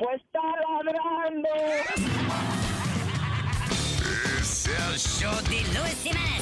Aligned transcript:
Pues 0.00 0.18
está 0.22 0.40
ladrando. 0.40 1.48
Es 4.40 4.66
el 4.66 4.98
show 4.98 5.34
de 5.42 5.60
Luis 5.78 5.94
Semanas. 5.98 6.40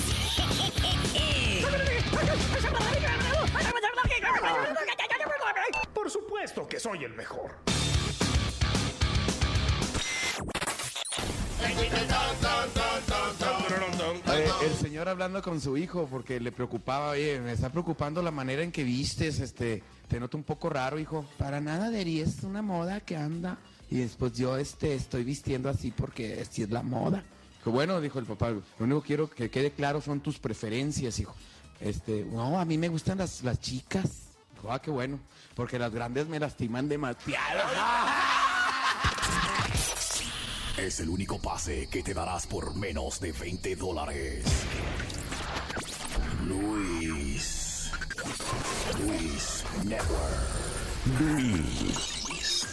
Por 5.92 6.08
supuesto 6.08 6.68
que 6.68 6.78
soy 6.78 7.02
el 7.02 7.14
mejor. 7.14 7.50
El 14.68 14.74
señor 14.74 15.08
hablando 15.08 15.40
con 15.40 15.62
su 15.62 15.78
hijo 15.78 16.06
porque 16.10 16.38
le 16.38 16.52
preocupaba, 16.52 17.10
oye, 17.12 17.40
me 17.40 17.52
está 17.52 17.70
preocupando 17.70 18.20
la 18.20 18.30
manera 18.30 18.62
en 18.62 18.70
que 18.70 18.84
vistes, 18.84 19.40
este, 19.40 19.82
te 20.08 20.20
noto 20.20 20.36
un 20.36 20.44
poco 20.44 20.68
raro, 20.68 20.98
hijo. 20.98 21.24
Para 21.38 21.58
nada, 21.58 21.88
Deri, 21.90 22.20
es 22.20 22.42
una 22.42 22.60
moda 22.60 23.00
que 23.00 23.16
anda. 23.16 23.56
Y 23.90 23.96
después 23.96 24.34
yo, 24.34 24.58
este, 24.58 24.94
estoy 24.94 25.24
vistiendo 25.24 25.70
así 25.70 25.90
porque 25.90 26.42
así 26.42 26.64
es 26.64 26.70
la 26.70 26.82
moda. 26.82 27.24
Dijo, 27.56 27.70
bueno, 27.70 27.98
dijo 28.02 28.18
el 28.18 28.26
papá, 28.26 28.50
lo 28.50 28.62
único 28.78 29.00
que 29.00 29.06
quiero 29.06 29.30
que 29.30 29.50
quede 29.50 29.70
claro 29.70 30.02
son 30.02 30.20
tus 30.20 30.38
preferencias, 30.38 31.18
hijo. 31.18 31.34
Este, 31.80 32.26
no, 32.30 32.60
a 32.60 32.66
mí 32.66 32.76
me 32.76 32.88
gustan 32.88 33.18
las, 33.18 33.42
las 33.42 33.58
chicas. 33.60 34.34
Dijo, 34.54 34.70
ah, 34.70 34.82
qué 34.82 34.90
bueno, 34.90 35.18
porque 35.54 35.78
las 35.78 35.94
grandes 35.94 36.28
me 36.28 36.38
lastiman 36.38 36.90
demasiado. 36.90 37.62
Es 40.78 41.00
el 41.00 41.08
único 41.08 41.38
pase 41.40 41.88
que 41.88 42.04
te 42.04 42.14
darás 42.14 42.46
por 42.46 42.74
menos 42.76 43.18
de 43.18 43.32
20 43.32 43.74
dólares. 43.74 44.44
Luis. 46.46 47.90
Luis 49.00 49.64
Network. 49.84 50.38
Luis 51.18 52.66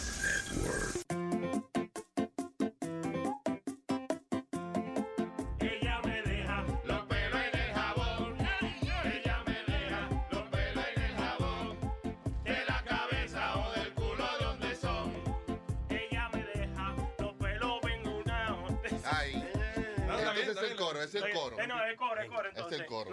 Network. 0.52 0.85
Coro, 20.96 21.04
ese 21.04 21.18
es 21.18 21.24
el 21.24 21.32
coro. 21.32 21.58
Eh, 21.60 21.66
no, 21.66 21.82
es 21.84 21.90
el 21.90 21.96
coro, 21.96 22.20
es 22.20 22.24
el 22.26 22.30
coro. 22.30 22.48
Es 22.48 22.56
el 22.56 22.62
Entonces, 22.64 22.86
coro. 22.86 23.10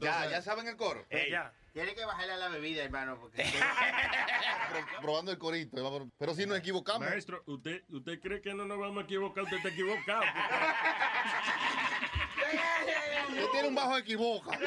Ya, 0.00 0.30
ya 0.30 0.42
saben 0.42 0.66
el 0.68 0.76
coro. 0.76 1.04
Eh, 1.10 1.28
ya. 1.30 1.52
Tiene 1.72 1.94
que 1.94 2.04
bajarle 2.04 2.32
a 2.32 2.36
la 2.36 2.48
bebida, 2.48 2.82
hermano, 2.82 3.18
porque... 3.20 3.44
Probando 5.00 5.30
el 5.30 5.38
corito. 5.38 5.96
eh, 5.98 6.10
Pero 6.18 6.34
si 6.34 6.44
nos 6.44 6.58
equivocamos. 6.58 7.08
Maestro, 7.08 7.42
¿usted, 7.46 7.82
¿usted 7.90 8.20
cree 8.20 8.40
que 8.40 8.52
no 8.54 8.64
nos 8.64 8.78
vamos 8.78 9.02
a 9.02 9.04
equivocar? 9.04 9.44
Usted 9.44 9.58
está 9.58 9.68
equivocado. 9.68 10.22
Usted 13.28 13.46
tiene 13.52 13.68
un 13.68 13.74
bajo 13.74 13.96
equivoca. 13.98 14.58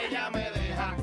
Ella 0.00 0.30
me 0.30 0.50
deja 0.50 0.96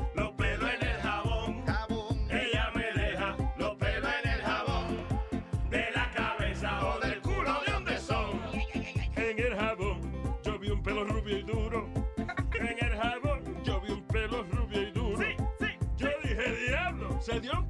diablo, 17.38 17.69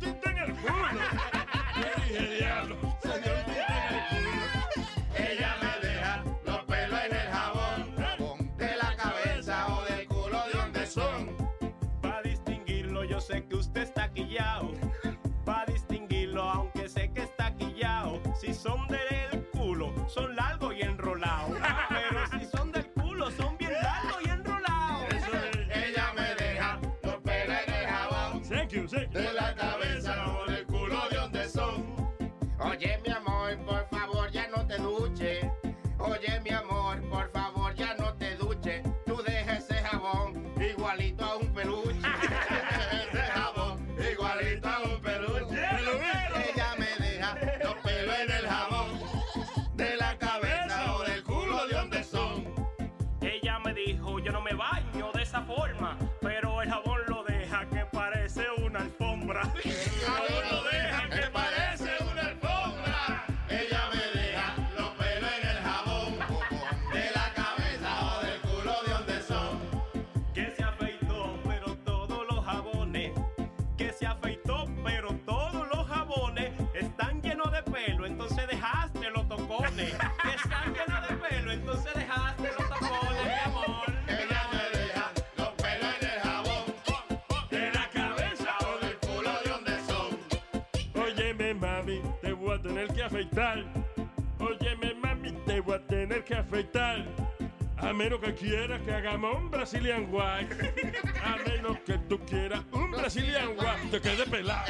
Que 98.21 98.35
quieras 98.35 98.83
que 98.83 98.93
hagamos 98.93 99.35
un 99.35 99.51
Brazilian 99.51 100.07
White. 100.11 100.93
A 101.25 101.37
menos 101.49 101.79
que 101.87 101.97
tú 102.09 102.19
quieras 102.27 102.63
un 102.73 102.91
Brazilian 102.91 103.51
White. 103.51 103.99
Te 103.99 104.01
quede 104.01 104.27
pelado. 104.27 104.65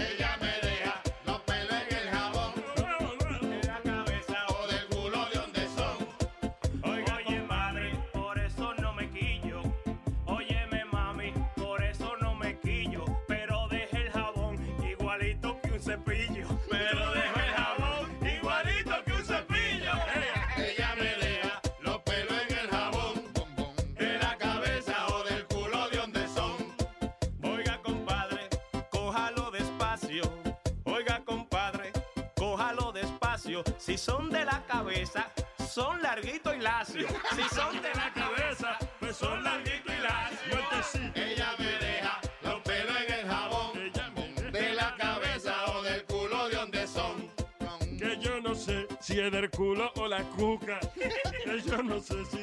Que 52.00 52.39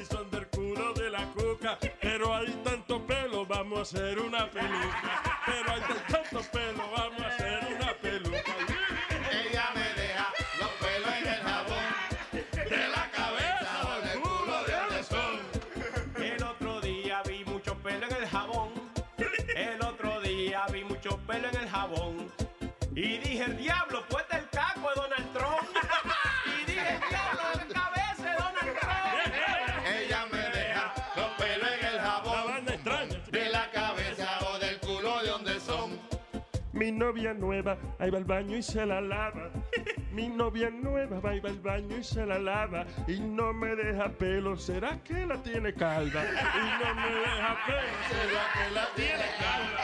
Mi 36.88 36.94
novia 36.94 37.34
nueva, 37.34 37.78
ahí 38.00 38.10
va 38.10 38.18
al 38.18 38.24
baño 38.24 38.56
y 38.56 38.64
se 38.64 38.86
la 38.86 39.02
lava. 39.02 39.52
Mi 40.14 40.30
novia 40.30 40.70
nueva 40.70 41.20
va 41.20 41.36
y 41.36 41.42
va 41.42 41.50
al 41.50 41.60
baño 41.60 41.98
y 41.98 42.02
se 42.02 42.26
la 42.26 42.40
lava. 42.40 42.86
Y 43.10 43.20
no 43.20 43.52
me 43.52 43.76
deja 43.76 44.08
pelo, 44.08 44.56
¿será 44.56 44.98
que 45.04 45.26
la 45.26 45.36
tiene 45.44 45.74
calva? 45.74 46.24
Y 46.24 46.86
no 46.86 46.96
me 46.96 47.10
deja 47.10 47.58
pelo, 47.66 47.82
¿será 48.08 48.44
que 48.54 48.74
la 48.74 48.88
tiene 48.96 49.26
calva? 49.38 49.84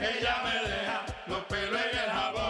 Ella 0.00 0.36
me 0.42 0.68
deja 0.70 1.04
los 1.26 1.44
pelos 1.44 1.80
en 1.92 1.98
el 1.98 2.10
jabón. 2.10 2.49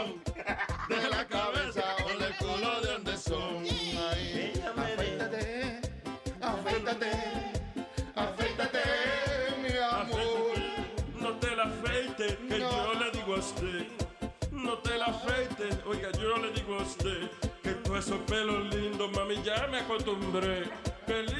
Que 18.11 18.17
todos 18.17 18.17
esos 18.17 18.19
pelos 18.27 18.75
lindos, 18.75 19.11
mami, 19.13 19.37
ya 19.45 19.69
me 19.69 19.79
acostumbré. 19.79 20.65
Pelito 21.07 21.40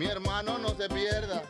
mi 0.00 0.06
hermano 0.06 0.56
no 0.56 0.70
se 0.70 0.88
pierda. 0.88 1.42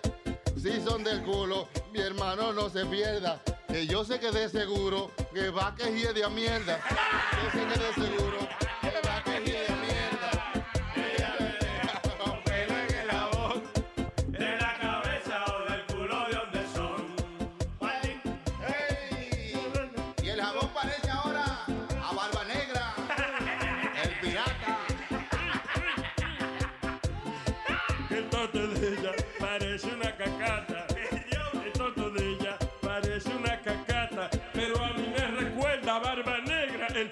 Si 0.61 0.83
son 0.83 1.05
del 1.05 1.23
culo, 1.23 1.69
mi 1.93 2.01
hermano 2.01 2.53
no 2.53 2.69
se 2.69 2.85
pierda. 2.85 3.41
Que 3.69 3.87
yo 3.87 4.05
sé 4.05 4.19
que 4.19 4.33
de 4.33 4.49
seguro 4.49 5.13
que 5.33 5.51
va 5.51 5.73
que 5.77 5.85
hiede 5.93 6.25
a 6.25 6.29
mierda. 6.29 6.81
Yo 7.55 7.61
de 7.65 7.95
seguro 7.95 8.50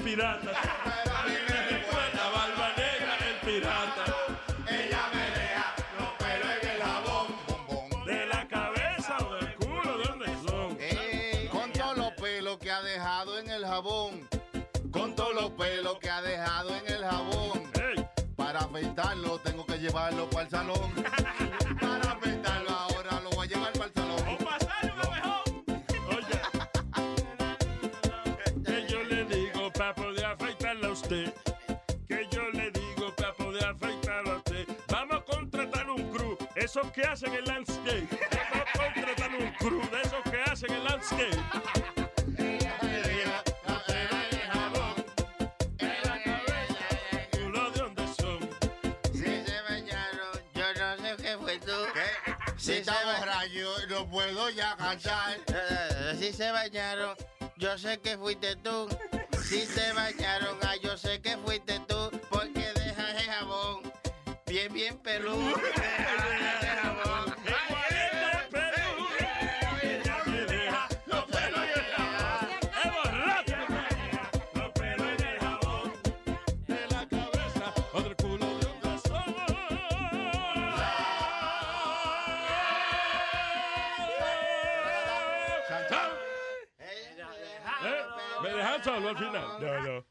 pirata. 0.09 0.53
Pero 0.85 1.17
a 1.17 1.23
mí 1.25 1.35
me 1.49 1.63
recuerda 1.77 2.27
A 2.27 2.31
Barba 2.31 2.69
Negra, 2.77 3.13
el 3.29 3.37
pirata. 3.47 4.05
Ella 4.67 5.03
me 5.13 5.25
deja 5.39 5.75
los 5.99 6.11
pelos 6.23 6.51
en 6.63 6.69
el 6.71 6.83
jabón. 6.83 8.05
De 8.07 8.27
la 8.27 8.49
cabeza 8.49 9.17
o 9.27 9.35
del 9.35 9.55
culo, 9.57 9.99
¿de 9.99 10.05
dónde 10.05 10.27
son? 10.49 10.79
Ey, 10.81 11.49
Con 11.49 11.71
todos 11.73 11.99
los 11.99 12.13
pelos 12.13 12.59
que 12.59 12.71
ha 12.71 12.81
dejado 12.83 13.39
en 13.39 13.51
el 13.51 13.67
jabón. 13.67 14.29
Con 14.91 15.15
todos 15.15 15.35
los 15.35 15.51
pelos 15.51 15.99
que 15.99 16.09
ha 16.09 16.23
dejado 16.23 16.75
en 16.75 16.89
el 16.91 17.05
jabón. 17.05 17.71
Ey, 17.75 18.09
Para 18.35 18.61
afeitarlo 18.61 19.39
tengo 19.41 19.67
que 19.67 19.79
llevarlo 19.79 20.31
para 20.31 20.45
el 20.45 20.51
salón. 20.51 20.95
Esos 36.69 36.93
que 36.93 37.01
hacen 37.01 37.33
el 37.33 37.47
landscape. 37.47 38.07
Vamos 38.31 38.69
a 38.75 38.93
contratar 38.95 39.31
un 39.35 39.51
crew 39.55 39.81
de 39.91 40.03
esos 40.03 40.23
que 40.31 40.43
hacen 40.43 40.71
el 40.71 40.85
landscape. 40.85 41.39
Si 49.13 49.41
se 49.45 49.63
bañaron, 49.63 50.43
yo 50.55 50.75
no 50.75 50.97
sé 51.03 51.17
qué 51.23 51.37
fue 51.39 51.59
tú. 51.59 51.73
Si 52.59 52.73
está 52.73 52.95
borracho, 53.05 53.87
no 53.89 54.09
puedo 54.11 54.51
ya 54.51 54.77
cantar. 54.77 55.39
Eh, 55.47 56.17
Si 56.19 56.33
se 56.33 56.51
bañaron, 56.51 57.17
yo 57.57 57.79
sé 57.79 57.99
que 58.01 58.17
fuiste 58.19 58.57
tú. 58.57 58.89
Si 59.43 59.65
se 59.67 59.93
bañaron, 59.93 60.59
ah, 60.63 60.77
yo 60.83 60.97
sé 60.99 61.21
que 61.23 61.37
fuiste 61.39 61.81
tú. 61.89 62.11
Bien, 64.59 64.73
bien 64.73 64.99
peludo. 64.99 65.55
¿Eh? 87.81 88.05
¿Me 88.43 88.49
dejan 88.51 88.83
solo 88.83 89.09
al 89.09 89.17
final? 89.17 89.43
No, 89.61 89.81
no. 89.81 90.08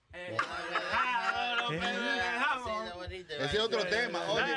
Ese 3.48 3.56
es 3.56 3.64
otro 3.64 3.86
tema, 3.86 4.20
oye. 4.30 4.54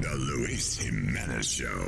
The 0.00 0.16
Luis 0.16 0.80
Jimenez 0.80 1.46
Show. 1.46 1.86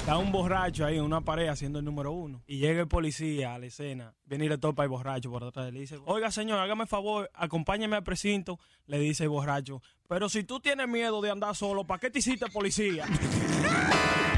Está 0.00 0.18
un 0.18 0.32
borracho 0.32 0.84
ahí 0.84 0.96
en 0.96 1.04
una 1.04 1.20
pared 1.20 1.46
haciendo 1.46 1.78
el 1.78 1.84
número 1.84 2.10
uno. 2.10 2.42
Y 2.48 2.58
llega 2.58 2.80
el 2.80 2.88
policía 2.88 3.54
a 3.54 3.58
la 3.60 3.66
escena. 3.66 4.16
Viene 4.24 4.46
y 4.46 4.48
le 4.48 4.58
topa 4.58 4.82
el 4.82 4.88
borracho 4.88 5.30
por 5.30 5.44
detrás. 5.44 5.72
Le 5.72 5.78
dice, 5.78 6.00
oiga 6.06 6.32
señor, 6.32 6.58
hágame 6.58 6.82
el 6.82 6.88
favor, 6.88 7.30
acompáñeme 7.34 7.94
al 7.94 8.02
precinto. 8.02 8.58
Le 8.86 8.98
dice 8.98 9.22
el 9.22 9.28
borracho, 9.28 9.80
pero 10.08 10.28
si 10.28 10.42
tú 10.42 10.58
tienes 10.58 10.88
miedo 10.88 11.20
de 11.20 11.30
andar 11.30 11.54
solo, 11.54 11.86
¿para 11.86 12.00
qué 12.00 12.10
te 12.10 12.18
hiciste 12.18 12.46
policía? 12.50 13.06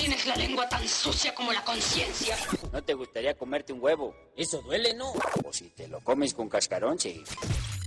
Tienes 0.00 0.24
la 0.24 0.34
lengua 0.34 0.66
tan 0.66 0.88
sucia 0.88 1.34
como 1.34 1.52
la 1.52 1.62
conciencia. 1.62 2.34
¿No 2.72 2.82
te 2.82 2.94
gustaría 2.94 3.36
comerte 3.36 3.74
un 3.74 3.82
huevo? 3.82 4.14
Eso 4.34 4.62
duele, 4.62 4.94
¿no? 4.94 5.12
O 5.44 5.52
si 5.52 5.68
te 5.68 5.88
lo 5.88 6.00
comes 6.00 6.32
con 6.32 6.48
cascarón, 6.48 6.98
sí. 6.98 7.22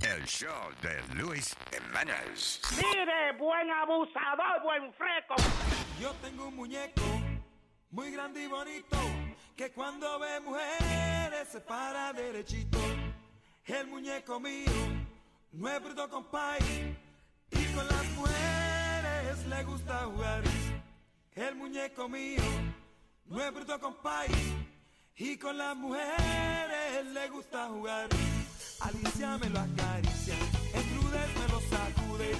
El 0.00 0.24
show 0.24 0.70
de 0.80 1.02
Luis 1.16 1.56
Jimenez. 1.72 2.60
Mire, 2.76 3.32
buen 3.36 3.68
abusador, 3.68 4.62
buen 4.62 4.94
freco. 4.94 5.34
Yo 6.00 6.12
tengo 6.22 6.46
un 6.46 6.54
muñeco 6.54 7.02
muy 7.90 8.12
grande 8.12 8.44
y 8.44 8.46
bonito 8.46 8.96
que 9.56 9.72
cuando 9.72 10.20
ve 10.20 10.38
mujeres 10.38 11.48
se 11.50 11.60
para 11.62 12.12
derechito. 12.12 12.78
El 13.66 13.88
muñeco 13.88 14.38
mío 14.38 14.70
no 15.50 15.68
es 15.68 15.82
bruto 15.82 16.08
compay 16.08 16.96
y 17.50 17.64
con 17.74 17.88
las 17.88 18.04
mujeres 18.10 19.46
le 19.48 19.64
gusta 19.64 20.04
jugar. 20.04 20.42
El 21.34 21.56
muñeco 21.56 22.08
mío 22.08 22.42
no 23.26 23.42
es 23.42 23.52
bruto 23.52 23.80
compay 23.80 24.28
y 25.16 25.36
con 25.36 25.58
las 25.58 25.76
mujeres 25.76 27.06
le 27.12 27.28
gusta 27.28 27.66
jugar. 27.66 28.08
Alicia 28.80 29.36
me 29.38 29.48
lo 29.50 29.58
acaricia, 29.58 30.34
Estrudes 30.72 31.36
me 31.36 31.48
lo 31.48 31.60
sacude, 31.60 32.32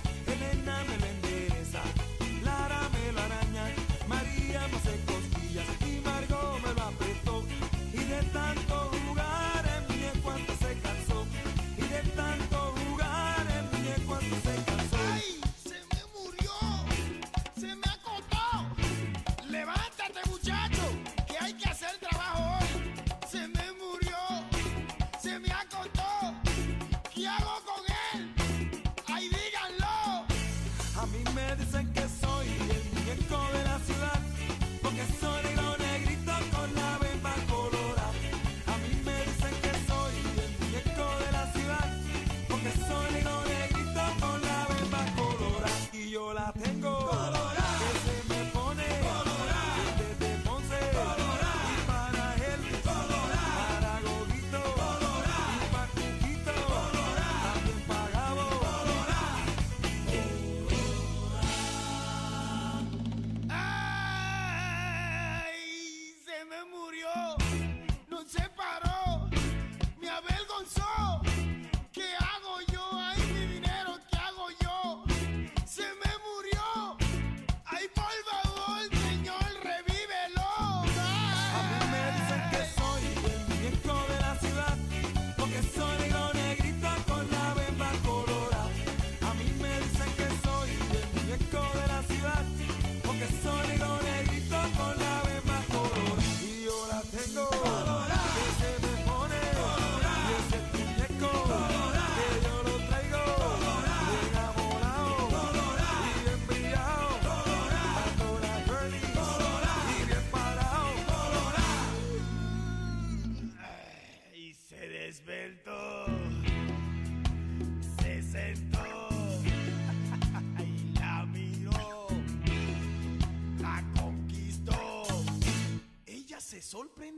Se 126.74 127.13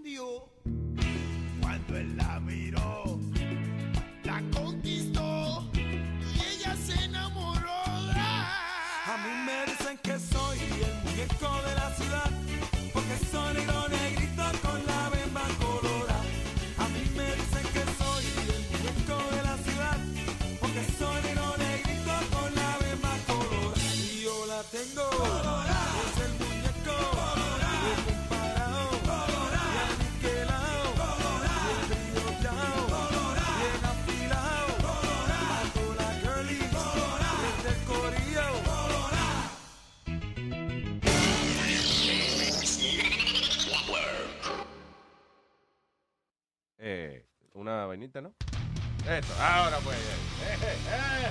ahora 49.40 49.78
pues. 49.80 49.96
eh, 49.96 50.58
eh, 50.62 50.76
eh. 50.92 51.30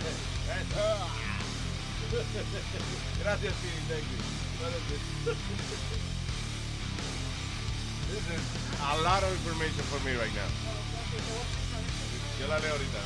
Gracias, 3.23 3.53
Speedy, 3.55 3.81
thank 3.89 4.03
you. 4.03 4.19
This? 8.11 8.21
Is 8.29 8.41
a 8.81 9.01
lot 9.01 9.23
of 9.23 9.31
information 9.31 9.83
for 9.89 9.99
me 10.05 10.13
right 10.15 10.33
now. 10.35 10.47
Yo 12.39 12.47
la 12.47 12.59
leo 12.59 12.71
ahorita. 12.73 12.99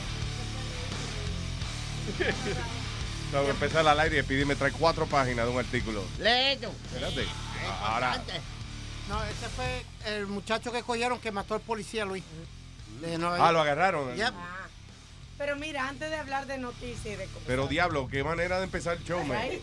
Tengo 3.31 3.45
que 3.45 3.51
empezar 3.51 3.87
al 3.87 3.99
aire 3.99 4.17
y 4.19 4.21
Speedy 4.23 4.45
me 4.45 4.55
trae 4.55 4.71
cuatro 4.71 5.05
páginas 5.05 5.45
de 5.45 5.51
un 5.51 5.59
artículo. 5.59 6.03
Leto. 6.19 6.71
Espérate. 6.91 7.27
Ahora, 7.83 8.21
No, 9.07 9.23
ese 9.23 9.47
fue 9.55 9.85
el 10.05 10.27
muchacho 10.27 10.71
que 10.71 10.83
cogieron 10.83 11.19
que 11.19 11.31
mató 11.31 11.55
al 11.55 11.61
policía, 11.61 12.05
Luis. 12.05 12.23
De 13.01 13.17
Nueva 13.17 13.47
ah, 13.47 13.51
lo 13.51 13.61
agarraron. 13.61 14.15
Yep. 14.15 14.33
Mira, 15.59 15.87
antes 15.89 16.09
de 16.09 16.15
hablar 16.15 16.45
de 16.47 16.57
noticias 16.57 17.05
y 17.05 17.09
de 17.17 17.25
cosas. 17.25 17.43
Pero 17.45 17.67
diablo, 17.67 18.07
qué 18.07 18.23
manera 18.23 18.57
de 18.59 18.63
empezar 18.65 18.97
el 18.97 19.03
show, 19.03 19.23
man. 19.25 19.37
Ay. 19.37 19.61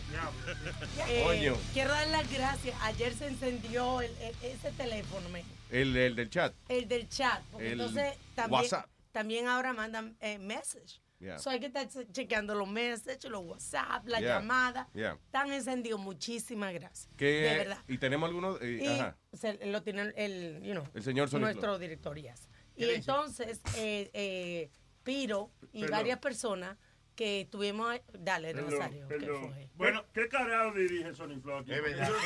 Eh, 1.09 1.23
Coño. 1.25 1.57
quiero 1.73 1.91
dar 1.91 2.07
las 2.09 2.31
gracias. 2.31 2.75
Ayer 2.83 3.13
se 3.13 3.27
encendió 3.27 4.01
el- 4.01 4.15
el- 4.21 4.35
ese 4.43 4.71
teléfono, 4.73 5.27
me- 5.29 5.43
El, 5.71 5.95
el 5.97 6.15
del 6.15 6.29
chat. 6.29 6.53
el 6.69 6.87
del 6.87 7.09
chat. 7.09 7.41
Porque 7.51 7.67
El 7.67 7.73
entonces 7.81 8.13
también, 8.35 8.61
WhatsApp. 8.61 8.89
también 9.11 9.47
ahora 9.47 9.73
mandan 9.73 10.15
eh, 10.21 10.37
message. 10.37 11.01
Yeah. 11.19 11.39
So 11.39 11.49
hay 11.49 11.59
que 11.59 11.65
estar 11.65 11.87
chequeando 12.11 12.53
los 12.53 12.67
messages, 12.67 13.23
los 13.31 13.43
WhatsApp, 13.43 14.07
la 14.07 14.19
Yeah. 14.19 14.39
llamada. 14.39 14.87
Yeah. 14.93 15.13
Están 15.25 15.51
encendidos. 15.51 15.99
Muchísimas 15.99 16.71
gracias. 16.73 17.09
Que, 17.17 17.25
De 17.25 17.57
verdad. 17.57 17.79
Y 17.87 17.97
tenemos 17.97 18.27
algunos. 18.27 18.61
eh, 18.61 18.79
Y 18.83 18.87
ajá. 18.87 19.17
se- 19.33 19.65
lo 19.65 19.81
tiene 19.81 20.13
el, 20.15 20.61
you 20.61 20.73
know, 20.73 20.83
El 20.93 21.01
señor 21.03 21.33
nuestro 21.33 21.61
Flow. 21.61 21.79
director, 21.79 22.15
yes. 22.21 22.47
¿Qué 22.75 22.85
Y 22.85 22.89
entonces, 22.95 23.59
eh, 23.77 24.11
eh, 24.13 24.69
Piro 25.07 25.51
y 25.71 25.79
Perdón. 25.81 25.91
varias 25.97 26.19
personas 26.19 26.77
que 27.17 27.47
tuvimos... 27.51 27.99
Dale, 28.13 28.53
Perdón, 28.53 28.71
Rosario. 28.71 29.07
¿qué 29.07 29.15
perdón. 29.15 29.55
Bueno, 29.73 30.05
¿qué 30.13 30.29
carajo 30.29 30.71
dirige 30.73 31.13
Sony 31.15 31.39
Flow 31.41 31.57
aquí? 31.57 31.73
Es 31.73 31.81
verdad. 31.83 32.09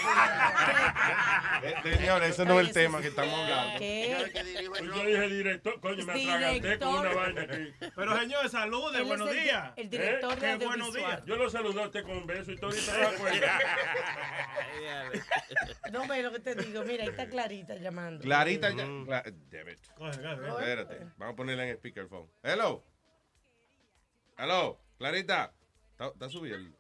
Eh, 1.64 1.76
Señor, 1.84 2.24
ese 2.24 2.44
no 2.46 2.60
es 2.60 2.68
el 2.68 2.74
tema 2.74 3.02
que 3.02 3.10
estamos 3.10 3.34
hablando. 3.34 3.78
¿Qué? 3.78 4.32
Pues 4.70 4.82
yo 4.82 5.06
dije 5.06 5.30
director, 5.30 5.80
coño, 5.80 6.06
me 6.06 6.14
atraganté 6.14 6.80
con 6.80 6.96
una 6.96 7.14
vaina 7.14 7.42
aquí. 7.44 7.74
Pero 7.96 8.20
señor, 8.20 8.50
salude, 8.50 9.04
buenos 9.04 9.30
el 9.30 9.44
días. 9.44 9.74
el 9.76 9.90
director 9.90 10.40
de 10.40 10.58
Qué 10.58 10.66
buenos 10.66 10.94
días. 10.94 11.24
Yo 11.26 11.36
lo 11.36 11.50
saludé 11.52 11.84
a 11.84 11.86
usted 11.86 12.04
con 12.04 12.18
un 12.18 12.26
beso 12.26 12.52
y 12.52 12.56
todo 12.56 12.72
ahorita 12.72 12.98
no 13.02 13.08
acuerda. 13.10 13.60
No, 15.92 16.04
pero 16.08 16.30
lo 16.30 16.32
que 16.32 16.40
te 16.40 16.56
digo, 16.56 16.84
mira, 16.84 17.04
ahí 17.04 17.10
está 17.10 17.28
Clarita 17.30 17.76
llamando. 17.76 18.22
Clarita 18.24 18.70
ya. 18.72 18.86
Cla- 18.86 19.24
damn 19.52 19.70
it. 19.70 19.80
Espérate, 20.58 20.98
vamos 21.18 21.34
a 21.34 21.36
ponerla 21.36 21.68
en 21.68 21.76
speakerphone. 21.78 22.28
Hello. 22.42 22.84
Hello, 24.44 24.80
Clarita. 24.98 25.54
¿Está, 26.00 26.28
subido? 26.28 26.56
el- 26.56 26.74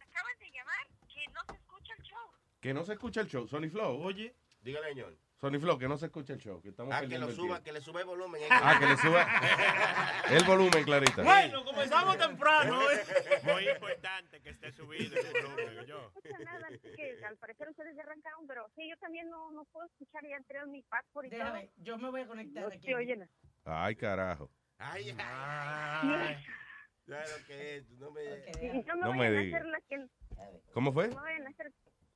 Acaban 0.00 0.38
de 0.38 0.50
llamar 0.50 0.86
que 1.12 1.26
no 1.30 1.40
se 1.46 1.56
escucha 1.56 1.92
el 1.98 2.02
show. 2.04 2.30
Que 2.62 2.72
no 2.72 2.84
se 2.84 2.92
escucha 2.94 3.20
el 3.20 3.26
show. 3.28 3.46
Sony 3.46 3.68
Flow. 3.68 4.00
Oye. 4.02 4.34
Dígale, 4.62 4.88
señor. 4.88 5.18
Sony 5.38 5.60
Flow, 5.60 5.78
que 5.78 5.88
no 5.88 5.98
se 5.98 6.06
escucha 6.06 6.32
el 6.32 6.38
show. 6.40 6.62
Que 6.62 6.70
estamos 6.70 6.94
Ah, 6.94 7.02
que 7.06 7.18
lo 7.18 7.30
suba, 7.32 7.62
que 7.62 7.70
le 7.70 7.82
sube 7.82 8.00
el 8.00 8.06
volumen. 8.06 8.40
Ah, 8.48 8.78
que 8.80 8.86
le 8.86 8.96
suba 8.96 9.26
el 10.30 10.44
volumen, 10.44 10.84
Clarita. 10.84 11.22
Bueno, 11.22 11.62
comenzamos 11.66 12.16
temprano. 12.16 12.90
¿eh? 12.90 13.04
Muy 13.42 13.68
importante 13.68 14.40
que 14.40 14.48
esté 14.48 14.72
subido 14.72 15.20
el 15.20 15.42
volumen, 15.42 15.84
yo. 15.84 15.98
No 16.00 16.06
escucha 16.22 16.38
nada, 16.44 16.66
así 16.68 16.78
que 16.96 17.24
al 17.26 17.36
parecer 17.36 17.68
ustedes 17.68 17.94
ya 17.94 18.04
arrancaron, 18.04 18.46
pero 18.46 18.70
sí, 18.74 18.88
yo 18.88 18.96
también 18.96 19.28
no, 19.28 19.50
no 19.50 19.66
puedo 19.66 19.84
escuchar, 19.84 20.22
ya 20.26 20.36
entré 20.38 20.60
en 20.60 20.70
mi 20.70 20.80
password 20.80 21.26
y 21.26 21.28
todo. 21.28 21.40
Déjame, 21.40 21.70
yo 21.76 21.98
me 21.98 22.08
voy 22.08 22.22
a 22.22 22.26
conectar 22.26 22.62
No 22.62 22.68
aquí. 22.68 23.28
Ay, 23.66 23.96
carajo. 23.96 24.50
Ay, 24.78 25.14
ay. 25.18 26.36
¿Sabes 27.06 27.38
lo 27.38 27.46
que 27.46 27.76
es? 27.76 27.90
No 27.92 28.10
me... 28.10 28.22
Y 28.24 28.82
no 28.86 28.96
me 28.96 29.00
No 29.02 29.12
me 29.12 29.18
vayan 29.18 29.36
a 29.36 29.40
diga. 29.40 29.58
hacer 29.58 29.68
la 29.68 29.80
que... 29.88 30.06
¿Cómo 30.72 30.92
fue? 30.92 31.08
No 31.08 31.16
vayan 31.16 31.46
a 31.46 31.50
hacer... 31.50 31.72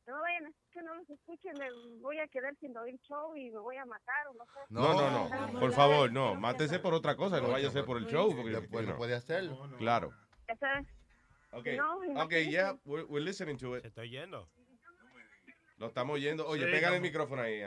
No 0.07 0.21
vayan 0.21 0.47
a 0.47 0.51
que 0.73 0.83
no 0.83 0.95
los 0.95 1.11
escuchen, 1.11 1.53
me 1.59 1.69
voy 2.01 2.19
a 2.19 2.27
quedar 2.29 2.55
sin 2.61 2.75
oír 2.79 2.99
show 3.03 3.37
y 3.37 3.51
me 3.51 3.59
voy 3.59 3.77
a 3.77 3.85
matar 3.85 4.27
o 4.29 4.35
no 4.35 4.45
sé. 4.47 4.61
No, 4.71 4.95
no, 4.95 5.29
no. 5.53 5.61
Por 5.61 5.73
favor, 5.73 6.11
no. 6.11 6.35
Mátese 6.35 6.79
por 6.79 6.95
otra 6.95 7.15
cosa. 7.15 7.41
No 7.43 7.51
vaya 7.51 7.69
a 7.69 7.71
ser 7.71 7.85
por 7.85 7.99
el 7.99 8.07
show. 8.07 8.35
Porque, 8.35 8.53
Después 8.53 8.87
you 8.87 8.93
no 8.93 8.97
puede 8.97 9.15
hacerlo. 9.15 9.69
Claro. 9.77 10.11
Ya 10.49 10.57
sabes. 10.57 10.87
Okay. 11.51 11.77
No, 11.77 11.99
okay, 12.25 12.51
yeah, 12.51 12.75
we're, 12.85 13.05
we're 13.07 13.25
listening 13.25 13.59
to 13.59 13.77
it. 13.77 13.83
¿Se 13.83 13.89
está 13.89 14.01
oyendo? 14.03 14.49
Lo 15.79 15.87
estamos 15.89 16.15
oyendo. 16.15 16.47
Oye, 16.47 16.65
Sí, 16.65 16.71
pégale 16.73 16.97
el 16.97 17.05
estamos- 17.05 17.29
micrófono 17.29 17.43
ahí. 17.43 17.63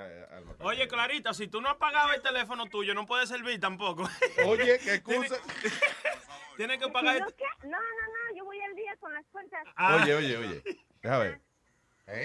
Oye, 0.60 0.88
Clarita, 0.88 1.34
si 1.34 1.48
tú 1.48 1.62
no 1.62 1.70
has 1.70 1.78
pagado 1.78 2.12
el 2.14 2.22
teléfono 2.22 2.66
tuyo, 2.68 2.94
no 2.94 3.06
puede 3.06 3.26
servir 3.26 3.60
tampoco. 3.60 4.04
Oye, 4.46 4.80
qué 4.80 4.96
excusa. 4.96 5.38
Tienes 6.58 6.78
que 6.80 6.90
pagar 6.90 7.20
no, 7.20 7.28
el... 7.28 7.34
no, 7.64 7.70
no, 7.70 7.78
no, 7.80 8.38
yo 8.38 8.44
voy 8.46 8.60
al 8.62 8.76
día 8.76 8.96
con 9.00 9.14
las 9.14 9.26
cuentas. 9.28 9.64
Ah. 9.76 10.02
Oye, 10.04 10.14
oye, 10.16 10.38
oye. 10.38 10.64
Deja 11.02 11.18
ver. 11.18 11.42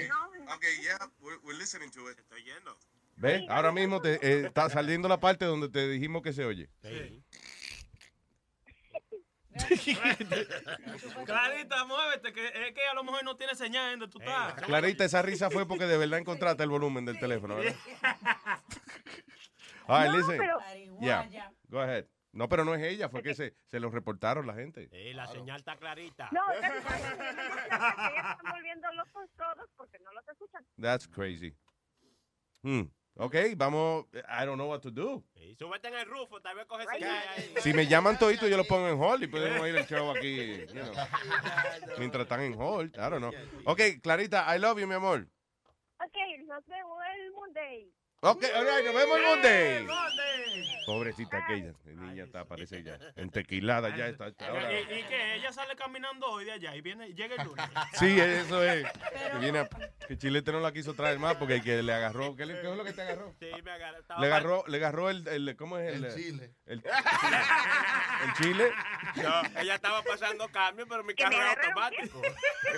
No, 0.09 0.55
Ok, 0.55 0.65
yeah, 0.83 0.99
we're, 1.21 1.39
we're 1.45 1.57
listening 1.59 1.91
to 1.93 2.11
it. 2.11 2.17
¿Se 2.17 2.23
está 2.23 2.35
oyendo? 2.35 2.77
¿Ves? 3.17 3.43
Ahora 3.49 3.71
mismo 3.73 4.01
te, 4.03 4.15
eh, 4.15 4.47
está 4.47 4.69
saliendo 4.69 5.09
la 5.09 5.19
parte 5.21 5.45
donde 5.45 5.69
te 5.69 5.89
dijimos 5.89 6.23
que 6.23 6.33
se 6.33 6.45
oye. 6.45 6.69
Sí. 6.83 7.23
Clarita, 11.27 11.85
muévete, 11.85 12.33
que 12.33 12.47
es 12.47 12.73
que 12.75 12.87
a 12.91 12.95
lo 12.95 13.05
mejor 13.05 13.25
no 13.25 13.37
tiene 13.37 13.55
señal 13.55 13.93
en 13.95 13.99
donde 14.01 14.13
tú 14.13 14.19
estás. 14.19 14.55
Clarita, 14.55 15.05
esa 15.05 15.23
risa 15.23 15.51
fue 15.51 15.67
porque 15.67 15.87
de 15.87 15.97
verdad 15.99 16.19
encontraste 16.19 16.63
el 16.63 16.71
volumen 16.71 17.05
del 17.05 17.19
teléfono, 17.19 17.57
¿verdad? 17.57 17.75
All 19.89 20.03
right, 20.03 20.11
No, 20.13 20.19
listen. 20.19 20.39
pero- 20.39 20.59
Yeah, 21.01 21.53
go 21.69 21.81
ahead. 21.81 22.07
No, 22.33 22.49
pero 22.51 22.65
no 22.67 22.75
es 22.75 22.83
ella, 22.83 23.09
fue 23.09 23.23
que 23.23 23.35
se, 23.35 23.55
se 23.67 23.81
lo 23.81 23.89
reportaron 23.91 24.47
la 24.47 24.53
gente. 24.55 24.89
Sí, 24.91 25.15
la 25.15 25.27
señal 25.27 25.57
está 25.59 25.77
clarita. 25.77 26.29
no, 26.33 26.43
ya 26.61 26.69
están 26.69 28.53
volviendo 28.53 28.93
locos 28.93 29.31
todos 29.37 29.71
porque 29.77 29.99
no 30.01 30.13
los 30.13 30.29
escuchan. 30.29 30.67
That's 30.79 31.09
crazy. 31.09 31.57
Hmm. 32.63 32.83
Ok, 33.19 33.35
vamos. 33.57 34.05
I 34.15 34.45
don't 34.45 34.57
know 34.57 34.69
what 34.69 34.81
to 34.81 34.91
do. 34.91 35.25
Sí, 35.35 35.55
súbete 35.57 35.89
en 35.89 35.95
el 35.95 36.07
rufo, 36.07 36.41
tal 36.43 36.55
vez 36.55 36.67
coge 36.67 36.85
señal 36.87 37.25
ahí. 37.29 37.55
Si 37.63 37.73
me 37.73 37.87
llaman 37.87 38.19
todito, 38.19 38.47
yo 38.47 38.57
lo 38.59 38.65
pongo 38.65 38.89
en 38.89 39.01
hold 39.01 39.23
y 39.23 39.27
podemos 39.27 39.67
ir 39.69 39.77
el 39.77 39.87
show 39.87 40.11
aquí. 40.11 40.67
you 40.67 40.83
know, 40.83 40.93
mientras 41.99 42.25
están 42.25 42.43
en 42.43 42.55
hold. 42.61 42.95
I 42.97 43.09
don't 43.11 43.19
know. 43.21 43.33
Ok, 43.65 43.81
Clarita, 44.03 44.55
I 44.55 44.59
love 44.59 44.79
you, 44.79 44.87
mi 44.87 44.95
amor. 44.95 45.27
Ok, 45.99 46.17
nos 46.47 46.67
vemos 46.67 46.99
el 47.17 47.33
Monday. 47.33 47.91
Ok, 48.29 48.45
all 48.55 48.65
right, 48.67 48.85
nos 48.85 48.95
vemos 48.95 49.19
el 49.19 49.25
Monday. 49.25 49.87
Pobrecita 50.85 51.39
aquella. 51.39 51.73
La 51.85 52.03
niña 52.03 52.25
está, 52.25 52.45
parece 52.45 52.83
ya. 52.83 52.99
En 53.17 53.31
tequilada 53.31 53.97
ya 53.97 54.07
está. 54.09 54.29
está 54.29 54.49
ahora. 54.49 54.73
¿Y, 54.73 54.77
y 54.83 55.03
qué? 55.05 55.35
Ella 55.35 55.53
sale 55.53 55.75
caminando 55.77 56.27
hoy 56.29 56.45
de 56.45 56.53
allá 56.53 56.75
y 56.77 56.81
viene, 56.81 57.09
llega 57.15 57.37
el 57.37 57.47
lunes. 57.47 57.67
Sí, 57.95 58.19
eso 58.21 58.63
es. 58.63 58.85
Que, 59.33 59.39
viene 59.39 59.59
a- 59.61 59.69
que 60.07 60.17
Chilete 60.17 60.53
no 60.53 60.61
la 60.61 60.73
quiso 60.73 60.95
traer 60.95 61.19
más 61.19 61.37
porque 61.37 61.55
el 61.57 61.63
que 61.63 61.83
le 61.83 61.93
agarró. 61.93 62.37
¿Qué, 62.37 62.47
le- 62.47 62.61
qué 62.61 62.71
es 62.71 62.77
lo 62.77 62.85
que 62.85 62.93
te 62.93 63.03
agarró? 63.03 63.35
Sí, 63.41 63.51
me 63.65 63.71
agarró. 63.73 63.99
estaba 63.99 64.21
Le 64.21 64.27
agarró, 64.27 64.65
le 64.69 64.77
agarró 64.77 65.11
el, 65.11 65.27
el- 65.29 65.57
¿cómo 65.57 65.79
es 65.79 65.95
el? 65.95 66.05
El 66.05 66.15
chile. 66.15 66.55
El, 66.67 66.83
el 68.25 68.33
chile. 68.43 68.71
No, 69.17 69.61
ella 69.61 69.75
estaba 69.75 70.03
pasando 70.03 70.49
cambio, 70.49 70.87
pero 70.89 71.03
mi 71.05 71.15
carro 71.15 71.37
es 71.37 71.57
automático. 71.59 72.23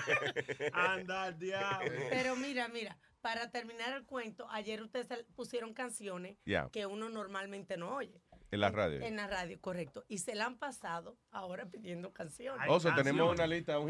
Anda 0.73 1.25
al 1.25 1.39
diablo. 1.39 1.91
Pero 2.11 2.37
mira, 2.37 2.69
mira, 2.69 2.97
para 3.21 3.51
terminar 3.51 3.93
el 3.97 4.05
cuento, 4.05 4.49
ayer 4.51 4.83
ustedes 4.83 5.07
pusieron 5.35 5.75
canciones 5.75 6.37
que 6.73 6.87
uno 6.87 7.09
normalmente 7.09 7.77
no 7.77 7.95
oye. 7.97 8.21
En 8.51 8.61
la 8.61 8.71
radio. 8.71 9.03
En 9.03 9.17
la 9.17 9.27
radio, 9.27 9.61
correcto. 9.61 10.05
Y 10.09 10.19
se 10.19 10.35
la 10.35 10.47
han 10.47 10.57
pasado 10.59 11.19
ahora 11.31 11.67
pidiendo 11.67 12.13
canciones. 12.13 12.67
O 12.71 12.81
sea, 12.81 12.95
tenemos 12.95 13.33
una 13.35 13.47
lista, 13.47 13.79
un 13.79 13.87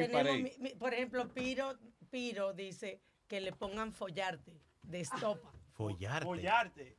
mi- 0.59 0.75
por 0.75 0.95
ejemplo, 0.95 1.29
Piro, 1.29 1.79
Piro 2.11 2.53
dice 2.55 3.01
que 3.29 3.41
le 3.41 3.53
pongan 3.53 3.93
follarte 3.93 4.61
de 4.83 5.01
estopa. 5.01 5.53
Follarte. 5.79 6.25
Follarte. 6.27 6.97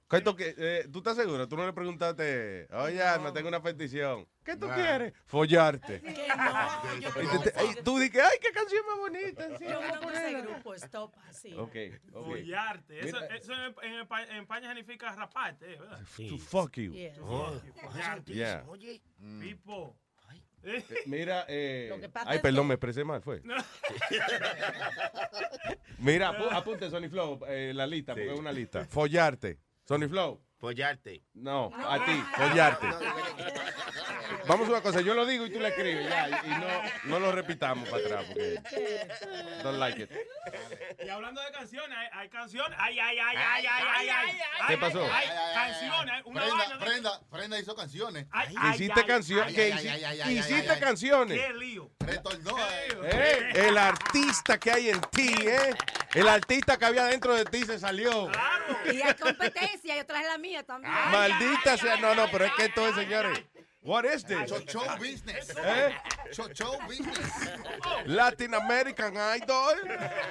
Eh, 0.57 0.87
¿Tú 0.89 0.99
estás 0.99 1.17
seguro? 1.17 1.45
Tú 1.49 1.57
no 1.57 1.65
le 1.65 1.73
preguntaste, 1.73 2.65
oye, 2.73 3.03
Alma, 3.03 3.33
tengo 3.33 3.49
una 3.49 3.61
petición. 3.61 4.25
¿Qué 4.45 4.55
tú 4.55 4.69
quieres? 4.69 5.13
Follarte. 5.25 6.01
No, 6.01 6.99
yo 7.01 7.33
no 7.33 7.41
te- 7.41 7.83
tú 7.83 7.99
dices, 7.99 8.21
ay, 8.23 8.37
qué 8.41 8.51
canción 8.53 8.81
más 8.87 8.97
bonita. 8.97 9.57
sí, 9.57 9.65
Yo 9.67 9.81
conozco 9.81 10.11
ese 10.11 10.41
grupo, 10.41 10.73
Estopa, 10.73 11.33
sí. 11.33 11.53
Ok, 11.57 11.75
ok. 12.13 12.25
Follarte. 12.27 12.99
Eso, 13.05 13.21
eso 13.25 13.53
en, 13.53 13.75
en, 13.83 14.07
Espa- 14.07 14.29
en 14.29 14.35
España 14.37 14.69
significa 14.73 15.11
raparte. 15.13 15.65
¿verdad? 15.75 15.99
To 16.29 16.37
fuck 16.37 16.77
you. 16.77 16.93
Yeah. 16.93 17.15
Oh. 17.21 17.59
Follarte. 17.83 18.33
Yeah. 18.33 18.63
Oye. 18.69 19.01
Pipo. 19.41 19.93
Eh, 20.63 20.83
Mira, 21.05 21.45
eh, 21.47 21.89
ay, 22.25 22.39
perdón, 22.39 22.65
que- 22.65 22.67
me 22.69 22.73
expresé 22.75 23.03
mal, 23.03 23.21
fue. 23.21 23.41
Mira, 25.99 26.31
apu- 26.31 26.51
apunte, 26.51 26.89
Sony 26.89 27.09
Flow, 27.09 27.39
eh, 27.47 27.71
la 27.75 27.85
lista, 27.87 28.13
porque 28.13 28.33
es 28.33 28.39
una 28.39 28.51
lista. 28.51 28.85
Follarte. 28.85 29.59
Sony 29.87 30.07
Flow. 30.07 30.41
Follarte. 30.57 31.23
No, 31.33 31.71
a 31.73 32.03
ti, 32.05 32.11
follarte. 32.35 32.87
Vamos 34.49 34.67
a 34.67 34.71
una 34.71 34.81
cosa, 34.81 35.01
yo 35.01 35.13
lo 35.13 35.27
digo 35.27 35.45
y 35.45 35.51
tú 35.51 35.59
lo 35.59 35.67
escribes, 35.67 36.09
ya, 36.09 36.27
y 36.27 36.47
y 36.47 36.49
no, 36.49 36.67
no 37.03 37.19
lo 37.19 37.31
repitamos 37.31 37.87
para 37.87 38.03
atrás, 38.03 38.25
porque 38.27 38.59
don't 39.63 39.77
like 39.77 40.01
it. 40.01 40.09
Y 41.05 41.07
hablando 41.07 41.39
de 41.41 41.51
canciones, 41.51 41.95
hay, 41.95 42.07
hay 42.13 42.29
canciones. 42.29 42.77
Ay, 42.81 42.97
ay, 42.99 43.17
ay, 43.19 43.35
ay, 43.37 43.65
ay, 43.67 43.85
ay, 43.87 44.09
ay. 44.09 44.35
¿Qué 44.67 44.73
ay, 44.73 44.77
pasó? 44.77 45.03
Hay, 45.03 45.11
Ay, 45.11 45.27
ay, 45.29 45.37
ay, 45.55 45.71
canciones, 45.71 46.21
una 46.25 46.41
Prenda, 46.41 46.67
de- 46.67 46.85
Prenda, 46.85 47.21
Prenda 47.29 47.59
hizo 47.59 47.75
canciones. 47.75 48.25
Ay, 48.31 48.55
ay, 48.57 48.73
Hiciste 48.75 49.05
canciones, 49.05 49.47
ay, 49.49 49.53
que 49.53 49.61
ay, 49.61 49.71
hici- 49.71 49.89
ay, 49.91 50.03
ay, 50.03 50.21
ay, 50.21 50.37
hiciste 50.39 50.79
canciones. 50.79 51.39
Qué 51.39 51.53
lío. 51.53 51.91
Retornó. 51.99 52.57
eh. 52.57 52.87
Eh, 53.03 53.67
el 53.67 53.77
artista 53.77 54.59
que 54.59 54.71
hay 54.71 54.89
en 54.89 54.99
ti, 55.11 55.31
¿eh? 55.43 55.75
El 56.15 56.27
artista 56.27 56.75
que 56.77 56.85
había 56.85 57.03
dentro 57.05 57.35
de 57.35 57.45
ti 57.45 57.63
se 57.65 57.77
salió. 57.77 58.31
Y 58.91 58.99
hay 58.99 59.13
competencia, 59.13 59.95
yo 59.95 60.05
traje 60.07 60.25
la 60.25 60.39
mía 60.39 60.63
también. 60.63 60.91
Maldita 61.11 61.77
sea. 61.77 61.97
No, 61.97 62.15
no, 62.15 62.27
pero 62.31 62.45
es 62.45 62.53
que 62.53 62.65
esto 62.65 62.87
es, 62.87 62.95
señores. 62.95 63.39
What 63.89 64.05
is 64.05 64.21
this? 64.21 64.45
Show, 64.47 64.61
show 64.69 64.85
business. 65.01 65.49
¿Eh? 65.57 65.89
Show, 66.31 66.45
show 66.53 66.77
business. 66.87 67.49
Latin 68.05 68.53
American 68.53 69.17
Idol. 69.17 69.73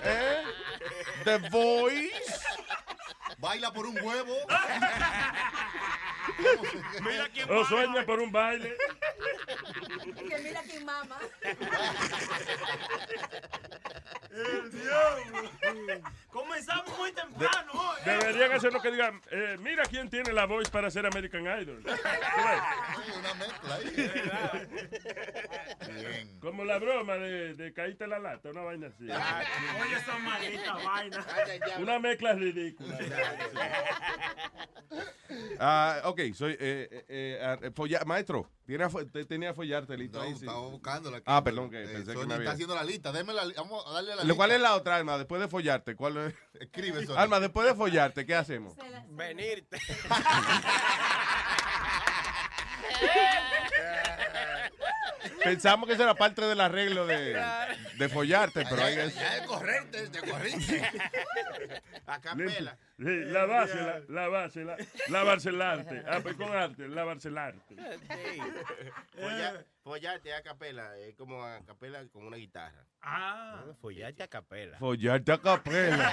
¿Eh? 0.05 0.45
The 1.25 1.39
Voice. 1.51 2.39
Baila 3.43 3.75
por 3.75 3.87
un 3.87 3.99
huevo. 3.99 4.37
Mira 7.03 7.27
quién 7.35 7.51
O 7.51 7.65
sueña 7.65 8.07
por 8.07 8.21
un 8.21 8.31
baile. 8.31 8.77
Que 10.15 10.39
mira 10.39 10.63
quién 10.63 10.85
mama. 10.85 11.19
El 14.39 14.71
diablo. 14.71 15.51
Comenzamos 16.31 16.99
muy 16.99 17.13
temprano 17.13 17.73
hoy. 17.73 17.99
¿eh? 18.07 18.11
Deberían 18.21 18.53
hacer 18.53 18.73
lo 18.73 18.81
que 18.81 18.91
digan. 18.91 19.21
eh, 19.31 19.57
mira 19.61 19.83
quién 19.85 20.09
tiene 20.09 20.33
la 20.33 20.47
voz 20.47 20.71
para 20.71 20.91
ser 20.91 21.07
American 21.07 21.43
Idol. 21.43 21.83
Una 23.19 23.35
mezcla 23.35 23.75
ahí. 23.75 23.91
Bien. 25.93 26.39
Como 26.41 26.65
la 26.65 26.79
broma 26.79 27.15
de, 27.17 27.55
de 27.55 27.73
caíste 27.73 28.07
la 28.07 28.19
lata, 28.19 28.51
una 28.51 28.63
vaina 28.63 28.89
así. 28.89 29.05
Oye, 29.05 29.97
esa 29.97 30.19
maldita 30.19 30.75
vaina. 30.75 31.27
Una 31.79 31.99
mezcla 31.99 32.33
ridícula. 32.35 32.99
Ah, 35.59 36.01
ok, 36.05 36.21
soy. 36.35 36.53
Eh, 36.53 36.89
eh, 36.91 37.05
eh, 37.09 37.71
ah, 38.01 38.05
maestro, 38.05 38.51
tiene 38.69 38.85
a 38.85 38.91
fo- 38.91 39.11
te- 39.11 39.25
tenía 39.25 39.49
a 39.51 39.55
follarte 39.55 39.97
listo 39.97 40.19
No, 40.19 40.25
ahí. 40.25 40.33
sí. 40.35 40.41
estaba 40.41 40.61
buscándola 40.61 41.17
aquí. 41.17 41.25
Ah, 41.27 41.43
perdón, 41.43 41.71
que 41.71 41.83
Eh, 41.85 41.87
pensé 41.89 42.13
que 42.13 42.19
Sony 42.19 42.27
me 42.27 42.35
había. 42.35 42.45
está 42.45 42.53
haciendo 42.53 42.75
la 42.75 42.85
lista. 42.85 43.13
Déme 43.13 43.33
la 43.33 43.47
Vamos 43.57 43.83
a 43.87 43.93
darle 43.95 44.11
la 44.15 44.23
lista. 44.23 44.37
¿Cuál 44.37 44.51
es 44.51 44.61
la 44.61 44.75
otra, 44.75 44.97
Alma? 44.97 45.17
Después 45.17 45.41
de 45.41 45.49
follarte, 45.49 45.97
¿cuál 45.97 46.19
es? 46.19 46.35
Escribe, 46.61 47.07
Sony. 47.07 47.17
Alma, 47.17 47.41
después 47.41 47.67
de 47.67 47.75
follarte, 47.75 48.27
¿qué 48.27 48.35
hacemos? 48.35 48.75
Venirte. 49.09 49.79
Pensamos 55.43 55.87
que 55.87 55.95
eso 55.95 56.03
era 56.03 56.15
parte 56.15 56.43
del 56.43 56.61
arreglo 56.61 57.07
de, 57.07 57.41
de 57.97 58.09
follarte, 58.09 58.65
pero 58.69 58.83
hay 58.85 58.95
que. 58.97 59.11
Ya 59.11 59.41
de 59.41 59.47
correrte, 59.47 60.09
de 60.09 60.21
corriste. 60.21 60.83
A 62.07 62.21
capela. 62.21 62.79
Sí, 62.99 63.05
la 63.27 63.47
base, 63.47 63.77
la, 63.77 64.01
la 64.09 64.29
base, 64.29 64.65
la, 64.65 64.77
lavarse 65.09 65.51
el 65.51 65.63
arte. 65.63 66.03
Ah, 66.09 66.19
pues 66.21 66.35
con 66.35 66.49
arte, 66.51 66.85
arte. 67.39 67.77
Sí. 67.77 68.41
Folla- 69.15 69.65
Follarte 69.85 70.35
a 70.35 70.43
capela, 70.43 70.99
es 70.99 71.15
como 71.15 71.43
a 71.43 71.61
capela 71.65 72.05
con 72.09 72.27
una 72.27 72.37
guitarra. 72.37 72.85
Ah, 73.01 73.65
follarte 73.81 74.23
a 74.25 74.29
capela. 74.29 74.77
Follarte 74.79 75.33
a 75.33 75.39
capela. 75.39 76.11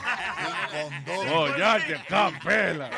Follarte 1.27 1.95
a 1.95 2.05
capela. 2.07 2.89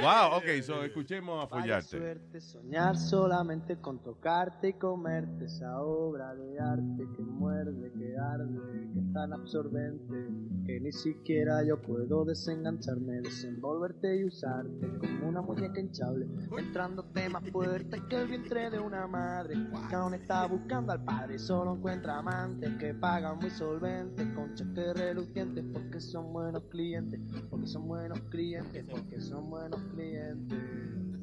Wow, 0.00 0.38
ok, 0.38 0.62
so 0.62 0.82
escuchemos 0.82 1.44
a 1.44 1.46
follarte. 1.48 1.98
suerte 1.98 2.40
soñar 2.40 2.96
solamente 2.96 3.76
con 3.80 4.02
tocarte 4.02 4.68
y 4.70 4.72
comerte 4.74 5.44
esa 5.44 5.78
obra 5.80 6.34
de 6.34 6.58
arte 6.58 7.04
que 7.16 7.22
muerde, 7.22 7.92
que 7.92 8.14
arde, 8.18 8.92
que 8.92 8.98
es 9.00 9.12
tan 9.12 9.32
absorbente 9.32 10.14
que 10.66 10.80
ni 10.80 10.92
siquiera 10.92 11.33
yo 11.66 11.80
puedo 11.80 12.24
desengancharme, 12.24 13.20
desenvolverte 13.20 14.16
y 14.16 14.24
usarte 14.24 14.86
como 14.98 15.28
una 15.28 15.42
muñeca 15.42 15.80
hinchable, 15.80 16.28
entrándote 16.56 17.28
más 17.28 17.42
fuerte 17.50 18.00
que 18.08 18.16
el 18.20 18.28
vientre 18.28 18.70
de 18.70 18.78
una 18.78 19.06
madre 19.06 19.56
que 19.88 19.94
aún 19.96 20.14
está 20.14 20.46
buscando 20.46 20.92
al 20.92 21.04
padre 21.04 21.38
solo 21.38 21.74
encuentra 21.74 22.18
amantes 22.18 22.70
que 22.78 22.94
pagan 22.94 23.38
muy 23.38 23.50
solventes 23.50 24.26
con 24.34 24.54
cheques 24.54 24.94
relucientes 24.94 25.64
porque 25.72 26.00
son 26.00 26.32
buenos 26.32 26.62
clientes, 26.70 27.20
porque 27.50 27.66
son 27.66 27.88
buenos 27.88 28.20
clientes, 28.30 28.84
porque 28.88 29.20
son 29.20 29.50
buenos 29.50 29.80
clientes. 29.92 31.13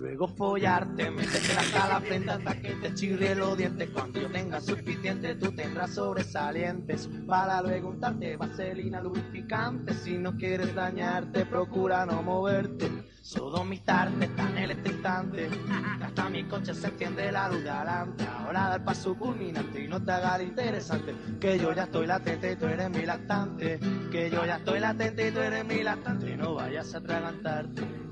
Luego 0.00 0.28
follarte, 0.28 1.10
meterte 1.10 1.54
la 1.74 2.00
frente 2.00 2.30
hasta 2.30 2.54
que 2.60 2.70
te 2.74 2.94
chirre 2.94 3.34
los 3.34 3.56
dientes. 3.58 3.90
Cuando 3.90 4.20
yo 4.20 4.30
tenga 4.30 4.60
suficiente, 4.60 5.34
tú 5.34 5.50
tendrás 5.52 5.94
sobresalientes. 5.94 7.08
Para 7.26 7.60
luego 7.62 7.88
untarte 7.88 8.36
vaselina 8.36 9.00
lubrificante. 9.00 9.94
Si 9.94 10.16
no 10.16 10.36
quieres 10.36 10.72
dañarte, 10.74 11.46
procura 11.46 12.06
no 12.06 12.22
moverte. 12.22 12.88
Sodomitarte 13.22 14.28
tan 14.28 14.56
electrizante. 14.56 15.48
que 15.48 16.04
Hasta 16.04 16.28
mi 16.28 16.44
coche 16.44 16.74
se 16.74 16.86
enciende 16.86 17.32
la 17.32 17.48
luz 17.48 17.64
de 17.64 17.70
adelante. 17.70 18.24
Ahora 18.24 18.68
da 18.68 18.76
el 18.76 18.84
paso 18.84 19.16
culminante 19.16 19.82
y 19.82 19.88
no 19.88 20.00
te 20.00 20.12
haga 20.12 20.36
el 20.36 20.48
interesante. 20.48 21.12
Que 21.40 21.58
yo 21.58 21.72
ya 21.72 21.84
estoy 21.84 22.06
latente 22.06 22.52
y 22.52 22.56
tú 22.56 22.66
eres 22.66 22.88
mi 22.88 23.04
lactante. 23.04 23.80
Que 24.12 24.30
yo 24.30 24.46
ya 24.46 24.58
estoy 24.58 24.78
latente 24.78 25.28
y 25.28 25.32
tú 25.32 25.40
eres 25.40 25.64
mi 25.64 25.82
lactante. 25.82 26.36
No 26.36 26.54
vayas 26.54 26.94
a 26.94 26.98
atragantarte 26.98 28.07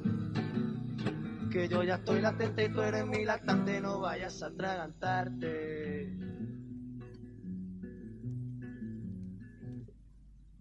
que 1.57 1.69
yo 1.69 1.83
ya 1.83 1.95
estoy 1.95 2.21
latente 2.21 2.67
y 2.67 2.69
tú 2.69 2.83
eres 2.83 3.07
mi 3.07 3.25
lactante, 3.25 3.81
no 3.81 4.01
vayas 4.01 4.43
a 4.43 4.49
atragantarte. 4.49 6.13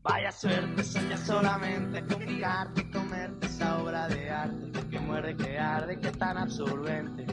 Vaya 0.01 0.31
suerte, 0.31 0.83
soñar 0.83 1.17
solamente 1.17 2.05
con 2.05 2.19
picarte 2.19 2.81
y 2.81 2.91
comerte 2.91 3.47
esa 3.47 3.83
obra 3.83 4.07
de 4.07 4.29
arte 4.29 4.87
que 4.89 4.99
muerde, 4.99 5.35
que 5.35 5.57
arde, 5.57 5.99
que 5.99 6.07
es 6.07 6.17
tan 6.17 6.37
absorbente 6.37 7.25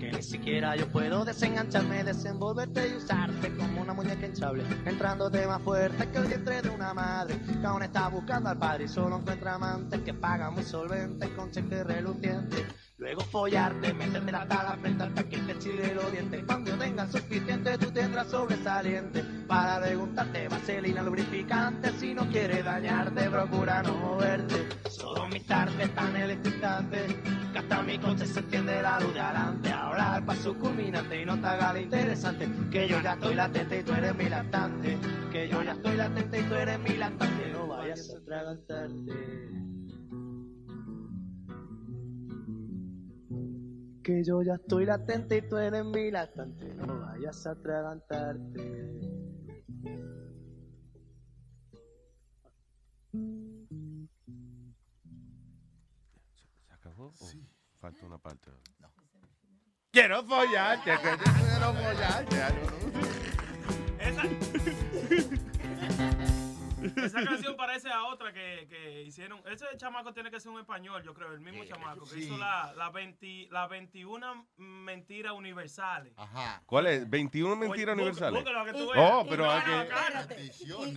que 0.00 0.10
ni 0.10 0.22
siquiera 0.22 0.74
yo 0.76 0.88
puedo 0.88 1.24
desengancharme, 1.26 2.02
desenvolverte 2.02 2.88
y 2.88 2.96
usarte 2.96 3.54
como 3.54 3.82
una 3.82 3.92
muñeca 3.92 4.26
hinchable, 4.26 4.64
entrándote 4.86 5.46
más 5.46 5.60
fuerte 5.62 6.08
que 6.08 6.18
el 6.18 6.26
vientre 6.26 6.62
de 6.62 6.70
una 6.70 6.94
madre 6.94 7.38
que 7.38 7.66
aún 7.66 7.82
está 7.82 8.08
buscando 8.08 8.48
al 8.48 8.58
padre 8.58 8.84
y 8.84 8.88
solo 8.88 9.18
encuentra 9.18 9.56
amantes 9.56 10.00
que 10.00 10.14
pagan 10.14 10.54
muy 10.54 10.62
solventes 10.62 11.28
con 11.30 11.52
relucientes. 11.52 11.99
Luego 13.10 13.22
follarte, 13.24 13.92
meterte 13.92 14.36
hasta 14.36 14.62
la 14.62 14.76
frente 14.76 15.02
hasta 15.02 15.24
que 15.24 15.36
te 15.38 15.58
chile 15.58 15.94
los 15.96 16.12
dientes. 16.12 16.44
Cuando 16.46 16.78
tengas 16.78 17.10
suficiente, 17.10 17.76
tú 17.76 17.90
tendrás 17.90 18.28
sobresaliente. 18.28 19.24
Para 19.48 19.80
preguntarte, 19.80 20.46
vaselina 20.46 21.02
lubrificante. 21.02 21.90
Si 21.98 22.14
no 22.14 22.28
quieres 22.30 22.64
dañarte, 22.64 23.28
procura 23.28 23.82
no 23.82 23.94
moverte. 23.94 24.68
Solo 24.88 25.26
mi 25.26 25.40
tarde 25.40 25.88
tan 25.88 26.14
electrizante. 26.14 26.98
Que 27.52 27.58
hasta 27.58 27.82
mi 27.82 27.98
coche 27.98 28.26
se 28.26 28.38
enciende 28.38 28.80
la 28.80 29.00
luz 29.00 29.12
de 29.12 29.20
adelante. 29.20 29.72
Ahora 29.72 30.18
el 30.18 30.24
paso 30.24 30.54
culminante 30.56 31.20
y 31.20 31.24
no 31.24 31.40
te 31.40 31.46
haga 31.48 31.72
lo 31.72 31.80
interesante. 31.80 32.48
Que 32.70 32.86
yo 32.86 33.00
ya 33.00 33.14
estoy 33.14 33.34
latente 33.34 33.80
y 33.80 33.82
tú 33.82 33.92
eres 33.92 34.14
mi 34.14 34.28
lactante. 34.28 34.98
Que 35.32 35.48
yo 35.48 35.60
ya 35.64 35.72
estoy 35.72 35.96
latente 35.96 36.38
y 36.38 36.42
tú 36.44 36.54
eres 36.54 36.78
mi 36.78 36.96
lactante. 36.96 37.52
No 37.54 37.66
vayas 37.66 38.08
a 38.14 38.18
atragantarte. 38.18 39.50
Que 44.02 44.24
yo 44.24 44.42
ya 44.42 44.54
estoy 44.54 44.86
latente 44.86 45.36
y 45.36 45.42
tú 45.42 45.56
eres 45.58 45.84
mi 45.84 46.10
lactante, 46.10 46.74
no 46.74 47.00
vayas 47.00 47.46
a 47.46 47.50
atragantarte. 47.50 49.00
¿Se 56.66 56.72
acabó? 56.72 57.12
Sí. 57.14 57.46
Falta 57.78 58.06
una 58.06 58.18
parte. 58.18 58.50
No. 58.78 58.88
Quiero 59.90 60.22
follarte, 60.24 60.90
que 60.90 60.98
quiero 60.98 61.74
follarte. 61.74 62.36
Esa, 63.98 64.22
esa 66.96 67.24
canción 67.24 67.56
parece 67.56 67.90
a 67.90 68.04
otra 68.04 68.32
que, 68.32 68.66
que 68.68 69.02
hicieron. 69.02 69.42
Ese 69.50 69.66
chamaco 69.76 70.12
tiene 70.12 70.30
que 70.30 70.40
ser 70.40 70.52
un 70.52 70.60
español, 70.60 71.02
yo 71.02 71.14
creo, 71.14 71.32
el 71.32 71.40
mismo 71.40 71.64
chamaco 71.64 72.04
que 72.04 72.10
sí. 72.10 72.20
hizo 72.20 72.38
la, 72.38 72.72
la, 72.76 72.90
20 72.90 73.48
la 73.50 73.66
21 73.66 74.48
mentiras 74.56 75.32
universales. 75.32 76.12
Ajá. 76.16 76.62
¿Cuál 76.66 76.86
es? 76.86 77.08
21 77.08 77.56
mentiras 77.56 77.94
universales. 77.94 78.42
búscalo, 78.42 78.64
que 78.64 78.72
tú 78.72 78.90
Oh, 78.96 79.26
pero 79.28 79.46
no, 79.46 80.28
que. 80.28 80.50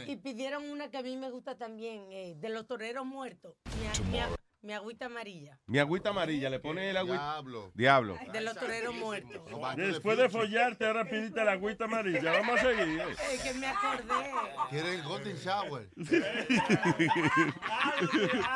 Y, 0.08 0.12
y 0.12 0.15
pidieron 0.17 0.63
una 0.69 0.89
que 0.89 0.98
a 0.98 1.04
mí 1.04 1.15
me 1.17 1.30
gusta 1.30 1.58
también, 1.58 2.12
eh, 2.12 2.36
de 2.38 2.50
los 2.50 2.67
toreros 2.67 3.06
muertos. 3.06 3.56
Mi, 3.80 4.12
mi, 4.12 4.19
mi 4.63 4.73
agüita 4.73 5.06
amarilla. 5.08 5.60
Mi 5.67 5.78
agüita 5.78 6.10
amarilla, 6.10 6.49
le 6.49 6.60
pone 6.60 6.89
el 6.89 6.95
agüita. 6.95 7.34
Diablo. 7.34 7.71
Diablo. 7.76 8.17
De 8.32 8.39
los 8.41 8.56
toreros 8.56 8.95
muertos. 8.95 9.41
Después 9.76 10.17
de 10.17 10.30
follarte, 10.30 10.86
ahora 10.86 11.04
pidiste 11.04 11.43
la 11.43 11.52
agüita 11.52 11.84
amarilla. 11.84 12.32
Vamos 12.32 12.62
a 12.62 12.63
seguir. 12.63 13.02
Es 13.32 13.43
que 13.43 13.54
me 13.56 13.67
acordé. 13.67 14.32
Quiere 14.69 14.95
el 14.95 15.04
Golden 15.04 15.36
Shower. 15.36 15.89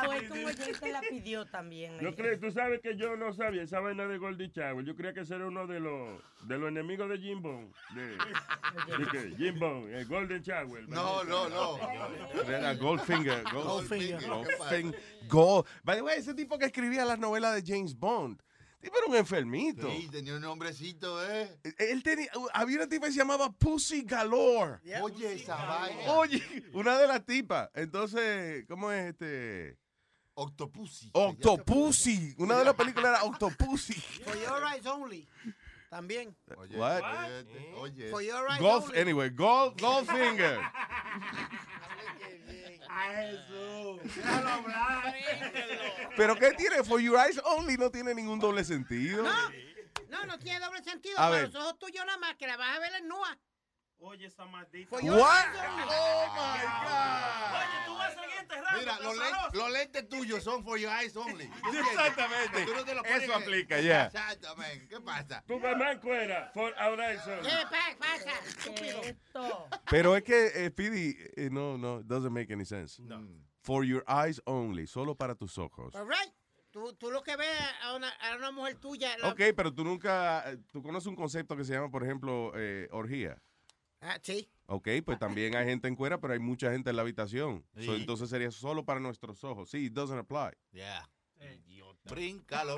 Fue 0.05 0.27
como 0.29 0.49
yo 0.49 0.79
te 0.79 0.91
la 0.91 1.01
pidió 1.01 1.45
también. 1.45 1.99
Yo 1.99 2.15
creo, 2.15 2.39
tú 2.39 2.51
sabes 2.51 2.79
que 2.81 2.95
yo 2.95 3.17
no 3.17 3.33
sabía 3.33 3.63
esa 3.63 3.81
vaina 3.81 4.07
de 4.07 4.17
Goldie 4.17 4.47
Shower. 4.47 4.85
Yo 4.85 4.95
creía 4.95 5.13
que 5.13 5.19
ese 5.21 5.35
era 5.35 5.47
uno 5.47 5.67
de 5.67 5.81
los, 5.81 6.21
de 6.43 6.57
los 6.57 6.69
enemigos 6.69 7.09
de 7.09 7.17
Jim 7.17 7.41
Bone. 7.41 7.67
De, 7.93 8.07
de 8.07 9.07
que 9.11 9.35
Jim 9.35 9.59
Bone, 9.59 9.93
el 9.97 10.05
Golden 10.07 10.41
Shower. 10.41 10.87
No, 10.87 11.25
no, 11.25 11.49
no. 11.49 11.77
Era 12.47 12.75
Goldfinger. 12.75 13.43
Goldfinger. 13.51 14.25
Goldfinger. 14.25 15.17
Gold. 15.27 15.65
By 15.83 15.96
the 15.97 16.01
way, 16.03 16.17
ese 16.19 16.33
tipo 16.33 16.57
que 16.57 16.65
escribía 16.65 17.05
las 17.05 17.19
novelas 17.19 17.55
de 17.55 17.63
James 17.65 17.93
Bond. 17.97 18.41
Tipo 18.79 18.95
era 18.97 19.07
un 19.07 19.15
enfermito. 19.15 19.89
Sí, 19.89 20.07
tenía 20.11 20.35
un 20.35 20.41
nombrecito, 20.41 21.25
¿eh? 21.27 21.59
Él 21.79 22.03
tenía, 22.03 22.29
había 22.53 22.77
una 22.77 22.87
tipa 22.87 23.07
que 23.07 23.11
se 23.11 23.17
llamaba 23.17 23.51
Pussy 23.51 24.03
Galore. 24.03 24.79
Oye, 25.01 25.33
esa 25.33 25.55
vaina. 25.55 26.11
Oye, 26.13 26.43
una 26.73 26.97
de 26.97 27.07
las 27.07 27.25
tipas. 27.25 27.69
Entonces, 27.73 28.65
¿cómo 28.67 28.91
es 28.91 29.09
este? 29.13 29.77
Octopussy. 30.35 31.09
Octopussy. 31.13 32.35
Una 32.37 32.59
de 32.59 32.65
las 32.65 32.75
películas 32.75 33.09
era 33.17 33.23
Octopussy. 33.23 33.93
For 34.23 34.35
your 34.35 34.63
eyes 34.71 34.85
only. 34.85 35.27
También. 35.89 36.35
Oye, 36.57 36.77
What? 36.77 37.01
oye, 37.01 37.73
oye. 37.77 38.09
For 38.11 38.21
your 38.21 38.47
eyes 38.47 38.59
Golf, 38.59 38.89
only. 38.89 38.99
anyway, 38.99 39.29
Gold, 39.31 39.81
Goldfinger. 39.81 40.59
Ay, 42.89 43.31
Jesús. 43.31 44.15
Déjalo 44.15 44.49
hablar. 44.49 45.15
Pero 46.15 46.35
¿qué 46.35 46.51
tiene? 46.51 46.83
For 46.83 46.99
Your 46.99 47.17
Eyes 47.19 47.39
Only 47.43 47.77
no 47.77 47.89
tiene 47.91 48.13
ningún 48.13 48.39
doble 48.39 48.63
sentido. 48.63 49.23
No, 49.23 49.49
no, 50.09 50.25
no 50.25 50.39
tiene 50.39 50.59
doble 50.59 50.83
sentido. 50.83 51.17
A 51.17 51.23
Para 51.29 51.31
ver. 51.31 51.53
los 51.53 51.55
ojos 51.63 51.79
tuyos 51.79 52.05
nada 52.05 52.17
más, 52.17 52.35
que 52.35 52.47
la 52.47 52.57
vas 52.57 52.75
a 52.75 52.79
ver 52.79 52.93
en 52.95 53.07
nua. 53.07 53.37
Oye, 53.99 54.27
esa 54.27 54.45
maldita. 54.45 54.89
For 54.89 55.01
your 55.01 55.17
What? 55.17 55.27
eyes 55.27 55.57
only. 55.69 55.83
Oh, 55.89 56.27
my 56.35 56.63
God. 56.85 57.55
Oye, 57.57 57.77
tú 57.87 57.93
vas 57.97 58.11
a 58.15 58.21
seguir 58.21 58.37
enterrando. 58.39 58.79
Mira, 58.79 58.99
los, 59.01 59.17
lentes- 59.17 59.53
los 59.53 59.71
lentes 59.71 60.09
tuyos 60.09 60.43
son 60.43 60.63
for 60.63 60.77
your 60.77 60.91
eyes 60.91 61.15
only. 61.17 61.45
Exactamente. 61.73 62.65
Tú 62.65 62.73
no 62.75 62.85
te 62.85 62.93
lo 62.95 63.03
Eso 63.03 63.33
aplica, 63.35 63.81
ya. 63.81 64.05
Exactamente. 64.05 64.87
¿Qué 64.87 65.01
pasa? 65.01 65.43
Tu 65.47 65.59
mamá 65.59 65.91
encuera, 65.93 66.51
for 66.53 66.73
our 66.79 66.99
eyes 67.01 67.25
only. 67.27 67.49
¿Qué 67.49 67.55
pa- 67.69 67.97
pasa? 67.99 68.31
Estúpido. 68.47 69.67
Pero 69.89 70.15
es 70.15 70.23
que, 70.23 70.51
eh, 70.53 70.69
Speedy, 70.69 71.17
eh, 71.35 71.49
no, 71.51 71.77
no, 71.77 72.03
doesn't 72.03 72.31
make 72.31 72.51
any 72.53 72.65
sense. 72.65 73.01
No. 73.01 73.27
For 73.63 73.83
your 73.83 74.03
eyes 74.07 74.39
only, 74.45 74.85
solo 74.85 75.15
para 75.15 75.33
tus 75.35 75.57
ojos. 75.57 75.95
All 75.95 76.05
right. 76.07 76.31
Tú, 76.71 76.93
tú 76.93 77.09
lo 77.09 77.23
que 77.23 77.35
ves 77.35 77.47
a 77.81 77.95
una, 77.95 78.09
a 78.09 78.35
una 78.35 78.51
mujer 78.51 78.75
tuya. 78.75 79.17
la- 79.17 79.29
Ok, 79.29 79.41
pero 79.55 79.73
tú 79.73 79.83
nunca, 79.83 80.43
eh, 80.51 80.57
tú 80.71 80.83
conoces 80.83 81.07
un 81.07 81.15
concepto 81.15 81.57
que 81.57 81.63
se 81.65 81.73
llama, 81.73 81.89
por 81.89 82.03
ejemplo, 82.03 82.51
eh, 82.55 82.87
orgía. 82.91 83.41
Ah, 84.01 84.19
sí. 84.21 84.49
Ok, 84.67 84.89
pues 85.05 85.17
también 85.17 85.55
hay 85.55 85.65
gente 85.65 85.87
en 85.87 85.95
cuera, 85.95 86.19
pero 86.19 86.33
hay 86.33 86.39
mucha 86.39 86.71
gente 86.71 86.89
en 86.89 86.95
la 86.95 87.01
habitación. 87.01 87.65
Sí. 87.75 87.85
So, 87.85 87.95
entonces 87.95 88.29
sería 88.29 88.51
solo 88.51 88.85
para 88.85 88.99
nuestros 88.99 89.43
ojos. 89.43 89.69
Sí, 89.69 89.85
it 89.85 89.93
doesn't 89.93 90.19
apply. 90.19 90.57
Yeah. 90.71 91.09
Bríncalo. 92.09 92.75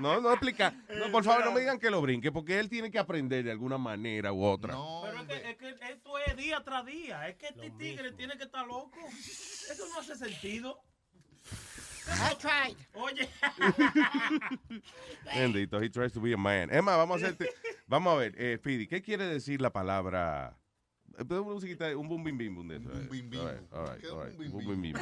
No, 0.00 0.20
no 0.20 0.30
explica. 0.32 0.70
No, 0.98 1.10
por 1.12 1.24
favor, 1.24 1.44
no 1.44 1.52
me 1.52 1.60
digan 1.60 1.78
que 1.78 1.90
lo 1.90 2.00
brinque, 2.00 2.32
porque 2.32 2.58
él 2.58 2.68
tiene 2.68 2.90
que 2.90 2.98
aprender 2.98 3.44
de 3.44 3.50
alguna 3.50 3.76
manera 3.78 4.32
u 4.32 4.42
otra. 4.44 4.74
Pero 5.02 5.20
es 5.20 5.26
que, 5.26 5.50
es 5.50 5.56
que 5.56 5.92
esto 5.92 6.18
es 6.18 6.36
día 6.36 6.62
tras 6.64 6.86
día. 6.86 7.28
Es 7.28 7.36
que 7.36 7.48
este 7.48 7.70
tigre 7.72 8.12
tiene 8.12 8.36
que 8.38 8.44
estar 8.44 8.66
loco. 8.66 8.98
Eso 9.18 9.86
no 9.88 10.00
hace 10.00 10.16
sentido. 10.16 10.80
I 12.08 12.34
tried. 12.34 12.76
Oye. 12.94 13.28
Bendito, 15.34 15.80
he 15.80 15.88
tries 15.88 16.12
to 16.12 16.20
be 16.20 16.32
a 16.32 16.36
man. 16.36 16.68
Emma, 16.70 16.96
vamos 16.96 17.22
a 17.22 17.26
hacerte, 17.26 17.48
vamos 17.86 18.14
a 18.14 18.16
ver, 18.16 18.34
eh, 18.36 18.56
Speedy, 18.58 18.86
¿qué 18.86 19.02
quiere 19.02 19.26
decir 19.26 19.60
la 19.60 19.70
palabra? 19.70 20.56
eh, 21.18 21.94
un 21.94 22.08
boom 22.08 22.24
bim 22.24 22.38
bim 22.38 22.54
bum 22.54 22.68
de 22.68 22.76
eso. 22.76 22.88
Un 22.90 23.08
bim 23.08 23.30
bim. 24.82 24.94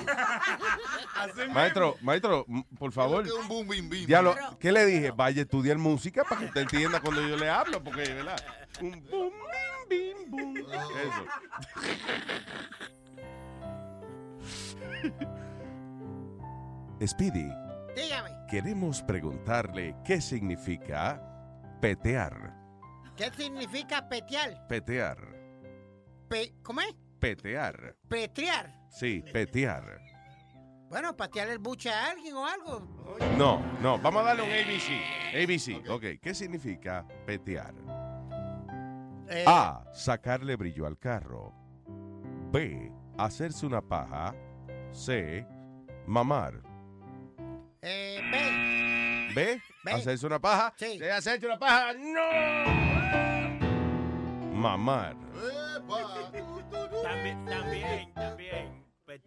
Maestro, 1.53 1.97
maestro, 2.03 2.47
por 2.79 2.93
favor. 2.93 3.23
¿Qué 3.23 3.29
es 3.31 3.35
un 3.35 3.49
boom 3.49 3.69
bim 3.69 3.89
bim? 3.89 4.07
Ya 4.07 4.23
lo, 4.23 4.35
¿Qué 4.59 4.73
le 4.73 4.85
dije? 4.87 5.11
Vaya 5.13 5.41
a 5.41 5.45
estudiar 5.45 5.79
música 5.79 6.25
para 6.25 6.41
que 6.41 6.47
usted 6.47 6.63
entienda 6.63 7.01
cuando 7.01 7.27
yo 7.27 7.37
le 7.37 7.49
hablo, 7.49 7.83
porque, 7.83 8.03
¿verdad? 8.13 8.39
Un 8.81 9.03
boom 9.09 9.33
bim 9.89 10.31
bim 10.31 10.31
boom. 10.31 10.57
Eso. 10.59 11.25
Speedy, 17.07 17.51
Dígame, 17.97 18.31
queremos 18.49 19.03
preguntarle 19.03 19.97
qué 20.05 20.21
significa 20.21 21.21
petear. 21.81 22.55
¿qué 23.17 23.31
significa 23.31 24.09
petear? 24.09 24.67
Petear. 24.69 25.19
Pe- 26.29 26.55
¿Cómo 26.63 26.81
es? 26.83 26.95
Petear. 27.19 27.97
Petrear. 28.09 28.73
Sí, 28.91 29.23
petear. 29.33 30.01
Bueno, 30.89 31.17
patear 31.17 31.49
el 31.49 31.59
buche 31.59 31.91
a 31.91 32.11
alguien 32.11 32.35
o 32.35 32.47
algo. 32.47 32.81
No, 33.37 33.61
no, 33.83 33.99
vamos 33.99 34.23
a 34.23 34.25
darle 34.27 34.43
un 34.43 34.49
ABC. 34.51 35.35
ABC, 35.35 35.89
ok. 35.91 36.21
¿Qué 36.21 36.35
significa 36.35 37.07
petear? 37.27 37.75
Eh, 39.29 39.45
A. 39.47 39.85
Sacarle 39.93 40.57
brillo 40.57 40.87
al 40.87 40.99
carro. 40.99 41.53
B. 42.51 42.91
Hacerse 43.19 43.67
una 43.67 43.81
paja. 43.83 44.35
C. 44.93 45.47
Mamar. 46.07 46.63
Eh, 47.83 48.21
ve. 48.31 49.35
B. 49.35 49.62
B. 49.85 49.93
Hacerse 49.93 50.27
una 50.27 50.38
paja. 50.38 50.75
Sí. 50.77 50.99
C. 50.99 51.11
Hacerse 51.11 51.47
una 51.47 51.59
paja. 51.59 51.93
¡No! 51.95 52.21
Mamar. 54.55 55.16
También, 57.03 57.45
también, 57.47 58.10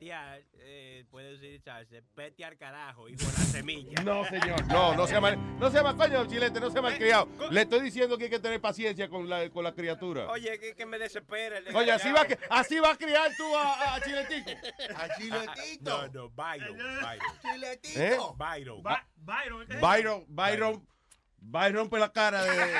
petear 0.03 0.41
eh, 0.55 1.05
puede 1.09 1.35
utilizarse, 1.35 2.01
pete 2.15 2.43
al 2.43 2.57
carajo, 2.57 3.07
hijo 3.07 3.21
de 3.21 3.25
la 3.31 3.45
semilla. 3.45 4.03
No, 4.03 4.25
señor. 4.25 4.65
No, 4.67 4.95
no 4.95 5.07
se 5.07 5.13
llama, 5.13 5.35
no 5.35 5.69
se 5.71 5.77
llama, 5.77 5.95
coño, 5.95 6.25
chilete, 6.27 6.59
no 6.59 6.69
se 6.69 6.75
llama 6.75 6.93
criado. 6.95 7.27
Le 7.51 7.61
estoy 7.61 7.81
diciendo 7.81 8.17
que 8.17 8.25
hay 8.25 8.29
que 8.29 8.39
tener 8.39 8.59
paciencia 8.59 9.07
con 9.07 9.29
la, 9.29 9.49
con 9.49 9.63
la 9.63 9.73
criatura. 9.73 10.27
Oye, 10.29 10.59
que, 10.59 10.75
que 10.75 10.85
me 10.85 10.99
desespera. 10.99 11.57
el 11.57 11.75
Oye, 11.75 11.91
así 11.91 12.11
va, 12.11 12.25
así 12.49 12.79
va 12.79 12.91
a 12.91 12.97
criar 12.97 13.31
tú 13.37 13.55
a, 13.55 13.95
a 13.95 14.01
Chiletico. 14.01 14.51
A 14.95 15.15
Chiletito. 15.17 16.07
No, 16.07 16.07
no, 16.07 16.29
Byron, 16.31 16.77
Byron. 16.77 17.37
Chiletito. 17.41 17.99
¿Eh? 18.01 18.17
Byron. 18.35 18.83
Ba- 18.83 19.07
Byron, 19.15 19.67
¿qué 19.67 19.73
es? 19.75 19.81
Byron, 19.81 20.25
Byron, 20.27 21.75
rompe 21.75 21.97
la 21.99 22.11
cara 22.11 22.43
de 22.43 22.73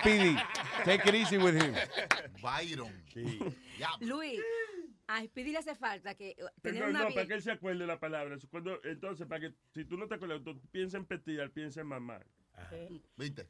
Speedy. 0.00 0.36
Take 0.84 1.08
it 1.08 1.14
easy 1.14 1.36
with 1.38 1.54
him. 1.54 1.74
Byron. 2.40 3.02
Luis, 4.00 4.40
a 5.08 5.24
Speedy 5.24 5.52
le 5.52 5.58
hace 5.58 5.74
falta 5.74 6.14
que 6.14 6.30
eh, 6.30 6.34
tener 6.36 6.52
Pero 6.62 6.88
una 6.90 7.04
no, 7.04 7.14
para 7.14 7.26
que 7.26 7.34
él 7.34 7.42
se 7.42 7.50
acuerde 7.52 7.86
la 7.86 7.98
palabra. 7.98 8.36
Cuando, 8.50 8.80
entonces, 8.84 9.26
para 9.26 9.40
que 9.40 9.54
si 9.74 9.84
tú 9.84 9.96
no 9.96 10.06
te 10.08 10.14
acuerdas, 10.14 10.42
tú 10.44 10.60
piensa 10.70 10.96
en 10.96 11.04
petear, 11.06 11.50
piensa 11.50 11.80
en 11.80 11.86
mamar. 11.88 12.26
¿Viste? 13.16 13.48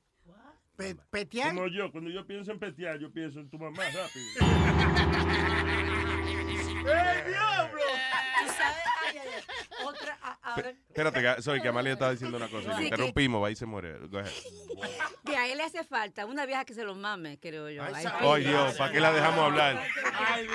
Pe- 0.76 0.96
petear. 1.10 1.54
Como 1.54 1.68
yo, 1.68 1.92
cuando 1.92 2.10
yo 2.10 2.26
pienso 2.26 2.52
en 2.52 2.58
petear, 2.58 2.98
yo 2.98 3.12
pienso 3.12 3.40
en 3.40 3.50
tu 3.50 3.58
mamá 3.58 3.82
rápido. 3.84 4.26
¡El 6.82 6.84
diablo! 7.30 7.80
Tú 8.40 8.46
sabes, 8.48 8.82
ay, 9.06 9.18
ay, 9.18 9.28
ay. 9.36 9.86
Otra, 9.86 10.18
ahora, 10.42 10.70
Espérate, 10.88 11.20
que, 11.22 11.42
sorry, 11.42 11.60
que 11.62 11.68
Amalia 11.68 11.92
estaba 11.94 12.10
diciendo 12.12 12.36
una 12.36 12.48
cosa. 12.48 12.62
Sí, 12.62 12.68
Le 12.70 12.76
que- 12.76 12.84
interrumpimos, 12.84 13.42
va 13.42 13.50
y 13.50 13.56
se 13.56 13.66
muere. 13.66 13.98
Go 14.08 14.18
ahead. 14.18 14.30
que 15.24 15.36
a 15.36 15.48
él 15.50 15.58
le 15.58 15.64
hace 15.64 15.84
falta 15.84 16.26
una 16.26 16.44
vieja 16.46 16.64
que 16.64 16.74
se 16.74 16.84
lo 16.84 16.94
mame, 16.94 17.38
creo 17.38 17.70
yo. 17.70 17.82
Ay, 17.82 18.04
Ay, 18.20 18.44
Dios, 18.44 18.74
¿para 18.74 18.92
qué 18.92 19.00
la 19.00 19.12
dejamos 19.12 19.38
hablar? 19.40 19.82
Ay. 20.14 20.46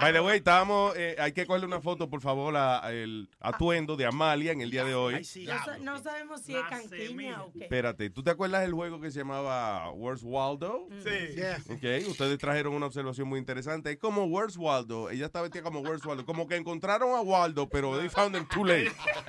By 0.00 0.12
the 0.12 0.20
way, 0.20 0.38
estábamos, 0.38 0.94
eh, 0.96 1.16
hay 1.18 1.32
que 1.32 1.46
cogerle 1.46 1.66
una 1.66 1.80
foto, 1.80 2.08
por 2.10 2.20
favor, 2.20 2.56
a- 2.56 2.80
el 2.92 3.28
atuendo 3.40 3.96
de 3.96 4.06
Amalia 4.06 4.52
en 4.52 4.60
el 4.60 4.70
día 4.70 4.84
de 4.84 4.94
hoy. 4.94 5.14
no, 5.46 5.64
sa- 5.64 5.78
no 5.78 5.98
sabemos 6.02 6.42
si 6.42 6.54
es 6.56 6.64
canquiña 6.68 7.42
o 7.44 7.52
qué. 7.52 7.64
Espérate, 7.64 8.10
¿tú 8.10 8.22
te 8.22 8.30
acuerdas 8.30 8.62
del 8.62 8.72
juego 8.72 9.00
que 9.00 9.10
se 9.10 9.20
llamaba 9.20 9.90
Where's 9.92 10.22
Waldo? 10.22 10.88
Sí. 11.02 11.34
Yeah. 11.36 11.58
Ok, 11.70 12.08
ustedes 12.08 12.38
trajeron 12.38 12.74
una 12.74 12.86
observación 12.86 13.28
muy 13.28 13.38
interesante. 13.38 13.92
Es 13.92 13.98
como 13.98 14.24
Where's 14.24 14.56
Waldo. 14.56 15.10
Ella 15.10 15.26
estaba 15.26 15.44
vestida 15.44 15.62
como 15.62 15.80
Where's 15.80 16.04
Waldo. 16.04 16.24
Como 16.26 16.46
que 16.48 16.56
encontraron 16.56 17.14
a 17.16 17.20
Waldo, 17.20 17.68
pero 17.68 17.98
they 17.98 18.08
found 18.08 18.36
him 18.36 18.46
too 18.46 18.64
late. 18.64 18.90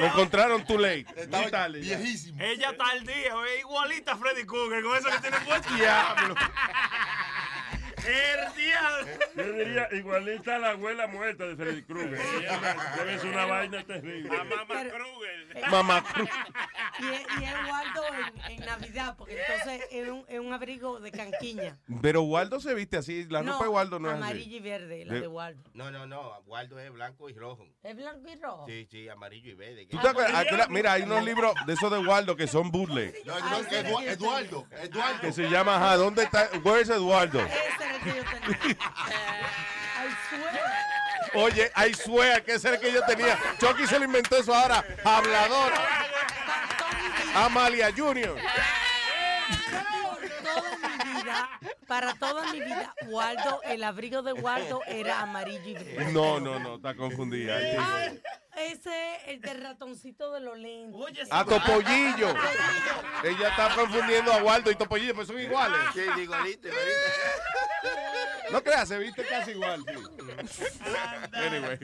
Lo 0.00 0.06
encontraron 0.06 0.64
too 0.64 0.78
late. 0.78 1.06
Muy 1.30 1.50
tarde 1.50 1.82
ya. 1.82 1.96
Viejísimo. 1.98 2.42
Ella 2.42 2.70
está 2.70 2.84
al 2.90 3.04
día, 3.06 3.32
igualita 3.60 4.12
a 4.12 4.16
Freddy 4.16 4.44
Krueger, 4.44 4.82
con 4.82 4.96
eso 4.96 5.10
que 5.10 5.18
tiene 5.18 5.38
puesto. 5.40 5.74
Diablo. 5.74 6.34
El 8.06 8.54
diablo. 8.56 9.06
Yo 9.36 9.52
diría, 9.52 9.88
igualita 9.92 10.56
a 10.56 10.58
la 10.58 10.70
abuela 10.70 11.06
muerta 11.06 11.44
de 11.46 11.56
Freddy 11.56 11.82
Krueger. 11.82 12.18
Debe 12.96 13.18
ser 13.18 13.30
una 13.30 13.44
vaina 13.46 13.84
terrible. 13.84 14.30
A 14.38 14.44
Mamá 14.44 14.82
Kruger. 14.90 15.70
Mamá. 15.70 16.04
Y 16.98 17.04
es, 17.08 17.26
y 17.40 17.44
es 17.44 17.52
Waldo 17.70 18.02
en, 18.46 18.52
en 18.52 18.60
Navidad, 18.66 19.16
porque 19.18 19.38
entonces 19.38 19.86
es 19.90 20.08
un, 20.08 20.24
es 20.28 20.40
un 20.40 20.50
abrigo 20.54 20.98
de 20.98 21.12
canquiña. 21.12 21.76
Pero 22.00 22.22
Waldo 22.22 22.58
se 22.58 22.72
viste 22.72 22.96
así. 22.96 23.26
La 23.28 23.42
ropa 23.42 23.64
de 23.64 23.68
Waldo 23.70 23.98
no 23.98 24.08
es 24.08 24.14
amarillo 24.16 24.40
así. 24.46 24.56
y 24.56 24.60
verde, 24.60 25.04
la 25.04 25.12
De- 25.14 25.20
de 25.20 25.28
Waldo. 25.28 25.62
No, 25.74 25.90
no, 25.90 26.06
no. 26.06 26.40
Waldo 26.46 26.78
es 26.80 26.90
blanco 26.90 27.28
y 27.28 27.34
rojo. 27.34 27.66
¿Es 27.82 27.94
blanco 27.94 28.26
y 28.30 28.36
rojo? 28.40 28.64
Sí, 28.66 28.88
sí, 28.90 29.08
amarillo 29.10 29.50
y 29.50 29.54
verde. 29.54 29.86
¿Tú 29.90 29.98
te 29.98 30.08
acuerdas? 30.08 30.70
Mira, 30.70 30.92
hay 30.92 31.02
unos 31.02 31.22
libros 31.22 31.52
de 31.66 31.74
esos 31.74 31.92
de 31.92 31.98
Waldo 31.98 32.34
que 32.34 32.46
son 32.46 32.70
bootleg. 32.70 33.14
No, 33.26 33.38
no, 33.40 33.58
Edu- 33.60 34.02
Eduardo. 34.08 34.66
Eduardo. 34.82 35.20
Que 35.20 35.32
se 35.32 35.50
llama, 35.50 35.76
ajá, 35.76 35.96
¿dónde 35.96 36.22
está? 36.22 36.48
Where's 36.64 36.88
Eduardo? 36.88 37.40
Ese 37.40 37.95
el 37.96 38.02
que 38.02 38.16
yo 38.16 38.24
tenía. 38.24 38.76
Oye, 41.34 41.70
I 41.76 41.94
swear 41.94 42.42
que 42.42 42.54
ese 42.54 42.68
es 42.68 42.74
el 42.74 42.80
que 42.80 42.92
yo 42.92 43.02
tenía. 43.04 43.38
Chucky 43.58 43.86
se 43.86 43.98
lo 43.98 44.04
inventó 44.04 44.36
eso 44.38 44.54
ahora. 44.54 44.84
Habladora. 45.04 45.76
Amalia 47.34 47.92
Junior. 47.94 48.36
Toda 50.42 51.04
mi 51.04 51.14
vida, 51.14 51.48
para 51.86 52.14
toda 52.14 52.52
mi 52.52 52.60
vida, 52.60 52.94
Waldo, 53.08 53.60
el 53.64 53.84
abrigo 53.84 54.22
de 54.22 54.32
Waldo 54.32 54.80
era 54.86 55.20
amarillo 55.20 55.68
y 55.68 55.74
verde. 55.74 56.12
No, 56.12 56.40
no, 56.40 56.58
no, 56.58 56.76
está 56.76 56.94
confundida. 56.94 57.56
Ay, 57.56 58.20
ese 58.56 59.14
es 59.16 59.28
el 59.28 59.40
del 59.40 59.62
ratoncito 59.62 60.32
de 60.32 60.40
los 60.40 60.58
lentes. 60.58 61.28
A 61.30 61.44
Topollillo. 61.44 62.34
Ella 63.24 63.48
está 63.48 63.74
confundiendo 63.74 64.32
a 64.32 64.42
Waldo 64.42 64.70
y 64.70 64.74
Topollillo, 64.74 65.14
pues 65.14 65.28
son 65.28 65.40
iguales. 65.40 65.78
Sí, 65.94 66.00
igualito, 66.00 66.68
igualito. 66.68 66.68
No 68.50 68.62
creas, 68.62 68.88
se 68.88 68.98
viste 68.98 69.24
casi 69.24 69.50
igual. 69.52 69.84
sí. 70.48 70.64
Anyway. 71.32 71.78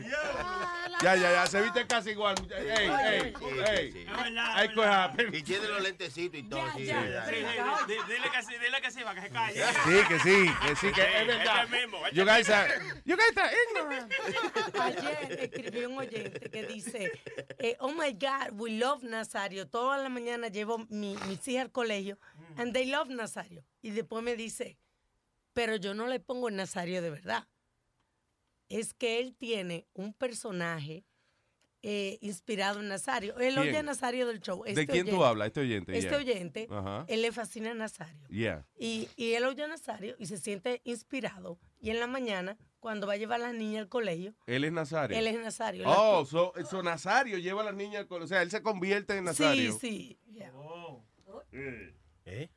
Ya, 1.02 1.16
ya, 1.16 1.32
ya, 1.32 1.46
se 1.46 1.60
viste 1.60 1.86
casi 1.86 2.10
igual. 2.10 2.36
Ey, 2.56 2.88
ey, 2.88 3.34
ey. 3.66 4.06
Hay 4.54 4.72
cosas. 4.72 5.10
Y 5.32 5.42
tiene 5.42 5.66
los 5.66 5.82
lentecitos 5.82 6.38
y 6.38 6.42
todo. 6.44 6.64
sí, 6.76 6.82
Dile 6.82 8.30
que 8.30 8.42
sí, 8.42 8.54
dile 8.58 8.80
que 8.80 8.90
sí, 8.90 9.00
para 9.02 9.14
que 9.14 9.26
se 9.26 9.30
calle. 9.30 9.64
Sí, 9.84 10.00
que 10.08 10.18
sí, 10.20 10.54
que 10.66 10.76
sí, 10.76 10.92
que 10.92 11.20
es 11.20 11.26
verdad. 11.26 11.66
You 12.12 12.24
guys 12.24 12.48
are, 12.48 12.80
you 13.04 13.16
guys 13.16 13.36
are 13.36 13.52
ignorant. 13.70 14.12
Ayer 14.80 15.50
escribió 15.52 15.90
un 15.90 15.98
oyente 15.98 16.48
que 16.48 16.61
dice, 16.66 17.10
eh, 17.58 17.76
oh 17.80 17.92
my 17.92 18.12
God, 18.12 18.58
we 18.58 18.70
love 18.78 19.02
Nazario. 19.02 19.66
Toda 19.68 19.98
la 19.98 20.08
mañana 20.08 20.48
llevo 20.48 20.78
mi, 20.88 21.16
mis 21.28 21.46
hijas 21.48 21.64
al 21.64 21.72
colegio 21.72 22.18
and 22.56 22.72
they 22.72 22.86
love 22.86 23.08
Nazario. 23.08 23.64
Y 23.82 23.90
después 23.90 24.22
me 24.22 24.36
dice, 24.36 24.78
pero 25.52 25.76
yo 25.76 25.94
no 25.94 26.06
le 26.06 26.20
pongo 26.20 26.48
el 26.48 26.56
Nazario 26.56 27.02
de 27.02 27.10
verdad. 27.10 27.48
Es 28.68 28.94
que 28.94 29.20
él 29.20 29.34
tiene 29.36 29.86
un 29.92 30.14
personaje 30.14 31.04
eh, 31.82 32.18
inspirado 32.20 32.80
en 32.80 32.88
Nazario. 32.88 33.36
Él 33.38 33.58
oye 33.58 33.76
a 33.76 33.82
Nazario 33.82 34.26
del 34.26 34.40
show. 34.40 34.62
¿De 34.62 34.70
Este 34.70 34.86
quién 34.86 35.10
tú 35.10 35.24
hablas? 35.24 35.48
Este 35.48 35.60
oyente. 35.60 35.98
Este 35.98 36.10
yeah. 36.10 36.18
oyente, 36.18 36.68
él 37.08 37.22
le 37.22 37.32
fascina 37.32 37.72
a 37.72 37.74
Nazario. 37.74 38.28
Yeah. 38.28 38.64
Y, 38.78 39.08
y 39.16 39.32
él 39.32 39.44
oye 39.44 39.64
a 39.64 39.66
Nazario 39.66 40.14
y 40.18 40.26
se 40.26 40.38
siente 40.38 40.80
inspirado. 40.84 41.58
Y 41.80 41.90
en 41.90 41.98
la 41.98 42.06
mañana, 42.06 42.56
cuando 42.82 43.06
va 43.06 43.12
a 43.12 43.16
llevar 43.16 43.40
a 43.40 43.46
la 43.46 43.52
niña 43.52 43.80
al 43.80 43.88
colegio, 43.88 44.34
Él 44.44 44.64
es 44.64 44.72
Nazario. 44.72 45.16
él 45.16 45.26
es 45.28 45.40
Nazario. 45.40 45.84
Oh, 45.86 46.26
so, 46.26 46.52
so 46.68 46.82
Nazario 46.82 47.38
lleva 47.38 47.62
a 47.62 47.66
la 47.66 47.72
niña 47.72 48.00
al 48.00 48.08
colegio. 48.08 48.24
O 48.24 48.28
sea, 48.28 48.42
él 48.42 48.50
se 48.50 48.60
convierte 48.60 49.16
en 49.16 49.24
Nazario. 49.24 49.72
Sí, 49.74 50.18
sí. 50.26 50.32
yeah. 50.32 50.52
¿Eh? 52.24 52.50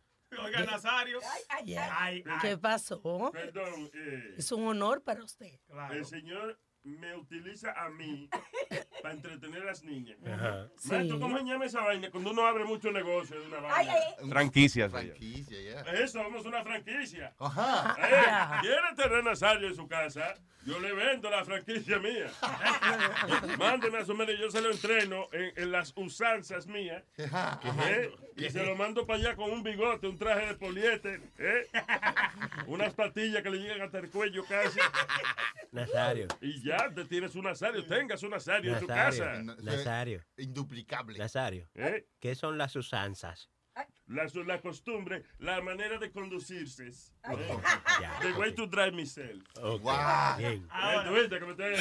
Oiga, 0.44 0.64
Nazario. 0.66 1.20
Yeah. 1.64 2.04
Ay, 2.04 2.24
ay. 2.26 2.40
¿Qué 2.42 2.58
pasó? 2.58 3.30
Perdón, 3.32 3.90
eh, 3.94 4.34
Es 4.38 4.52
un 4.52 4.68
honor 4.68 5.04
para 5.04 5.24
usted. 5.24 5.60
el 5.92 6.06
señor 6.06 6.60
me 6.86 7.16
utiliza 7.16 7.72
a 7.74 7.90
mí 7.90 8.30
para 9.02 9.14
entretener 9.14 9.62
a 9.64 9.66
las 9.66 9.84
niñas. 9.84 10.18
Ajá. 10.26 10.68
Maestro, 10.86 11.16
Sí. 11.16 11.20
¿cómo 11.20 11.38
se 11.38 11.44
llama 11.44 11.66
esa 11.66 11.82
vaina? 11.82 12.10
Cuando 12.12 12.32
uno 12.32 12.46
abre 12.46 12.64
mucho 12.64 12.92
negocio 12.92 13.40
de 13.42 13.48
una 13.48 13.60
vaina. 13.60 13.76
Ay, 13.78 13.88
ay, 14.20 14.30
Franquicias. 14.30 14.92
Franquicia, 14.92 15.62
ya. 15.62 15.82
Eso, 15.92 16.22
somos 16.24 16.46
una 16.46 16.64
franquicia. 16.64 17.34
Ajá. 17.40 17.96
Eh. 18.00 18.62
¿Quiere 18.62 18.96
tener 18.96 19.24
Nazario 19.24 19.68
en 19.68 19.76
su 19.76 19.88
casa? 19.88 20.36
Yo 20.66 20.80
le 20.80 20.94
vendo 20.94 21.30
la 21.30 21.46
franquicia 21.46 22.00
mía. 22.00 22.26
Mándeme 23.60 24.00
a 24.00 24.06
su 24.06 24.16
medio, 24.16 24.36
yo 24.36 24.50
se 24.50 24.62
lo 24.62 24.72
entreno 24.72 25.28
en, 25.32 25.54
en 25.58 25.72
las 25.72 25.94
usanzas 25.96 26.66
mías. 26.66 27.04
¿eh? 27.18 28.12
Y 28.36 28.50
se 28.50 28.66
lo 28.66 28.76
mando 28.76 29.06
para 29.06 29.20
allá 29.20 29.36
con 29.36 29.52
un 29.52 29.62
bigote, 29.62 30.08
un 30.08 30.18
traje 30.18 30.48
de 30.48 30.56
poliéster, 30.56 31.22
¿eh? 31.38 31.68
unas 32.66 32.96
patillas 32.96 33.44
que 33.44 33.50
le 33.52 33.58
llegan 33.60 33.82
hasta 33.84 34.00
el 34.00 34.10
cuello 34.10 34.44
casi. 34.46 34.80
Nazario. 35.72 36.28
Y 36.42 36.60
ya 36.64 36.75
te 36.94 37.06
tienes 37.06 37.36
un 37.36 37.44
Nazario, 37.44 37.86
tengas 37.86 38.24
un 38.24 38.32
Nazario 38.32 38.74
en 38.74 38.80
tu 38.80 38.88
casa. 38.88 39.42
Nazario. 39.42 40.24
Induplicable. 40.38 41.18
Nazario. 41.18 41.70
¿Eh? 41.74 42.08
¿Qué 42.20 42.36
son 42.36 42.58
las 42.58 42.76
usanzas? 42.76 43.50
La, 44.08 44.28
la 44.46 44.62
costumbre, 44.62 45.24
la 45.40 45.62
manera 45.62 45.98
de 45.98 46.12
conducirse. 46.12 46.88
¿eh? 46.88 46.94
The 48.22 48.34
way 48.34 48.54
to 48.54 48.68
drive 48.68 48.92
myself. 48.94 49.44
Ok, 49.62 49.82
Wow. 49.82 50.38
bien. 50.38 50.68
Eh, 50.72 51.02
¿tú 51.08 51.14
viste 51.14 51.40
cómo 51.40 51.56
te- 51.56 51.76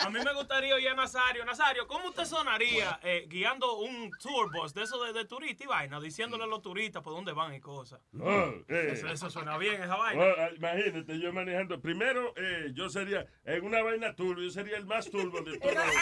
A 0.00 0.10
mí 0.10 0.18
me 0.24 0.32
gustaría 0.32 0.74
oír 0.74 0.88
a 0.88 0.94
Nazario. 0.94 1.44
Nazario, 1.44 1.86
¿cómo 1.86 2.08
usted 2.08 2.24
sonaría 2.24 2.98
eh, 3.02 3.26
guiando 3.28 3.76
un 3.78 4.10
tour 4.22 4.50
bus 4.50 4.72
de 4.72 4.84
eso 4.84 5.04
de, 5.04 5.12
de 5.12 5.26
turista 5.26 5.64
y 5.64 5.66
vaina, 5.66 6.00
diciéndole 6.00 6.44
a 6.44 6.46
los 6.46 6.62
turistas 6.62 7.02
por 7.02 7.12
dónde 7.12 7.32
van 7.32 7.52
y 7.54 7.60
cosas? 7.60 8.00
Oh, 8.18 8.52
eh. 8.68 8.90
eso, 8.92 9.08
eso 9.08 9.28
suena 9.28 9.58
bien, 9.58 9.82
esa 9.82 9.96
vaina. 9.96 10.22
Oh, 10.24 10.34
ah, 10.38 10.48
imagínate, 10.56 11.18
yo 11.20 11.32
manejando. 11.34 11.80
Primero, 11.82 12.32
eh, 12.36 12.70
yo 12.72 12.88
sería, 12.88 13.26
en 13.44 13.62
una 13.64 13.82
vaina 13.82 14.14
turbo, 14.14 14.40
yo 14.40 14.50
sería 14.50 14.78
el 14.78 14.86
más 14.86 15.10
turbo 15.10 15.42
de 15.42 15.58
todos 15.58 15.74
los. 15.74 15.84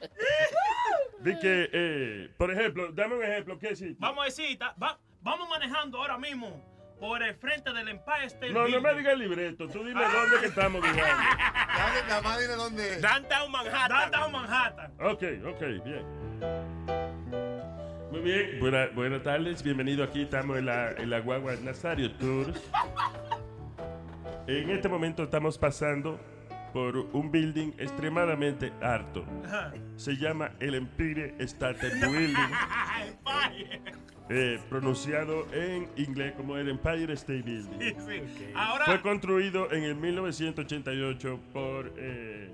De 1.22 1.38
que, 1.38 1.68
eh, 1.72 2.30
por 2.38 2.50
ejemplo, 2.50 2.90
dame 2.92 3.16
un 3.16 3.22
ejemplo, 3.22 3.58
¿qué 3.58 3.76
sitio? 3.76 3.96
Vamos 3.98 4.22
a 4.22 4.24
decir, 4.26 4.58
ta- 4.58 4.74
va- 4.82 4.98
vamos 5.20 5.48
manejando 5.50 5.98
ahora 5.98 6.16
mismo 6.16 6.64
por 6.98 7.22
el 7.22 7.34
frente 7.34 7.72
del 7.72 7.88
Empire 7.88 8.24
State 8.26 8.52
No, 8.52 8.66
no 8.68 8.80
me 8.80 8.94
digas 8.94 9.12
el 9.14 9.18
libreto, 9.20 9.68
tú 9.68 9.84
dime 9.84 10.02
dónde 10.02 10.38
que 10.40 10.46
estamos 10.46 10.80
viajando. 10.82 11.22
Nada 12.08 12.22
más 12.22 12.40
dile 12.40 12.54
dónde 12.54 12.94
es. 12.94 13.02
Downtown 13.02 13.50
Manhattan. 13.52 14.10
Downtown 14.10 14.32
Manhattan. 14.32 14.92
Ok, 15.00 15.22
ok, 15.46 15.60
bien. 15.84 16.04
Muy 18.10 18.20
bien, 18.20 18.58
buena- 18.58 18.86
buenas 18.94 19.22
tardes, 19.22 19.62
bienvenido 19.62 20.02
aquí, 20.02 20.22
estamos 20.22 20.56
en 20.58 20.66
la, 20.66 20.90
en 20.92 21.10
la 21.10 21.20
guagua 21.20 21.54
Nazario 21.62 22.10
Tours. 22.12 22.70
En 24.46 24.70
este 24.70 24.88
momento 24.88 25.22
estamos 25.22 25.56
pasando 25.58 26.18
por 26.72 26.96
un 26.96 27.30
building 27.30 27.72
extremadamente 27.78 28.72
alto. 28.80 29.24
Se 29.96 30.16
llama 30.16 30.52
el 30.60 30.74
Empire 30.74 31.34
State 31.38 31.90
Building, 32.06 32.52
eh, 34.28 34.60
pronunciado 34.68 35.46
en 35.52 35.88
inglés 35.96 36.34
como 36.36 36.56
el 36.56 36.68
Empire 36.68 37.12
State 37.14 37.42
Building. 37.42 37.78
Sí, 37.80 37.94
sí. 38.38 38.46
Ahora, 38.54 38.84
Fue 38.84 39.00
construido 39.00 39.72
en 39.72 39.84
el 39.84 39.96
1988 39.96 41.40
por 41.52 41.92
eh, 41.96 42.50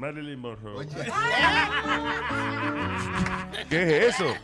Marilyn 0.00 0.40
Monroe. 0.40 0.86
¿Qué 3.68 3.82
es 3.82 4.14
eso? 4.14 4.34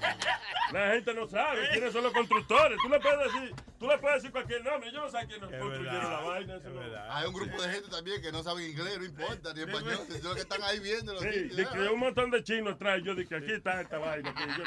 La 0.72 0.90
gente 0.92 1.14
no 1.14 1.26
sabe 1.28 1.60
quiénes 1.72 1.92
son 1.94 2.02
los 2.02 2.12
constructores. 2.12 2.76
Tú 2.82 2.88
le 2.90 3.00
puedes 3.00 3.32
decir, 3.32 3.54
tú 3.78 3.86
le 3.88 3.96
puedes 3.98 4.16
decir 4.16 4.32
cualquier 4.32 4.62
nombre. 4.64 4.90
Yo 4.92 5.00
no 5.00 5.08
sé 5.08 5.18
quiénes 5.26 5.48
construyeron 5.58 6.12
la 6.12 6.20
vaina. 6.20 6.56
eso 6.56 6.68
no- 6.68 6.80
Hay 7.14 7.26
un 7.26 7.32
grupo 7.34 7.62
de 7.62 7.68
gente 7.72 7.88
también 7.88 8.20
que 8.20 8.30
no 8.32 8.42
sabe 8.42 8.68
inglés, 8.68 8.98
no 8.98 9.04
importa, 9.06 9.54
ni 9.54 9.60
español. 9.60 9.98
Es 10.10 10.22
lo 10.24 10.34
que 10.34 10.40
están 10.40 10.62
ahí 10.62 10.78
viendo. 10.80 11.14
los 11.14 11.22
Sí, 11.22 11.28
de 11.48 11.66
que 11.66 11.78
un 11.88 12.00
montón 12.00 12.30
de 12.30 12.42
chinos 12.44 12.74
atrás. 12.74 13.00
Yo 13.02 13.14
dije, 13.14 13.34
aquí 13.36 13.52
está 13.52 13.80
esta 13.80 13.96
vaina. 13.98 14.34
que 14.34 14.42
yo 14.42 14.58
no- 14.58 14.64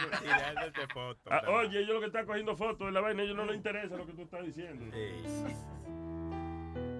Ah, 1.29 1.41
oye, 1.49 1.79
ellos 1.81 1.93
lo 1.95 1.99
que 1.99 2.07
están 2.07 2.25
cogiendo 2.25 2.55
fotos 2.57 2.87
de 2.87 2.93
la 2.93 3.01
vaina, 3.01 3.21
a 3.21 3.25
ellos 3.25 3.35
no 3.35 3.45
les 3.45 3.57
interesa 3.57 3.95
lo 3.95 4.07
que 4.07 4.13
tú 4.13 4.23
estás 4.23 4.43
diciendo. 4.43 4.85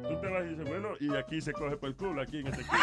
Tú 0.10 0.20
te 0.20 0.28
vas 0.28 0.44
y 0.44 0.50
dices, 0.50 0.68
bueno, 0.68 0.90
y 1.00 1.16
aquí 1.16 1.40
se 1.40 1.54
coge 1.54 1.78
por 1.78 1.90
el 1.90 1.96
culo, 1.96 2.22
aquí 2.22 2.40
en 2.40 2.48
este 2.48 2.64
culo. 2.64 2.82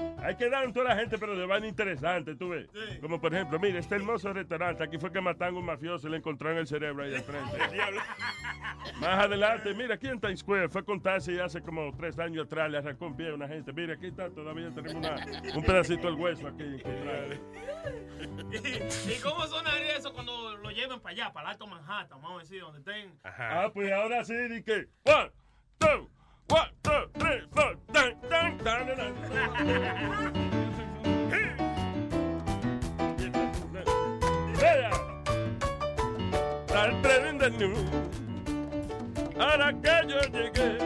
Hay 0.26 0.34
que 0.34 0.50
dar 0.50 0.64
en 0.64 0.72
toda 0.72 0.86
la 0.88 0.96
gente, 0.96 1.18
pero 1.18 1.36
de 1.38 1.46
vaina 1.46 1.68
interesante, 1.68 2.34
tú 2.34 2.48
ves. 2.48 2.68
Como 3.00 3.20
por 3.20 3.32
ejemplo, 3.32 3.58
mire, 3.60 3.78
este 3.78 3.94
hermoso 3.94 4.32
restaurante, 4.32 4.82
aquí 4.82 4.98
fue 4.98 5.12
que 5.12 5.20
mataron 5.20 5.54
a 5.56 5.58
un 5.60 5.66
mafioso 5.66 6.08
y 6.08 6.10
le 6.10 6.16
encontraron 6.16 6.58
el 6.58 6.66
cerebro 6.66 7.04
ahí 7.04 7.14
al 7.14 7.22
frente. 7.22 7.56
Más 9.00 9.24
adelante, 9.24 9.72
mira, 9.74 9.94
aquí 9.94 10.08
en 10.08 10.20
Times 10.20 10.40
Square 10.40 10.68
fue 10.68 10.80
a 10.80 10.84
contarse 10.84 11.32
y 11.32 11.38
hace 11.38 11.60
como 11.62 11.94
tres 11.96 12.18
años 12.18 12.46
atrás 12.46 12.70
le 12.70 12.78
arrancó 12.78 13.06
un 13.06 13.16
pie 13.16 13.30
a 13.30 13.34
una 13.34 13.46
gente. 13.46 13.72
Mira, 13.72 13.94
aquí 13.94 14.06
está, 14.06 14.28
todavía 14.30 14.70
tenemos 14.74 14.94
una- 14.94 15.16
un 15.56 15.62
pedacito 15.64 16.06
del 16.08 16.16
hueso 16.16 16.48
aquí. 16.48 16.64
¿Y, 18.52 19.12
y 19.12 19.18
cómo 19.22 19.46
sonaría 19.46 19.96
eso 19.96 20.12
cuando 20.12 20.56
lo 20.56 20.70
lleven 20.70 21.00
para 21.00 21.12
allá, 21.12 21.32
para 21.32 21.48
el 21.48 21.52
Alto 21.52 21.66
Manhattan? 21.66 22.20
Vamos 22.20 22.38
a 22.38 22.42
decir, 22.42 22.60
donde 22.60 22.78
estén. 22.78 23.12
Ah, 23.24 23.70
pues 23.72 23.92
ahora 23.92 24.24
sí, 24.24 24.34
di 24.34 24.62
que. 24.62 24.88
One, 25.04 25.30
two, 25.78 26.10
one, 26.48 26.68
two, 26.82 26.90
three, 27.18 27.40
four, 27.54 27.74
al 36.74 37.02
tren 37.02 37.38
de 37.38 37.50
nu, 37.50 37.72
ahora 39.40 39.72
que 39.72 40.08
yo 40.08 40.20
llegué 40.32 40.78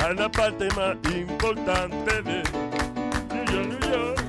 a 0.00 0.12
la 0.14 0.28
parte 0.28 0.68
más 0.74 0.96
importante 1.14 2.22
de 2.22 2.42
New 3.52 3.78
York, 3.90 4.22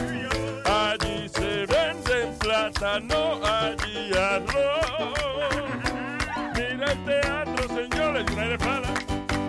New 0.00 0.22
York. 0.22 0.66
Allí 0.66 1.28
se 1.28 1.66
venden 1.66 2.38
plátano, 2.38 3.40
allí 3.44 4.12
arroz. 4.14 5.39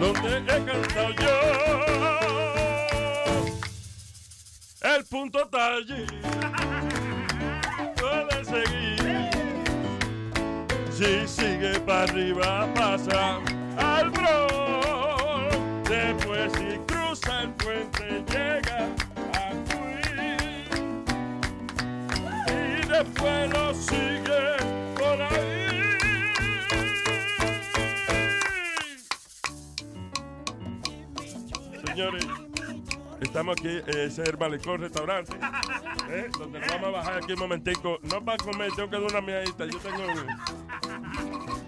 Donde 0.01 0.37
he 0.37 0.43
cantado 0.65 1.11
yo. 1.11 1.35
El 4.81 5.05
punto 5.05 5.43
está 5.43 5.75
allí. 5.75 6.05
Puede 7.97 8.45
seguir. 8.45 9.29
Si 10.91 11.27
sigue 11.27 11.79
para 11.81 12.03
arriba, 12.03 12.67
pasa 12.73 13.39
al 13.77 14.09
Bronx. 14.09 15.87
Después, 15.87 16.51
si 16.53 16.79
cruza 16.87 17.43
el 17.43 17.51
puente, 17.51 18.23
llega 18.31 18.87
a 19.35 19.53
Queens. 19.69 20.79
Y 22.47 22.87
después 22.87 23.49
lo 23.51 23.73
sigue 23.75 24.30
Señores, 32.01 32.25
estamos 33.21 33.55
aquí, 33.59 33.67
eh, 33.67 33.83
ese 33.85 34.23
es 34.23 34.29
el 34.29 34.35
Malecón 34.35 34.81
Restaurante, 34.81 35.37
eh, 36.09 36.31
donde 36.35 36.59
nos 36.59 36.69
vamos 36.69 36.87
a 36.87 36.91
bajar 36.91 37.17
aquí 37.17 37.33
un 37.33 37.39
momentico. 37.39 37.99
No 38.01 38.25
para 38.25 38.39
comer, 38.39 38.71
tengo 38.75 38.89
que 38.89 38.95
dar 38.95 39.05
una 39.05 39.21
miadita. 39.21 39.67
Yo 39.67 39.77
tengo... 39.77 39.99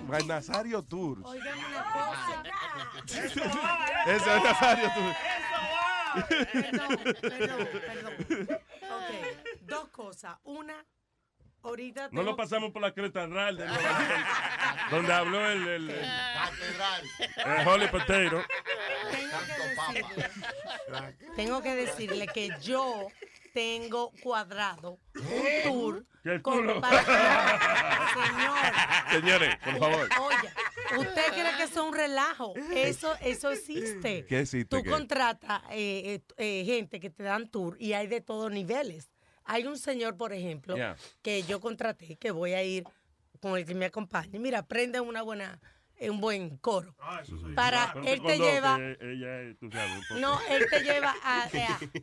Juan 0.07 0.27
Nazario 0.27 0.81
Tours. 0.81 1.21
Óigame 1.23 1.65
una 1.67 1.83
cosa. 1.93 2.43
Ese 4.07 4.37
es 4.37 4.43
Nazario 4.43 4.91
Tours. 4.95 5.17
Perdón, 6.51 6.97
perdón, 7.21 7.67
perdón. 8.27 8.59
Ok, 8.89 9.61
dos 9.61 9.89
cosas. 9.89 10.35
Una, 10.45 10.83
ahorita 11.63 12.09
No 12.11 12.23
lo 12.23 12.35
pasamos 12.35 12.71
por 12.71 12.81
la 12.81 12.93
creta 12.93 13.25
real 13.25 13.57
de 13.57 13.65
Nueva 13.67 13.81
York, 13.83 14.27
donde 14.91 15.13
habló 15.13 15.49
el, 15.49 15.67
el, 15.67 15.89
el, 15.89 16.01
Catedral. 16.01 17.03
el 17.61 17.67
Holy 17.67 17.87
Potato. 17.87 18.43
Tengo 21.35 21.61
que 21.61 21.75
decirle 21.75 22.27
que 22.27 22.49
yo 22.61 23.07
tengo 23.53 24.11
cuadrado 24.23 24.99
un 25.15 25.63
tour 25.63 26.05
Que 26.23 26.33
el 26.35 26.41
con 26.41 26.57
culo. 26.59 26.81
para- 26.81 27.03
Señor. 28.13 28.57
Señores, 29.11 29.55
por 29.63 29.77
favor. 29.79 30.09
Oye, 30.21 30.97
¿usted 31.07 31.25
cree 31.33 31.55
que 31.57 31.63
eso 31.63 31.81
es 31.81 31.87
un 31.87 31.93
relajo? 31.93 32.53
Eso, 32.73 33.13
eso 33.21 33.51
existe. 33.51 34.25
¿Qué 34.25 34.39
existe? 34.39 34.65
Tú 34.75 34.81
¿Qué? 34.83 34.89
contratas 34.89 35.61
eh, 35.71 36.19
eh, 36.37 36.61
eh, 36.61 36.65
gente 36.65 36.99
que 36.99 37.09
te 37.09 37.23
dan 37.23 37.49
tour 37.49 37.75
y 37.79 37.93
hay 37.93 38.07
de 38.07 38.21
todos 38.21 38.51
niveles. 38.51 39.11
Hay 39.45 39.65
un 39.67 39.77
señor, 39.77 40.15
por 40.17 40.33
ejemplo, 40.33 40.75
Yeah. 40.75 40.95
que 41.21 41.43
yo 41.43 41.59
contraté, 41.59 42.15
que 42.15 42.31
voy 42.31 42.53
a 42.53 42.63
ir 42.63 42.83
con 43.41 43.57
el 43.57 43.65
que 43.65 43.75
me 43.75 43.85
acompañe. 43.85 44.39
Mira, 44.39 44.65
prende 44.65 44.99
una 45.01 45.21
buena, 45.21 45.59
un 45.99 46.19
buen 46.19 46.57
coro. 46.57 46.93
Para, 47.55 47.93
Ponte 47.93 48.13
él 48.13 48.17
con 48.19 48.27
te 48.27 48.37
dos, 48.37 48.47
lleva... 48.47 48.77
Ella 48.99 49.41
es, 49.41 49.57
tú 49.59 49.69
sabes, 49.71 49.91
un 49.91 50.03
poco. 50.07 50.19
No, 50.19 50.39
él 50.49 50.65
te 50.69 50.81
lleva 50.81 51.15
a, 51.23 51.43
a 51.47 51.49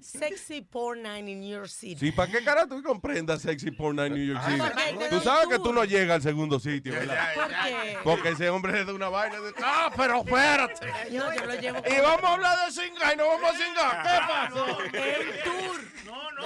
Sexy 0.01 0.62
Porn 0.62 1.03
Night 1.03 1.28
in 1.28 1.41
New 1.41 1.51
York 1.51 1.68
City. 1.68 2.07
Sí, 2.07 2.12
¿para 2.12 2.32
qué 2.32 2.43
cara 2.43 2.66
tú 2.66 2.82
comprendas 2.82 3.43
sexy 3.43 3.70
porn 3.70 3.97
night 3.97 4.12
en 4.12 4.18
New 4.18 4.26
York 4.34 4.41
Ah, 4.43 4.51
City? 4.86 4.99
te 4.99 5.09
Tú 5.11 5.20
sabes 5.20 5.49
que 5.49 5.59
tú 5.59 5.72
no 5.72 5.84
llegas 5.84 6.16
al 6.16 6.22
segundo 6.22 6.59
sitio, 6.59 6.93
¿verdad? 6.93 7.34
¿Por 7.34 7.49
qué? 7.49 7.99
Porque 8.03 8.28
ese 8.30 8.49
hombre 8.49 8.80
es 8.80 8.86
de 8.86 8.93
una 8.93 9.09
vaina 9.09 9.38
de... 9.41 9.53
¡Ah, 9.62 9.91
pero 9.97 10.18
espérate! 10.24 10.86
Yo 11.11 11.30
lo 11.30 11.55
llevo 11.57 11.78
Y 11.86 12.01
vamos 12.01 12.24
a 12.24 12.32
hablar 12.34 12.66
de 12.66 12.72
singa 12.72 13.12
y 13.12 13.16
no 13.16 13.26
vamos 13.28 13.51
a 13.51 13.55
singar. 13.59 14.03
¿Qué 14.03 14.18
pasó? 14.26 14.80
El 14.80 15.43
tour. 15.43 15.80
No, 16.07 16.30
no, 16.32 16.43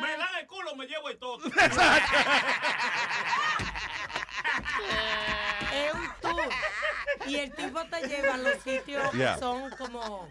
me, 0.00 0.08
me 0.08 0.16
dan 0.16 0.34
el 0.40 0.46
culo, 0.46 0.74
me 0.76 0.86
llevo 0.86 1.08
el 1.08 1.18
todo. 1.18 1.38
Es 5.76 5.94
un 5.94 6.08
tour. 6.20 6.48
Y 7.28 7.36
el 7.36 7.52
tipo 7.54 7.80
te 7.90 8.06
lleva 8.08 8.34
a 8.34 8.36
los 8.38 8.54
sitios 8.62 9.12
Yeah. 9.14 9.34
que 9.34 9.40
son 9.40 9.70
como. 9.78 10.28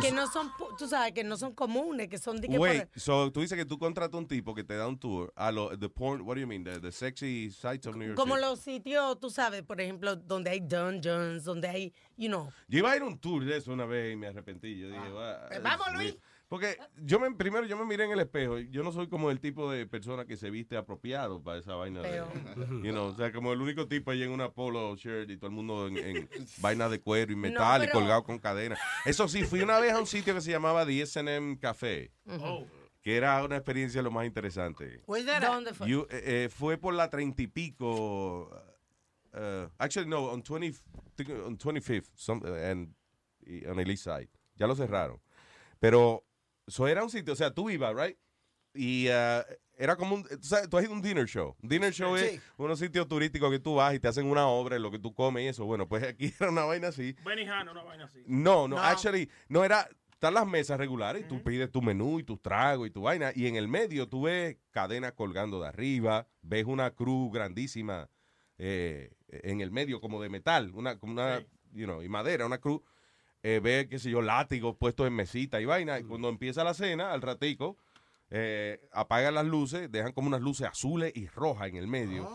que 0.00 0.12
no 0.12 0.26
son, 0.30 0.50
tú 0.78 0.86
sabes, 0.86 1.12
que 1.12 1.24
no 1.24 1.36
son 1.36 1.54
comunes, 1.54 2.08
que 2.08 2.18
son 2.18 2.40
de 2.40 2.48
que. 2.48 2.58
Wait, 2.58 2.88
por- 2.88 3.00
so 3.00 3.32
tú 3.32 3.40
dices 3.40 3.56
que 3.58 3.64
tú 3.64 3.78
contratas 3.78 4.18
un 4.18 4.26
tipo 4.28 4.54
que 4.54 4.62
te 4.64 4.76
da 4.76 4.86
un 4.86 4.98
tour 4.98 5.32
a 5.36 5.50
lo, 5.50 5.76
the 5.78 5.88
porn, 5.88 6.20
what 6.22 6.34
do 6.36 6.40
you 6.40 6.46
mean, 6.46 6.62
the, 6.64 6.78
the 6.80 6.92
sexy 6.92 7.50
sites 7.50 7.86
of 7.86 7.96
New 7.96 8.06
York 8.08 8.16
como 8.16 8.34
City. 8.36 8.46
los 8.46 8.60
sitios, 8.60 9.18
tú 9.20 9.30
sabes, 9.30 9.62
por 9.62 9.80
ejemplo, 9.80 10.14
donde 10.16 10.50
hay 10.50 10.60
dungeons, 10.60 11.44
donde 11.44 11.68
hay, 11.68 11.92
you 12.16 12.28
know. 12.28 12.50
Yo 12.68 12.78
iba 12.78 12.92
a 12.92 12.96
ir 12.96 13.02
a 13.02 13.06
un 13.06 13.18
tour 13.18 13.44
de 13.44 13.56
eso 13.56 13.72
una 13.72 13.86
vez 13.86 14.12
y 14.12 14.16
me 14.16 14.28
arrepentí. 14.28 14.78
Yo 14.78 14.88
dije, 14.88 15.00
"Ah, 15.16 15.46
Pues 15.48 15.62
vamos, 15.62 15.86
Luis. 15.94 16.16
Weird". 16.50 16.76
Porque 16.76 16.78
yo 17.04 17.20
me, 17.20 17.30
primero 17.34 17.64
yo 17.66 17.76
me 17.76 17.84
miré 17.84 18.04
en 18.04 18.10
el 18.10 18.20
espejo. 18.20 18.58
Yo 18.58 18.82
no 18.82 18.90
soy 18.92 19.08
como 19.08 19.30
el 19.30 19.38
tipo 19.40 19.70
de 19.70 19.86
persona 19.86 20.24
que 20.24 20.36
se 20.36 20.50
viste 20.50 20.76
apropiado 20.76 21.42
para 21.42 21.58
esa 21.60 21.74
vaina. 21.76 22.02
De, 22.02 22.16
you 22.82 22.90
know, 22.92 23.06
o 23.06 23.14
sea, 23.16 23.32
como 23.32 23.52
el 23.52 23.60
único 23.60 23.86
tipo 23.86 24.10
ahí 24.10 24.22
en 24.22 24.30
una 24.30 24.50
polo 24.50 24.96
shirt 24.96 25.30
y 25.30 25.36
todo 25.36 25.46
el 25.48 25.54
mundo 25.54 25.86
en, 25.88 25.96
en 25.96 26.28
vaina 26.58 26.88
de 26.88 27.00
cuero 27.00 27.32
y 27.32 27.36
metal 27.36 27.82
y 27.82 27.86
pero- 27.86 27.98
colgado 28.00 28.24
con 28.24 28.38
cadena. 28.38 28.76
Eso 29.04 29.28
sí, 29.28 29.44
fui 29.44 29.60
una 29.60 29.78
vez 29.80 29.92
a 29.92 29.98
un 30.00 30.06
sitio 30.06 30.34
que 30.34 30.40
se 30.40 30.50
llamaba 30.50 30.84
The 30.84 31.02
S&M 31.02 31.58
Café. 31.58 32.10
Ujú. 32.26 32.66
Que 33.02 33.16
era 33.16 33.42
una 33.42 33.56
experiencia 33.56 34.02
lo 34.02 34.10
más 34.10 34.26
interesante. 34.26 35.02
¿Dónde 35.06 35.72
fue? 35.72 35.88
You- 35.88 36.06
eh, 36.10 36.44
eh, 36.44 36.48
fue 36.50 36.76
por 36.76 36.92
la 36.92 37.08
treinta 37.08 37.40
y 37.42 37.46
pico. 37.46 38.50
uh, 39.32 39.68
actually, 39.78 40.06
no, 40.08 40.24
on, 40.30 40.42
20, 40.42 40.72
think 41.16 41.30
on 41.30 41.56
25th 41.56 42.10
some, 42.14 42.42
uh, 42.44 42.54
and, 42.54 42.92
y 43.46 43.64
on 43.66 43.78
el 43.78 43.90
east 43.90 44.04
side. 44.04 44.28
Ya 44.56 44.66
lo 44.66 44.74
cerraron. 44.74 45.18
Pero 45.78 46.24
eso 46.66 46.86
era 46.88 47.02
un 47.02 47.10
sitio, 47.10 47.32
o 47.32 47.36
sea, 47.36 47.52
tú 47.52 47.70
ibas, 47.70 47.94
right? 47.94 48.16
Y 48.74 49.08
uh, 49.08 49.42
era 49.76 49.96
como 49.96 50.14
un. 50.16 50.22
Tú, 50.24 50.38
sabes, 50.42 50.68
tú 50.68 50.76
has 50.78 50.84
ido 50.84 50.92
a 50.92 50.96
un 50.96 51.02
dinner 51.02 51.26
show. 51.26 51.56
Un 51.62 51.68
dinner 51.68 51.92
show 51.92 52.16
Sí. 52.16 52.24
es 52.24 52.42
unos 52.56 52.78
sitios 52.78 53.08
turísticos 53.08 53.50
que 53.50 53.58
tú 53.58 53.74
vas 53.76 53.94
y 53.94 53.98
te 53.98 54.06
hacen 54.08 54.26
una 54.26 54.46
obra 54.46 54.76
en 54.76 54.82
lo 54.82 54.90
que 54.90 54.98
tú 54.98 55.12
comes 55.12 55.42
y 55.42 55.48
eso. 55.48 55.64
Bueno, 55.64 55.88
pues 55.88 56.04
aquí 56.04 56.32
era 56.40 56.50
una 56.50 56.64
vaina 56.64 56.88
así. 56.88 57.16
Benihana, 57.24 57.72
una 57.72 57.82
vaina 57.82 58.04
así. 58.04 58.22
No, 58.26 58.68
no, 58.68 58.76
No. 58.76 58.82
actually, 58.82 59.28
no 59.48 59.64
era. 59.64 59.88
Están 60.12 60.34
las 60.34 60.46
mesas 60.46 60.76
regulares 60.76 61.24
y 61.24 61.28
tú 61.28 61.42
pides 61.42 61.72
tu 61.72 61.80
menú 61.80 62.20
y 62.20 62.24
tus 62.24 62.42
tragos 62.42 62.86
y 62.86 62.90
tu 62.90 63.00
vaina. 63.00 63.32
Y 63.34 63.46
en 63.46 63.56
el 63.56 63.68
medio 63.68 64.06
tú 64.06 64.22
ves 64.22 64.58
cadenas 64.70 65.12
colgando 65.14 65.62
de 65.62 65.68
arriba, 65.68 66.28
ves 66.42 66.66
una 66.66 66.90
cruz 66.90 67.32
grandísima 67.32 68.10
eh, 68.58 69.12
en 69.28 69.62
el 69.62 69.70
medio 69.70 69.98
como 69.98 70.20
de 70.20 70.28
metal, 70.28 70.72
una, 70.74 70.98
como 70.98 71.14
una, 71.14 71.40
you 71.72 71.86
know, 71.86 72.02
y 72.02 72.10
madera, 72.10 72.44
una 72.44 72.58
cruz. 72.58 72.82
Eh, 73.42 73.60
ves, 73.62 73.86
qué 73.88 73.98
sé 73.98 74.10
yo, 74.10 74.20
látigos 74.20 74.76
puestos 74.76 75.06
en 75.06 75.14
mesita 75.14 75.60
y 75.60 75.64
vaina. 75.64 75.98
Y 75.98 76.04
cuando 76.04 76.28
empieza 76.28 76.62
la 76.62 76.74
cena, 76.74 77.12
al 77.12 77.22
ratico, 77.22 77.76
eh, 78.32 78.80
apagan 78.92 79.34
las 79.34 79.46
luces, 79.46 79.90
dejan 79.90 80.12
como 80.12 80.28
unas 80.28 80.40
luces 80.40 80.66
azules 80.66 81.12
y 81.16 81.26
rojas 81.26 81.68
en 81.68 81.76
el 81.76 81.86
medio. 81.86 82.30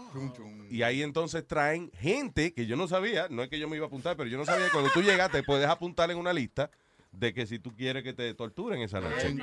Y 0.70 0.82
ahí 0.82 1.02
entonces 1.02 1.48
traen 1.48 1.92
gente 1.94 2.54
que 2.54 2.66
yo 2.66 2.76
no 2.76 2.88
sabía, 2.88 3.28
no 3.30 3.44
es 3.44 3.50
que 3.50 3.60
yo 3.60 3.70
me 3.70 3.78
iba 3.78 3.86
a 3.86 3.88
apuntar, 3.88 4.18
pero 4.18 4.30
yo 4.30 4.38
no 4.38 4.46
sabía 4.46 4.66
que 4.66 4.72
cuando 4.72 4.90
tú 4.92 5.02
llegas 5.02 5.32
te 5.32 5.44
puedes 5.44 5.68
apuntar 5.68 6.12
en 6.12 6.18
una 6.18 6.34
lista 6.34 6.70
de 7.12 7.34
que 7.34 7.46
si 7.46 7.60
tú 7.60 7.74
quieres 7.74 8.04
que 8.04 8.14
te 8.14 8.34
torturen 8.34 8.82
esa 8.82 9.00
noche. 9.00 9.38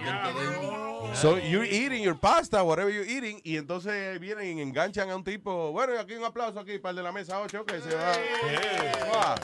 So 1.14 1.38
you're 1.38 1.66
eating 1.66 2.02
your 2.02 2.18
pasta, 2.18 2.62
whatever 2.62 2.92
you're 2.92 3.10
eating, 3.10 3.40
y 3.44 3.56
entonces 3.56 4.20
vienen 4.20 4.58
y 4.58 4.60
enganchan 4.60 5.08
a 5.08 5.16
un 5.16 5.24
tipo, 5.24 5.72
bueno, 5.72 5.94
y 5.94 5.96
aquí 5.96 6.12
un 6.14 6.24
aplauso 6.24 6.60
aquí 6.60 6.78
para 6.78 6.90
el 6.90 6.96
de 6.96 7.02
la 7.02 7.12
mesa 7.12 7.40
8, 7.40 7.64
que 7.64 7.80
se 7.80 7.94
va. 7.94 8.12
Va. 9.14 9.34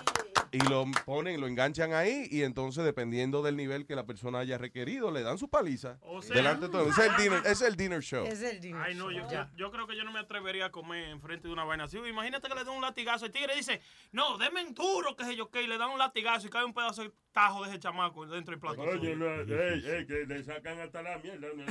Y 0.52 0.58
lo 0.68 0.84
ponen, 1.04 1.40
lo 1.40 1.46
enganchan 1.46 1.92
ahí, 1.92 2.26
y 2.30 2.42
entonces 2.42 2.84
dependiendo 2.84 3.42
del 3.42 3.56
nivel 3.56 3.86
que 3.86 3.94
la 3.94 4.06
persona 4.06 4.38
haya 4.40 4.58
requerido, 4.58 5.10
le 5.10 5.22
dan 5.22 5.38
su 5.38 5.48
paliza. 5.48 5.98
O 6.02 6.22
sea- 6.22 6.36
delante 6.36 6.66
de 6.66 6.72
todo. 6.72 6.88
Es 6.88 6.98
el 6.98 7.16
dinner, 7.16 7.42
es 7.46 7.62
el 7.62 7.76
dinner 7.76 8.02
show. 8.02 8.26
Ay, 8.26 8.94
no, 8.94 9.10
yo, 9.10 9.28
yo, 9.30 9.46
yo 9.56 9.70
creo 9.70 9.86
que 9.86 9.96
yo 9.96 10.04
no 10.04 10.12
me 10.12 10.20
atrevería 10.20 10.66
a 10.66 10.70
comer 10.70 11.08
enfrente 11.10 11.48
de 11.48 11.52
una 11.52 11.64
vaina 11.64 11.84
así. 11.84 11.98
Imagínate 11.98 12.48
que 12.48 12.54
le 12.54 12.64
den 12.64 12.74
un 12.74 12.82
latigazo. 12.82 13.26
El 13.26 13.32
tigre 13.32 13.54
dice, 13.54 13.80
no, 14.12 14.38
denme 14.38 14.64
un 14.64 14.74
duro, 14.74 15.16
que 15.16 15.24
sé 15.24 15.36
yo, 15.36 15.50
que 15.50 15.62
y 15.62 15.66
le 15.66 15.78
dan 15.78 15.90
un 15.90 15.98
latigazo 15.98 16.46
y 16.46 16.50
cae 16.50 16.64
un 16.64 16.74
pedazo 16.74 17.02
de 17.02 17.12
tajo 17.38 17.62
de 17.62 17.70
ese 17.70 17.78
chamaco 17.78 18.26
dentro 18.26 18.50
del 18.50 18.60
plato. 18.60 18.80
Oye, 18.82 19.14
no, 19.14 19.26
ey, 19.32 19.86
ey, 19.86 20.06
que 20.06 20.26
le 20.26 20.42
sacan 20.42 20.80
hasta 20.80 21.02
la 21.02 21.18
mierda. 21.18 21.46
¿no? 21.54 21.62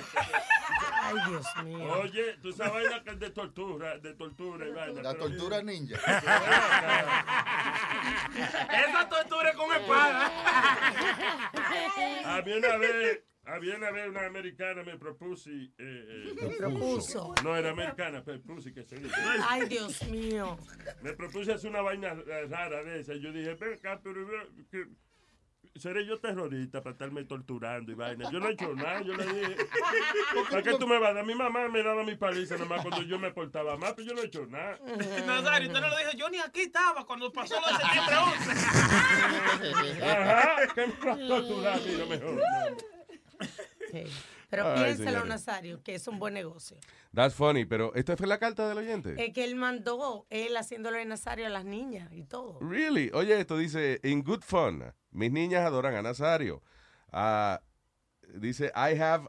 Ay, 1.01 1.15
Dios 1.27 1.45
mío. 1.65 1.91
Oye, 2.03 2.37
tú 2.41 2.53
sabes 2.53 2.71
vaina 2.73 3.03
que 3.03 3.09
es 3.09 3.19
de 3.19 3.29
tortura, 3.31 3.97
de 3.97 4.13
tortura 4.13 4.65
y 4.65 4.71
vaina. 4.71 5.01
La 5.01 5.13
tortura 5.15 5.61
ninja. 5.61 5.97
Esa 8.87 9.09
tortura 9.09 9.49
es 9.49 9.55
con 9.57 9.73
espada. 9.73 10.31
Había 12.37 12.57
una 12.57 12.77
vez, 12.77 13.23
había 13.43 13.75
una 13.75 13.91
vez 13.91 14.07
una 14.07 14.25
americana 14.25 14.83
me 14.83 14.97
propuso. 14.97 15.49
Eh, 15.49 15.73
eh, 15.79 16.33
Me 16.41 16.49
propuso. 16.55 17.33
No 17.43 17.57
era 17.57 17.71
americana, 17.71 18.23
pero 18.23 18.41
propuso 18.41 18.73
que 18.73 18.83
se 18.83 18.95
dice. 18.97 19.13
Ay, 19.49 19.67
Dios 19.67 20.01
mío. 20.07 20.57
Me 21.01 21.11
propuse 21.13 21.51
hacer 21.53 21.69
una 21.69 21.81
vaina 21.81 22.13
rara 22.49 22.83
de 22.83 23.01
esa. 23.01 23.15
Yo 23.15 23.33
dije, 23.33 23.55
ven 23.55 23.73
acá, 23.73 23.99
pero 24.01 24.21
eh, 24.21 24.47
que- 24.71 24.87
seré 25.79 26.05
yo 26.05 26.19
terrorista 26.19 26.81
para 26.81 26.91
estarme 26.93 27.23
torturando 27.23 27.91
y 27.91 27.95
vaina. 27.95 28.29
Yo 28.31 28.39
no 28.39 28.47
he 28.47 28.53
hecho 28.53 28.73
nada, 28.73 29.01
yo 29.01 29.13
le 29.15 29.25
dije. 29.25 29.55
¿Para 30.49 30.63
qué 30.63 30.73
tú 30.77 30.87
me 30.87 30.97
vas 30.99 31.11
a 31.11 31.13
dar? 31.13 31.25
Mi 31.25 31.35
mamá 31.35 31.67
me 31.67 31.83
daba 31.83 32.03
mi 32.03 32.15
paliza 32.15 32.57
nomás 32.57 32.81
cuando 32.81 33.01
yo 33.03 33.19
me 33.19 33.31
portaba 33.31 33.77
mal, 33.77 33.93
pero 33.95 34.07
yo 34.07 34.13
no 34.13 34.21
he 34.21 34.25
hecho 34.25 34.45
nada. 34.47 34.79
Nazario, 35.25 35.67
usted 35.67 35.81
no 35.81 35.89
lo 35.89 35.97
dijo, 35.97 36.11
yo 36.15 36.29
ni 36.29 36.39
aquí 36.39 36.61
estaba 36.61 37.05
cuando 37.05 37.31
pasó 37.31 37.59
lo 37.59 37.67
de 37.67 37.73
septiembre 37.75 38.15
11. 38.17 38.51
Ajá, 40.05 40.67
que 40.73 40.87
me 40.87 40.93
vas 40.93 41.19
a 41.19 41.27
torturar 41.27 41.73
a 41.73 41.77
mí, 41.77 41.91
lo 41.97 42.07
mejor. 42.07 42.33
no. 42.33 42.41
Pero 44.49 44.65
Ay, 44.65 44.95
piénsalo, 44.95 45.09
señores. 45.09 45.29
Nazario, 45.29 45.83
que 45.83 45.95
es 45.95 46.07
un 46.07 46.19
buen 46.19 46.33
negocio. 46.33 46.77
That's 47.13 47.35
funny, 47.35 47.65
pero 47.65 47.93
esta 47.95 48.15
fue 48.15 48.27
la 48.27 48.37
carta 48.37 48.67
del 48.69 48.77
oyente. 48.77 49.15
Es 49.17 49.33
que 49.33 49.43
él 49.43 49.55
mandó, 49.55 50.25
él 50.29 50.55
haciéndole 50.55 51.03
Nazario 51.05 51.47
a 51.47 51.49
las 51.49 51.65
niñas 51.65 52.11
y 52.13 52.23
todo. 52.23 52.59
Really? 52.61 53.11
Oye, 53.13 53.39
esto 53.39 53.57
dice, 53.57 53.99
in 54.03 54.23
good 54.23 54.43
fun, 54.43 54.93
mis 55.11 55.31
niñas 55.31 55.65
adoran 55.65 55.95
a 55.95 56.01
Nazario. 56.01 56.61
Ah, 57.11 57.61
dice, 58.39 58.71
I 58.75 58.95
have 58.97 59.27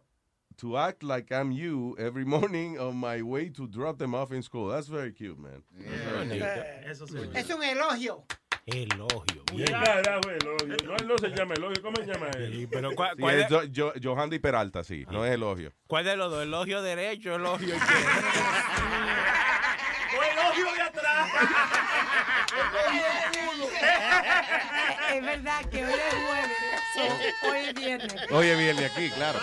to 0.59 0.77
act 0.77 1.03
like 1.03 1.33
I'm 1.33 1.53
you 1.53 1.97
every 1.99 2.25
morning 2.25 2.79
on 2.79 2.97
my 2.97 3.23
way 3.23 3.51
to 3.51 3.67
drop 3.67 3.99
them 3.99 4.15
off 4.15 4.33
in 4.33 4.43
school. 4.43 4.69
That's 4.69 4.89
very 4.89 5.13
cute, 5.13 5.39
man. 5.39 5.65
That's 5.73 6.13
very 6.13 6.29
cute. 6.29 6.91
Eso 6.91 7.07
sí. 7.07 7.19
Es 7.35 7.49
un 7.51 7.63
elogio. 7.63 8.25
Elogio. 8.71 9.43
¿Qué 9.47 9.65
carajo 9.65 10.31
es 10.31 10.45
elogio? 10.45 10.77
No, 10.85 10.95
él 10.97 11.09
no 11.09 11.17
se 11.19 11.29
llama 11.31 11.55
elogio, 11.55 11.83
¿cómo 11.83 11.97
se 11.97 12.05
llama 12.07 12.27
él? 12.37 12.53
Sí, 12.53 12.67
pero 12.71 12.93
¿cuál, 12.95 13.11
Sí, 13.17 13.23
cuál 13.23 13.41
es 13.41 13.49
de, 13.49 13.57
Jo- 13.57 13.63
Jo- 13.75 13.93
Johandy 14.03 14.39
Peralta, 14.39 14.85
sí, 14.85 15.07
no 15.11 15.25
es 15.25 15.33
elogio. 15.33 15.73
cuál 15.87 16.05
de 16.05 16.15
los 16.17 16.31
dos? 16.31 16.43
¿Elogio 16.43 16.83
derecho, 16.83 17.35
elogio 17.37 17.75
izquierdo? 17.75 18.09
O 20.19 20.23
elogio 20.23 20.73
de 20.73 20.81
atrás. 20.83 21.29
es 25.15 25.23
verdad 25.25 25.65
que 25.71 25.85
hoy 25.85 25.93
es 25.93 26.15
jueves, 26.27 26.57
hoy 27.43 27.59
es 27.59 27.75
viernes. 27.75 28.15
Oye, 28.31 28.57
viene 28.57 28.87
aquí, 28.87 29.11
claro. 29.11 29.39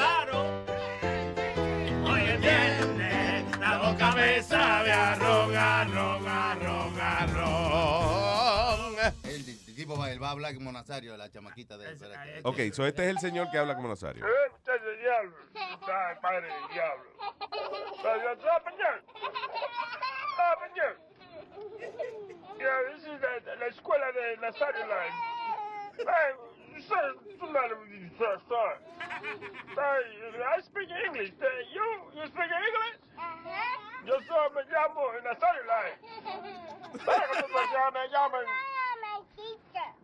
Hoy 2.08 2.22
es 2.22 2.42
viernes, 2.42 3.60
la 3.60 3.78
boca 3.78 4.12
me 4.14 4.42
sabe 4.42 4.92
a 4.92 5.14
ron, 5.16 5.56
a 5.56 5.84
ron, 5.86 6.28
a 6.28 6.56
el 10.06 10.10
va, 10.10 10.12
él 10.14 10.24
va 10.24 10.28
a 10.28 10.32
hablar 10.32 10.54
como 10.56 10.72
Nazario, 10.72 11.18
la 11.18 11.30
chamaquita 11.30 11.78
de 11.78 11.86
él. 11.88 11.94
espérate. 11.94 12.42
Ok, 12.44 12.60
so 12.74 12.86
este 12.86 13.04
es 13.04 13.10
el 13.10 13.20
señor 13.20 13.50
que 13.52 13.58
habla 13.58 13.76
como 13.76 13.88
Nazario. 13.90 14.26
Eh, 14.26 14.52
muchacho 14.52 14.84
del 14.86 15.00
diablo. 15.00 15.36
Ay, 15.56 16.16
padre 16.22 16.48
del 16.48 16.68
diablo. 16.74 17.06
Yeah, 22.58 22.82
this 22.94 23.04
is 23.04 23.20
the- 23.20 23.56
la 23.60 23.68
escuela 23.68 24.12
de 24.12 24.38
Nazario 24.38 24.86
Line. 24.88 25.14
Hey, 25.98 26.34
Sir, 28.18 28.40
sir. 28.48 28.80
Hey, 29.76 30.04
I 30.58 30.62
speak 30.62 30.90
English. 31.06 31.34
Hey, 31.40 31.68
you, 31.74 32.12
you 32.16 32.28
speak 32.28 32.50
English? 32.52 33.00
Yo 34.06 34.16
soy, 34.22 34.50
me 34.56 34.62
llamo 34.72 35.12
Nazario 35.24 35.64
Lai. 35.66 35.92
¿Sabes 37.06 37.42
cómo 37.42 37.60
se 37.60 37.78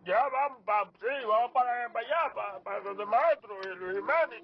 Ya 0.04 0.28
vamos, 0.28 0.62
pa, 0.64 0.90
sí, 1.00 1.24
vamos 1.26 1.52
para 1.52 1.86
allá, 1.86 2.34
para, 2.34 2.58
para 2.60 2.80
donde 2.80 3.04
el 3.04 3.08
maestro, 3.08 3.56
y 3.62 3.66
Luis 3.76 3.96
Jiménez. 3.96 4.42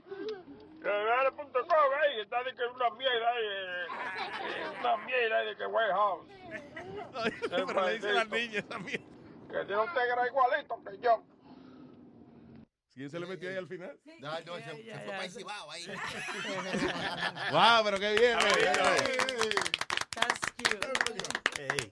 Que 0.80 0.88
vale 0.88 1.32
punto 1.32 1.60
com 1.66 1.92
ahí, 2.00 2.14
que 2.14 2.22
está 2.22 2.42
de 2.44 2.54
que 2.54 2.64
una 2.64 2.90
mierda 2.90 3.28
ahí, 3.30 3.44
eh, 3.44 3.86
eh, 4.42 4.70
una 4.78 4.96
mierda 4.98 5.38
de 5.40 5.56
que 5.56 5.66
warehouse. 5.66 6.26
Pero 7.50 7.86
le 7.86 7.92
dice 7.94 8.12
la 8.12 8.24
niña 8.24 8.62
también. 8.62 9.04
Que 9.50 9.64
tiene 9.64 9.80
un 9.80 9.88
tigre 9.88 10.26
igualito 10.28 10.80
que 10.84 10.98
yo. 10.98 11.22
¿Quién 12.94 13.10
se 13.10 13.18
le 13.18 13.26
metió 13.26 13.48
ahí 13.48 13.56
al 13.56 13.66
final? 13.66 13.98
No, 14.20 14.40
no, 14.40 14.56
se, 14.56 14.84
se 14.84 14.98
fue 15.00 15.06
para 15.06 15.24
el 15.24 15.30
Cibao 15.30 15.70
ahí. 15.70 15.86
Wow, 17.50 17.84
pero 17.84 17.98
qué 17.98 18.12
bien. 18.14 18.38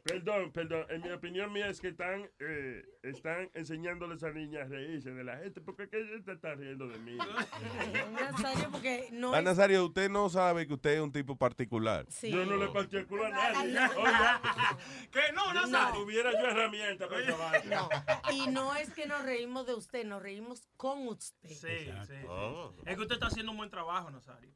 Perdón, 0.05 0.53
perdón. 0.53 0.87
En 0.91 1.03
mi 1.03 1.11
opinión 1.11 1.53
mía 1.53 1.69
es 1.69 1.81
que 1.81 1.89
están, 1.89 2.29
eh, 2.39 2.85
están 3.03 3.51
enseñándole 3.55 4.15
a 4.15 4.17
esa 4.17 4.31
niña 4.31 4.63
a 4.63 4.65
reírse 4.65 5.11
de 5.13 5.25
la 5.25 5.37
gente. 5.39 5.61
porque 5.61 5.89
qué 5.89 5.99
ella 6.01 6.33
está 6.33 6.55
riendo 6.55 6.87
de 6.89 6.99
mí? 6.99 7.17
Nazario, 8.13 8.71
porque 8.71 9.09
no 9.13 9.35
Ah. 9.35 9.43
Nazario, 9.43 9.85
usted 9.87 10.09
no 10.09 10.29
sabe 10.29 10.67
que 10.67 10.75
usted 10.75 10.91
es 10.95 11.01
un 11.01 11.13
tipo 11.13 11.37
particular. 11.37 12.07
Sí. 12.09 12.31
Yo 12.31 12.45
no 12.47 12.57
le 12.57 12.69
particulo 12.69 13.27
a 13.27 13.31
nadie. 13.31 13.73
No. 13.75 13.91
Oiga, 13.97 14.41
Que 15.11 15.33
no, 15.35 15.53
No. 15.53 15.67
Nazario. 15.67 16.01
tuviera 16.03 16.33
yo 16.33 16.47
herramientas 16.47 17.09
para 17.09 17.21
esa 17.23 17.37
vaina. 17.37 17.89
Y 18.33 18.47
no 18.51 18.75
es 18.77 18.91
que 18.93 19.07
nos 19.07 19.23
reímos 19.25 19.67
de 19.67 19.75
usted, 19.75 20.05
nos 20.05 20.23
reímos 20.23 20.67
con 20.77 21.09
usted. 21.09 21.49
Sí, 21.49 21.91
sí. 22.07 22.15
Oh. 22.29 22.73
Es 22.85 22.95
que 22.97 23.03
usted 23.03 23.15
está 23.15 23.27
haciendo 23.27 23.53
un 23.53 23.59
buen 23.59 23.71
trabajo, 23.71 24.11
Nazario. 24.11 24.51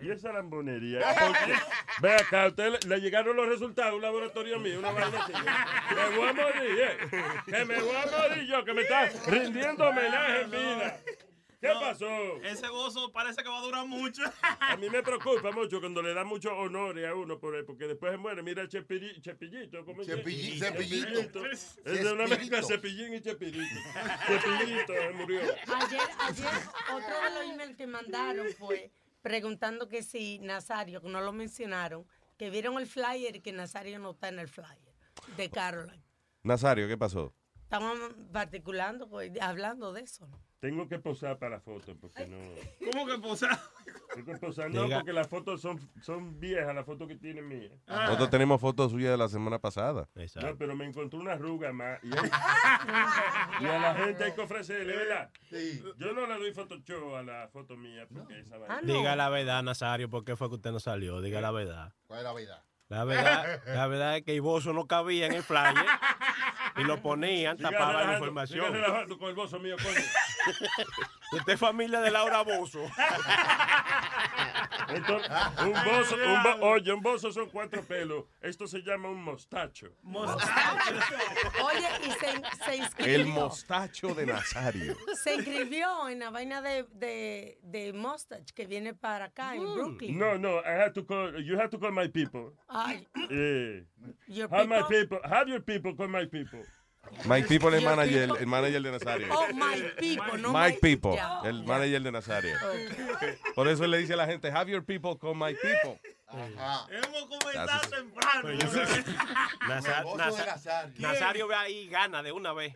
Y 0.00 0.10
esa 0.10 0.32
lambonería. 0.32 1.00
Ve 2.02 2.14
acá, 2.14 2.44
a 2.44 2.48
usted 2.48 2.72
le, 2.72 2.88
le 2.88 3.00
llegaron 3.00 3.36
los 3.36 3.48
resultados, 3.48 4.00
laboratorio 4.04 4.58
mío, 4.60 4.78
una 4.78 4.90
vaina 4.92 5.24
así. 5.24 5.32
Me 5.94 6.16
voy 6.16 6.28
a 6.28 6.32
morir, 6.32 6.80
eh. 6.80 6.98
Que 7.46 7.64
me 7.64 7.80
voy 7.80 7.96
a 7.96 8.06
morir 8.28 8.46
yo, 8.46 8.64
que 8.64 8.72
me 8.74 8.82
está 8.82 9.08
rindiendo 9.26 9.88
homenaje 9.88 10.40
en 10.42 10.50
vida. 10.50 11.00
¿Qué 11.60 11.72
No, 11.72 11.80
pasó? 11.80 12.06
Ese 12.42 12.68
gozo 12.68 13.10
parece 13.10 13.42
que 13.42 13.48
va 13.48 13.58
a 13.58 13.62
durar 13.62 13.86
mucho. 13.86 14.22
A 14.60 14.76
mí 14.76 14.90
me 14.90 15.02
preocupa 15.02 15.50
mucho 15.50 15.80
cuando 15.80 16.02
le 16.02 16.12
dan 16.12 16.26
muchos 16.26 16.52
honores 16.52 17.08
a 17.08 17.14
uno 17.14 17.38
por 17.38 17.56
él, 17.56 17.64
porque 17.64 17.86
después 17.86 18.12
se 18.12 18.18
muere. 18.18 18.42
Mira, 18.42 18.64
Chepiri- 18.64 19.18
Chepillito. 19.22 19.82
¿cómo? 19.86 20.02
Cepill- 20.02 20.58
Cepillito. 20.58 21.46
Es 21.46 21.76
de 21.84 22.12
una 22.12 22.26
mezcla 22.26 22.58
de 22.58 22.64
Cepillín 22.64 23.14
y 23.14 23.22
Chepirito. 23.22 23.80
Chepillito 24.26 24.92
se 24.92 25.10
murió. 25.14 25.40
Ayer, 25.40 26.00
ayer, 26.18 26.46
otro 26.92 27.22
de 27.22 27.30
los 27.30 27.54
emails 27.54 27.76
que 27.78 27.86
mandaron 27.86 28.46
fue 28.58 28.90
preguntando 29.22 29.88
que 29.88 30.02
si 30.02 30.38
Nazario, 30.40 31.00
que 31.00 31.08
no 31.08 31.22
lo 31.22 31.32
mencionaron, 31.32 32.06
que 32.36 32.50
vieron 32.50 32.78
el 32.78 32.86
flyer 32.86 33.36
y 33.36 33.40
que 33.40 33.52
Nazario 33.52 33.98
no 33.98 34.10
está 34.10 34.28
en 34.28 34.38
el 34.38 34.48
flyer 34.48 34.94
de 35.36 35.50
Caroline. 35.50 36.02
Nazario, 36.42 36.88
¿qué 36.88 36.98
pasó? 36.98 37.34
Estamos 37.62 37.98
particulando, 38.32 39.08
pues, 39.08 39.32
hablando 39.40 39.92
de 39.92 40.02
eso. 40.02 40.26
¿no? 40.26 40.40
Tengo 40.60 40.88
que 40.88 40.98
posar 40.98 41.38
para 41.38 41.56
la 41.56 41.60
foto, 41.60 41.94
porque 42.00 42.26
no... 42.26 42.38
¿Cómo 42.90 43.06
que 43.06 43.18
posar? 43.18 43.58
Tengo 44.14 44.32
que 44.32 44.38
posar, 44.38 44.70
no, 44.70 44.84
Diga. 44.84 44.96
porque 44.98 45.12
las 45.12 45.28
fotos 45.28 45.60
son, 45.60 45.78
son 46.00 46.40
viejas, 46.40 46.74
las 46.74 46.86
fotos 46.86 47.06
que 47.06 47.16
tiene 47.16 47.42
mía. 47.42 47.70
Nosotros 47.86 48.30
tenemos 48.30 48.60
fotos 48.60 48.90
suyas 48.92 49.10
de 49.10 49.18
la 49.18 49.28
semana 49.28 49.58
pasada. 49.58 50.08
No, 50.40 50.56
pero 50.56 50.74
me 50.74 50.86
encontré 50.86 51.18
una 51.18 51.32
arruga 51.32 51.70
más. 51.72 52.02
Y, 52.02 52.08
hay- 52.16 52.30
y 53.60 53.66
a 53.66 53.78
la 53.78 53.94
gente 53.94 54.24
hay 54.24 54.32
que 54.32 54.40
ofrecerle, 54.40 54.96
¿verdad? 54.96 55.30
Yo 55.98 56.12
no 56.14 56.26
le 56.26 56.38
doy 56.38 56.52
Photoshop 56.54 57.14
a 57.16 57.22
la 57.22 57.48
foto 57.48 57.76
mía 57.76 58.06
porque 58.12 58.40
esa 58.40 58.56
vaina. 58.56 58.80
Diga 58.82 59.16
la 59.16 59.28
verdad, 59.28 59.62
Nazario, 59.62 60.08
¿por 60.08 60.24
qué 60.24 60.34
fue 60.36 60.48
que 60.48 60.54
usted 60.54 60.72
no 60.72 60.80
salió? 60.80 61.20
Diga 61.20 61.40
la 61.42 61.50
verdad. 61.50 61.92
¿Cuál 62.06 62.20
es 62.20 62.24
la 62.24 62.34
vida? 62.34 62.64
La 62.94 63.02
verdad, 63.04 63.60
la 63.66 63.86
verdad 63.88 64.16
es 64.18 64.22
que 64.22 64.34
Iboso 64.34 64.72
no 64.72 64.86
cabía 64.86 65.26
en 65.26 65.32
el 65.32 65.42
flyer 65.42 65.74
y 66.76 66.82
lo 66.84 67.02
ponían, 67.02 67.56
Siga 67.56 67.70
tapaba 67.70 68.04
la 68.04 68.12
información. 68.14 68.72
relajando 68.72 69.18
con 69.18 69.28
el 69.30 69.34
bozo 69.34 69.58
mío, 69.58 69.74
coño. 69.82 69.98
Usted 71.32 71.54
es 71.54 71.58
familia 71.60 72.00
de 72.00 72.12
Laura 72.12 72.42
Bozo. 72.42 72.78
Entonces, 74.94 75.30
un 75.62 75.72
bozo, 75.72 76.16
un 76.16 76.42
bo- 76.42 76.66
oye, 76.66 76.92
un 76.92 77.00
bozo 77.02 77.32
son 77.32 77.48
cuatro 77.50 77.82
pelos. 77.82 78.24
Esto 78.40 78.66
se 78.66 78.80
llama 78.82 79.08
un 79.08 79.22
mostacho. 79.22 79.88
Oye, 81.64 81.88
y 82.06 82.10
se, 82.10 82.64
se 82.64 82.76
inscribió. 82.76 83.14
El 83.14 83.26
mostacho 83.26 84.14
de 84.14 84.26
Nazario. 84.26 84.96
Se 85.22 85.34
inscribió 85.34 86.08
en 86.08 86.18
la 86.20 86.30
vaina 86.30 86.60
de, 86.62 86.84
de, 86.92 87.58
de 87.62 87.92
Mustache 87.92 88.52
que 88.54 88.66
viene 88.66 88.94
para 88.94 89.26
acá 89.26 89.54
en 89.54 89.62
Brooklyn. 89.74 90.18
No, 90.18 90.36
no, 90.38 90.58
I 90.60 90.70
have 90.80 90.92
to 90.94 91.04
call, 91.04 91.40
you 91.42 91.56
have 91.58 91.70
to 91.70 91.78
call 91.78 91.92
my 91.92 92.08
people. 92.08 92.52
Ay, 92.68 93.06
Eh, 93.30 93.84
Your 94.28 94.48
have 94.50 94.66
my 94.68 94.82
people? 94.82 95.18
people, 95.18 95.18
have 95.24 95.48
your 95.48 95.60
people 95.60 95.94
call 95.96 96.08
my 96.08 96.26
people. 96.26 96.60
Mike 97.26 97.48
People 97.48 97.76
es 97.76 97.82
manager, 97.82 98.28
el 98.38 98.46
manager 98.46 98.82
de 98.82 98.92
Nazario. 98.92 99.26
Oh, 99.30 99.46
my 99.52 99.82
people, 99.98 100.38
no 100.38 100.52
Mike 100.52 100.78
People, 100.80 101.18
el 101.44 101.64
manager 101.64 102.02
de 102.02 102.12
Nazario. 102.12 102.56
Por 103.54 103.68
eso 103.68 103.86
le 103.86 103.98
dice 103.98 104.12
a 104.14 104.16
la 104.16 104.26
gente, 104.26 104.50
have 104.50 104.70
your 104.70 104.82
people 104.84 105.16
con 105.16 105.38
my 105.38 105.54
people. 105.54 105.98
Hemos 106.32 107.26
comenzado 107.26 107.88
temprano. 107.88 108.48
Nazario. 109.68 110.16
Nazario 110.98 111.48
ve 111.48 111.54
ahí 111.54 111.78
y 111.80 111.88
gana 111.88 112.22
de 112.22 112.32
una 112.32 112.52
vez. 112.52 112.74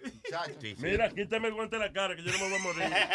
Mira, 0.79 1.11
quítame 1.11 1.49
el 1.49 1.55
guante 1.55 1.77
de 1.77 1.87
la 1.87 1.93
cara 1.93 2.15
que 2.15 2.23
yo 2.23 2.33
no 2.33 2.39
me 2.39 2.49
voy 2.49 2.59
a 2.59 2.63
morir. 2.63 2.93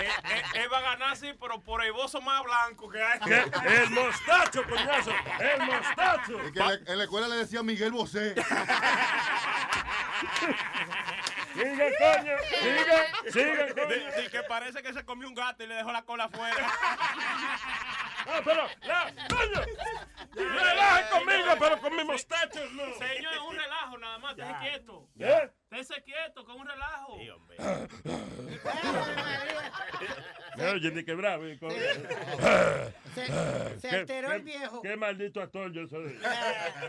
Eh, 0.00 0.08
eh, 0.24 0.42
Él 0.54 0.72
va 0.72 0.78
a 0.78 0.82
ganar, 0.82 1.16
sí, 1.16 1.32
pero 1.40 1.62
por 1.62 1.84
el 1.84 1.92
bozo 1.92 2.20
más 2.20 2.42
blanco 2.42 2.88
que 2.88 3.00
hay. 3.00 3.20
¿Qué? 3.20 3.44
El 3.64 3.90
mostacho, 3.90 4.64
coñazo. 4.68 5.12
El 5.38 5.62
mostacho. 5.66 6.40
Es 6.42 6.50
que 6.50 6.58
en 6.58 6.66
la, 6.66 6.74
en 6.74 6.98
la 6.98 7.04
escuela 7.04 7.28
le 7.28 7.36
decía 7.36 7.62
Miguel 7.62 7.92
Bosé. 7.92 8.34
Sigan, 11.54 11.92
coño. 11.98 12.36
Sigan, 12.60 13.06
sigan, 13.32 13.72
coño. 13.74 14.12
Di 14.16 14.28
que 14.28 14.42
parece 14.42 14.82
que 14.82 14.92
se 14.92 15.04
comió 15.04 15.28
un 15.28 15.34
gato 15.34 15.62
y 15.62 15.66
le 15.66 15.76
dejó 15.76 15.92
la 15.92 16.02
cola 16.02 16.24
afuera. 16.24 16.56
Ah, 18.26 18.40
pero, 18.42 18.66
la, 18.84 19.12
coño. 19.28 19.60
Relajen 20.34 21.08
conmigo, 21.10 21.56
pero 21.60 21.78
con 21.78 21.94
mi 21.94 22.04
mostacho 22.04 22.66
no. 22.70 22.94
Señor, 22.94 23.34
es 23.34 23.40
un 23.40 23.54
relajo 23.54 23.98
nada 23.98 24.16
más, 24.18 24.38
estése 24.38 24.58
quieto. 24.60 25.10
¿Eh? 25.18 25.52
Estése 25.70 26.02
quieto, 26.04 26.40
es 26.40 26.48
un 26.48 26.66
relajo. 26.66 27.18
Me 30.56 30.66
oye, 30.70 30.90
ni 30.90 31.04
que 31.04 31.14
bravo. 31.14 31.46
y 31.48 31.58
con- 31.58 31.70
Se, 31.70 33.26
se 33.26 33.88
Qué- 33.88 33.96
alteró 33.96 34.32
el 34.32 34.42
viejo. 34.42 34.82
Qué 34.82 34.96
maldito 34.96 35.40
actor 35.40 35.72
yo 35.72 35.86
soy. 35.86 36.16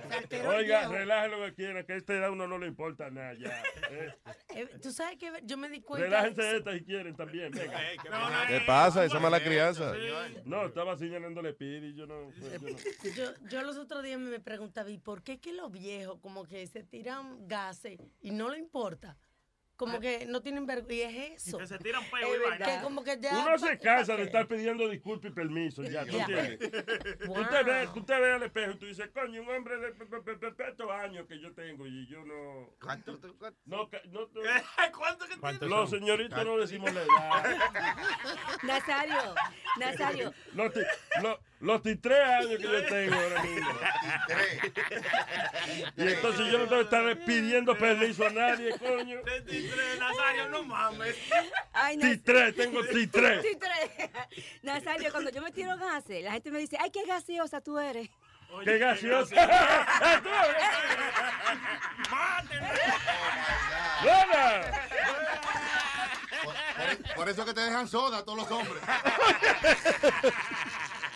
Se 0.10 0.16
alteró 0.16 0.52
el 0.54 0.58
Oiga, 0.66 0.88
relaje 0.90 1.28
lo 1.30 1.46
que 1.46 1.54
quiera, 1.54 1.84
que 1.86 1.94
a 1.94 1.96
esta 1.98 2.14
edad 2.16 2.32
uno 2.32 2.48
no 2.48 2.58
le 2.58 2.68
importa 2.68 3.10
nada 3.12 3.34
ya. 3.36 3.62
¿eh? 3.92 4.14
Eh, 4.56 4.68
Tú 4.82 4.92
sabes 4.92 5.18
que 5.18 5.32
yo 5.44 5.58
me 5.58 5.70
di 5.70 5.82
cuenta. 5.82 6.06
Relájense 6.08 6.42
de 6.42 6.58
esta 6.58 6.74
si 6.74 6.84
quieren 6.84 7.16
también. 7.16 7.52
Venga. 7.52 7.80
¿Qué 8.48 8.62
pasa? 8.66 9.06
Esa 9.06 9.20
mala 9.20 9.40
crianza. 9.44 9.94
No, 10.46 10.66
estaba 10.66 10.98
señalándole 10.98 11.54
pidi 11.54 11.90
y 11.90 11.96
yo 11.96 12.06
no. 12.08 12.32
pues, 12.40 12.62
yo 12.62 12.70
no. 12.70 12.76
Yo, 13.16 13.32
yo 13.50 13.62
los 13.62 13.78
otros 13.78 14.04
días 14.04 14.20
me 14.20 14.40
preguntaba, 14.40 14.90
¿y 14.90 14.98
por 14.98 15.22
qué 15.24 15.40
que 15.40 15.54
los 15.54 15.72
viejos 15.72 16.20
como 16.22 16.46
que 16.46 16.66
se 16.68 16.84
tiran 16.84 17.48
gases 17.48 18.00
y 18.22 18.32
no 18.32 18.50
le 18.50 18.58
importa? 18.60 19.16
Como 19.78 20.00
que 20.00 20.26
no 20.26 20.42
tienen 20.42 20.66
vergüenza. 20.66 20.94
Y 20.94 21.02
es 21.02 21.48
eso. 21.48 21.58
Que 21.58 21.68
se 21.68 21.78
tiran 21.80 22.02
peo 22.10 22.30
Es 22.34 22.36
y 22.36 22.40
verdad. 22.40 22.50
vaina. 22.60 22.66
Que 22.78 22.84
como 22.84 23.04
que 23.04 23.20
ya... 23.20 23.38
Uno 23.40 23.58
se 23.58 23.78
cansa 23.78 24.16
de 24.16 24.24
estar 24.24 24.48
pidiendo 24.48 24.88
disculpas 24.88 25.32
y 25.32 25.34
permiso, 25.34 25.84
ya, 25.84 26.06
¿tú 26.06 26.12
Ya. 26.18 26.26
entiendes? 26.26 26.72
Wow. 27.28 27.42
Usted 27.42 27.66
ve, 27.66 27.90
tú 27.94 28.04
te 28.06 28.20
ves 28.20 28.36
al 28.36 28.44
espejo 28.44 28.72
y 28.72 28.76
tú 28.78 28.86
dices, 28.86 29.10
coño, 29.14 29.42
un 29.42 29.50
hombre 29.50 29.78
de 29.78 29.90
estos 29.90 30.92
años 30.92 31.28
que 31.28 31.40
yo 31.42 31.54
tengo 31.54 31.86
y 31.88 32.08
yo 32.08 32.24
no... 32.24 32.70
¿Cuánto? 32.82 33.20
No, 33.66 33.90
no, 33.90 33.90
no- 34.06 34.22
¿Cuánto 34.98 35.26
que 35.28 35.38
¿Cuántos 35.40 35.70
los 35.70 35.90
señoritos 35.90 36.46
no 36.46 36.58
decimos 36.58 36.94
la 36.94 37.02
edad. 37.02 37.58
Nazario, 38.64 39.36
Nazario, 39.78 40.34
Los, 40.54 40.74
ti- 40.74 40.80
los, 41.22 41.40
los 41.60 41.82
años 41.86 42.58
que 42.58 42.64
yo 42.64 42.86
tengo 42.86 43.16
ahora 43.16 43.44
mismo. 43.44 43.70
Y 45.98 46.02
entonces 46.08 46.52
yo 46.52 46.58
no 46.60 46.66
tengo 46.68 46.90
que 46.90 46.96
estar 46.96 47.26
pidiendo 47.26 47.78
permiso 47.78 48.26
a 48.26 48.30
nadie, 48.30 48.72
coño. 48.78 49.20
23, 49.70 50.00
Nazario, 50.00 50.50
no 50.50 50.64
mames. 50.64 51.16
Ay, 51.74 51.98
Ti 51.98 52.18
tres, 52.18 52.56
tengo 52.56 52.84
ti 52.86 53.08
tres. 53.08 53.42
Sí, 53.42 53.58
tres. 53.60 54.10
Nazario, 54.64 55.12
cuando 55.12 55.30
yo 55.32 55.42
me 55.42 55.52
tiro 55.52 55.76
gases, 55.78 56.24
la 56.24 56.32
gente 56.32 56.52
me 56.52 56.60
dice, 56.60 56.78
ay, 56.80 56.92
qué 56.92 57.06
gaseosa 57.06 57.62
tú 57.62 57.78
eres. 57.80 58.10
¡Qué 58.64 58.78
gracioso! 58.78 59.36
¡Buena! 64.04 64.62
Por, 66.44 67.16
por 67.16 67.30
eso 67.30 67.46
que 67.46 67.54
te 67.54 67.62
dejan 67.62 67.88
soda 67.88 68.24
todos 68.24 68.38
los 68.40 68.52
hombres. 68.52 68.82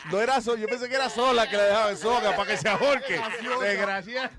No 0.06 0.20
era 0.22 0.42
sola, 0.42 0.60
yo 0.60 0.68
pensé 0.68 0.90
que 0.90 0.96
era 0.96 1.10
sola 1.10 1.48
que 1.50 1.56
le 1.58 1.64
dejaba 1.64 1.92
en 1.92 1.98
soga 1.98 2.36
para 2.36 2.50
que 2.50 2.58
se 2.58 2.68
ahorque. 2.70 3.22
Desgracia. 3.62 4.32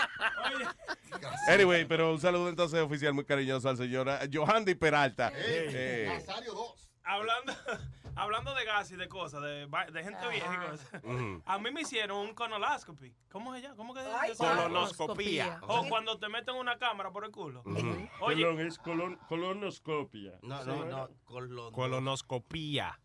Anyway, 1.48 1.84
pero 1.84 2.12
un 2.12 2.20
saludo 2.20 2.48
entonces 2.48 2.80
oficial 2.80 3.12
muy 3.12 3.24
cariñoso 3.24 3.68
al 3.68 3.76
señor 3.76 4.08
eh, 4.08 4.28
Johandy 4.32 4.74
Peralta. 4.74 5.32
Eh, 5.34 5.68
Eh, 5.72 6.08
Nazario 6.08 6.52
2. 6.52 6.92
Hablando, 7.02 7.52
hablando 8.14 8.54
de 8.54 8.64
gas 8.64 8.90
y 8.92 8.96
de 8.96 9.08
cosas, 9.08 9.42
de, 9.42 9.68
gente 10.02 10.28
vieja 10.28 10.54
y 10.54 10.70
cosas. 10.70 11.04
Ujú. 11.04 11.42
A 11.44 11.58
mí 11.58 11.70
me 11.72 11.80
hicieron 11.80 12.18
un 12.18 12.34
colonoscopy. 12.34 13.14
¿Cómo 13.30 13.54
es 13.54 13.64
ella? 13.64 13.74
¿Cómo 13.74 13.94
que 13.94 14.00
Ay, 14.00 14.32
colonoscopía. 14.36 15.58
O 15.62 15.88
cuando 15.88 16.18
te 16.18 16.28
meten 16.28 16.54
una 16.54 16.78
cámara 16.78 17.10
por 17.10 17.24
el 17.24 17.30
culo. 17.30 17.62
Oye. 17.64 18.10
Oye, 18.20 18.42
Colon 18.44 18.60
es 18.66 18.78
colon, 18.78 19.16
colonoscopia. 19.28 20.38
No, 20.42 20.64
no, 20.64 20.84
no. 20.84 21.08
Colon... 21.24 21.72
Colonoscopía. 21.72 22.98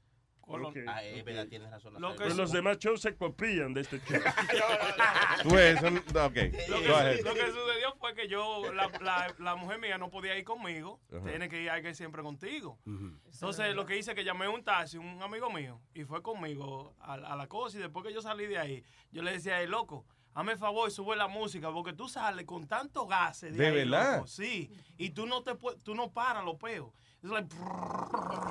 Colon- 0.46 0.66
Ok. 0.72 0.78
Ah, 0.88 1.04
es 1.04 1.24
verdad, 1.26 1.48
tienes 1.48 1.70
razón. 1.72 1.94
Lo 1.94 2.00
Nazario. 2.00 2.18
que 2.18 2.24
Pues 2.26 2.38
los 2.38 2.52
demás 2.52 2.78
shows 2.80 3.02
se 3.02 3.16
copian 3.16 3.74
de 3.74 3.82
este 3.82 4.00
show. 4.00 4.20
son- 5.80 5.98
ok, 5.98 6.14
Lo 6.70 6.82
que, 6.82 7.22
lo 7.24 7.34
que 7.34 7.46
sucedió 7.52 7.96
fue 8.00 8.14
que 8.16 8.28
yo, 8.28 8.72
la, 8.74 8.90
la- 9.02 9.34
la 9.40 9.56
mujer 9.56 9.80
mía 9.80 9.98
no 9.98 10.10
podía 10.10 10.38
ir 10.38 10.44
conmigo, 10.44 11.00
tiene 11.26 11.50
que 11.50 11.62
ir 11.62 11.70
alguien 11.70 11.96
siempre 11.96 12.22
contigo. 12.24 12.78
Entonces 12.86 13.76
lo 13.76 13.86
que 13.86 13.98
hice 13.98 14.12
es 14.12 14.16
que 14.16 14.24
llamé 14.24 14.46
a 14.46 14.50
un 14.50 14.64
taxi, 14.64 14.98
un 14.98 15.22
amigo 15.22 15.50
mío, 15.50 15.80
y 15.94 16.04
fue 16.04 16.22
conmigo 16.22 16.96
a, 17.00 17.14
a 17.14 17.36
la 17.36 17.48
cosa 17.48 17.78
y 17.78 17.82
después 17.82 18.06
que 18.06 18.14
yo 18.14 18.22
salí 18.22 18.46
de 18.46 18.58
ahí, 18.58 18.84
yo 19.12 19.22
le 19.24 19.32
decía, 19.32 19.60
hey, 19.60 19.68
loco, 19.68 20.06
hazme 20.34 20.54
el 20.54 20.58
favor 20.58 20.88
y 20.90 20.92
sube 20.92 21.16
la 21.16 21.28
música 21.28 21.72
porque 21.72 21.94
tú 21.94 22.08
sales 22.10 22.46
con 22.46 22.68
tantos 22.68 23.08
gases. 23.08 23.56
¿De 23.56 23.68
ahí, 23.68 23.74
verdad? 23.86 24.16
loco. 24.18 24.28
Sí, 24.28 24.70
y 24.98 25.12
tú 25.12 25.26
no, 25.26 25.42
te 25.44 25.56
tú 25.84 25.96
no 25.96 26.12
paras 26.12 26.44
los 26.44 26.56
peos. 26.58 26.92
Like, 27.26 27.50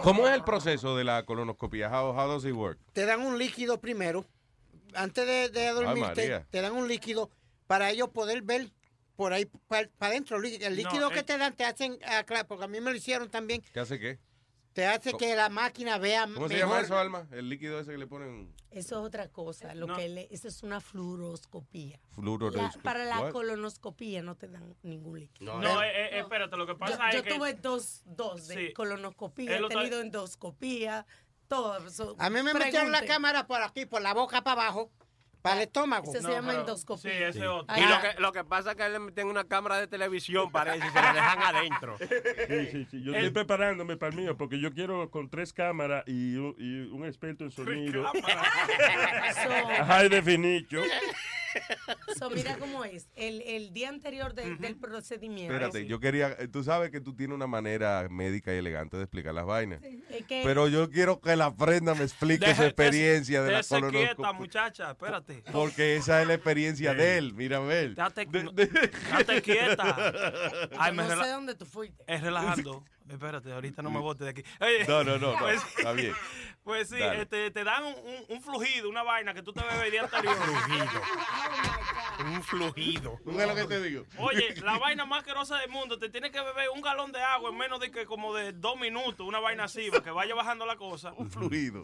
¿Cómo 0.03 0.27
es 0.27 0.35
el 0.35 0.43
proceso 0.43 0.97
de 0.97 1.05
la 1.05 1.25
colonoscopia? 1.25 1.89
How, 1.89 2.11
how 2.11 2.29
does 2.29 2.45
it 2.45 2.53
work? 2.53 2.79
Te 2.93 3.07
dan 3.07 3.20
un 3.20 3.39
líquido 3.39 3.81
primero. 3.81 4.25
Antes 4.95 5.27
de, 5.27 5.49
de 5.49 5.68
dormirte, 5.68 6.45
te 6.51 6.61
dan 6.61 6.72
un 6.72 6.89
líquido 6.89 7.31
para 7.66 7.91
ellos 7.91 8.09
poder 8.11 8.43
ver 8.43 8.72
por 9.16 9.33
ahí 9.33 9.47
para 9.68 9.89
adentro. 10.01 10.37
El 10.37 10.77
líquido 10.77 11.11
que 11.11 11.20
eh. 11.20 11.22
te 11.22 11.39
dan 11.39 11.55
te 11.55 11.64
hacen, 11.64 11.99
ah, 12.07 12.25
claro, 12.25 12.49
porque 12.49 12.64
a 12.64 12.68
mí 12.68 12.81
me 12.81 12.91
lo 12.91 12.97
hicieron 12.97 13.31
también, 13.31 13.62
¿Qué 13.72 13.81
hace 13.81 13.99
qué? 13.99 14.18
Te 14.75 14.87
hace 14.87 15.12
¿Cómo- 15.12 15.18
que 15.20 15.35
la 15.37 15.49
máquina 15.49 15.99
vea 15.99 16.25
¿Cómo 16.35 16.49
se 16.49 16.59
llama 16.59 16.81
eso, 16.81 16.99
Alma? 16.99 17.27
El 17.31 17.49
líquido 17.49 17.79
ese 17.81 17.93
que 17.93 17.99
le 17.99 18.07
ponen 18.07 18.53
Eso 18.70 18.99
es 19.01 19.07
otra 19.07 19.29
cosa. 19.29 19.72
Lo 19.75 19.87
No. 19.87 19.97
que 19.97 20.09
le, 20.09 20.29
eso 20.33 20.49
es 20.49 20.62
una 20.64 20.81
fluoroscopía. 20.81 22.01
Fluoroscopia. 22.11 22.72
para 22.83 23.05
la 23.05 23.20
What? 23.20 23.31
colonoscopía 23.33 24.20
no 24.22 24.35
te 24.37 24.49
dan 24.49 24.75
ningún 24.83 25.20
líquido. 25.20 25.61
no, 25.61 25.81
eh, 25.83 25.87
eh, 26.16 26.18
espérate, 26.20 26.57
lo 26.57 26.66
que 26.66 26.72
Yo, 26.72 26.79
pasa 26.79 27.11
yo 27.12 27.18
es 27.18 27.25
que... 27.25 27.35
tuve 27.35 27.55
dos, 27.55 28.03
dos 28.05 28.49
de 28.49 28.55
Sí. 28.68 28.72
colonoscopía, 28.72 29.57
he 29.59 29.68
tenido 29.68 30.01
endoscopía, 30.01 31.07
todo. 31.49 31.87
eso. 31.87 32.16
A 32.18 32.29
mí 32.31 32.43
me 32.43 32.53
metieron 32.53 32.91
la 32.91 33.05
cámara 33.07 33.47
por 33.47 33.62
aquí, 33.62 33.87
por 33.87 34.03
la 34.03 34.12
boca 34.12 34.43
para 34.43 34.62
abajo, 34.62 34.91
para 35.45 35.57
el 35.57 35.62
estómago. 35.64 36.05
Eso 36.11 36.22
se 36.22 36.26
No, 36.26 36.30
llama 36.34 36.49
pero- 36.49 36.61
endoscopía. 36.61 37.11
Sí, 37.12 37.22
ese 37.22 37.47
otro. 37.47 37.66
Ay, 37.68 37.82
Y 37.82 37.86
lo 37.86 38.01
que, 38.01 38.20
lo 38.22 38.32
que 38.32 38.45
pasa 38.45 38.70
es 38.70 38.76
que 38.78 38.88
le 38.88 38.99
meten 38.99 39.26
una 39.26 39.45
cámara 39.45 39.76
de 39.76 39.86
televisión, 39.86 40.51
parece, 40.51 40.78
y 40.86 40.90
se 40.90 40.95
la 41.03 41.12
dejan 41.12 41.42
adentro. 41.42 41.97
Sí, 42.49 42.66
sí, 42.72 42.86
sí. 42.90 43.03
Yo 43.03 43.12
estoy 43.14 43.30
preparándome 43.30 43.99
para 43.99 44.11
el 44.12 44.16
mío 44.18 44.36
porque 44.38 44.59
yo 44.59 44.72
quiero 44.72 45.11
con 45.11 45.28
tres 45.28 45.53
cámaras 45.53 46.03
y, 46.07 46.36
un- 46.36 46.55
y 46.59 46.80
un 46.90 47.05
experto 47.05 47.45
en 47.45 47.51
sonido. 47.51 48.11
so- 48.14 49.84
High 49.84 50.09
definition. 50.09 50.84
so, 52.19 52.31
mira 52.31 52.57
cómo 52.59 52.85
es. 52.85 53.09
El, 53.17 53.43
el 53.43 53.73
día 53.73 53.89
anterior 53.89 54.35
de- 54.35 54.57
del 54.57 54.77
procedimiento. 54.77 55.53
Espérate, 55.53 55.87
yo 55.87 56.01
quería, 56.01 56.37
tú 56.51 56.63
sabes 56.65 56.91
que 56.91 57.01
tú 57.01 57.15
tienes 57.15 57.35
una 57.35 57.47
manera 57.47 58.07
médica 58.11 58.55
y 58.55 58.59
elegante 58.59 58.97
de 58.97 59.05
explicar 59.05 59.35
las 59.35 59.45
vainas. 59.47 59.81
Es 59.83 60.27
que- 60.27 60.43
Pero 60.45 60.69
yo 60.69 60.91
quiero 60.91 61.21
que 61.21 61.37
la 61.37 61.55
prenda 61.55 61.95
me 61.95 62.05
explique 62.05 62.55
su 62.55 62.63
experiencia 62.63 63.43
de 63.43 63.51
la 63.53 63.57
Dese 63.59 63.75
quieta, 63.77 63.87
colonoscopia. 63.91 64.33
muchacha, 64.33 64.91
espérate. 64.91 65.43
Porque 65.53 65.97
esa 65.97 66.21
es 66.23 66.29
la 66.29 66.35
experiencia 66.35 66.95
de 66.95 67.19
él, 67.19 67.35
mira 67.35 67.59
a 67.59 67.61
ver. 67.61 67.95
Date, 67.95 68.27
De- 68.27 68.45
de- 68.53 68.91
date 69.11 69.43
quieta. 69.43 70.13
Ay, 70.79 70.93
me 70.95 71.03
no 71.05 71.23
sé 71.23 71.31
dónde 71.31 71.55
tú 71.55 71.65
fuiste. 71.67 72.03
es 72.07 72.21
relajando. 72.23 72.85
Espérate, 73.09 73.53
ahorita 73.53 73.83
no 73.83 73.91
me 73.91 74.01
bote 74.01 74.25
de 74.25 74.31
aquí. 74.31 74.43
Oye, 74.61 74.87
No, 74.89 75.05
no, 75.05 75.19
no, 75.19 75.39
no, 75.39 75.49
está 75.51 75.93
bien. 75.93 76.15
Pues 76.65 76.89
sí, 76.89 76.97
este, 77.01 77.51
te 77.51 77.62
dan 77.65 77.85
un, 77.85 77.95
un- 77.95 78.25
un 78.29 78.41
fluido, 78.43 78.89
una 78.89 79.03
vaina 79.03 79.33
que 79.35 79.43
tú 79.43 79.53
te 79.53 79.61
bebes 79.62 79.85
el 79.85 79.91
día 79.93 80.03
anterior. 80.03 80.35
Un 82.25 82.43
fluido. 82.43 83.19
¿Tú 83.25 83.33
ves 83.35 83.47
lo 83.47 83.55
que 83.55 83.65
te 83.65 83.83
digo? 83.83 84.05
Oye, 84.19 84.55
la 84.62 84.79
vaina 84.79 85.05
más 85.05 85.19
asquerosa 85.21 85.59
del 85.59 85.69
mundo, 85.71 85.99
te 85.99 86.09
tienes 86.09 86.31
que 86.31 86.41
beber 86.41 86.69
un 86.71 86.81
galón 86.81 87.11
de 87.12 87.21
agua 87.21 87.51
en 87.51 87.57
menos 87.59 87.81
de 87.81 87.91
que 87.91 88.07
como 88.07 88.33
de 88.35 88.53
dos 88.53 88.79
minutos, 88.79 89.27
una 89.27 89.41
vaina 89.41 89.65
así, 89.65 89.91
para 89.91 90.03
que 90.03 90.11
vaya 90.11 90.35
bajando 90.35 90.65
la 90.65 90.77
cosa. 90.77 91.12
Un 91.17 91.31
fluido. 91.31 91.83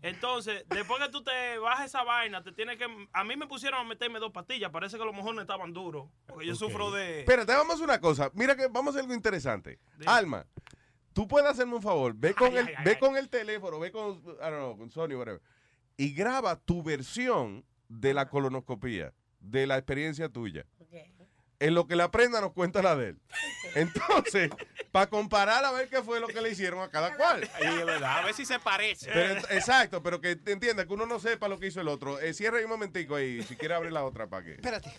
Entonces, 0.00 0.64
después 0.68 1.02
que 1.02 1.08
tú 1.08 1.22
te 1.24 1.58
bajas 1.58 1.86
esa 1.86 2.02
vaina, 2.04 2.42
te 2.42 2.52
tienes 2.52 2.78
que... 2.78 2.86
A 3.12 3.24
mí 3.24 3.36
me 3.36 3.46
pusieron 3.46 3.80
a 3.80 3.84
meterme 3.84 4.20
dos 4.20 4.32
pastillas, 4.32 4.70
parece 4.70 4.96
que 4.96 5.04
los 5.04 5.14
mojones 5.14 5.42
estaban 5.42 5.72
duros, 5.72 6.08
porque 6.26 6.46
yo 6.46 6.54
sufro 6.54 6.90
de... 6.92 7.20
Espérate, 7.20 7.52
vamos 7.52 7.70
a 7.72 7.74
hacer 7.74 7.84
una 7.84 8.00
cosa. 8.00 8.30
Mira 8.34 8.54
que 8.56 8.68
vamos 8.68 8.88
a 8.88 8.90
hacer 8.90 9.02
algo 9.02 9.14
interesante. 9.14 9.80
Alma, 10.06 10.46
tú 11.14 11.26
puedes 11.26 11.48
hacerme 11.48 11.76
un 11.76 11.82
favor. 11.82 12.14
Ve 12.14 12.34
con, 12.34 12.54
el, 12.54 12.68
ve 12.84 12.98
con 12.98 13.16
el 13.16 13.30
teléfono, 13.30 13.78
ve 13.78 13.90
con, 13.90 14.18
I 14.18 14.22
don't 14.40 14.56
know, 14.56 14.76
con 14.76 14.90
Sony, 14.90 15.14
whatever. 15.16 15.40
Y 15.96 16.12
graba 16.12 16.56
tu 16.56 16.82
versión 16.82 17.64
de 17.88 18.12
la 18.12 18.28
colonoscopía, 18.28 19.14
de 19.40 19.66
la 19.66 19.78
experiencia 19.78 20.28
tuya. 20.28 20.66
En 21.60 21.72
lo 21.72 21.86
que 21.86 21.96
la 21.96 22.10
prenda 22.10 22.40
nos 22.40 22.52
cuenta 22.52 22.82
la 22.82 22.96
de 22.96 23.10
él. 23.10 23.20
Entonces, 23.74 24.50
para 24.90 25.08
comparar 25.08 25.64
a 25.64 25.72
ver 25.72 25.88
qué 25.88 26.02
fue 26.02 26.20
lo 26.20 26.26
que 26.26 26.42
le 26.42 26.50
hicieron 26.50 26.82
a 26.82 26.90
cada 26.90 27.16
cual. 27.16 27.48
A 28.04 28.22
ver 28.22 28.34
si 28.34 28.44
se 28.44 28.58
parece. 28.58 29.10
Pero, 29.12 29.40
exacto, 29.50 30.02
pero 30.02 30.20
que 30.20 30.38
entienda 30.46 30.84
que 30.84 30.92
uno 30.92 31.06
no 31.06 31.20
sepa 31.20 31.48
lo 31.48 31.58
que 31.58 31.68
hizo 31.68 31.80
el 31.80 31.88
otro. 31.88 32.20
Eh, 32.20 32.34
cierra 32.34 32.58
ahí 32.58 32.64
un 32.64 32.70
momentico 32.70 33.14
ahí, 33.14 33.42
si 33.42 33.56
quiere 33.56 33.74
abrir 33.74 33.92
la 33.92 34.04
otra 34.04 34.26
para 34.26 34.44
que. 34.44 34.52
Espérate. 34.52 34.92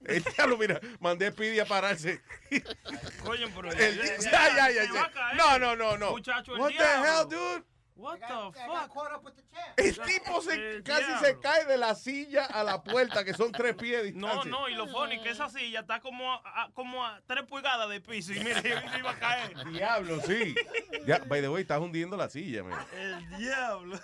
El 0.04 0.22
diablo, 0.22 0.56
mira, 0.58 0.80
mandé 1.00 1.26
a 1.26 1.32
Speedy 1.32 1.58
a 1.60 1.64
pararse. 1.66 2.22
Coño, 3.24 3.48
pero... 3.54 3.72
El- 3.72 4.18
ya, 4.20 4.54
ya, 4.56 4.70
ya. 4.70 5.10
No, 5.36 5.58
no, 5.58 5.74
no, 5.76 5.98
no. 5.98 6.12
Muchacho, 6.12 6.54
el 6.54 6.60
What 6.60 6.70
the 6.70 6.84
hell, 6.84 7.28
dude? 7.28 7.64
What 7.96 8.20
the 8.20 8.26
fuck? 8.28 9.34
El 9.76 9.98
tipo 10.02 10.40
se, 10.40 10.54
El 10.76 10.82
casi 10.84 11.04
diablo. 11.04 11.26
se 11.26 11.40
cae 11.40 11.64
de 11.64 11.76
la 11.78 11.96
silla 11.96 12.44
a 12.44 12.62
la 12.62 12.84
puerta, 12.84 13.24
que 13.24 13.34
son 13.34 13.50
tres 13.50 13.74
pies 13.74 14.04
de 14.04 14.12
No, 14.12 14.26
distancia. 14.28 14.50
no, 14.52 14.68
y 14.68 14.74
lo 14.76 14.86
funny 14.86 15.20
que 15.20 15.30
esa 15.30 15.48
silla 15.50 15.80
está 15.80 15.98
como 15.98 16.32
a, 16.32 16.36
a- 16.62 16.70
como 16.74 17.04
a 17.04 17.20
tres 17.26 17.44
pulgadas 17.46 17.88
de 17.90 18.00
piso 18.00 18.32
y 18.32 18.38
mira, 18.38 18.62
yo 18.62 18.98
iba 18.98 19.10
a 19.10 19.18
caer. 19.18 19.64
Diablo, 19.72 20.20
sí. 20.24 20.54
Ya, 21.06 21.18
by 21.26 21.40
the 21.40 21.48
way, 21.48 21.62
estás 21.62 21.80
hundiendo 21.80 22.16
la 22.16 22.28
silla, 22.30 22.62
man. 22.62 22.78
El 22.96 23.36
diablo. 23.36 23.98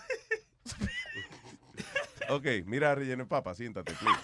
Ok, 2.30 2.46
mira, 2.64 2.96
relleno 2.96 3.28
papa, 3.28 3.54
siéntate, 3.54 3.92
please. 3.94 4.20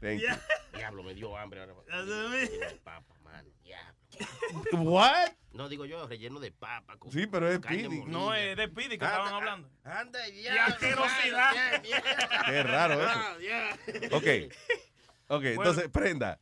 Thank 0.00 0.20
you. 0.22 0.28
Diablo, 0.74 1.02
me 1.02 1.14
dio 1.14 1.36
hambre 1.36 1.60
ahora. 1.60 1.74
Ya 1.88 2.78
papa, 2.84 3.14
mano. 3.22 3.48
Diablo. 3.62 3.94
What? 4.90 5.30
No, 5.52 5.68
digo 5.68 5.84
yo, 5.86 6.06
relleno 6.06 6.40
de 6.40 6.52
papa. 6.52 6.96
con 6.98 7.10
Sí, 7.10 7.26
pero 7.26 7.48
es 7.48 7.56
Speedy. 7.58 8.04
No, 8.06 8.32
es 8.34 8.56
de 8.56 8.68
Pidi 8.68 8.98
que 8.98 9.04
estaban 9.04 9.34
hablando. 9.34 9.70
Anda, 9.84 10.24
¡Qué 10.24 10.32
diablo. 10.32 10.62
asquerosidad! 10.74 11.82
Qué 12.46 12.62
raro 12.62 12.94
eso. 12.94 13.12
Ah, 13.12 13.36
ya. 13.40 13.76
Ok. 15.28 15.44
Entonces, 15.44 15.88
prenda. 15.88 16.38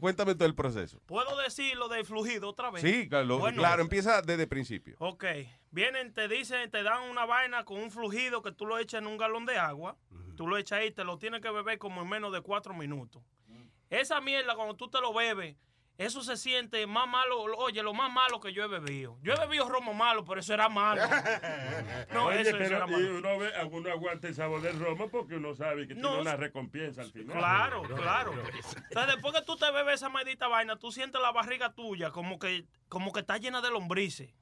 Cuéntame 0.00 0.34
todo 0.34 0.46
el 0.46 0.54
proceso. 0.54 1.00
¿Puedo 1.06 1.36
decir 1.38 1.76
lo 1.76 1.88
del 1.88 2.04
fluido 2.04 2.48
otra 2.48 2.70
vez? 2.70 2.82
Sí, 2.82 3.08
claro, 3.08 3.38
Bueno, 3.38 3.58
claro, 3.58 3.82
empieza 3.82 4.22
desde 4.22 4.44
el 4.44 4.48
principio. 4.48 4.96
Ok, 4.98 5.24
vienen, 5.70 6.12
te 6.12 6.28
dicen, 6.28 6.70
te 6.70 6.82
dan 6.82 7.02
una 7.10 7.26
vaina 7.26 7.64
con 7.64 7.78
un 7.78 7.90
fluido 7.90 8.40
que 8.42 8.52
tú 8.52 8.66
lo 8.66 8.78
echas 8.78 9.02
en 9.02 9.08
un 9.08 9.16
galón 9.16 9.46
de 9.46 9.58
agua. 9.58 9.96
Tú 10.36 10.46
lo 10.46 10.56
echas 10.56 10.80
ahí, 10.80 10.90
te 10.90 11.04
lo 11.04 11.18
tienes 11.18 11.40
que 11.40 11.50
beber 11.50 11.78
como 11.78 12.02
en 12.02 12.08
menos 12.08 12.32
de 12.32 12.40
cuatro 12.40 12.74
minutos. 12.74 13.22
Esa 13.90 14.20
mierda, 14.20 14.54
cuando 14.56 14.74
tú 14.74 14.88
te 14.88 15.00
lo 15.00 15.12
bebes, 15.12 15.56
eso 15.96 16.22
se 16.22 16.36
siente 16.36 16.86
más 16.86 17.06
malo. 17.08 17.42
Oye, 17.58 17.82
lo 17.82 17.94
más 17.94 18.10
malo 18.12 18.40
que 18.40 18.52
yo 18.52 18.64
he 18.64 18.68
bebido. 18.68 19.16
Yo 19.22 19.32
he 19.32 19.38
bebido 19.38 19.68
romo 19.68 19.94
malo, 19.94 20.24
pero 20.24 20.40
eso 20.40 20.52
era 20.54 20.68
malo. 20.68 21.02
No, 22.12 22.26
Oye, 22.26 22.40
eso, 22.42 22.50
eso 22.50 22.58
pero 22.58 22.76
era 22.76 22.86
y 22.86 22.90
malo. 22.90 23.18
uno, 23.18 23.38
ve, 23.38 23.50
uno 23.70 23.90
aguanta 23.90 24.28
el 24.28 24.34
sabor 24.34 24.60
del 24.60 24.78
romo 24.78 25.08
porque 25.08 25.34
uno 25.36 25.54
sabe 25.54 25.86
que 25.86 25.94
No, 25.94 26.08
tiene 26.08 26.22
una 26.22 26.36
recompensa 26.36 27.02
al 27.02 27.10
final. 27.12 27.36
Claro, 27.36 27.82
claro. 27.82 28.32
Entonces, 28.32 29.06
después 29.14 29.34
que 29.34 29.42
tú 29.42 29.56
te 29.56 29.70
bebes 29.72 29.94
esa 29.94 30.08
maldita 30.08 30.48
vaina, 30.48 30.76
tú 30.76 30.90
sientes 30.92 31.20
la 31.20 31.32
barriga 31.32 31.72
tuya 31.74 32.10
como 32.10 32.38
que, 32.38 32.66
como 32.88 33.12
que 33.12 33.20
está 33.20 33.38
llena 33.38 33.60
de 33.60 33.70
lombrices. 33.70 34.34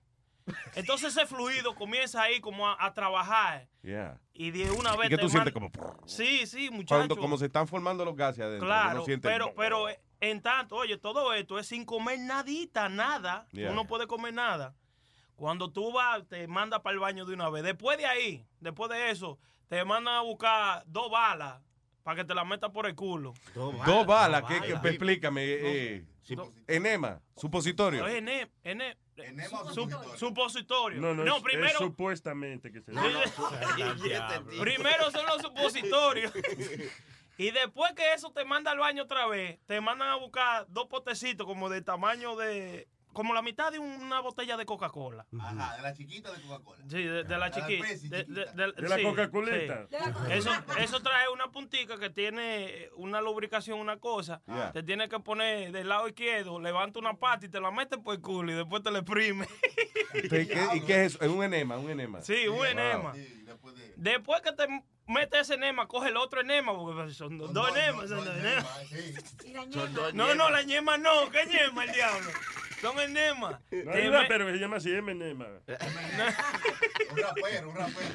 Entonces 0.74 1.16
ese 1.16 1.24
fluido 1.26 1.74
comienza 1.76 2.20
ahí 2.22 2.40
como 2.40 2.68
a, 2.68 2.76
a 2.84 2.92
trabajar. 2.94 3.68
Yeah. 3.82 4.18
Y 4.32 4.50
de 4.50 4.70
una 4.72 4.96
vez 4.96 5.06
¿Y 5.06 5.10
qué 5.10 5.16
te 5.16 5.22
tú 5.22 5.28
sientes 5.28 5.52
como? 5.52 5.70
Sí, 6.04 6.46
sí, 6.46 6.68
muchacho. 6.70 6.96
Cuando 6.98 7.16
como 7.16 7.36
se 7.38 7.46
están 7.46 7.68
formando 7.68 8.04
los 8.04 8.16
gases 8.16 8.44
adentro. 8.44 8.66
Claro, 8.66 9.04
siente- 9.04 9.28
pero, 9.28 9.54
pero 9.56 9.88
eh, 9.88 10.00
en 10.22 10.40
tanto, 10.40 10.76
oye, 10.76 10.96
todo 10.98 11.34
esto 11.34 11.58
es 11.58 11.66
sin 11.66 11.84
comer 11.84 12.18
nadita, 12.20 12.88
nada. 12.88 13.46
Yeah. 13.52 13.68
Tú 13.68 13.74
no 13.74 13.86
puedes 13.86 14.06
comer 14.06 14.32
nada. 14.32 14.74
Cuando 15.34 15.70
tú 15.72 15.92
vas, 15.92 16.26
te 16.28 16.46
mandas 16.46 16.80
para 16.80 16.94
el 16.94 17.00
baño 17.00 17.24
de 17.26 17.34
una 17.34 17.50
vez. 17.50 17.64
Después 17.64 17.98
de 17.98 18.06
ahí, 18.06 18.46
después 18.60 18.88
de 18.90 19.10
eso, 19.10 19.38
te 19.68 19.84
mandan 19.84 20.14
a 20.14 20.20
buscar 20.20 20.84
dos 20.86 21.10
balas 21.10 21.60
para 22.04 22.16
que 22.18 22.24
te 22.24 22.34
las 22.34 22.46
metas 22.46 22.70
por 22.70 22.86
el 22.86 22.94
culo. 22.94 23.34
Dos 23.54 24.06
balas, 24.06 24.44
¿qué, 24.46 24.60
qué- 24.60 24.88
explícame. 24.88 25.42
eh, 25.44 26.04
enema, 26.68 27.20
supositorio. 27.36 28.04
Oye, 28.04 28.18
ene, 28.18 28.48
ene, 28.62 28.96
su- 29.74 29.90
supositorio. 30.16 31.00
No, 31.00 31.14
no, 31.14 31.36
es- 31.36 31.42
primero, 31.42 31.66
es 31.66 31.76
supuestamente 31.78 32.70
que 32.70 32.80
se 32.80 32.92
No, 32.92 33.02
no. 33.02 33.18
Primero 34.60 35.10
son 35.10 35.26
los 35.26 35.42
supositorios. 35.42 36.32
Y 37.38 37.50
después 37.50 37.92
que 37.92 38.12
eso 38.14 38.30
te 38.32 38.44
manda 38.44 38.70
al 38.70 38.78
baño 38.78 39.04
otra 39.04 39.26
vez, 39.26 39.58
te 39.66 39.80
mandan 39.80 40.08
a 40.08 40.16
buscar 40.16 40.66
dos 40.68 40.86
potecitos 40.86 41.46
como 41.46 41.68
de 41.68 41.82
tamaño 41.82 42.36
de... 42.36 42.88
Como 43.12 43.34
la 43.34 43.42
mitad 43.42 43.70
de 43.70 43.78
una 43.78 44.20
botella 44.20 44.56
de 44.56 44.64
Coca-Cola. 44.64 45.26
Ajá, 45.38 45.76
de 45.76 45.82
la 45.82 45.92
chiquita 45.92 46.32
de 46.32 46.40
Coca-Cola. 46.40 46.82
Sí, 46.88 47.02
de, 47.02 47.24
de 47.24 47.36
la 47.36 47.50
chiquita. 47.50 47.86
De, 48.08 48.72
la 48.78 48.96
sí, 48.96 49.02
Coca-Colita. 49.02 49.82
sí. 49.84 49.90
De 49.90 49.98
la 50.00 50.12
Coca-Cola. 50.14 50.34
Eso, 50.34 50.50
eso 50.78 51.00
trae 51.02 51.28
una 51.28 51.52
puntica 51.52 51.98
que 51.98 52.08
tiene 52.08 52.88
una 52.96 53.20
lubricación, 53.20 53.78
una 53.80 53.98
cosa. 53.98 54.40
Yeah. 54.46 54.72
Te 54.72 54.82
tienes 54.82 55.10
que 55.10 55.20
poner 55.20 55.72
del 55.72 55.90
lado 55.90 56.08
izquierdo, 56.08 56.58
levanta 56.58 57.00
una 57.00 57.12
pata 57.12 57.44
y 57.44 57.50
te 57.50 57.60
la 57.60 57.70
metes 57.70 57.98
por 57.98 58.14
el 58.14 58.22
culo 58.22 58.50
y 58.50 58.54
después 58.54 58.82
te 58.82 58.90
la 58.90 59.00
exprime. 59.00 59.46
¿Y 60.14 60.28
qué, 60.30 60.48
y 60.74 60.80
qué 60.80 61.04
es 61.04 61.14
eso? 61.16 61.20
Es 61.22 61.28
un 61.30 61.44
enema, 61.44 61.76
un 61.76 61.90
enema. 61.90 62.22
Sí, 62.22 62.48
un 62.48 62.56
Wow. 62.56 62.64
enema. 62.64 63.12
Después 63.96 64.40
que 64.40 64.52
te 64.52 64.66
metes 65.06 65.40
ese 65.42 65.54
enema, 65.54 65.86
coge 65.88 66.08
el 66.08 66.16
otro 66.16 66.40
enema, 66.40 66.74
porque 66.74 67.12
son 67.12 67.38
dos, 67.38 67.52
dos 67.52 67.68
enemas. 67.76 68.08
son 68.08 68.24
dos 68.24 68.36
enemas. 68.36 68.84
Son 69.72 69.94
dos 69.94 70.14
No, 70.14 70.34
no, 70.34 70.50
la 70.50 70.62
ñema 70.62 70.98
no, 70.98 71.30
¿qué 71.30 71.46
ñema 71.46 71.84
el 71.84 71.92
diablo? 71.92 72.30
Son 72.80 72.98
enemas. 72.98 73.60
No 73.70 74.10
rapero 74.10 74.46
que 74.46 74.52
se 74.54 74.58
llama 74.58 74.76
así, 74.78 74.92
Eminem. 74.92 75.40
Un 77.12 77.18
rapero, 77.18 77.68
un 77.70 77.76
rapero. 77.76 78.08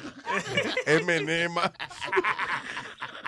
Es 0.86 1.08
enema. 1.08 1.72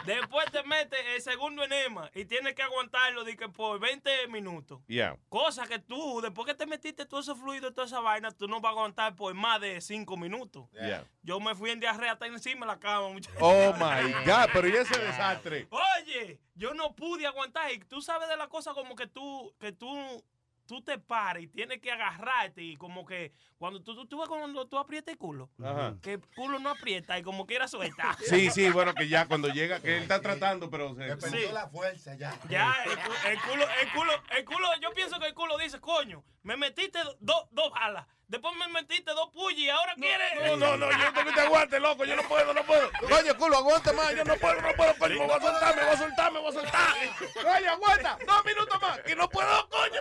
Después 0.05 0.51
te 0.51 0.63
metes 0.65 0.99
el 1.15 1.23
segundo 1.23 1.65
enema 1.65 2.11
y 2.15 2.25
tienes 2.25 2.55
que 2.55 2.63
aguantarlo 2.63 3.25
de 3.25 3.37
que 3.37 3.49
por 3.49 3.79
20 3.79 4.29
minutos. 4.29 4.81
Yeah. 4.87 5.17
Cosa 5.29 5.67
que 5.67 5.79
tú, 5.79 6.21
después 6.21 6.47
que 6.47 6.55
te 6.55 6.67
metiste 6.67 7.07
todo 7.07 7.21
ese 7.21 7.35
fluido 7.35 7.69
y 7.69 7.73
toda 7.73 7.87
esa 7.87 8.01
vaina, 8.01 8.31
tú 8.31 8.49
no 8.49 8.61
vas 8.61 8.71
a 8.71 8.73
aguantar 8.73 9.17
por 9.17 9.35
más 9.35 9.61
de 9.61 9.81
5 9.81 10.17
minutos. 10.17 10.71
Yeah. 10.73 11.05
Yo 11.23 11.41
me 11.41 11.55
fui 11.55 11.71
en 11.71 11.81
diarrea 11.81 12.13
hasta 12.13 12.27
encima 12.27 12.67
de 12.67 12.73
la 12.73 12.79
cama, 12.79 13.09
muchachos. 13.09 13.39
Oh 13.41 13.73
my 13.75 14.13
God, 14.25 14.49
pero 14.53 14.69
¿y 14.69 14.73
ese 14.73 14.99
desastre? 14.99 15.69
Oye, 15.71 16.41
yo 16.55 16.75
no 16.75 16.95
pude 16.95 17.27
aguantar. 17.27 17.71
Y 17.73 17.79
tú 17.81 18.01
sabes 18.01 18.29
de 18.29 18.37
la 18.37 18.49
cosa 18.49 18.73
como 18.75 18.97
que 18.97 19.07
tú, 19.07 19.55
que 19.61 19.73
tú, 19.73 20.25
tú 20.71 20.81
te 20.83 20.99
pares 20.99 21.43
y 21.43 21.49
tienes 21.49 21.81
que 21.81 21.91
agarrarte. 21.91 22.63
Y 22.63 22.77
como 22.77 23.05
que 23.05 23.33
cuando 23.59 23.83
tú, 23.83 23.97
tú, 23.97 24.07
tú 24.07 24.23
cuando 24.29 24.69
tú 24.69 24.79
aprietas 24.79 25.13
el 25.13 25.19
culo, 25.19 25.51
Ajá. 25.61 25.97
que 26.01 26.13
el 26.13 26.21
culo 26.37 26.61
no 26.61 26.71
aprieta 26.71 27.19
y 27.19 27.25
como 27.25 27.45
quiera 27.45 27.67
suelta. 27.67 28.17
Sí, 28.31 28.51
sí, 28.51 28.71
bueno, 28.71 28.95
que 28.95 29.09
ya 29.09 29.27
cuando 29.27 29.49
llega, 29.49 29.81
que 29.81 29.97
él 29.97 30.03
está 30.03 30.21
tratando, 30.21 30.71
pero 30.71 30.95
se... 30.95 31.17
Perdió 31.17 31.51
la 31.53 31.69
fuerza 31.69 32.15
ya. 32.15 32.33
Ya, 32.49 32.73
el, 32.85 32.93
el 33.33 33.41
culo, 33.41 33.65
el 33.83 33.93
culo, 33.93 34.13
el 34.37 34.45
culo, 34.45 34.69
yo 34.81 34.93
pienso 34.93 35.19
que 35.19 35.27
el 35.27 35.35
culo 35.35 35.59
dice, 35.59 35.81
coño, 35.81 36.23
me 36.45 36.57
metiste 36.57 37.01
dos 37.19 37.49
dos 37.51 37.73
balas, 37.73 38.07
después 38.31 38.55
me 38.57 38.69
metiste 38.69 39.11
dos 39.13 39.29
y 39.57 39.69
ahora 39.69 39.95
quieres... 39.97 40.35
No, 40.37 40.57
no, 40.57 40.77
no, 40.77 40.91
yo 40.91 41.13
tengo 41.13 41.29
que 41.29 41.35
te 41.35 41.41
aguante, 41.41 41.81
loco, 41.81 42.05
yo 42.05 42.17
no 42.17 42.23
puedo, 42.23 42.55
no 42.55 42.63
puedo. 42.63 42.91
Coño, 43.09 43.37
culo, 43.37 43.57
aguanta 43.59 43.93
más, 43.93 44.15
yo 44.15 44.25
no 44.25 44.37
puedo, 44.37 44.61
no 44.63 44.73
puedo, 44.75 44.95
coño, 44.97 45.19
me 45.19 45.27
voy 45.27 45.37
a 45.37 45.41
soltar, 45.41 45.77
me 45.77 45.83
voy 45.83 45.93
a 45.93 45.99
soltar, 45.99 46.33
me 46.33 46.39
voy 46.39 46.49
a 46.49 46.53
soltar. 46.53 46.95
Coño, 47.35 47.71
aguanta, 47.71 48.19
dos 48.27 48.45
minutos 48.45 48.81
más, 48.81 48.99
que 49.01 49.17
no 49.17 49.29
puedo, 49.29 49.69
coño. 49.69 50.01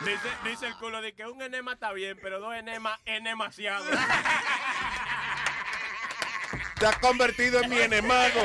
Dice, 0.00 0.28
dice 0.44 0.66
el 0.66 0.76
culo 0.76 1.00
de 1.00 1.14
que 1.14 1.26
un 1.26 1.42
enema 1.42 1.72
está 1.72 1.92
bien, 1.92 2.18
pero 2.20 2.38
dos 2.38 2.54
enemas 2.54 2.98
es 3.04 3.22
demasiado. 3.24 3.84
Te 6.84 6.88
has 6.90 6.98
convertido 6.98 7.62
en 7.62 7.70
mi 7.70 7.78
enemigo. 7.78 8.42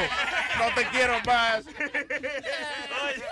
No 0.58 0.74
te 0.74 0.88
quiero 0.92 1.16
más. 1.26 1.66
Oye, 1.68 3.24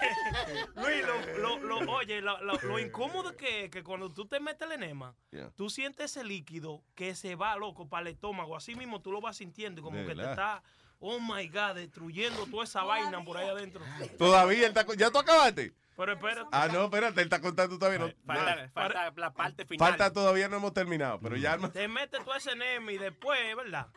Luis, 0.76 1.06
lo, 1.38 1.58
lo, 1.60 1.82
lo- 1.86 1.92
oye, 1.94 2.20
lo, 2.22 2.42
lo- 2.44 2.60
lo 2.62 2.78
incómodo 2.78 3.36
que 3.38 3.66
es 3.66 3.72
que 3.72 3.84
cuando 3.84 4.12
tú 4.12 4.26
te 4.26 4.42
metes 4.42 4.68
el 4.68 4.74
enema, 4.74 5.16
Yeah. 5.32 5.50
tú 5.56 5.70
sientes 5.70 6.12
ese 6.12 6.26
líquido 6.26 6.84
que 6.94 7.16
se 7.16 7.36
va, 7.36 7.56
loco, 7.56 7.88
para 7.88 8.02
el 8.02 8.08
estómago. 8.16 8.58
Así 8.58 8.76
mismo 8.76 9.02
tú 9.02 9.14
lo 9.14 9.22
vas 9.22 9.38
sintiendo, 9.38 9.82
como 9.82 10.06
que 10.06 10.14
te 10.14 10.24
está, 10.30 10.62
oh 11.00 11.22
my 11.22 11.48
God, 11.48 11.76
destruyendo 11.76 12.46
toda 12.48 12.66
esa 12.66 12.84
vaina 12.84 13.24
por 13.24 13.38
ahí 13.38 13.48
adentro. 13.48 13.82
Todavía 14.18 14.68
él 14.68 14.76
está... 14.78 14.86
¿Ya 14.98 15.10
tú 15.10 15.20
acabaste? 15.20 15.74
Pero 15.96 16.12
espérate. 16.14 16.50
Ah, 16.52 16.68
no, 16.72 16.84
espérate, 16.84 17.22
él 17.22 17.28
está 17.28 17.40
contando 17.40 17.80
todavía. 17.80 18.00
No, 18.00 18.12
Falta, 18.26 18.70
falta 18.74 19.12
la 19.16 19.34
parte 19.34 19.66
final. 19.66 19.88
falta 19.88 20.12
todavía, 20.12 20.50
no 20.50 20.58
hemos 20.58 20.74
terminado, 20.74 21.18
pero 21.22 21.38
ya... 21.38 21.58
Te 21.70 21.88
metes 21.88 22.24
todo 22.26 22.36
ese 22.36 22.52
enema 22.52 22.92
y 22.92 22.98
después, 22.98 23.56
¿verdad? 23.56 23.88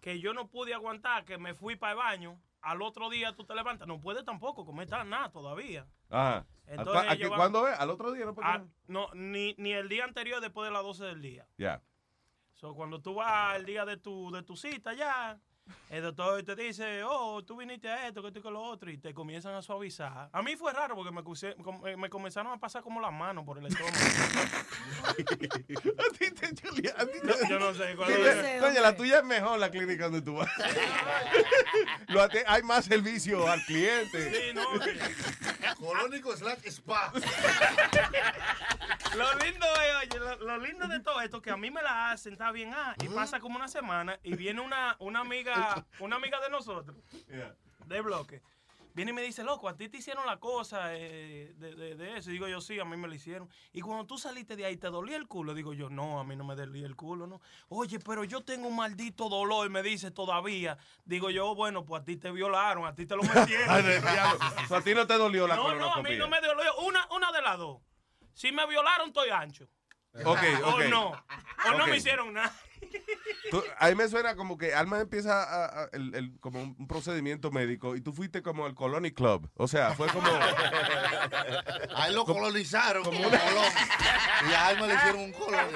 Que 0.00 0.20
yo 0.20 0.32
no 0.34 0.48
pude 0.48 0.74
aguantar, 0.74 1.24
que 1.24 1.38
me 1.38 1.54
fui 1.54 1.76
para 1.76 1.92
el 1.92 1.98
baño. 1.98 2.40
Al 2.60 2.82
otro 2.82 3.08
día 3.08 3.34
tú 3.36 3.44
te 3.44 3.54
levantas. 3.54 3.86
No 3.86 4.00
puedes 4.00 4.24
tampoco 4.24 4.64
comer 4.66 4.88
nada 5.06 5.30
todavía. 5.30 5.86
Ajá. 6.10 6.44
Entonces, 6.66 7.08
¿A 7.10 7.14
van- 7.28 7.36
¿Cuándo 7.36 7.68
es? 7.68 7.78
¿Al 7.78 7.90
otro 7.90 8.12
día? 8.12 8.24
No 8.26 8.34
puede 8.34 8.48
Ah, 8.48 8.62
no, 8.88 9.08
ni, 9.14 9.54
ni 9.58 9.72
el 9.72 9.88
día 9.88 10.04
anterior 10.04 10.40
después 10.40 10.68
de 10.68 10.72
las 10.72 10.82
12 10.82 11.04
del 11.04 11.22
día. 11.22 11.46
Ya. 11.56 11.80
So, 12.54 12.74
cuando 12.74 13.00
tú 13.00 13.14
vas 13.14 13.56
el 13.56 13.64
día 13.64 13.84
de 13.84 13.96
tu, 13.96 14.30
de 14.32 14.42
tu 14.42 14.56
cita 14.56 14.92
ya, 14.92 15.38
el 15.90 16.02
doctor 16.02 16.42
te 16.42 16.54
dice, 16.56 17.02
oh, 17.04 17.42
tú 17.44 17.56
viniste 17.56 17.88
a 17.88 18.08
esto, 18.08 18.20
que 18.22 18.28
esto 18.28 18.40
y 18.40 18.42
que 18.42 18.50
lo 18.50 18.62
otro, 18.62 18.90
y 18.90 18.98
te 18.98 19.12
comienzan 19.14 19.54
a 19.54 19.62
suavizar. 19.62 20.28
A 20.32 20.42
mí 20.42 20.56
fue 20.56 20.72
raro 20.72 20.94
porque 20.94 21.10
me, 21.12 21.22
cuse- 21.22 21.54
eh, 21.86 21.96
me 21.96 22.08
comenzaron 22.10 22.52
a 22.52 22.58
pasar 22.58 22.82
como 22.82 23.00
las 23.00 23.12
manos 23.12 23.44
por 23.44 23.58
el 23.58 23.66
estómago. 23.66 23.96
yo, 27.22 27.34
yo 27.48 27.58
no 27.58 27.74
sé. 27.74 27.94
cuál 27.96 28.10
es. 28.12 28.60
Coño, 28.62 28.80
la 28.80 28.96
tuya 28.96 29.18
es 29.18 29.24
mejor 29.24 29.58
la 29.58 29.70
clínica 29.70 30.04
donde 30.04 30.22
tú 30.22 30.36
vas. 30.36 30.50
Lo 32.08 32.22
ate- 32.22 32.44
hay 32.46 32.62
más 32.62 32.84
servicio 32.84 33.48
al 33.48 33.62
cliente. 33.64 34.30
Sí, 34.32 34.54
no. 34.54 34.64
Colónico 35.76 36.36
slash 36.36 36.58
spa. 36.66 37.12
Lo 39.16 39.34
lindo 39.44 39.66
es, 39.66 39.96
oye, 40.14 40.18
lo, 40.20 40.36
lo 40.46 40.58
lindo 40.58 40.86
de 40.88 41.00
todo 41.00 41.20
esto 41.20 41.40
que 41.42 41.50
a 41.50 41.56
mí 41.56 41.70
me 41.70 41.82
la 41.82 42.10
hacen, 42.10 42.32
está 42.34 42.52
bien, 42.52 42.72
ah, 42.74 42.94
y 43.02 43.08
pasa 43.08 43.40
como 43.40 43.56
una 43.56 43.68
semana 43.68 44.18
y 44.22 44.34
viene 44.36 44.60
una, 44.60 44.96
una 45.00 45.20
amiga, 45.20 45.84
una 46.00 46.16
amiga 46.16 46.40
de 46.40 46.50
nosotros, 46.50 46.96
de 47.86 48.00
bloque. 48.00 48.42
Viene 48.94 49.12
y 49.12 49.14
me 49.14 49.22
dice, 49.22 49.44
loco, 49.44 49.68
a 49.68 49.76
ti 49.76 49.88
te 49.88 49.98
hicieron 49.98 50.26
la 50.26 50.38
cosa 50.40 50.92
eh, 50.96 51.52
de, 51.56 51.76
de- 51.76 51.94
de 51.94 52.16
eso. 52.16 52.30
Y 52.30 52.32
digo 52.32 52.48
yo, 52.48 52.60
sí, 52.60 52.80
a 52.80 52.84
mí 52.84 52.96
me 52.96 53.06
lo 53.06 53.14
hicieron. 53.14 53.48
Y 53.72 53.80
cuando 53.80 54.04
tú 54.06 54.18
saliste 54.18 54.56
de 54.56 54.64
ahí, 54.64 54.76
¿te 54.76 54.88
dolía 54.88 55.16
el 55.16 55.28
culo? 55.28 55.54
Digo 55.54 55.72
yo, 55.72 55.88
no, 55.88 56.18
a 56.18 56.24
mí 56.24 56.34
no 56.34 56.42
me 56.42 56.56
dolía 56.56 56.84
el 56.84 56.96
culo, 56.96 57.28
¿no? 57.28 57.40
Oye, 57.68 58.00
pero 58.00 58.24
yo 58.24 58.40
tengo 58.40 58.66
un 58.66 58.74
maldito 58.74 59.28
dolor, 59.28 59.70
me 59.70 59.84
dice 59.84 60.10
todavía. 60.10 60.78
Digo 61.04 61.30
yo, 61.30 61.54
bueno, 61.54 61.84
pues 61.84 62.02
a 62.02 62.04
ti 62.04 62.16
te 62.16 62.32
violaron, 62.32 62.86
a 62.86 62.94
ti 62.96 63.06
te 63.06 63.14
lo 63.14 63.22
metieron. 63.22 63.68
O 64.64 64.66
sea, 64.66 64.78
a 64.78 64.82
ti 64.82 64.92
no 64.94 65.06
te 65.06 65.14
dolió 65.14 65.46
la 65.46 65.54
no, 65.54 65.62
no, 65.76 65.94
a 65.94 66.02
mí 66.02 66.16
no 66.16 66.28
me 66.28 66.40
dolió. 66.40 66.76
Una, 66.78 67.06
una 67.12 67.30
de 67.30 67.42
las 67.42 67.56
dos. 67.56 67.78
Si 68.34 68.52
me 68.52 68.66
violaron, 68.66 69.08
estoy 69.08 69.30
ancho. 69.30 69.68
Ok, 70.24 70.38
ok. 70.64 70.74
O 70.74 70.82
no. 70.88 71.10
O 71.10 71.72
no 71.78 71.86
me 71.86 71.96
hicieron 71.96 72.32
nada. 72.32 72.54
Tú- 73.50 73.62
a 73.78 73.88
mí 73.88 73.94
me 73.94 74.08
suena 74.08 74.36
como 74.36 74.56
que 74.56 74.74
Alma 74.74 75.00
empieza 75.00 75.42
a- 75.42 75.82
a- 75.84 75.88
el, 75.92 76.14
el- 76.14 76.38
como 76.40 76.62
un 76.62 76.86
procedimiento 76.86 77.50
médico 77.50 77.96
y 77.96 78.00
tú 78.00 78.12
fuiste 78.12 78.42
como 78.42 78.66
el 78.66 78.74
Colony 78.74 79.10
Club. 79.12 79.50
O 79.54 79.66
sea, 79.68 79.94
fue 79.94 80.06
como... 80.08 80.28
Ahí 81.96 82.14
lo 82.14 82.24
colonizaron 82.24 83.02
como 83.04 83.18
un 83.18 83.24
colón. 83.24 83.72
Y 84.48 84.52
a 84.52 84.66
Alma 84.68 84.86
le 84.86 84.94
hicieron 84.94 85.20
un 85.20 85.32
colón. 85.32 85.66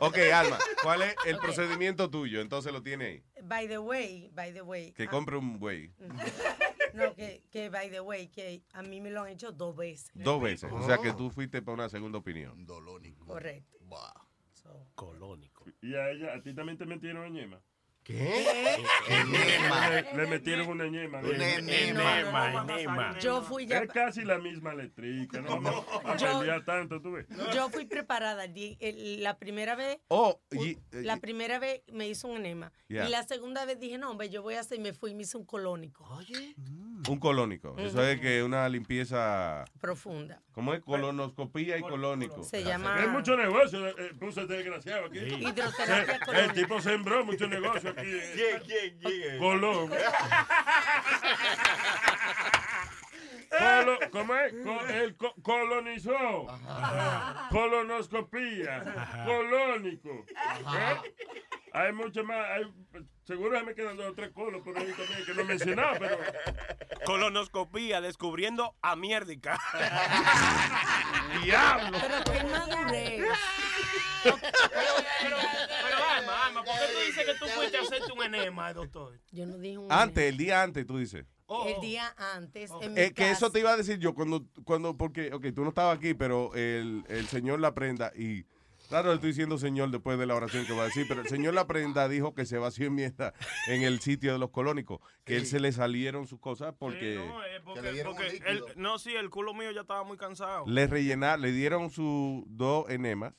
Ok, 0.00 0.18
Alma, 0.34 0.58
¿cuál 0.82 1.02
es 1.02 1.14
el 1.26 1.38
procedimiento 1.38 2.10
tuyo? 2.10 2.40
Entonces 2.40 2.72
lo 2.72 2.82
tiene 2.82 3.04
ahí. 3.06 3.22
By 3.42 3.68
the 3.68 3.78
way, 3.78 4.30
by 4.32 4.52
the 4.52 4.62
way. 4.62 4.92
Que 4.92 5.04
ah, 5.04 5.10
compre 5.10 5.36
un 5.36 5.58
güey. 5.58 5.92
No, 6.94 7.14
que, 7.14 7.42
que 7.50 7.70
by 7.70 7.90
the 7.90 8.00
way, 8.00 8.28
que 8.28 8.62
a 8.72 8.82
mí 8.82 9.00
me 9.00 9.10
lo 9.10 9.22
han 9.22 9.28
hecho 9.28 9.52
dos 9.52 9.76
veces. 9.76 10.10
Dos 10.14 10.40
veces. 10.42 10.70
O 10.72 10.82
sea 10.86 10.98
que 10.98 11.12
tú 11.12 11.30
fuiste 11.30 11.62
para 11.62 11.74
una 11.74 11.88
segunda 11.88 12.18
opinión. 12.18 12.66
Correcto. 13.26 13.78
Colónico. 14.94 15.64
¿Y 15.80 15.94
a 15.94 16.10
ella, 16.10 16.34
a 16.34 16.42
ti 16.42 16.54
también 16.54 16.78
te 16.78 16.86
metieron 16.86 17.32
ñema? 17.32 17.60
¿Qué? 18.06 18.76
Enema. 19.08 19.90
Le, 19.90 20.14
le 20.14 20.26
metieron 20.28 20.68
una 20.68 20.86
ñema. 20.86 21.18
Una 21.18 21.54
enema. 21.54 22.20
enema. 22.78 23.18
Yo 23.18 23.42
fui 23.42 23.66
ya- 23.66 23.80
Es 23.80 23.90
casi 23.90 24.22
la 24.24 24.38
misma 24.38 24.74
letrica. 24.74 25.40
No 25.40 25.60
Yo- 26.16 26.38
pelear 26.38 26.64
tanto, 26.64 27.00
tú 27.02 27.12
ves. 27.12 27.26
Yo 27.52 27.68
fui 27.68 27.84
preparada. 27.86 28.44
La 29.18 29.38
primera 29.38 29.74
vez, 29.74 29.98
Oh, 30.08 30.40
y, 30.52 30.78
la 30.92 31.16
primera 31.16 31.58
vez 31.58 31.82
me 31.92 32.08
hizo 32.08 32.28
un 32.28 32.36
enema. 32.36 32.70
Yeah. 32.86 33.08
Y 33.08 33.10
la 33.10 33.24
segunda 33.24 33.64
vez 33.64 33.80
dije, 33.80 33.98
no, 33.98 34.10
hombre, 34.12 34.28
yo 34.30 34.40
voy 34.42 34.54
a 34.54 34.60
hacer, 34.60 34.78
y 34.78 34.82
me 34.82 34.92
fui 34.92 35.10
y 35.10 35.14
me 35.16 35.22
hice 35.24 35.36
un 35.36 35.44
colónico. 35.44 36.04
Oye. 36.16 36.54
un 37.08 37.18
colónico. 37.18 37.74
Eso 37.78 38.02
es 38.02 38.20
que 38.20 38.42
una 38.42 38.68
limpieza... 38.68 39.64
Profunda. 39.80 40.40
¿Cómo 40.52 40.74
es? 40.74 40.80
Colonoscopía 40.82 41.76
y 41.76 41.80
colónico. 41.82 42.42
Se 42.44 42.62
llama- 42.64 42.96
Hay 43.00 43.08
mucho 43.08 43.36
negocio, 43.36 43.86
eh, 43.88 44.12
puso 44.18 44.42
este 44.42 44.54
desgraciado 44.54 45.06
aquí. 45.06 45.18
Hidroterapia 45.18 46.20
colónica. 46.20 46.44
El 46.44 46.52
tipo 46.52 46.80
sembró 46.80 47.24
mucho 47.24 47.46
negocio. 47.48 47.94
¿Quién, 47.96 48.60
quién, 48.66 48.98
quién? 49.00 49.38
Colón. 49.38 49.90
Colo- 53.48 53.98
¿Cómo 54.10 54.34
es? 54.34 54.52
Co- 55.16 55.34
colonizó. 55.42 56.46
Colonoscopía. 57.50 59.22
Colónico. 59.24 60.24
¿Eh? 60.28 61.14
Hay 61.72 61.92
mucho 61.92 62.24
más. 62.24 62.38
Hay, 62.50 62.64
seguro 63.24 63.58
se 63.58 63.64
me 63.64 63.74
quedan 63.74 63.96
dos 63.96 64.06
o 64.10 64.14
tres 64.14 64.30
colos 64.32 64.62
por 64.62 64.76
ahí 64.76 64.92
también 64.92 65.24
que 65.24 65.34
no 65.34 65.40
he 65.42 65.44
mencionado, 65.44 65.96
pero. 65.98 66.18
Colonoscopía, 67.04 68.00
descubriendo 68.00 68.74
a 68.82 68.96
mierdica. 68.96 69.58
¡Diablo! 71.42 71.98
Pero 72.00 72.24
qué 72.24 72.44
madurez. 72.44 73.22
Pero, 74.24 74.38
pero, 74.40 75.36
Alma, 76.18 76.46
Alma, 76.46 76.62
¿por 76.64 76.74
qué 76.74 76.80
tú 76.92 77.06
dices 77.06 77.24
que 77.24 77.34
tú 77.34 77.46
fuiste 77.46 77.76
a 77.76 77.80
hacerte 77.82 78.12
un 78.12 78.22
enema? 78.22 78.72
doctor? 78.72 79.18
Yo 79.32 79.46
no 79.46 79.58
dije 79.58 79.78
un 79.78 79.90
Antes, 79.92 80.24
el 80.24 80.36
día 80.36 80.62
antes, 80.62 80.86
tú 80.86 80.98
dices. 80.98 81.24
El 81.66 81.80
día 81.80 82.12
antes, 82.34 82.70
en 82.82 82.94
mi 82.94 83.00
Eh, 83.00 83.12
que 83.14 83.30
eso 83.30 83.50
te 83.52 83.60
iba 83.60 83.72
a 83.72 83.76
decir 83.76 83.98
yo 83.98 84.14
cuando, 84.14 84.44
cuando 84.64 84.96
porque, 84.96 85.32
ok, 85.32 85.46
tú 85.54 85.62
no 85.62 85.68
estabas 85.68 85.96
aquí, 85.98 86.12
pero 86.14 86.52
el, 86.56 87.04
el 87.08 87.28
señor 87.28 87.60
La 87.60 87.72
Prenda, 87.72 88.10
y 88.16 88.44
claro, 88.88 89.10
le 89.10 89.14
estoy 89.14 89.30
diciendo 89.30 89.56
señor 89.56 89.92
después 89.92 90.18
de 90.18 90.26
la 90.26 90.34
oración 90.34 90.66
que 90.66 90.72
va 90.72 90.82
a 90.82 90.86
decir, 90.86 91.06
pero 91.06 91.20
el 91.20 91.28
señor 91.28 91.54
La 91.54 91.68
Prenda 91.68 92.08
dijo 92.08 92.34
que 92.34 92.46
se 92.46 92.58
vació 92.58 92.86
en 92.88 92.96
mierda 92.96 93.32
en 93.68 93.84
el 93.84 94.00
sitio 94.00 94.32
de 94.32 94.40
los 94.40 94.50
colónicos, 94.50 94.98
que 95.24 95.36
él 95.36 95.46
se 95.46 95.60
le 95.60 95.70
salieron 95.70 96.26
sus 96.26 96.40
cosas 96.40 96.74
porque 96.76 97.14
No, 97.14 97.44
eh, 97.44 97.60
porque, 97.64 98.02
porque 98.04 98.42
el- 98.44 98.64
no, 98.74 98.98
sí, 98.98 99.14
el 99.14 99.30
culo 99.30 99.54
mío 99.54 99.70
ya 99.70 99.82
estaba 99.82 100.02
muy 100.02 100.16
cansado. 100.16 100.64
le 100.66 100.88
rellenaron, 100.88 101.42
le 101.42 101.52
dieron 101.52 101.90
sus 101.90 102.42
dos 102.48 102.90
enemas. 102.90 103.34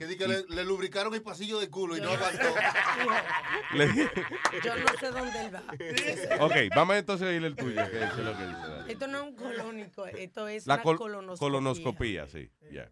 Que 0.00 0.06
di 0.06 0.16
que 0.16 0.26
le, 0.26 0.46
le 0.48 0.64
lubricaron 0.64 1.12
el 1.12 1.20
pasillo 1.20 1.60
del 1.60 1.68
culo 1.68 1.94
y 1.94 2.00
no 2.00 2.08
aguantó. 2.08 2.42
Le- 3.74 3.86
Yo 4.64 4.74
no 4.78 4.86
sé 4.98 5.10
dónde 5.10 5.44
él 5.44 5.54
va. 5.54 5.62
ok, 6.46 6.54
vamos 6.74 6.96
entonces 6.96 7.28
a 7.28 7.32
ir 7.34 7.44
el 7.44 7.54
tuyo, 7.54 7.82
que 7.90 8.02
es 8.04 8.16
lo 8.16 8.34
que 8.34 8.46
dice. 8.46 8.60
dale. 8.66 8.92
Esto 8.94 9.06
no 9.08 9.18
es 9.18 9.24
un 9.24 9.36
colónico, 9.36 10.06
esto 10.06 10.48
es 10.48 10.66
La 10.66 10.76
una 10.76 10.82
col- 10.84 10.96
colonoscopia. 10.96 11.38
colonoscopía, 11.46 12.26
sí, 12.28 12.50
ya. 12.72 12.90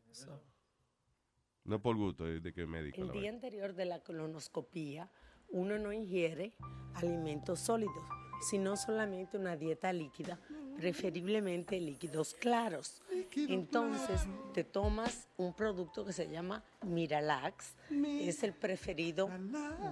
No 1.64 1.80
por 1.80 1.96
gusto, 1.96 2.28
es 2.28 2.42
de 2.42 2.52
qué 2.52 2.66
médico. 2.66 3.00
El 3.00 3.10
día 3.10 3.30
anterior 3.30 3.72
de 3.72 3.86
la 3.86 4.00
colonoscopía, 4.00 5.10
uno 5.48 5.78
no 5.78 5.94
ingiere 5.94 6.52
alimentos 6.94 7.58
sólidos, 7.60 8.04
sino 8.40 8.76
solamente 8.76 9.36
una 9.36 9.56
dieta 9.56 9.92
líquida, 9.92 10.38
preferiblemente 10.76 11.80
líquidos 11.80 12.34
claros. 12.34 13.02
Entonces, 13.36 14.26
te 14.54 14.64
tomas 14.64 15.28
un 15.36 15.52
producto 15.52 16.04
que 16.04 16.12
se 16.12 16.28
llama 16.28 16.62
Miralax, 16.82 17.74
es 17.90 18.42
el 18.42 18.52
preferido 18.52 19.28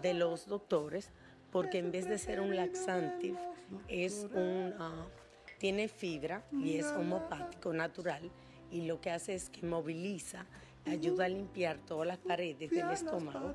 de 0.02 0.14
los 0.14 0.46
doctores, 0.46 1.10
porque 1.50 1.78
en 1.78 1.90
vez 1.90 2.08
de 2.08 2.18
ser 2.18 2.40
un 2.40 2.54
laxante, 2.54 3.34
es 3.88 4.26
un, 4.34 4.74
ah, 4.78 5.06
tiene 5.58 5.88
fibra 5.88 6.44
y 6.52 6.76
es 6.76 6.86
homopático 6.86 7.72
natural, 7.72 8.30
y 8.70 8.82
lo 8.82 9.00
que 9.00 9.10
hace 9.10 9.34
es 9.34 9.48
que 9.48 9.66
moviliza 9.66 10.46
ayuda 10.86 11.26
a 11.26 11.28
limpiar 11.28 11.78
todas 11.78 12.06
las 12.06 12.18
paredes 12.18 12.70
del 12.70 12.90
estómago. 12.90 13.54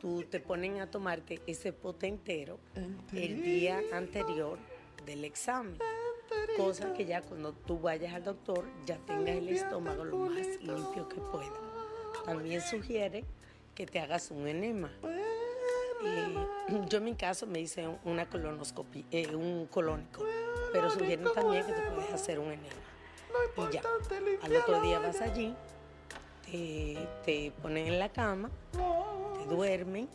Tú 0.00 0.24
te 0.24 0.40
ponen 0.40 0.80
a 0.80 0.90
tomarte 0.90 1.40
ese 1.46 1.72
pote 1.72 2.06
entero 2.06 2.58
el 3.12 3.42
día 3.42 3.80
anterior 3.92 4.58
del 5.06 5.24
examen. 5.24 5.78
Cosa 6.56 6.92
que 6.92 7.04
ya 7.04 7.22
cuando 7.22 7.52
tú 7.52 7.78
vayas 7.78 8.14
al 8.14 8.24
doctor 8.24 8.64
ya 8.86 8.96
tengas 8.98 9.36
el 9.36 9.48
estómago 9.48 10.04
lo 10.04 10.16
más 10.16 10.46
limpio 10.60 11.08
que 11.08 11.20
pueda. 11.20 11.52
También 12.24 12.60
sugiere 12.60 13.24
que 13.74 13.86
te 13.86 14.00
hagas 14.00 14.30
un 14.30 14.46
enema. 14.46 14.90
Eh, 16.04 16.34
yo 16.88 16.98
en 16.98 17.04
mi 17.04 17.14
caso 17.14 17.46
me 17.46 17.60
hice 17.60 17.88
una 18.04 18.28
colonoscopia, 18.28 19.04
eh, 19.10 19.34
un 19.34 19.66
colónico, 19.66 20.24
pero 20.72 20.90
sugieren 20.90 21.26
también 21.34 21.64
que 21.64 21.72
te 21.72 21.82
puedes 21.90 22.12
hacer 22.12 22.38
un 22.38 22.46
enema. 22.46 22.82
Y 23.56 23.72
ya, 23.72 23.82
al 24.42 24.56
otro 24.56 24.80
día 24.80 24.98
vas 24.98 25.20
allí, 25.20 25.54
te, 26.50 26.96
te 27.24 27.52
ponen 27.62 27.86
en 27.86 27.98
la 27.98 28.08
cama, 28.08 28.50
te 28.72 29.54
duermen 29.54 30.08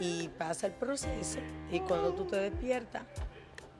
y 0.00 0.28
pasa 0.28 0.66
el 0.66 0.72
proceso. 0.72 1.38
Y 1.70 1.80
cuando 1.80 2.12
tú 2.12 2.24
te 2.24 2.36
despiertas, 2.36 3.02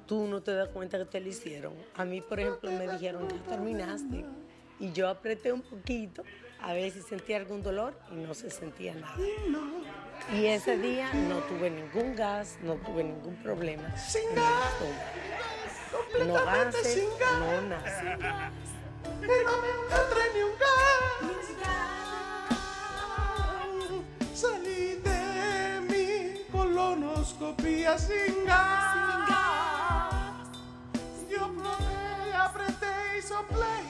tú 0.07 0.27
no 0.27 0.43
te 0.43 0.53
das 0.55 0.69
cuenta 0.69 0.99
que 0.99 1.05
te 1.05 1.21
lo 1.21 1.29
hicieron. 1.29 1.75
A 1.97 2.05
mí, 2.05 2.21
por 2.21 2.41
ejemplo, 2.41 2.71
me 2.71 2.89
dijeron, 2.89 3.29
ya 3.29 3.37
terminaste. 3.49 4.25
Y 4.79 4.93
yo 4.93 5.09
apreté 5.09 5.53
un 5.53 5.63
poquito 5.63 6.25
a 6.63 6.73
ver 6.73 6.91
si 6.91 7.01
sentía 7.03 7.37
algún 7.37 7.63
dolor 7.63 7.95
y 8.11 8.17
no 8.17 8.35
se 8.35 8.51
sentía 8.51 8.95
nada. 8.95 9.15
Y 10.33 10.47
ese 10.47 10.77
día 10.79 11.13
no 11.13 11.39
tuve 11.41 11.71
ningún 11.71 12.15
gas, 12.15 12.59
no 12.63 12.75
tuve 12.75 13.05
ningún 13.05 13.37
problema. 13.37 13.83
el 13.89 13.95
estómago. 13.95 14.91
No 16.27 16.35
gases, 16.35 17.09
no 17.39 17.63
nada. 17.63 18.53
Y 19.23 19.45
no 19.45 19.55
me 19.61 19.69
encontré 19.69 20.23
ni 20.35 20.43
un 20.43 20.55
gas. 20.59 20.79
Salí 24.35 24.83
de 24.97 25.21
mi 25.89 26.07
colonoscopía 26.51 27.99
sin 27.99 28.45
gas. 28.47 28.97
Yo 31.31 31.53
probé, 31.53 32.35
apreté 32.35 33.19
y 33.19 33.23
soplé 33.23 33.90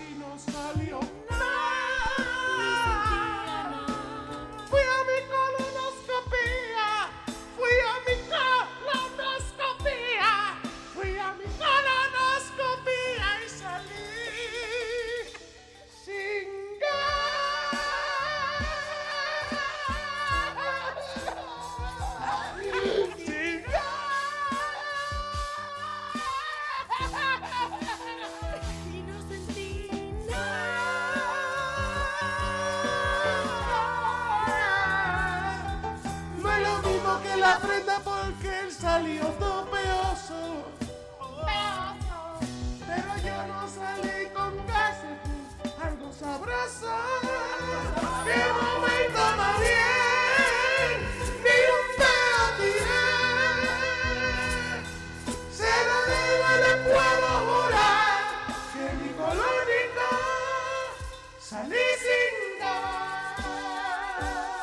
salí 61.51 61.87
sin 62.05 62.35
gas. 62.61 63.45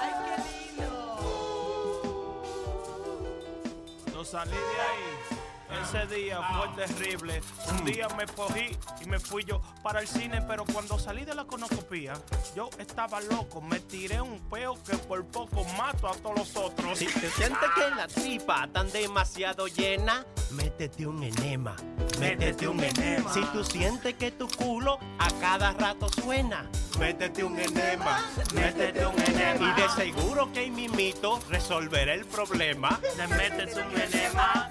¡Ay, 0.01 0.11
qué 0.25 0.35
lindo! 0.47 0.91
Cuando 4.03 4.19
salí 4.23 4.59
de 4.71 4.77
ahí, 4.87 4.96
ese 5.87 6.05
día 6.15 6.39
fue 6.41 6.85
terrible. 6.85 7.41
Un 7.71 7.85
día 7.85 8.07
me 8.17 8.25
cogí 8.25 8.77
y 9.01 9.05
me 9.05 9.19
fui 9.19 9.43
yo 9.45 9.61
para 9.81 10.01
el 10.01 10.07
cine, 10.07 10.41
pero 10.41 10.65
cuando 10.65 10.99
salí 10.99 11.23
de 11.23 11.33
la 11.33 11.45
conocopía, 11.45 12.13
yo 12.55 12.69
estaba 12.77 13.21
loco. 13.21 13.61
Me 13.61 13.79
tiré 13.79 14.19
un 14.19 14.39
peo 14.49 14.81
que 14.83 14.97
por 14.97 15.25
poco 15.25 15.63
mato 15.77 16.07
a 16.07 16.13
todos 16.15 16.37
los 16.37 16.55
otros. 16.57 16.97
Si 16.97 17.05
te 17.05 17.29
sientes 17.29 17.69
que 17.75 17.95
la 17.95 18.07
tripa 18.07 18.67
tan 18.71 18.91
demasiado 18.91 19.67
llena, 19.67 20.25
métete 20.51 21.07
un 21.07 21.23
enema. 21.23 21.75
Métete 22.19 22.67
un 22.67 22.83
enema. 22.83 23.33
Si 23.33 23.41
tú 23.45 23.63
sientes 23.63 24.15
que 24.15 24.31
tu 24.31 24.47
culo 24.47 24.99
a 25.19 25.29
cada 25.39 25.71
rato 25.73 26.09
suena, 26.09 26.69
métete 26.99 27.43
un 27.43 27.57
enema. 27.59 28.25
Métete 28.53 29.05
un 29.05 29.21
enema. 29.21 29.75
Y 29.77 29.81
de 29.81 29.89
seguro 29.89 30.51
que 30.51 30.59
ahí 30.59 30.71
mimito 30.71 31.39
resolveré 31.49 32.15
el 32.15 32.25
problema. 32.25 32.99
Te 33.15 33.27
metes 33.27 33.75
un 33.75 34.01
enema. 34.01 34.69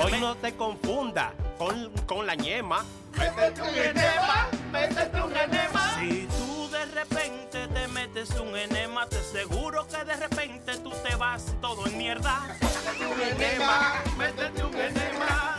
Hoy 0.00 0.12
no 0.20 0.36
te 0.36 0.54
confunda 0.54 1.32
con, 1.58 1.90
con 2.06 2.24
la 2.24 2.36
ñema. 2.36 2.84
Métete 3.18 3.62
un 3.62 3.68
enema. 3.68 4.48
Métete 4.70 5.20
un 5.20 5.36
enema. 5.36 5.94
Si 5.98 6.28
tú 6.38 6.70
de 6.70 6.84
repente 6.86 7.66
te 7.66 7.88
metes 7.88 8.30
un 8.30 8.56
enema, 8.56 9.08
te 9.08 9.20
seguro 9.20 9.88
que 9.88 10.04
de 10.04 10.14
repente 10.14 10.76
tú 10.78 10.92
te 11.02 11.16
vas 11.16 11.52
todo 11.60 11.84
en 11.88 11.98
mierda. 11.98 12.46
Métete 12.60 13.06
un 13.06 13.20
enema. 13.20 14.02
Métete 14.16 14.64
un 14.64 14.74
enema. 14.76 15.58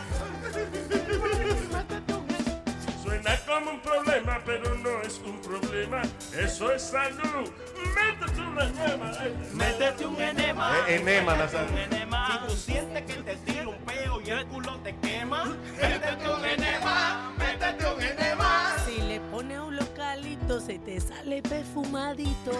Suena 3.02 3.36
como 3.46 3.70
un 3.72 3.80
problema, 3.80 4.40
pero 4.46 4.74
no 4.76 4.79
es 5.10 5.20
un 5.26 5.40
problema. 5.40 6.02
Eso 6.38 6.72
es 6.72 6.82
salud. 6.82 7.50
Métete 7.94 8.40
una 8.40 8.64
llama. 8.70 9.12
Métete 9.54 10.06
un 10.06 10.20
enema. 10.20 10.72
Eh, 10.88 10.96
enema, 10.96 11.36
Nazario. 11.36 11.72
Un 11.72 11.78
enema. 11.78 12.26
Si 12.30 12.46
tú 12.46 12.56
sientes 12.56 13.02
que 13.04 13.22
te 13.22 13.36
tira 13.36 13.68
un 13.68 13.78
peo 13.78 14.20
y 14.20 14.30
el 14.30 14.46
culo 14.46 14.78
te 14.84 14.94
quema, 14.96 15.44
métete 15.80 16.28
un 16.28 16.44
enema. 16.44 17.32
Métete 17.38 17.86
un 17.86 18.02
enema. 18.02 18.76
Si 18.86 19.00
le 19.02 19.20
pones 19.32 19.58
un 19.58 19.76
localito, 19.76 20.60
se 20.60 20.78
te 20.78 21.00
sale 21.00 21.42
perfumadito. 21.42 22.52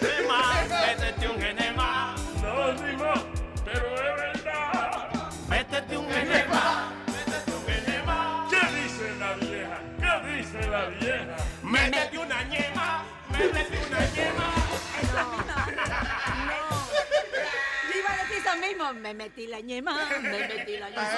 Enema, 0.00 0.62
métete 0.68 1.28
un 1.28 1.42
enema. 1.42 2.14
No, 2.42 2.72
Dimo, 2.86 3.12
pero 3.64 3.86
es 3.96 4.34
verdad. 4.44 5.30
Métete 5.48 5.96
un 5.96 6.10
enema. 6.10 6.92
Métete 7.08 7.52
un 7.52 7.70
enema. 7.72 8.46
¿Qué 8.50 8.60
dice 8.80 9.12
la 9.18 9.32
vieja? 9.34 9.80
¿Qué 9.98 10.36
dice 10.36 10.70
la 10.70 10.86
vieja? 10.86 11.36
Métete 11.72 12.18
una 12.18 12.42
ñema. 12.44 13.04
Métete 13.30 13.78
una 13.86 14.00
ñema. 14.14 14.46
Yo 17.88 17.98
iba 17.98 18.10
a 18.12 18.16
decir 18.16 18.36
eso 18.38 18.54
mismo. 18.56 18.84
mío, 18.84 18.94
me 18.94 19.14
metí 19.14 19.46
la 19.48 19.60
ñema, 19.60 19.94
me 20.22 20.38
metí 20.48 20.76
la 20.78 20.88
ñema. 20.90 21.10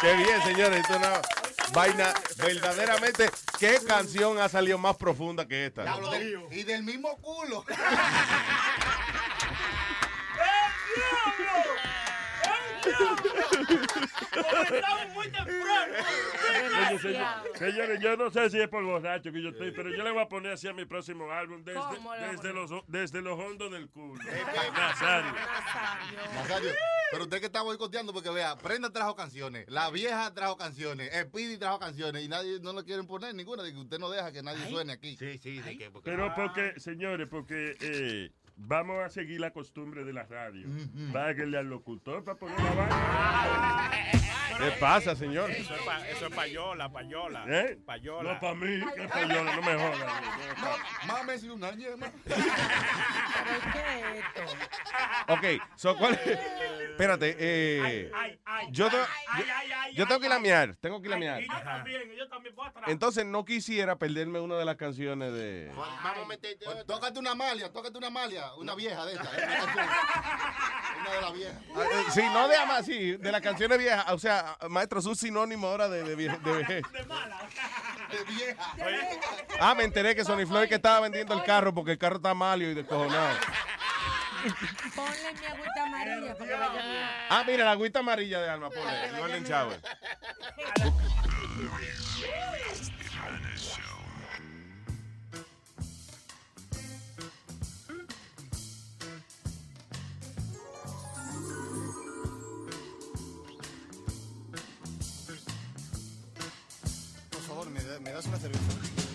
Qué 0.00 0.12
bien, 0.14 0.42
señores. 0.42 0.80
Esto 0.80 0.92
es 0.94 0.98
una 0.98 1.20
vaina 1.72 2.14
verdaderamente. 2.36 3.30
¿Qué 3.58 3.78
canción 3.86 4.38
ha 4.40 4.48
salido 4.48 4.78
más 4.78 4.96
profunda 4.96 5.46
que 5.46 5.66
esta? 5.66 5.82
Diablo, 5.82 6.10
del- 6.10 6.38
y 6.52 6.62
del 6.62 6.82
mismo 6.84 7.16
culo. 7.18 7.64
Oye, 16.88 16.98
señor- 16.98 17.58
señores, 17.58 18.00
yo 18.00 18.16
no 18.16 18.30
sé 18.30 18.50
si 18.50 18.60
es 18.60 18.68
por 18.68 18.84
borracho 18.84 19.30
que 19.32 19.42
yo 19.42 19.50
estoy, 19.50 19.72
pero 19.72 19.90
yo 19.90 20.02
le 20.02 20.10
voy 20.10 20.22
a 20.22 20.28
poner 20.28 20.52
así 20.52 20.68
a 20.68 20.72
mi 20.72 20.84
próximo 20.84 21.30
álbum 21.30 21.62
desde, 21.64 21.80
¿Cómo 21.80 22.14
le 22.14 22.20
va 22.20 22.26
a 22.28 22.32
desde, 22.32 22.52
los, 22.52 22.70
desde 22.86 23.22
los 23.22 23.38
hondos 23.38 23.70
del 23.72 23.88
culo. 23.88 24.22
Nazario. 24.74 25.32
Nazario, 26.34 26.70
pero 27.10 27.24
usted 27.24 27.40
que 27.40 27.46
está 27.46 27.62
boicoteando 27.62 28.12
porque 28.12 28.30
vea, 28.30 28.56
Prenda 28.56 28.90
trajo 28.90 29.14
canciones, 29.16 29.66
la 29.68 29.90
vieja 29.90 30.32
trajo 30.34 30.56
canciones, 30.56 31.10
Speedy 31.24 31.58
trajo 31.58 31.78
canciones 31.78 32.22
y 32.24 32.28
nadie 32.28 32.58
no 32.60 32.72
lo 32.72 32.84
quieren 32.84 33.06
poner 33.06 33.34
ninguna, 33.34 33.62
de 33.62 33.72
que 33.72 33.78
usted 33.78 33.98
no 33.98 34.10
deja 34.10 34.32
que 34.32 34.42
nadie 34.42 34.68
suene 34.68 34.92
aquí. 34.92 35.16
Sí, 35.16 35.38
sí, 35.38 35.60
de 35.60 35.76
que 35.78 35.90
Pero 36.04 36.32
porque, 36.34 36.78
señores, 36.78 37.28
porque 37.28 37.76
eh, 37.80 38.30
vamos 38.58 39.02
a 39.04 39.08
seguir 39.08 39.40
la 39.40 39.52
costumbre 39.52 40.04
de 40.04 40.12
la 40.12 40.24
radio. 40.24 40.66
Páguenle 41.12 41.58
al 41.58 41.68
locutor 41.68 42.24
para 42.24 42.38
poner 42.38 42.60
la 42.60 42.74
vaina. 42.74 43.90
¿Qué 44.56 44.70
pasa, 44.80 45.14
señor? 45.14 45.50
Eso 45.50 45.74
es, 45.74 45.82
pa- 45.82 46.08
eso 46.08 46.26
es 46.26 46.34
payola, 46.34 46.90
payola. 46.90 47.44
¿Eh? 47.46 47.78
Payola. 47.84 48.34
No, 48.34 48.40
para 48.40 48.54
mí, 48.54 48.80
que 48.94 49.08
payola, 49.08 49.56
no 49.56 49.62
me 49.62 49.74
jodas. 49.74 50.12
Mames 51.06 51.44
y 51.44 51.48
una 51.50 51.70
yema. 51.72 52.10
Ok, 55.28 55.44
so, 55.76 55.96
¿cuál 55.96 56.14
es? 56.14 56.38
Espérate, 56.90 57.36
eh, 57.38 58.10
yo, 58.70 58.88
te- 58.90 58.96
yo, 58.96 59.44
yo 59.94 60.06
tengo 60.06 60.20
que 60.20 60.38
miar, 60.40 60.76
tengo 60.80 61.00
que 61.00 61.16
miar. 61.16 61.42
Y 61.42 61.46
yo 61.48 61.62
también, 61.62 62.02
yo 62.16 62.28
también 62.28 62.54
voy 62.54 62.66
atrás. 62.68 62.84
Entonces 62.88 63.24
no 63.26 63.44
quisiera 63.44 63.96
perderme 63.96 64.40
una 64.40 64.56
de 64.56 64.64
las 64.64 64.76
canciones 64.76 65.32
de... 65.32 65.70
Vamos 65.76 66.24
a 66.24 66.26
meterte 66.26 66.64
Tócate 66.86 67.18
una 67.18 67.34
malia, 67.34 67.70
tócate 67.72 67.96
una 67.98 68.10
malia, 68.10 68.54
una 68.54 68.74
vieja 68.74 69.04
de 69.06 69.12
esta. 69.14 69.30
Una 71.00 71.12
de 71.12 71.20
las 71.20 71.32
viejas. 71.32 71.62
Ah, 71.76 71.82
eh, 71.84 72.04
Sí, 72.10 72.22
no 72.32 72.48
de 72.48 72.56
ama, 72.56 72.82
sí, 72.82 73.16
de 73.16 73.30
las 73.32 73.40
canciones 73.40 73.78
viejas. 73.78 74.04
O 74.10 74.18
sea, 74.18 74.47
maestro, 74.68 75.00
es 75.00 75.06
un 75.06 75.16
sinónimo 75.16 75.66
ahora 75.68 75.88
de, 75.88 76.02
de, 76.02 76.16
vie- 76.16 76.38
de 76.40 76.52
vejez. 76.52 76.82
De 78.10 78.24
vieja. 78.24 78.74
Ah, 79.60 79.74
me 79.74 79.84
enteré 79.84 80.14
que 80.14 80.24
Sony 80.24 80.46
Floyd 80.46 80.68
que 80.68 80.76
estaba 80.76 81.00
vendiendo 81.00 81.34
el 81.34 81.42
carro 81.44 81.74
porque 81.74 81.92
el 81.92 81.98
carro 81.98 82.16
está 82.16 82.34
malo 82.34 82.64
y 82.64 82.74
descojonado. 82.74 83.36
Ponle 84.94 85.32
mi 85.40 85.46
agüita 85.46 85.82
amarilla 85.84 86.34
porque. 86.36 86.54
Ah, 87.30 87.44
mira, 87.46 87.64
la 87.64 87.70
agüita 87.72 87.98
amarilla 87.98 88.40
de 88.40 88.48
Alma, 88.50 88.70
ponle. 88.70 89.18
Golden 89.18 89.44
Shower. 89.44 89.80
me, 108.00 108.10
da- 108.10 108.10
me 108.10 108.12
das 108.12 108.26
una 108.26 108.38
cerveza. 108.38 109.07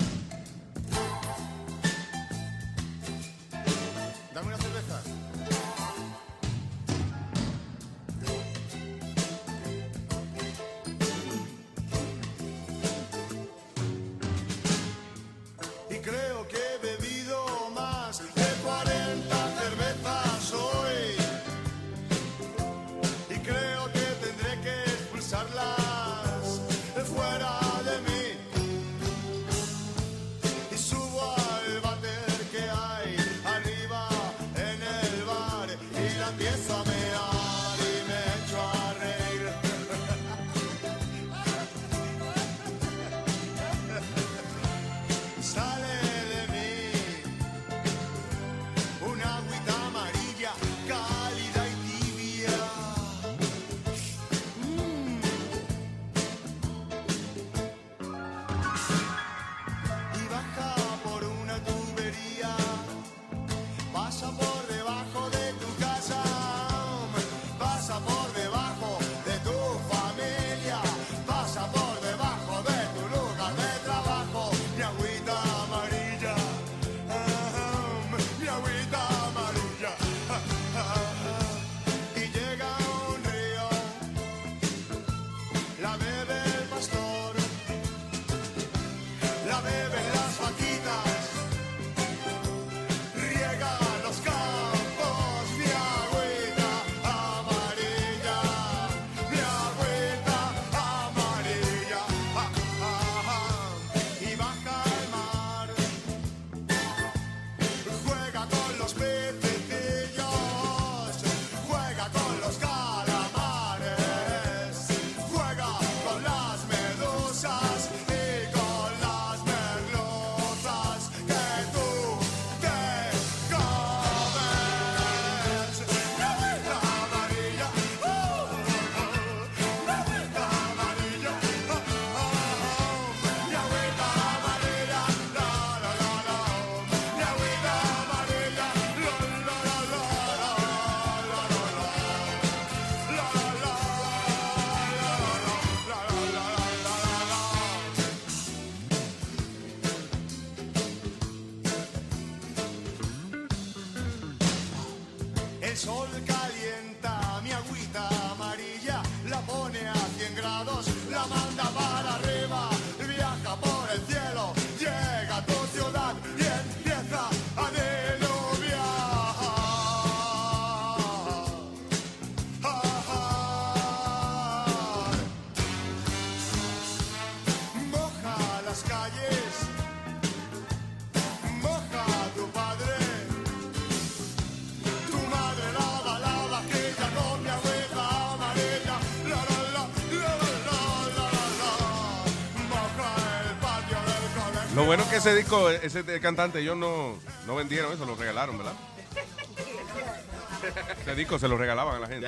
Ese 195.26 195.36
disco, 195.36 195.70
ese 195.70 196.04
de 196.04 196.20
cantante, 196.20 196.60
ellos 196.60 196.76
no, 196.76 197.18
no 197.46 197.56
vendieron 197.56 197.94
eso, 197.94 198.06
lo 198.06 198.16
regalaron, 198.16 198.58
¿verdad? 198.58 198.74
Ese 201.02 201.16
disco 201.16 201.38
se 201.38 201.48
lo 201.48 201.58
regalaban 201.58 201.98
a 201.98 202.00
la 202.00 202.08
gente. 202.08 202.28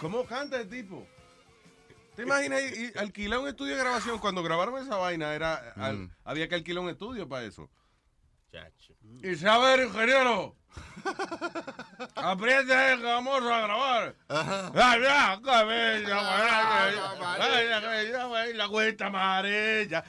¿Cómo 0.00 0.24
canta 0.26 0.60
el 0.60 0.68
tipo? 0.68 1.06
¿Te 2.16 2.22
imaginas 2.22 2.60
y- 2.62 2.86
y 2.94 2.98
alquilar 2.98 3.38
un 3.38 3.48
estudio 3.48 3.74
de 3.76 3.80
grabación? 3.80 4.18
Cuando 4.18 4.42
grabaron 4.42 4.82
esa 4.82 4.96
vaina, 4.96 5.32
era 5.34 5.72
al- 5.76 6.10
había 6.24 6.48
que 6.48 6.56
alquilar 6.56 6.82
un 6.82 6.90
estudio 6.90 7.28
para 7.28 7.44
eso. 7.44 7.70
Y 9.22 9.36
sabe, 9.36 9.84
ingeniero. 9.84 10.56
Apriete 12.14 12.66
que 12.96 13.02
vamos 13.02 13.36
a 13.36 13.40
grabar. 13.40 14.14
La 18.54 18.68
cuenta 18.68 19.06
amarilla. 19.06 20.04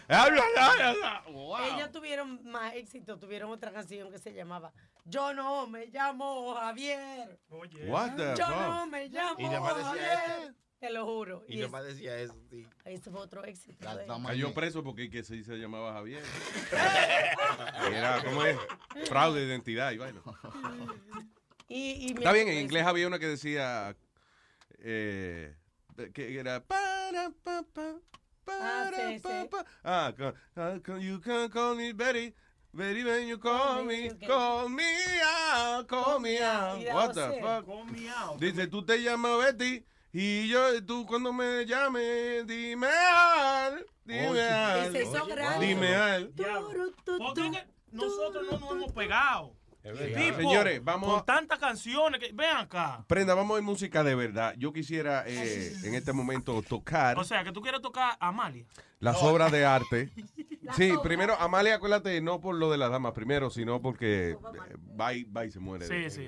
Ellos 1.74 1.92
tuvieron 1.92 2.40
más 2.44 2.74
éxito, 2.76 3.18
tuvieron 3.18 3.52
otra 3.52 3.72
canción 3.72 4.12
que 4.12 4.20
se 4.20 4.34
llamaba 4.34 4.72
Yo 5.06 5.34
no 5.34 5.68
me 5.68 5.86
llamo 5.88 6.56
Javier. 6.56 7.40
What 7.88 8.16
the 8.16 8.36
Yo 8.36 8.46
fuck? 8.46 8.56
no 8.58 8.88
me 8.88 9.08
llamo 9.10 9.36
decía 9.38 9.62
Javier. 9.62 10.56
Te 10.80 10.90
lo 10.92 11.06
juro. 11.06 11.44
Y 11.48 11.56
es- 11.56 11.62
nomás 11.66 11.84
decía 11.86 12.18
eso, 12.20 12.36
sí. 12.50 12.66
Ese 12.86 13.12
fue 13.12 13.20
otro 13.20 13.44
éxito. 13.44 13.86
Cayó 14.26 14.54
preso 14.54 14.84
porque 14.84 15.10
que 15.10 15.24
se, 15.24 15.44
se 15.44 15.58
llamaba 15.58 15.94
Javier. 15.94 16.24
Era, 17.94 18.24
¿cómo 18.24 18.44
es? 18.46 18.58
Fraude 19.08 19.42
de 19.42 19.48
identidad 19.48 19.92
y 19.92 19.98
vaina. 19.98 20.22
Y, 21.72 22.08
y 22.08 22.08
Está 22.14 22.32
bien, 22.32 22.48
en 22.48 22.54
acuerdo 22.54 22.62
inglés 22.62 22.84
había 22.88 23.06
una 23.08 23.20
que 23.20 23.28
decía 23.28 23.96
eh, 24.80 25.56
que 26.16 26.40
era 26.40 26.64
para 26.66 27.30
pa 27.44 27.62
pa 27.72 27.94
Ah, 28.48 28.90
para 28.92 29.10
sí, 29.12 29.20
pa 29.20 29.42
sí. 29.44 29.48
pa. 29.52 29.66
Ah, 29.84 30.12
ca- 30.18 30.34
ah, 30.56 30.80
you 31.00 31.22
can 31.22 31.48
call 31.52 31.76
me 31.76 31.94
Betty. 31.94 32.34
Betty, 32.74 33.04
when 33.04 33.28
you 33.28 33.38
call 33.38 33.84
me, 33.86 34.10
call 34.26 34.68
me 34.68 34.84
out, 35.24 35.88
call 35.88 36.20
me 36.20 36.40
out. 36.44 36.80
Y 36.82 36.86
What 36.92 37.14
the 37.14 37.40
fuck? 37.40 38.40
Dice, 38.40 38.66
tú 38.66 38.84
te 38.84 38.98
llamas 39.04 39.38
Betty 39.38 39.86
y 40.12 40.48
yo, 40.48 40.84
tú 40.86 41.06
cuando 41.06 41.32
me 41.34 41.66
llames, 41.66 42.46
dime 42.48 42.88
al, 42.88 43.86
dime 44.04 44.30
Oye. 44.30 44.50
al. 44.50 44.96
Ese 44.96 45.04
hizo 45.04 45.26
grande. 45.26 45.66
Dime 45.68 45.96
al. 45.96 46.30
Porque 47.18 47.66
nosotros 47.92 48.46
no 48.52 48.60
nos 48.60 48.72
hemos 48.72 48.92
pegado. 48.92 49.56
Tipo, 49.82 50.38
Señores, 50.38 50.84
vamos 50.84 51.10
Con 51.10 51.20
a- 51.20 51.26
tantas 51.26 51.58
canciones 51.58 52.20
que. 52.20 52.32
Ven 52.34 52.50
acá. 52.58 53.04
Prenda, 53.08 53.34
vamos 53.34 53.52
a 53.52 53.56
ver 53.56 53.64
música 53.64 54.04
de 54.04 54.14
verdad. 54.14 54.54
Yo 54.58 54.74
quisiera 54.74 55.24
eh, 55.26 55.74
en 55.84 55.96
este 55.96 56.12
momento 56.12 56.62
tocar 56.62 57.18
O 57.18 57.24
sea, 57.24 57.44
que 57.46 57.52
tú 57.54 57.62
quieres 57.62 57.82
tocar 57.82 58.18
a 58.20 58.28
Amalia. 58.28 58.66
las 59.00 59.22
obras 59.24 59.52
de 59.52 59.66
arte. 59.66 60.10
Sí, 60.76 60.94
primero, 61.02 61.36
Amalia, 61.40 61.74
acuérdate, 61.74 62.22
no 62.22 62.40
por 62.40 62.54
lo 62.54 62.70
de 62.70 62.78
las 62.78 62.92
damas 62.92 63.14
primero, 63.14 63.50
sino 63.50 63.82
porque 63.82 64.30
eh, 64.34 64.38
va 65.02 65.16
y, 65.16 65.24
va 65.24 65.44
y 65.44 65.50
se 65.50 65.60
muere. 65.60 65.88
Sí, 65.88 66.12
sí. 66.16 66.28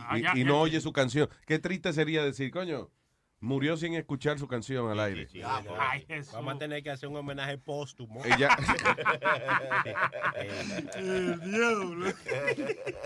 Ah, 0.00 0.18
Y, 0.18 0.22
ya- 0.22 0.32
y 0.34 0.40
ya- 0.40 0.44
no 0.44 0.60
oye 0.60 0.78
su 0.82 0.92
canción. 0.92 1.30
Qué 1.46 1.58
triste 1.58 1.90
sería 1.94 2.22
decir, 2.22 2.50
coño, 2.50 2.90
murió 3.42 3.76
sin 3.76 3.94
escuchar 3.94 4.38
su 4.38 4.46
canción 4.48 4.90
al 4.90 5.00
aire. 5.00 5.28
Ay, 5.78 6.04
Jesús. 6.06 6.32
Vamos 6.32 6.54
a 6.54 6.58
tener 6.58 6.82
que 6.82 6.90
hacer 6.90 7.08
un 7.08 7.16
homenaje 7.16 7.58
póstumo. 7.58 8.24
Ella- 8.24 8.56
El 10.96 11.40
diablo. 11.40 12.12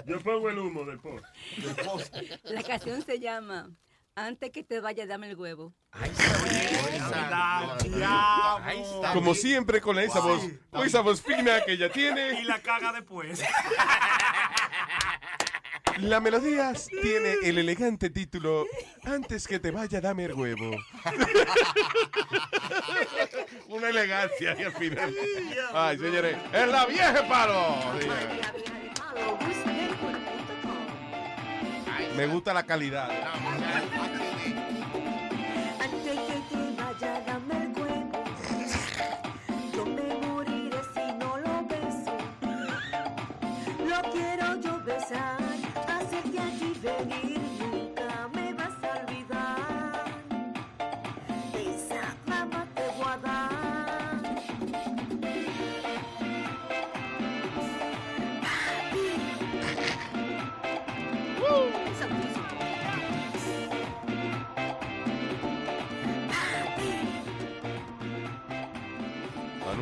Yo 0.06 0.20
pongo 0.20 0.50
el 0.50 0.58
humo 0.58 0.84
del 0.84 0.98
post. 0.98 1.24
La 2.44 2.62
canción 2.62 3.02
se 3.02 3.18
llama 3.18 3.70
Antes 4.14 4.50
que 4.50 4.62
te 4.62 4.80
vaya, 4.80 5.06
dame 5.06 5.30
el 5.30 5.36
huevo. 5.36 5.74
Como 9.12 9.34
siempre 9.34 9.80
con 9.80 9.98
esa 9.98 10.20
voz, 10.20 10.42
esa 10.84 11.00
voz 11.00 11.22
fina 11.22 11.62
que 11.64 11.72
ella 11.72 11.86
Y 11.86 11.90
tiene, 11.90 12.44
la 12.44 12.60
caga 12.60 12.92
después. 12.92 13.42
la 15.98 16.20
melodía 16.20 16.72
tiene 17.02 17.34
el 17.42 17.58
elegante 17.58 18.10
título 18.10 18.66
Antes 19.04 19.46
que 19.46 19.58
te 19.58 19.70
vaya, 19.70 20.00
dame 20.00 20.24
el 20.24 20.34
huevo. 20.34 20.76
Una 23.68 23.88
elegancia 23.88 24.52
ahí 24.52 24.62
al 24.62 24.72
final. 24.72 25.14
Ay, 25.72 25.98
señores, 25.98 26.36
es 26.52 26.68
la 26.68 26.86
vieja 26.86 27.28
palo. 27.28 27.76
Me 32.16 32.26
gusta 32.26 32.54
la 32.54 32.64
calidad. 32.64 33.10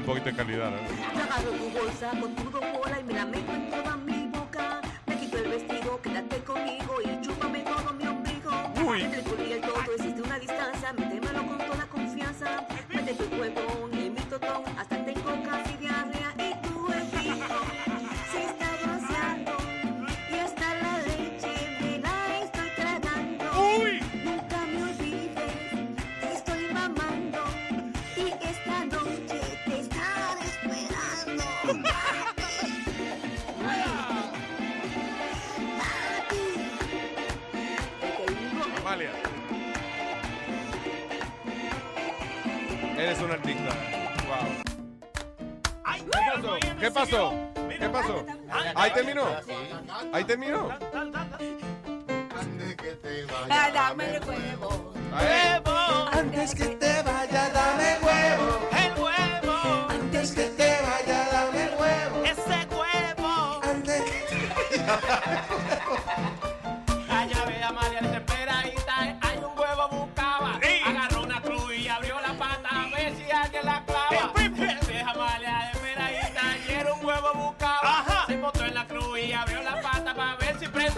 Un 0.04 0.08
poquito 0.08 0.26
de 0.26 0.36
calidad. 0.36 0.70
Yo 1.16 1.22
agarro 1.22 1.50
tu 1.52 1.70
bolsa 1.70 2.10
con 2.20 2.34
tu 2.34 2.50
bola 2.50 3.00
y 3.00 3.04
me 3.04 3.14
la 3.14 3.24
meto 3.24 3.52
en 3.52 3.70
toda 3.70 3.96
mi 3.96 4.26
boca. 4.26 4.82
Me 5.06 5.18
quito 5.18 5.38
el 5.38 5.48
vestido, 5.48 6.00
quédate 6.02 6.38
conmigo 6.44 6.94
y 7.02 7.24
chúpame 7.24 7.60
todo 7.60 7.92
mi 7.94 8.06
ombligo. 8.06 8.50
Uy. 8.86 9.02
Entre 9.02 9.22
culo 9.22 9.44
y 9.46 9.52
el 9.52 9.60
pasó? 47.04 47.32
¿Qué 47.68 47.88
pasó? 47.88 48.26
Ahí 48.74 48.90
terminó. 48.92 49.26
Ahí 50.12 50.24
terminó. 50.24 50.68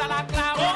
La 0.08 0.26
clava. 0.26 0.75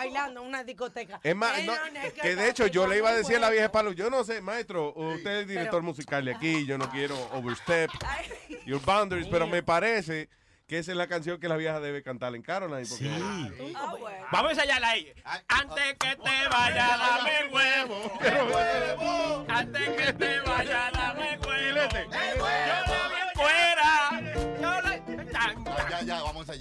Bailando 0.00 0.40
en 0.42 0.46
una 0.48 0.64
discoteca. 0.64 1.20
Es 1.22 1.36
más, 1.36 1.58
Eh, 1.58 1.66
no, 1.66 1.72
que 2.22 2.36
de 2.36 2.48
hecho 2.48 2.66
yo 2.66 2.86
le 2.86 2.98
iba 2.98 3.10
a 3.10 3.14
decir 3.14 3.36
a 3.36 3.40
la 3.40 3.50
vieja 3.50 3.70
Palo, 3.70 3.92
yo 3.92 4.08
no 4.10 4.24
sé, 4.24 4.40
maestro, 4.40 4.92
usted 4.94 5.40
es 5.40 5.48
director 5.48 5.82
musical 5.82 6.24
de 6.24 6.34
aquí, 6.34 6.66
yo 6.66 6.78
no 6.78 6.88
quiero 6.90 7.16
overstep 7.32 7.90
your 8.66 8.80
boundaries, 8.84 9.26
pero 9.28 9.46
me 9.46 9.62
parece 9.62 10.28
que 10.66 10.78
esa 10.78 10.92
es 10.92 10.96
la 10.96 11.08
canción 11.08 11.40
que 11.40 11.48
la 11.48 11.56
vieja 11.56 11.80
debe 11.80 12.00
cantar 12.02 12.32
en 12.36 12.42
Caroline. 12.42 12.86
Porque 12.88 13.10
Ah, 13.74 13.92
Vamos 14.30 14.50
a 14.50 14.52
ensayarla 14.52 14.88
ahí. 14.90 15.12
Antes 15.48 15.96
que 15.98 16.14
te 16.16 16.48
vaya, 16.48 16.96
dame 16.96 17.48
huevo. 17.52 19.44
Antes 19.48 19.88
que 19.88 20.12
te 20.12 20.40
vaya, 20.42 20.90
dame 20.92 21.38
huevo. 21.44 21.80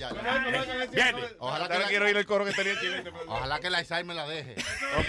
Ensayar. 0.09 0.89
Viene. 0.91 1.27
Ojalá 1.39 1.67
que 1.67 1.79
la, 1.79 1.87
quiero 1.87 2.05
oír 2.05 2.17
el 2.17 2.25
coro 2.25 2.45
que 2.45 2.53
tenía 2.53 2.79
Chilete. 2.79 3.11
ojalá 3.27 3.59
que 3.59 3.69
la 3.69 3.81
Isai 3.81 4.03
me 4.03 4.13
la 4.13 4.27
deje. 4.27 4.55
Ok. 4.97 5.05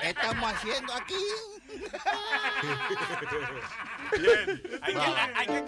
¿Qué 0.00 0.08
estamos 0.08 0.52
haciendo 0.52 0.92
aquí? 0.94 1.14
Bien. 4.18 4.62
Hay 4.82 4.94
que, 4.94 5.00
hay 5.34 5.46
que 5.46 5.64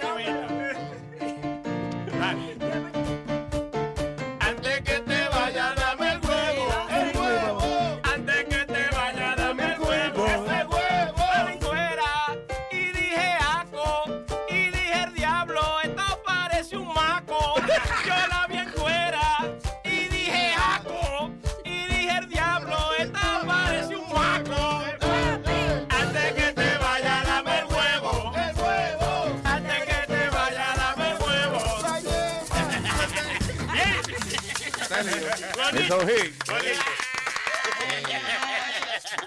Hit. 35.86 36.34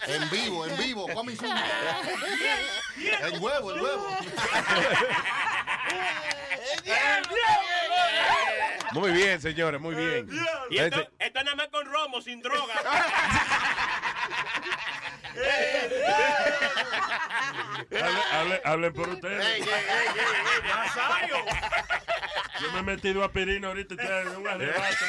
En 0.07 0.29
vivo, 0.29 0.65
en 0.65 0.77
vivo, 0.77 1.07
come. 1.13 1.33
El 3.21 3.39
huevo, 3.39 3.73
el 3.73 3.81
huevo. 3.81 4.17
Muy 8.91 9.11
bien, 9.11 9.39
señores, 9.39 9.79
muy 9.79 9.95
bien. 9.95 10.29
Y 10.69 10.79
esto, 10.79 11.07
esto 11.17 11.43
nada 11.43 11.55
más 11.55 11.67
con 11.69 11.85
romo, 11.85 12.21
sin 12.21 12.41
droga. 12.41 12.73
Hable- 17.91 18.23
hable- 18.31 18.61
hablen 18.63 18.93
por 18.93 19.09
ustedes. 19.09 19.65
Nazario. 20.67 21.35
Yo 22.61 22.71
me 22.73 22.79
he 22.79 22.83
metido 22.83 23.23
aspirina 23.23 23.67
ahorita 23.69 23.95
ya 23.95 24.21
en 24.21 24.27
un 24.35 24.47
arrebato. 24.47 25.05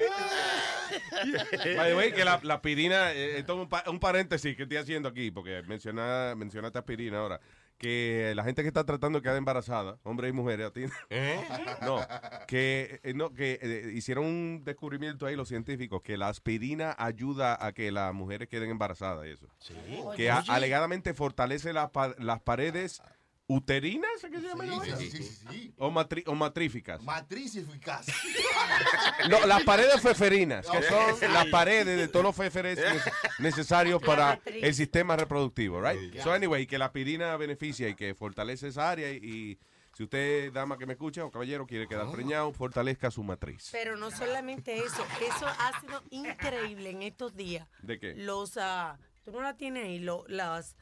By 1.76 1.90
the 1.90 1.94
way, 1.94 2.12
que 2.12 2.24
la, 2.24 2.40
la 2.42 2.54
aspirina, 2.54 3.12
eh, 3.12 3.38
esto 3.38 3.52
es 3.54 3.58
un, 3.60 3.68
pa- 3.68 3.84
un 3.86 4.00
paréntesis 4.00 4.56
que 4.56 4.62
estoy 4.62 4.78
haciendo 4.78 5.08
aquí, 5.08 5.30
porque 5.30 5.62
menciona, 5.66 6.34
mencionaste 6.36 6.78
aspirina 6.78 7.18
ahora, 7.18 7.38
que 7.80 8.34
la 8.36 8.44
gente 8.44 8.60
que 8.60 8.68
está 8.68 8.84
tratando 8.84 9.18
de 9.18 9.22
quedar 9.22 9.36
embarazada, 9.38 9.98
hombres 10.02 10.28
y 10.28 10.32
mujeres, 10.34 10.66
a 10.66 10.70
ti, 10.70 10.84
no, 11.82 11.98
que, 12.46 13.00
eh, 13.02 13.14
no, 13.14 13.32
que 13.32 13.58
eh, 13.62 13.90
hicieron 13.94 14.26
un 14.26 14.62
descubrimiento 14.64 15.24
ahí 15.24 15.34
los 15.34 15.48
científicos, 15.48 16.02
que 16.02 16.18
la 16.18 16.28
aspirina 16.28 16.94
ayuda 16.98 17.56
a 17.58 17.72
que 17.72 17.90
las 17.90 18.12
mujeres 18.12 18.48
queden 18.48 18.68
embarazadas 18.70 19.26
y 19.26 19.30
eso. 19.30 19.46
Que 20.14 20.30
a- 20.30 20.40
Oye. 20.40 20.52
alegadamente 20.52 21.14
fortalece 21.14 21.72
la 21.72 21.90
las 22.18 22.40
paredes 22.42 23.02
uterinas, 23.52 24.08
¿qué 24.22 24.40
se 24.40 24.46
llama? 24.46 24.64
Sí, 24.64 24.70
la 24.70 24.74
sí, 24.74 24.78
vaina? 24.80 24.96
sí, 24.96 25.10
sí, 25.10 25.22
sí. 25.50 25.74
O, 25.76 25.90
matri- 25.90 26.22
o 26.26 26.34
matríficas. 26.34 27.02
Matriz 27.02 27.56
eficaz. 27.56 28.06
No, 29.28 29.44
las 29.46 29.62
paredes 29.64 30.00
feferinas, 30.00 30.66
que 30.66 30.78
Ok. 30.78 30.84
son 30.84 31.16
Sí. 31.20 31.26
las 31.32 31.46
paredes 31.46 31.98
de 31.98 32.08
todos 32.08 32.24
los 32.24 32.34
feferes 32.36 32.78
ne- 32.78 33.12
necesarios 33.38 34.00
para 34.02 34.40
el 34.46 34.74
sistema 34.74 35.16
reproductivo, 35.16 35.80
right? 35.82 36.18
So 36.22 36.32
anyway, 36.32 36.66
que 36.66 36.78
la 36.78 36.86
aspirina 36.86 37.36
beneficia 37.36 37.88
y 37.88 37.94
que 37.94 38.14
fortalece 38.14 38.68
esa 38.68 38.90
área 38.90 39.10
y, 39.12 39.16
y 39.16 39.58
si 39.96 40.04
usted, 40.04 40.52
dama 40.52 40.78
que 40.78 40.86
me 40.86 40.94
escucha 40.94 41.24
o 41.24 41.30
caballero, 41.30 41.66
quiere 41.66 41.86
quedar 41.86 42.10
preñado, 42.10 42.50
fortalezca 42.52 43.10
su 43.10 43.22
matriz. 43.22 43.68
Pero 43.72 43.96
no 43.96 44.10
solamente 44.10 44.78
eso, 44.78 45.04
eso 45.20 45.46
ha 45.46 45.80
sido 45.80 46.02
increíble 46.10 46.90
en 46.90 47.02
estos 47.02 47.34
días. 47.36 47.68
¿De 47.82 47.98
qué? 47.98 48.14
Los, 48.14 48.56
ah, 48.56 48.98
tú 49.24 49.32
no 49.32 49.42
la 49.42 49.56
tienes 49.56 49.84
ahí, 49.84 49.98
lo- 49.98 50.24
las, 50.28 50.76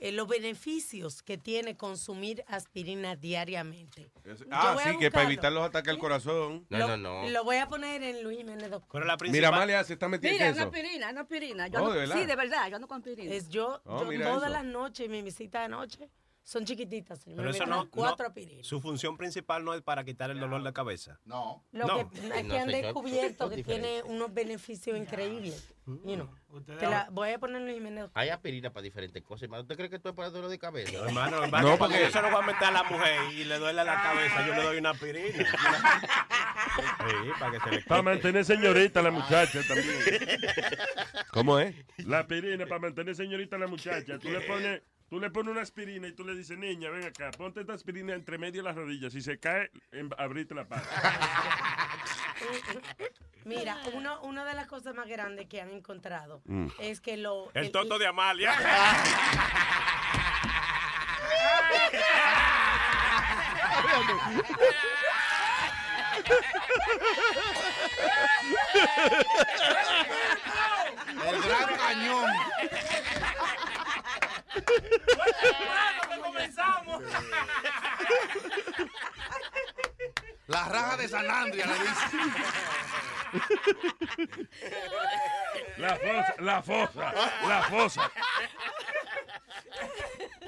eh, 0.00 0.12
los 0.12 0.28
beneficios 0.28 1.22
que 1.22 1.38
tiene 1.38 1.76
consumir 1.76 2.44
aspirina 2.48 3.16
diariamente. 3.16 4.10
Es- 4.24 4.44
ah, 4.50 4.76
sí, 4.82 4.98
que 4.98 5.10
para 5.10 5.24
evitar 5.26 5.52
los 5.52 5.64
ataques 5.64 5.90
al 5.90 5.98
corazón. 5.98 6.66
lo, 6.68 7.28
Lo 7.28 7.44
voy 7.44 7.56
a 7.56 7.66
poner 7.68 8.02
en 8.02 8.22
Luis 8.22 8.38
Jiménez 8.38 8.70
Doctor. 8.70 9.04
Mira, 9.30 9.48
Amalia 9.48 9.82
se 9.84 9.94
está 9.94 10.08
metiendo 10.08 10.34
Mira, 10.34 10.46
en 10.48 10.52
una 10.54 10.62
eso. 10.62 10.70
aspirina, 10.70 11.10
una 11.10 11.20
aspirina. 11.22 11.68
Yo 11.68 11.80
Oh, 11.82 11.84
no- 11.86 11.92
¿de 11.92 11.98
verdad? 12.00 12.16
Sí, 12.18 12.26
de 12.26 12.36
verdad, 12.36 12.68
yo 12.68 12.76
ando 12.76 12.88
con 12.88 12.98
aspirina. 12.98 13.32
Es 13.34 13.48
yo, 13.48 13.80
Oh, 13.84 14.10
yo 14.12 14.20
todas 14.22 14.42
eso. 14.42 14.50
las 14.52 14.64
noches, 14.64 15.08
mi 15.08 15.22
visita 15.22 15.62
de 15.62 15.68
noche, 15.68 16.08
son 16.46 16.64
chiquititas. 16.64 17.18
señor. 17.18 17.38
Pero 17.38 17.50
Me 17.50 17.56
eso 17.56 17.66
no, 17.66 17.90
Cuatro 17.90 18.22
no- 18.24 18.28
aspirinas. 18.28 18.64
Su 18.64 18.80
función 18.80 19.16
principal 19.16 19.64
no 19.64 19.74
es 19.74 19.82
para 19.82 20.04
quitar 20.04 20.30
el 20.30 20.38
dolor 20.38 20.62
de 20.62 20.72
cabeza. 20.72 21.18
No. 21.24 21.64
Lo 21.72 21.86
No. 21.88 22.08
que 22.10 22.18
es 22.18 22.44
que 22.46 22.58
han 22.58 22.68
descubierto 22.68 23.50
que 23.50 23.64
tiene 23.64 24.02
unos 24.04 24.32
beneficios 24.32 24.96
increíbles. 24.96 25.74
You 25.86 26.14
know. 26.14 26.30
Te 26.78 26.86
la 26.86 27.08
voy 27.10 27.30
a 27.30 27.38
poner 27.38 27.62
en 27.68 27.74
Jiménez. 27.74 28.10
Hay 28.14 28.28
aspirina 28.28 28.70
para 28.70 28.82
diferentes 28.82 29.22
cosas, 29.24 29.42
hermano. 29.44 29.62
¿Usted 29.62 29.76
cree 29.76 29.90
que 29.90 29.96
esto 29.96 30.08
es 30.10 30.14
para 30.14 30.30
dolor 30.30 30.48
de 30.50 30.58
cabeza? 30.58 30.96
Hermano, 31.04 31.46
No, 31.48 31.60
no, 31.62 31.76
porque- 31.78 32.10
se 32.10 32.22
lo 32.22 32.30
voy 32.30 32.42
a 32.42 32.46
meter 32.46 32.64
a 32.64 32.70
la 32.70 32.82
mujer 32.84 33.32
y 33.32 33.44
le 33.44 33.58
duele 33.58 33.84
la 33.84 34.02
cabeza, 34.02 34.46
yo 34.46 34.54
le 34.54 34.62
doy 34.62 34.78
una 34.78 34.90
aspirina. 34.90 35.44
Sí, 35.46 37.30
para 37.38 37.52
que 37.52 37.60
se 37.60 37.70
le 37.70 37.82
Para 37.82 38.02
mantener 38.02 38.44
señorita 38.44 39.00
a 39.00 39.02
la 39.02 39.10
muchacha 39.10 39.60
también. 39.66 39.86
¿Cómo 41.32 41.58
es? 41.58 41.74
La 41.98 42.20
aspirina 42.20 42.66
para 42.66 42.80
mantener 42.80 43.14
señorita 43.14 43.56
a 43.56 43.58
la 43.58 43.66
muchacha. 43.66 44.18
Tú 44.18 44.28
le 44.30 44.40
pones, 44.42 44.82
tú 45.08 45.20
le 45.20 45.30
pones 45.30 45.52
una 45.52 45.62
aspirina 45.62 46.08
y 46.08 46.12
tú 46.12 46.24
le 46.24 46.34
dices, 46.34 46.58
niña, 46.58 46.90
ven 46.90 47.04
acá, 47.04 47.30
ponte 47.36 47.60
esta 47.60 47.74
aspirina 47.74 48.14
entre 48.14 48.38
medio 48.38 48.62
de 48.62 48.68
las 48.68 48.76
rodillas. 48.76 49.12
Si 49.12 49.20
se 49.22 49.38
cae, 49.38 49.70
abrite 50.18 50.54
la 50.54 50.66
pata. 50.66 50.86
Mira, 53.44 53.78
uno, 53.92 54.20
una 54.22 54.44
de 54.44 54.54
las 54.54 54.66
cosas 54.66 54.94
más 54.94 55.06
grandes 55.08 55.46
que 55.48 55.60
han 55.60 55.70
encontrado 55.70 56.42
Mm. 56.46 56.66
es 56.80 57.00
que 57.00 57.16
lo... 57.16 57.50
El 57.54 57.70
toto 57.70 57.98
de 57.98 58.06
Amalia. 58.06 58.52
El 71.28 71.42
gran 71.42 71.76
cañón. 71.76 72.30
Comenzamos. 76.22 77.02
La 80.46 80.64
raja 80.64 80.96
de 80.96 81.08
San 81.08 81.30
Andrea 81.30 81.66
le 81.66 81.78
dice. 81.78 82.06
La 85.78 85.96
fosa, 85.96 86.34
la 86.38 86.62
fosa, 86.62 87.12
la 87.46 87.62
fosa. 87.64 88.10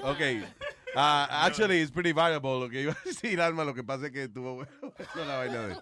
Ok. 0.01 0.21
Ah, 0.95 1.27
actually, 1.45 1.81
it's 1.81 1.91
pretty 1.91 2.11
valuable. 2.13 2.59
Lo 2.59 2.69
que 2.69 2.81
iba 2.81 2.93
a 2.93 2.97
decir, 3.05 3.39
Alma, 3.41 3.63
lo 3.63 3.73
que 3.73 3.83
pasa 3.83 4.07
es 4.07 4.11
que 4.11 4.27
tuvo 4.27 4.55
bueno 4.55 4.71
la 5.15 5.37
vaina 5.37 5.67
de- 5.67 5.77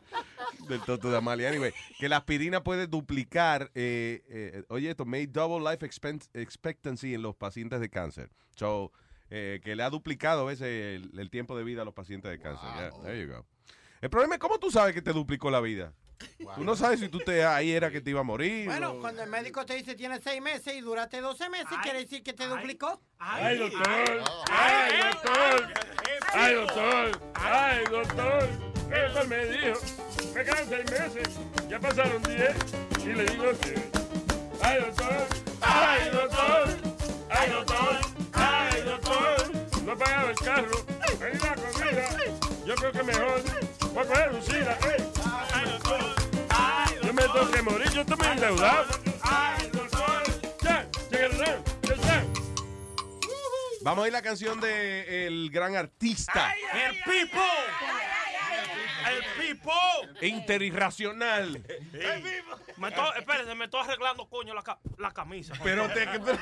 del 0.67 0.81
toto 0.81 1.09
de 1.11 1.17
Amalia. 1.17 1.49
Anyway, 1.49 1.73
que 1.99 2.09
la 2.09 2.17
aspirina 2.17 2.63
puede 2.63 2.87
duplicar, 2.87 3.71
eh, 3.75 4.23
eh, 4.29 4.63
oye, 4.69 4.89
esto, 4.89 5.05
made 5.05 5.27
double 5.27 5.59
life 5.69 5.85
expectancy 6.33 7.13
en 7.13 7.21
los 7.21 7.35
pacientes 7.35 7.79
de 7.79 7.89
cáncer. 7.89 8.29
So, 8.55 8.91
eh, 9.29 9.59
que 9.63 9.75
le 9.75 9.83
ha 9.83 9.89
duplicado 9.89 10.41
a 10.41 10.45
veces 10.45 10.67
el, 11.01 11.19
el 11.19 11.29
tiempo 11.29 11.57
de 11.57 11.63
vida 11.63 11.81
a 11.81 11.85
los 11.85 11.93
pacientes 11.93 12.31
de 12.31 12.39
cáncer. 12.39 12.67
Yeah, 12.75 12.91
there 13.03 13.21
you 13.21 13.31
go. 13.31 13.45
El 14.01 14.09
problema 14.09 14.35
es 14.35 14.39
cómo 14.39 14.59
tú 14.59 14.69
sabes 14.71 14.93
que 14.93 15.01
te 15.01 15.11
duplicó 15.13 15.49
la 15.51 15.59
vida. 15.59 15.93
Tú 16.55 16.63
no 16.63 16.75
sabes 16.75 16.99
si 16.99 17.09
tú 17.09 17.19
te 17.19 17.43
ahí 17.45 17.71
era 17.71 17.91
que 17.91 18.01
te 18.01 18.09
iba 18.09 18.21
a 18.21 18.23
morir. 18.23 18.65
Bueno, 18.65 18.91
o- 18.91 18.99
cuando 19.01 19.21
el 19.23 19.29
médico 19.29 19.65
te 19.65 19.75
dice 19.75 19.95
tienes 19.95 20.21
seis 20.23 20.41
meses 20.41 20.75
y 20.75 20.81
duraste 20.81 21.21
12 21.21 21.49
meses, 21.49 21.77
quiere 21.83 21.99
decir 21.99 22.23
que 22.23 22.33
te 22.33 22.47
duplicó. 22.47 23.01
Ay, 23.19 23.57
doctor. 23.57 24.23
Ay, 24.51 24.91
doctor. 25.11 25.73
Ay, 26.33 26.53
doctor. 26.55 27.21
Ay, 27.35 27.83
doctor. 27.89 28.49
Eso 28.91 29.27
me 29.27 29.45
dijo. 29.45 29.79
Me 30.33 30.43
quedan 30.43 30.69
seis 30.69 30.91
meses. 30.91 31.29
Ya 31.69 31.79
pasaron 31.79 32.23
diez. 32.23 32.55
Y 33.03 33.13
le 33.13 33.25
digo 33.25 33.51
que. 33.61 33.75
Ay, 34.61 34.79
doctor. 34.81 35.27
Ay, 35.61 36.09
doctor. 36.11 36.67
Ay, 37.29 37.51
carro, 40.43 40.85
hay 41.21 41.33
la 41.39 41.55
comida. 41.55 42.09
Yo 42.65 42.75
creo 42.75 42.91
que 42.91 43.03
mejor 43.03 43.41
voy 43.93 44.03
a 44.03 44.07
coger 44.07 44.33
Lucila. 44.33 44.77
ey. 44.87 45.03
Tengo 47.37 47.51
que 47.51 47.61
morir, 47.61 47.89
yo 47.91 48.01
estoy 48.01 48.17
muy 48.17 48.27
endeudado. 48.29 48.87
Vamos 53.81 54.03
a 54.03 54.07
ir 54.07 54.13
la 54.13 54.21
canción 54.23 54.59
de 54.59 55.27
el 55.27 55.51
gran 55.51 55.75
artista. 55.75 56.51
El 56.73 56.95
Pipo. 57.03 57.37
El 59.09 59.23
Pipo. 59.39 59.71
Interirracional. 60.21 61.63
Me 62.77 62.87
estoy, 62.89 63.05
espérese, 63.17 63.55
me 63.55 63.65
estoy 63.65 63.81
arreglando, 63.81 64.27
coño, 64.27 64.53
la, 64.53 64.61
ca- 64.61 64.77
la 64.97 65.11
camisa. 65.11 65.53
Pero, 65.63 65.87
te, 65.89 66.05
pero, 66.07 66.37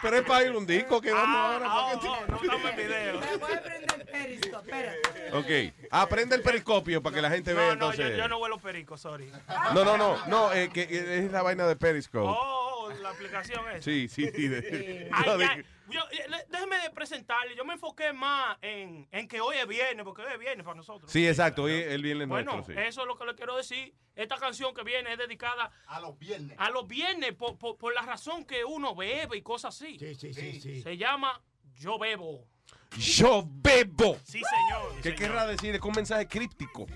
pero 0.00 0.16
es 0.16 0.22
para 0.22 0.44
ir 0.44 0.52
un 0.56 0.66
disco 0.66 1.00
que 1.00 1.12
vamos 1.12 1.36
Ah, 1.36 1.52
ahora. 1.54 1.66
ah, 1.68 1.90
¿para 1.90 2.00
qué 2.00 2.08
oh, 2.08 2.52
no, 2.52 2.58
dame 2.64 2.82
video. 2.82 3.20
Voy 3.38 3.52
a 3.52 3.62
prender 3.62 4.06
Periscope, 4.06 4.70
espérate. 4.70 5.32
Ok, 5.70 5.74
aprende 5.90 6.36
el 6.36 6.42
periscopio 6.42 7.02
para 7.02 7.14
que 7.16 7.22
la 7.22 7.30
gente 7.30 7.52
vea 7.52 7.74
No, 7.74 7.92
no, 7.92 7.94
yo, 7.94 8.28
no 8.28 8.38
vuelo 8.38 8.58
perico, 8.58 8.96
sorry. 8.96 9.30
No, 9.74 9.84
no, 9.84 9.96
no, 9.98 10.26
no, 10.26 10.52
eh, 10.54 10.70
que 10.72 10.82
eh, 10.82 11.18
es 11.26 11.32
la 11.32 11.42
vaina 11.42 11.66
de 11.66 11.76
Periscope. 11.76 12.26
Oh, 12.26 12.86
oh, 12.86 12.90
la 13.02 13.10
aplicación 13.10 13.60
es. 13.74 13.84
Sí, 13.84 14.08
sí, 14.08 14.30
sí. 14.34 14.48
de- 14.48 15.10
Ay, 15.12 15.22
no, 15.26 15.36
de- 15.36 15.44
ay, 15.44 15.64
yo, 15.90 16.00
eh, 16.10 16.44
déjeme 16.48 16.76
presentarle. 16.94 17.54
Yo 17.56 17.64
me 17.64 17.74
enfoqué 17.74 18.12
más 18.12 18.56
en, 18.62 19.08
en 19.10 19.28
que 19.28 19.40
hoy 19.40 19.56
es 19.56 19.66
viernes, 19.66 20.04
porque 20.04 20.22
hoy 20.22 20.32
es 20.32 20.38
viernes 20.38 20.64
para 20.64 20.76
nosotros. 20.76 21.10
Sí, 21.10 21.26
exacto, 21.26 21.64
hoy 21.64 21.72
el 21.72 22.02
viernes 22.02 22.28
Bueno, 22.28 22.52
nuestro, 22.54 22.74
sí. 22.74 22.80
eso 22.80 23.00
es 23.02 23.06
lo 23.06 23.16
que 23.16 23.24
le 23.26 23.34
quiero 23.34 23.56
decir. 23.56 23.94
Esta 24.14 24.36
canción 24.36 24.74
que 24.74 24.82
viene 24.82 25.12
es 25.12 25.18
dedicada 25.18 25.70
a 25.86 26.00
los 26.00 26.18
viernes. 26.18 26.56
A 26.58 26.70
los 26.70 26.86
viernes, 26.88 27.34
por, 27.34 27.56
por- 27.56 27.76
por 27.76 27.94
la 27.94 28.02
razón 28.02 28.44
que 28.44 28.64
uno 28.64 28.94
bebe 28.94 29.36
y 29.36 29.42
cosas 29.42 29.74
así. 29.76 29.98
Sí, 29.98 30.14
sí, 30.14 30.34
sí, 30.34 30.60
sí. 30.60 30.82
Se 30.82 30.96
llama 30.96 31.40
Yo 31.76 31.98
Bebo. 31.98 32.44
Yo 32.96 33.44
bebo. 33.46 34.16
Sí, 34.24 34.42
señor. 34.42 34.94
¿Qué 34.96 35.02
señor. 35.02 35.16
querrá 35.18 35.46
decir? 35.46 35.74
Es 35.74 35.80
un 35.82 35.92
mensaje 35.94 36.26
críptico. 36.26 36.86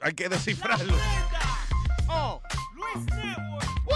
Hay 0.00 0.12
que 0.14 0.28
descifrarlo. 0.28 0.94
Oh. 2.08 2.40
Luis 2.74 3.04
Network. 3.06 3.95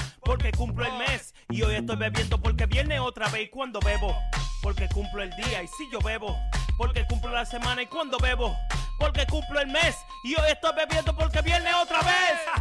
porque 0.31 0.51
cumplo 0.53 0.85
el 0.85 0.93
mes. 0.93 1.33
Y 1.49 1.61
hoy 1.61 1.75
estoy 1.75 1.97
bebiendo 1.97 2.41
porque 2.41 2.65
viene 2.65 3.01
otra 3.01 3.27
vez 3.27 3.47
y 3.47 3.49
cuando 3.49 3.81
bebo, 3.81 4.15
porque 4.61 4.87
cumplo 4.87 5.21
el 5.21 5.29
día 5.31 5.61
y 5.61 5.67
si 5.67 5.91
yo 5.91 5.99
bebo, 5.99 6.39
porque 6.77 7.05
cumplo 7.05 7.31
la 7.31 7.45
semana 7.45 7.81
y 7.81 7.87
cuando 7.87 8.17
bebo, 8.17 8.55
porque 8.97 9.27
cumplo 9.27 9.59
el 9.59 9.67
mes. 9.67 9.97
Y 10.23 10.33
hoy 10.35 10.51
estoy 10.51 10.71
bebiendo 10.73 11.13
porque 11.13 11.41
viene 11.41 11.73
otra 11.73 11.99
vez. 11.99 12.39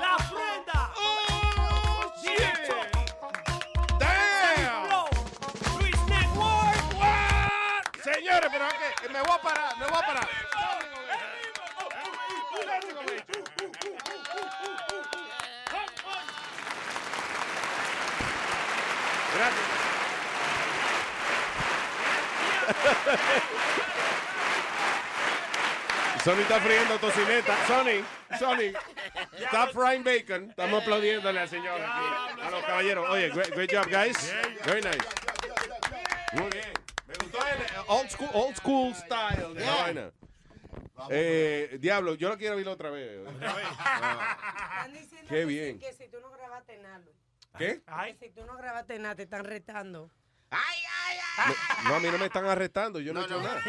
La 0.00 0.16
prenda. 0.30 0.92
Luis 5.80 5.98
Network. 6.06 8.02
Señores, 8.04 8.50
pero 8.52 8.68
es 8.68 9.00
que 9.02 9.08
me 9.08 9.20
voy 9.20 9.32
a 9.32 9.42
parar, 9.42 9.76
me 9.78 9.86
voy 9.86 9.98
a 9.98 10.06
parar. 10.06 10.28
Sony 26.24 26.40
está 26.42 26.60
friendo 26.60 26.98
tocineta. 26.98 27.56
Sony, 27.66 28.04
Sony, 28.38 28.72
stop 29.46 29.72
frying 29.72 30.04
bacon. 30.04 30.50
Estamos 30.50 30.82
aplaudiéndole 30.82 31.40
al 31.40 31.48
señor 31.48 31.80
aquí, 31.80 32.42
a 32.42 32.50
los 32.50 32.62
caballeros. 32.64 33.08
Oye, 33.08 33.30
great, 33.30 33.50
great 33.54 33.72
job, 33.72 33.86
guys. 33.90 34.32
Very 34.66 34.82
nice. 34.82 34.98
Muy 36.34 36.50
bien. 36.50 36.72
Me 37.06 37.14
gustó 37.14 37.38
el 37.46 37.62
eh, 37.62 37.84
old 37.88 38.10
school, 38.10 38.28
old 38.34 38.56
school 38.56 38.94
style 38.94 39.54
de 39.54 39.64
la 39.64 39.74
vaina. 39.76 40.10
Eh, 41.08 41.78
Diablo, 41.80 42.14
yo 42.14 42.28
lo 42.28 42.36
quiero 42.36 42.56
oír 42.56 42.68
otra 42.68 42.90
vez. 42.90 43.26
Están 43.26 44.92
diciendo 44.92 45.28
Qué 45.28 45.44
bien. 45.46 45.78
que 45.78 45.92
si 45.94 46.06
tú 46.08 46.18
no 46.20 46.30
grabaste 46.30 46.76
nada. 46.78 47.00
¿Qué? 47.58 47.82
Que 47.82 48.16
si 48.20 48.30
tú 48.30 48.44
no 48.46 48.56
grabaste 48.56 48.98
nada, 48.98 49.14
te 49.14 49.22
están 49.24 49.44
retando. 49.44 50.10
No, 50.50 51.88
no, 51.90 51.94
a 51.94 52.00
mí 52.00 52.08
no 52.10 52.18
me 52.18 52.26
están 52.26 52.44
arrestando, 52.44 52.98
yo 53.00 53.14
no, 53.14 53.22
he 53.22 53.24
hecho 53.24 53.40
nada. 53.40 53.62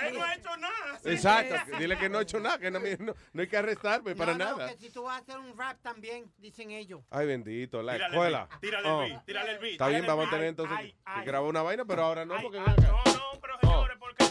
Él 0.00 0.14
no 0.14 0.22
ha 0.24 0.34
hecho 0.34 0.56
nada. 0.56 0.98
Exacto, 1.04 1.54
dile 1.78 1.96
que 1.98 2.08
no 2.08 2.18
he 2.18 2.22
hecho 2.22 2.40
nada, 2.40 2.58
que 2.58 2.70
no, 2.70 2.80
no- 2.80 3.14
no 3.32 3.42
hay 3.42 3.48
que 3.48 3.56
arrestarme 3.56 4.16
para 4.16 4.32
No, 4.32 4.38
no, 4.44 4.56
nada. 4.56 4.70
que 4.72 4.78
si 4.78 4.90
tú 4.90 5.02
vas 5.04 5.18
a 5.18 5.22
hacer 5.22 5.38
un 5.38 5.56
rap 5.56 5.78
también, 5.82 6.32
dicen 6.38 6.70
ellos. 6.70 7.02
Ay, 7.10 7.26
bendito, 7.26 7.82
la 7.82 7.92
Tírale 7.92 8.14
escuela. 8.14 8.48
tírale 8.60 8.88
Oh. 8.88 9.02
el 9.02 9.10
beat, 9.12 9.24
tírale 9.26 9.50
el 9.52 9.58
beat, 9.58 9.72
Está 9.72 9.88
bien, 9.88 10.06
vamos 10.06 10.26
a 10.26 10.30
tener 10.30 10.46
entonces 10.46 10.76
Ay, 10.76 10.96
que 11.20 11.24
grabar 11.26 11.48
una 11.48 11.62
vaina, 11.62 11.84
pero 11.84 12.02
ahora 12.02 12.24
no, 12.24 12.40
porque. 12.40 12.58
No, 12.58 12.66
no, 12.66 13.40
pero 13.40 13.58
señores, 13.60 13.96
porque 14.00 14.21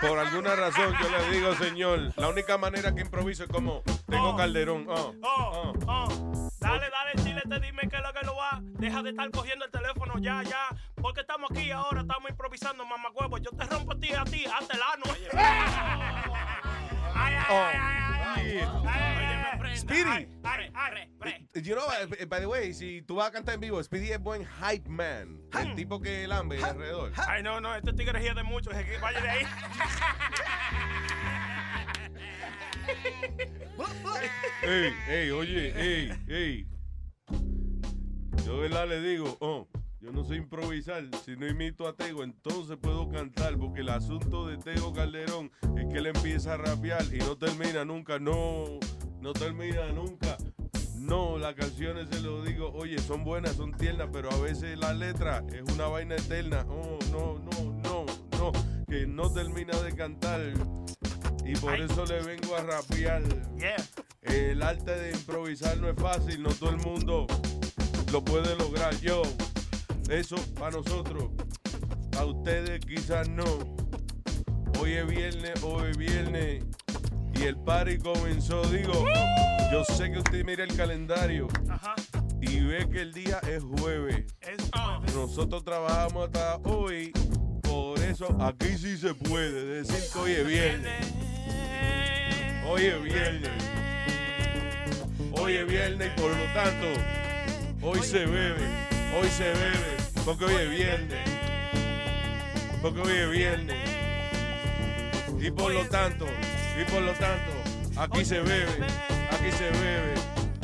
Por 0.00 0.18
alguna 0.18 0.54
razón 0.54 0.94
yo 1.00 1.08
le 1.08 1.30
digo, 1.30 1.54
señor, 1.54 2.12
la 2.16 2.28
única 2.28 2.58
manera 2.58 2.94
que 2.94 3.00
improviso 3.00 3.44
es 3.44 3.50
como 3.50 3.82
tengo 4.08 4.36
calderón. 4.36 4.86
Oh. 4.88 5.14
Oh, 5.22 5.72
oh. 5.86 6.50
Dale, 6.58 6.86
dale, 6.90 7.22
chile, 7.22 7.42
te 7.48 7.60
dime 7.60 7.82
qué 7.88 7.96
es 7.96 8.02
lo 8.02 8.12
que 8.12 8.26
lo 8.26 8.36
va. 8.36 8.60
Deja 8.62 9.02
de 9.02 9.10
estar 9.10 9.30
cogiendo 9.30 9.64
el 9.64 9.70
teléfono 9.70 10.18
ya, 10.18 10.42
ya. 10.42 10.68
Porque 11.00 11.20
estamos 11.20 11.50
aquí 11.50 11.70
ahora, 11.70 12.00
estamos 12.02 12.30
improvisando, 12.30 12.84
mamá 12.84 13.10
huevo. 13.14 13.38
Yo 13.38 13.50
te 13.50 13.64
rompo 13.64 13.92
a 13.92 13.98
ti, 13.98 14.12
a 14.12 14.24
ti, 14.24 14.44
hazte 14.46 14.74
el 14.76 14.82
ano. 14.82 15.04
Ay, 17.14 17.34
ay, 17.34 17.34
ay, 17.48 18.15
Speedy. 19.76 20.28
You 21.54 21.74
know, 21.74 21.86
eh, 22.18 22.24
by 22.26 22.40
the 22.40 22.48
way, 22.48 22.72
si 22.72 23.02
tú 23.02 23.16
vas 23.16 23.28
a 23.28 23.32
cantar 23.32 23.54
en 23.54 23.60
vivo, 23.60 23.82
Speedy 23.82 24.12
es 24.12 24.20
buen 24.20 24.44
hype 24.44 24.88
man. 24.88 25.40
El 25.52 25.74
tipo 25.74 26.00
que 26.00 26.26
lambe 26.26 26.62
alrededor. 26.62 27.12
Ay, 27.16 27.42
no, 27.42 27.60
no, 27.60 27.74
este 27.74 27.92
tigre 27.92 28.20
gira 28.20 28.34
de 28.34 28.42
mucho. 28.42 28.70
es 28.70 28.84
que 28.84 28.98
Vaya 28.98 29.20
de 29.20 29.28
ahí. 29.28 29.46
Ey, 34.62 34.94
ey, 35.08 35.30
oye, 35.30 35.72
ey, 35.76 36.12
ey. 36.28 36.66
Yo, 38.44 38.58
verdad, 38.58 38.88
le 38.88 39.00
digo, 39.00 39.36
oh, 39.40 39.68
yo 40.00 40.12
no 40.12 40.24
sé 40.24 40.36
improvisar. 40.36 41.04
Si 41.24 41.36
no 41.36 41.46
imito 41.46 41.86
a 41.86 41.94
Tego, 41.94 42.22
entonces 42.22 42.76
puedo 42.76 43.08
cantar. 43.08 43.56
Porque 43.56 43.80
el 43.80 43.88
asunto 43.88 44.46
de 44.46 44.58
Tego 44.58 44.92
Calderón 44.92 45.50
es 45.76 45.86
que 45.86 45.98
él 45.98 46.06
empieza 46.06 46.54
a 46.54 46.56
rapear 46.56 47.04
y 47.12 47.18
no 47.18 47.36
termina 47.36 47.84
nunca. 47.84 48.18
No, 48.18 48.78
no 49.20 49.32
termina 49.32 49.90
nunca. 49.92 50.36
No, 50.96 51.38
las 51.38 51.54
canciones 51.54 52.08
se 52.10 52.20
lo 52.20 52.42
digo, 52.42 52.72
oye, 52.72 52.98
son 52.98 53.22
buenas, 53.22 53.54
son 53.54 53.72
tiernas, 53.72 54.08
pero 54.12 54.28
a 54.32 54.38
veces 54.38 54.76
la 54.76 54.92
letra 54.92 55.44
es 55.52 55.72
una 55.72 55.86
vaina 55.86 56.16
eterna. 56.16 56.66
Oh, 56.68 56.98
no, 57.12 57.38
no, 57.38 57.72
no, 57.84 58.06
no, 58.38 58.52
que 58.88 59.06
no 59.06 59.32
termina 59.32 59.76
de 59.82 59.94
cantar. 59.94 60.40
Y 61.44 61.54
por 61.56 61.74
eso 61.80 62.04
le 62.06 62.22
vengo 62.22 62.56
a 62.56 62.62
rapear. 62.62 63.22
El 64.22 64.62
arte 64.62 64.90
de 64.90 65.12
improvisar 65.12 65.76
no 65.78 65.88
es 65.88 65.96
fácil, 65.96 66.42
no 66.42 66.48
todo 66.50 66.70
el 66.70 66.78
mundo 66.78 67.28
lo 68.10 68.24
puede 68.24 68.56
lograr. 68.56 68.98
Yo, 69.00 69.22
eso 70.08 70.36
para 70.58 70.76
nosotros, 70.76 71.30
a 72.18 72.24
ustedes 72.24 72.80
quizás 72.80 73.28
no. 73.28 73.44
Hoy 74.80 74.92
es 74.92 75.06
viernes, 75.06 75.62
hoy 75.62 75.90
es 75.90 75.96
viernes. 75.96 76.64
Y 77.34 77.42
el 77.42 77.56
party 77.56 77.98
comenzó, 77.98 78.62
digo, 78.64 78.92
yo 79.70 79.84
sé 79.84 80.10
que 80.10 80.18
usted 80.18 80.44
mira 80.44 80.64
el 80.64 80.74
calendario 80.74 81.48
y 82.40 82.60
ve 82.60 82.88
que 82.88 83.02
el 83.02 83.12
día 83.12 83.40
es 83.48 83.62
jueves. 83.62 84.24
Nosotros 85.14 85.64
trabajamos 85.64 86.26
hasta 86.26 86.56
hoy, 86.64 87.12
por 87.62 87.98
eso 88.00 88.34
aquí 88.40 88.78
sí 88.78 88.96
se 88.96 89.14
puede 89.14 89.64
decir 89.64 90.02
que 90.12 90.18
hoy 90.18 90.32
es 90.32 90.46
viernes. 90.46 91.12
Hoy 92.68 92.82
es 92.86 93.02
viernes. 93.02 93.50
Hoy 95.32 95.56
es 95.56 95.66
viernes 95.66 96.10
y 96.16 96.20
por 96.20 96.30
lo 96.30 96.44
tanto, 96.54 96.86
hoy 97.82 98.02
se 98.02 98.24
bebe, 98.24 98.66
hoy 99.16 99.28
se 99.28 99.44
bebe, 99.44 99.96
porque 100.24 100.44
hoy 100.44 100.54
es 100.54 100.70
viernes. 100.70 101.30
Porque 102.82 103.00
hoy 103.00 103.12
es 103.12 103.30
viernes. 103.30 103.90
Y 105.40 105.50
por 105.50 105.72
lo 105.72 105.86
tanto, 105.86 106.26
y 106.80 106.84
por 106.90 107.02
lo 107.02 107.12
tanto, 107.12 107.52
aquí 107.96 108.24
se 108.24 108.40
bebe, 108.40 108.86
aquí 109.30 109.50
se 109.52 109.70
bebe. 109.70 110.14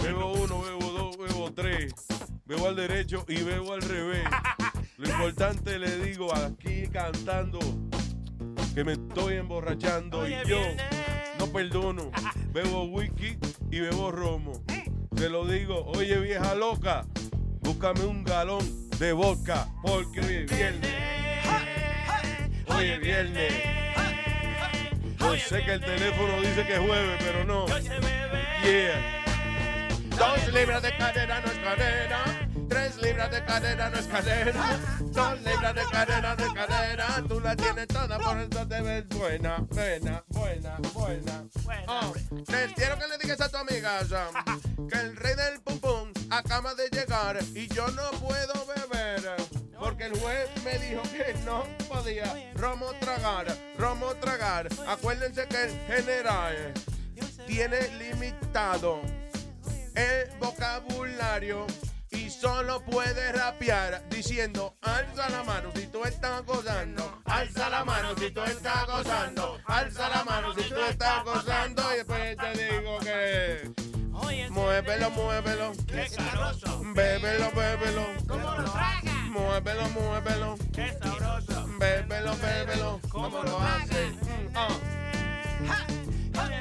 Bebo 0.03 0.33
uno, 0.33 0.61
bebo 0.61 0.91
dos, 0.93 1.17
bebo 1.17 1.53
tres. 1.53 1.95
Bebo 2.45 2.69
al 2.69 2.77
derecho 2.77 3.25
y 3.29 3.43
bebo 3.43 3.73
al 3.73 3.83
revés. 3.83 4.25
Lo 4.99 5.09
importante 5.09 5.79
le 5.79 5.97
digo 5.99 6.35
aquí 6.35 6.87
cantando 6.89 7.59
que 8.75 8.85
me 8.85 8.93
estoy 8.93 9.37
emborrachando 9.37 10.29
y 10.29 10.37
yo 10.47 10.61
no 11.39 11.47
perdono. 11.47 12.11
Bebo 12.53 12.85
whisky 12.85 13.39
y 13.71 13.81
bebo 13.81 14.11
romo. 14.11 14.53
Te 15.15 15.29
lo 15.29 15.47
digo, 15.47 15.85
oye 15.87 16.19
vieja 16.19 16.55
loca, 16.55 17.07
búscame 17.63 18.05
un 18.05 18.25
galón 18.25 18.91
de 18.99 19.13
vodka 19.13 19.69
porque 19.83 20.21
hoy 20.21 20.35
es 20.35 20.51
viernes. 20.51 20.91
Hoy 22.67 22.91
es 22.91 23.01
viernes. 23.01 23.53
Yo 25.19 25.37
sé 25.37 25.65
que 25.65 25.73
el 25.73 25.81
teléfono 25.81 26.41
dice 26.41 26.67
que 26.67 26.75
es 26.75 26.81
jueves, 26.81 27.23
pero 27.25 27.45
no. 27.45 27.67
Yeah. 27.67 29.23
Dos 30.17 30.53
libras 30.53 30.83
de 30.83 30.97
cadera 30.97 31.41
no 31.41 31.47
es 31.51 31.59
cadera. 31.59 32.49
Tres 32.69 33.03
libras 33.03 33.31
de 33.31 33.45
cadera 33.45 33.91
no 33.91 33.99
es 33.99 34.07
cadera. 34.07 34.79
Dos 35.01 35.41
libras 35.43 35.75
de 35.75 35.83
cadera 35.91 36.37
no 36.37 36.45
es 36.45 36.53
cadera. 36.53 37.07
Tú 37.29 37.41
la 37.41 37.57
tienes 37.57 37.87
toda, 37.89 38.19
por 38.19 38.39
eso 38.39 38.69
te 38.69 38.81
ves 38.81 39.09
buena, 39.09 39.59
buena, 39.69 40.25
buena, 40.29 40.79
buena. 40.95 41.51
Oh, 41.87 42.15
les 42.49 42.73
quiero 42.73 42.99
que 42.99 43.09
le 43.09 43.19
digas 43.19 43.41
a 43.41 43.49
tu 43.49 43.57
amiga 43.57 44.05
Sam, 44.05 44.33
que 44.89 44.99
el 44.99 45.17
rey 45.17 45.35
del 45.35 45.61
pum 45.61 45.79
pum 45.79 46.02
acaba 46.33 46.75
de 46.75 46.89
llegar 46.89 47.39
y 47.55 47.69
yo 47.69 47.87
no 47.89 48.11
puedo 48.13 48.67
beber. 48.67 49.37
Porque 49.79 50.05
el 50.05 50.19
juez 50.19 50.49
me 50.65 50.79
dijo 50.79 51.03
que 51.03 51.35
no 51.45 51.65
podía 51.89 52.53
romo 52.55 52.93
tragar, 53.01 53.47
romo 53.77 54.15
tragar. 54.15 54.69
Acuérdense 54.87 55.47
que 55.47 55.65
el 55.65 55.71
general 55.87 56.73
tiene 57.47 57.89
limitado 57.99 59.03
el 59.95 60.31
vocabulario 60.39 61.67
y 62.11 62.31
solo 62.31 62.83
puede 62.85 63.33
rapear 63.33 64.03
diciendo 64.09 64.77
alza 64.81 65.29
la 65.29 65.43
mano 65.43 65.71
si 65.75 65.87
tú 65.87 66.05
estás 66.05 66.45
gozando, 66.47 67.21
alza 67.25 67.69
la 67.69 67.85
mano 67.85 68.15
si 68.17 68.31
tú 68.31 68.43
estás 68.43 68.87
gozando, 68.87 69.61
alza 69.67 70.09
la 70.09 70.25
mano 70.25 70.55
si 70.55 70.69
tú 70.69 70.81
estás 70.81 71.25
gozando 71.25 71.83
y 71.93 71.97
después 71.97 72.37
te 72.37 72.65
digo 72.65 72.99
que 73.01 73.82
muévelo, 74.83 75.11
muévelo, 75.11 75.73
bébelo, 76.95 77.51
bébelo, 77.53 78.07
muévelo, 79.31 79.89
muévelo, 79.91 80.57
bébelo, 81.79 82.37
bébelo, 82.37 83.01
como 83.09 83.43
lo 83.45 83.59
hace, 83.61 84.11
Mm, 84.23 84.57
ah. 84.57 84.69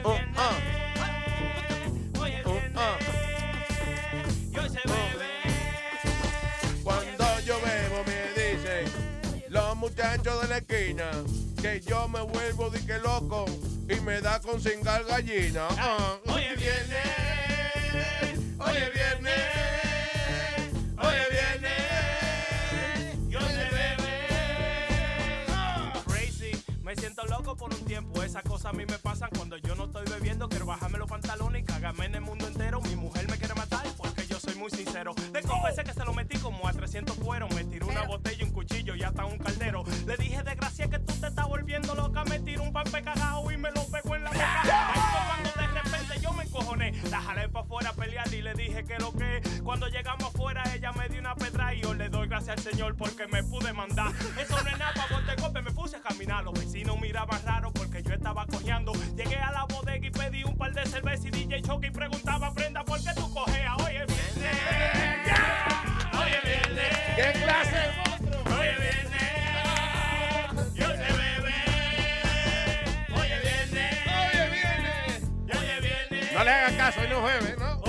Oh, 0.04 0.18
ah. 0.38 0.54
Oh, 2.46 2.60
ah. 2.76 2.98
Cuando 6.84 7.40
yo 7.40 7.60
bebo 7.62 8.04
me 8.06 8.34
dicen 8.40 8.86
los 9.50 9.76
muchachos 9.78 10.42
de 10.44 10.48
la 10.48 10.58
esquina 10.58 11.10
que 11.60 11.82
yo 11.82 12.08
me 12.08 12.22
vuelvo 12.22 12.70
de 12.70 12.86
que 12.86 13.00
loco 13.00 13.46
y 13.90 14.00
me 14.02 14.22
da 14.22 14.40
con 14.40 14.62
cingar 14.62 15.04
gallina. 15.06 15.68
Hoy 16.28 16.44
es 16.44 16.60
viernes, 16.60 17.51
hoy 18.60 18.78
es 18.78 18.94
viernes, 18.94 19.34
hoy 20.98 21.16
es 21.16 21.30
viernes, 21.32 21.72
yo 23.30 23.40
se 23.40 23.70
bebe. 23.70 24.28
Crazy, 26.08 26.52
me 26.84 26.96
siento 26.96 27.26
loco 27.26 27.56
por 27.56 27.74
un 27.74 27.84
tiempo. 27.86 28.24
Esas 28.24 28.44
cosas 28.44 28.68
a 28.68 28.74
mí 28.74 28.86
me 28.86 28.98
pasan 29.00 29.30
cuando 29.36 29.58
yo 29.58 29.76
no 29.76 29.86
estoy 29.86 30.06
bebiendo. 30.06 30.48
Quiero 30.50 30.66
bajarme 30.66 30.98
los 30.98 31.10
pantalones 31.10 31.64
y 31.64 31.66
cagarme 31.66 32.06
en 32.06 32.16
el 32.16 32.22
mundo 32.22 32.48
entero. 32.48 32.82
Mi 32.82 32.96
mujer 32.96 33.30
me 33.30 33.38
quiere 33.38 33.54
matar 33.56 33.86
porque 33.98 34.26
yo 34.28 34.40
soy 34.40 34.56
muy 34.56 34.70
sincero. 34.70 35.14
Le 35.34 35.42
confesé 35.42 35.84
que 35.84 35.94
se 35.94 36.06
lo 36.06 36.14
metí 36.14 36.38
como 36.38 36.68
a 36.68 36.74
300 36.74 37.18
cueros. 37.18 37.54
Me 37.54 37.64
tiró 37.66 37.88
una 37.88 38.04
botella, 38.04 38.46
un 38.46 38.52
cuchillo 38.52 38.96
y 38.96 39.04
hasta 39.04 39.26
un 39.26 39.38
caldero. 39.38 39.84
Le 40.06 40.16
dije, 40.18 40.42
desgracia, 40.44 40.90
que 40.90 41.00
tú 41.00 41.14
te 41.14 41.28
estás 41.28 41.48
volviendo 41.48 41.94
loca. 41.96 42.24
Me 42.26 42.40
tiró 42.40 42.64
un 42.64 42.72
papel 42.72 43.04
cagado 43.04 43.52
y 43.52 43.58
me 43.58 43.72
lo 43.72 43.86
pegó 43.88 44.11
que 48.92 49.00
lo 49.00 49.12
que. 49.14 49.42
Cuando 49.64 49.88
llegamos 49.88 50.34
afuera, 50.34 50.64
ella 50.74 50.92
me 50.92 51.08
dio 51.08 51.20
una 51.20 51.36
pedra 51.36 51.74
y 51.74 51.82
yo 51.82 51.94
le 51.94 52.10
doy 52.10 52.28
gracias 52.28 52.58
al 52.58 52.64
Señor 52.64 52.96
porque 52.98 53.28
me 53.28 53.44
pude 53.44 53.72
mandar. 53.74 54.12
Eso 54.38 54.62
no 54.62 54.70
es 54.70 54.78
nada, 54.78 55.08
bote 55.10 55.42
golpe 55.42 55.62
me 55.62 55.72
puse 55.72 55.98
a 55.98 56.02
caminar. 56.02 56.44
Los 56.44 56.54
vecinos 56.54 57.00
miraban 57.00 57.42
raro 57.46 57.72
porque 57.72 58.04
yo 58.04 58.14
estaba 58.14 58.46
cojeando. 58.48 58.92
Llegué 59.16 59.38
a 59.38 59.52
la 59.52 59.66
bodega 59.66 60.06
y 60.06 60.12
pedí 60.12 60.44
un 60.44 60.58
par 60.58 60.74
de 60.74 60.86
cervezas 60.86 61.26
y 61.26 61.32
DJ 61.32 61.62
Choque 61.62 61.88
y 61.88 61.92
preguntaba, 61.92 62.54
Prenda, 62.54 62.84
¿por 62.84 63.00
qué 63.02 63.12
tú 63.16 63.34
cojeas? 63.34 63.78
Oye, 63.80 64.06
viernes. 64.06 64.58
Oye, 66.20 66.40
viernes. 66.44 66.98
¿Qué 67.16 67.32
clase 67.44 67.76
de 67.76 67.92
monstruo? 67.98 68.58
Oye, 68.60 68.76
viernes. 68.76 69.32
Yo 70.74 70.88
se 70.88 71.14
bebe. 71.14 71.54
Oye, 73.14 73.40
viernes. 73.40 73.98
Oye, 74.08 74.50
viernes. 74.50 75.24
Oye, 75.58 75.80
viernes. 75.80 76.34
No 76.34 76.44
le 76.44 76.52
hagan 76.52 76.76
caso, 76.76 77.02
hoy 77.02 77.08
no 77.08 77.16
es 77.16 77.22
jueves, 77.22 77.58
¿no? 77.60 77.81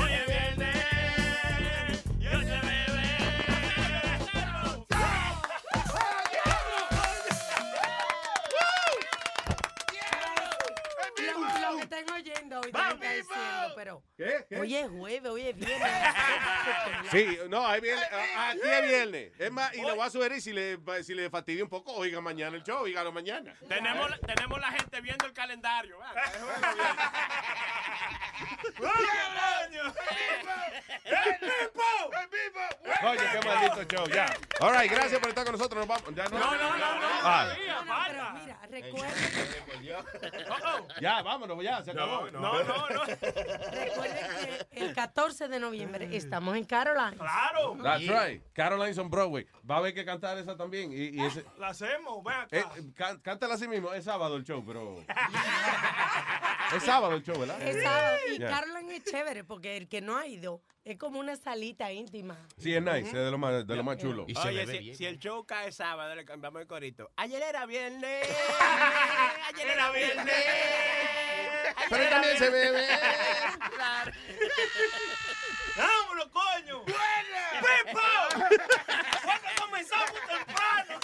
Oyendo 12.23 12.61
hoy 12.61 12.67
está 12.69 12.95
diciendo, 12.95 13.73
pero 13.75 14.03
¿Qué? 14.23 14.47
¿Qué? 14.49 14.61
hoy 14.61 14.77
es 14.77 14.89
jueves, 14.89 15.31
hoy 15.31 15.49
es 15.49 15.57
viernes. 15.57 15.89
Sí, 17.11 17.39
no, 17.49 17.67
ahí 17.67 17.81
viene, 17.81 18.01
a- 18.01 18.51
aquí 18.51 18.61
es 18.65 18.83
viernes. 18.87 19.33
Es 19.39 19.51
más, 19.51 19.75
y 19.75 19.83
le 19.83 19.93
voy 19.93 20.07
a 20.07 20.11
sugerir 20.11 20.41
si 20.41 20.53
le, 20.53 20.79
si 21.03 21.15
le 21.15 21.29
fastidia 21.29 21.65
un 21.65 21.69
poco, 21.69 21.93
oiga 21.93 22.21
mañana 22.21 22.57
el 22.57 22.63
show, 22.63 22.83
oígalo 22.83 23.11
mañana. 23.13 23.55
Tenemos, 23.69 24.09
la- 24.09 24.19
tenemos 24.19 24.61
la 24.61 24.71
gente 24.71 25.01
viendo 25.01 25.27
el 25.27 25.33
calendario. 25.33 25.99
Oye, 33.05 33.21
qué 33.33 33.41
maldito 33.47 33.83
show, 33.97 34.07
ya. 34.09 34.27
All 34.61 34.73
right, 34.73 34.91
gracias 34.91 35.19
por 35.21 35.29
estar 35.29 35.45
con 35.45 35.53
nosotros. 35.53 35.87
Nos 35.87 35.89
vamos. 35.89 36.15
Ya 36.15 36.25
no, 36.29 36.39
No, 36.39 36.51
no, 36.57 36.77
no, 36.77 37.01
no. 37.01 37.09
Ah. 37.25 37.45
todavía 37.45 37.83
falta. 37.85 38.33
Mira, 38.33 38.59
recuerden, 38.71 39.15
Ya, 41.01 41.23
vámonos, 41.23 41.63
ya, 41.63 41.83
se 41.83 41.91
acabó. 41.91 42.31
No, 42.31 42.41
no, 42.41 42.89
no. 42.91 43.03
Que 44.71 44.81
el 44.85 44.95
14 44.95 45.49
de 45.49 45.61
noviembre 45.61 46.09
estamos 46.17 46.57
en 46.57 46.65
Caroline. 46.65 47.17
Claro. 47.17 47.77
That's 47.83 48.07
right. 48.09 48.43
Caroline's 48.53 48.99
on 48.99 49.11
Broadway. 49.11 49.47
Va 49.69 49.77
a 49.77 49.79
haber 49.79 49.95
que 49.95 50.05
cantar 50.05 50.39
esa 50.39 50.57
también. 50.57 50.93
Y, 50.93 51.09
y 51.17 51.21
ese, 51.25 51.45
La 51.59 51.69
hacemos, 51.69 52.23
ven 52.25 52.35
acá. 52.35 52.57
eh, 52.57 52.65
can- 52.95 53.19
cántala 53.21 53.55
así 53.55 53.67
mismo. 53.69 53.93
Es 53.93 54.05
sábado 54.05 54.37
el 54.37 54.45
show, 54.45 54.65
pero. 54.67 54.99
es 56.77 56.83
sábado 56.83 57.15
el 57.15 57.23
show, 57.23 57.39
¿verdad? 57.39 57.61
Es 57.63 57.83
sábado. 57.83 58.17
Y 58.35 58.39
Yeah. 58.39 58.49
Caroline 58.51 58.97
es 58.97 59.05
chévere 59.05 59.45
porque 59.45 59.77
el 59.77 59.89
que 59.89 60.01
no 60.01 60.17
ha 60.17 60.27
ido 60.27 60.63
es 60.85 60.99
como 60.99 61.21
una 61.21 61.37
salita 61.37 61.93
íntima. 61.93 62.37
Sí, 62.59 62.75
es 62.75 62.83
nice, 62.83 63.09
es 63.09 63.13
de 63.13 63.31
lo 63.31 63.39
más, 63.39 63.67
de 63.67 63.77
lo 63.77 63.85
más 63.85 63.99
chulo. 63.99 64.27
Oye, 64.45 64.67
si, 64.67 64.95
si 64.95 65.07
el 65.07 65.19
show 65.19 65.45
cae 65.45 65.71
sábado, 65.71 66.15
le 66.15 66.25
cambiamos 66.25 66.61
el 66.61 66.67
corito. 66.67 67.11
Ayer 67.17 67.43
era 67.43 67.67
viernes. 67.67 68.29
Ayer 69.49 69.69
era 69.69 69.91
viernes. 69.93 70.35
Pero 71.89 72.09
también 72.11 72.39
se 72.39 72.51
bebe. 72.51 72.87
Claro. 73.77 74.13
¡Vámonos, 75.77 76.27
coño! 76.27 76.85
¡Pipo! 76.85 78.01
¿Cuándo 79.25 79.49
comenzamos 79.59 80.13
temprano? 80.13 81.01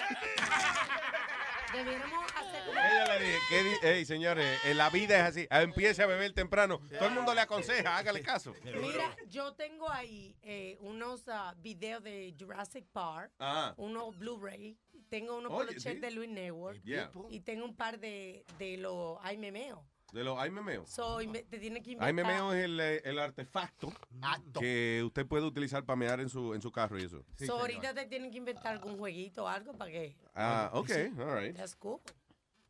Debiéramos 1.85 2.25
hacer 2.35 2.63
Ella 2.71 3.19
le 3.19 3.25
dije, 3.25 3.39
¿qué 3.49 3.63
di- 3.63 3.89
Ey, 3.89 4.05
señores, 4.05 4.59
la 4.75 4.91
vida 4.91 5.17
es 5.17 5.23
así. 5.23 5.47
Empiece 5.51 6.03
a 6.03 6.07
beber 6.07 6.33
temprano. 6.33 6.81
Todo 6.99 7.09
el 7.09 7.15
mundo 7.15 7.35
le 7.35 7.41
aconseja, 7.41 7.97
hágale 7.97 8.21
caso. 8.23 8.53
Mira, 8.65 9.17
yo 9.29 9.55
tengo 9.55 9.89
ahí 9.91 10.37
eh, 10.43 10.77
unos 10.81 11.23
ah, 11.29 11.55
videos 11.59 12.03
de 12.03 12.35
Jurassic 12.39 12.85
Park, 12.93 13.33
Ajá. 13.39 13.75
unos 13.77 14.17
Blu-ray, 14.19 14.77
tengo 15.09 15.37
unos 15.39 15.53
Oye, 15.53 15.67
poloches 15.69 15.95
sí. 15.95 15.99
de 16.01 16.11
Luis 16.11 16.29
Network 16.29 16.81
Yeah. 16.85 17.11
y 17.31 17.41
tengo 17.41 17.65
un 17.65 17.77
par 17.77 17.99
de, 17.99 18.45
de 18.59 18.77
los 18.79 19.19
ay 19.23 19.39
memeo. 19.39 19.85
De 20.13 20.25
los 20.25 20.39
ay 20.39 20.51
memeo. 20.51 20.87
So, 20.87 21.19
te 21.19 21.59
tiene 21.59 21.83
que 21.83 21.93
es 21.93 22.65
el, 22.65 22.81
eh, 22.81 23.03
el 23.05 23.19
artefacto 23.19 23.93
que 24.59 25.03
usted 25.05 25.27
puede 25.27 25.45
utilizar 25.45 25.85
para 25.85 25.97
mear 25.97 26.21
en 26.21 26.29
su, 26.31 26.55
en 26.55 26.63
su 26.63 26.73
carro 26.73 26.99
y 26.99 27.03
eso. 27.05 27.25
So, 27.37 27.61
ahorita 27.61 27.93
te 27.95 28.07
tienen 28.07 28.31
que 28.31 28.39
inventar 28.39 28.73
algún 28.73 28.97
jueguito 28.97 29.45
o 29.45 29.49
algo 29.49 29.73
para 29.75 29.91
que. 29.91 30.17
Ah, 30.35 30.71
ok, 30.73 30.91
all 31.19 31.39
right. 31.41 31.55
That's 31.57 31.77
cool. 31.77 32.01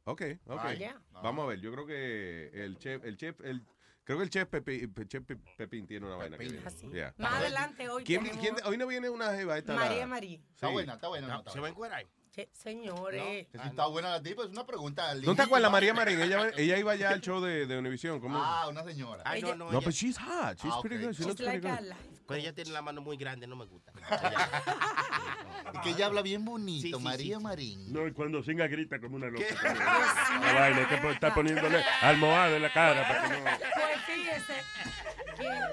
Ok, 0.05 0.23
ok. 0.47 0.61
Ah, 0.63 0.75
yeah. 0.75 1.01
Vamos 1.23 1.45
a 1.45 1.49
ver, 1.49 1.61
yo 1.61 1.71
creo 1.73 1.87
que 1.87 2.51
el 2.65 2.77
chef, 2.79 3.05
el 3.05 3.17
chef, 3.17 3.41
el, 3.43 3.63
creo 4.05 4.17
que 4.19 4.25
el 4.25 4.31
chef, 4.31 4.49
el 4.55 5.09
chef 5.09 5.23
Pe- 5.25 5.37
Pepín 5.57 5.87
tiene 5.87 6.07
una 6.07 6.17
vaina 6.17 6.39
que 6.39 6.45
Pepín. 6.45 6.63
viene. 6.63 6.67
Ah, 6.67 6.71
sí. 6.71 6.91
Yeah. 6.91 7.15
Más 7.19 7.35
adelante 7.35 7.89
hoy 7.91 8.05
¿Quién, 8.05 8.23
tenemos 8.25 8.43
quién- 8.43 8.57
hoy 8.67 8.77
no 8.79 8.87
viene 8.87 9.11
una 9.11 9.33
jeva 9.35 9.59
esta 9.59 9.75
la- 9.75 9.81
María 9.81 10.07
María. 10.07 10.41
Está 10.55 10.69
Sí. 10.69 10.73
buena, 10.73 10.95
está 10.95 11.09
buena. 11.09 11.29
no, 11.29 11.39
está 11.41 11.51
¿Se 11.53 11.61
va 11.61 11.69
a 11.69 11.71
buena. 11.73 11.99
encuerar? 12.01 12.18
Señores. 12.53 13.47
Que 13.51 13.59
si 13.59 13.69
está 13.69 13.87
buena 13.87 14.11
la 14.11 14.23
tipa, 14.23 14.43
es 14.45 14.51
una 14.51 14.65
pregunta. 14.67 15.15
¿No 15.17 15.35
te 15.35 15.43
acuerdas, 15.43 15.71
María 15.73 15.93
María 15.95 16.17
Marín? 16.17 16.33
Ella, 16.33 16.51
ella 16.57 16.79
iba 16.79 16.95
ya 16.97 17.11
al 17.11 17.21
show 17.21 17.41
de, 17.41 17.67
de 17.67 17.79
Univision. 17.79 18.21
¿Cómo? 18.21 18.39
Ah, 18.43 18.69
una 18.69 18.85
señora. 18.85 19.23
Ay, 19.25 19.43
no, 19.43 19.55
no. 19.55 19.65
no, 19.67 19.71
ella- 19.71 19.81
pero 19.81 19.91
she's 19.91 20.17
hot. 20.19 20.57
She's 20.63 20.73
Ah, 20.73 20.81
pretty 20.81 20.97
ok. 20.97 21.03
good. 21.03 21.11
She 21.13 21.17
She's 21.19 21.27
looks 21.27 21.41
pretty 21.41 21.61
like 21.61 21.83
good. 21.83 22.37
ella 22.37 22.53
tiene 22.55 22.71
la 22.71 22.83
mano 22.83 23.01
muy 23.01 23.17
grande, 23.17 23.47
no 23.47 23.57
me 23.57 23.65
gusta. 23.67 23.93
Y 25.75 25.79
que 25.83 25.91
ella 25.91 26.07
habla 26.07 26.23
bien 26.23 26.47
bonito, 26.47 26.87
Sí, 26.87 26.95
sí, 26.95 26.99
María 27.03 27.37
sí. 27.37 27.43
Marín. 27.43 27.93
No, 27.93 28.07
y 28.07 28.13
cuando 28.13 28.43
Singa 28.43 28.67
grita 28.69 28.99
como 29.01 29.17
una 29.17 29.27
loca. 29.27 29.45
La 29.63 30.53
vaina, 30.55 30.79
hay 30.79 30.87
que 30.87 30.97
poniéndole 31.35 31.85
almohada 32.01 32.57
en 32.57 32.63
la 32.63 32.73
cara 32.73 33.07
para 33.07 33.23
que 33.23 33.29
no... 33.29 33.45
Pues 33.45 34.01
fíjese 34.07 34.55
que 35.37 35.43
ella 35.43 35.69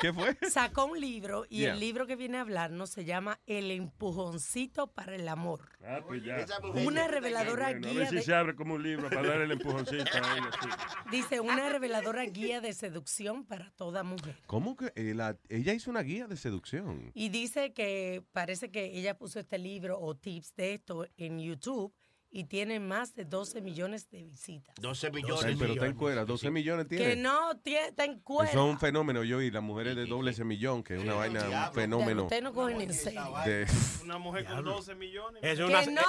¿Qué 0.00 0.12
fue? 0.12 0.36
sacó 0.50 0.86
un 0.86 1.00
libro 1.00 1.44
y 1.48 1.60
Yeah. 1.60 1.74
el 1.74 1.80
libro 1.80 2.06
que 2.06 2.16
viene 2.16 2.38
a 2.38 2.40
hablarnos 2.40 2.90
se 2.90 3.04
llama 3.04 3.38
El 3.46 3.70
empujoncito 3.70 4.86
para 4.92 5.14
el 5.14 5.28
amor. 5.28 5.68
Ah, 5.84 6.00
pues 6.06 6.22
ya. 6.24 6.44
Una 6.86 7.06
reveladora 7.08 7.70
Bueno, 7.70 7.88
a 7.88 7.90
guía 7.90 7.98
ver 8.00 8.08
si 8.08 8.14
de, 8.16 8.22
se 8.22 8.34
abre 8.34 8.54
como 8.54 8.74
un 8.74 8.82
libro 8.82 9.08
para 9.10 9.28
darle 9.28 9.44
el 9.44 9.52
empujoncito 9.52 10.04
a 10.14 10.36
ella. 10.38 10.50
sí. 10.62 10.68
dice 11.10 11.40
una 11.40 11.68
reveladora 11.68 12.24
guía 12.24 12.60
de 12.60 12.72
seducción 12.72 13.44
para 13.44 13.70
toda 13.72 14.02
mujer. 14.02 14.36
¿Cómo 14.46 14.76
que 14.76 14.92
eh, 14.96 15.12
la- 15.14 15.36
ella 15.48 15.72
hizo 15.74 15.90
una 15.90 16.02
guía 16.02 16.26
de 16.26 16.36
seducción? 16.36 17.10
Y 17.14 17.28
dice 17.28 17.72
que 17.72 18.22
parece 18.32 18.70
que 18.70 18.98
ella 18.98 19.18
puso 19.18 19.38
este 19.40 19.58
libro 19.58 19.98
o 20.00 20.16
tips 20.16 20.54
de 20.54 20.74
esto 20.74 21.06
en 21.16 21.38
YouTube 21.40 21.94
y 22.32 22.44
tiene 22.44 22.78
más 22.78 23.14
de 23.16 23.24
12 23.24 23.60
millones 23.60 24.08
de 24.10 24.22
visitas. 24.22 24.74
12 24.80 25.10
millones. 25.10 25.44
Ay, 25.44 25.56
pero 25.58 25.72
está 25.72 25.86
en 25.86 25.94
cuera, 25.94 26.24
12 26.24 26.50
millones 26.50 26.86
tiene. 26.88 27.04
Que 27.04 27.16
no 27.16 27.56
tiene, 27.58 27.88
está 27.88 28.04
en 28.04 28.20
cuera. 28.20 28.50
Eso 28.50 28.64
es 28.66 28.70
un 28.72 28.78
fenómeno, 28.78 29.24
yo 29.24 29.40
y 29.40 29.50
las 29.50 29.62
mujeres 29.62 29.96
de 29.96 30.06
doble 30.06 30.30
ese 30.30 30.44
millón, 30.44 30.82
que 30.84 30.94
es 30.96 31.02
una 31.02 31.14
vaina, 31.14 31.68
un 31.68 31.74
fenómeno. 31.74 32.22
Ustedes 32.24 32.42
no 32.42 32.52
cogen 32.52 32.80
en 32.82 32.94
serio. 32.94 33.32
de- 33.44 33.66
Una 34.04 34.18
mujer 34.18 34.44
con 34.46 34.64
12 34.64 34.94
millones. 34.94 35.42
Es 35.42 35.58
¡Que 35.58 35.64
una, 35.64 35.82
no! 35.86 36.02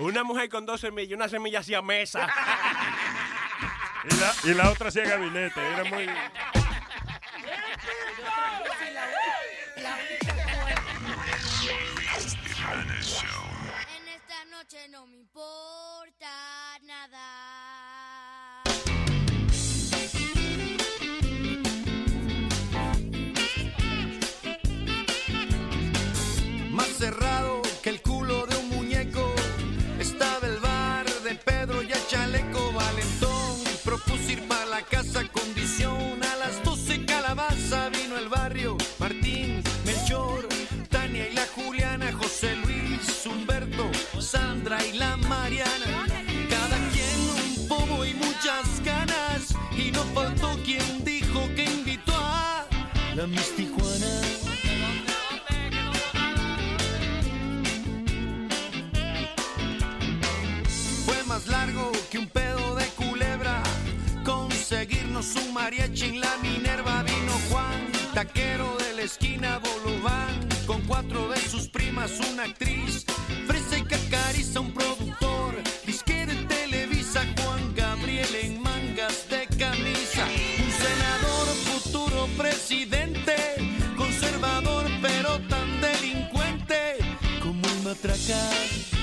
una 0.00 0.24
mujer 0.24 0.48
con 0.48 0.66
dos 0.66 0.80
semillas, 0.80 1.16
una 1.16 1.28
semilla 1.28 1.60
hacia 1.60 1.82
mesa. 1.82 2.28
Y 4.10 4.14
la, 4.16 4.34
y 4.52 4.54
la 4.54 4.70
otra 4.70 4.88
hacía 4.88 5.04
gabinete. 5.04 5.60
Era 5.60 5.84
muy... 5.84 6.06
En 12.78 14.08
esta 14.08 14.44
noche 14.50 14.88
no 14.90 15.06
me 15.06 15.17
importa 15.38 16.26
nada. 16.84 17.28
Más 26.72 26.88
cerrado 26.88 27.47
la 53.18 53.26
Miss 53.26 53.52
Tijuana 53.56 54.06
Fue 61.04 61.24
más 61.24 61.48
largo 61.48 61.90
que 62.10 62.18
un 62.18 62.28
pedo 62.28 62.76
de 62.76 62.84
culebra. 62.90 63.60
Conseguirnos 64.24 65.34
un 65.34 65.52
mariachi 65.52 66.04
en 66.04 66.20
la 66.20 66.36
Minerva. 66.42 67.02
Vino 67.02 67.32
Juan, 67.50 67.90
taquero 68.14 68.76
de 68.76 68.94
la 68.94 69.02
esquina 69.02 69.58
Bolobán. 69.58 70.48
Con 70.66 70.82
cuatro 70.82 71.28
de 71.28 71.40
sus 71.40 71.68
primas, 71.68 72.12
una 72.32 72.44
actriz. 72.44 72.77
Presidente. 82.68 83.34
Conservador, 83.96 84.84
pero 85.00 85.38
tan 85.48 85.80
delincuente 85.80 86.98
como 87.42 87.66
el 87.66 87.82
matraca. 87.82 88.97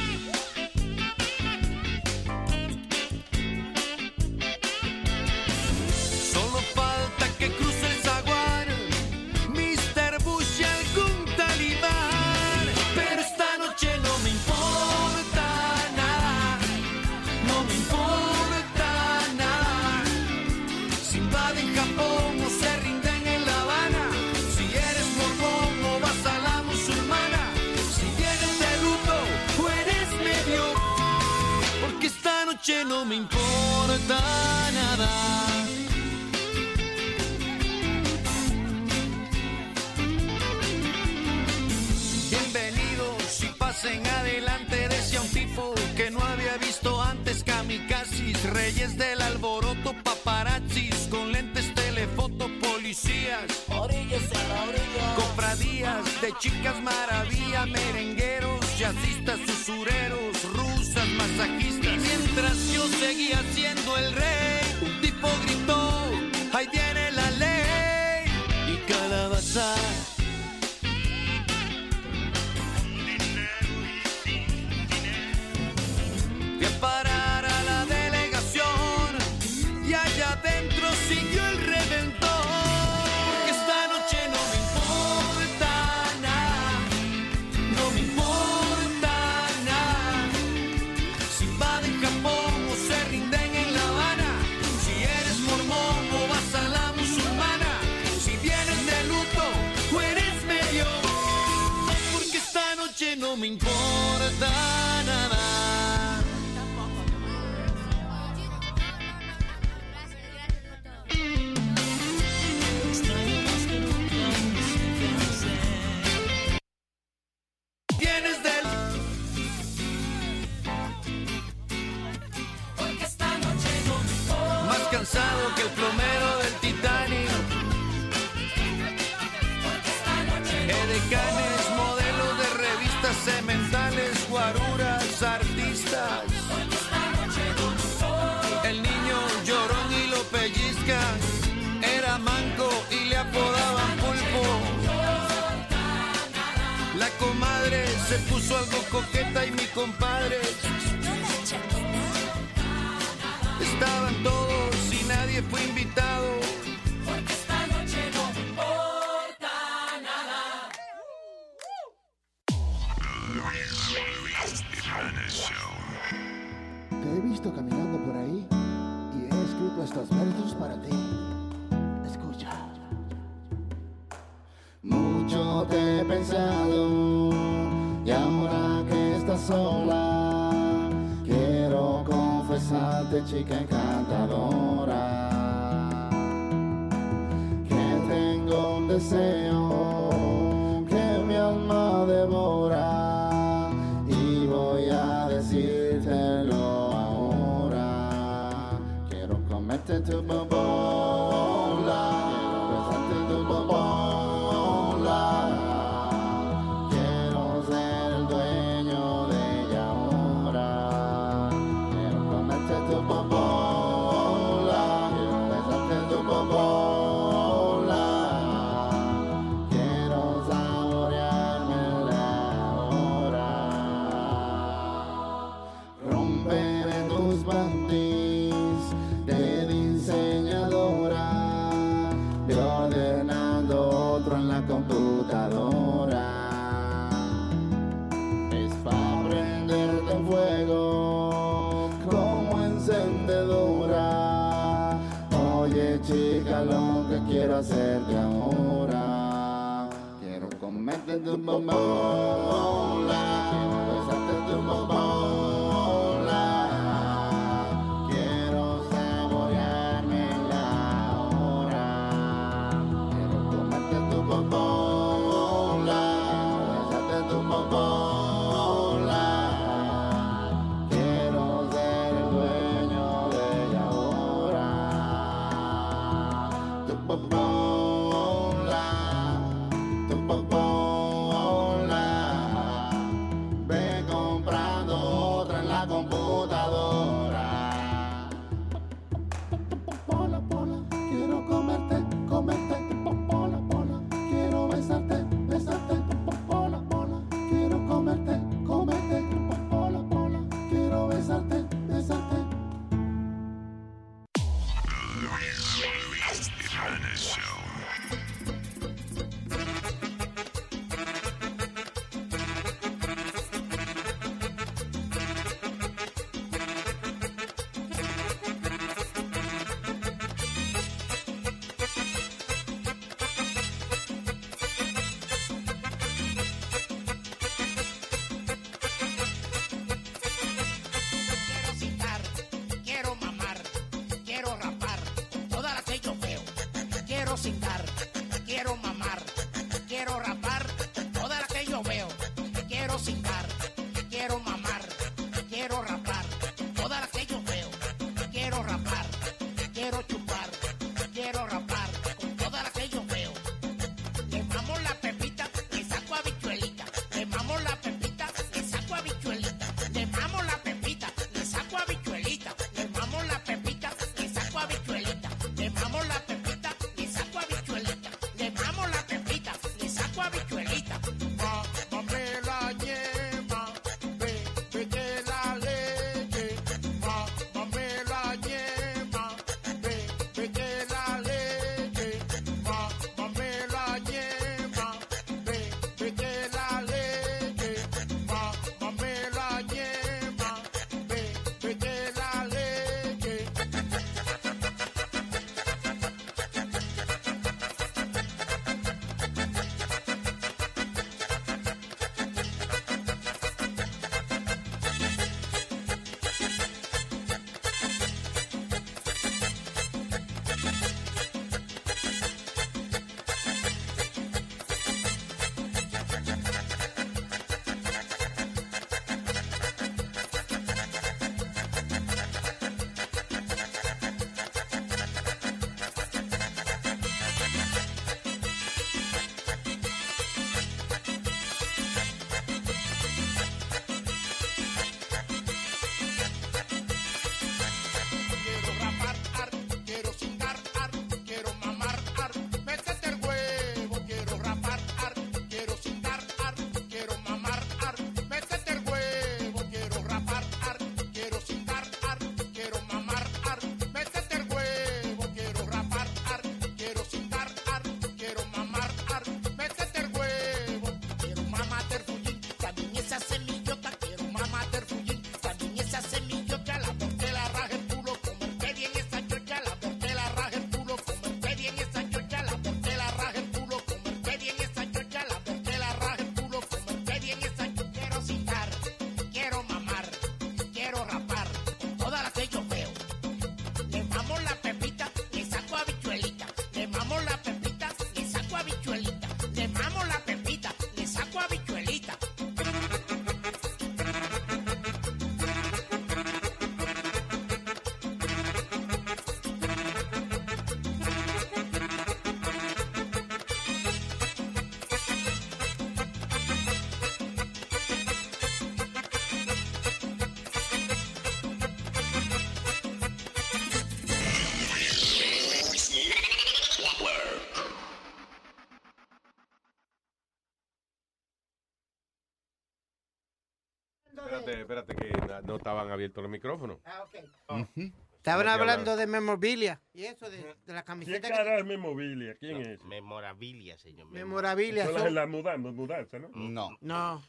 Espérate 524.66 524.96
que 524.96 525.12
no 525.46 525.56
estaban 525.58 525.90
abiertos 525.92 526.22
los 526.24 526.32
micrófonos. 526.32 526.80
Ah, 526.86 527.04
ok. 527.04 527.16
Ujú. 527.62 527.92
Estaban 528.18 528.46
que 528.46 528.50
hablando 528.52 528.96
de 528.96 529.06
memorabilia 529.06 529.80
y 529.94 530.06
eso, 530.06 530.30
de, 530.32 530.38
de 530.38 530.74
la 530.74 530.84
¿Quién 530.84 530.84
camiseta. 530.84 531.30
cara 531.30 531.60
es 531.60 531.66
Memorabilia? 531.66 532.36
¿Quién 532.40 532.62
es? 532.62 532.84
Memorabilia, 532.84 533.78
señor. 533.78 534.10
Memorabilia. 534.10 534.84
Eso 534.86 534.98
son- 534.98 535.08
es 535.08 535.14
la 535.14 535.28
mudanza, 535.28 535.72
mudanza, 535.72 536.18
¿no? 536.20 536.30
No. 536.34 536.70
No. 536.82 537.24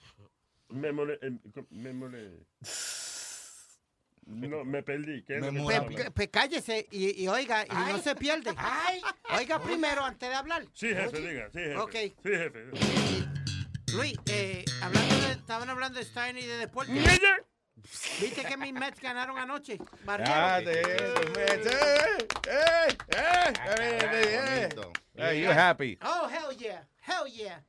Memore, 0.71 1.19
eh, 1.23 1.33
co- 1.55 1.67
memore- 1.71 2.45
No, 4.25 4.65
me 4.65 4.83
perdí. 4.83 5.23
¿Qué 5.23 5.37
es 5.39 5.45
que 5.45 6.11
Pues, 6.13 6.29
cállese 6.29 6.89
y, 6.91 7.23
y 7.23 7.29
oiga, 7.29 7.65
y 7.65 7.93
no 7.93 7.99
se 7.99 8.17
pierde. 8.17 8.51
Oiga 9.39 9.63
primero 9.63 10.03
antes 10.03 10.29
de 10.29 10.35
hablar. 10.35 10.65
Sí, 10.73 10.89
jefe, 10.89 11.19
Oye. 11.19 11.29
diga. 11.29 11.51
Sí, 11.53 11.59
jefe. 11.61 11.77
Ok. 11.77 11.93
Sí, 11.93 12.13
jefe. 12.25 12.71
Luis, 13.95 14.15
eh, 14.27 14.65
hablando 14.83 15.15
de, 15.15 15.33
estaban 15.33 15.71
hablando 15.71 15.99
de 15.99 16.05
Stein 16.05 16.39
y 16.39 16.43
de 16.43 16.57
deporte. 16.59 16.93
¿Viste 18.21 18.45
que 18.45 18.57
mis 18.57 18.73
Mets 18.73 19.01
ganaron 19.01 19.39
anoche? 19.39 19.79
Ah, 20.07 20.61
de 20.65 20.81
eso, 20.81 21.33
Mets. 21.37 21.67
¡Eh! 21.67 22.19
¡Eh! 22.49 22.97
¡Eh! 23.17 23.53
¡Eh! 23.81 24.69
¡Eh! 24.73 24.93
Hey, 25.15 25.41
you're 25.41 25.55
happy. 25.59 25.99
Oh, 26.03 26.29
hell 26.29 26.57
yeah. 26.57 26.87
Hell 27.07 27.31
yeah. 27.33 27.65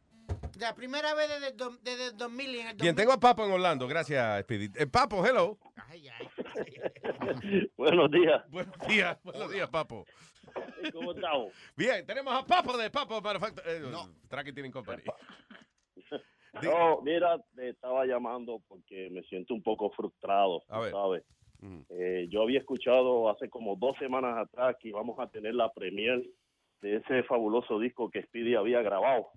La 0.59 0.73
primera 0.73 1.13
vez 1.13 1.29
desde, 1.29 1.53
desde 1.81 2.05
el 2.07 2.17
2000 2.17 2.49
y 2.55 2.59
en 2.59 2.67
el 2.67 2.75
Bien, 2.75 2.95
2000. 2.95 2.95
tengo 2.95 3.11
a 3.13 3.19
Papo 3.19 3.45
en 3.45 3.51
Orlando. 3.51 3.87
Gracias, 3.87 4.41
Speedy. 4.41 4.71
Eh, 4.75 4.87
Papo, 4.87 5.25
hello. 5.25 5.59
Buenos 7.77 8.11
días. 8.11 8.43
Buenos 8.49 8.75
días, 8.87 9.17
buenos 9.23 9.51
días, 9.51 9.69
Papo. 9.69 10.05
¿Cómo 10.91 11.11
estamos? 11.11 11.53
Bien, 11.75 12.05
tenemos 12.05 12.33
a 12.33 12.45
Papo 12.45 12.75
de 12.75 12.89
Papo 12.89 13.21
Manufacturing. 13.21 13.93
Eh, 13.93 14.07
Tracking 14.27 14.71
Company. 14.71 15.03
No, 16.63 17.01
mira, 17.01 17.37
te 17.55 17.69
estaba 17.69 18.05
llamando 18.05 18.61
porque 18.67 19.09
me 19.11 19.21
siento 19.23 19.53
un 19.53 19.61
poco 19.61 19.91
frustrado, 19.91 20.63
A 20.69 20.79
ver. 20.79 20.91
¿sabes? 20.91 21.23
Eh, 21.89 22.27
yo 22.29 22.41
había 22.41 22.59
escuchado 22.59 23.29
hace 23.29 23.49
como 23.49 23.75
dos 23.75 23.95
semanas 23.99 24.37
atrás 24.37 24.75
que 24.79 24.87
íbamos 24.87 25.19
a 25.19 25.27
tener 25.29 25.53
la 25.53 25.71
premier 25.71 26.23
de 26.81 26.95
ese 26.97 27.23
fabuloso 27.23 27.77
disco 27.79 28.09
que 28.09 28.23
Speedy 28.23 28.55
había 28.55 28.81
grabado. 28.81 29.27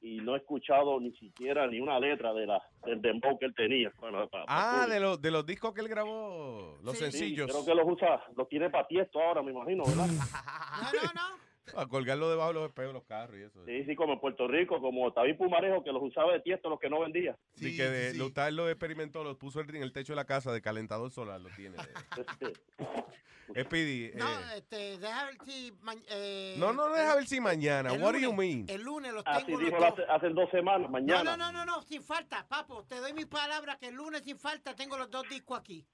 Y 0.00 0.20
no 0.22 0.34
he 0.34 0.38
escuchado 0.38 0.98
ni 1.00 1.12
siquiera 1.16 1.66
ni 1.66 1.80
una 1.80 1.98
letra 2.00 2.32
de 2.32 2.46
la, 2.46 2.62
del 2.86 3.02
dembow 3.02 3.38
que 3.38 3.44
él 3.46 3.54
tenía. 3.54 3.92
Bueno, 4.00 4.26
Ah, 4.46 4.86
de, 4.88 5.00
los 5.00 5.20
de 5.20 5.30
los 5.30 5.44
discos 5.44 5.74
que 5.74 5.82
él 5.82 5.88
grabó, 5.88 6.78
los 6.82 6.96
Sí, 6.96 7.04
sencillos. 7.04 7.50
creo 7.50 7.64
que 7.64 7.74
los 7.74 7.92
usa, 7.92 8.22
los 8.36 8.48
tiene 8.48 8.70
para 8.70 8.86
tiesto 8.86 9.20
ahora, 9.20 9.42
me 9.42 9.50
imagino, 9.50 9.84
¿verdad? 9.84 10.06
A 11.76 11.86
colgarlo 11.86 12.28
debajo 12.30 12.48
de 12.48 12.54
los 12.54 12.68
espejos 12.68 12.92
los 12.92 13.04
carros 13.04 13.36
y 13.38 13.42
eso. 13.42 13.64
Sí, 13.64 13.84
sí, 13.84 13.94
como 13.96 14.12
en 14.14 14.20
Puerto 14.20 14.46
Rico, 14.48 14.80
como 14.80 15.10
David 15.10 15.36
Pumarejo, 15.36 15.82
que 15.82 15.92
los 15.92 16.02
usaba 16.02 16.32
de 16.32 16.40
tiesto, 16.40 16.68
los 16.68 16.78
que 16.80 16.90
no 16.90 17.00
vendía. 17.00 17.36
Sí, 17.54 17.76
que 17.76 17.84
de, 17.84 18.14
lo, 18.14 18.32
tal 18.32 18.56
lo 18.56 18.68
experimentó, 18.68 19.24
lo 19.24 19.38
puso 19.38 19.60
en 19.60 19.74
el 19.76 19.92
techo 19.92 20.12
de 20.12 20.16
la 20.16 20.24
casa 20.26 20.52
de 20.52 20.60
calentador 20.60 21.10
solar, 21.10 21.40
lo 21.40 21.48
tiene. 21.50 21.76
Speedy, 23.60 24.04
eh, 24.06 24.12
No, 24.14 24.26
este, 24.56 24.98
deja 24.98 25.26
ver 25.26 25.34
si. 25.44 25.72
eh, 26.08 26.56
no, 26.58 26.72
no, 26.72 26.88
deja 26.90 27.14
ver 27.16 27.26
si 27.26 27.40
mañana. 27.40 27.92
What 27.92 28.12
do 28.12 28.18
you 28.18 28.30
lunes- 28.32 28.36
mean? 28.36 28.64
El 28.68 28.82
lunes 28.82 29.12
los 29.12 29.22
Así 29.26 29.44
tengo 29.46 29.60
los 29.60 29.70
dijo 29.70 29.80
dos. 29.82 29.92
hace, 29.92 30.02
hace 30.08 30.28
dos 30.30 30.50
semanas, 30.50 30.82
No, 30.82 30.88
mañana. 30.92 31.22
no, 31.22 31.36
no, 31.36 31.52
no, 31.52 31.64
no, 31.66 31.82
sin 31.82 32.02
falta, 32.02 32.46
papo. 32.48 32.84
Te 32.84 32.96
doy 33.00 33.12
mi 33.12 33.24
palabra 33.26 33.76
que 33.78 33.88
el 33.88 33.94
lunes 33.94 34.22
sin 34.22 34.38
falta 34.38 34.74
tengo 34.74 34.96
los 34.96 35.10
dos 35.10 35.28
discos 35.28 35.58
aquí. 35.58 35.84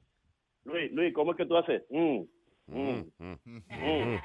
Luis, 0.65 0.93
Luis, 0.93 1.13
¿cómo 1.15 1.33
es 1.33 1.37
que 1.39 1.47
tú 1.47 1.57
haces? 1.57 1.83
Mm, 1.91 2.23
mm, 2.67 3.11
mm, 3.19 3.39
mm. 3.47 4.19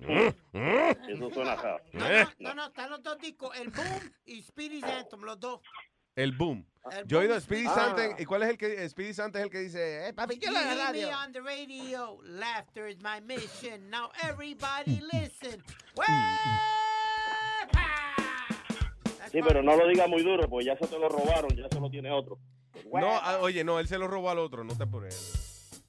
Eso 0.00 1.30
suena. 1.30 1.56
No, 1.92 2.08
no, 2.08 2.30
no, 2.38 2.54
no, 2.54 2.66
están 2.66 2.90
los 2.90 3.02
dos 3.02 3.18
discos, 3.18 3.56
el 3.58 3.70
Boom 3.70 4.12
y 4.26 4.38
Spirit 4.40 4.84
Anthem, 4.84 5.22
los 5.22 5.40
dos. 5.40 5.60
El 6.14 6.32
boom. 6.32 6.66
El 6.90 7.06
Yo 7.06 7.18
he 7.18 7.26
oído 7.26 7.38
Speedy. 7.40 7.66
Ah. 7.68 7.94
¿Y 8.18 8.24
cuál 8.24 8.42
es 8.44 8.50
el 8.50 8.58
que 8.58 8.88
Speedy 8.88 9.12
Santen 9.12 9.40
es 9.40 9.44
el 9.44 9.50
que 9.50 9.58
dice, 9.58 10.08
eh, 10.08 10.14
papi, 10.14 10.38
¿qué 10.38 10.50
la 10.50 10.62
me 10.62 10.74
radio? 10.74 11.08
on 11.18 11.32
the 11.32 11.40
radio, 11.40 12.18
laughter 12.22 12.88
is 12.88 12.98
my 13.02 13.20
mission. 13.20 13.90
Now 13.90 14.10
everybody 14.22 15.02
listen. 15.12 15.62
Sí, 19.30 19.40
pero 19.42 19.62
no 19.62 19.76
lo 19.76 19.88
diga 19.88 20.06
muy 20.06 20.22
duro, 20.22 20.48
porque 20.48 20.66
ya 20.66 20.78
se 20.78 20.86
te 20.86 20.98
lo 20.98 21.08
robaron, 21.08 21.50
ya 21.56 21.68
se 21.68 21.80
lo 21.80 21.90
tiene 21.90 22.10
otro. 22.10 22.38
No, 22.92 23.10
ah, 23.10 23.38
oye, 23.40 23.64
no, 23.64 23.80
él 23.80 23.88
se 23.88 23.98
lo 23.98 24.06
robó 24.06 24.30
al 24.30 24.38
otro, 24.38 24.64
no 24.64 24.76
te 24.76 24.86
por 24.86 25.06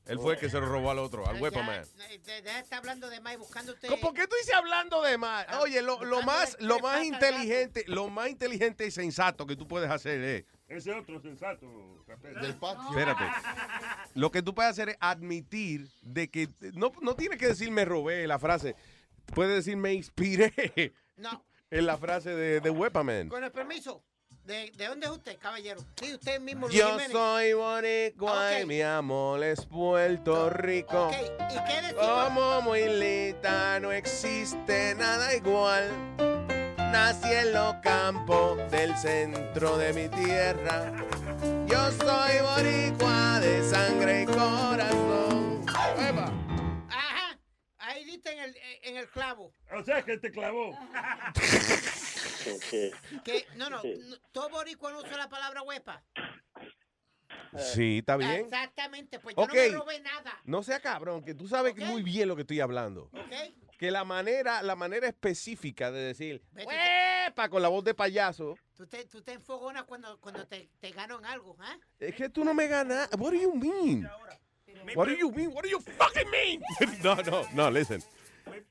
él. 0.07 0.19
Fue 0.19 0.33
el 0.33 0.39
que 0.39 0.49
se 0.49 0.59
lo 0.59 0.65
robó 0.67 0.91
al 0.91 0.99
otro, 0.99 1.27
al 1.27 1.41
Weapon 1.41 1.65
Man. 1.65 1.83
Eh, 2.09 2.19
de 2.19 2.59
estar 2.59 2.79
hablando 2.79 3.09
de 3.09 3.19
más 3.19 3.37
buscando 3.37 3.73
usted. 3.73 3.89
¿Por 3.99 4.13
qué 4.13 4.27
tú 4.27 4.35
dices 4.39 4.53
hablando 4.53 5.01
de 5.01 5.17
más? 5.17 5.45
Oye, 5.59 5.81
lo, 5.81 6.03
lo 6.03 6.21
más, 6.23 6.57
lo 6.59 6.79
más 6.79 7.03
inteligente, 7.03 7.83
lo 7.87 8.09
más 8.09 8.29
inteligente 8.29 8.85
y 8.85 8.91
sensato 8.91 9.45
que 9.45 9.55
tú 9.55 9.67
puedes 9.67 9.89
hacer 9.89 10.19
es, 10.21 10.45
Ese 10.67 10.93
otro 10.93 11.19
sensato. 11.21 11.67
Del 12.41 12.55
patio. 12.57 12.89
espérate, 12.89 13.23
lo 14.15 14.31
que 14.31 14.41
tú 14.41 14.53
puedes 14.55 14.71
hacer 14.71 14.89
es 14.89 14.97
admitir 14.99 15.87
de 16.01 16.29
que 16.29 16.49
no, 16.73 16.91
no 17.01 17.15
tienes 17.15 17.37
que 17.37 17.47
decir 17.47 17.69
me 17.71 17.85
robé 17.85 18.25
la 18.27 18.39
frase, 18.39 18.75
puedes 19.33 19.55
decir 19.55 19.75
me 19.77 19.93
inspiré 19.93 20.93
No, 21.17 21.45
en 21.71 21.85
la 21.85 21.97
frase 21.97 22.29
de, 22.35 22.59
de 22.61 22.69
Weapon 22.69 23.05
Man. 23.05 23.29
con 23.29 23.43
el 23.43 23.51
permiso. 23.51 24.03
¿De, 24.47 24.71
de 24.77 24.87
dónde 24.87 25.07
es 25.07 25.11
usted, 25.11 25.37
caballero? 25.39 25.81
Sí, 26.01 26.13
usted 26.13 26.39
mismo. 26.39 26.67
Luis 26.67 26.79
Yo 26.79 26.87
Jiménez. 26.91 27.11
soy 27.11 27.51
boricua 27.51 28.59
y 28.61 28.65
mi 28.65 28.81
amor 28.81 29.43
es 29.43 29.65
Puerto 29.65 30.49
Rico. 30.49 31.07
Ok, 31.07 31.13
¿y 31.13 31.67
qué 31.67 31.81
decimos? 31.81 32.07
Como 32.07 32.61
Muilita 32.61 33.77
no 33.81 33.91
existe 33.91 34.95
nada 34.95 35.35
igual. 35.35 35.91
Nací 36.77 37.27
en 37.29 37.51
los 37.51 37.75
campos 37.83 38.57
del 38.71 38.95
centro 38.95 39.77
de 39.77 39.91
mi 39.91 40.07
tierra. 40.07 40.93
Yo 41.67 41.91
soy 41.91 42.39
boricua 42.39 43.41
de 43.41 43.69
sangre 43.69 44.21
y 44.21 44.25
corazón. 44.27 45.26
Diste 48.27 48.31
en 48.31 48.39
el, 48.39 48.57
en 48.83 48.97
el 48.97 49.07
clavo. 49.09 49.51
O 49.71 49.83
sea 49.83 50.01
que 50.03 50.17
te 50.17 50.31
clavó. 50.31 50.77
Que, 53.23 53.45
no, 53.55 53.69
no, 53.69 53.81
no, 53.83 54.17
todo 54.31 54.49
boricua 54.49 54.91
no 54.91 54.99
usa 54.99 55.17
la 55.17 55.29
palabra 55.29 55.61
huepa. 55.63 56.03
Sí, 57.57 57.99
está 57.99 58.17
bien. 58.17 58.31
Exactamente, 58.31 59.19
pues 59.19 59.35
yo 59.35 59.43
Ok. 59.43 59.49
no 59.49 59.55
me 59.55 59.69
robé 59.69 59.99
nada, 59.99 60.41
No 60.45 60.63
sea 60.63 60.79
cabrón, 60.79 61.23
que 61.23 61.33
tú 61.33 61.47
sabes 61.47 61.75
muy 61.75 62.03
bien 62.03 62.27
lo 62.27 62.35
que 62.35 62.41
estoy 62.41 62.59
hablando. 62.59 63.09
¿ok? 63.13 63.77
Que 63.77 63.91
la 63.91 64.03
manera, 64.03 64.61
la 64.63 64.75
manera 64.75 65.07
específica 65.07 65.91
de 65.91 65.99
decir 65.99 66.41
¡Huepa! 66.53 67.49
con 67.49 67.61
la 67.61 67.67
voz 67.67 67.83
de 67.83 67.93
payaso 67.93 68.57
Tú 68.75 68.87
te, 68.87 69.05
tú 69.05 69.21
te 69.21 69.33
enfogonas 69.33 69.83
cuando, 69.83 70.19
cuando 70.19 70.47
te, 70.47 70.69
te 70.79 70.91
ganan 70.91 71.25
algo, 71.25 71.55
¿ah? 71.59 71.77
Es 71.99 72.15
que 72.15 72.29
tú 72.29 72.43
no 72.43 72.53
me 72.53 72.67
ganas. 72.67 73.09
What 73.17 73.31
do 73.31 73.37
you 73.37 73.53
mean? 73.55 74.07
What 74.95 75.07
do 75.07 75.13
you 75.15 75.31
mean? 75.31 75.51
What 75.53 75.63
do 75.63 75.69
you 75.69 75.79
fucking 75.79 76.29
mean? 76.29 76.61
no, 77.03 77.15
no, 77.15 77.43
no, 77.53 77.71
listen. 77.71 78.03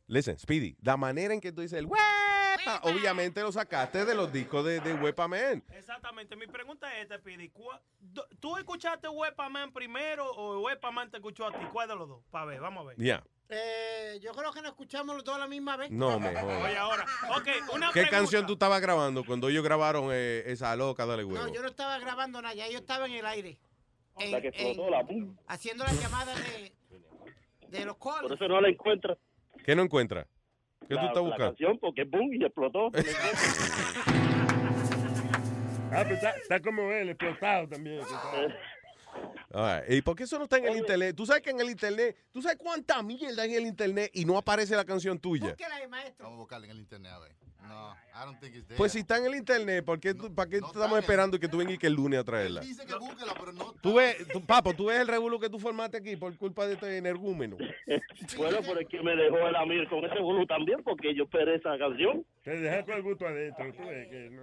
Listen, 0.07 0.39
Speedy, 0.39 0.77
la 0.82 0.97
manera 0.97 1.35
en 1.35 1.40
que 1.40 1.53
tú 1.53 1.62
dices 1.62 1.78
el 1.78 1.86
huepa, 1.86 2.81
obviamente 2.82 3.40
lo 3.43 3.51
sacaste 3.53 4.05
de 4.05 4.15
los 4.15 4.32
discos 4.32 4.65
de, 4.65 4.81
de 4.81 4.94
Huepa 4.94 5.27
Man. 5.28 5.62
Exactamente. 5.73 6.36
Mi 6.36 6.47
pregunta 6.47 6.94
es 6.97 7.03
esta, 7.03 7.19
Pidi. 7.19 7.48
¿Cuál- 7.51 7.81
do- 7.98 8.27
¿Tú 8.40 8.57
escuchaste 8.57 9.09
Wepa 9.09 9.48
Man 9.48 9.73
primero 9.73 10.31
o 10.31 10.61
Wepa 10.62 10.90
Man 10.90 11.11
te 11.11 11.16
escuchó 11.19 11.47
a 11.47 11.53
ti? 11.53 11.65
¿Cuál 11.73 11.89
de 11.89 11.97
los 11.97 12.09
dos? 12.09 12.23
Para 12.31 12.44
ver, 12.47 12.61
vamos 12.61 12.85
a 12.85 12.89
ver. 12.89 12.97
Ya. 12.98 13.23
Eh, 13.48 14.19
yo 14.20 14.32
creo 14.32 14.53
que 14.53 14.61
nos 14.61 14.70
escuchamos 14.73 15.15
los 15.15 15.24
dos 15.24 15.36
a 15.36 15.39
la 15.39 15.47
misma 15.47 15.77
vez. 15.77 15.90
No, 15.90 16.19
mejor. 16.19 16.51
Oye, 16.51 16.77
ahora. 16.77 17.05
Ok, 17.36 17.47
una 17.74 17.86
¿Qué 17.89 18.01
pregunta. 18.01 18.11
canción 18.11 18.47
tú 18.47 18.55
estabas 18.55 18.81
grabando 18.81 19.24
cuando 19.24 19.48
ellos 19.48 19.62
grabaron 19.62 20.09
eh, 20.12 20.43
esa 20.47 20.74
loca, 20.74 21.07
dale 21.07 21.23
huevo? 21.24 21.47
No, 21.47 21.53
yo 21.53 21.62
no 21.62 21.69
estaba 21.69 21.98
grabando 22.01 22.43
nada, 22.43 22.55
ya 22.55 22.69
yo 22.69 22.78
estaba 22.78 23.07
en 23.07 23.12
el 23.12 23.27
aire. 23.27 23.59
En- 24.19 24.32
La 24.32 24.40
que 24.40 24.48
explotó 24.48 24.86
en- 24.86 24.90
la 24.90 25.07
haciendo 25.47 25.85
las 25.85 26.01
llamadas 26.01 26.36
de, 26.44 26.73
de 27.69 27.85
los 27.85 27.97
calls. 27.98 28.23
Por 28.23 28.32
eso 28.32 28.48
no 28.48 28.61
la 28.61 28.69
encuentras. 28.69 29.16
¿Qué 29.66 29.74
no 29.74 29.82
encuentras? 29.82 30.28
¿Qué 30.86 30.94
la, 30.94 31.01
tú 31.01 31.06
estás 31.09 31.16
la 31.16 31.28
buscando? 31.28 31.47
canción, 31.48 31.78
porque 31.80 32.05
boom 32.05 32.32
y 32.34 32.44
explotó. 32.44 32.90
Ah, 35.88 36.01
pero 36.02 36.16
está, 36.16 36.30
está 36.32 36.60
como 36.60 36.93
él, 36.93 37.10
explotado 37.10 37.68
también. 37.68 38.01
Right. 39.51 39.90
¿Y 39.90 40.02
por 40.02 40.16
qué 40.16 40.24
eso 40.24 40.36
no 40.38 40.44
está 40.44 40.59
en 40.59 40.66
el 40.66 40.76
internet? 40.76 41.14
Tú 41.16 41.24
sabes 41.24 41.43
que 41.43 41.51
en 41.51 41.60
el 41.60 41.70
internet, 41.70 42.16
tú 42.32 42.43
sabes 42.43 42.59
cuánta 42.59 43.02
mierda 43.02 43.43
hay 43.43 43.52
en 43.52 43.62
el 43.62 43.66
internet 43.66 44.10
y 44.12 44.24
no 44.24 44.36
aparece 44.36 44.76
la 44.76 44.84
canción 44.84 45.18
tuya. 45.18 45.55
maestro. 45.88 46.24
Vamos 46.24 46.36
a 46.36 46.40
buscarla 46.40 46.66
en 46.66 46.72
el 46.72 46.78
internet, 46.80 47.12
a 47.12 47.18
ver. 47.20 47.32
No, 47.62 47.93
I 48.14 48.24
don't 48.24 48.38
think 48.38 48.55
it's 48.55 48.66
there. 48.68 48.76
Pues 48.76 48.93
si 48.93 49.01
está 49.01 49.16
en 49.18 49.26
el 49.26 49.34
internet, 49.34 49.84
¿por 49.84 49.98
qué, 49.98 50.14
tú- 50.14 50.32
¿para 50.32 50.48
qué 50.48 50.56
estamos 50.56 50.98
esperando 50.98 51.38
que 51.40 51.48
tú 51.48 51.59
vengas 51.59 51.74
y 51.74 51.78
que 51.78 51.86
el 51.88 51.94
lunes 51.94 52.20
a 52.20 52.24
traerla? 52.24 52.60
Dice 52.60 52.86
que 52.86 52.94
búsquela, 52.94 53.34
pero 53.34 53.52
no. 53.52 53.72
Tú 53.82 53.94
ves, 53.94 54.16
tú- 54.28 54.44
papo, 54.44 54.72
tú 54.74 54.86
ves 54.86 55.01
el 55.01 55.09
revuelo 55.09 55.40
que 55.40 55.48
tú 55.51 55.59
formaste 55.59 55.97
aquí 55.97 56.16
por 56.16 56.36
culpa 56.36 56.66
de 56.66 56.74
este 56.74 56.97
energúmeno. 56.97 57.56
bueno, 58.36 58.59
pero 58.62 58.80
es 58.80 58.88
que 58.88 59.02
me 59.02 59.16
dejó 59.16 59.38
el 59.48 59.56
Amir 59.56 59.88
con 59.88 60.05
ese 60.05 60.18
boludo 60.20 60.47
también, 60.47 60.82
porque 60.84 61.12
yo 61.14 61.24
esperé 61.24 61.56
esa 61.56 61.76
canción. 61.78 62.24
Te 62.44 62.51
dejas 62.56 62.84
con 62.84 62.94
el 62.94 63.02
gusto 63.02 63.26
adentro. 63.26 63.72
Tú 63.72 63.82
ves 63.84 64.09
que 64.10 64.30
no. 64.30 64.43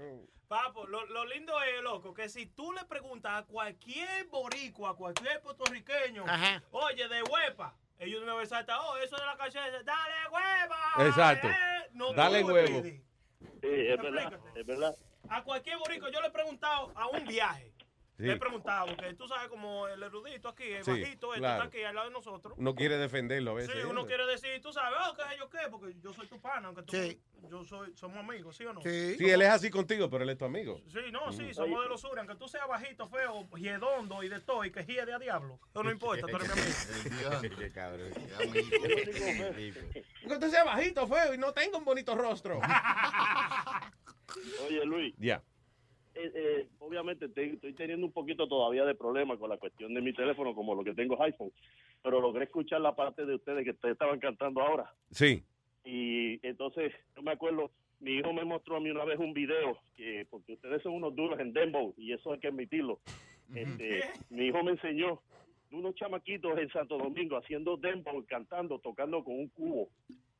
Papo, 0.53 0.85
lo, 0.85 1.03
lo 1.07 1.25
lindo 1.25 1.59
es, 1.63 1.81
loco, 1.81 2.13
que 2.13 2.30
si 2.30 2.45
tú 2.45 2.71
le 2.73 2.85
preguntas 2.85 3.41
a 3.41 3.43
cualquier 3.43 4.27
boricua, 4.27 4.91
a 4.91 4.93
cualquier 4.93 5.41
puertorriqueño, 5.41 6.25
Ajá. 6.27 6.61
oye, 6.69 7.07
de 7.07 7.23
huepa, 7.23 7.73
ellos 7.97 8.19
de 8.19 8.27
una 8.27 8.35
vez 8.35 8.49
saltan, 8.49 8.77
oh, 8.80 8.95
eso 8.97 9.15
de 9.15 9.25
la 9.25 9.35
canción, 9.35 9.63
es, 9.65 9.84
dale 9.84 10.13
hueva. 10.31 11.07
Exacto. 11.07 11.47
eh". 11.47 11.89
No, 11.93 12.13
Dale 12.13 12.43
huevo. 12.43 12.67
Speedy. 12.81 13.01
Sí, 13.39 13.67
es 13.67 13.97
verdad, 13.97 14.39
es 14.53 14.63
verdad. 14.63 14.95
A 15.27 15.43
cualquier 15.43 15.80
boricua, 15.80 16.11
yo 16.11 16.21
le 16.21 16.27
he 16.27 16.31
preguntado 16.31 16.91
a 16.93 17.07
un 17.07 17.25
viaje, 17.25 17.73
Sí. 18.15 18.23
Le 18.23 18.34
he 18.34 18.38
preguntado, 18.38 18.85
porque 18.95 19.15
tú 19.15 19.27
sabes 19.27 19.48
como 19.49 19.88
el 19.88 20.03
erudito 20.03 20.48
aquí, 20.49 20.65
el 20.65 20.84
Sí, 20.84 20.91
bajito, 20.91 21.30
este 21.34 21.40
claro. 21.40 21.64
está 21.64 21.68
aquí 21.76 21.84
al 21.84 21.95
lado 21.95 22.07
de 22.10 22.14
nosotros. 22.14 22.53
Uno 22.57 22.76
quiere 22.76 22.98
defenderlo 22.98 23.52
a 23.52 23.53
veces. 23.56 23.73
Sí, 23.73 23.80
uno 23.90 24.02
¿eh? 24.02 24.06
quiere 24.06 24.26
decir, 24.27 24.61
tú 24.61 24.72
sabes, 24.72 24.99
oh, 25.10 25.15
¿qué 25.15 25.23
sé 25.23 25.38
yo 25.40 25.49
qué? 25.49 25.57
Porque 25.72 25.95
yo 25.99 26.14
soy 26.14 26.27
tu 26.27 26.40
pana, 26.40 26.68
aunque 26.68 26.84
tú, 26.84 26.95
Sí. 26.95 27.19
yo 27.49 27.65
soy, 27.65 27.91
somos 27.95 28.18
amigos, 28.18 28.56
¿sí 28.56 28.65
o 28.65 28.73
no? 28.73 28.81
Sí, 28.81 29.18
él 29.19 29.41
es 29.41 29.49
así 29.49 29.72
contigo, 29.72 30.11
pero 30.11 30.23
él 30.23 30.30
es 30.30 30.38
tu 30.38 30.45
amigo. 30.45 30.80
Sí, 30.91 30.99
no, 31.11 31.31
sí, 31.31 31.53
somos 31.56 31.81
de 31.81 31.90
los 31.90 32.02
sur, 32.02 32.18
aunque 32.19 32.35
tú 32.35 32.48
seas 32.48 32.68
bajito, 32.68 33.07
feo, 33.07 33.49
hiedondo 33.57 34.22
y 34.22 34.30
de 34.30 34.40
todo, 34.41 34.64
y 34.64 34.72
que 34.72 34.84
gíe 34.84 35.03
de 35.06 35.14
a 35.14 35.18
diablo. 35.18 35.60
Eso 35.72 35.81
no 35.84 35.90
importa, 35.91 36.27
tú 36.27 36.35
eres 36.35 36.56
mi 36.56 37.23
amigo. 37.34 37.56
Qué 37.57 37.72
cabrón. 37.72 38.11
Que 40.27 40.38
tú 40.40 40.49
seas 40.49 40.65
bajito, 40.65 41.07
feo 41.07 41.34
y 41.34 41.38
no 41.40 41.52
tengo 41.52 41.80
un 41.80 41.85
bonito 41.85 42.14
rostro. 42.15 42.60
Oye, 44.68 44.85
Luis. 44.85 45.15
Ya. 45.18 45.41
Eh, 46.15 46.31
eh, 46.35 46.68
obviamente 46.80 47.27
te- 47.30 47.53
estoy 47.53 47.73
teniendo 47.73 48.06
un 48.06 48.11
poquito 48.11 48.48
todavía 48.48 48.85
de 48.85 48.95
problema 48.95 49.38
con 49.38 49.49
la 49.49 49.57
cuestión 49.57 49.94
de 49.94 50.02
mi 50.02 50.14
teléfono, 50.14 50.53
como 50.56 50.76
lo 50.76 50.84
que 50.84 50.94
tengo 50.94 51.15
es 51.15 51.22
iPhone, 51.22 51.52
pero 52.02 52.19
logré 52.22 52.45
escuchar 52.45 52.81
la 52.81 52.95
parte 52.95 53.26
de 53.26 53.35
ustedes 53.35 53.64
que 53.64 53.72
ustedes 53.72 53.94
estaban 53.94 54.19
cantando 54.19 54.61
ahora. 54.61 54.94
Sí. 55.11 55.44
Y 55.85 56.45
entonces, 56.45 56.94
yo 57.15 57.22
me 57.22 57.31
acuerdo, 57.31 57.72
mi 57.99 58.11
hijo 58.18 58.31
me 58.34 58.45
mostró 58.45 58.77
a 58.77 58.80
mí 58.80 58.90
una 58.90 59.06
vez 59.06 59.19
un 59.19 59.34
video, 59.34 59.77
que 59.95 60.26
porque 60.30 60.53
ustedes 60.53 60.81
son 60.84 60.94
unos 60.94 61.15
duros 61.15 61.40
en 61.40 61.53
Dembow, 61.53 61.94
y 61.98 62.14
eso 62.14 62.34
hay 62.34 62.40
que 62.40 62.48
admitirlo. 62.48 62.99
Este, 63.53 64.03
mi 64.30 64.45
hijo 64.48 64.64
me 64.64 64.72
enseñó 64.72 65.22
de 65.69 65.76
unos 65.77 65.95
chamaquitos 65.95 66.57
en 66.57 66.69
Santo 66.69 66.98
Domingo 66.98 67.38
haciendo 67.38 67.77
Dembow, 67.77 68.23
cantando, 68.26 68.80
tocando 68.80 69.23
con 69.23 69.35
un 69.40 69.48
cubo. 69.49 69.90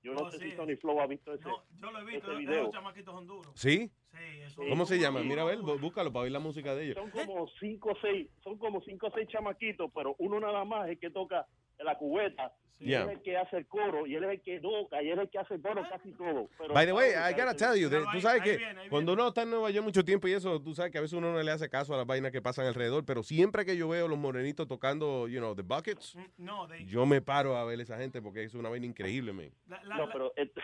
Yo 0.04 0.14
no 0.14 0.30
sé 0.30 0.38
sí. 0.38 0.50
si 0.52 0.56
Tony 0.58 0.76
Flow 0.76 1.00
ha 1.00 1.08
visto 1.08 1.34
ese, 1.34 1.44
Yo 1.46 1.92
lo 1.92 2.00
he 2.00 2.04
visto, 2.04 2.18
ese 2.18 2.28
esos 2.32 2.38
video. 2.40 2.72
chamaquitos 2.72 3.14
son 3.16 3.26
duros. 3.28 3.52
¿Sí? 3.56 3.90
Sí, 4.12 4.18
eso. 4.46 4.62
¿Cómo 4.70 4.86
se 4.86 5.00
llama? 5.00 5.22
Mira, 5.22 5.42
a 5.44 5.46
ver, 5.46 5.60
bú- 5.60 5.80
búscalo 5.80 6.12
para 6.12 6.24
oír 6.24 6.32
la 6.34 6.40
música 6.40 6.76
de 6.76 6.84
ellos. 6.86 6.98
Son 6.98 7.10
como 7.10 7.48
cinco 7.60 7.92
o 7.92 7.96
seis, 8.02 8.30
son 8.44 8.58
como 8.58 8.82
cinco 8.82 9.08
o 9.08 9.12
seis 9.12 9.28
chamaquitos, 9.30 9.90
pero 9.96 10.16
uno 10.20 10.40
nada 10.40 10.66
más 10.66 10.90
es 10.90 11.00
que 11.00 11.10
toca 11.10 11.48
la 11.84 11.98
cubeta. 11.98 12.52
Y 12.80 12.88
Yeah. 12.88 13.04
él 13.04 13.10
es 13.12 13.16
el 13.18 13.22
que 13.22 13.38
hace 13.38 13.58
el 13.58 13.68
coro, 13.68 14.06
y 14.06 14.16
él 14.16 14.24
es 14.26 14.32
el 14.32 14.42
que 14.42 14.60
toca, 14.60 15.02
y 15.02 15.08
él 15.10 15.14
es 15.14 15.24
el 15.26 15.30
que 15.30 15.40
hace 15.40 15.54
el 15.54 15.62
coro 15.62 15.84
casi 15.90 16.12
todo. 16.14 16.50
Pero 16.58 16.74
By 16.74 16.86
the 16.86 16.92
way, 16.92 17.12
Ay, 17.16 17.34
I 17.34 17.38
gotta 17.40 17.56
tell 17.56 17.80
you, 17.80 17.90
tú 17.90 18.20
sabes 18.20 18.42
que 18.42 18.60
cuando 18.90 19.14
uno 19.14 19.30
está 19.30 19.44
en 19.44 19.52
Nueva 19.52 19.70
York 19.70 19.86
mucho 19.86 20.04
tiempo 20.04 20.28
y 20.28 20.34
eso, 20.34 20.60
tú 20.62 20.74
sabes 20.76 20.92
que 20.92 20.98
a 20.98 21.02
veces 21.02 21.14
uno 21.18 21.32
no 21.32 21.42
le 21.42 21.50
hace 21.52 21.70
caso 21.70 21.94
a 21.94 21.98
las 21.98 22.06
vainas 22.06 22.34
que 22.34 22.42
pasan 22.42 22.66
alrededor, 22.66 23.06
pero 23.06 23.24
siempre 23.24 23.64
que 23.64 23.78
yo 23.78 23.88
veo 23.88 24.10
los 24.10 24.18
morenitos 24.18 24.68
tocando, 24.68 25.30
you 25.30 25.40
know, 25.40 25.56
the 25.56 25.62
buckets, 25.62 26.18
No, 26.38 26.68
de, 26.68 26.84
yo 26.86 27.06
me 27.06 27.22
paro 27.22 27.56
a 27.56 27.64
ver 27.64 27.80
esa 27.80 27.98
gente 27.98 28.22
porque 28.22 28.44
es 28.44 28.54
una 28.54 28.68
vaina 28.68 28.86
increíble, 28.86 29.32
man. 29.32 29.52
no, 29.68 30.10
pero 30.12 30.34
esto, 30.36 30.60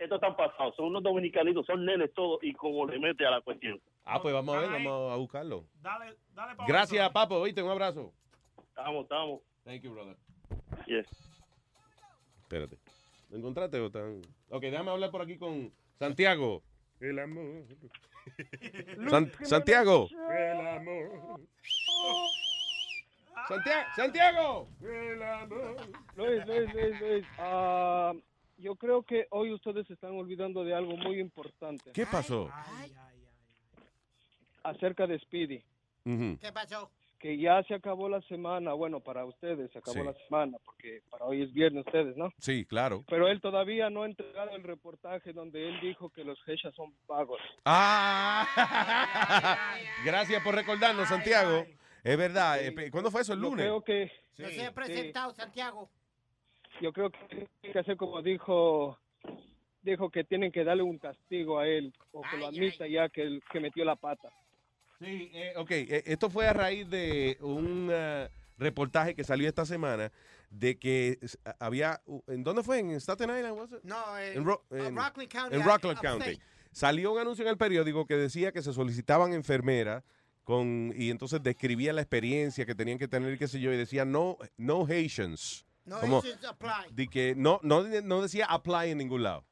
esto 0.00 0.14
están 0.16 0.34
pasados, 0.36 0.74
son 0.74 0.86
unos 0.86 1.04
dominicanitos, 1.04 1.66
son 1.66 1.84
nenes 1.84 2.12
todos, 2.14 2.42
y 2.42 2.52
como 2.52 2.84
le 2.86 2.98
mete 2.98 3.24
a 3.26 3.30
la 3.30 3.42
cuestión. 3.42 3.80
Ah, 4.04 4.20
pues 4.20 4.34
vamos 4.34 4.56
a 4.56 4.60
ver, 4.60 4.70
vamos 4.70 5.12
a 5.12 5.16
buscarlo. 5.16 5.66
Dale, 5.80 6.16
dale 6.34 6.56
pa' 6.56 6.64
Gracias, 6.66 7.08
Papo, 7.10 7.36
oíste, 7.36 7.62
un 7.62 7.70
abrazo. 7.70 8.12
Estamos, 8.70 9.02
estamos. 9.04 9.40
Thank 9.62 9.82
you, 9.82 9.92
brother. 9.92 10.16
Yes. 10.86 11.06
Espérate. 12.42 12.78
¿Lo 13.30 13.38
encontraste 13.38 13.78
o 13.80 13.90
tan...? 13.90 14.20
Ok, 14.48 14.62
déjame 14.62 14.90
hablar 14.90 15.10
por 15.10 15.22
aquí 15.22 15.38
con 15.38 15.72
Santiago. 15.98 16.62
El 17.00 17.18
amor. 17.18 17.64
San- 19.08 19.32
Santiago. 19.44 20.08
El 20.30 20.66
amor. 20.66 21.40
Santiago. 23.48 23.88
Santiago. 23.96 24.68
El 24.82 25.22
amor. 25.22 25.76
Luis, 26.16 26.46
Luis, 26.46 26.74
Luis, 26.74 27.00
Luis. 27.00 27.26
ah, 27.38 28.12
yo 28.58 28.74
creo 28.76 29.02
que 29.02 29.26
hoy 29.30 29.52
ustedes 29.52 29.86
se 29.86 29.94
están 29.94 30.12
olvidando 30.12 30.62
de 30.64 30.74
algo 30.74 30.96
muy 30.96 31.18
importante. 31.20 31.92
¿Qué 31.92 32.04
pasó? 32.06 32.50
Acerca 34.62 35.06
de 35.06 35.18
Speedy. 35.20 35.62
¿Qué 36.04 36.52
pasó? 36.52 36.90
Que 37.20 37.36
ya 37.36 37.62
se 37.64 37.74
acabó 37.74 38.08
la 38.08 38.22
semana. 38.22 38.72
Bueno, 38.72 39.00
para 39.00 39.26
ustedes 39.26 39.70
se 39.72 39.78
acabó 39.78 39.98
Sí. 39.98 40.04
la 40.04 40.14
semana, 40.24 40.56
porque 40.64 41.02
para 41.10 41.26
hoy 41.26 41.42
es 41.42 41.52
viernes 41.52 41.84
ustedes, 41.86 42.16
¿no? 42.16 42.32
Sí, 42.38 42.64
claro. 42.64 43.04
Pero 43.08 43.28
él 43.28 43.42
todavía 43.42 43.90
no 43.90 44.02
ha 44.02 44.06
entregado 44.06 44.56
el 44.56 44.62
reportaje 44.62 45.34
donde 45.34 45.68
él 45.68 45.78
dijo 45.82 46.08
que 46.08 46.24
los 46.24 46.38
Hechas 46.48 46.74
son 46.74 46.94
pagos. 47.06 47.38
Ah, 47.66 48.46
gracias 50.04 50.42
por 50.42 50.54
recordarnos, 50.54 51.08
Santiago. 51.08 51.66
Es 52.02 52.16
verdad. 52.16 52.64
eh, 52.64 52.72
pe- 52.72 52.90
¿Cuándo 52.90 53.10
fue 53.10 53.20
eso? 53.20 53.34
¿El 53.34 53.40
Yo 53.40 53.50
lunes? 53.50 53.66
creo 53.66 53.82
que 53.82 54.10
No 54.38 54.48
se 54.48 54.64
ha 54.64 54.72
presentado, 54.72 55.34
Santiago. 55.34 55.90
yo 56.80 56.92
creo 56.94 57.10
que 57.10 57.18
tiene 57.28 57.48
que 57.72 57.78
hacer 57.78 57.96
como 57.98 58.22
dijo 58.22 58.98
dijo 59.82 60.10
que 60.10 60.24
tienen 60.24 60.52
que 60.52 60.64
darle 60.64 60.82
un 60.82 60.98
castigo 60.98 61.58
a 61.58 61.66
él 61.66 61.92
o 62.12 62.22
que 62.22 62.36
lo 62.38 62.46
admita 62.46 62.86
ya 62.86 63.08
que 63.10 63.22
él 63.22 63.42
que 63.52 63.60
metió 63.60 63.84
la 63.84 63.96
pata. 63.96 64.30
Sí, 65.00 65.30
eh, 65.32 65.54
ok, 65.56 65.70
eh, 65.70 66.02
esto 66.06 66.28
fue 66.28 66.46
a 66.46 66.52
raíz 66.52 66.88
de 66.90 67.38
un 67.40 67.88
eh, 67.90 68.28
reportaje 68.58 69.14
que 69.14 69.24
salió 69.24 69.48
esta 69.48 69.64
semana 69.64 70.12
de 70.50 70.78
que 70.78 71.18
había, 71.58 72.02
¿en 72.26 72.44
dónde 72.44 72.62
fue? 72.62 72.80
¿En 72.80 72.90
Staten 73.00 73.30
Island? 73.30 73.56
was 73.58 73.72
it? 73.72 73.78
No, 73.82 74.18
en, 74.18 74.36
En, 74.38 74.44
Ro- 74.44 74.64
uh, 74.70 74.74
en- 74.76 74.96
Rockland 74.96 75.30
County. 75.30 75.54
en 75.56 75.62
uh, 75.62 75.64
Rockland. 75.64 76.00
County. 76.00 76.38
Salió 76.72 77.12
un 77.12 77.18
anuncio 77.18 77.44
en 77.44 77.48
el 77.50 77.56
periódico 77.56 78.06
que 78.06 78.16
decía 78.16 78.52
que 78.52 78.62
se 78.62 78.72
solicitaban 78.74 79.32
enfermeras 79.32 80.04
con, 80.44 80.92
y 80.96 81.10
entonces 81.10 81.42
describía 81.42 81.92
la 81.92 82.02
experiencia 82.02 82.66
que 82.66 82.74
tenían 82.74 82.98
que 82.98 83.08
tener, 83.08 83.38
qué 83.38 83.48
sé 83.48 83.58
yo, 83.60 83.72
y 83.72 83.76
decía 83.76 84.04
no, 84.04 84.36
no 84.58 84.84
Haitians. 84.86 85.64
No 85.86 85.96
Haitians 85.98 86.44
apply. 86.44 86.92
de 86.92 87.08
que 87.08 87.34
no, 87.36 87.58
no, 87.62 87.82
no 87.82 88.20
decía 88.22 88.44
apply 88.46 88.90
en 88.90 88.98
ningún 88.98 89.22
lado. 89.22 89.44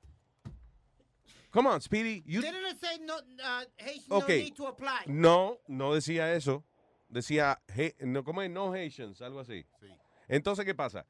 Come 1.51 1.69
on, 1.69 1.81
Speedy. 1.81 2.23
You, 2.27 2.41
Didn't 2.43 2.67
it 2.71 2.79
say 2.81 2.99
no, 3.05 3.17
uh, 3.17 3.65
Haitians 3.79 4.07
Ok. 4.11 4.29
no 4.29 4.35
need 4.35 4.55
to 4.55 4.67
apply? 4.67 5.05
No, 5.07 5.59
no 5.67 5.95
decía 5.95 6.35
eso. 6.35 6.65
Decía, 7.09 7.59
"Hey", 7.69 7.95
no, 8.01 8.23
¿cómo 8.23 8.43
es? 8.43 8.51
No 8.51 8.71
Haitians, 8.73 9.23
algo 9.23 9.41
así. 9.41 9.65
Entonces, 10.29 10.65
¿qué 10.67 10.75
pasa? 10.75 11.07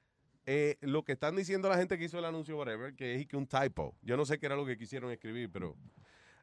Eh, 0.47 0.77
lo 0.81 1.03
que 1.05 1.13
están 1.13 1.35
diciendo 1.37 1.69
la 1.69 1.77
gente 1.77 1.99
que 1.99 2.05
hizo 2.05 2.19
el 2.19 2.25
anuncio, 2.25 2.57
whatever, 2.57 2.95
que 2.95 3.17
es 3.17 3.27
que 3.27 3.37
un 3.37 3.47
typo. 3.47 3.97
Yo 4.03 4.17
no 4.17 4.25
sé 4.25 4.39
qué 4.39 4.47
era 4.47 4.55
lo 4.57 4.65
que 4.65 4.79
quisieron 4.79 5.11
escribir, 5.11 5.51
pero... 5.51 5.77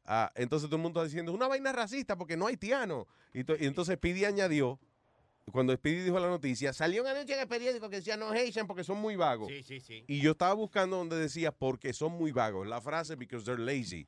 ah, 0.04 0.30
entonces 0.36 0.68
todo 0.70 0.76
el 0.76 0.84
mundo 0.84 1.00
está 1.00 1.06
diciendo, 1.08 1.32
es 1.32 1.36
una 1.36 1.48
vaina 1.48 1.72
racista 1.72 2.18
porque 2.18 2.36
no 2.38 2.46
haitiano. 2.48 3.08
Y, 3.34 3.40
y 3.40 3.66
entonces 3.66 3.96
Speedy 3.96 4.26
añadió, 4.26 4.80
cuando 5.52 5.74
Speedy 5.76 6.02
dijo 6.04 6.20
la 6.20 6.28
noticia, 6.28 6.74
salió 6.74 7.02
un 7.04 7.08
anuncio 7.08 7.36
en 7.36 7.42
el 7.42 7.48
periódico 7.48 7.90
que 7.90 7.98
decía 7.98 8.18
no 8.18 8.30
Haitian 8.32 8.68
porque 8.68 8.84
son 8.84 8.98
muy 8.98 9.16
vagos. 9.16 9.48
Sí, 9.50 9.64
sí, 9.64 9.80
sí. 9.80 10.04
Y 10.08 10.20
yo 10.20 10.32
estaba 10.32 10.54
buscando 10.54 10.98
donde 10.98 11.18
decía 11.18 11.52
porque 11.52 11.94
son 11.94 12.14
muy 12.14 12.32
vagos. 12.32 12.68
La 12.68 12.82
frase 12.82 13.16
because 13.16 13.46
they're 13.46 13.62
lazy. 13.64 14.08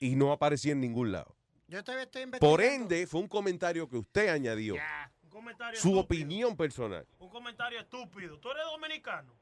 Y 0.00 0.16
no 0.16 0.32
aparecía 0.32 0.72
en 0.72 0.80
ningún 0.80 1.12
lado. 1.12 1.36
Yo 1.68 1.82
todavía 1.82 2.04
estoy 2.04 2.22
investigando. 2.22 2.56
Por 2.56 2.62
ende, 2.64 3.06
fue 3.06 3.20
un 3.20 3.28
comentario 3.28 3.88
que 3.88 3.96
usted 3.96 4.28
añadió. 4.28 4.74
Un 5.22 5.30
comentario 5.30 5.80
Su 5.80 5.88
estúpido. 5.88 6.00
opinión 6.00 6.56
personal. 6.56 7.06
Un 7.18 7.28
comentario 7.30 7.80
estúpido. 7.80 8.38
¿Tú 8.38 8.50
eres 8.50 8.64
dominicano? 8.64 9.34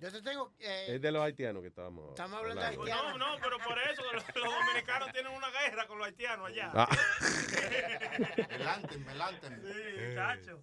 Yo 0.00 0.12
te 0.12 0.22
tengo. 0.22 0.52
eh, 0.60 0.86
Es 0.94 1.00
de 1.02 1.10
los 1.10 1.20
haitianos 1.22 1.60
que 1.60 1.68
estábamos 1.68 2.10
Estamos 2.10 2.38
hablando 2.38 2.60
de 2.60 2.66
hablando. 2.68 3.18
No, 3.18 3.18
no, 3.18 3.40
pero 3.42 3.58
por 3.58 3.76
eso 3.78 4.02
los, 4.12 4.22
los 4.36 4.44
dominicanos 4.66 5.12
tienen 5.12 5.32
una 5.32 5.50
guerra 5.50 5.86
con 5.88 5.98
los 5.98 6.06
haitianos 6.06 6.46
allá. 6.48 6.70
Ah. 6.74 6.88
Melantem, 8.48 9.04
melantem. 9.04 9.62
Sí, 9.62 10.14
chacho. 10.14 10.62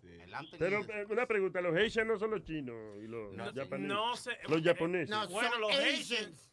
Pero 0.58 0.80
eh, 0.86 1.06
una 1.10 1.26
pregunta, 1.26 1.62
los 1.62 1.76
Haitians 1.76 2.08
no 2.08 2.18
son 2.18 2.32
los 2.32 2.44
chinos 2.44 2.76
y 3.04 3.08
los 3.08 3.34
No, 3.34 3.46
japoneses. 3.54 3.80
no 3.88 4.16
sé. 4.16 4.38
Los 4.48 4.62
japoneses. 4.62 5.10
No, 5.10 5.28
Bueno, 5.28 5.50
son 5.52 5.62
los 5.62 5.72
Asians. 5.76 6.52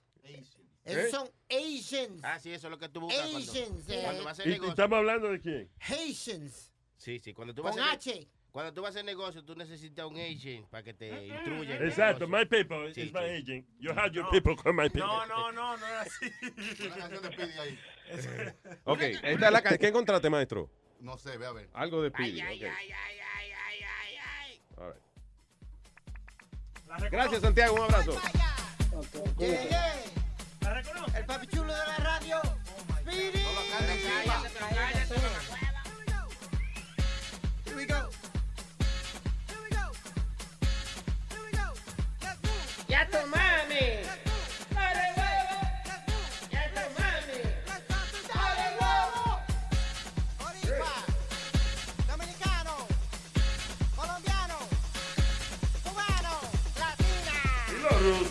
Esos 0.84 1.04
¿Eh? 1.04 1.10
son 1.10 1.30
Asians. 1.50 2.20
Ah, 2.24 2.38
sí, 2.40 2.52
eso 2.52 2.66
es 2.66 2.70
lo 2.72 2.78
que 2.78 2.88
tú 2.88 3.00
buscas 3.02 3.20
cuando, 3.20 3.38
Asians. 3.38 3.88
eh, 3.88 4.00
cuando 4.02 4.24
vas 4.24 4.38
a 4.38 4.42
hacer 4.42 4.46
¿Y, 4.46 4.50
y 4.50 4.52
negocio. 4.54 4.70
estamos 4.72 4.96
hablando 4.98 5.28
de 5.30 5.40
quién? 5.40 5.70
Haitians. 5.80 6.72
Sí, 6.96 7.18
sí, 7.20 7.32
cuando 7.32 7.54
tú 7.54 7.62
vas 7.62 7.74
Con 7.76 7.84
a 7.84 7.92
hacer, 7.92 8.14
H. 8.14 8.28
Cuando 8.52 8.72
tú 8.74 8.82
vas 8.82 8.88
a 8.88 8.90
hacer 8.90 9.04
negocio, 9.06 9.42
tú 9.42 9.54
necesitas 9.56 10.04
un 10.06 10.18
agent 10.18 10.66
para 10.68 10.82
que 10.82 10.92
te 10.92 11.08
instruya. 11.26 11.76
en 11.76 11.82
el 11.82 11.88
Exacto, 11.88 12.26
negocio. 12.26 12.38
my 12.38 12.44
people 12.44 12.92
Sí, 12.94 13.00
is 13.06 13.12
my 13.12 13.20
sí. 13.20 13.24
agent. 13.42 13.66
You 13.80 13.92
have 13.92 14.10
your 14.12 14.24
No. 14.24 14.30
people 14.30 14.54
come 14.56 14.82
my 14.82 14.90
people. 14.90 15.06
No, 15.08 15.24
no, 15.26 15.50
no, 15.52 15.76
no 15.78 15.86
es 15.86 15.92
así. 16.06 16.30
Ok, 18.84 19.00
esta 19.00 19.46
es 19.46 19.52
la 19.52 19.62
ca- 19.62 19.78
¿Qué 19.78 19.88
encontraste, 19.88 20.28
maestro? 20.28 20.68
No 21.00 21.16
sé, 21.16 21.38
ve 21.38 21.46
a 21.46 21.52
ver. 21.52 21.70
Algo 21.72 22.02
de 22.02 22.10
Speedy. 22.10 22.42
ok. 22.42 22.48
All 24.76 24.92
right. 24.92 25.02
Gracias, 27.10 27.40
Santiago. 27.40 27.74
Un 27.74 27.80
abrazo. 27.82 28.12
Yeah, 29.38 29.64
yeah. 29.68 29.94
El 31.18 31.24
papi 31.24 31.46
chulo 31.46 31.72
de 31.74 31.86
la 31.86 31.96
radio. 31.96 32.42
Speedy. 33.00 33.38
Here 33.38 35.01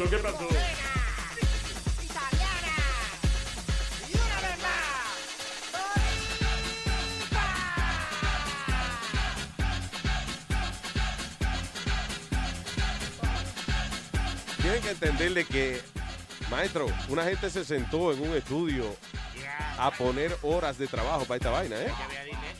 ¿Qué 0.10 0.18
pasó? 0.18 0.48
Tienen 14.62 14.82
que 14.82 14.90
entenderle 14.92 15.46
que, 15.46 15.82
maestro, 16.50 16.88
una 17.10 17.24
gente 17.24 17.50
se 17.50 17.64
sentó 17.64 18.12
en 18.12 18.22
un 18.22 18.36
estudio 18.36 18.96
a 19.78 19.92
poner 19.92 20.36
horas 20.42 20.78
de 20.78 20.88
trabajo 20.88 21.26
para 21.26 21.38
esta 21.38 21.50
vaina, 21.52 21.76
¿eh? 21.80 21.92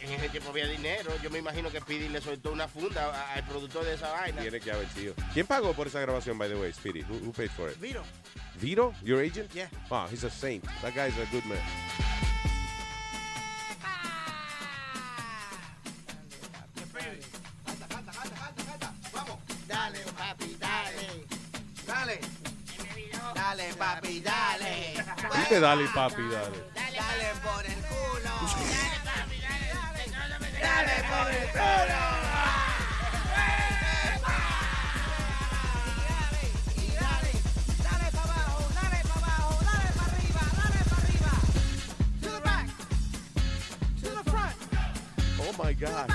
En 0.02 0.12
ese 0.12 0.30
tiempo 0.30 0.50
había 0.50 0.66
dinero. 0.68 1.12
Yo 1.22 1.30
me 1.30 1.40
imagino 1.40 1.70
que 1.70 1.80
Speedy 1.80 2.10
le 2.10 2.22
soltó 2.22 2.52
una 2.52 2.68
funda 2.68 3.34
al 3.34 3.44
productor 3.44 3.86
de 3.86 3.94
esa 3.94 4.10
vaina. 4.12 4.42
Tiene 4.42 4.60
que 4.60 4.72
haber 4.72 4.90
sido. 4.90 5.14
¿Quién 5.34 5.46
pagó 5.46 5.74
por 5.74 5.88
esa 5.88 6.00
grabación, 6.00 6.38
by 6.38 6.50
the 6.50 6.56
way, 6.56 6.74
Speedy? 6.74 7.02
Who, 7.02 7.20
who 7.24 7.32
paid 7.32 7.52
for 7.52 7.70
it? 7.70 7.78
Vito. 7.80 8.04
Vito, 8.60 8.94
your 9.04 9.22
agent? 9.22 9.52
Yeah. 9.54 9.70
Wow, 9.90 10.08
he's 10.10 10.24
a 10.24 10.30
saint. 10.30 10.64
That 10.82 10.96
guy's 10.96 11.14
a 11.18 11.26
good 11.32 11.46
man. 11.46 11.60
Dale, 19.68 20.00
papi, 20.18 20.58
dale. 20.60 21.26
Dale. 21.86 22.20
Dale, 23.36 23.74
papi, 23.78 24.20
dale. 24.22 24.94
Dale, 25.60 25.88
papi, 25.94 26.30
dale. 26.30 26.58
Dale 26.76 27.34
por 27.44 27.66
el 27.66 27.81
front, 44.24 44.56
Oh 45.40 45.64
my 45.64 45.74
God. 45.74 46.10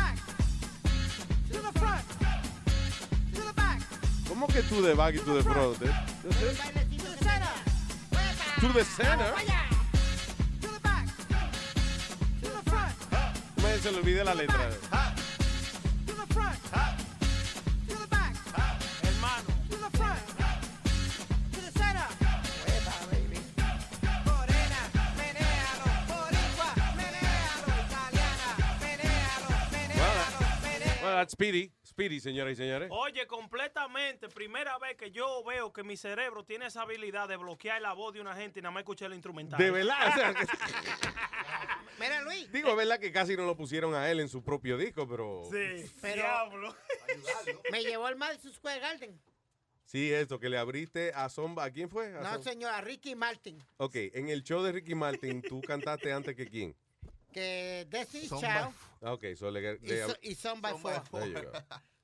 ¿Cómo 4.28 4.47
que 4.48 4.62
tú 4.62 4.82
de 4.82 4.94
back 4.94 5.14
y 5.14 5.18
tú 5.18 5.35
de 5.35 5.43
front? 5.43 5.82
eh? 5.82 5.86
to 6.23 6.28
the 6.28 6.35
center, 7.24 7.48
To 8.60 8.68
the 8.73 8.85
center. 8.85 9.66
Boricua, 26.09 26.70
menéalo, 26.97 27.69
italiana, 27.85 28.48
menéalo, 28.81 29.51
menéalo, 29.73 31.03
Well, 31.03 31.16
that's 31.16 31.32
Speedy. 31.32 31.76
Speedy, 31.97 32.20
señoras 32.20 32.52
y 32.52 32.56
señores. 32.56 32.90
Oye, 32.93 33.27
completamente, 33.27 34.28
primera 34.28 34.77
vez 34.78 34.98
que 34.98 35.10
yo 35.10 35.43
veo 35.44 35.73
que 35.73 35.82
mi 35.82 35.97
cerebro 35.97 36.44
tiene 36.44 36.66
esa 36.66 36.82
habilidad 36.82 37.27
de 37.27 37.39
bloquear 37.39 37.81
la 37.81 37.94
voz 37.94 38.12
de 38.12 38.20
una 38.20 38.36
gente 38.36 38.59
y 38.59 38.62
nada 38.62 38.70
más 38.70 38.82
escuchar 38.82 39.06
el 39.06 39.14
instrumental. 39.14 39.59
De 39.59 39.70
verdad. 39.70 40.09
o 40.10 40.12
sea, 40.12 40.35
que- 40.35 40.47
Mira, 41.98 42.20
Luis. 42.20 42.52
digo, 42.52 42.68
es 42.68 42.77
verdad 42.77 43.01
que 43.01 43.10
casi 43.10 43.35
no 43.35 43.47
lo 43.47 43.56
pusieron 43.56 43.94
a 43.94 44.10
él 44.10 44.20
en 44.20 44.28
su 44.28 44.44
propio 44.44 44.77
disco, 44.77 45.09
pero. 45.09 45.40
Sí, 45.51 45.90
Pero- 46.02 46.16
diablo. 46.16 46.77
Me 47.73 47.82
llevó 47.82 48.05
al 48.05 48.16
Madison 48.16 48.52
Square 48.52 48.81
Garden. 48.81 49.18
Sí, 49.86 50.12
esto, 50.12 50.39
que 50.39 50.51
le 50.51 50.59
abriste 50.59 51.12
a 51.14 51.31
Zomba. 51.31 51.64
¿A 51.64 51.70
quién 51.70 51.89
fue? 51.89 52.09
A 52.09 52.20
No, 52.20 52.28
Zomba. 52.35 52.43
señor, 52.43 52.73
a 52.74 52.82
Ricky 52.82 53.14
Martin. 53.14 53.59
Ok, 53.78 53.94
en 54.12 54.28
el 54.28 54.43
show 54.43 54.62
de 54.62 54.73
Ricky 54.73 54.94
Martin, 54.94 55.40
tú 55.40 55.62
cantaste 55.62 56.12
antes 56.12 56.36
que 56.36 56.47
quién. 56.47 56.77
Que 57.37 57.87
Destiny's 57.91 58.31
Son 58.31 58.41
Child 58.41 58.73
Ah, 59.03 59.13
Ok, 59.13 59.25
so 59.37 59.51
le, 59.51 59.79
y, 59.83 59.87
le- 59.87 60.07
so- 60.07 60.17
y 60.23 60.35
Son 60.35 60.59
by 60.63 60.73
Four. 60.73 61.03
There 61.13 61.29
you 61.31 61.43
go. 61.43 61.53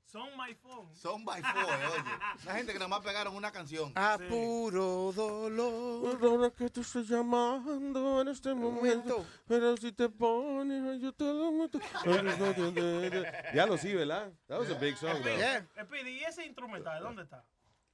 Son 0.05 0.29
my 0.37 0.53
phone. 0.53 0.95
Son 0.95 1.25
by 1.25 1.41
four, 1.41 1.63
oye. 1.63 2.03
La 2.45 2.53
gente 2.53 2.71
que 2.71 2.77
nada 2.77 2.87
más 2.87 3.01
pegaron 3.03 3.35
una 3.35 3.51
canción. 3.51 3.91
A 3.95 4.19
puro 4.29 5.11
dolor. 5.11 6.19
Ahora 6.21 6.51
que 6.51 6.69
te 6.69 6.81
estoy 6.81 7.03
llamando 7.03 8.21
en 8.21 8.27
este 8.27 8.53
momento, 8.53 9.25
pero 9.47 9.75
si 9.75 9.91
te 9.91 10.09
pones, 10.09 11.01
yo 11.01 11.11
te 11.13 11.23
lo 11.23 11.51
meto. 11.53 11.79
ya 13.55 13.65
lo 13.65 13.75
sí, 13.75 13.95
¿verdad? 13.95 14.31
That 14.45 14.59
was 14.59 14.69
a 14.69 14.75
big 14.75 14.95
song, 14.97 15.23
though. 15.23 15.35
Yeah. 15.35 15.65
¿y 16.05 16.23
ese 16.25 16.45
instrumental 16.45 17.01
dónde 17.01 17.23
está? 17.23 17.43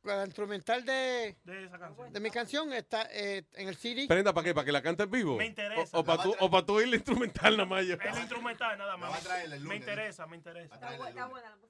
La 0.04 0.24
instrumental 0.24 0.86
de, 0.86 1.36
De 1.44 1.66
esa 1.66 1.78
canción. 1.78 2.14
de 2.14 2.20
mi 2.22 2.32
canción 2.32 2.72
está 2.74 3.08
eh, 3.12 3.44
en 3.56 3.68
el 3.68 3.76
CD. 3.76 4.08
Prenda, 4.08 4.34
¿para 4.34 4.46
qué? 4.46 4.54
¿Para 4.54 4.64
que 4.66 4.72
la 4.72 4.82
cantes 4.82 5.10
vivo? 5.10 5.36
Me 5.36 5.46
interesa. 5.46 5.98
O, 5.98 6.06
para 6.06 6.24
tú, 6.24 6.34
o 6.40 6.50
pa' 6.50 6.66
tú 6.66 6.76
oír 6.76 6.88
la 6.88 6.96
instrumental 6.96 7.58
nada 7.58 7.68
más. 7.68 7.82
El 7.82 8.00
instrumental 8.18 8.78
nada 8.78 8.96
más. 8.96 9.12
va 9.12 9.18
a 9.18 9.20
traer 9.20 9.52
el 9.52 9.60
Me 9.62 9.76
interesa, 9.76 10.26
me 10.26 10.38
interesa. 10.38 10.80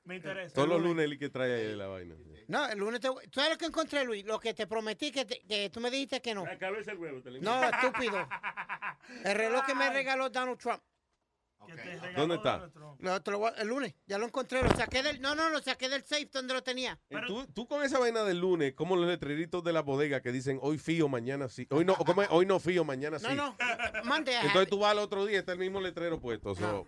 Me 0.06 0.16
interesa. 0.16 0.54
Todos 0.54 0.70
los 0.70 0.82
lunes 0.82 1.06
el 1.06 1.18
que 1.18 1.30
trae 1.30 1.70
ahí 1.70 1.76
la 1.76 1.88
vaina. 1.88 2.16
No, 2.48 2.68
el 2.68 2.78
lunes 2.80 3.00
te 3.00 3.10
voy- 3.10 3.26
¿Tú 3.28 3.40
sabes 3.40 3.52
lo 3.52 3.58
que 3.58 3.66
encontré, 3.66 4.04
Luis? 4.06 4.24
Lo 4.26 4.40
que 4.40 4.54
te 4.54 4.68
prometí 4.68 5.12
que, 5.12 5.26
te- 5.26 5.40
que 5.42 5.70
tú 5.70 5.80
me 5.80 5.90
dijiste 5.92 6.22
que 6.22 6.34
no. 6.36 6.46
La 6.46 6.58
cabeza 6.58 6.92
del 6.92 7.00
huevo. 7.00 7.22
te 7.22 7.32
la 7.32 7.40
No, 7.40 7.64
estúpido. 7.64 8.28
El 9.24 9.36
reloj 9.36 9.66
que 9.66 9.74
me 9.76 9.90
regaló 9.92 10.30
Donald 10.30 10.58
Trump. 10.60 10.82
¿Dónde 12.16 12.36
está? 12.36 12.70
Te 13.24 13.32
lo 13.32 13.56
el 13.56 13.68
lunes. 13.68 13.94
Ya 14.08 14.18
lo 14.18 14.26
encontré. 14.26 14.62
Lo 14.64 14.70
saqué 14.76 15.04
del. 15.04 15.22
No, 15.22 15.36
no, 15.36 15.50
lo 15.50 15.62
saqué 15.62 15.90
del 15.90 16.04
safe 16.04 16.30
donde 16.32 16.54
lo 16.54 16.64
tenía. 16.64 17.00
Tú, 17.28 17.46
tú 17.54 17.68
con 17.68 17.84
esa 17.84 18.00
vaina 18.00 18.24
del 18.24 18.40
lunes, 18.40 18.74
como 18.74 18.96
los 18.96 19.08
letreritos 19.08 19.64
de 19.64 19.74
la 19.74 19.82
bodega 19.82 20.22
que 20.22 20.32
dicen 20.32 20.60
hoy 20.62 20.78
fío, 20.78 21.08
mañana 21.08 21.48
sí. 21.50 21.68
Hoy 21.70 21.86
no, 21.86 21.96
¿cómo 21.96 22.22
es? 22.24 22.30
hoy 22.32 22.46
no 22.46 22.60
fío, 22.60 22.84
mañana 22.84 23.20
sí. 23.20 23.28
No, 23.28 23.36
no. 23.36 23.56
Monday 24.04 24.34
I 24.34 24.38
have 24.38 24.48
Entonces 24.48 24.70
tú 24.70 24.80
vas 24.80 24.92
al 24.92 25.00
otro 25.00 25.26
día, 25.26 25.40
está 25.40 25.52
el 25.54 25.60
mismo 25.60 25.80
letrero 25.82 26.20
puesto. 26.20 26.56
so- 26.56 26.88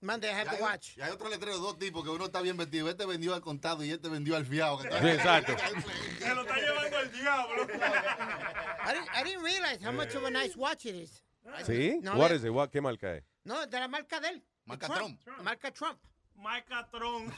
Monday 0.00 0.28
I 0.30 0.34
have 0.34 0.44
to 0.50 0.56
hay, 0.56 0.62
watch. 0.62 0.98
y 0.98 1.00
hay 1.00 1.10
otro 1.12 1.30
letrero, 1.30 1.56
dos 1.58 1.78
tipos, 1.78 2.04
que 2.04 2.10
uno 2.10 2.26
está 2.26 2.42
bien 2.42 2.58
vestido. 2.58 2.90
Este 2.90 3.06
vendió 3.06 3.34
al 3.34 3.40
contado 3.40 3.82
y 3.82 3.90
este 3.90 4.10
vendió 4.10 4.36
al 4.36 4.44
fiado. 4.44 4.76
que 4.78 4.88
está- 4.88 5.00
Sí, 5.00 5.06
exacto. 5.08 5.52
Se 6.18 6.34
lo 6.34 6.42
está 6.42 6.56
llevando 6.56 7.00
el 7.00 7.12
diablo. 7.12 7.62
I 7.64 8.92
didn't, 8.92 9.08
I 9.14 9.24
didn't 9.24 9.42
realize 9.42 9.82
how 9.82 9.92
much 9.92 10.14
of 10.14 10.24
a 10.24 10.30
nice 10.30 10.54
watch 10.58 10.84
it 10.84 10.94
is. 10.94 11.24
¿Sí? 11.64 11.98
No, 12.02 12.16
What 12.16 12.30
de- 12.30 12.36
is 12.36 12.44
it? 12.44 12.50
What- 12.50 12.68
¿Qué 12.70 12.82
marca 12.82 13.14
es? 13.16 13.24
No, 13.44 13.66
de 13.66 13.78
la 13.80 13.88
marca 13.88 14.20
de 14.20 14.28
él. 14.28 14.40
de 14.40 14.46
Marca 14.66 14.88
Trump. 14.88 15.20
Marca 15.42 15.70
Trump. 15.70 15.98
Marcatrón. 16.36 17.32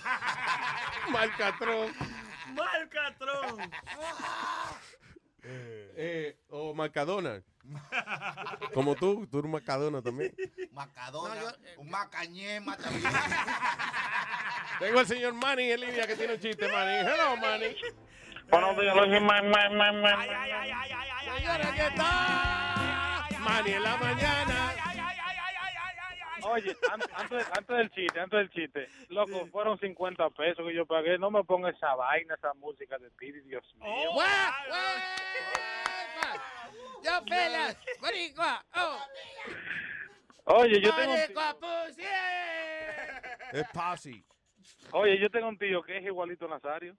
Marcatrón. 1.11 1.93
Marcatrón. 2.55 3.71
Eh, 5.43 6.39
o 6.49 6.75
Macadona. 6.75 7.43
Como 8.73 8.95
tú, 8.95 9.27
tú 9.27 9.41
eres 9.41 9.51
Macadona 9.51 10.01
también. 10.03 10.35
Macadona, 10.73 11.35
eh, 11.65 11.75
un 11.79 11.91
macañema 11.91 12.77
también. 12.77 13.13
Tengo 14.79 14.99
al 15.01 15.07
señor 15.07 15.35
Manny 15.35 15.73
en 15.73 15.81
línea 15.81 16.07
que 16.07 16.17
tiene 16.17 16.35
un 16.35 16.41
chiste, 16.41 16.67
Manny. 16.71 16.97
Hello, 17.09 17.37
Manny. 17.37 17.77
Buenos 18.51 18.79
días, 18.81 18.97
Luis. 18.97 19.21
Ma- 19.23 19.43
ma- 19.43 19.71
ma- 19.71 19.93
ma- 19.93 20.25
Señores, 21.37 21.67
¿qué 21.75 21.91
tal? 21.97 23.41
Manny 23.41 23.73
en 23.73 23.83
la 23.83 23.97
mañana. 23.97 24.73
Oye, 26.49 26.77
an- 26.93 27.01
antes, 27.17 27.47
antes 27.57 27.77
del 27.77 27.91
chiste, 27.91 28.21
antes 28.21 28.39
del 28.39 28.51
chiste, 28.51 28.89
loco, 29.09 29.47
fueron 29.49 29.79
50 29.79 30.31
pesos 30.31 30.65
que 30.67 30.75
yo 30.75 30.87
pagué. 30.87 31.19
No 31.19 31.31
me 31.31 31.43
ponga 31.45 31.71
esa 31.71 31.95
vaina, 31.95 32.35
esa 32.35 32.55
música 32.55 32.99
de 32.99 33.11
Piri, 33.13 33.41
Dios 33.43 33.65
mío. 33.77 34.13
Yo, 37.03 37.23
fellas. 37.29 37.77
Boricua. 38.01 38.65
Oh. 38.75 38.99
Oye, 40.59 40.81
yo 40.81 40.95
tengo 40.95 41.13
un 41.13 41.19
pussy. 41.61 42.03
Es 43.53 43.69
Posse. 43.73 44.25
Oye, 44.93 45.19
yo 45.19 45.31
tengo 45.31 45.49
un 45.49 45.59
tío 45.59 45.83
que 45.83 45.99
es 45.99 46.05
igualito 46.05 46.47
a 46.47 46.49
Nazario. 46.49 46.97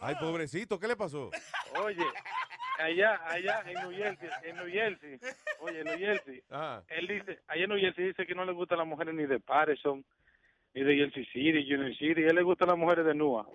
Ay, 0.00 0.14
pobrecito, 0.20 0.78
¿qué 0.78 0.86
le 0.86 0.96
pasó? 0.96 1.30
Oye, 1.82 2.04
allá, 2.78 3.20
allá 3.26 3.62
en 3.66 3.74
New 3.74 3.90
Jersey, 3.90 4.28
en 4.44 4.56
New 4.56 4.68
Jersey, 4.70 5.18
oye, 5.60 5.80
en 5.80 5.84
New 5.86 5.98
Jersey, 5.98 6.42
Ah. 6.50 6.82
él 6.88 7.06
dice, 7.08 7.40
allá 7.48 7.64
en 7.64 7.70
New 7.70 7.78
Jersey 7.80 8.04
dice 8.06 8.26
que 8.26 8.34
no 8.34 8.44
le 8.44 8.52
gustan 8.52 8.78
las 8.78 8.86
mujeres 8.86 9.14
ni 9.14 9.26
de 9.26 9.40
Patterson, 9.40 10.04
ni 10.74 10.82
de 10.84 10.94
Jersey 10.96 11.24
City, 11.26 11.74
Union 11.74 11.92
City, 11.94 12.22
a 12.24 12.28
él 12.28 12.36
le 12.36 12.42
gustan 12.42 12.68
las 12.68 12.78
mujeres 12.78 13.04
de 13.04 13.14
Nua. 13.14 13.46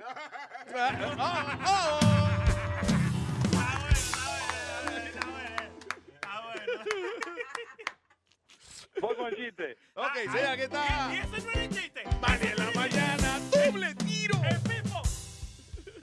Voy 9.02 9.16
con 9.16 9.28
el 9.28 9.36
chiste. 9.36 9.78
Ok, 9.96 10.16
sí, 10.32 10.38
aquí 10.40 10.62
está. 10.62 11.14
¿Y 11.14 11.18
ese 11.18 11.46
no 11.46 11.52
era 11.52 11.64
el 11.64 11.70
chiste? 11.70 12.04
Manny 12.22 12.48
en 12.48 12.58
la 12.58 12.72
mañana, 12.76 13.40
doble 13.52 13.96
tiro. 13.96 14.36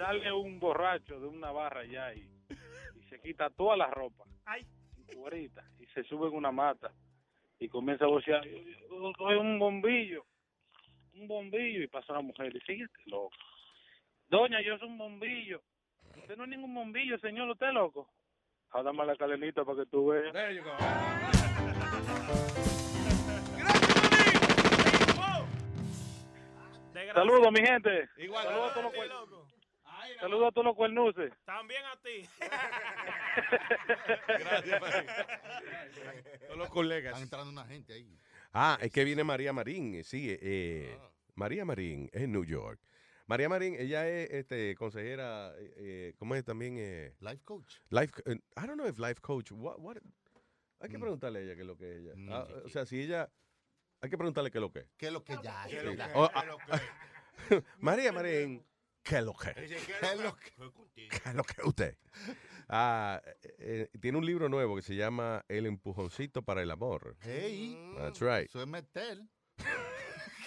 Sale 0.00 0.32
un 0.32 0.58
borracho 0.58 1.20
de 1.20 1.26
una 1.26 1.50
barra 1.52 1.80
allá 1.80 2.14
y, 2.14 2.20
y 2.50 3.02
se 3.10 3.20
quita 3.20 3.50
toda 3.50 3.76
la 3.76 3.86
ropa, 3.88 4.24
Ay. 4.46 4.66
cuerita, 5.14 5.62
y 5.78 5.84
se 5.88 6.02
sube 6.04 6.28
en 6.28 6.34
una 6.36 6.50
mata 6.50 6.90
y 7.58 7.68
comienza 7.68 8.06
a 8.06 8.08
vocear, 8.08 8.42
"Yo 8.46 9.12
soy 9.18 9.36
un 9.36 9.58
bombillo, 9.58 10.24
un 11.12 11.28
bombillo, 11.28 11.82
y 11.82 11.86
pasa 11.86 12.14
una 12.14 12.22
mujer 12.22 12.46
y 12.46 12.58
dice, 12.58 12.72
"¿Y 12.72 12.82
este 12.82 13.02
loco. 13.10 13.36
Doña, 14.30 14.62
yo 14.62 14.78
soy 14.78 14.88
un 14.88 14.96
bombillo. 14.96 15.60
Usted 16.16 16.34
no 16.34 16.44
es 16.44 16.48
ningún 16.50 16.74
bombillo, 16.74 17.18
señor, 17.18 17.50
usted 17.50 17.66
es 17.66 17.74
loco. 17.74 18.08
Dame 18.72 19.04
la 19.04 19.16
cadenita 19.16 19.66
para 19.66 19.84
que 19.84 19.90
tú 19.90 20.06
veas. 20.06 20.32
There 20.32 20.54
you 20.56 20.62
go. 20.62 20.70
Saludos, 27.12 27.52
mi 27.52 27.60
gente. 27.60 28.08
Igual. 28.16 28.44
Saludos 28.44 28.70
a 28.70 28.74
todos 28.74 28.96
los. 28.96 29.39
Saludos 30.20 30.48
a 30.48 30.52
todos 30.52 30.66
los 30.66 30.76
cuernuces. 30.76 31.32
También 31.44 31.82
a 31.86 31.96
ti. 32.02 32.28
Gracias, 34.28 34.80
Todos 36.46 36.58
los 36.58 36.68
colegas. 36.68 37.12
Están 37.12 37.22
entrando 37.22 37.50
una 37.50 37.64
gente 37.66 37.92
ahí. 37.94 38.18
Ah, 38.52 38.78
es 38.80 38.90
que 38.92 39.04
viene 39.04 39.24
María 39.24 39.52
Marín, 39.52 39.94
eh, 39.94 40.04
sí, 40.04 40.26
eh, 40.40 40.98
María 41.34 41.64
Marín 41.64 42.10
es 42.12 42.22
en 42.22 42.32
New 42.32 42.44
York. 42.44 42.80
María 43.26 43.48
Marín, 43.48 43.76
ella 43.78 44.08
es 44.08 44.28
este, 44.30 44.74
consejera, 44.74 45.52
eh, 45.56 45.72
eh, 45.76 46.14
¿cómo 46.18 46.34
es 46.34 46.44
también? 46.44 46.74
Eh, 46.78 47.14
Life 47.20 47.44
coach. 47.44 47.76
life, 47.90 48.12
eh, 48.26 48.32
I 48.56 48.66
don't 48.66 48.74
know 48.74 48.88
if 48.88 48.98
life 48.98 49.20
coach, 49.20 49.52
what, 49.52 49.76
what- 49.78 49.98
hay 50.80 50.88
que 50.88 50.98
Mm. 50.98 51.00
preguntarle 51.02 51.38
a 51.38 51.42
ella 51.42 51.54
qué 51.54 51.60
es 51.60 51.66
lo 51.66 51.76
que 51.76 51.90
es 51.92 51.96
ella. 51.98 52.12
Mm, 52.16 52.32
Ah, 52.32 52.46
sí, 52.48 52.54
o 52.64 52.68
sea, 52.70 52.86
si 52.86 53.00
ella, 53.02 53.30
hay 54.00 54.10
que 54.10 54.18
preguntarle 54.18 54.50
qué 54.50 54.58
es 54.58 54.62
lo 54.62 54.72
que 54.72 54.80
es. 54.80 54.86
¿Qué 54.96 55.06
es 55.06 55.12
lo 55.12 55.22
que 55.22 55.36
ya? 55.42 55.64
Es 55.68 55.84
Oh, 56.14 56.28
ah, 56.34 56.44
María 57.78 58.10
Marín, 58.12 58.66
¿qué 59.02 59.18
es 59.18 59.24
lo 59.24 59.34
que? 59.34 59.54
¿Qué 59.54 59.64
es 60.12 60.20
lo 60.20 60.36
que? 60.36 60.50
¿Qué 61.08 61.28
es 61.28 61.34
lo 61.34 61.44
que 61.44 61.62
usted? 61.64 61.96
Ah, 62.68 63.20
eh, 63.42 63.88
eh, 63.92 63.98
tiene 64.00 64.18
un 64.18 64.24
libro 64.26 64.48
nuevo 64.48 64.76
que 64.76 64.82
se 64.82 64.94
llama 64.94 65.44
El 65.48 65.66
empujoncito 65.66 66.42
para 66.42 66.62
el 66.62 66.70
amor. 66.70 67.16
Hey, 67.20 67.76
That's 67.98 68.20
right. 68.20 68.48
eso 68.48 68.60
es 68.60 68.68
meter. 68.68 69.18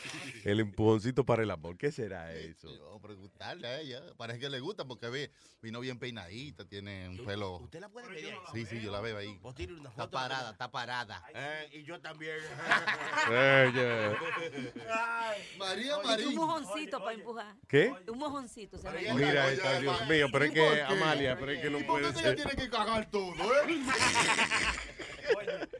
El 0.43 0.59
empujoncito 0.59 1.25
para 1.25 1.43
el 1.43 1.51
amor. 1.51 1.77
¿Qué 1.77 1.91
será 1.91 2.33
eso? 2.33 2.67
Vamos 2.83 2.99
a 2.99 3.01
preguntarle 3.07 3.67
a 3.67 3.79
ella. 3.79 4.01
Parece 4.17 4.39
que 4.39 4.49
le 4.49 4.59
gusta 4.59 4.85
porque 4.85 5.07
ve, 5.09 5.31
vino 5.61 5.79
bien 5.79 5.97
peinadita, 5.99 6.65
tiene 6.65 7.07
un 7.09 7.25
pelo. 7.25 7.57
¿Usted 7.57 7.79
la 7.79 7.89
puede 7.89 8.07
ver 8.09 8.25
ahí? 8.25 8.33
Sí, 8.53 8.65
sí, 8.65 8.81
yo 8.81 8.91
la 8.91 8.99
veo 9.01 9.17
ahí. 9.17 9.39
Tire 9.55 9.73
una 9.73 9.89
Está 9.89 10.03
foto. 10.03 10.11
parada, 10.11 10.51
está 10.51 10.71
parada. 10.71 11.23
Eh, 11.33 11.69
y 11.73 11.83
yo 11.83 11.99
también. 12.01 12.37
Ella. 13.29 14.17
María 15.57 15.95
Y 16.19 16.25
un 16.25 16.35
mojoncito 16.35 16.99
para 16.99 17.13
empujar. 17.13 17.55
¿Qué? 17.67 17.93
Un 18.07 18.17
mojoncito 18.17 18.77
se 18.77 18.89
ve. 18.89 19.13
Mira, 19.13 19.51
está, 19.51 19.79
Dios 19.79 20.07
mío, 20.07 20.27
pero 20.31 20.45
es 20.45 20.51
¿Y 20.51 20.59
por 20.59 20.73
que? 20.73 20.81
Amalia, 20.81 21.37
pero 21.39 21.51
es 21.51 21.61
que 21.61 21.69
no 21.69 21.79
¿Y 21.79 21.83
por 21.83 22.01
puede 22.01 22.13
qué 22.13 22.19
ella 22.19 22.27
ser. 22.29 22.35
tiene 22.35 22.55
que 22.55 22.69
cagar 22.69 23.09
todo, 23.09 23.33
eh? 23.33 23.81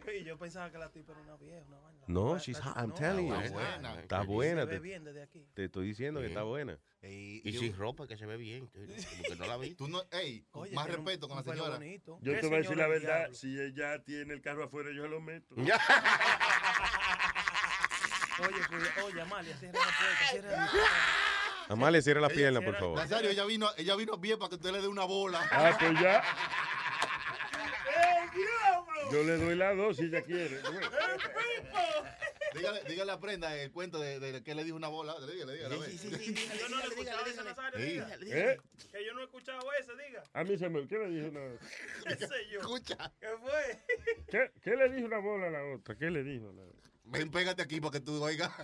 Oye, 0.07 0.23
yo 0.23 0.37
pensaba 0.37 0.71
que 0.71 0.77
la 0.77 0.89
tipa 0.89 1.11
era 1.11 1.21
una 1.21 1.35
vieja, 1.37 1.63
una 1.67 1.79
vaina. 1.79 1.92
No, 2.07 2.37
she's 2.37 2.57
hot, 2.59 2.75
I'm 2.77 2.91
telling 2.93 3.27
you. 3.27 3.35
Está 3.35 3.51
buena. 3.53 3.99
Está 4.01 4.21
buena. 4.23 4.61
Se 4.61 4.65
ve 4.67 4.73
Te, 4.75 4.79
bien 4.79 5.03
desde 5.03 5.23
aquí. 5.23 5.45
te 5.53 5.65
estoy 5.65 5.87
diciendo 5.87 6.19
que 6.21 6.27
está 6.27 6.43
buena. 6.43 6.77
Y, 7.01 7.41
sin 7.57 7.75
ropa, 7.75 8.07
que 8.07 8.17
se 8.17 8.25
ve 8.25 8.37
bien. 8.37 8.67
Como 8.73 8.85
que 9.23 9.35
no 9.37 9.45
la 9.45 9.57
vi. 9.57 9.75
Tú 9.75 9.87
no, 9.87 10.03
ey, 10.11 10.45
Oye, 10.51 10.73
más 10.73 10.87
respeto 10.87 11.27
con 11.27 11.37
la 11.37 11.43
señora. 11.43 11.79
Yo 11.79 12.19
¿Qué 12.21 12.35
te 12.39 12.47
voy 12.47 12.55
a 12.55 12.59
decir 12.59 12.77
la 12.77 12.87
verdad, 12.87 13.17
diablo? 13.19 13.35
si 13.35 13.59
ella 13.59 14.03
tiene 14.03 14.33
el 14.33 14.41
carro 14.41 14.63
afuera, 14.65 14.89
yo 14.95 15.03
se 15.03 15.09
lo 15.09 15.19
meto. 15.21 15.55
Oye, 18.39 18.57
cuida- 18.67 19.03
oye, 19.05 19.21
Amalia, 19.21 19.55
cierra 19.57 19.79
la 19.79 19.85
puerta, 19.85 20.25
cierra 20.31 20.51
la 20.51 20.71
puerta. 20.71 20.89
Amalia, 21.69 22.01
cierra 22.01 22.21
la 22.21 22.29
pierna, 22.29 22.61
por 22.61 22.75
favor. 22.77 22.97
Nazario, 22.97 23.29
ella 23.29 23.45
vino, 23.45 23.69
ella 23.77 23.95
vino 23.95 24.17
bien 24.17 24.39
para 24.39 24.49
que 24.49 24.55
usted 24.55 24.71
le 24.71 24.81
dé 24.81 24.87
una 24.87 25.05
bola. 25.05 25.47
Ah, 25.51 25.77
pues 25.79 25.93
ya. 26.01 26.23
Yo 29.11 29.23
le 29.23 29.37
doy 29.37 29.55
la 29.55 29.73
dos 29.73 29.97
si 29.97 30.03
ella 30.05 30.21
quiere. 30.21 30.59
Dígale, 32.53 32.83
dígale 32.83 33.11
a 33.11 33.19
Prenda 33.19 33.55
el 33.57 33.71
cuento 33.71 33.99
de, 33.99 34.19
de 34.19 34.43
que 34.43 34.53
le 34.53 34.63
dijo 34.63 34.75
una 34.75 34.87
bola. 34.87 35.15
Dígale, 35.19 35.53
dígale. 35.55 35.75
a 35.75 35.79
ver. 35.79 35.89
Yo 35.91 36.69
no 36.69 36.77
lo 36.77 36.83
he 36.83 36.87
escuchado 36.87 37.25
ese 37.25 37.43
Nazario, 37.43 37.79
Sí. 37.79 37.85
diga. 37.93 38.07
¿Eh? 38.53 38.57
Que 38.91 39.05
yo 39.05 39.13
no 39.15 39.21
he 39.21 39.23
escuchado 39.23 39.59
ese, 39.79 39.91
diga. 40.05 40.23
A 40.33 40.43
mí 40.43 40.55
se 40.57 40.69
me... 40.69 40.87
¿Qué 40.87 40.99
le 40.99 41.09
dijo 41.09 41.29
una 41.29 41.41
¿Qué 42.07 42.27
sé 42.27 42.47
yo? 42.51 42.59
Escucha. 42.59 43.11
¿Qué 43.19 43.27
fue? 43.41 43.79
¿Qué, 44.29 44.51
¿Qué 44.61 44.75
le 44.75 44.89
dijo 44.89 45.07
una 45.07 45.17
bola 45.17 45.47
a 45.47 45.49
la 45.49 45.63
otra? 45.73 45.95
¿Qué 45.95 46.11
le 46.11 46.21
dijo? 46.23 46.51
La... 46.53 46.61
Ven, 47.05 47.31
pégate 47.31 47.63
aquí 47.63 47.81
para 47.81 47.91
que 47.93 48.01
tú 48.01 48.23
oigas. 48.23 48.51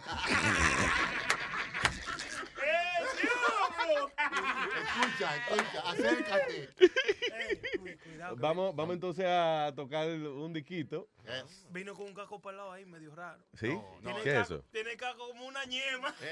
escucha, 3.90 5.36
escucha, 5.38 5.90
acércate. 5.90 6.70
Vamos, 8.38 8.76
vamos 8.76 8.94
entonces 8.96 9.26
a 9.28 9.72
tocar 9.76 10.08
un 10.08 10.54
diquito. 10.54 11.08
Vino 11.70 11.94
con 11.96 12.08
un 12.08 12.14
caco 12.14 12.42
pelado 12.42 12.72
ahí, 12.72 12.86
medio 12.86 13.14
raro. 13.16 13.44
¿Sí? 13.60 13.78
Tiene 14.04 14.22
¿Qué 14.24 14.30
es 14.30 14.36
caco- 14.36 14.42
eso? 14.56 14.64
Tiene 14.72 14.96
caco 14.98 15.28
como 15.30 15.46
una 15.46 15.64
ñema. 15.66 16.14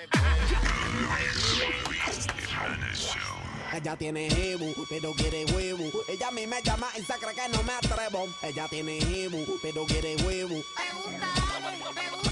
Ella 3.73 3.95
tiene 3.97 4.29
jebu, 4.29 4.73
pero 4.89 5.11
quiere 5.13 5.43
huevo. 5.45 5.83
Ella 6.07 6.29
a 6.29 6.31
mí 6.31 6.47
me 6.47 6.61
llama 6.63 6.87
y 6.97 7.01
se 7.03 7.13
cree 7.15 7.35
que 7.35 7.49
no 7.49 7.61
me 7.63 7.73
atrevo. 7.73 8.25
Ella 8.41 8.65
tiene 8.69 8.99
jebu, 9.01 9.59
pero 9.61 9.85
quiere 9.85 10.15
huevo. 10.23 10.55
La 11.19 12.26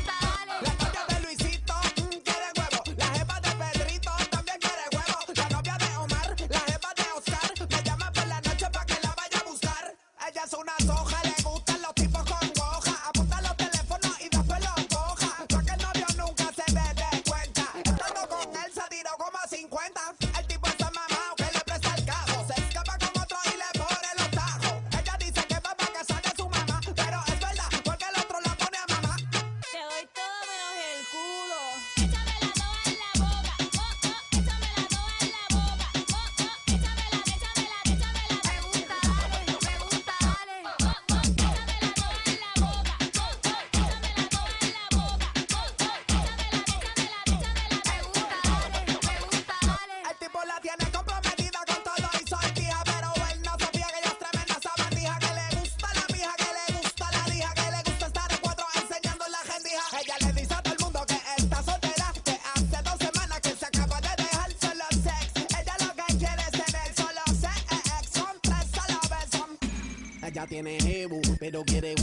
don't 71.55 71.67
get 71.67 71.85
it 71.85 71.94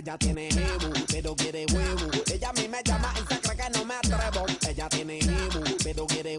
Ella 0.00 0.16
tiene 0.16 0.48
jebu, 0.50 0.92
pero 1.12 1.36
quiere 1.36 1.66
huevo. 1.74 2.10
Ella 2.32 2.48
a 2.48 2.52
mí 2.54 2.66
me 2.68 2.82
llama 2.82 3.12
y 3.16 3.34
se 3.34 3.38
cree 3.38 3.54
que 3.54 3.78
no 3.78 3.84
me 3.84 3.94
atrevo. 3.96 4.46
Ella 4.66 4.88
tiene 4.88 5.20
jebu, 5.20 5.60
pero 5.84 6.06
quiere 6.06 6.29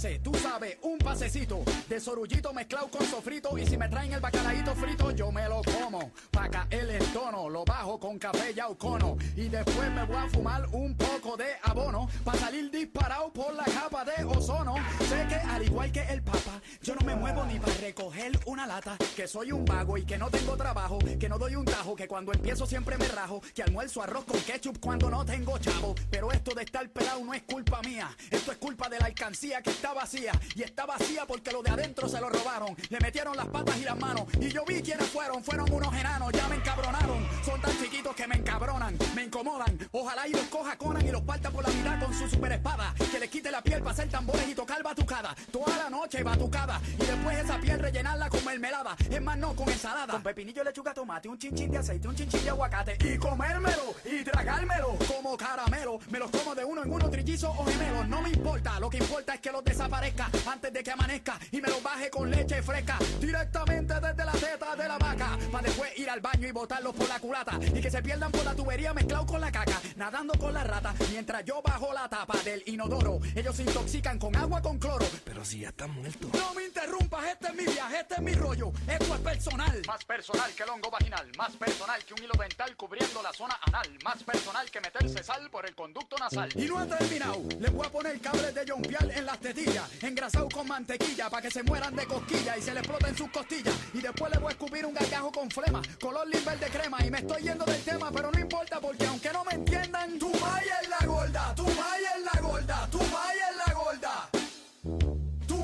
Tú 0.00 0.32
sabes, 0.32 0.78
un 0.80 0.96
pasecito 0.96 1.62
de 1.86 2.00
sorullito 2.00 2.54
mezclado 2.54 2.88
con 2.88 3.04
sofrito. 3.06 3.58
Y 3.58 3.66
si 3.66 3.76
me 3.76 3.86
traen 3.86 4.10
el 4.14 4.20
bacalaíto 4.20 4.74
frito, 4.74 5.10
yo 5.10 5.30
me 5.30 5.46
lo 5.46 5.60
como. 5.60 6.10
Pa' 6.30 6.48
caer 6.48 6.88
el 6.88 7.04
tono, 7.12 7.50
lo 7.50 7.66
bajo 7.66 8.00
con 8.00 8.18
café 8.18 8.54
y 8.56 8.60
aucono. 8.60 9.18
Y 9.36 9.50
después 9.50 9.90
me 9.90 10.04
voy 10.04 10.16
a 10.16 10.26
fumar 10.30 10.66
un 10.72 10.96
poco 10.96 11.36
de 11.36 11.48
abono. 11.90 12.08
Pa' 12.24 12.34
salir 12.36 12.70
disparado 12.70 13.32
por 13.32 13.54
la 13.54 13.64
capa 13.64 14.04
de 14.04 14.24
ozono. 14.24 14.74
Sé 15.08 15.26
que 15.28 15.34
al 15.34 15.62
igual 15.62 15.92
que 15.92 16.00
el 16.00 16.22
papa, 16.22 16.60
yo 16.82 16.94
no 16.94 17.04
me 17.04 17.14
muevo 17.14 17.44
ni 17.44 17.58
para 17.58 17.74
recoger 17.74 18.38
una 18.46 18.66
lata. 18.66 18.96
Que 19.16 19.26
soy 19.26 19.52
un 19.52 19.64
vago 19.64 19.98
y 19.98 20.04
que 20.04 20.18
no 20.18 20.30
tengo 20.30 20.56
trabajo. 20.56 20.98
Que 21.18 21.28
no 21.28 21.38
doy 21.38 21.56
un 21.56 21.64
tajo, 21.64 21.96
que 21.96 22.06
cuando 22.06 22.32
empiezo 22.32 22.66
siempre 22.66 22.96
me 22.98 23.08
rajo. 23.08 23.42
Que 23.54 23.62
almuerzo 23.62 24.02
arroz 24.02 24.24
con 24.24 24.40
ketchup 24.40 24.78
cuando 24.80 25.10
no 25.10 25.24
tengo 25.24 25.58
chavo. 25.58 25.94
Pero 26.10 26.32
esto 26.32 26.54
de 26.54 26.62
estar 26.62 26.88
pelado 26.90 27.24
no 27.24 27.34
es 27.34 27.42
culpa 27.42 27.80
mía. 27.82 28.10
Esto 28.30 28.52
es 28.52 28.58
culpa 28.58 28.88
de 28.88 28.98
la 28.98 29.06
alcancía 29.06 29.62
que 29.62 29.70
está 29.70 29.92
vacía. 29.92 30.32
Y 30.54 30.62
está 30.62 30.86
vacía 30.86 31.26
porque 31.26 31.50
lo 31.50 31.62
de 31.62 31.70
adentro 31.70 32.08
se 32.08 32.20
lo 32.20 32.28
robaron. 32.28 32.76
Le 32.88 33.00
metieron 33.00 33.36
las 33.36 33.48
patas 33.48 33.76
y 33.78 33.84
las 33.84 33.98
manos. 33.98 34.24
Y 34.40 34.48
yo 34.48 34.64
vi 34.64 34.82
quiénes 34.82 35.08
fueron. 35.08 35.42
Fueron 35.42 35.70
unos 35.72 35.94
enanos. 35.94 36.32
Ya 36.32 36.48
me 36.48 36.56
encabronaron. 36.56 37.26
Son 37.44 37.60
tan 37.60 37.76
chiquitos 37.78 38.14
que 38.14 38.26
me 38.26 38.36
encabronan. 38.36 38.96
Me 39.14 39.24
incomodan. 39.24 39.78
Ojalá 39.92 40.28
y 40.28 40.32
los 40.32 40.44
coja 40.44 40.76
Conan 40.76 41.06
y 41.06 41.10
los 41.10 41.22
parta 41.22 41.50
por 41.50 41.62
la 41.62 41.70
con 42.00 42.14
su 42.14 42.28
super 42.28 42.52
espada. 42.52 42.94
Que 43.10 43.18
les 43.18 43.30
quite 43.30 43.50
la 43.50 43.62
piel 43.62 43.80
para 43.80 43.92
hacer 43.92 44.08
tambores 44.08 44.46
y 44.48 44.54
tocar 44.54 44.82
batucada. 44.82 45.34
Toda 45.50 45.76
la 45.76 45.90
noche 45.90 46.22
batucada. 46.22 46.80
Y 46.94 47.04
después 47.04 47.38
esa 47.38 47.58
piel 47.58 47.78
rellenarla 47.78 48.28
con 48.28 48.44
mermelada. 48.44 48.96
Es 49.10 49.20
más, 49.20 49.38
no 49.38 49.54
con 49.54 49.68
ensalada. 49.68 50.12
Con 50.12 50.22
pepinillo, 50.22 50.62
lechuga, 50.62 50.92
tomate, 50.92 51.28
un 51.28 51.38
chinchín 51.38 51.70
de 51.70 51.78
aceite, 51.78 52.06
un 52.08 52.14
chinchín 52.14 52.44
de 52.44 52.50
aguacate. 52.50 52.98
Y 53.00 53.16
comérmelo 53.16 53.94
y 54.04 54.22
tragármelo 54.24 54.96
como 55.08 55.36
caramelo. 55.36 55.98
Me 56.10 56.18
los 56.18 56.30
como 56.30 56.54
de 56.54 56.64
uno 56.64 56.82
en 56.82 56.92
uno, 56.92 57.10
trillizos 57.10 57.50
o 57.56 57.64
gemelos. 57.64 58.08
No 58.08 58.20
me 58.20 58.30
importa, 58.30 58.78
lo 58.78 58.90
que 58.90 58.98
importa 58.98 59.34
es 59.34 59.40
que 59.40 59.50
los 59.50 59.64
desaparezca 59.64 60.30
antes 60.46 60.72
de 60.72 60.82
que 60.82 60.90
amanezca 60.90 61.38
y 61.50 61.60
me 61.60 61.68
los 61.68 61.82
baje 61.82 62.10
con 62.10 62.30
leche 62.30 62.62
fresca. 62.62 62.98
Directamente 63.20 63.94
desde 63.94 64.24
la 64.24 64.32
teta 64.32 64.76
de 64.76 64.88
la 64.88 64.98
vaca. 64.98 65.38
Para 65.50 65.66
después 65.66 65.98
ir 65.98 66.10
al 66.10 66.20
baño 66.20 66.46
y 66.46 66.52
botarlos 66.52 66.94
por 66.94 67.08
la 67.08 67.18
culata. 67.20 67.58
Y 67.74 67.80
que 67.80 67.90
se 67.90 68.02
pierdan 68.02 68.30
por 68.30 68.44
la 68.44 68.54
tubería 68.54 68.92
mezclado 68.92 69.26
con 69.26 69.40
la 69.40 69.50
caca. 69.50 69.80
Nadando 69.96 70.34
con 70.34 70.52
la 70.52 70.64
rata 70.64 70.94
mientras 71.10 71.44
yo 71.44 71.62
bajo 71.70 71.92
la 71.92 72.08
tapa 72.08 72.36
del 72.42 72.62
inodoro. 72.66 73.20
Ellos 73.34 73.54
se 73.54 73.62
intoxican 73.62 74.18
con 74.18 74.34
agua 74.34 74.60
con 74.60 74.76
cloro. 74.78 75.06
Pero 75.24 75.44
si 75.44 75.60
ya 75.60 75.68
están 75.68 75.92
muertos. 75.92 76.28
No 76.32 76.52
me 76.54 76.64
interrumpas, 76.64 77.24
este 77.26 77.46
es 77.46 77.54
mi 77.54 77.64
viaje, 77.64 78.00
este 78.00 78.14
es 78.14 78.20
mi 78.20 78.32
rollo. 78.34 78.72
Esto 78.88 79.14
es 79.14 79.20
personal. 79.20 79.82
Más 79.86 80.04
personal 80.04 80.50
que 80.52 80.64
el 80.64 80.70
hongo 80.70 80.90
vaginal. 80.90 81.30
Más 81.38 81.52
personal 81.52 82.04
que 82.04 82.14
un 82.14 82.24
hilo 82.24 82.34
dental 82.36 82.76
cubriendo 82.76 83.22
la 83.22 83.32
zona 83.32 83.56
anal. 83.62 83.88
Más 84.02 84.20
personal 84.24 84.68
que 84.68 84.80
meterse 84.80 85.22
sal 85.22 85.48
por 85.48 85.64
el 85.64 85.74
conducto 85.76 86.16
nasal. 86.18 86.48
Y 86.56 86.66
no 86.66 86.78
ha 86.78 86.86
terminado. 86.86 87.40
Les 87.60 87.72
voy 87.72 87.86
a 87.86 87.90
poner 87.90 88.20
cables 88.20 88.52
de 88.52 88.64
John 88.66 88.82
Pial 88.82 89.08
en 89.14 89.26
las 89.26 89.38
tetillas. 89.38 90.02
Engrasado 90.02 90.48
con 90.48 90.66
mantequilla 90.66 91.30
para 91.30 91.42
que 91.42 91.52
se 91.52 91.62
mueran 91.62 91.94
de 91.94 92.04
cosquilla 92.04 92.58
y 92.58 92.62
se 92.62 92.74
le 92.74 92.80
exploten 92.80 93.16
sus 93.16 93.30
costillas. 93.30 93.74
Y 93.94 94.00
después 94.00 94.32
le 94.32 94.38
voy 94.38 94.48
a 94.48 94.52
escupir 94.52 94.84
un 94.84 94.94
gargajo 94.94 95.30
con 95.30 95.48
flema. 95.48 95.80
Color 96.00 96.26
limber 96.26 96.58
de 96.58 96.66
crema. 96.66 96.98
Y 97.06 97.10
me 97.10 97.18
estoy 97.18 97.42
yendo 97.42 97.64
del 97.64 97.82
tema, 97.84 98.10
pero 98.10 98.32
no 98.32 98.40
importa 98.40 98.80
porque 98.80 99.06
aunque 99.06 99.32
no 99.32 99.44
me 99.44 99.52
entiendan, 99.52 100.18
tu 100.18 100.32
maya 100.32 100.80
es 100.82 100.88
la 100.88 101.06
gorda. 101.06 101.54
Maya 101.64 102.10
es 102.16 102.24
la 102.34 102.40
gorda. 102.40 102.88
Maya 102.92 103.50
es 103.50 103.56
la 103.56 103.74
gorda. 103.74 104.28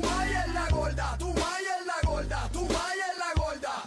Maya 0.03 0.45
es 0.47 0.55
la 0.55 0.69
gorda. 0.71 1.17
Maya 1.21 1.79
es 1.81 1.87
la 1.87 2.01
gorda. 2.09 2.51
Maya 2.53 3.07
es 3.13 3.19
la 3.19 3.31
gorda. 3.43 3.83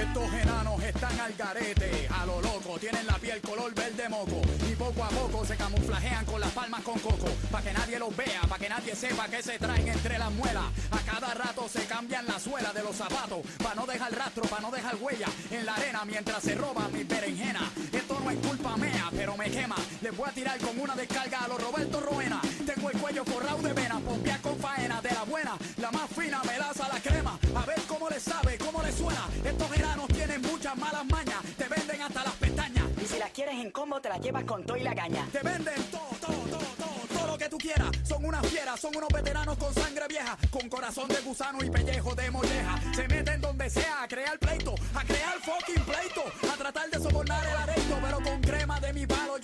Estos 0.00 0.32
enanos 0.34 0.82
están 0.82 1.20
al 1.20 1.32
garete, 1.34 2.08
a 2.10 2.26
lo 2.26 2.40
loco, 2.40 2.78
tienen 2.78 3.06
la 3.06 3.14
piel 3.14 3.40
color 3.40 3.74
verde 3.74 4.08
moco 4.08 4.40
y 4.70 4.74
poco 4.74 5.04
a 5.04 5.08
poco 5.08 5.44
se 5.44 5.56
camuflajean 5.56 6.24
con 6.26 6.40
las 6.40 6.50
palmas 6.52 6.82
con 6.82 6.98
coco, 6.98 7.28
pa' 7.50 7.62
que 7.62 7.72
nadie 7.72 7.98
los 7.98 8.14
vea, 8.14 8.42
pa' 8.42 8.58
que 8.58 8.68
nadie 8.68 8.94
sepa 8.94 9.26
que 9.28 9.42
se 9.42 9.58
traen 9.58 9.88
entre 9.88 10.18
las 10.18 10.30
muelas. 10.32 10.64
A 10.90 10.98
cada 10.98 11.34
rato 11.34 11.68
se 11.68 11.86
cambian 11.86 12.26
la 12.26 12.38
suela 12.38 12.72
de 12.72 12.82
los 12.82 12.96
zapatos, 12.96 13.40
pa' 13.62 13.74
no 13.74 13.86
dejar 13.86 14.12
rastro, 14.14 14.44
pa' 14.44 14.60
no 14.60 14.70
dejar 14.70 14.96
huella 14.96 15.28
en 15.50 15.66
la 15.66 15.74
arena 15.74 16.04
mientras 16.04 16.42
se 16.42 16.54
roban 16.54 16.92
mis 16.92 17.08
berenjenas. 17.08 17.64
Esto 17.92 18.20
no 18.20 18.30
es 18.30 18.38
culpa 18.38 18.76
mía, 18.76 19.08
pero 19.12 19.36
me 19.36 19.50
quema. 19.50 19.76
Les 20.06 20.16
voy 20.16 20.28
a 20.28 20.32
tirar 20.32 20.56
con 20.58 20.78
una 20.78 20.94
descarga 20.94 21.42
a 21.42 21.48
los 21.48 21.60
Roberto 21.60 21.98
Roena. 21.98 22.40
Tengo 22.64 22.90
el 22.90 22.96
cuello 22.96 23.24
forrado 23.24 23.58
de 23.58 23.72
venas, 23.72 24.00
pompear 24.02 24.40
con 24.40 24.56
faena 24.56 25.02
de 25.02 25.10
la 25.10 25.24
buena, 25.24 25.58
la 25.78 25.90
más 25.90 26.08
fina, 26.10 26.40
melaza 26.44 26.86
la 26.86 27.00
crema. 27.00 27.36
A 27.56 27.66
ver 27.66 27.80
cómo 27.88 28.08
le 28.08 28.20
sabe, 28.20 28.56
cómo 28.56 28.80
le 28.84 28.92
suena. 28.92 29.26
Estos 29.44 29.76
enanos 29.76 30.06
tienen 30.06 30.42
muchas 30.42 30.76
malas 30.76 31.04
mañas, 31.06 31.42
te 31.58 31.66
venden 31.66 32.02
hasta 32.02 32.22
las 32.22 32.34
pestañas. 32.34 32.84
Y 33.02 33.04
si 33.04 33.18
las 33.18 33.32
quieres 33.32 33.56
en 33.56 33.72
combo, 33.72 34.00
te 34.00 34.08
las 34.08 34.20
llevas 34.20 34.44
con 34.44 34.64
todo 34.64 34.76
y 34.76 34.84
la 34.84 34.94
caña. 34.94 35.26
Te 35.32 35.40
venden 35.40 35.82
todo, 35.90 36.08
todo, 36.20 36.40
todo, 36.50 36.66
todo, 36.78 37.18
todo 37.18 37.26
lo 37.26 37.36
que 37.36 37.48
tú 37.48 37.58
quieras. 37.58 37.90
Son 38.04 38.24
unas 38.24 38.46
fieras, 38.46 38.78
son 38.78 38.96
unos 38.96 39.08
veteranos 39.08 39.58
con 39.58 39.74
sangre 39.74 40.06
vieja, 40.06 40.38
con 40.52 40.68
corazón 40.68 41.08
de 41.08 41.20
gusano 41.22 41.64
y 41.64 41.68
pellejo 41.68 42.14
de 42.14 42.30
molleja. 42.30 42.80
Se 42.94 43.08
meten 43.08 43.40
donde 43.40 43.68
sea 43.68 44.04
a 44.04 44.06
crear 44.06 44.38
pleito, 44.38 44.72
a 44.94 45.02
crear 45.02 45.34
fucking 45.40 45.82
pleito, 45.82 46.22
a 46.52 46.56
tratar 46.56 46.90
de 46.90 46.98
sobornar 47.00 47.44
el 47.44 47.56
areito, 47.56 47.98
pero 48.00 48.20
con 48.20 48.40
crema 48.40 48.78
de 48.78 48.92
mi 48.92 49.04
palo 49.04 49.36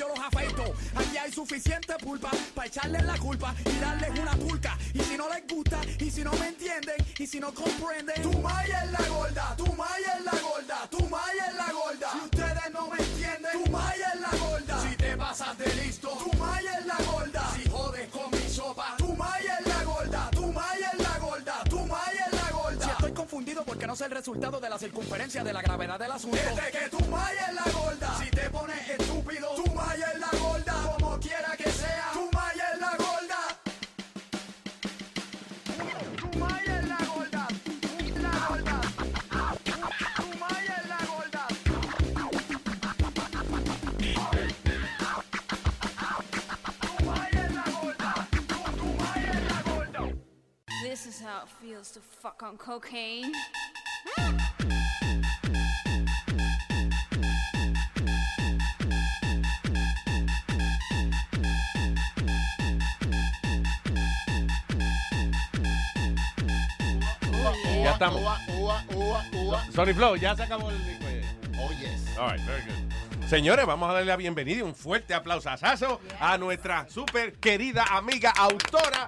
suficiente 1.32 1.94
pulpa 1.98 2.30
para 2.54 2.68
echarles 2.68 3.04
la 3.04 3.18
culpa 3.18 3.54
y 3.64 3.80
darles 3.80 4.18
una 4.18 4.36
turca. 4.36 4.76
Y 4.92 5.00
si 5.00 5.16
no 5.16 5.28
les 5.28 5.46
gusta, 5.48 5.80
y 5.98 6.10
si 6.10 6.22
no 6.22 6.32
me 6.32 6.48
entienden, 6.48 6.96
y 7.18 7.26
si 7.26 7.40
no 7.40 7.52
comprenden, 7.52 8.22
tu 8.22 8.38
maya 8.38 8.84
es 8.84 8.92
la 8.92 9.08
gorda, 9.08 9.56
tu 9.56 9.72
maya 9.72 10.18
es 10.18 10.24
la 10.24 10.38
gorda, 10.40 10.88
tu 10.90 11.08
maya 11.08 11.46
es 11.48 11.54
la 11.54 11.72
gorda. 11.72 12.12
Si 12.12 12.18
ustedes 12.18 12.72
no 12.72 12.88
me 12.88 12.98
entienden, 12.98 13.64
tu 13.64 13.70
maya 13.70 14.12
es 14.14 14.20
la 14.20 14.38
gorda. 14.38 14.82
Si 14.82 14.96
te 14.96 15.16
pasas 15.16 15.58
de 15.58 15.74
listo, 15.74 16.08
tu 16.08 16.36
maya 16.36 16.78
es 16.78 16.86
la 16.86 16.96
gorda. 16.96 17.31
Confundido 23.22 23.62
porque 23.64 23.86
no 23.86 23.94
sé 23.94 24.06
el 24.06 24.10
resultado 24.10 24.58
de 24.58 24.68
la 24.68 24.76
circunferencia 24.76 25.44
de 25.44 25.52
la 25.52 25.62
gravedad 25.62 25.96
del 25.96 26.10
asunto. 26.10 26.36
Desde 26.36 26.72
que 26.72 26.88
tu 26.88 27.04
maya 27.06 27.46
es 27.50 27.54
la 27.54 27.72
gorda. 27.72 28.18
Si 28.18 28.30
te 28.30 28.50
pones 28.50 28.90
estúpido, 28.90 29.48
tu 29.54 29.72
maya 29.74 30.10
es 30.12 30.18
la 30.18 30.30
gorda. 30.40 30.96
Como 30.98 31.20
quiera 31.20 31.56
que 31.56 31.70
sea, 31.70 32.10
This 51.04 51.16
is 51.16 51.26
how 51.26 51.42
it 51.42 51.48
feels 51.60 51.90
to 51.92 52.00
fuck 52.00 52.44
on 52.44 52.56
cocaine. 52.56 53.32
Ya 67.82 67.92
estamos. 67.94 68.22
Ua, 68.22 68.38
ua, 68.54 68.84
ua, 68.94 69.24
ua. 69.32 69.60
Sorry 69.72 69.94
Flow, 69.94 70.14
ya 70.14 70.36
se 70.36 70.44
acabó 70.44 70.70
el 70.70 70.78
disco. 70.84 71.06
Oh, 71.58 71.72
yes. 71.80 72.16
All 72.16 72.28
right, 72.28 72.40
very 72.42 72.62
good. 72.62 73.28
Señores, 73.28 73.66
vamos 73.66 73.90
a 73.90 73.94
darle 73.94 74.06
la 74.06 74.16
bienvenida 74.16 74.58
y 74.58 74.62
un 74.62 74.76
fuerte 74.76 75.14
aplausazo 75.14 76.00
a 76.20 76.38
nuestra 76.38 76.88
super 76.88 77.32
querida 77.40 77.86
amiga 77.90 78.30
autora 78.30 79.04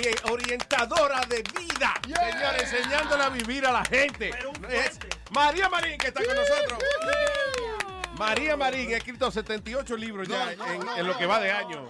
y 0.00 0.30
orientadora 0.30 1.20
de 1.28 1.42
vida. 1.58 1.94
Señores, 2.04 2.72
enseñándola 2.72 3.26
a 3.26 3.28
vivir 3.30 3.66
a 3.66 3.72
la 3.72 3.84
gente. 3.84 4.30
Es 4.70 4.98
María 5.30 5.68
Marín 5.68 5.98
que 5.98 6.08
está 6.08 6.24
con 6.24 6.34
nosotros. 6.34 6.78
María 8.18 8.56
Marín 8.56 8.92
ha 8.94 8.96
escrito 8.96 9.30
78 9.30 9.96
libros 9.96 10.26
ya 10.26 10.52
No, 10.56 10.66
en, 10.72 10.80
no, 10.80 10.96
en 10.96 11.06
lo 11.06 11.16
que 11.16 11.26
va 11.26 11.38
de 11.38 11.52
año. 11.52 11.88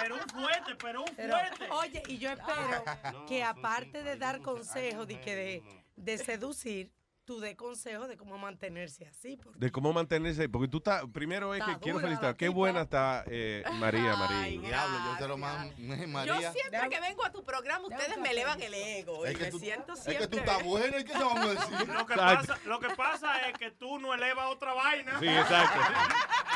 Pero 0.00 0.14
un 0.14 0.20
fuerte, 0.30 0.74
pero 0.76 1.00
un 1.02 1.14
Pero, 1.16 1.34
fuerte. 1.34 1.68
oye, 1.70 2.02
y 2.06 2.18
yo 2.18 2.30
espero 2.30 2.84
que 3.26 3.42
aparte 3.42 4.02
de 4.04 4.16
dar 4.16 4.40
consejos 4.40 5.08
de, 5.08 5.20
que 5.20 5.34
de, 5.34 5.62
de 5.96 6.18
seducir, 6.18 6.92
tú 7.24 7.38
des 7.40 7.54
consejos 7.56 8.08
de 8.08 8.16
cómo 8.16 8.36
mantenerse 8.36 9.06
así. 9.06 9.36
porque- 9.36 9.58
De 9.60 9.70
cómo 9.70 9.92
mantenerse, 9.92 10.48
porque 10.48 10.66
tú 10.68 10.78
estás, 10.78 11.04
primero 11.12 11.54
es 11.54 11.60
Está 11.60 11.74
que 11.74 11.80
quiero 11.80 12.00
felicitar, 12.00 12.36
qué 12.36 12.48
buena 12.48 12.82
está 12.82 13.24
eh, 13.28 13.62
María, 13.74 14.16
María. 14.16 14.60
Diablo, 14.60 14.98
yo 15.12 15.18
te 15.18 15.28
lo 15.28 15.36
mando. 15.38 15.74
Yo 15.78 16.08
María. 16.08 16.52
siempre 16.52 16.88
que 16.90 17.00
vengo 17.00 17.24
a 17.24 17.30
tu 17.30 17.44
programa, 17.44 17.86
ustedes 17.86 18.18
me 18.18 18.30
elevan 18.30 18.60
el 18.60 18.74
ego. 18.74 19.24
Es 19.24 19.32
y 19.34 19.36
que 19.36 19.44
me 19.44 19.50
tú- 19.52 19.58
siento 19.60 19.92
es 19.92 20.00
que 20.00 20.10
siempre. 20.10 20.26
tú 20.28 20.38
estás 20.38 20.64
buena 20.64 20.98
y 20.98 21.04
qué 21.04 21.12
te 21.12 21.18
vamos 21.18 21.38
a 21.40 21.48
decir. 21.50 21.88
Lo 22.02 22.06
que, 22.06 22.14
pasa, 22.16 22.58
lo 22.64 22.80
que 22.80 22.88
pasa 22.90 23.48
es 23.48 23.58
que 23.58 23.70
tú 23.70 23.98
no 24.00 24.12
elevas 24.14 24.46
otra 24.50 24.74
vaina. 24.74 25.18
Sí, 25.20 25.28
exacto. 25.28 25.78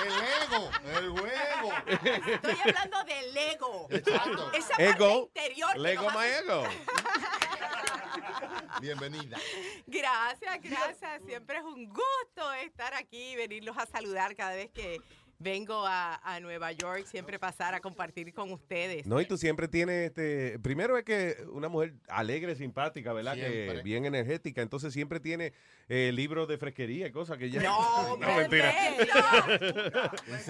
El 0.04 0.12
ego, 0.52 0.70
el 0.98 1.10
juego. 1.10 1.72
Estoy 2.26 2.56
hablando 2.64 3.04
del 3.04 3.36
ego. 3.36 3.86
Exacto. 3.90 4.52
Esa 4.52 4.68
parte 4.70 4.88
Ego, 4.90 5.30
interior. 5.34 5.72
que 5.72 5.78
Lego 5.78 6.10
hace- 6.10 6.38
ego. 6.40 6.64
Bienvenida. 8.80 9.38
Gracias, 9.86 10.62
gracias. 10.62 11.22
Siempre 11.26 11.58
es 11.58 11.64
un 11.64 11.88
gusto 11.88 12.52
estar 12.64 12.94
aquí, 12.94 13.36
venirlos 13.36 13.76
a 13.78 13.86
saludar 13.86 14.34
cada 14.36 14.54
vez 14.54 14.70
que 14.70 15.00
vengo 15.38 15.86
a, 15.86 16.16
a 16.22 16.40
Nueva 16.40 16.72
York, 16.72 17.04
siempre 17.06 17.38
pasar 17.38 17.74
a 17.74 17.80
compartir 17.80 18.32
con 18.32 18.50
ustedes. 18.52 19.06
No, 19.06 19.20
y 19.20 19.26
tú 19.26 19.36
siempre 19.36 19.68
tienes, 19.68 20.08
este, 20.08 20.58
primero 20.58 20.96
es 20.96 21.04
que 21.04 21.36
una 21.52 21.68
mujer 21.68 21.94
alegre, 22.08 22.54
simpática, 22.56 23.12
¿verdad? 23.12 23.34
Que 23.34 23.80
bien 23.84 24.04
energética, 24.06 24.62
entonces 24.62 24.92
siempre 24.92 25.20
tiene 25.20 25.52
eh, 25.88 26.10
libros 26.12 26.48
de 26.48 26.58
fresquería 26.58 27.06
y 27.06 27.12
cosas 27.12 27.38
que 27.38 27.50
ya... 27.50 27.62
No, 27.62 28.16
mentira. 28.18 28.74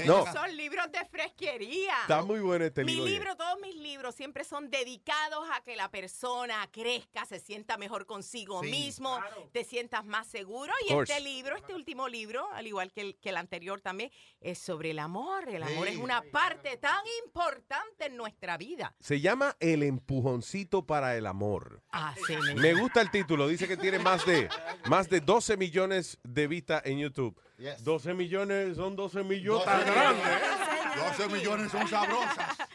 No. 0.06 0.24
No, 0.24 0.32
Son 0.32 0.56
libros 0.56 0.90
de 0.92 1.04
fresquería. 1.06 1.94
está 2.02 2.22
muy 2.22 2.40
bueno 2.40 2.64
este 2.64 2.84
Mi 2.84 2.92
libro. 2.94 3.06
libro, 3.08 3.36
todos 3.36 3.60
mis 3.60 3.76
libros 3.76 4.14
siempre 4.14 4.44
son 4.44 4.70
dedicados 4.70 5.46
a 5.52 5.62
que 5.62 5.76
la 5.76 5.90
persona 5.90 6.66
crezca, 6.72 7.24
se 7.26 7.40
sienta 7.40 7.76
mejor 7.76 8.06
consigo 8.06 8.62
Sí, 8.62 8.70
mismo, 8.70 9.18
te 9.52 9.64
sientas 9.64 10.04
más 10.04 10.26
seguro. 10.26 10.72
Y 10.88 10.92
este 10.92 11.20
libro, 11.20 11.56
este 11.56 11.74
último 11.74 12.08
libro, 12.08 12.48
al 12.52 12.66
igual 12.66 12.92
que 12.92 13.00
el, 13.00 13.16
que 13.16 13.30
el 13.30 13.36
anterior 13.36 13.80
también, 13.80 14.10
es 14.40 14.58
sobre 14.76 14.90
el 14.90 14.98
amor. 14.98 15.48
El 15.48 15.62
amor 15.62 15.88
es 15.88 15.96
una 15.96 16.20
parte 16.20 16.76
tan 16.76 17.00
importante 17.24 18.06
en 18.06 18.16
nuestra 18.18 18.58
vida. 18.58 18.94
Se 19.00 19.22
llama 19.22 19.56
El 19.58 19.82
empujoncito 19.82 20.84
para 20.84 21.16
el 21.16 21.26
amor. 21.26 21.80
Así 21.90 22.34
Me 22.56 22.74
gusta 22.74 23.00
el 23.00 23.10
título, 23.10 23.48
dice 23.48 23.66
que 23.66 23.78
tiene 23.78 23.98
más 23.98 24.26
de, 24.26 24.50
más 24.90 25.08
de 25.08 25.22
12 25.22 25.56
millones 25.56 26.18
de 26.24 26.46
vistas 26.46 26.82
en 26.84 26.98
YouTube. 26.98 27.40
Yes. 27.56 27.82
12 27.84 28.12
millones 28.12 28.76
son 28.76 28.96
12 28.96 29.24
millones 29.24 29.64
12 29.64 29.84
tan 29.84 29.94
grandes. 29.94 30.75
12 30.96 31.28
millones 31.28 31.70
son 31.72 31.88
sabrosas. 31.88 32.56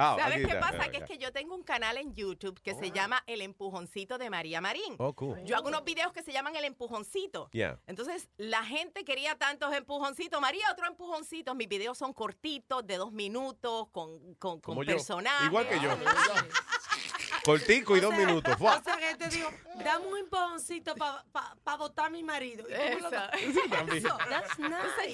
Ah, 0.00 0.16
¿Sabes 0.16 0.46
qué 0.46 0.54
pasa? 0.54 0.88
Que 0.92 0.98
es 0.98 1.04
que 1.04 1.18
yo 1.18 1.32
tengo 1.32 1.56
un 1.56 1.64
canal 1.64 1.96
en 1.96 2.14
YouTube 2.14 2.60
que 2.62 2.72
se 2.76 2.92
llama 2.92 3.24
El 3.26 3.42
Empujoncito 3.42 4.16
de 4.16 4.30
María 4.30 4.60
Marín. 4.60 4.94
Oh, 4.98 5.12
cool. 5.14 5.42
Yo 5.42 5.56
hago 5.56 5.66
unos 5.66 5.82
videos 5.82 6.12
que 6.12 6.22
se 6.22 6.32
llaman 6.32 6.54
El 6.54 6.66
Empujoncito. 6.66 7.50
Yeah. 7.50 7.80
Entonces, 7.88 8.28
la 8.36 8.62
gente 8.62 9.04
quería 9.04 9.34
tantos 9.34 9.74
empujoncitos. 9.74 10.40
María, 10.40 10.70
otro 10.70 10.86
empujoncito. 10.86 11.56
Mis 11.56 11.66
videos 11.66 11.98
son 11.98 12.12
cortitos, 12.12 12.86
de 12.86 12.96
dos 12.96 13.10
minutos, 13.10 13.88
con, 13.90 14.34
con, 14.36 14.60
con 14.60 14.78
personajes. 14.86 15.46
Igual 15.46 15.68
que 15.68 15.80
yo. 15.80 15.90
Cortico 17.44 17.96
y 17.96 18.00
dos 18.00 18.14
minutos. 18.14 18.56
O 18.60 18.82
sea, 18.82 18.96
que 18.96 19.14
te 19.16 19.28
digo, 19.28 19.50
dame 19.84 20.06
un 20.06 20.18
empujoncito 20.18 20.94
para 20.96 21.76
votar 21.76 22.06
a 22.06 22.10
mi 22.10 22.22
marido. 22.22 22.64
Entonces, 22.68 24.02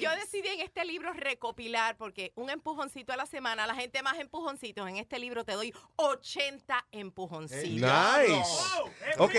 yo 0.01 0.09
nice. 0.09 0.19
decidí 0.21 0.47
en 0.49 0.61
este 0.61 0.85
libro 0.85 1.13
recopilar, 1.13 1.97
porque 1.97 2.31
un 2.35 2.49
empujoncito 2.49 3.13
a 3.13 3.17
la 3.17 3.25
semana, 3.25 3.65
la 3.67 3.75
gente 3.75 4.01
más 4.03 4.17
empujoncitos. 4.19 4.87
En 4.87 4.97
este 4.97 5.19
libro 5.19 5.43
te 5.43 5.53
doy 5.53 5.73
80 5.97 6.85
empujoncitos. 6.91 7.89
Nice. 7.89 8.63
Ok, 9.17 9.35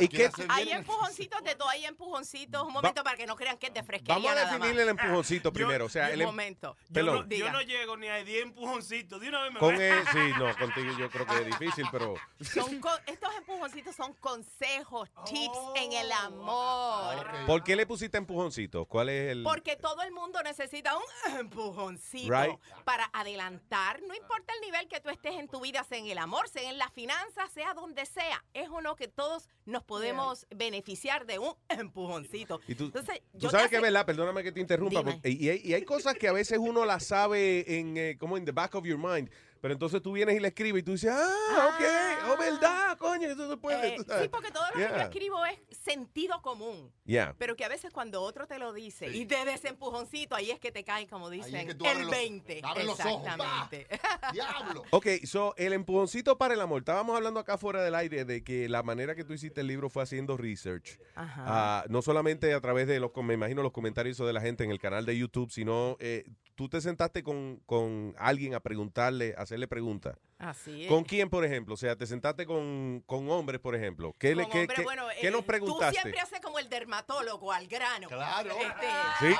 ¿y 0.00 0.08
qué? 0.08 0.30
Hay 0.48 0.70
empujoncitos 0.70 1.42
de 1.42 1.54
todo, 1.54 1.68
hay 1.68 1.84
empujoncitos. 1.84 2.62
Un 2.66 2.72
momento 2.72 3.02
para 3.04 3.16
que 3.16 3.26
no 3.26 3.36
crean 3.36 3.58
que 3.58 3.68
es 3.68 3.74
de 3.74 3.82
fresquería. 3.82 4.14
Vamos 4.14 4.30
a 4.30 4.52
definir 4.52 4.80
el 4.80 4.88
empujoncito 4.88 5.52
primero. 5.52 5.86
O 5.86 5.88
sea, 5.88 6.06
Un 6.06 6.12
el 6.12 6.20
em- 6.22 6.26
momento. 6.26 6.76
Yo 6.88 6.94
Perdón. 6.94 7.28
no, 7.28 7.36
yo 7.36 7.52
no 7.52 7.60
llego 7.62 7.96
ni 7.96 8.08
a 8.08 8.22
10 8.24 8.42
empujoncitos. 8.42 9.20
De 9.20 9.28
una 9.28 9.42
vez 9.42 9.52
me 9.52 9.58
Con 9.58 9.74
voy. 9.74 9.84
el, 9.84 10.06
sí, 10.08 10.18
no, 10.38 10.56
contigo 10.56 10.92
yo 10.98 11.10
creo 11.10 11.26
que 11.26 11.34
es 11.36 11.46
difícil, 11.46 11.86
pero 11.90 12.14
Son 12.40 12.80
co- 12.80 12.88
estos 13.06 13.34
empujoncitos 13.36 13.94
son 13.94 14.12
consejos, 14.14 15.08
tips 15.26 15.58
en 15.76 15.92
el 15.92 16.10
amor. 16.12 17.26
¿por 17.46 17.62
qué 17.62 17.76
le 17.76 17.86
pusiste 17.86 18.16
empujoncito? 18.18 18.86
¿Cuál 18.86 19.08
es 19.10 19.32
el 19.32 19.42
Porque 19.42 19.76
todo 19.76 20.02
el 20.02 20.12
mundo 20.12 20.42
necesita 20.42 20.96
un 20.96 21.02
empujoncito 21.38 22.32
Right. 22.32 22.58
para 22.84 23.10
adelantar. 23.12 24.00
No 24.02 24.14
importa 24.14 24.52
el 24.54 24.60
nivel 24.62 24.88
que 24.88 25.00
tú 25.00 25.10
estés 25.10 25.34
en 25.34 25.48
tu 25.48 25.60
vida, 25.60 25.84
sea 25.84 25.98
en 25.98 26.06
el 26.06 26.18
amor, 26.18 26.48
sea 26.48 26.68
en 26.70 26.78
las 26.78 26.92
finanzas, 26.92 27.50
sea 27.52 27.74
donde 27.74 28.06
sea. 28.06 28.44
Es 28.54 28.68
uno 28.68 28.96
que 28.96 29.08
todos 29.08 29.48
nos 29.66 29.82
podemos 29.84 30.46
beneficiar 30.50 31.26
de 31.26 31.38
un 31.38 31.54
empujoncito. 31.68 32.60
Y 32.66 32.74
tú, 32.74 32.84
Entonces, 32.86 33.20
tú 33.32 33.38
yo 33.38 33.50
sabes 33.50 33.68
que 33.68 33.76
es 33.76 33.82
verdad, 33.82 34.06
perdóname 34.06 34.42
que 34.42 34.52
te 34.52 34.60
interrumpa, 34.60 35.02
porque- 35.02 35.28
y, 35.30 35.48
hay, 35.48 35.60
y 35.64 35.74
hay 35.74 35.84
cosas 35.84 36.14
que 36.14 36.28
a 36.28 36.32
veces 36.32 36.58
uno 36.58 36.84
las 36.84 37.04
sabe 37.06 37.78
en 37.78 37.96
eh, 37.96 38.16
como 38.18 38.36
en 38.36 38.44
the 38.44 38.52
back 38.52 38.74
of 38.74 38.84
your 38.84 38.98
mind, 38.98 39.30
pero 39.60 39.72
entonces 39.74 40.00
tú 40.02 40.12
vienes 40.12 40.36
y 40.36 40.40
le 40.40 40.48
escribes 40.48 40.80
y 40.80 40.84
tú 40.84 40.92
dices, 40.92 41.10
ah, 41.12 41.74
ok, 41.74 42.30
oh, 42.32 42.36
verdad, 42.38 42.96
coño, 42.98 43.28
eso 43.28 43.48
se 43.50 43.56
puede. 43.56 43.94
Eh, 43.94 43.98
sí, 43.98 44.28
porque 44.30 44.50
todo 44.50 44.64
lo 44.68 44.72
que 44.74 44.80
yo 44.80 44.88
Yeah. 44.88 45.02
escribo 45.04 45.44
es 45.46 45.58
sentido 45.76 46.40
común. 46.42 46.92
Yeah. 47.04 47.34
Pero 47.38 47.56
que 47.56 47.64
a 47.64 47.68
veces 47.68 47.92
cuando 47.92 48.22
otro 48.22 48.46
te 48.46 48.58
lo 48.58 48.72
dice 48.72 49.08
y 49.08 49.26
te 49.26 49.44
des 49.44 49.64
empujoncito, 49.64 50.34
ahí 50.34 50.50
es 50.50 50.58
que 50.60 50.72
te 50.72 50.84
cae, 50.84 51.06
como 51.06 51.28
dicen, 51.30 51.66
que 51.66 51.74
tú 51.74 51.84
abres 51.84 52.00
el 52.00 52.06
los- 52.06 52.10
20. 52.16 52.60
abres 52.64 52.86
los 52.86 53.00
ojos, 53.00 53.22
Exactamente. 53.26 53.86
Diablo. 54.32 54.82
Ok, 54.90 55.06
so, 55.24 55.54
el 55.56 55.72
empujoncito 55.72 56.38
para 56.38 56.54
el 56.54 56.60
amor. 56.60 56.80
Estábamos 56.80 57.16
hablando 57.16 57.40
acá 57.40 57.58
fuera 57.58 57.82
del 57.82 57.94
aire 57.94 58.24
de 58.24 58.42
que 58.44 58.68
la 58.68 58.82
manera 58.82 59.14
que 59.14 59.24
tú 59.24 59.32
hiciste 59.32 59.60
el 59.60 59.66
libro 59.66 59.90
fue 59.90 60.02
haciendo 60.02 60.36
research. 60.36 60.98
Ajá. 61.14 61.44
Ah, 61.46 61.84
no 61.88 62.02
solamente 62.02 62.54
a 62.54 62.60
través 62.60 62.86
de 62.86 63.00
los, 63.00 63.10
me 63.22 63.34
imagino, 63.34 63.62
los 63.62 63.72
comentarios 63.72 64.18
de 64.18 64.32
la 64.32 64.40
gente 64.40 64.64
en 64.64 64.70
el 64.70 64.78
canal 64.78 65.04
de 65.06 65.16
YouTube, 65.16 65.50
sino 65.50 65.96
eh, 66.00 66.24
tú 66.60 66.68
te 66.68 66.82
sentaste 66.82 67.22
con, 67.22 67.62
con 67.64 68.14
alguien 68.18 68.52
a 68.52 68.60
preguntarle, 68.60 69.34
a 69.38 69.40
hacerle 69.40 69.66
preguntas. 69.66 70.18
Así 70.40 70.84
es. 70.84 70.88
¿Con 70.88 71.04
quién, 71.04 71.28
por 71.28 71.44
ejemplo? 71.44 71.74
O 71.74 71.76
sea, 71.76 71.94
te 71.96 72.06
sentaste 72.06 72.46
con, 72.46 73.02
con 73.06 73.30
hombres, 73.30 73.60
por 73.60 73.74
ejemplo. 73.74 74.14
¿Qué, 74.18 74.34
le, 74.34 74.48
qué, 74.48 74.60
hombre, 74.60 74.76
qué- 74.76 74.82
bueno, 74.82 75.04
qué 75.20 75.28
eh, 75.28 75.30
nos 75.30 75.44
preguntaste? 75.44 75.96
Tú 75.96 76.00
siempre 76.02 76.20
haces 76.20 76.40
como 76.40 76.58
el 76.58 76.68
dermatólogo 76.70 77.52
al 77.52 77.66
grano. 77.68 78.08
Claro. 78.08 78.50
Este, 78.58 78.86
Sí. 79.20 79.34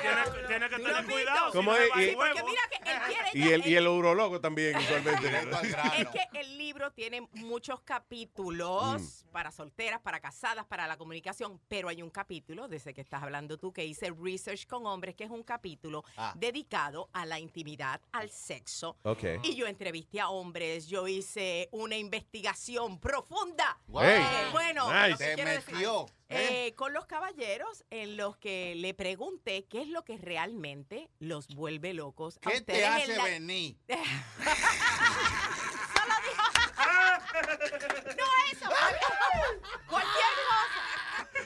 Tienes 0.00 0.46
tienes 0.48 0.70
que 0.70 0.76
¿Tú 0.76 0.82
lo 0.82 0.94
tener 0.94 1.04
cuidado. 1.12 1.52
¿Cómo 1.52 1.74
si 1.74 1.78
no 1.80 1.84
es? 1.98 2.12
Y- 2.12 2.14
Porque 2.14 2.42
mira 2.44 2.60
que 2.70 2.90
él 2.90 2.98
quiere 3.08 3.28
Y 3.34 3.52
el, 3.52 3.66
y 3.66 3.76
el 3.76 3.88
urologo 3.88 4.40
también, 4.40 4.76
usualmente. 4.76 5.26
Es 5.98 6.08
que 6.08 6.40
el 6.40 6.56
libro 6.58 6.92
tiene 6.92 7.22
muchos 7.32 7.80
capítulos 7.80 8.84
Mm. 9.24 9.30
para 9.32 9.50
solteras, 9.50 10.00
para 10.00 10.20
casadas, 10.20 10.64
para 10.66 10.86
la 10.86 10.96
comunicación, 10.96 11.60
pero 11.68 11.88
hay 11.88 12.02
un 12.02 12.10
capítulo, 12.10 12.68
desde 12.68 12.94
que 12.94 13.00
estás 13.00 13.22
hablando 13.22 13.58
tú, 13.58 13.72
que 13.72 13.84
hice 13.84 14.12
research 14.22 14.66
con 14.66 14.86
hombres, 14.86 15.14
que 15.14 15.24
es 15.24 15.30
un 15.30 15.42
capítulo 15.42 16.04
Ah. 16.16 16.32
dedicado 16.36 17.08
a 17.12 17.26
la 17.26 17.38
intimidad, 17.40 18.00
al 18.12 18.30
sexo. 18.30 18.96
Ok. 19.02 19.24
Y 19.42 19.54
yo 19.56 19.63
entrevisté 19.66 20.20
a 20.20 20.28
hombres, 20.28 20.86
yo 20.86 21.06
hice 21.08 21.68
una 21.72 21.96
investigación 21.96 22.98
profunda. 23.00 23.78
Wow. 23.88 24.02
Hey. 24.04 24.22
Eh, 24.24 24.48
bueno, 24.52 24.92
Nice. 24.92 25.10
lo 25.10 25.18
que 25.18 25.24
Te 25.26 25.34
quiero 25.34 25.50
decir, 25.50 25.74
metió. 25.74 26.06
eh, 26.28 26.72
con 26.76 26.92
los 26.92 27.06
caballeros 27.06 27.84
en 27.90 28.16
los 28.16 28.36
que 28.36 28.74
le 28.76 28.94
pregunté 28.94 29.66
qué 29.66 29.82
es 29.82 29.88
lo 29.88 30.04
que 30.04 30.16
realmente 30.18 31.08
los 31.18 31.46
vuelve 31.48 31.94
locos. 31.94 32.38
¿Qué 32.40 32.60
te 32.60 32.84
hace 32.86 33.16
la- 33.16 33.24
venir? 33.24 33.76
No 37.34 38.24
eso, 38.52 38.66
cosa. 39.86 40.06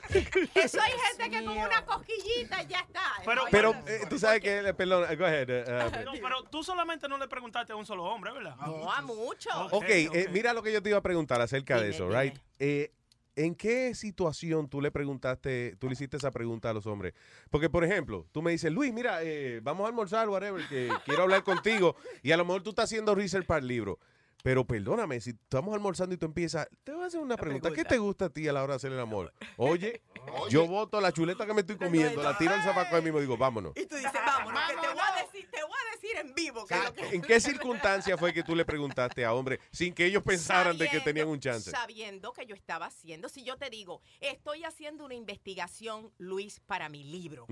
Eso 0.54 0.80
hay 0.80 0.92
gente 1.16 1.30
que 1.38 1.44
con 1.44 1.56
una 1.58 1.84
cosquillita 1.84 2.62
ya 2.62 2.80
está. 2.80 3.02
Pero- 3.24 3.42
Pero 3.50 3.74
eh, 3.86 4.00
tú 4.08 4.18
sabes 4.18 4.40
que, 4.40 4.58
eh, 4.58 4.74
perdón, 4.74 5.04
go 5.16 5.24
ahead. 5.24 5.48
eh, 5.50 6.02
No, 6.04 6.12
pero 6.22 6.42
tú 6.44 6.62
solamente 6.62 7.08
no 7.08 7.18
le 7.18 7.28
preguntaste 7.28 7.72
a 7.72 7.76
un 7.76 7.86
solo 7.86 8.04
hombre, 8.04 8.32
¿verdad? 8.32 8.56
No, 8.56 8.90
a 8.92 9.02
muchos. 9.02 9.52
Ok, 9.72 9.84
eh, 9.88 10.28
mira 10.32 10.52
lo 10.52 10.62
que 10.62 10.72
yo 10.72 10.82
te 10.82 10.88
iba 10.90 10.98
a 10.98 11.02
preguntar 11.02 11.40
acerca 11.40 11.76
de 11.76 11.84
Dime, 11.84 11.94
eso, 11.94 12.08
dime. 12.08 12.22
right? 12.22 12.38
Eh, 12.58 12.92
¿En 13.36 13.54
qué 13.54 13.94
situación 13.94 14.68
tú 14.68 14.80
le 14.80 14.90
preguntaste, 14.90 15.76
tú 15.78 15.86
le 15.86 15.92
hiciste 15.92 16.16
esa 16.16 16.32
pregunta 16.32 16.70
a 16.70 16.72
los 16.72 16.86
hombres? 16.86 17.14
Porque, 17.50 17.70
por 17.70 17.84
ejemplo, 17.84 18.26
tú 18.32 18.42
me 18.42 18.50
dices, 18.50 18.72
Luis, 18.72 18.92
mira, 18.92 19.22
eh, 19.22 19.60
vamos 19.62 19.84
a 19.84 19.88
almorzar, 19.88 20.28
whatever, 20.28 20.66
que 20.66 20.88
quiero 21.04 21.22
hablar 21.22 21.44
contigo, 21.44 21.94
y 22.24 22.32
a 22.32 22.36
lo 22.36 22.44
mejor 22.44 22.64
tú 22.64 22.70
estás 22.70 22.86
haciendo 22.86 23.14
research 23.14 23.46
para 23.46 23.60
el 23.60 23.68
libro. 23.68 24.00
Pero 24.42 24.64
perdóname, 24.64 25.20
si 25.20 25.30
estamos 25.30 25.74
almorzando 25.74 26.14
y 26.14 26.18
tú 26.18 26.26
empiezas, 26.26 26.68
te 26.84 26.92
voy 26.92 27.04
a 27.04 27.06
hacer 27.06 27.20
una 27.20 27.36
pregunta. 27.36 27.72
¿Qué 27.72 27.84
te 27.84 27.98
gusta 27.98 28.26
a 28.26 28.30
ti 28.30 28.46
a 28.48 28.52
la 28.52 28.62
hora 28.62 28.74
de 28.74 28.76
hacer 28.76 28.92
el 28.92 29.00
amor? 29.00 29.32
Oye, 29.56 30.02
yo 30.48 30.66
voto 30.66 31.00
la 31.00 31.12
chuleta 31.12 31.44
que 31.46 31.54
me 31.54 31.60
estoy 31.62 31.76
comiendo, 31.76 32.22
la 32.22 32.36
tiro 32.38 32.54
al 32.54 32.62
zapaco 32.62 32.96
ahí 32.96 33.02
mismo 33.02 33.18
y 33.18 33.22
digo, 33.22 33.36
vámonos. 33.36 33.72
Y 33.76 33.86
tú 33.86 33.96
dices, 33.96 34.12
vámonos, 34.12 34.60
que 34.68 34.74
te 34.76 34.88
voy 34.88 35.02
a 35.02 35.22
decir, 35.24 35.50
te 35.50 35.62
voy 35.62 35.72
a 35.72 35.94
decir 35.94 36.16
en 36.20 36.34
vivo 36.34 36.66
que 36.66 36.76
lo 36.76 36.92
que 36.94 37.08
¿En 37.16 37.22
qué 37.22 37.40
circunstancia 37.40 38.16
fue 38.16 38.32
que 38.32 38.42
tú 38.44 38.54
le 38.54 38.64
preguntaste 38.64 39.24
a 39.24 39.34
hombres 39.34 39.58
sin 39.72 39.92
que 39.92 40.06
ellos 40.06 40.22
pensaran 40.22 40.78
de 40.78 40.88
que 40.88 41.00
tenían 41.00 41.28
un 41.28 41.40
chance? 41.40 41.70
Sabiendo 41.70 42.32
que 42.32 42.46
yo 42.46 42.54
estaba 42.54 42.86
haciendo, 42.86 43.28
si 43.28 43.42
yo 43.42 43.56
te 43.56 43.70
digo, 43.70 44.00
estoy 44.20 44.62
haciendo 44.64 45.04
una 45.04 45.14
investigación, 45.14 46.12
Luis, 46.18 46.60
para 46.60 46.88
mi 46.88 47.02
libro. 47.04 47.46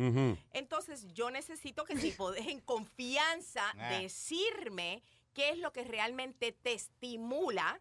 Entonces 0.53 1.07
yo 1.15 1.31
necesito 1.31 1.85
que 1.85 1.97
si 1.99 2.13
podés 2.13 2.47
en 2.47 2.61
confianza 2.61 3.65
Ah. 3.79 3.99
decirme 3.99 5.03
qué 5.37 5.51
es 5.51 5.59
lo 5.59 5.71
que 5.71 5.85
realmente 5.85 6.51
te 6.53 6.73
estimula 6.73 7.79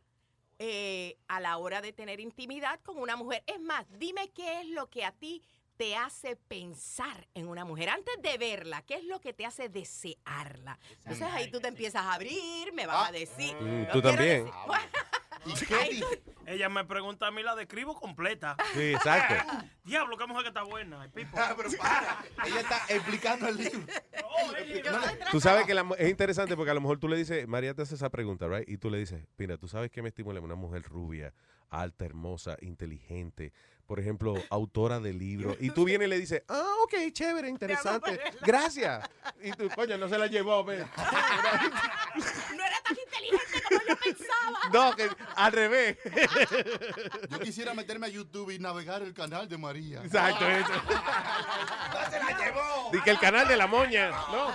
eh, 0.60 1.18
a 1.30 1.40
la 1.40 1.56
hora 1.58 1.80
de 1.82 1.94
tener 1.94 2.20
intimidad 2.20 2.82
con 2.82 2.98
una 2.98 3.16
mujer. 3.16 3.44
Es 3.48 3.62
más, 3.62 3.86
dime 3.98 4.30
qué 4.32 4.60
es 4.60 4.68
lo 4.68 4.90
que 4.90 5.06
a 5.06 5.14
ti 5.14 5.42
te 5.78 5.96
hace 5.96 6.36
pensar 6.36 7.28
en 7.34 7.48
una 7.48 7.64
mujer 7.64 7.90
antes 7.90 8.22
de 8.22 8.38
verla, 8.38 8.82
qué 8.82 8.96
es 8.96 9.06
lo 9.06 9.22
que 9.22 9.32
te 9.34 9.46
hace 9.46 9.70
desearla. 9.70 10.78
Entonces 10.98 11.28
ahí 11.32 11.50
tú 11.50 11.62
te 11.62 11.70
empiezas 11.70 12.02
a 12.04 12.14
abrir, 12.14 12.74
me 12.74 12.86
vas 12.86 13.08
a 13.10 13.12
decir. 13.14 13.56
Mm, 13.56 13.86
"Yo 13.88 13.92
tú 13.94 14.02
también. 14.02 14.46
decir- 14.48 14.54
tú- 15.54 16.06
Ella 16.48 16.70
me 16.70 16.86
pregunta 16.86 17.28
a 17.28 17.32
mí, 17.32 17.42
la 17.44 17.56
describo 17.56 17.96
completa. 18.00 18.56
Sí, 18.74 18.94
exacto. 18.94 19.36
Diablo, 19.84 20.18
qué 20.18 20.26
mujer 20.28 20.44
que 20.44 20.50
está 20.50 20.64
buena. 20.64 21.04
el 21.04 21.12
Pipo. 21.12 21.38
Ella 22.46 22.60
está 22.60 22.82
explicando 22.90 23.48
el 23.48 23.58
libro. 23.58 23.82
Tú 25.32 25.40
sabes 25.42 25.66
que 25.66 25.74
la 25.74 25.84
mu- 25.84 25.96
es 25.96 26.10
interesante 26.10 26.56
porque 26.56 26.72
a 26.72 26.74
lo 26.74 26.82
mejor 26.82 27.00
tú 27.00 27.08
le 27.08 27.18
dices, 27.18 27.48
María 27.48 27.74
te 27.74 27.82
hace 27.82 27.96
esa 27.96 28.10
pregunta, 28.10 28.48
right? 28.48 28.68
Y 28.70 28.78
tú 28.78 28.90
le 28.90 28.98
dices, 29.00 29.24
mira, 29.38 29.58
tú 29.58 29.68
sabes 29.68 29.90
que 29.92 30.02
me 30.02 30.10
estimula 30.10 30.40
una 30.40 30.56
mujer 30.56 30.84
rubia, 30.84 31.34
alta, 31.70 32.06
hermosa, 32.06 32.58
inteligente, 32.62 33.52
por 33.88 34.00
ejemplo, 34.00 34.36
autora 34.50 35.00
de 35.00 35.14
libros. 35.14 35.58
Y 35.60 35.70
tú 35.72 35.84
vienes 35.86 36.08
y 36.08 36.10
le 36.10 36.20
dices, 36.20 36.44
ah, 36.48 36.74
ok, 36.84 36.94
chévere, 37.12 37.50
interesante. 37.50 38.20
Gracias. 38.42 39.08
Y 39.44 39.52
tú, 39.52 39.70
coño, 39.76 39.98
no 39.98 40.08
se 40.10 40.18
la 40.18 40.28
llevó, 40.28 40.64
ve. 40.64 40.86
No 42.56 42.64
era 42.64 42.75
tan 42.86 42.98
inteligente 42.98 43.62
como 43.68 43.82
yo 43.88 43.96
pensaba. 43.98 44.60
No, 44.72 44.96
que 44.96 45.10
al 45.36 45.52
revés. 45.52 45.98
Yo 47.30 47.40
quisiera 47.40 47.74
meterme 47.74 48.08
a 48.08 48.10
YouTube 48.10 48.52
y 48.52 48.60
navegar 48.60 49.02
el 49.02 49.14
canal 49.14 49.50
de 49.50 49.58
María. 49.58 50.02
Exacto, 50.04 50.48
eso. 50.48 50.72
¡No 50.72 52.12
se 52.12 52.20
la 52.20 52.38
llevó! 52.38 52.90
Di 52.92 53.02
que 53.02 53.12
el 53.12 53.20
canal 53.20 53.48
de 53.48 53.58
la 53.58 53.68
moña, 53.68 54.10
¿no? 54.10 54.54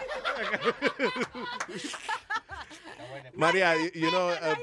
María, 3.34 3.74
you, 3.76 3.90
you 3.94 4.10
know, 4.10 4.30
uh, 4.30 4.54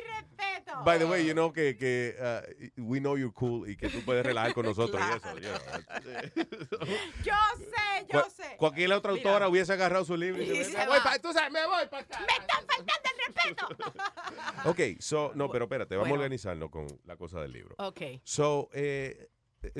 by 0.85 0.97
the 0.99 1.05
way, 1.05 1.25
you 1.25 1.33
know 1.33 1.51
que, 1.51 1.75
que 1.77 2.15
uh, 2.19 2.41
we 2.77 2.99
know 2.99 3.15
you're 3.17 3.33
cool 3.33 3.67
y 3.69 3.75
que 3.75 3.89
tú 3.89 4.03
puedes 4.05 4.25
relajar 4.25 4.53
con 4.53 4.65
nosotros 4.67 5.01
y 5.01 5.45
eso. 5.45 5.57
Yo 7.23 7.33
sé, 7.57 8.05
yo 8.11 8.19
Cual- 8.21 8.31
sé. 8.31 8.55
Cualquier 8.57 8.93
otra 8.93 9.11
Mira. 9.13 9.29
autora 9.29 9.49
hubiese 9.49 9.73
agarrado 9.73 10.05
su 10.05 10.15
libro 10.15 10.41
y 10.41 10.45
Y 10.51 10.63
se 10.63 10.85
voy 10.85 10.99
pa- 11.03 11.19
tú 11.19 11.31
sabes, 11.33 11.51
me 11.51 11.65
voy 11.65 11.85
para 11.87 12.03
acá. 12.03 12.19
Me 12.19 12.33
están 12.33 12.65
faltando 12.67 13.09
el 13.13 13.33
respeto. 13.33 14.69
Ok, 14.69 14.79
so, 14.99 15.31
no, 15.35 15.49
pero 15.49 15.65
espérate, 15.65 15.95
vamos 15.95 16.09
Bueno. 16.09 16.21
a 16.21 16.25
organizarnos 16.25 16.69
con 16.69 16.87
la 17.05 17.15
cosa 17.17 17.41
del 17.41 17.51
libro. 17.51 17.75
Ok. 17.79 18.01
So, 18.23 18.69
eh, 18.73 19.29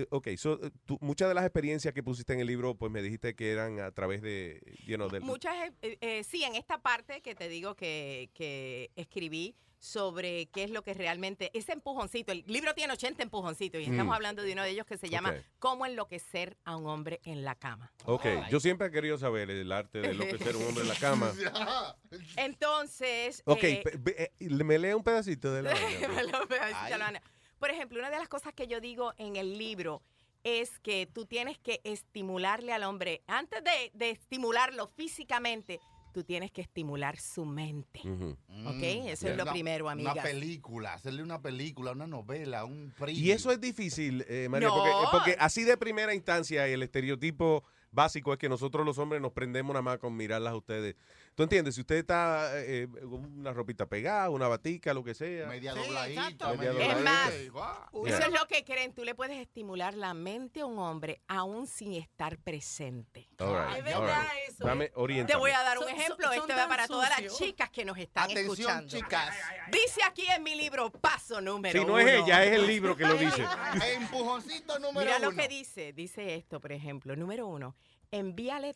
ok, 0.09 0.27
so, 0.37 0.59
eh, 0.63 0.71
tú- 0.85 0.97
muchas 1.01 1.27
de 1.29 1.33
las 1.35 1.43
experiencias 1.45 1.93
que 1.93 2.03
pusiste 2.03 2.33
en 2.33 2.39
el 2.39 2.47
libro, 2.47 2.75
pues 2.75 2.91
me 2.91 3.01
dijiste 3.01 3.35
que 3.35 3.51
eran 3.51 3.79
a 3.79 3.91
través 3.91 4.21
de, 4.21 4.61
you 4.85 4.95
know, 4.95 5.09
del... 5.09 5.21
Muchas, 5.21 5.53
eh, 5.81 5.97
eh, 6.01 6.23
sí, 6.23 6.43
en 6.43 6.55
esta 6.55 6.81
parte 6.81 7.21
que 7.21 7.35
te 7.35 7.47
digo 7.49 7.75
que, 7.75 8.29
que 8.33 8.91
escribí 8.95 9.55
sobre 9.79 10.47
qué 10.47 10.63
es 10.63 10.71
lo 10.71 10.81
que 10.81 10.95
realmente, 10.95 11.51
ese 11.53 11.71
empujoncito, 11.71 12.31
el 12.31 12.43
libro 12.47 12.73
tiene 12.73 12.93
80 12.93 13.21
empujoncitos 13.21 13.79
y 13.79 13.83
estamos 13.83 14.07
Mm. 14.07 14.13
hablando 14.13 14.41
de 14.41 14.53
uno 14.53 14.63
de 14.63 14.71
ellos 14.71 14.87
que 14.87 14.97
se 14.97 15.07
llama. 15.07 15.35
Cómo 15.59 15.85
enloquecer 15.85 16.57
a 16.63 16.75
un 16.75 16.87
hombre 16.87 17.19
en 17.25 17.45
la 17.45 17.53
cama. 17.53 17.93
Ok, 18.05 18.25
yo 18.49 18.59
siempre 18.59 18.87
he 18.87 18.91
querido 18.91 19.19
saber 19.19 19.51
el 19.51 19.71
arte 19.71 19.99
de 19.99 20.15
lo 20.15 20.25
que 20.25 20.39
ser 20.39 20.55
un 20.55 20.63
hombre 20.65 20.81
en 20.81 20.89
la 20.89 20.95
cama. 20.95 21.31
Entonces, 22.37 23.43
Ok, 23.45 23.63
eh, 23.63 23.83
eh, 24.39 24.49
me 24.49 24.79
lee 24.79 24.93
un 24.93 25.03
pedacito 25.03 25.53
de 25.53 25.61
la 25.61 25.73
vaina. 26.49 27.21
Por 27.59 27.69
ejemplo, 27.71 27.99
una 27.99 28.09
de 28.09 28.17
las 28.17 28.27
cosas 28.27 28.53
que 28.53 28.67
yo 28.67 28.79
digo 28.79 29.13
en 29.17 29.35
el 29.35 29.57
libro 29.57 30.01
es 30.43 30.79
que 30.79 31.07
tú 31.11 31.25
tienes 31.25 31.57
que 31.57 31.81
estimularle 31.83 32.71
al 32.73 32.83
hombre, 32.83 33.21
antes 33.27 33.63
de, 33.63 33.91
de 33.93 34.11
estimularlo 34.11 34.87
físicamente, 34.87 35.79
tú 36.13 36.23
tienes 36.23 36.51
que 36.51 36.61
estimular 36.61 37.17
su 37.19 37.45
mente. 37.45 37.99
¿Ok? 38.65 38.81
Eso 38.81 39.27
es 39.27 39.35
lo 39.37 39.43
Una- 39.43 39.51
primero, 39.51 39.89
amigas. 39.89 40.13
Una 40.13 40.23
película, 40.23 40.93
hacerle 40.93 41.21
una 41.21 41.41
película, 41.41 41.91
una 41.91 42.07
novela, 42.07 42.65
un 42.65 42.93
preview. 42.97 43.23
Y 43.25 43.31
eso 43.31 43.51
es 43.51 43.59
difícil, 43.59 44.25
eh, 44.27 44.47
María, 44.49 44.69
No. 44.69 44.75
porque, 44.75 44.91
porque 45.11 45.35
así 45.39 45.63
de 45.63 45.77
primera 45.77 46.13
instancia 46.15 46.65
el 46.67 46.81
estereotipo 46.81 47.63
básico 47.91 48.33
es 48.33 48.39
que 48.39 48.49
nosotros 48.49 48.85
los 48.85 48.97
hombres 48.99 49.21
nos 49.21 49.31
prendemos 49.31 49.73
nada 49.73 49.81
más 49.83 49.97
con 49.99 50.15
mirarlas 50.15 50.53
a 50.53 50.55
ustedes. 50.57 50.95
¿Tú 51.37 51.43
entiendes? 51.43 51.75
Si 51.75 51.81
usted 51.81 51.97
está 51.97 52.49
eh, 52.55 52.87
con 52.99 53.23
una 53.37 53.53
ropita 53.53 53.85
pegada, 53.85 54.27
una 54.31 54.47
batica, 54.47 54.91
lo 54.91 55.03
que 55.03 55.13
sea. 55.13 55.45
Media 55.45 55.73
Sí, 55.73 55.79
dobladita, 55.81 56.53
media 56.55 56.95
Es 56.97 57.03
más. 57.03 57.29
Eso 57.31 58.05
Yeah. 58.07 58.17
es 58.17 58.31
lo 58.31 58.47
que 58.47 58.63
creen. 58.65 58.91
Tú 58.91 59.03
le 59.03 59.13
puedes 59.13 59.37
estimular 59.37 59.93
la 59.93 60.15
mente 60.15 60.61
a 60.61 60.65
un 60.65 60.79
hombre 60.79 61.21
aún 61.27 61.67
sin 61.67 61.93
estar 61.93 62.39
presente. 62.39 63.29
All 63.37 63.49
right, 63.67 63.77
Es 63.77 63.83
verdad 63.83 64.01
all 64.01 64.07
right. 64.07 64.49
eso, 64.49 64.65
Dame, 64.65 64.85
¿eh? 64.85 64.91
oriéntame. 64.95 65.31
Te 65.31 65.37
voy 65.39 65.51
a 65.51 65.61
dar 65.61 65.77
un 65.77 65.83
Son- 65.83 65.93
ejemplo. 65.93 66.25
son 66.27 66.37
este 66.39 66.55
va 66.55 66.67
para 66.67 66.87
todas 66.87 67.21
las 67.21 67.37
chicas 67.37 67.69
que 67.69 67.85
nos 67.85 67.99
están 67.99 68.23
Atención, 68.31 68.49
escuchando. 68.55 68.87
chicas. 68.97 69.35
Dice 69.71 70.01
aquí 70.09 70.25
en 70.35 70.41
mi 70.41 70.55
libro, 70.55 70.89
paso 70.91 71.39
número 71.39 71.79
Si 71.79 71.85
no 71.85 71.93
uno. 71.93 71.99
es 71.99 72.23
ella, 72.23 72.43
es 72.45 72.53
el 72.53 72.65
libro 72.65 72.97
que 72.97 73.03
lo 73.05 73.13
dice. 73.13 73.45
Empujoncito 73.93 74.79
número 74.79 75.05
Mira 75.05 75.17
uno. 75.17 75.29
lo 75.29 75.37
que 75.37 75.47
dice. 75.47 75.93
Dice 75.93 76.33
esto, 76.33 76.59
por 76.59 76.71
ejemplo. 76.71 77.15
Número 77.15 77.45
uno, 77.45 77.75
envíale 78.09 78.73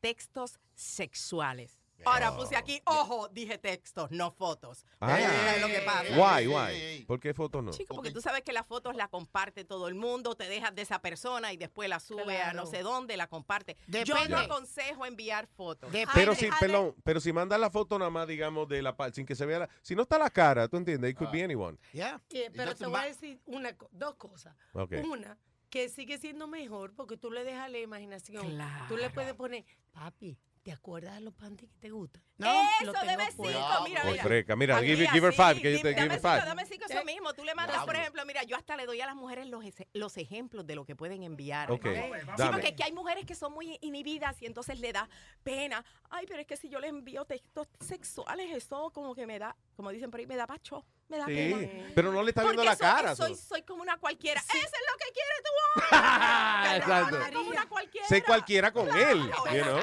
textos 0.00 0.58
sexuales. 0.74 1.78
Ahora 2.04 2.36
puse 2.36 2.56
aquí, 2.56 2.80
ojo, 2.84 3.28
dije 3.28 3.58
textos, 3.58 4.10
no 4.10 4.30
fotos. 4.30 4.84
Ah. 5.00 5.14
Pero 5.16 5.28
¿sabes 5.28 5.60
lo 5.60 5.66
que 5.68 5.80
pasa? 5.80 6.08
Why, 6.16 6.46
why? 6.46 7.04
¿Por 7.06 7.20
qué 7.20 7.34
fotos 7.34 7.62
no? 7.62 7.70
Chico, 7.72 7.94
porque 7.94 8.10
tú 8.10 8.20
sabes 8.20 8.42
que 8.42 8.52
las 8.52 8.66
fotos 8.66 8.96
las 8.96 9.08
comparte 9.08 9.64
todo 9.64 9.88
el 9.88 9.94
mundo, 9.94 10.34
te 10.34 10.48
dejas 10.48 10.74
de 10.74 10.82
esa 10.82 11.00
persona 11.00 11.52
y 11.52 11.56
después 11.56 11.88
la 11.88 12.00
sube 12.00 12.40
a 12.40 12.52
no 12.52 12.66
sé 12.66 12.82
dónde, 12.82 13.16
la 13.16 13.26
comparte. 13.26 13.76
Yo 13.86 14.14
Depende. 14.14 14.28
no 14.30 14.38
aconsejo 14.38 15.06
enviar 15.06 15.46
fotos. 15.46 15.90
Pero 16.14 16.34
si, 16.34 16.48
perdón, 16.60 16.94
pero 17.04 17.20
si 17.20 17.32
manda 17.32 17.58
la 17.58 17.70
foto 17.70 17.98
nada 17.98 18.10
más, 18.10 18.26
digamos, 18.26 18.68
de 18.68 18.82
la 18.82 18.96
sin 19.12 19.26
que 19.26 19.34
se 19.34 19.46
vea 19.46 19.60
la, 19.60 19.68
si 19.82 19.94
no 19.94 20.02
está 20.02 20.18
la 20.18 20.30
cara, 20.30 20.68
¿tú 20.68 20.76
entiendes? 20.76 21.12
It 21.12 21.16
could 21.16 21.30
be 21.30 21.42
anyone. 21.42 21.78
Yeah, 21.92 22.20
pero 22.54 22.74
te 22.74 22.86
voy 22.86 23.00
a 23.00 23.04
decir 23.04 23.40
una, 23.46 23.76
dos 23.90 24.14
cosas. 24.16 24.54
Ok. 24.72 24.94
Una, 25.04 25.38
que 25.70 25.88
sigue 25.88 26.18
siendo 26.18 26.46
mejor 26.46 26.94
porque 26.94 27.16
tú 27.16 27.30
le 27.30 27.44
dejas 27.44 27.70
la 27.70 27.78
imaginación. 27.78 28.48
Claro. 28.48 28.84
Tú 28.88 28.96
le 28.96 29.10
puedes 29.10 29.34
poner, 29.34 29.64
papi, 29.92 30.38
¿te 30.62 30.72
acuerdas 30.72 31.14
de 31.14 31.20
los 31.20 31.34
panties 31.34 31.70
que 31.70 31.78
te 31.78 31.90
gustan? 31.90 32.22
Eso, 32.38 32.92
tengo 32.92 33.06
deme 33.06 33.24
puesto". 33.36 33.44
cinco, 33.44 33.84
mira, 33.84 34.04
mira. 34.04 34.22
freca. 34.22 34.56
Mira, 34.56 34.80
give, 34.80 35.06
give 35.08 35.26
her 35.26 35.32
five, 35.32 35.60
que 35.60 35.72
yo 35.72 35.80
te 35.80 35.92
dame 35.92 36.02
give 36.02 36.14
her 36.14 36.20
cinco, 36.20 36.28
five. 36.28 36.44
Dame 36.44 36.66
cinco, 36.66 36.84
eso 36.88 37.04
mismo. 37.04 37.32
Tú 37.34 37.44
le 37.44 37.54
mandas, 37.54 37.84
por 37.84 37.96
ejemplo, 37.96 38.24
mira, 38.24 38.42
yo 38.44 38.56
hasta 38.56 38.76
le 38.76 38.86
doy 38.86 39.00
a 39.00 39.06
las 39.06 39.16
mujeres 39.16 39.46
los, 39.46 39.64
los 39.92 40.16
ejemplos 40.16 40.66
de 40.66 40.74
lo 40.74 40.84
que 40.84 40.96
pueden 40.96 41.22
enviar. 41.22 41.70
Ok, 41.70 41.86
¿ok? 41.86 41.94
Sí, 41.94 42.26
dame. 42.36 42.52
porque 42.52 42.68
aquí 42.68 42.82
hay 42.82 42.92
mujeres 42.92 43.24
que 43.26 43.34
son 43.34 43.52
muy 43.52 43.78
inhibidas 43.80 44.40
y 44.42 44.46
entonces 44.46 44.78
le 44.80 44.92
da 44.92 45.08
pena. 45.42 45.84
Ay, 46.10 46.26
pero 46.26 46.40
es 46.40 46.46
que 46.46 46.56
si 46.56 46.68
yo 46.68 46.80
le 46.80 46.88
envío 46.88 47.24
textos 47.24 47.68
sexuales, 47.80 48.54
eso 48.54 48.90
como 48.92 49.14
que 49.14 49.26
me 49.26 49.38
da, 49.38 49.56
como 49.76 49.90
dicen 49.90 50.10
por 50.10 50.20
ahí, 50.20 50.26
me 50.26 50.36
da 50.36 50.46
pacho, 50.46 50.84
me 51.12 51.18
da 51.18 51.26
Sí, 51.26 51.34
pena. 51.34 51.92
pero 51.94 52.10
no 52.12 52.22
le 52.22 52.30
está 52.30 52.42
viendo 52.42 52.62
Porque 52.62 52.66
la 52.66 52.72
eso- 52.72 52.80
cara. 52.96 53.14
Soy, 53.14 53.34
so- 53.34 53.42
soy 53.48 53.62
como 53.62 53.82
una 53.82 53.98
cualquiera. 53.98 54.40
Eso 54.40 54.56
es 54.56 54.72
lo 54.90 54.96
que 54.98 55.12
quieres 55.12 55.42
tú. 55.44 56.76
Exacto. 56.76 57.18
Como 57.38 57.50
una 57.50 57.68
cualquiera. 57.68 58.06
Sé 58.08 58.22
cualquiera 58.22 58.72
con 58.72 58.88
él, 58.96 59.18
you 59.52 59.62
know. 59.62 59.80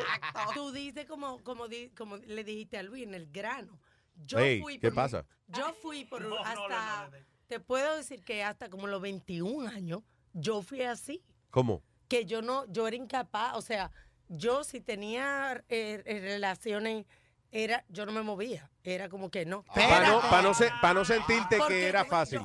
Tú 0.53 0.71
dices 0.71 1.05
como, 1.05 1.43
como, 1.43 1.67
di- 1.67 1.89
como 1.91 2.17
le 2.17 2.43
dijiste 2.43 2.77
a 2.77 2.83
Luis 2.83 3.03
en 3.03 3.13
el 3.13 3.27
grano. 3.31 3.79
Yo 4.25 4.39
Hey, 4.39 4.59
fui 4.61 4.79
¿qué 4.79 4.87
por- 4.89 4.95
pasa? 4.95 5.25
Yo 5.47 5.73
fui 5.81 6.05
por 6.05 6.21
No, 6.21 6.37
hasta, 6.39 6.55
no, 6.55 6.67
no, 6.69 7.09
no. 7.09 7.17
te 7.47 7.59
puedo 7.59 7.95
decir 7.95 8.23
que 8.23 8.43
hasta 8.43 8.69
como 8.69 8.87
los 8.87 9.01
21 9.01 9.67
años, 9.69 10.01
yo 10.33 10.61
fui 10.61 10.81
así. 10.81 11.23
¿Cómo? 11.51 11.81
que 12.07 12.25
yo 12.25 12.41
no, 12.41 12.65
yo 12.71 12.87
era 12.87 12.95
incapaz, 12.95 13.55
o 13.55 13.61
sea, 13.61 13.91
yo 14.29 14.63
si 14.63 14.81
tenía 14.81 15.63
eh, 15.69 16.01
eh, 16.05 16.19
relaciones, 16.21 17.05
era, 17.51 17.83
yo 17.89 18.05
no 18.05 18.11
me 18.11 18.21
movía, 18.21 18.69
era 18.83 19.09
como 19.09 19.31
que 19.31 19.45
no. 19.45 19.63
Para 19.63 20.07
no, 20.07 20.21
pa' 20.21 20.41
no, 20.41 20.53
se- 20.53 20.71
pa' 20.81 20.93
no 20.93 21.03
sentirte 21.03 21.57
Porque 21.57 21.73
que 21.75 21.87
era 21.87 22.05
fácil. 22.05 22.41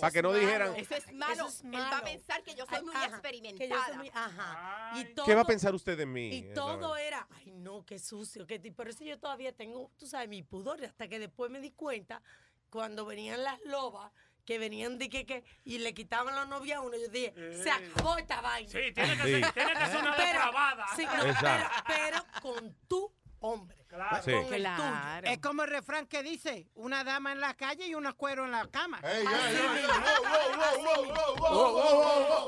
Para 0.00 0.10
que 0.12 0.22
no 0.22 0.30
malo. 0.30 0.40
dijeran, 0.40 0.76
Eso 0.76 0.94
es 0.94 1.12
malo. 1.12 1.32
Eso 1.34 1.46
es 1.48 1.60
Él 1.64 1.74
va 1.74 1.98
a 1.98 2.02
pensar 2.02 2.42
que 2.42 2.54
yo 2.54 2.64
soy 2.66 2.78
Ay, 2.78 2.82
muy 2.84 2.94
ajá, 2.94 3.06
experimentada. 3.06 3.58
que 3.58 3.68
yo 3.68 3.84
soy 3.86 3.96
muy- 3.96 4.10
ajá. 4.14 4.92
Y 4.96 5.04
todo, 5.14 5.26
¿qué 5.26 5.34
va 5.34 5.42
a 5.42 5.46
pensar 5.46 5.74
usted 5.74 5.98
de 5.98 6.06
mí? 6.06 6.28
Y 6.34 6.54
todo 6.54 6.96
era, 6.96 7.26
ay 7.36 7.52
no, 7.52 7.84
qué 7.84 7.98
sucio, 7.98 8.46
qué 8.46 8.58
Por 8.72 8.88
eso 8.88 9.04
yo 9.04 9.18
todavía 9.18 9.52
tengo, 9.52 9.90
tú 9.98 10.06
sabes, 10.06 10.28
mi 10.28 10.42
pudor, 10.42 10.82
hasta 10.84 11.06
que 11.08 11.18
después 11.18 11.50
me 11.50 11.60
di 11.60 11.70
cuenta, 11.72 12.22
cuando 12.70 13.04
venían 13.04 13.44
las 13.44 13.60
lobas, 13.64 14.10
que 14.44 14.58
venían 14.58 14.96
de 14.98 15.08
que, 15.10 15.26
que 15.26 15.44
y 15.64 15.78
le 15.78 15.92
quitaban 15.92 16.34
la 16.34 16.44
novia 16.46 16.78
a 16.78 16.80
uno, 16.80 16.96
yo 16.96 17.08
dije, 17.08 17.34
se 17.62 17.70
acabó 17.70 18.16
esta 18.16 18.40
vaina. 18.40 18.70
Sí, 18.70 18.92
tiene 18.94 19.16
que 19.16 19.22
Sí. 19.24 19.42
ser, 19.42 19.52
tiene 19.52 19.72
que 19.74 19.86
ser 19.86 19.96
una 20.00 20.16
Pero- 20.16 20.28
depravada. 20.28 20.86
sí, 20.96 21.04
no, 21.04 21.34
pero, 21.40 21.68
pero 21.86 22.24
con 22.40 22.74
tu 22.88 23.12
hombre. 23.40 23.76
Claro. 23.88 24.22
Sí. 24.22 24.32
Con 24.32 24.54
el 24.54 24.62
Claro. 24.62 25.26
Es 25.26 25.38
como 25.38 25.62
el 25.62 25.70
refrán 25.70 26.06
que 26.06 26.22
dice, 26.22 26.68
una 26.74 27.04
dama 27.04 27.32
en 27.32 27.40
la 27.40 27.54
calle 27.54 27.86
y 27.86 27.94
una 27.94 28.12
cuero 28.12 28.44
en 28.44 28.52
la 28.52 28.66
cama. 28.66 29.00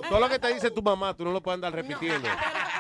Todo 0.08 0.20
lo 0.20 0.28
que 0.28 0.38
te 0.38 0.52
dice 0.52 0.70
tu 0.70 0.82
mamá, 0.82 1.14
tú 1.14 1.24
no 1.24 1.32
lo 1.32 1.40
puedes 1.40 1.56
andar 1.56 1.72
repitiendo. 1.72 2.28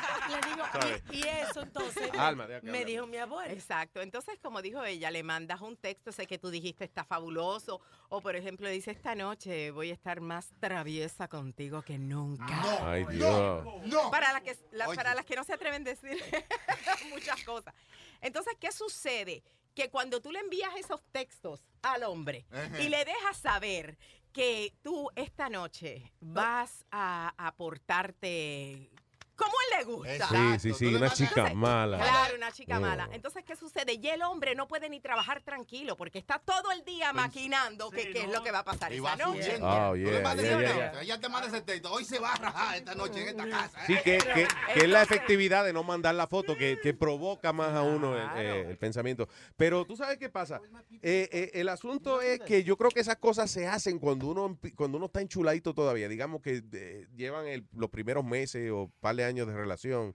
y, 1.12 1.16
y 1.18 1.22
eso 1.22 1.62
entonces 1.62 2.10
Alma, 2.18 2.46
me 2.62 2.84
dijo 2.84 3.06
mi 3.06 3.16
abuela. 3.16 3.52
Exacto. 3.52 4.00
Entonces, 4.00 4.38
como 4.42 4.62
dijo 4.62 4.84
ella, 4.84 5.10
le 5.10 5.22
mandas 5.22 5.60
un 5.60 5.76
texto, 5.76 6.12
sé 6.12 6.26
que 6.26 6.38
tú 6.38 6.50
dijiste 6.50 6.84
está 6.84 7.04
fabuloso. 7.04 7.80
O, 8.08 8.20
por 8.20 8.36
ejemplo, 8.36 8.68
dice 8.68 8.90
esta 8.90 9.14
noche 9.14 9.70
voy 9.70 9.90
a 9.90 9.94
estar 9.94 10.20
más 10.20 10.50
traviesa 10.60 11.28
contigo 11.28 11.82
que 11.82 11.98
nunca. 11.98 12.46
Ay, 12.82 13.04
Dios. 13.10 13.64
No. 13.84 14.10
Para, 14.10 14.32
las 14.32 14.42
que, 14.42 14.56
la- 14.72 14.86
para 14.86 15.14
las 15.14 15.24
que 15.24 15.36
no 15.36 15.44
se 15.44 15.52
atreven 15.54 15.82
a 15.82 15.90
decir 15.90 16.18
muchas 17.10 17.42
cosas. 17.44 17.74
Entonces, 18.20 18.54
¿qué 18.60 18.72
sucede? 18.72 19.42
que 19.74 19.90
cuando 19.90 20.20
tú 20.20 20.32
le 20.32 20.40
envías 20.40 20.74
esos 20.76 21.00
textos 21.12 21.64
al 21.82 22.02
hombre 22.02 22.44
y 22.80 22.88
le 22.88 23.04
dejas 23.04 23.36
saber 23.36 23.96
que 24.32 24.74
tú 24.82 25.08
esta 25.14 25.48
noche 25.48 26.12
vas 26.20 26.84
a 26.90 27.32
aportarte 27.38 28.90
como 29.38 29.52
él 29.52 29.78
le 29.78 29.84
gusta. 29.84 30.28
Sí, 30.28 30.58
sí, 30.72 30.74
sí, 30.74 30.94
una 30.94 31.10
chica 31.10 31.54
mala. 31.54 31.96
Claro, 31.98 32.34
una 32.36 32.52
chica 32.52 32.78
Oh. 32.78 32.80
mala. 32.80 33.08
Entonces, 33.12 33.44
¿qué 33.44 33.56
sucede? 33.56 33.94
Y 33.94 34.06
el 34.08 34.20
hombre 34.22 34.54
no 34.54 34.68
puede 34.68 34.90
ni 34.90 35.00
trabajar 35.00 35.40
tranquilo 35.42 35.96
porque 35.96 36.18
está 36.18 36.38
todo 36.40 36.72
el 36.72 36.84
día 36.84 37.12
maquinando 37.12 37.90
que- 37.90 38.10
qué 38.10 38.22
es 38.24 38.28
lo 38.30 38.42
que 38.42 38.50
va 38.50 38.58
a 38.58 38.64
pasar 38.64 38.92
Y 38.92 38.96
esa 38.96 39.04
va 39.04 39.16
noche. 39.16 39.42
subiendo. 39.44 39.66
Oh, 39.68 39.96
yeah, 39.96 40.34
yeah, 40.34 41.00
Ella 41.00 41.20
te 41.20 41.28
manda 41.28 41.48
ese 41.48 41.60
texto. 41.62 41.92
Hoy 41.92 42.04
se 42.04 42.18
va 42.18 42.32
a 42.32 42.36
rajar 42.36 42.76
esta 42.76 42.94
noche 42.94 43.22
en 43.22 43.28
esta 43.28 43.48
casa. 43.48 43.86
Sí, 43.86 43.94
que, 44.04 44.18
que, 44.18 44.46
que 44.74 44.80
es 44.80 44.88
la 44.88 45.02
efectividad 45.02 45.64
de 45.64 45.72
no 45.72 45.82
mandar 45.82 46.14
la 46.14 46.26
foto 46.26 46.56
que, 46.56 46.78
que 46.82 46.92
provoca 46.94 47.52
más 47.52 47.74
a 47.74 47.82
uno 47.82 48.16
el, 48.16 48.28
eh, 48.44 48.66
el 48.70 48.76
pensamiento. 48.78 49.28
Pero 49.56 49.84
tú 49.84 49.96
sabes 49.96 50.18
qué 50.18 50.28
pasa. 50.28 50.60
Eh, 51.02 51.28
eh, 51.32 51.50
el 51.54 51.68
asunto 51.68 52.20
es 52.20 52.40
que 52.40 52.64
yo 52.64 52.76
creo 52.76 52.90
que 52.90 53.00
esas 53.00 53.16
cosas 53.16 53.50
se 53.50 53.66
hacen 53.66 53.98
cuando 53.98 54.26
uno 54.26 54.58
cuando 54.74 54.96
uno 54.98 55.06
está 55.06 55.20
enchuladito 55.20 55.74
todavía. 55.74 56.08
Digamos 56.08 56.42
que 56.42 56.62
eh, 56.72 57.06
llevan 57.14 57.46
el- 57.46 57.66
los 57.72 57.90
primeros 57.90 58.24
meses 58.24 58.70
o 58.72 58.90
par 59.00 59.14
de 59.16 59.24
años 59.28 59.46
de 59.46 59.54
relación. 59.54 60.14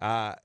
Ah, 0.00 0.40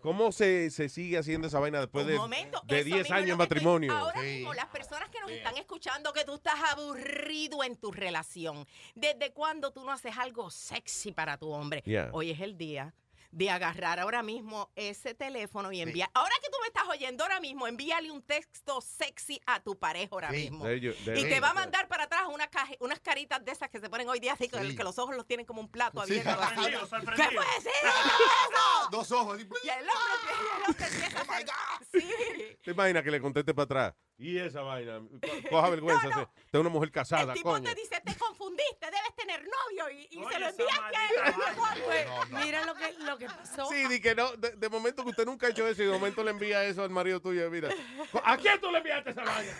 ¿Cómo 0.00 0.32
se, 0.32 0.70
se 0.70 0.90
sigue 0.90 1.16
haciendo 1.16 1.46
esa 1.48 1.58
vaina 1.60 1.80
después 1.80 2.06
de, 2.06 2.16
momento, 2.18 2.60
de 2.66 2.80
eso 2.80 2.84
10 2.84 2.98
mismo 3.04 3.14
años 3.16 3.26
de 3.26 3.32
estoy- 3.32 3.38
matrimonio? 3.38 3.92
Ahora 3.92 4.20
mismo, 4.20 4.52
las 4.52 4.66
personas 4.66 5.08
que 5.08 5.18
nos 5.20 5.30
están 5.30 5.56
escuchando 5.56 6.12
que 6.12 6.24
tú 6.26 6.34
estás 6.34 6.56
aburrido 6.72 7.64
en 7.64 7.76
tu 7.76 7.90
relación, 7.90 8.66
¿desde 8.94 9.32
cuándo 9.32 9.72
tú 9.72 9.82
no 9.82 9.92
haces 9.92 10.14
algo 10.18 10.50
sexy 10.50 11.12
para 11.12 11.38
tu 11.38 11.48
hombre? 11.48 11.82
Yeah. 11.86 12.10
Hoy 12.12 12.30
es 12.32 12.40
el 12.40 12.58
día 12.58 12.92
de 13.34 13.50
agarrar 13.50 13.98
ahora 13.98 14.22
mismo 14.22 14.70
ese 14.76 15.12
teléfono 15.12 15.72
y 15.72 15.80
enviar. 15.80 16.08
Ahora 16.14 16.32
que 16.40 16.48
tú 16.50 16.56
me 16.60 16.68
estás 16.68 16.84
oyendo 16.88 17.24
ahora 17.24 17.40
mismo, 17.40 17.66
envíale 17.66 18.12
un 18.12 18.22
texto 18.22 18.80
sexy 18.80 19.40
a 19.46 19.60
tu 19.60 19.76
pareja 19.76 20.08
ahora 20.12 20.30
Sí. 20.30 20.36
mismo. 20.50 20.70
Y 20.70 20.92
te 21.04 21.40
va 21.40 21.50
a 21.50 21.54
mandar 21.54 21.88
para 21.88 22.04
atrás 22.04 22.22
una 22.32 22.48
unas 22.78 23.00
caritas 23.00 23.44
de 23.44 23.50
esas 23.50 23.68
que 23.70 23.80
se 23.80 23.90
ponen 23.90 24.08
hoy 24.08 24.20
día 24.20 24.34
así, 24.34 24.48
que- 24.48 24.60
Sí. 24.62 24.76
que 24.76 24.84
los 24.84 24.98
ojos 25.00 25.16
los 25.16 25.26
tienen 25.26 25.44
como 25.46 25.60
un 25.60 25.68
plato 25.68 26.00
abierto. 26.00 26.30
Sorprendido, 26.30 26.80
¿Qué 26.80 26.86
sorprendido. 26.86 27.42
puede 27.42 27.60
ser 27.60 27.72
eso? 27.82 27.90
Dos 28.92 29.10
ojos. 29.12 29.38
Y 29.40 29.68
el 29.68 29.78
hombre, 29.80 29.88
el 30.30 30.70
hombre 30.70 30.86
empieza 30.86 31.18
a 31.18 31.22
hacer- 31.22 31.44
Sí. 31.92 32.56
¿Te 32.62 32.70
imaginas 32.70 33.02
que 33.02 33.10
le 33.10 33.20
conteste 33.20 33.52
para 33.52 33.64
atrás? 33.64 33.94
Y 34.16 34.38
esa 34.38 34.60
vaina, 34.62 35.00
co- 35.22 35.48
coja 35.50 35.70
vergüenza. 35.70 36.08
Usted 36.08 36.28
es 36.52 36.60
una 36.60 36.68
mujer 36.70 36.90
casada, 36.92 37.32
El 37.32 37.38
tipo 37.38 37.50
coño. 37.50 37.64
te 37.64 37.74
dice, 37.74 38.00
te 38.04 38.14
confundiste, 38.16 38.86
debes 38.86 39.14
tener 39.16 39.40
novio 39.44 39.90
y, 39.90 40.06
y 40.10 40.18
Oye, 40.18 40.32
se 40.34 40.38
lo 40.40 40.46
enviaste 40.48 40.96
a 40.96 41.06
él. 41.08 41.34
Pues, 41.84 42.44
mira 42.44 42.64
lo 42.64 42.74
que, 42.74 42.92
lo 43.00 43.18
que 43.18 43.26
pasó. 43.26 43.66
Sí, 43.66 43.86
di 43.88 44.00
que 44.00 44.14
no, 44.14 44.32
de, 44.36 44.52
de 44.52 44.68
momento 44.68 45.02
que 45.02 45.10
usted 45.10 45.24
nunca 45.26 45.46
ha 45.46 45.50
hecho 45.50 45.66
eso 45.66 45.82
y 45.82 45.86
de 45.86 45.92
momento 45.92 46.22
le 46.22 46.30
envía 46.30 46.64
eso 46.64 46.82
al 46.82 46.90
marido 46.90 47.20
tuyo, 47.20 47.50
mira. 47.50 47.68
¿A 48.24 48.36
quién 48.36 48.60
tú 48.60 48.70
le 48.70 48.78
enviaste 48.78 49.10
esa 49.10 49.22
vaina? 49.24 49.52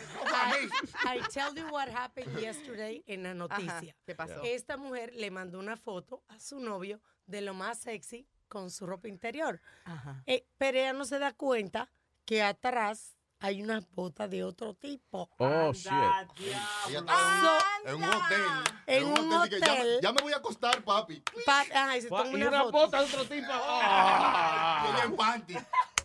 I 1.05 1.21
tell 1.33 1.55
you 1.55 1.67
what 1.71 1.89
happened 1.89 2.39
yesterday 2.41 3.03
en 3.07 3.23
la 3.25 3.35
noticia. 3.35 3.95
¿qué 4.07 4.15
pasó? 4.15 4.41
Esta 4.45 4.77
mujer 4.77 5.13
le 5.15 5.31
mandó 5.31 5.59
una 5.59 5.77
foto 5.77 6.23
a 6.29 6.39
su 6.39 6.61
novio 6.61 7.01
de 7.27 7.41
lo 7.41 7.55
más 7.55 7.79
sexy 7.81 8.27
con 8.49 8.71
su 8.71 8.87
ropa 8.87 9.09
interior. 9.09 9.61
Eh, 10.27 10.47
pero 10.59 10.79
ella 10.79 10.93
no 10.93 11.05
se 11.05 11.19
da 11.19 11.33
cuenta 11.33 11.91
que 12.25 12.43
atrás 12.43 13.14
hay 13.45 13.63
unas 13.63 13.85
botas 13.95 14.31
de 14.31 14.43
otro 14.43 14.73
tipo. 14.73 15.29
Oh, 15.37 15.71
shit. 15.75 15.93
Ella 16.89 16.99
estaba 17.01 17.59
en 17.85 17.95
un 17.97 18.05
hotel. 18.05 18.43
En 18.87 19.05
un 19.05 19.47
y 19.47 19.49
que 19.51 19.61
ya, 19.61 19.67
me- 19.75 19.81
hotel. 19.81 19.99
ya 20.03 20.13
me 20.13 20.23
voy 20.23 20.33
a 20.33 20.37
acostar, 20.37 20.83
papi. 20.83 21.23
Pa- 21.45 21.65
ay, 21.75 22.01
se 22.01 22.09
Pa- 22.09 22.25
toma 22.25 22.31
y 22.31 22.35
una 22.37 22.49
una 22.49 22.61
foto. 22.63 22.73
bota 22.73 22.99
de 23.01 23.05
otro 23.05 23.25
tipo. 23.27 23.53
Y 23.53 24.95
ella 24.95 25.05
en 25.05 25.17
panty. 25.17 25.57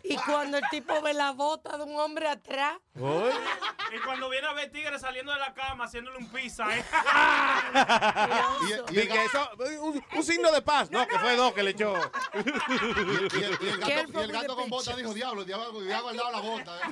Y 0.03 0.15
cuando 0.17 0.57
el 0.57 0.63
tipo 0.71 1.01
ve 1.01 1.13
la 1.13 1.31
bota 1.31 1.77
de 1.77 1.83
un 1.83 1.99
hombre 1.99 2.27
atrás, 2.27 2.77
Y 2.95 3.99
cuando 4.05 4.29
viene 4.29 4.47
a 4.47 4.53
ver 4.53 4.71
tigre 4.71 4.97
saliendo 4.99 5.31
de 5.31 5.39
la 5.39 5.53
cama 5.53 5.85
haciéndole 5.85 6.17
un 6.17 6.29
pizza, 6.29 6.65
¿eh? 6.75 6.83
Di 8.89 9.07
que 9.07 9.25
eso, 9.25 9.49
un, 9.81 10.03
un 10.15 10.23
signo 10.23 10.51
de 10.51 10.61
paz. 10.61 10.89
No, 10.91 11.07
que 11.07 11.17
fue 11.19 11.35
dos 11.35 11.53
que 11.53 11.63
le 11.63 11.71
echó. 11.71 11.93
Y 12.33 13.43
el, 13.43 13.57
y 13.61 13.69
el 13.69 13.77
gato, 13.79 14.19
y 14.19 14.23
el 14.23 14.31
gato 14.31 14.55
con 14.55 14.69
bota 14.69 14.95
dijo, 14.95 15.13
diablo, 15.13 15.43
diablo, 15.43 15.79
diablo 15.81 16.03
guardado 16.03 16.31
la 16.31 16.39
bota. 16.39 16.79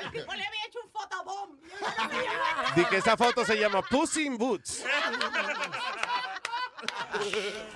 El 0.00 0.12
tipo 0.12 0.32
le 0.32 0.46
había 0.46 0.64
hecho 0.64 0.78
un 0.84 0.90
fotobomb. 0.92 1.58
Di 2.76 2.84
que 2.84 2.98
esa 2.98 3.16
foto 3.16 3.44
se 3.44 3.56
llama 3.58 3.82
Pussy 3.82 4.26
in 4.26 4.38
Boots. 4.38 4.84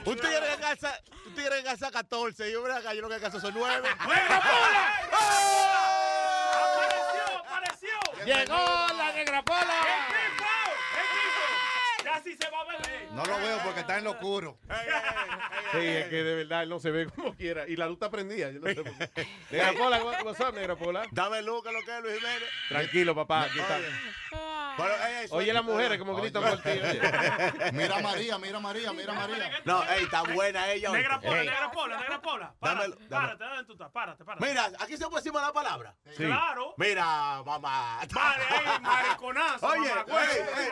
Un 0.04 0.14
tigre 0.16 0.40
que 0.54 0.60
calza, 0.60 1.00
un 1.32 1.36
tigre 1.36 1.56
que 1.58 1.64
calza 1.64 1.90
14 1.90 2.50
y 2.50 2.54
acá, 2.54 2.94
yo 2.94 3.00
lo 3.02 3.08
que 3.08 3.18
calzo 3.18 3.40
son 3.40 3.54
9. 3.54 3.88
¡Apareció! 3.98 4.18
¡Apareció! 7.38 7.90
¡Llegó 8.24 8.96
la 8.96 9.12
negra 9.14 9.42
pola! 9.42 10.21
No 13.12 13.24
lo 13.24 13.36
veo 13.38 13.58
porque 13.64 13.80
está 13.80 13.98
en 13.98 14.04
lo 14.04 14.12
oscuro. 14.12 14.58
Sí, 15.72 15.78
es 15.78 16.08
que 16.08 16.22
de 16.22 16.34
verdad 16.36 16.62
él 16.62 16.68
no 16.68 16.78
se 16.78 16.90
ve 16.90 17.06
como 17.06 17.34
quiera. 17.34 17.66
Y 17.68 17.76
la 17.76 17.86
luz 17.86 17.94
está 17.94 18.10
prendida. 18.10 18.50
Yo 18.50 18.60
no 18.60 18.66
sé 18.68 18.74
por 18.76 18.84
qué. 19.14 19.28
Negra 19.50 19.72
pola, 19.72 20.02
what- 20.02 20.22
what's 20.24 20.40
up, 20.40 20.54
negra 20.54 20.76
pola? 20.76 21.04
Dame 21.10 21.42
luz, 21.42 21.62
que 21.62 21.72
lo 21.72 21.82
que 21.82 21.96
es 21.96 22.02
Luis 22.02 22.14
Jiménez. 22.18 22.42
Tranquilo, 22.68 23.14
papá. 23.14 23.42
Aquí 23.44 23.58
está. 23.58 23.78
Bueno, 24.78 24.94
ey, 25.06 25.14
ey, 25.24 25.28
Oye, 25.30 25.52
las 25.52 25.64
mujeres 25.64 25.98
como 25.98 26.14
gritan 26.16 26.42
por 26.42 26.62
ti. 26.62 26.70
oye. 26.70 27.00
Mira 27.72 27.96
a 27.96 28.00
María, 28.00 28.38
mira 28.38 28.56
a 28.56 28.60
María, 28.60 28.92
mira 28.94 29.12
a 29.12 29.16
María. 29.16 29.50
No, 29.66 29.82
ey, 29.90 30.04
está 30.04 30.22
buena 30.22 30.70
ella. 30.70 30.90
oye. 30.90 30.98
Negra 31.02 31.20
pola, 31.20 31.40
Ey. 31.40 31.46
negra 31.46 31.70
pola, 31.70 31.98
negra 32.00 32.22
pola. 32.22 32.54
Párate, 32.58 32.96
párate, 33.10 33.44
¿dónde 33.44 33.64
tú 33.64 33.72
estás? 33.72 33.90
Párate, 33.90 34.24
párate. 34.24 34.46
Mira, 34.46 34.70
aquí 34.80 34.96
se 34.96 35.04
puede 35.08 35.16
decir 35.16 35.32
mala 35.32 35.52
palabra. 35.52 35.94
Sí. 36.16 36.24
Claro. 36.24 36.74
Mira, 36.78 37.42
mamá. 37.44 37.98
Vale, 38.10 38.44
ey, 38.50 38.80
mariconazo, 38.80 39.66
Oye, 39.66 39.88
mamagüey. 39.90 40.24
ey, 40.24 40.38
ey, 40.38 40.68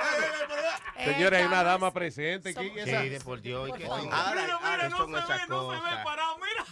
ey, 0.96 1.08
ey, 1.08 1.14
hay 1.39 1.44
una 1.44 1.62
dama 1.62 1.93
presente. 1.93 2.55
¿Quién 2.55 2.78
es 2.78 2.89
esa? 2.89 3.02
Sí, 3.02 3.09
de 3.09 3.20
por 3.20 3.40
Dios. 3.40 3.70
¿qué- 3.77 3.86
Ahora, 3.86 4.02
Mira, 4.02 4.55
ahora 4.55 4.70
mira, 4.77 4.89
no 4.89 4.97
son 4.97 5.07
se 5.07 5.15
ve, 5.15 5.39
no 5.48 5.70
se 5.70 5.77
ve 5.77 5.81
cosas. 5.82 6.05
parado, 6.05 6.36
mira. 6.39 6.65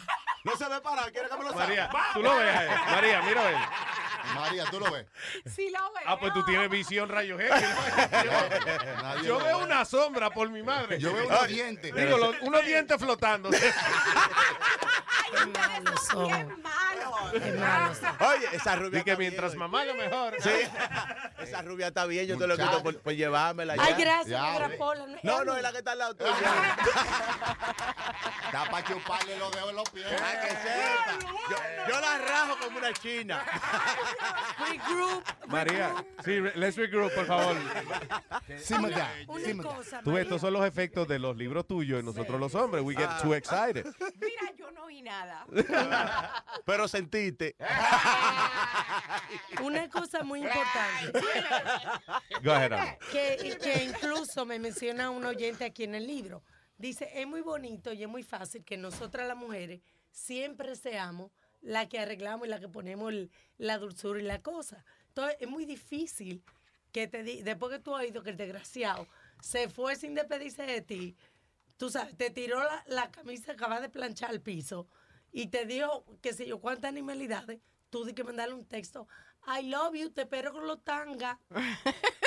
No 0.44 0.56
se 0.56 0.68
ve 0.68 0.80
para, 0.80 1.02
quiere 1.10 1.28
que 1.28 1.36
me 1.36 1.44
lo 1.44 1.50
saque. 1.50 1.60
María, 1.60 1.90
tú 2.14 2.22
lo 2.22 2.30
a 2.32 2.62
él. 2.64 2.70
María, 2.90 3.22
mira 3.22 3.50
él. 3.50 3.56
María, 4.34 4.64
tú 4.70 4.80
lo 4.80 4.90
ves. 4.90 5.06
Sí 5.54 5.70
lo 5.70 5.78
veo. 5.92 6.02
Ah, 6.06 6.18
pues 6.18 6.32
tú 6.32 6.44
tienes 6.44 6.68
visión 6.70 7.08
rayo 7.08 7.38
X. 7.40 7.50
Yo 9.24 9.38
veo 9.38 9.58
ve. 9.58 9.64
una 9.64 9.84
sombra 9.84 10.30
por 10.30 10.48
mi 10.50 10.62
madre. 10.62 10.98
Yo 10.98 11.12
veo 11.12 11.26
unos 11.26 11.46
dientes. 11.48 11.94
Digo, 11.94 12.16
los- 12.18 12.36
unos 12.42 12.64
dientes 12.64 12.98
flotando. 12.98 13.50
son. 16.10 16.28
malo. 16.62 17.30
Qué 17.32 17.52
malos. 17.52 17.98
Oye, 18.20 18.48
esa 18.52 18.76
rubia. 18.76 18.98
Di 18.98 19.04
que 19.04 19.16
mientras 19.16 19.52
bien, 19.52 19.58
mamá 19.60 19.84
lo 19.84 19.94
mejor. 19.94 20.34
Sí, 20.40 20.50
esa 21.42 21.62
rubia 21.62 21.88
está 21.88 22.06
bien, 22.06 22.26
yo 22.26 22.38
te 22.38 22.46
lo 22.46 22.54
quito 22.54 22.66
Muchacho. 22.66 22.82
por, 22.82 22.98
por 23.00 23.12
llevármela 23.12 23.76
ya. 23.76 23.82
Ay, 23.84 23.94
gracias, 23.98 24.28
Ya, 24.28 24.52
negra 24.52 24.68
ve. 24.68 24.76
pola. 24.76 25.06
No, 25.22 25.44
no, 25.44 25.56
es 25.56 25.62
la 25.62 25.72
que 25.72 25.78
está 25.78 25.92
al 25.92 25.98
lado 25.98 26.14
tuyo. 26.16 26.30
Está 28.46 28.70
para 28.70 28.84
chuparle 28.86 29.36
los 29.38 29.52
dedos 29.52 29.70
en 29.70 29.76
los 29.76 29.90
pies. 29.90 30.06
Para 30.06 30.40
que 30.40 30.48
sepa. 30.48 31.18
Yo, 31.50 31.56
yo 31.92 32.00
la 32.00 32.18
rajo 32.18 32.56
como 32.64 32.78
una 32.78 32.92
china. 32.94 33.44
Regroup. 34.70 35.22
María, 35.48 36.04
sí, 36.24 36.40
re- 36.40 36.52
let's 36.56 36.76
regroup, 36.76 37.12
por 37.14 37.26
favor. 37.26 37.56
Simmer 38.58 38.92
down, 38.94 39.08
Una 39.28 39.62
cosa, 39.62 40.00
Tú 40.02 40.10
ves, 40.10 40.14
María. 40.14 40.22
estos 40.22 40.40
son 40.40 40.52
los 40.52 40.64
efectos 40.66 41.06
de 41.08 41.18
los 41.18 41.36
libros 41.36 41.66
tuyos 41.66 42.02
y 42.02 42.04
nosotros 42.04 42.38
los 42.40 42.54
hombres. 42.54 42.82
We 42.84 42.94
get 42.94 43.08
too 43.22 43.34
excited. 43.34 43.86
Mira, 44.20 44.52
yo 44.58 44.70
no 44.72 44.86
vi 44.86 45.02
nada. 45.02 45.46
Pero 46.66 46.88
sentiste. 46.88 47.56
Una 49.62 49.88
cosa 49.88 50.22
muy 50.22 50.40
importante. 50.42 51.20
Go 52.42 52.52
ahead, 52.52 52.72
Ana. 52.72 52.96
que, 53.12 53.56
que 53.62 53.84
incluso 53.84 54.44
me 54.46 54.58
menciona 54.58 55.10
un 55.10 55.24
oyente 55.24 55.64
aquí 55.64 55.84
en 55.84 55.94
el 55.94 56.06
libro. 56.06 56.42
Dice, 56.76 57.10
es 57.14 57.26
muy 57.26 57.40
bonito 57.40 57.92
y 57.92 58.02
es 58.02 58.08
muy 58.08 58.22
fácil 58.22 58.64
que 58.64 58.76
nosotras 58.76 59.26
las 59.26 59.36
mujeres 59.36 59.80
siempre 60.10 60.76
seamos 60.76 61.30
la 61.60 61.88
que 61.88 61.98
arreglamos 61.98 62.46
y 62.46 62.50
la 62.50 62.60
que 62.60 62.68
ponemos 62.68 63.12
la 63.56 63.78
dulzura 63.78 64.20
y 64.20 64.24
la 64.24 64.42
cosa. 64.42 64.84
Entonces, 65.08 65.36
es 65.40 65.48
muy 65.48 65.64
difícil 65.64 66.42
que 66.92 67.06
te 67.06 67.22
di- 67.22 67.42
después 67.42 67.72
que 67.72 67.78
tú 67.80 67.94
has 67.94 68.02
oído 68.02 68.22
que 68.22 68.30
el 68.30 68.36
desgraciado 68.36 69.06
se 69.40 69.68
fue 69.68 69.96
sin 69.96 70.14
despedirse 70.14 70.62
de 70.62 70.80
ti, 70.80 71.16
tú 71.76 71.90
sabes, 71.90 72.16
te 72.16 72.30
tiró 72.30 72.60
la, 72.86 73.10
camisa 73.10 73.46
que 73.46 73.52
acaba 73.52 73.80
de 73.80 73.88
planchar 73.88 74.30
al 74.30 74.40
piso 74.40 74.88
y 75.32 75.48
te 75.48 75.64
dijo, 75.66 76.04
qué 76.22 76.32
sé 76.32 76.46
yo, 76.46 76.60
cuántas 76.60 76.88
animalidades, 76.88 77.60
tú 77.90 78.04
di 78.04 78.14
que 78.14 78.24
mandarle 78.24 78.54
un 78.54 78.66
texto, 78.66 79.06
I 79.46 79.68
love 79.68 79.94
you, 79.94 80.10
te 80.10 80.22
espero 80.22 80.52
con 80.52 80.66
los 80.66 80.82
tangas. 80.82 81.38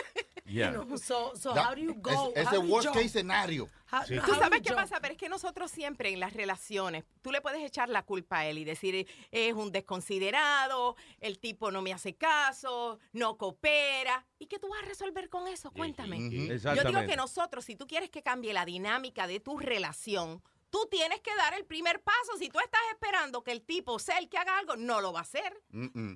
Yeah. 0.52 0.72
You 0.74 0.84
know, 0.84 0.98
so, 0.98 1.34
so 1.36 1.54
Da- 1.54 1.70
how 1.70 1.76
do 1.76 1.82
you 1.82 1.92
es- 1.92 2.02
go? 2.02 2.34
You 2.36 2.72
worst 2.72 2.94
case 2.94 3.10
scenario. 3.10 3.70
How- 3.92 4.04
Sí. 4.06 4.18
how 4.18 4.26
Tú 4.26 4.36
sabes 4.36 4.62
qué 4.62 4.74
pasa, 4.74 5.00
pero 5.02 5.14
es 5.14 5.18
que 5.20 5.30
nosotros 5.30 5.70
siempre 5.72 6.10
en 6.12 6.20
las 6.20 6.34
relaciones, 6.34 7.04
tú 7.22 7.32
le 7.32 7.42
puedes 7.42 7.62
echar 7.64 7.90
la 7.90 8.04
culpa 8.04 8.40
a 8.40 8.46
él 8.46 8.58
y 8.58 8.64
decir, 8.64 9.08
es 9.32 9.54
un 9.54 9.72
desconsiderado, 9.72 10.96
el 11.20 11.40
tipo 11.40 11.72
no 11.72 11.82
me 11.82 11.94
hace 11.94 12.16
caso, 12.16 13.00
no 13.14 13.38
coopera. 13.38 14.26
¿Y 14.40 14.48
qué 14.48 14.60
tú 14.60 14.70
vas 14.70 14.82
a 14.84 14.86
resolver 14.86 15.30
con 15.30 15.48
eso? 15.48 15.72
Cuéntame. 15.72 16.18
Yo 16.20 16.84
digo 16.84 17.06
que 17.06 17.16
nosotros, 17.16 17.66
si 17.66 17.76
tú 17.76 17.88
quieres 17.88 18.10
que 18.10 18.24
cambie 18.24 18.54
la 18.54 18.66
dinámica 18.66 19.28
de 19.28 19.40
tu 19.40 19.58
relación, 19.60 20.42
Tú 20.72 20.88
tienes 20.90 21.20
que 21.20 21.36
dar 21.36 21.54
el 21.54 21.66
primer 21.66 22.02
paso. 22.02 22.38
Si 22.40 22.48
tú 22.48 22.58
estás 22.60 22.80
esperando 22.94 23.44
que 23.44 23.52
el 23.52 23.62
tipo 23.62 24.00
sea 24.00 24.20
el 24.20 24.30
que 24.30 24.38
haga 24.38 24.58
algo, 24.58 24.78
no 24.78 25.02
lo 25.02 25.12
va 25.12 25.20
a 25.20 25.24
hacer. 25.24 25.62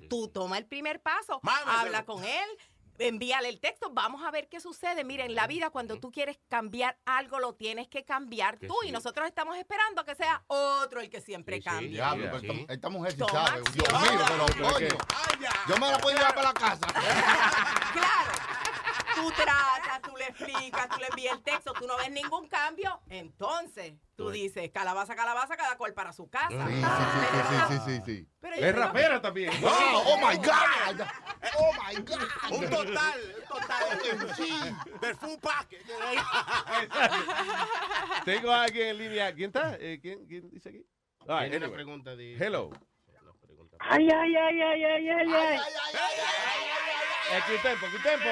Tú 0.08 0.28
toma 0.28 0.56
el 0.56 0.64
primer 0.64 1.02
paso, 1.02 1.40
Mámeselo. 1.42 1.72
habla 1.78 2.06
con 2.06 2.24
él, 2.24 2.48
envíale 2.98 3.48
el 3.48 3.60
texto, 3.60 3.90
vamos 3.92 4.22
a 4.24 4.30
ver 4.30 4.48
qué 4.48 4.60
sucede. 4.60 5.04
Mira, 5.04 5.24
en 5.24 5.34
la 5.34 5.46
vida 5.46 5.70
cuando 5.70 5.98
tú 5.98 6.10
quieres 6.10 6.38
cambiar 6.48 6.98
algo, 7.04 7.38
lo 7.38 7.54
tienes 7.54 7.88
que 7.88 8.04
cambiar 8.04 8.58
Que 8.58 8.66
tú 8.68 8.74
sí. 8.82 8.88
y 8.88 8.92
nosotros 8.92 9.26
estamos 9.26 9.56
esperando 9.56 10.04
que 10.04 10.14
sea 10.14 10.42
otro 10.46 11.00
el 11.00 11.10
que 11.10 11.20
siempre 11.20 11.60
cambie. 11.62 11.90
Diablo, 11.90 12.28
pero 12.32 12.52
esta, 12.52 12.72
esta 12.72 12.88
mujer 12.88 13.12
sí 13.12 13.18
sabe. 13.30 13.62
Dios 13.72 13.88
mío, 14.02 14.20
pero 14.28 14.70
coño. 14.70 14.88
Yo 15.68 15.76
me 15.78 15.90
la 15.90 15.98
puedo 15.98 16.16
llevar 16.16 16.34
para 16.34 16.48
la 16.48 16.54
casa. 16.54 16.86
Tú 19.16 19.30
tratas, 19.32 20.02
tú 20.02 20.16
le 20.16 20.24
explicas, 20.26 20.88
tú 20.88 20.98
le 21.00 21.06
envías 21.08 21.34
el 21.36 21.42
texto, 21.42 21.72
tú 21.72 21.86
no 21.86 21.96
ves 21.96 22.10
ningún 22.10 22.46
cambio, 22.48 23.00
entonces 23.08 23.94
tú 24.14 24.30
dices, 24.30 24.70
calabaza, 24.72 25.16
calabaza, 25.16 25.56
cada 25.56 25.76
cual 25.76 25.94
para 25.94 26.12
su 26.12 26.28
casa. 26.28 26.48
Sí, 26.68 26.82
sí, 26.82 26.82
sí, 27.48 27.56
sí, 27.68 27.78
sí, 27.86 28.02
sí. 28.04 28.28
Pero 28.40 28.56
Es 28.56 28.74
rapera 28.74 29.20
también. 29.20 29.50
Wow, 29.60 29.70
oh 29.72 30.16
my 30.18 30.36
God. 30.36 31.06
Oh 31.58 31.72
my 31.82 31.94
God. 32.02 32.52
Un 32.52 32.70
total, 32.70 33.20
un 33.36 33.60
total. 33.60 34.34
Sí. 34.36 34.52
Del 35.00 35.16
full 35.16 35.38
package. 35.40 35.82
Tengo 38.24 38.50
a 38.52 38.62
alguien 38.64 38.88
en 38.88 38.98
línea. 38.98 39.34
¿Quién 39.34 39.46
está? 39.48 39.76
Eh, 39.80 39.98
¿quién, 40.00 40.26
quién 40.26 40.50
dice 40.50 40.68
aquí? 40.68 40.86
Ah, 41.28 41.40
Tiene 41.40 41.58
una 41.66 41.74
pregunta 41.74 42.14
de- 42.16 42.36
Hello. 42.36 42.70
Ay, 43.80 44.08
ay, 44.10 44.36
ay, 44.36 44.60
ay, 44.62 44.84
ay, 44.84 45.08
ay, 45.10 45.32
ay. 45.34 45.58
Eh, 47.32 47.40
¿Qué 47.46 47.58
tiempo? 47.58 47.86
¿Qué 47.92 47.98
tiempo? 48.08 48.28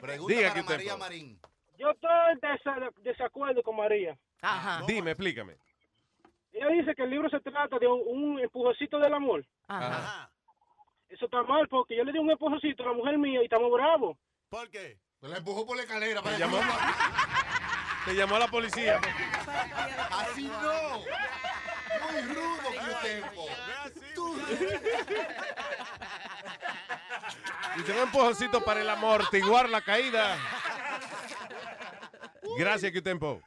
Pregunta 0.00 0.34
Diga 0.34 0.48
para 0.50 0.62
María 0.62 0.78
tiempo. 0.78 0.98
Marín. 0.98 1.40
Yo 1.78 1.90
estoy 1.90 2.10
en 2.32 2.40
desa- 2.40 2.92
desacuerdo 3.02 3.62
con 3.62 3.76
María. 3.76 4.16
Ajá. 4.42 4.82
Dime, 4.86 5.12
explícame. 5.12 5.56
Ella 6.52 6.68
dice 6.68 6.94
que 6.94 7.02
el 7.02 7.10
libro 7.10 7.28
se 7.28 7.40
trata 7.40 7.78
de 7.78 7.86
un, 7.86 8.38
empujoncito 8.40 8.98
del 8.98 9.14
amor. 9.14 9.44
Ajá. 9.68 10.30
Eso 11.08 11.24
está 11.24 11.42
mal 11.42 11.66
porque 11.68 11.96
yo 11.96 12.04
le 12.04 12.12
di 12.12 12.18
un 12.18 12.30
empujoncito 12.30 12.82
a 12.82 12.86
la 12.86 12.92
mujer 12.92 13.18
mía 13.18 13.40
y 13.40 13.44
estamos 13.44 13.70
bravos. 13.72 14.16
¿Por 14.48 14.68
qué? 14.70 14.98
Se 15.20 15.28
la 15.28 15.38
empujó 15.38 15.66
por 15.66 15.76
la 15.76 15.82
escalera. 15.82 16.20
Te 16.20 16.24
para 16.24 16.38
llamó, 16.38 16.58
te 18.04 18.14
llamó 18.14 18.36
a 18.36 18.38
la 18.40 18.48
policía. 18.48 19.00
Así 20.10 20.44
no. 20.48 21.02
Muy 21.88 22.34
rudo 22.34 22.70
que 22.70 23.08
tiempo. 23.08 23.46
Y 27.76 27.82
tengo 27.82 28.00
un 28.00 28.06
empujoncito 28.06 28.64
para 28.64 28.80
el 28.80 28.88
amortiguar 28.88 29.68
la 29.68 29.80
caída. 29.80 30.36
Gracias, 32.58 32.92
que 32.92 33.02
tiempo. 33.02 33.40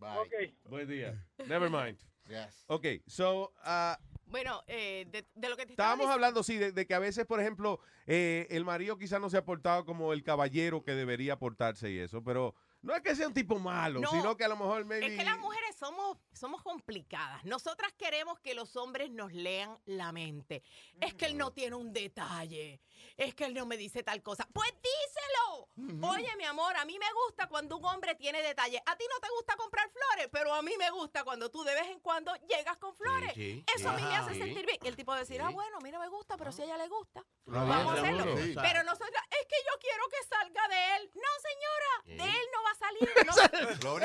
Ok. 0.00 0.32
Buen 0.64 0.88
día. 0.88 1.24
Never 1.46 1.70
mind. 1.70 1.98
Yes. 2.26 2.64
Ok, 2.68 2.86
so, 3.06 3.52
ah, 3.64 3.98
Bueno, 4.26 4.62
eh, 4.68 5.06
de, 5.10 5.26
de 5.34 5.48
lo 5.48 5.56
que 5.56 5.66
te 5.66 5.72
estábamos 5.72 6.08
hablando, 6.08 6.42
sí, 6.44 6.56
de, 6.58 6.70
de 6.72 6.86
que 6.86 6.94
a 6.94 7.00
veces, 7.00 7.26
por 7.26 7.40
ejemplo, 7.40 7.80
eh, 8.06 8.46
el 8.50 8.64
marido 8.64 8.96
quizás 8.96 9.20
no 9.20 9.28
se 9.30 9.36
ha 9.36 9.44
portado 9.44 9.84
como 9.84 10.12
el 10.12 10.22
caballero 10.22 10.82
que 10.84 10.92
debería 10.92 11.36
portarse 11.38 11.90
y 11.90 11.98
eso, 11.98 12.22
pero 12.22 12.54
no 12.82 12.94
es 12.94 13.02
que 13.02 13.14
sea 13.14 13.26
un 13.26 13.34
tipo 13.34 13.58
malo, 13.58 14.00
No, 14.00 14.10
sino 14.10 14.36
que 14.36 14.44
a 14.44 14.48
lo 14.48 14.56
mejor 14.56 14.84
maybe... 14.84 15.06
Es 15.06 15.18
que 15.18 15.24
las 15.24 15.38
mujeres 15.38 15.76
somos, 15.76 16.16
somos 16.32 16.62
complicadas. 16.62 17.44
Nosotras 17.44 17.92
queremos 17.92 18.38
que 18.40 18.54
los 18.54 18.74
hombres 18.76 19.10
nos 19.10 19.32
lean 19.32 19.78
la 19.84 20.12
mente. 20.12 20.62
Es 21.00 21.14
que 21.14 21.26
él 21.26 21.36
no 21.36 21.52
tiene 21.52 21.76
un 21.76 21.92
detalle. 21.92 22.80
Es 23.20 23.34
que 23.34 23.44
él 23.44 23.52
no 23.54 23.66
me 23.66 23.76
dice 23.76 24.02
tal 24.02 24.22
cosa. 24.22 24.48
Pues 24.52 24.72
díselo. 24.82 25.68
Oye, 26.08 26.34
mi 26.36 26.44
amor, 26.44 26.74
a 26.76 26.84
mí 26.86 26.98
me 26.98 27.06
gusta 27.26 27.46
cuando 27.48 27.76
un 27.76 27.84
hombre 27.84 28.14
tiene 28.14 28.40
detalle. 28.42 28.82
A 28.86 28.96
ti 28.96 29.04
no 29.12 29.20
te 29.20 29.28
gusta 29.36 29.56
comprar 29.56 29.88
flores, 29.90 30.28
pero 30.32 30.54
a 30.54 30.62
mí 30.62 30.72
me 30.78 30.90
gusta 30.90 31.22
cuando 31.24 31.50
tú 31.50 31.62
de 31.62 31.74
vez 31.74 31.86
en 31.88 32.00
cuando 32.00 32.34
llegas 32.48 32.78
con 32.78 32.94
flores. 32.94 33.32
sí, 33.34 33.62
Eso 33.76 33.90
a 33.90 33.92
mí 33.92 34.02
me 34.02 34.16
hace 34.16 34.32
sí. 34.34 34.38
sentir 34.40 34.64
bien. 34.66 34.78
Y 34.82 34.88
el 34.88 34.96
tipo 34.96 35.10
va 35.12 35.16
a 35.18 35.20
decir, 35.20 35.36
Sí. 35.36 35.42
ah, 35.46 35.50
bueno, 35.50 35.76
a 35.76 35.80
mí 35.80 35.90
no 35.90 36.00
me 36.00 36.08
gusta, 36.08 36.36
pero 36.38 36.50
si 36.52 36.62
a 36.62 36.64
ella 36.64 36.76
le 36.78 36.88
gusta, 36.88 37.22
vamos 37.46 37.92
a 37.94 38.00
hacerlo. 38.00 38.24
Pero 38.60 38.82
nosotras, 38.84 39.22
es 39.30 39.46
que 39.46 39.56
yo 39.66 39.78
quiero 39.80 40.02
que 40.08 40.26
salga 40.28 40.68
de 40.68 40.96
él. 40.96 41.10
No, 41.14 41.30
señora, 41.42 42.24
de 42.24 42.38
él 42.38 42.46
no 42.54 42.62
va 42.62 42.70
a 42.70 42.74
salir. 42.74 43.10
No. 43.80 44.00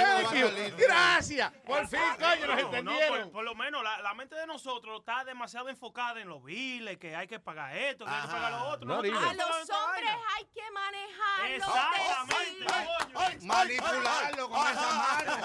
Gracias. 0.78 1.52
Por 1.66 1.88
fin, 1.88 2.00
coño, 2.20 2.48
nos 2.48 2.48
No, 2.48 2.56
no, 2.56 2.60
entendieron. 2.60 3.20
por, 3.24 3.32
por 3.32 3.44
lo 3.44 3.56
menos 3.56 3.84
la, 3.84 4.02
la 4.02 4.14
mente 4.14 4.36
de 4.36 4.46
nosotros 4.48 5.00
está 5.00 5.24
demasiado 5.24 5.70
enfocada 5.70 6.20
en 6.22 6.30
los 6.30 6.44
biles, 6.44 6.98
que 6.98 7.16
hay 7.16 7.28
que 7.28 7.40
pagar 7.40 7.76
esto, 7.76 8.06
que 8.06 8.12
hay 8.12 8.22
que 8.22 8.28
pagar 8.28 8.52
lo 8.52 8.70
otro. 8.70 8.88
No 8.88 9.02
A 9.14 9.34
los 9.34 9.70
hombres 9.70 10.16
hay 10.36 10.46
que 10.54 10.72
manejarlos. 10.72 11.68
Exactamente, 11.68 12.66
coño. 12.66 13.30
Manipularlo 13.42 14.50
con 14.50 14.68
esa 14.68 14.90
mano. 14.94 15.38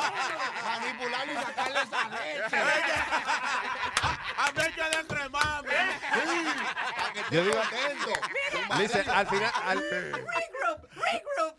Manipularlo 0.64 1.32
y 1.32 1.36
sacarle 1.36 1.80
esa 1.82 2.08
leche. 2.08 2.56
A 4.36 4.52
leche 4.52 4.82
de 4.96 5.06
cremame. 5.06 5.68
Yo 7.30 7.44
digo- 7.44 7.60
contento. 7.60 8.12
Dice, 8.78 9.00
al 9.10 9.26
final, 9.28 9.52
al, 9.64 9.78
Regroup, 9.80 10.88
regroup. 10.94 11.56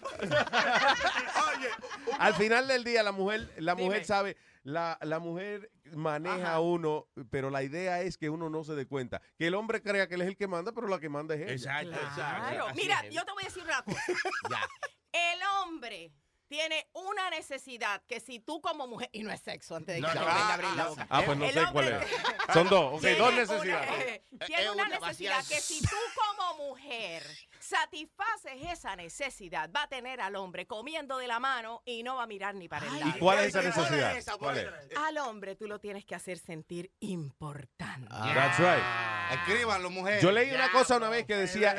al 2.19 2.33
final 2.35 2.67
del 2.67 2.83
día 2.83 3.03
la 3.03 3.11
mujer, 3.11 3.49
la 3.57 3.75
mujer 3.75 4.05
sabe, 4.05 4.37
la, 4.63 4.97
la 5.01 5.19
mujer 5.19 5.71
maneja 5.95 6.53
a 6.53 6.59
uno, 6.59 7.07
pero 7.29 7.49
la 7.49 7.63
idea 7.63 8.01
es 8.01 8.17
que 8.17 8.29
uno 8.29 8.49
no 8.49 8.63
se 8.63 8.75
dé 8.75 8.85
cuenta. 8.87 9.21
Que 9.37 9.47
el 9.47 9.55
hombre 9.55 9.81
crea 9.81 10.07
que 10.07 10.15
él 10.15 10.21
es 10.21 10.27
el 10.27 10.37
que 10.37 10.47
manda, 10.47 10.71
pero 10.71 10.87
la 10.87 10.99
que 10.99 11.09
manda 11.09 11.35
es 11.35 11.41
ella. 11.41 11.81
Exacto, 11.81 11.89
Claro. 12.15 12.55
exacto. 12.55 12.73
Mira, 12.75 13.09
yo 13.09 13.25
te 13.25 13.31
voy 13.31 13.43
a 13.43 13.45
decir 13.47 13.63
una 13.63 13.81
cosa. 13.83 14.01
El 15.13 15.39
hombre 15.61 16.11
tiene 16.51 16.85
una 16.91 17.29
necesidad 17.29 18.01
que 18.05 18.19
si 18.19 18.41
tú 18.41 18.59
como 18.59 18.85
mujer, 18.85 19.07
y 19.13 19.23
no 19.23 19.31
es 19.31 19.39
sexo 19.39 19.73
antes 19.73 19.95
de 19.95 20.01
que 20.01 20.07
No, 20.07 20.13
no, 20.13 20.19
venga 20.19 20.33
a 20.33 20.49
ah, 20.49 20.53
abrir 20.53 20.69
la 20.71 20.83
ah, 20.83 20.89
boca. 20.89 21.07
Ah, 21.09 21.21
pues 21.25 21.37
no 21.37 21.45
El 21.45 21.53
sé 21.53 21.61
cuál 21.71 21.87
es. 21.87 22.07
Son 22.53 22.67
dos, 22.67 22.93
ok, 22.95 22.99
tiene 22.99 23.15
dos 23.15 23.29
una- 23.29 23.37
necesidades. 23.37 24.21
tiene 24.45 24.63
Es 24.63 24.69
una 24.69 24.83
una 24.83 24.99
necesidad 24.99 25.45
que 25.47 25.61
si 25.61 25.81
tú 25.81 25.95
como 26.13 26.67
mujer 26.67 27.23
satisfaces 27.57 28.69
esa 28.69 28.97
necesidad, 28.97 29.71
va 29.73 29.83
a 29.83 29.87
tener 29.87 30.19
al 30.19 30.35
hombre 30.35 30.67
comiendo 30.67 31.19
de 31.19 31.27
la 31.27 31.39
mano 31.39 31.83
y 31.85 32.03
no 32.03 32.17
va 32.17 32.23
a 32.23 32.27
mirar 32.27 32.53
ni 32.55 32.67
para 32.67 32.85
el 32.85 32.97
¿Y 32.97 32.99
lado. 32.99 33.13
cuál 33.19 33.39
es 33.39 33.55
esa 33.55 33.61
¿Cuál 33.61 33.85
es 33.85 33.91
necesidad? 33.91 34.37
¿Cuál 34.37 34.57
es? 34.57 34.67
Al 34.97 35.17
hombre 35.19 35.55
tú 35.55 35.69
lo 35.69 35.79
tienes 35.79 36.03
que 36.03 36.15
hacer 36.15 36.37
sentir 36.37 36.91
importante. 36.99 38.09
That's 38.09 38.59
right. 38.59 39.39
Escríbanlo, 39.39 39.89
mujer. 39.89 40.21
Yo 40.21 40.33
leí 40.33 40.51
una 40.51 40.69
cosa 40.73 40.97
una 40.97 41.07
vez 41.07 41.25
que 41.25 41.37
decía, 41.37 41.77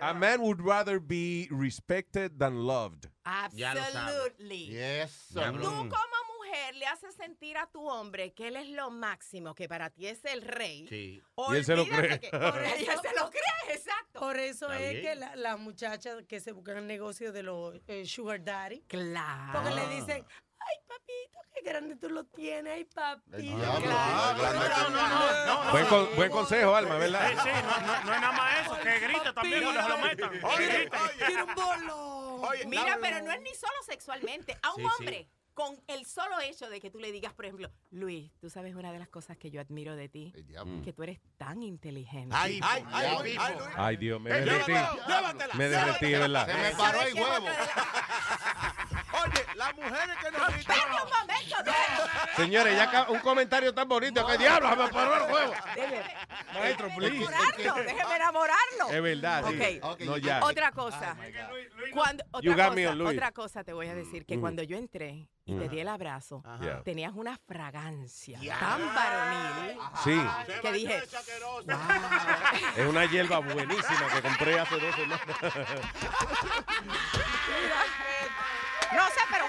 a 0.00 0.12
man 0.12 0.40
would 0.40 0.58
rather 0.58 0.98
be 0.98 1.46
respected 1.52 2.32
than 2.36 2.66
loved. 2.66 3.11
Absolutely. 3.24 4.66
Yes. 4.68 5.28
Tú 5.32 5.40
como 5.40 5.88
mujer 6.38 6.74
le 6.74 6.86
haces 6.86 7.14
sentir 7.14 7.56
a 7.56 7.66
tu 7.66 7.88
hombre 7.88 8.32
que 8.34 8.48
él 8.48 8.56
es 8.56 8.68
lo 8.68 8.90
máximo, 8.90 9.54
que 9.54 9.68
para 9.68 9.90
ti 9.90 10.06
es 10.06 10.24
el 10.24 10.42
rey. 10.42 10.86
Sí. 10.88 11.22
Y 11.50 11.56
él 11.56 11.64
se 11.64 11.76
lo 11.76 11.82
Olvídate 11.82 12.08
cree. 12.08 12.20
que- 12.20 12.30
por 12.38 12.62
eso- 12.62 12.76
y 12.80 12.84
él 12.88 12.98
se 13.02 13.14
lo 13.20 13.30
cree, 13.30 13.74
exacto. 13.74 14.20
Por 14.20 14.38
eso 14.38 14.72
es 14.72 15.00
que 15.00 15.14
la- 15.14 15.36
las 15.36 15.58
muchachas 15.58 16.16
que 16.28 16.40
se 16.40 16.52
buscan 16.52 16.78
el 16.78 16.86
negocio 16.86 17.32
de 17.32 17.42
los 17.42 17.74
eh, 17.86 18.04
sugar 18.06 18.42
daddy, 18.44 18.82
Claro. 18.88 19.52
porque 19.52 19.70
le 19.74 19.86
dicen, 19.88 20.26
ay 20.58 20.76
papito, 20.86 21.38
qué 21.54 21.60
grande 21.62 21.96
tú 21.96 22.08
lo 22.10 22.24
tienes, 22.24 22.72
ay 22.74 22.84
papito. 22.84 23.56
Buen, 25.72 25.86
con- 25.86 26.16
buen 26.16 26.30
consejo, 26.30 26.74
Alma, 26.74 26.94
Sí, 26.94 27.00
¿verdad? 27.00 27.28
sí, 27.42 27.48
no, 27.48 27.86
no- 27.86 28.04
no 28.04 28.14
es 28.14 28.20
nada 28.20 28.32
más 28.32 28.60
eso, 28.60 28.76
que 28.80 28.98
grite 29.00 29.32
también 29.32 29.62
cuando 29.62 29.82
se 29.82 29.88
lo 29.88 29.98
metan. 29.98 30.30
Quiero 31.26 31.44
un 31.46 31.54
bolón. 31.54 32.31
Oye, 32.48 32.66
Mira, 32.66 32.98
pero 33.00 33.20
no 33.22 33.30
es 33.32 33.40
ni 33.40 33.54
solo 33.54 33.72
sexualmente. 33.86 34.56
A 34.62 34.70
un 34.70 34.76
Sí, 34.76 34.82
sí. 34.82 34.88
hombre, 34.98 35.28
con 35.54 35.78
el 35.86 36.06
solo 36.06 36.40
hecho 36.40 36.70
de 36.70 36.80
que 36.80 36.90
tú 36.90 36.98
le 36.98 37.12
digas, 37.12 37.34
por 37.34 37.44
ejemplo, 37.44 37.70
Luis, 37.90 38.32
tú 38.40 38.48
sabes 38.48 38.74
una 38.74 38.90
de 38.90 38.98
las 38.98 39.08
cosas 39.08 39.36
que 39.36 39.50
yo 39.50 39.60
admiro 39.60 39.94
de 39.96 40.08
ti, 40.08 40.32
El 40.34 40.82
que 40.82 40.92
tú 40.94 41.02
eres 41.02 41.20
tan 41.36 41.62
inteligente. 41.62 42.34
Ay, 42.38 42.58
ay, 42.62 42.84
ay, 42.90 43.36
ay. 43.38 43.56
Ay, 43.76 43.96
Dios, 43.98 44.18
me 44.20 44.30
Eh, 44.30 44.40
derretí. 44.40 44.72
Me 45.54 45.68
derretí, 45.68 46.06
de 46.10 46.18
verdad. 46.18 46.46
Se 46.46 46.54
me 46.54 46.70
paró 46.74 46.98
¿Sabes 47.00 47.14
el 47.14 47.20
huevo. 47.22 47.36
otra 47.36 47.52
de 47.52 47.58
la- 47.58 49.22
Oye, 49.24 49.41
las 49.54 49.74
mujeres 49.76 50.16
que 50.22 50.30
nos 50.30 50.54
gritan. 50.54 50.76
Un 50.78 51.10
momento, 51.10 51.56
déjame- 51.64 52.36
Señores, 52.36 52.76
ya 52.76 53.06
un 53.08 53.18
comentario 53.20 53.74
tan 53.74 53.88
bonito. 53.88 54.26
que 54.26 54.38
diablo? 54.38 54.70
Se 54.70 54.76
me 54.76 54.88
paró 54.88 55.16
el 55.26 55.32
huevo. 55.32 55.54
déjame 55.74 56.04
Maestro, 56.54 56.88
please. 56.96 57.16
enamorarlo, 57.16 57.74
déjame 57.84 58.16
enamorarlo. 58.16 58.90
Es 58.90 59.02
verdad, 59.02 59.44
sí. 59.48 59.80
Ok. 59.82 60.00
No, 60.00 60.16
ya. 60.18 60.40
Otra 60.44 60.72
cosa. 60.72 61.16
Cuando, 61.92 62.24
You 62.40 62.52
otra, 62.52 62.68
cosa 62.68 62.92
otra 63.10 63.32
cosa 63.32 63.64
te 63.64 63.72
voy 63.72 63.88
a 63.88 63.94
decir, 63.94 64.24
que 64.24 64.36
Mm. 64.36 64.40
cuando 64.40 64.62
yo 64.62 64.76
entré 64.76 65.28
y 65.44 65.58
te 65.58 65.68
di 65.68 65.80
el 65.80 65.88
abrazo, 65.88 66.42
tenías 66.84 67.12
una 67.14 67.36
fragancia 67.46 68.38
tan 68.58 68.94
varonil 68.94 69.76
Sí, 70.04 70.20
que 70.62 70.72
dije, 70.72 71.02
es 72.76 72.86
una 72.86 73.04
hierba 73.06 73.38
buenísima 73.40 74.08
que 74.14 74.22
compré 74.22 74.60
hace 74.60 74.78
dos 74.78 74.94
semanas. 74.94 75.26
no 78.92 79.06
sé, 79.08 79.20
pero. 79.30 79.41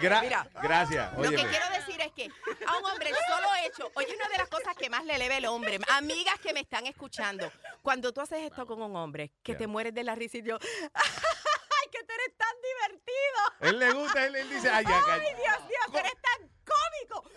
Gra- 0.00 0.20
Mira, 0.22 0.46
gracias. 0.62 1.12
Lo 1.18 1.30
que 1.30 1.36
quiero 1.36 1.68
decir 1.70 2.00
es 2.00 2.12
que 2.12 2.28
a 2.66 2.76
un 2.78 2.84
hombre 2.86 3.10
el 3.10 3.16
solo 3.28 3.48
hecho, 3.66 3.90
oye, 3.94 4.14
una 4.14 4.28
de 4.28 4.38
las 4.38 4.48
cosas 4.48 4.74
que 4.76 4.88
más 4.90 5.04
le 5.04 5.14
eleva 5.16 5.36
el 5.36 5.46
hombre, 5.46 5.78
amigas 5.90 6.38
que 6.40 6.52
me 6.52 6.60
están 6.60 6.86
escuchando, 6.86 7.50
cuando 7.82 8.12
tú 8.12 8.20
haces 8.20 8.40
esto 8.42 8.66
con 8.66 8.80
un 8.82 8.94
hombre, 8.96 9.32
que 9.42 9.54
te 9.54 9.66
mueres 9.66 9.94
de 9.94 10.04
la 10.04 10.14
risa 10.14 10.38
y 10.38 10.42
yo, 10.42 10.58
¡ay, 10.94 11.88
que 11.90 12.02
tú 12.04 12.12
eres 12.14 12.36
tan 12.36 12.54
divertido! 12.62 13.70
Él 13.70 13.78
le 13.78 13.92
gusta, 13.92 14.26
él, 14.26 14.36
él 14.36 14.50
dice, 14.50 14.70
ay, 14.70 14.84
ya, 14.84 15.00
¡Ay, 15.12 15.20
Dios 15.20 15.60
mío, 15.66 15.78
tú 15.90 15.98
eres 15.98 16.14
tan 16.20 16.51
cómico! 16.64 17.30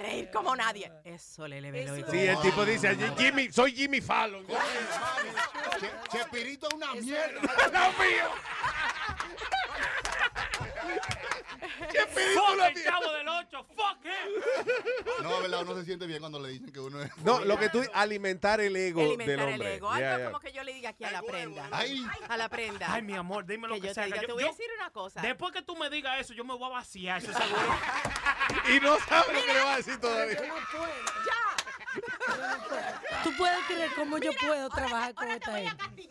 reír 0.00 0.30
como 0.30 0.54
nadie. 0.56 0.90
Eso 1.04 1.46
le 1.48 1.60
le 1.60 1.70
veló. 1.70 1.94
Sí, 2.10 2.18
el 2.26 2.40
tipo 2.40 2.64
dice, 2.64 2.88
"Allí, 2.88 3.04
Jimmy, 3.18 3.50
soy 3.52 3.72
Jimmy 3.74 4.00
Fallon. 4.00 4.46
Chespirito 6.10 6.68
es 6.68 6.74
una 6.74 6.94
mierda. 6.94 7.40
¡No, 7.72 8.04
mío! 8.04 8.30
Fuck 11.80 12.76
el 12.76 12.84
chavo 12.84 13.12
del 13.12 13.28
8, 13.28 13.66
fuck 13.74 14.04
him. 14.04 15.22
No, 15.22 15.40
verdad, 15.40 15.62
uno 15.62 15.74
se 15.76 15.84
siente 15.84 16.06
bien 16.06 16.20
cuando 16.20 16.38
le 16.40 16.50
dicen 16.50 16.72
que 16.72 16.80
uno 16.80 17.02
es. 17.02 17.10
No, 17.18 17.44
lo 17.44 17.58
que 17.58 17.68
tú 17.68 17.82
alimentar 17.94 18.60
el 18.60 18.76
ego 18.76 19.00
Alimentar 19.00 19.26
del 19.26 19.40
el 19.40 19.52
hombre. 19.54 19.74
ego. 19.74 19.88
Algo 19.90 20.00
Yeah, 20.00 20.16
yeah. 20.18 20.26
como 20.26 20.40
que 20.40 20.52
yo 20.52 20.62
le 20.62 20.72
diga 20.74 20.90
aquí 20.90 21.04
a 21.04 21.10
la 21.10 21.22
prenda. 21.22 21.68
Ay. 21.72 22.06
A 22.28 22.36
la 22.36 22.48
prenda. 22.48 22.92
Ay, 22.92 23.02
mi 23.02 23.14
amor, 23.14 23.44
dime 23.46 23.68
lo 23.68 23.74
Que 23.74 23.80
que, 23.82 23.86
yo 23.88 23.90
te 23.90 23.94
sea. 23.94 24.04
diga, 24.06 24.20
que 24.20 24.26
te 24.26 24.28
yo- 24.28 24.34
voy 24.34 24.44
a 24.44 24.46
yo- 24.46 24.52
decir 24.52 24.66
una 24.78 24.90
cosa. 24.90 25.20
Después 25.20 25.52
que 25.52 25.62
tú 25.62 25.76
me 25.76 25.90
digas 25.90 26.20
eso, 26.20 26.32
yo 26.34 26.44
me 26.44 26.54
voy 26.54 26.66
a 26.70 26.74
vaciar, 26.74 27.18
eso 27.22 27.32
seguro. 27.32 27.78
Y 28.74 28.80
no 28.80 28.98
sabe 29.00 29.32
lo 29.34 29.40
que 29.44 29.52
le 29.54 29.60
va 29.64 29.74
a 29.74 29.76
decir 29.78 29.98
todavía. 30.00 30.36
Yo 30.40 30.46
no 30.46 30.54
puedo. 30.70 30.90
Tú 33.24 33.32
puedes 33.36 33.58
creer 33.66 33.90
cómo 33.96 34.18
yo 34.18 34.30
puedo 34.40 34.68
trabajar 34.70 35.12
con 35.14 35.28
esta 35.30 35.52
gente. 35.58 35.84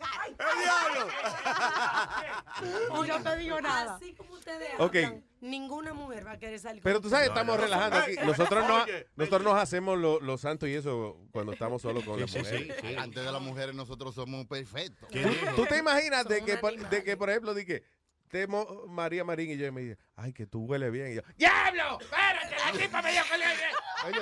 Y 2.62 3.08
no 3.08 3.22
te 3.22 3.36
digo 3.38 3.60
nada. 3.60 3.96
Así 3.96 4.14
como 4.14 4.34
ustedes 4.34 4.68
Ok. 4.78 4.96
hablan, 4.96 5.24
ninguna 5.40 5.94
mujer 5.94 6.26
va 6.26 6.32
a 6.32 6.38
querer 6.38 6.58
salir 6.58 6.82
Pero 6.82 7.00
tú 7.00 7.08
sabes, 7.08 7.28
estamos 7.28 7.56
No, 7.56 7.62
relajando 7.62 7.96
no. 7.98 8.04
aquí. 8.04 8.16
Nosotros, 8.24 8.66
no, 8.68 8.84
nosotros 9.16 9.42
nos 9.42 9.54
hacemos 9.58 9.98
lo- 9.98 10.20
los 10.20 10.40
santos 10.42 10.68
y 10.68 10.74
eso 10.74 11.16
cuando 11.32 11.52
estamos 11.52 11.80
solos 11.82 12.04
con 12.04 12.20
las 12.20 12.34
mujeres. 12.34 12.76
Antes 12.98 13.24
de 13.24 13.32
las 13.32 13.40
mujeres 13.40 13.74
nosotros 13.74 14.14
somos 14.14 14.46
perfectos. 14.46 15.08
¿Tú, 15.08 15.56
tú 15.56 15.66
te 15.66 15.78
imaginas 15.78 16.26
de 16.26 16.44
que, 16.44 16.58
por, 16.58 16.76
de 16.76 17.02
que, 17.04 17.16
por 17.16 17.30
ejemplo, 17.30 17.54
de 17.54 17.64
que 17.64 17.82
temo 18.30 18.84
María 18.88 19.24
Marín 19.24 19.50
y 19.50 19.56
yo 19.58 19.70
me 19.72 19.80
dice, 19.82 19.98
ay, 20.16 20.32
que 20.32 20.46
tú 20.46 20.60
hueles 20.64 20.90
bien. 20.92 21.12
Y 21.12 21.14
yo, 21.16 21.22
¡Diablo! 21.36 21.98
¡Espérate! 22.00 22.56
La 22.64 22.72
tipa 22.78 23.02
me 23.02 23.10
dijo 23.12 23.24
que 23.30 23.38
le... 23.38 23.44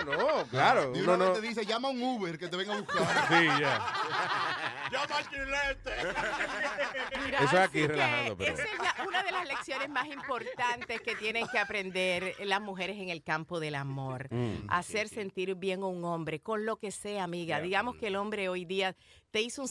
Coño, 0.05 0.17
no, 0.17 0.47
claro. 0.49 0.93
Y 0.97 1.01
Uno 1.03 1.17
no. 1.17 1.33
te 1.35 1.41
dice, 1.41 1.65
llama 1.65 1.89
a 1.89 1.91
un 1.93 2.03
Uber 2.03 2.37
que 2.39 2.49
te 2.49 2.57
venga 2.57 2.75
a 2.75 2.81
buscar. 2.81 2.99
Sí, 3.29 3.47
ya. 3.61 3.93
llama 4.91 5.17
al 5.17 5.29
chilete. 5.29 5.93
Mira, 7.25 7.39
Eso 7.39 7.57
es 7.57 7.63
aquí 7.69 7.87
relajando, 7.87 8.37
pero- 8.37 8.55
Esa 8.55 8.65
es 8.65 8.79
la- 8.79 9.05
una 9.07 9.23
de 9.23 9.31
las 9.33 9.47
lecciones 9.47 9.89
más 9.89 10.07
importantes 10.07 11.01
que 11.03 11.15
tienen 11.17 11.47
que 11.49 11.59
aprender 11.59 12.35
las 12.45 12.61
mujeres 12.61 12.97
en 12.99 13.11
el 13.11 13.23
campo 13.23 13.61
del 13.61 13.75
amor. 13.75 14.29
Mm. 14.33 14.67
Hacer 14.69 15.09
sentir 15.09 15.55
bien 15.55 15.83
a 15.83 15.87
un 15.87 16.05
hombre, 16.05 16.41
con 16.41 16.65
lo 16.67 16.77
que 16.79 16.91
sea, 16.91 17.25
amiga. 17.25 17.61
Digamos 17.61 17.97
que 17.97 18.09
el 18.09 18.17
hombre 18.17 18.49
hoy 18.49 18.65
día 18.65 18.97
te 19.31 19.43
hizo 19.43 19.63
un 19.63 19.69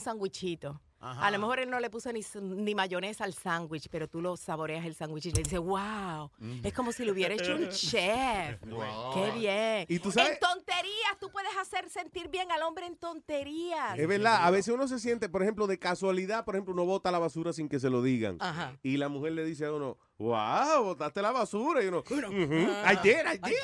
A 1.00 1.30
lo 1.30 1.38
mejor 1.38 1.60
él 1.60 1.70
no 1.70 1.78
le 1.78 1.90
puso 1.90 2.12
ni, 2.12 2.22
ni 2.42 2.74
mayonesa 2.74 3.22
al 3.24 3.32
sándwich, 3.32 3.88
pero 3.88 4.08
tú 4.08 4.20
lo 4.20 4.36
saboreas 4.36 4.84
el 4.84 4.94
sándwich 4.96 5.26
y 5.26 5.30
le 5.32 5.42
dices, 5.42 5.60
wow, 5.60 6.30
es 6.64 6.72
como 6.74 6.90
si 6.92 7.04
lo 7.04 7.12
hubiera 7.12 7.34
hecho 7.34 7.54
un 7.54 7.68
chef. 7.70 8.60
Wow. 8.66 9.14
Qué 9.14 9.30
bien. 9.38 9.86
Y 9.88 9.98
tú 10.00 10.10
sabes- 10.10 10.32
En 10.32 10.38
tonterías, 10.40 11.18
tú 11.20 11.30
puedes 11.30 11.56
hacer 11.56 11.88
sentir 11.88 12.28
bien 12.28 12.50
al 12.50 12.62
hombre 12.62 12.86
en 12.86 12.96
tonterías. 12.96 13.96
Es 13.98 14.08
verdad, 14.08 14.44
a 14.44 14.50
veces 14.50 14.74
uno 14.74 14.88
se 14.88 14.98
siente, 14.98 15.28
por 15.28 15.42
ejemplo, 15.42 15.66
de 15.68 15.78
casualidad, 15.78 16.44
por 16.44 16.56
ejemplo, 16.56 16.74
uno 16.74 16.84
bota 16.84 17.10
la 17.12 17.18
basura 17.20 17.52
sin 17.52 17.68
que 17.68 17.78
se 17.78 17.90
lo 17.90 18.02
digan. 18.02 18.36
Ajá. 18.40 18.76
Y 18.82 18.96
la 18.96 19.08
mujer 19.08 19.32
le 19.32 19.44
dice 19.44 19.66
a 19.66 19.72
uno, 19.72 19.98
wow, 20.18 20.82
botaste 20.82 21.22
la 21.22 21.30
basura. 21.30 21.82
Y 21.82 21.86
uno, 21.86 21.98
"Ujú, 22.00 22.68
Ah. 22.84 22.92
I 22.92 22.96
did, 23.02 23.18
I 23.34 23.38
did. 23.38 23.54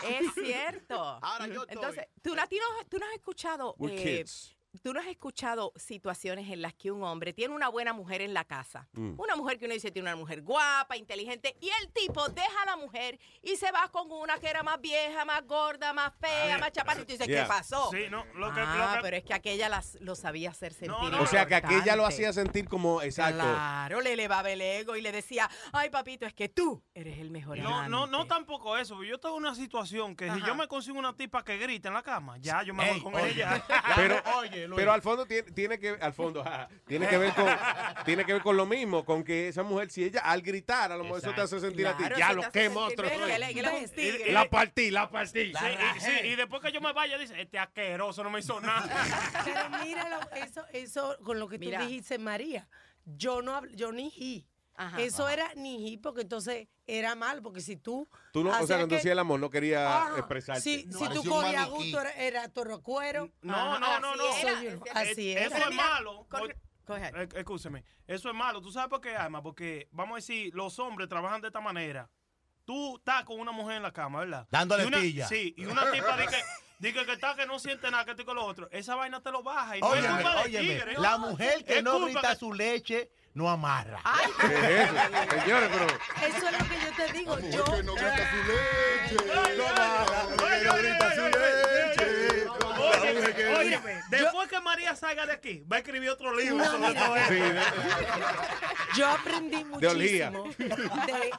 es 0.08 0.34
cierto. 0.34 1.20
Entonces, 1.68 2.06
¿tú, 2.22 2.34
a 2.38 2.46
ti 2.46 2.56
no, 2.58 2.84
tú 2.88 2.98
no 2.98 3.06
has 3.06 3.12
escuchado. 3.14 3.74
We're 3.78 3.94
eh, 4.00 4.18
kids. 4.18 4.54
Tú 4.82 4.92
no 4.92 5.00
has 5.00 5.06
escuchado 5.06 5.72
situaciones 5.76 6.50
en 6.50 6.60
las 6.62 6.74
que 6.74 6.90
un 6.90 7.02
hombre 7.02 7.32
tiene 7.32 7.54
una 7.54 7.68
buena 7.68 7.92
mujer 7.94 8.20
en 8.20 8.34
la 8.34 8.44
casa. 8.44 8.86
Mm. 8.92 9.14
Una 9.18 9.34
mujer 9.34 9.58
que 9.58 9.64
uno 9.64 9.72
dice 9.74 9.90
tiene 9.90 10.08
una 10.08 10.16
mujer 10.16 10.42
guapa, 10.42 10.96
inteligente, 10.96 11.56
y 11.60 11.70
el 11.82 11.90
tipo 11.92 12.28
deja 12.28 12.62
a 12.62 12.66
la 12.66 12.76
mujer 12.76 13.18
y 13.42 13.56
se 13.56 13.72
va 13.72 13.88
con 13.88 14.10
una 14.12 14.38
que 14.38 14.48
era 14.48 14.62
más 14.62 14.78
vieja, 14.80 15.24
más 15.24 15.44
gorda, 15.46 15.92
más 15.92 16.12
fea, 16.20 16.58
más 16.58 16.70
chaparra. 16.72 17.00
Y 17.00 17.04
tú 17.04 17.12
dices, 17.12 17.26
Yeah. 17.26 17.42
¿qué 17.44 17.48
pasó? 17.48 17.90
Sí, 17.90 18.04
no, 18.10 18.24
lo 18.34 18.52
que- 18.54 18.60
ah, 18.60 18.86
lo 18.90 18.94
que- 18.96 19.02
pero 19.02 19.16
es 19.16 19.24
que 19.24 19.34
aquella 19.34 19.68
las, 19.68 19.96
lo 20.00 20.14
sabía 20.14 20.50
hacer 20.50 20.72
sentir. 20.74 21.14
O 21.14 21.26
sea, 21.26 21.46
que 21.46 21.54
aquella 21.54 21.96
lo 21.96 22.04
hacía 22.06 22.32
sentir 22.32 22.68
como, 22.68 23.00
exacto. 23.02 23.38
Claro, 23.42 24.00
le 24.02 24.12
elevaba 24.12 24.50
el 24.50 24.60
ego 24.60 24.96
y 24.96 25.00
le 25.00 25.12
decía, 25.12 25.48
ay 25.72 25.88
papito, 25.90 26.26
es 26.26 26.34
que 26.34 26.48
tú 26.50 26.82
eres 26.94 27.18
el 27.18 27.30
mejor 27.30 27.58
No, 27.58 27.68
amante". 27.68 27.90
no, 27.90 28.06
no 28.06 28.26
tampoco 28.26 28.76
eso. 28.76 29.02
Yo 29.02 29.18
tengo 29.18 29.34
una 29.36 29.54
situación 29.54 30.14
que 30.14 30.30
si 30.30 30.40
yo 30.42 30.54
me 30.54 30.68
consigo 30.68 30.98
una 30.98 31.16
tipa 31.16 31.42
que 31.42 31.56
grita 31.56 31.88
en 31.88 31.94
la 31.94 32.02
cama, 32.02 32.36
ya 32.38 32.62
yo 32.62 32.74
me 32.74 32.88
voy 32.90 33.00
con 33.02 33.14
oye. 33.14 33.30
ella. 33.32 33.64
Pero, 33.96 34.16
Oye, 34.38 34.57
Pero 34.76 34.92
al 34.92 35.02
fondo 35.02 35.26
tiene, 35.26 35.50
tiene 35.52 35.78
que 35.78 35.90
al 35.90 36.12
fondo 36.12 36.44
tiene 36.86 37.06
que 37.08 37.18
ver 37.18 37.32
con 37.34 37.46
tiene 38.04 38.24
que 38.24 38.32
ver 38.32 38.42
con 38.42 38.56
lo 38.56 38.66
mismo, 38.66 39.04
con 39.04 39.22
que 39.24 39.48
esa 39.48 39.62
mujer 39.62 39.90
si 39.90 40.04
ella 40.04 40.20
al 40.20 40.42
gritar 40.42 40.90
a 40.92 40.96
lo 40.96 41.04
mejor 41.04 41.18
eso 41.18 41.32
te 41.34 41.40
hace 41.40 41.60
sentir 41.60 41.86
a 41.86 41.96
ti, 41.96 42.04
ya 42.16 42.32
lo 42.32 42.50
que 42.50 42.68
monstruo 42.68 43.08
bien, 43.08 43.20
soy". 43.20 43.28
que 43.30 43.36
él- 43.36 43.54
que 43.54 43.60
él 43.60 43.66
es 43.66 43.90
un 43.90 43.96
tigre. 43.96 44.32
La 44.32 44.48
partí, 44.50 44.90
la 44.90 45.10
partí. 45.10 45.52
Sí, 45.52 45.66
y, 45.96 46.00
sí, 46.00 46.10
y 46.28 46.36
después 46.36 46.62
que 46.62 46.72
yo 46.72 46.80
me 46.80 46.92
vaya, 46.92 47.18
dice, 47.18 47.40
este 47.40 47.58
asqueroso 47.58 48.22
no 48.24 48.30
me 48.30 48.40
hizo 48.40 48.60
nada. 48.60 48.88
Pero 49.44 49.84
míralo, 49.84 50.20
eso, 50.36 50.64
eso 50.72 51.16
con 51.24 51.38
lo 51.38 51.48
que 51.48 51.58
Mira. 51.58 51.80
tú 51.80 51.86
dijiste, 51.86 52.18
María. 52.18 52.68
Yo 53.04 53.40
no 53.42 53.64
yo 53.68 53.90
ni 53.92 54.10
ji. 54.10 54.46
Ajá. 54.80 55.00
Eso 55.00 55.28
era 55.28 55.52
ni 55.56 55.78
ji, 55.78 55.96
porque 55.98 56.20
entonces 56.22 56.68
era 56.86 57.14
mal, 57.16 57.42
porque 57.42 57.60
si 57.60 57.76
tú. 57.76 58.08
Tú 58.32 58.44
no, 58.44 58.50
o 58.50 58.66
sea, 58.66 58.76
cuando 58.76 58.94
hacía 58.96 59.10
el 59.12 59.18
amor 59.18 59.40
no 59.40 59.50
quería 59.50 60.04
Ajá. 60.04 60.18
expresarte. 60.18 60.60
Si, 60.62 60.86
No, 60.86 60.98
si 61.00 61.08
tú 61.14 61.24
cogías 61.28 61.68
gusto, 61.68 62.00
era, 62.00 62.12
era 62.12 62.48
toro 62.48 62.80
cuero. 62.80 63.28
No, 63.42 63.54
Ajá, 63.56 63.98
no, 64.00 64.14
no, 64.16 64.28
así 64.30 64.46
no. 64.46 64.50
era, 64.52 64.78
así 64.94 65.32
era. 65.32 65.46
Eso 65.46 65.68
es 65.68 65.74
malo. 65.74 66.26
Eh, 66.90 67.28
Escúcheme. 67.34 67.84
Eso 68.06 68.28
es 68.28 68.34
malo. 68.34 68.60
¿Tú 68.62 68.70
sabes 68.70 68.88
por 68.88 69.00
qué, 69.00 69.16
Alma? 69.16 69.42
Porque, 69.42 69.88
vamos 69.90 70.12
a 70.14 70.16
decir, 70.16 70.54
los 70.54 70.78
hombres 70.78 71.08
trabajan 71.08 71.40
de 71.40 71.48
esta 71.48 71.60
manera. 71.60 72.08
Tú 72.64 72.96
estás 72.96 73.24
con 73.24 73.40
una 73.40 73.50
mujer 73.52 73.78
en 73.78 73.82
la 73.82 73.92
cama, 73.92 74.20
¿verdad? 74.20 74.46
Dándole 74.50 74.86
una- 74.86 75.00
tilla. 75.00 75.26
Sí, 75.26 75.54
y 75.56 75.64
una 75.66 75.90
tipa 75.90 76.16
dice 76.18 76.36
que, 76.36 76.88
dice 76.90 77.04
que 77.06 77.12
está 77.12 77.34
que 77.34 77.46
no 77.46 77.58
siente 77.58 77.90
nada, 77.90 78.04
que 78.04 78.12
estoy 78.12 78.24
con 78.26 78.36
lo 78.36 78.44
otro. 78.44 78.68
Esa 78.70 78.94
vaina 78.94 79.20
te 79.22 79.30
lo 79.32 79.42
baja. 79.42 79.76
Y 79.76 79.80
no 79.80 79.94
es 79.94 80.00
Óyeme, 80.00 80.14
culpa 80.14 80.30
del 80.30 80.44
óyeme, 80.44 80.68
tigre. 80.74 80.98
la 80.98 81.18
mujer 81.18 81.64
que 81.64 81.78
Es 81.78 81.82
no 81.84 82.00
grita 82.00 82.30
que- 82.30 82.36
su 82.36 82.52
leche 82.52 83.10
no 83.38 83.48
amarra. 83.48 84.00
¿Qué 84.40 84.46
es 84.46 84.90
eso? 84.90 84.94
Señores, 85.42 85.70
pero 85.72 85.86
Eso 86.28 86.48
es 86.48 86.58
lo 86.58 86.68
que 86.68 86.80
yo 86.80 86.92
te 86.96 87.12
digo. 87.12 87.38
Yo. 87.38 87.64
Que 87.64 87.82
no 87.84 87.94
grita 87.94 88.30
su 88.30 88.36
leche. 88.48 89.16
No 89.56 89.64
amarra, 89.68 90.24
la 90.36 90.72
no 90.72 90.76
grita 90.76 91.14
su 91.14 91.22
leche. 91.22 91.67
Oye, 93.58 93.80
después 94.10 94.48
que 94.48 94.60
María 94.60 94.94
salga 94.96 95.26
de 95.26 95.32
aquí, 95.32 95.62
va 95.70 95.76
a 95.76 95.78
escribir 95.80 96.10
otro 96.10 96.34
libro 96.34 96.64
sobre 96.64 96.94
todo 96.94 97.14
Sí, 97.28 97.36
eso. 97.36 97.82
Yo 98.96 99.06
aprendí 99.08 99.64
muchísimo 99.64 100.44
de, 100.58 100.64
de- 100.66 101.32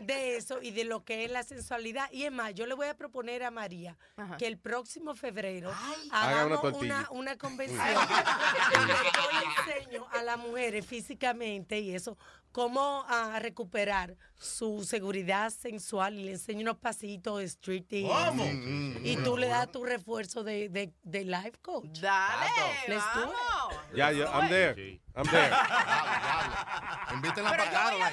de 0.00 0.36
eso 0.36 0.60
y 0.62 0.70
de 0.70 0.84
lo 0.84 1.04
que 1.04 1.24
es 1.24 1.30
la 1.30 1.42
sensualidad. 1.42 2.10
Y 2.12 2.24
es 2.24 2.32
más, 2.32 2.54
yo 2.54 2.66
le 2.66 2.74
voy 2.74 2.86
a 2.88 2.96
proponer 2.96 3.42
a 3.44 3.50
María 3.50 3.96
Ajá. 4.16 4.36
que 4.36 4.46
el 4.46 4.58
próximo 4.58 5.14
febrero 5.14 5.70
Haga 6.12 6.46
una 6.46 6.54
hagamos 6.54 6.74
una, 6.82 7.08
una 7.10 7.36
convención. 7.38 7.78
Donde 8.74 8.94
yo 8.94 9.70
le 9.70 9.74
enseño 9.82 10.06
a 10.12 10.22
las 10.22 10.38
mujeres 10.38 10.86
físicamente 10.86 11.78
y 11.80 11.94
eso, 11.94 12.16
cómo 12.56 13.04
a 13.06 13.38
recuperar 13.38 14.16
su 14.38 14.82
seguridad 14.82 15.50
sensual 15.50 16.14
y 16.14 16.24
le 16.24 16.30
enseño 16.32 16.62
unos 16.62 16.78
pasitos 16.78 17.40
de 17.40 17.44
street 17.44 17.84
¿Cómo? 18.08 18.46
Y 19.04 19.18
tú 19.22 19.36
le 19.36 19.48
das 19.48 19.70
tu 19.70 19.84
refuerzo 19.84 20.42
de, 20.42 20.70
de, 20.70 20.90
de 21.02 21.24
life 21.26 21.58
coach. 21.60 22.00
Dale, 22.00 22.50
Let's 22.88 23.04
vamos. 23.14 23.34
ya 23.94 24.10
yo 24.10 24.24
I'm 24.24 24.48
there. 24.48 24.74
I'm 25.14 25.26
there. 25.26 25.54
Invítenla 27.12 27.50
Pero 27.50 27.64
para 27.64 27.68
acá. 27.68 27.92
Lola. 27.92 28.10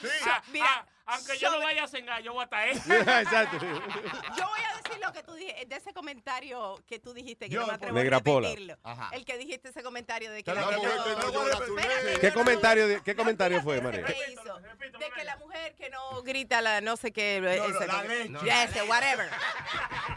decir, 0.00 0.32
mira, 0.52 0.86
Aunque 1.06 1.36
yo 1.36 1.50
no 1.50 1.58
vaya 1.58 1.84
a 1.84 1.88
cengar, 1.88 2.22
yo 2.22 2.32
voy 2.32 2.42
a 2.42 2.44
estar 2.44 2.60
ahí. 2.60 2.70
Exacto. 3.22 3.58
yo 3.58 4.46
voy 4.48 4.60
a 4.62 4.71
decir 4.82 5.00
lo 5.04 5.12
que 5.12 5.22
tú 5.22 5.34
dijiste, 5.34 5.66
de 5.66 5.76
ese 5.76 5.92
comentario 5.92 6.82
que 6.86 6.98
tú 6.98 7.12
dijiste, 7.12 7.48
que 7.48 7.54
Yo, 7.54 7.60
no 7.62 7.66
me 7.68 7.72
atrevo 7.74 7.94
Negra 7.94 8.16
a 8.16 8.20
repetirlo. 8.20 8.76
El 9.12 9.24
que 9.24 9.38
dijiste 9.38 9.68
ese 9.68 9.82
comentario 9.82 10.30
de 10.30 10.42
que 10.42 10.54
La 10.54 10.70
mujer 10.70 10.90
no. 10.96 12.20
¿Qué 12.20 12.32
comentario 12.32 13.02
qué 13.02 13.14
comentario 13.14 13.62
fue, 13.62 13.80
María? 13.80 14.04
que 14.04 14.16
hizo, 14.32 14.58
De 14.98 15.10
que 15.14 15.24
la 15.24 15.36
mujer 15.36 15.74
que 15.74 15.90
no 15.90 16.22
grita 16.22 16.60
la 16.60 16.80
no 16.80 16.96
sé 16.96 17.12
qué. 17.12 17.40
no, 17.40 18.40
ese, 18.40 18.64
ese, 18.64 18.82
whatever. 18.84 19.28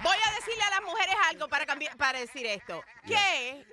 Voy 0.03 0.17
a 0.25 0.35
decirle 0.35 0.63
a 0.63 0.69
las 0.71 0.81
mujeres 0.81 1.15
algo 1.29 1.47
para 1.47 1.65
cambiar, 1.65 1.95
para 1.97 2.19
decir 2.19 2.45
esto. 2.45 2.83
Que 3.05 3.65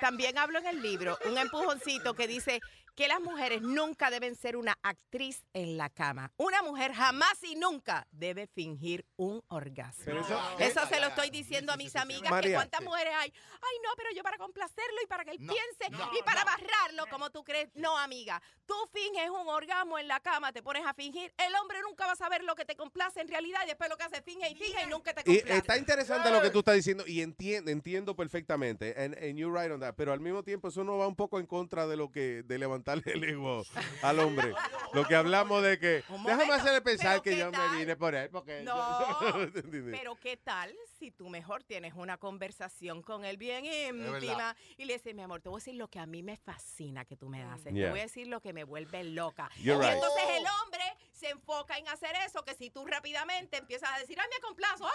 también 0.00 0.38
hablo 0.38 0.58
en 0.58 0.66
el 0.66 0.82
libro, 0.82 1.18
un 1.24 1.38
empujoncito 1.38 2.14
que 2.14 2.26
dice 2.26 2.60
que 2.94 3.08
las 3.08 3.20
mujeres 3.20 3.60
nunca 3.62 4.10
deben 4.10 4.36
ser 4.36 4.56
una 4.56 4.78
actriz 4.82 5.44
en 5.52 5.76
la 5.76 5.90
cama. 5.90 6.32
Una 6.36 6.62
mujer 6.62 6.92
jamás 6.92 7.42
y 7.42 7.56
nunca 7.56 8.06
debe 8.12 8.46
fingir 8.46 9.04
un 9.16 9.42
orgasmo. 9.48 10.04
Pero 10.04 10.20
eso- 10.20 10.40
Eso 10.58 10.86
se 10.86 11.00
lo 11.00 11.08
estoy 11.08 11.30
diciendo 11.30 11.72
a 11.72 11.76
mis 11.76 11.96
amigas, 11.96 12.22
que 12.24 12.30
María. 12.30 12.56
cuántas 12.56 12.82
mujeres 12.82 13.12
hay. 13.16 13.32
Ay, 13.54 13.76
no, 13.82 13.90
pero 13.96 14.10
yo 14.14 14.22
para 14.22 14.38
complacerlo 14.38 15.02
y 15.02 15.06
para 15.06 15.24
que 15.24 15.32
él 15.32 15.38
No, 15.40 15.52
piense 15.52 15.90
no, 15.90 16.10
y 16.18 16.22
para 16.22 16.44
barrarlo, 16.44 17.06
como 17.10 17.30
tú 17.30 17.42
crees. 17.42 17.68
No, 17.74 17.98
amiga, 17.98 18.40
tú 18.66 18.74
finges 18.92 19.28
un 19.30 19.48
orgasmo 19.48 19.98
en 19.98 20.06
la 20.08 20.20
cama, 20.20 20.52
te 20.52 20.62
pones 20.62 20.86
a 20.86 20.94
fingir. 20.94 21.32
El 21.36 21.54
hombre 21.56 21.80
nunca 21.82 22.06
va 22.06 22.12
a 22.12 22.16
saber 22.16 22.44
lo 22.44 22.54
que 22.54 22.64
te 22.64 22.76
complace 22.76 23.20
en 23.20 23.28
realidad 23.28 23.60
y 23.64 23.68
después 23.68 23.90
lo 23.90 23.96
que 23.96 24.04
hace 24.04 24.22
finge 24.22 24.48
y 24.50 24.54
finge 24.54 24.84
y 24.84 24.86
nunca 24.86 25.12
te 25.12 25.22
Y 25.22 25.38
complace. 25.38 25.58
está 25.58 25.76
interesante 25.78 26.30
lo 26.30 26.40
que 26.40 26.50
tú 26.50 26.60
estás 26.60 26.74
diciendo 26.76 27.04
y 27.06 27.22
entiendo, 27.22 27.70
entiendo 27.70 28.14
perfectamente. 28.14 28.94
And, 28.96 29.14
and 29.16 29.36
you're 29.36 29.52
right 29.60 29.72
on 29.72 29.80
that. 29.80 29.94
Pero 29.96 30.12
al 30.12 30.20
mismo 30.20 30.42
tiempo 30.44 30.68
eso 30.68 30.84
no 30.84 30.96
va 30.98 31.08
un 31.08 31.16
poco 31.16 31.40
en 31.40 31.46
contra 31.46 31.86
de 31.86 31.96
lo 31.96 32.12
que 32.12 32.42
de 32.44 32.58
levantar 32.58 32.83
levantarle 32.84 33.12
el 33.12 33.24
ego 33.24 33.64
al 34.02 34.18
hombre. 34.20 34.54
Lo 34.92 35.04
que 35.04 35.14
hablamos 35.16 35.62
de 35.62 35.78
que, 35.78 36.04
déjame 36.24 36.52
hacerle 36.54 36.80
pensar 36.82 37.22
que 37.22 37.30
¿qué 37.30 37.38
yo 37.38 37.50
tal? 37.50 37.70
me 37.72 37.78
vine 37.78 37.96
por 37.96 38.14
él. 38.14 38.28
Porque 38.30 38.62
No, 38.62 38.74
pero 39.90 40.14
¿qué 40.16 40.36
tal 40.36 40.74
si 40.98 41.10
tú 41.10 41.28
mejor 41.28 41.64
tienes 41.64 41.94
una 41.94 42.18
conversación 42.18 43.02
con 43.02 43.24
él 43.24 43.36
bien 43.36 43.64
íntima 43.64 44.56
y 44.76 44.84
le 44.84 44.94
dices, 44.94 45.14
mi 45.14 45.22
amor, 45.22 45.40
te 45.40 45.48
voy 45.48 45.58
a 45.58 45.60
decir 45.60 45.74
lo 45.74 45.88
que 45.88 45.98
a 45.98 46.06
mí 46.06 46.22
me 46.22 46.36
fascina 46.36 47.04
que 47.04 47.16
tú 47.16 47.28
me 47.28 47.42
haces, 47.42 47.72
te 47.72 47.84
Yeah. 47.84 47.90
voy 47.90 47.98
a 48.00 48.02
decir 48.04 48.28
lo 48.28 48.40
que 48.40 48.52
me 48.52 48.62
vuelve 48.64 49.02
loca. 49.04 49.50
You're 49.56 49.76
y 49.84 49.86
right. 49.86 49.94
entonces 49.96 50.22
el 50.38 50.44
hombre 50.62 50.82
se 51.12 51.30
enfoca 51.30 51.76
en 51.76 51.88
hacer 51.88 52.12
eso, 52.24 52.44
que 52.44 52.54
si 52.54 52.70
tú 52.70 52.86
rápidamente 52.86 53.56
empiezas 53.56 53.90
a 53.92 53.98
decir, 53.98 54.18
ay, 54.20 54.26
me 54.32 54.40
complazo, 54.40 54.86
ay, 54.86 54.92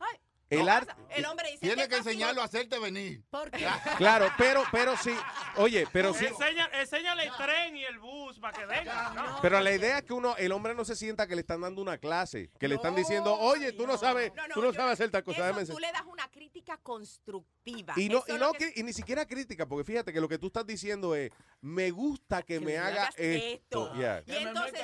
ay, 0.00 0.08
ay", 0.12 0.20
El 0.48 0.68
arte- 0.68 0.94
pasa. 0.94 1.00
El 1.10 1.24
hombre 1.26 1.46
dice, 1.50 1.58
Tiene 1.60 1.82
"¿Qué 1.82 1.88
que 1.88 1.94
contigo?". 1.96 2.10
enseñarlo 2.10 2.42
a 2.42 2.44
hacerte 2.44 2.78
venir. 2.78 3.22
¿Por 3.30 3.50
qué? 3.50 3.66
Claro, 3.98 4.30
pero, 4.38 4.62
pero 4.70 4.96
sí, 4.96 5.14
oye, 5.56 5.86
pero 5.92 6.14
sí. 6.14 6.26
Enseña, 6.26 6.68
enséñale 6.72 7.24
el 7.24 7.32
tren 7.36 7.76
y 7.76 7.84
el 7.84 7.98
bus 7.98 8.38
para 8.38 8.56
que 8.56 8.64
venga. 8.66 9.12
¿no? 9.14 9.38
Pero 9.42 9.60
la 9.60 9.72
idea 9.72 9.98
es 9.98 10.04
que 10.04 10.12
uno, 10.12 10.36
el 10.36 10.52
hombre 10.52 10.74
no 10.74 10.84
se 10.84 10.94
sienta 10.94 11.26
que 11.26 11.34
le 11.34 11.40
están 11.40 11.60
dando 11.62 11.82
una 11.82 11.98
clase, 11.98 12.50
que 12.60 12.68
le 12.68 12.76
están 12.76 12.94
diciendo, 12.94 13.34
oye, 13.38 13.72
tú 13.72 13.86
no 13.86 13.96
sabes, 13.98 14.32
No, 14.34 14.46
no, 14.48 14.54
tú 14.54 14.62
no 14.62 14.72
yo- 14.72 14.74
sabes 14.74 14.92
hacer 14.92 15.10
tal 15.10 15.24
cosa. 15.24 15.50
Eso 15.50 15.72
tú 15.72 15.78
le 15.80 15.90
das 15.92 16.04
una 16.06 16.28
crítica 16.30 16.76
constructiva. 16.78 17.55
Y 17.66 18.08
no, 18.08 18.22
y, 18.28 18.32
no 18.34 18.52
que- 18.52 18.72
y 18.76 18.82
ni 18.84 18.92
siquiera 18.92 19.26
crítica, 19.26 19.66
porque 19.66 19.84
fíjate 19.84 20.12
que 20.12 20.20
lo 20.20 20.28
que 20.28 20.38
tú 20.38 20.46
estás 20.46 20.64
diciendo 20.64 21.16
es, 21.16 21.32
me 21.60 21.90
gusta 21.90 22.42
que, 22.42 22.60
me 22.60 22.66
me 22.66 22.78
haga 22.78 23.08
esto. 23.16 23.90
esto. 23.90 23.94
Yeah. 23.96 24.22
Y 24.26 24.36
entonces, 24.36 24.80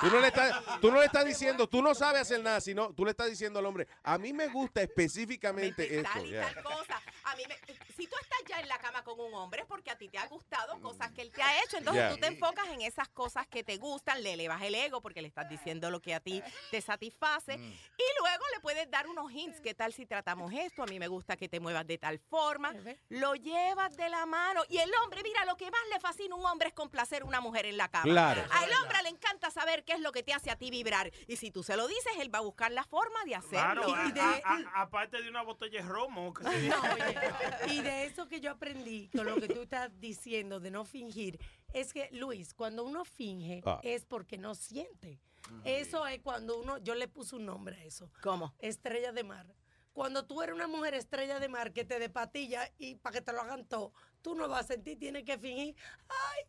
Tú 0.00 0.06
no, 0.10 0.20
le 0.20 0.26
estás, 0.28 0.62
tú 0.80 0.90
no 0.90 0.98
le 1.00 1.06
estás 1.06 1.24
diciendo, 1.26 1.68
tú 1.68 1.82
no 1.82 1.94
sabes 1.94 2.22
hacer 2.22 2.42
nada, 2.42 2.60
sino 2.62 2.92
tú 2.94 3.04
le 3.04 3.10
estás 3.10 3.28
diciendo 3.28 3.58
al 3.58 3.66
hombre, 3.66 3.86
a 4.02 4.16
mí 4.16 4.32
me 4.32 4.46
gusta 4.48 4.80
específicamente 5.26 5.98
esto. 5.98 6.10
tal 6.14 6.26
y 6.26 6.30
yeah. 6.30 6.52
tal 6.54 6.62
cosa. 6.64 7.02
A 7.24 7.36
mí 7.36 7.42
me- 7.48 7.56
si 7.96 8.06
tú 8.06 8.16
estás 8.38 8.48
ya 8.56 8.60
en 8.60 8.68
la 8.68 8.78
cama 8.78 9.02
con 9.04 9.18
un 9.20 9.32
hombre 9.34 9.62
es 9.62 9.66
porque 9.66 9.90
a 9.90 9.96
ti 9.96 10.08
te 10.08 10.18
ha 10.18 10.26
gustado 10.26 10.80
cosas 10.80 11.10
que 11.12 11.22
él 11.22 11.30
te 11.32 11.42
ha 11.42 11.62
hecho. 11.62 11.78
Entonces 11.78 11.96
Yeah. 12.02 12.10
tú 12.10 12.18
te 12.18 12.26
enfocas 12.26 12.68
en 12.68 12.82
esas 12.82 13.08
cosas 13.08 13.46
que 13.46 13.64
te 13.64 13.78
gustan, 13.78 14.22
le 14.22 14.34
elevas 14.34 14.60
el 14.62 14.74
ego 14.74 15.00
porque 15.00 15.22
le 15.22 15.28
estás 15.28 15.48
diciendo 15.48 15.90
lo 15.90 16.00
que 16.02 16.14
a 16.14 16.20
ti 16.20 16.42
te 16.70 16.80
satisface. 16.80 17.54
Y 17.54 18.04
luego 18.20 18.44
le 18.54 18.60
puedes 18.60 18.90
dar 18.90 19.06
unos 19.06 19.30
hints. 19.32 19.60
¿Qué 19.60 19.72
tal 19.74 19.92
si 19.92 20.04
tratamos 20.06 20.52
esto? 20.52 20.82
A 20.82 20.86
mí 20.86 20.98
me 20.98 21.08
gusta 21.08 21.36
que 21.36 21.48
te 21.48 21.58
muevas 21.60 21.86
de 21.86 21.96
tal 21.98 22.18
forma. 22.18 22.74
Lo 23.08 23.34
llevas 23.34 23.96
de 23.96 24.08
la 24.08 24.26
mano. 24.26 24.62
Y 24.68 24.78
el 24.78 24.90
hombre, 25.02 25.22
mira, 25.22 25.44
lo 25.46 25.56
que 25.56 25.70
más 25.70 25.80
le 25.92 26.00
fascina 26.00 26.34
a 26.34 26.38
un 26.38 26.44
hombre 26.46 26.68
es 26.68 26.74
complacer 26.74 27.22
a 27.22 27.24
una 27.24 27.40
mujer 27.40 27.66
en 27.66 27.76
la 27.76 27.88
cama. 27.88 28.04
Claro. 28.04 28.42
Al 28.50 28.70
hombre 28.82 29.02
le 29.04 29.08
encanta 29.10 29.50
saber 29.50 29.84
qué 29.84 29.94
es 29.94 30.00
lo 30.00 30.12
que 30.12 30.22
te 30.22 30.32
hace 30.34 30.50
a 30.50 30.56
ti 30.56 30.70
vibrar. 30.70 31.10
Y 31.28 31.36
si 31.36 31.50
tú 31.50 31.62
se 31.62 31.76
lo 31.76 31.86
dices, 31.88 32.12
él 32.18 32.34
va 32.34 32.38
a 32.38 32.42
buscar 32.42 32.70
la 32.72 32.84
forma 32.84 33.24
de 33.24 33.34
hacerlo. 33.36 33.82
Claro, 33.84 34.04
Y- 34.04 34.08
y 34.08 34.12
de- 34.12 34.20
a- 34.20 34.40
a- 34.44 34.82
aparte 34.82 35.22
de 35.22 35.28
una 35.30 35.42
botella 35.42 35.80
de 35.82 35.88
romo. 35.88 36.34
que 36.34 36.44
se- 36.44 36.68
No, 36.68 36.76
oye, 36.82 37.72
y 37.72 37.80
de 37.80 38.04
eso 38.04 38.25
que 38.28 38.40
yo 38.40 38.50
aprendí 38.50 39.08
con 39.08 39.26
lo 39.26 39.36
que 39.36 39.48
tú 39.48 39.62
estás 39.62 39.90
diciendo 40.00 40.60
de 40.60 40.70
no 40.70 40.84
fingir, 40.84 41.38
es 41.72 41.92
que, 41.92 42.08
Luis, 42.12 42.54
cuando 42.54 42.84
uno 42.84 43.04
finge 43.04 43.62
Ah. 43.66 43.80
es 43.82 44.04
porque 44.04 44.38
no 44.38 44.54
siente. 44.54 45.20
Eso 45.64 46.06
es 46.06 46.20
cuando 46.22 46.58
uno, 46.58 46.78
yo 46.78 46.94
le 46.94 47.06
puse 47.08 47.36
un 47.36 47.46
nombre 47.46 47.76
a 47.76 47.84
eso. 47.84 48.10
¿Cómo? 48.22 48.54
Estrella 48.58 49.12
de 49.12 49.22
mar. 49.24 49.46
Cuando 49.92 50.26
tú 50.26 50.42
eres 50.42 50.54
una 50.54 50.66
mujer 50.66 50.94
estrella 50.94 51.38
de 51.40 51.48
mar 51.48 51.72
que 51.72 51.84
te 51.84 51.98
de 51.98 52.10
patilla 52.10 52.70
y 52.78 52.96
para 52.96 53.14
que 53.14 53.22
te 53.22 53.32
lo 53.32 53.40
hagan 53.40 53.64
todo, 53.66 53.92
tú 54.22 54.34
no 54.34 54.48
vas 54.48 54.64
a 54.66 54.68
sentir, 54.74 54.98
tienes 54.98 55.24
que 55.24 55.38
fingir. 55.38 55.74
Ay, 56.08 56.44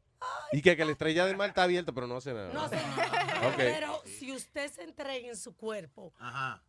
Y 0.52 0.62
que, 0.64 0.76
que 0.76 0.84
la 0.84 0.92
estrella 0.94 1.26
de 1.28 1.36
mar 1.36 1.50
está 1.50 1.64
abierta, 1.64 1.94
pero 1.94 2.08
no 2.08 2.18
hace 2.18 2.34
nada. 2.34 2.52
no 2.52 2.68
sé 2.68 2.76
nada. 2.76 3.48
Ok. 3.50 3.56
Pero 3.58 4.02
si 4.06 4.32
usted 4.34 4.72
se 4.72 4.82
entrega 4.84 5.28
en 5.30 5.38
su 5.38 5.56
cuerpo 5.56 6.12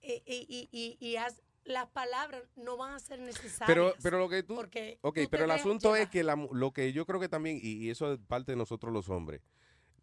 y, 0.03 0.13
y, 0.27 0.47
y, 0.49 0.69
y- 0.71 0.99
y 1.01 1.17
haz- 1.17 1.41
las 1.69 1.87
palabras 1.89 2.43
no 2.57 2.77
van 2.77 2.93
a 2.95 2.99
ser 2.99 3.21
necesarias. 3.21 3.67
Pero, 3.67 3.95
pero 4.03 4.19
lo 4.19 4.29
que 4.29 4.43
tú. 4.43 4.55
Porque 4.55 4.99
ok, 5.03 5.19
tú 5.23 5.29
pero 5.31 5.45
el 5.45 5.51
asunto 5.51 5.95
es 5.97 6.09
que 6.09 6.25
la 6.25 6.37
lo 6.53 6.73
que 6.73 6.93
yo 6.93 7.07
creo 7.07 7.21
que 7.21 7.29
también, 7.29 7.59
y, 7.63 7.85
y 7.85 7.91
eso 7.91 8.13
es 8.13 8.19
parte 8.27 8.53
de 8.53 8.57
nosotros 8.57 8.93
los 8.93 9.09
hombres, 9.09 9.43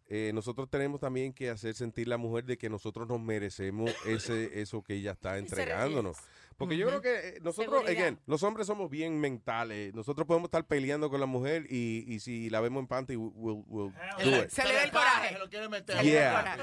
eh, 0.08 0.30
nosotros 0.32 0.70
tenemos 0.70 1.00
también 1.00 1.32
que 1.32 1.50
hacer 1.50 1.74
sentir 1.74 2.06
la 2.06 2.16
mujer 2.16 2.44
de 2.44 2.56
que 2.56 2.70
nosotros 2.70 3.08
nos 3.08 3.20
merecemos 3.20 3.90
ese 4.06 4.60
eso 4.60 4.82
que 4.82 4.94
ella 4.94 5.12
está 5.12 5.38
entregándonos. 5.38 6.18
Porque 6.56 6.76
yo 6.76 6.86
creo 6.86 7.02
que 7.02 7.14
eh, 7.14 7.38
nosotros, 7.42 7.80
Seguridad. 7.82 8.02
again, 8.04 8.20
los 8.26 8.42
hombres 8.42 8.66
somos 8.66 8.90
bien 8.90 9.20
mentales. 9.20 9.94
Nosotros 9.94 10.26
podemos 10.26 10.46
estar 10.48 10.64
peleando 10.64 11.10
con 11.10 11.20
la 11.20 11.26
mujer 11.26 11.66
y, 11.68 12.04
y 12.08 12.20
si 12.20 12.48
la 12.48 12.60
vemos 12.60 12.80
en 12.80 12.86
panty, 12.86 13.16
we'll, 13.16 13.62
we'll 13.66 13.92
do 14.24 14.42
it. 14.42 14.48
Se 14.48 14.64
le 14.64 14.72
ve 14.72 14.84
el 14.84 14.90
coraje. 14.90 15.34
Se 15.34 15.38
lo 15.38 15.50
quiere 15.50 15.68
meter. 15.68 16.02
Yeah. 16.02 16.56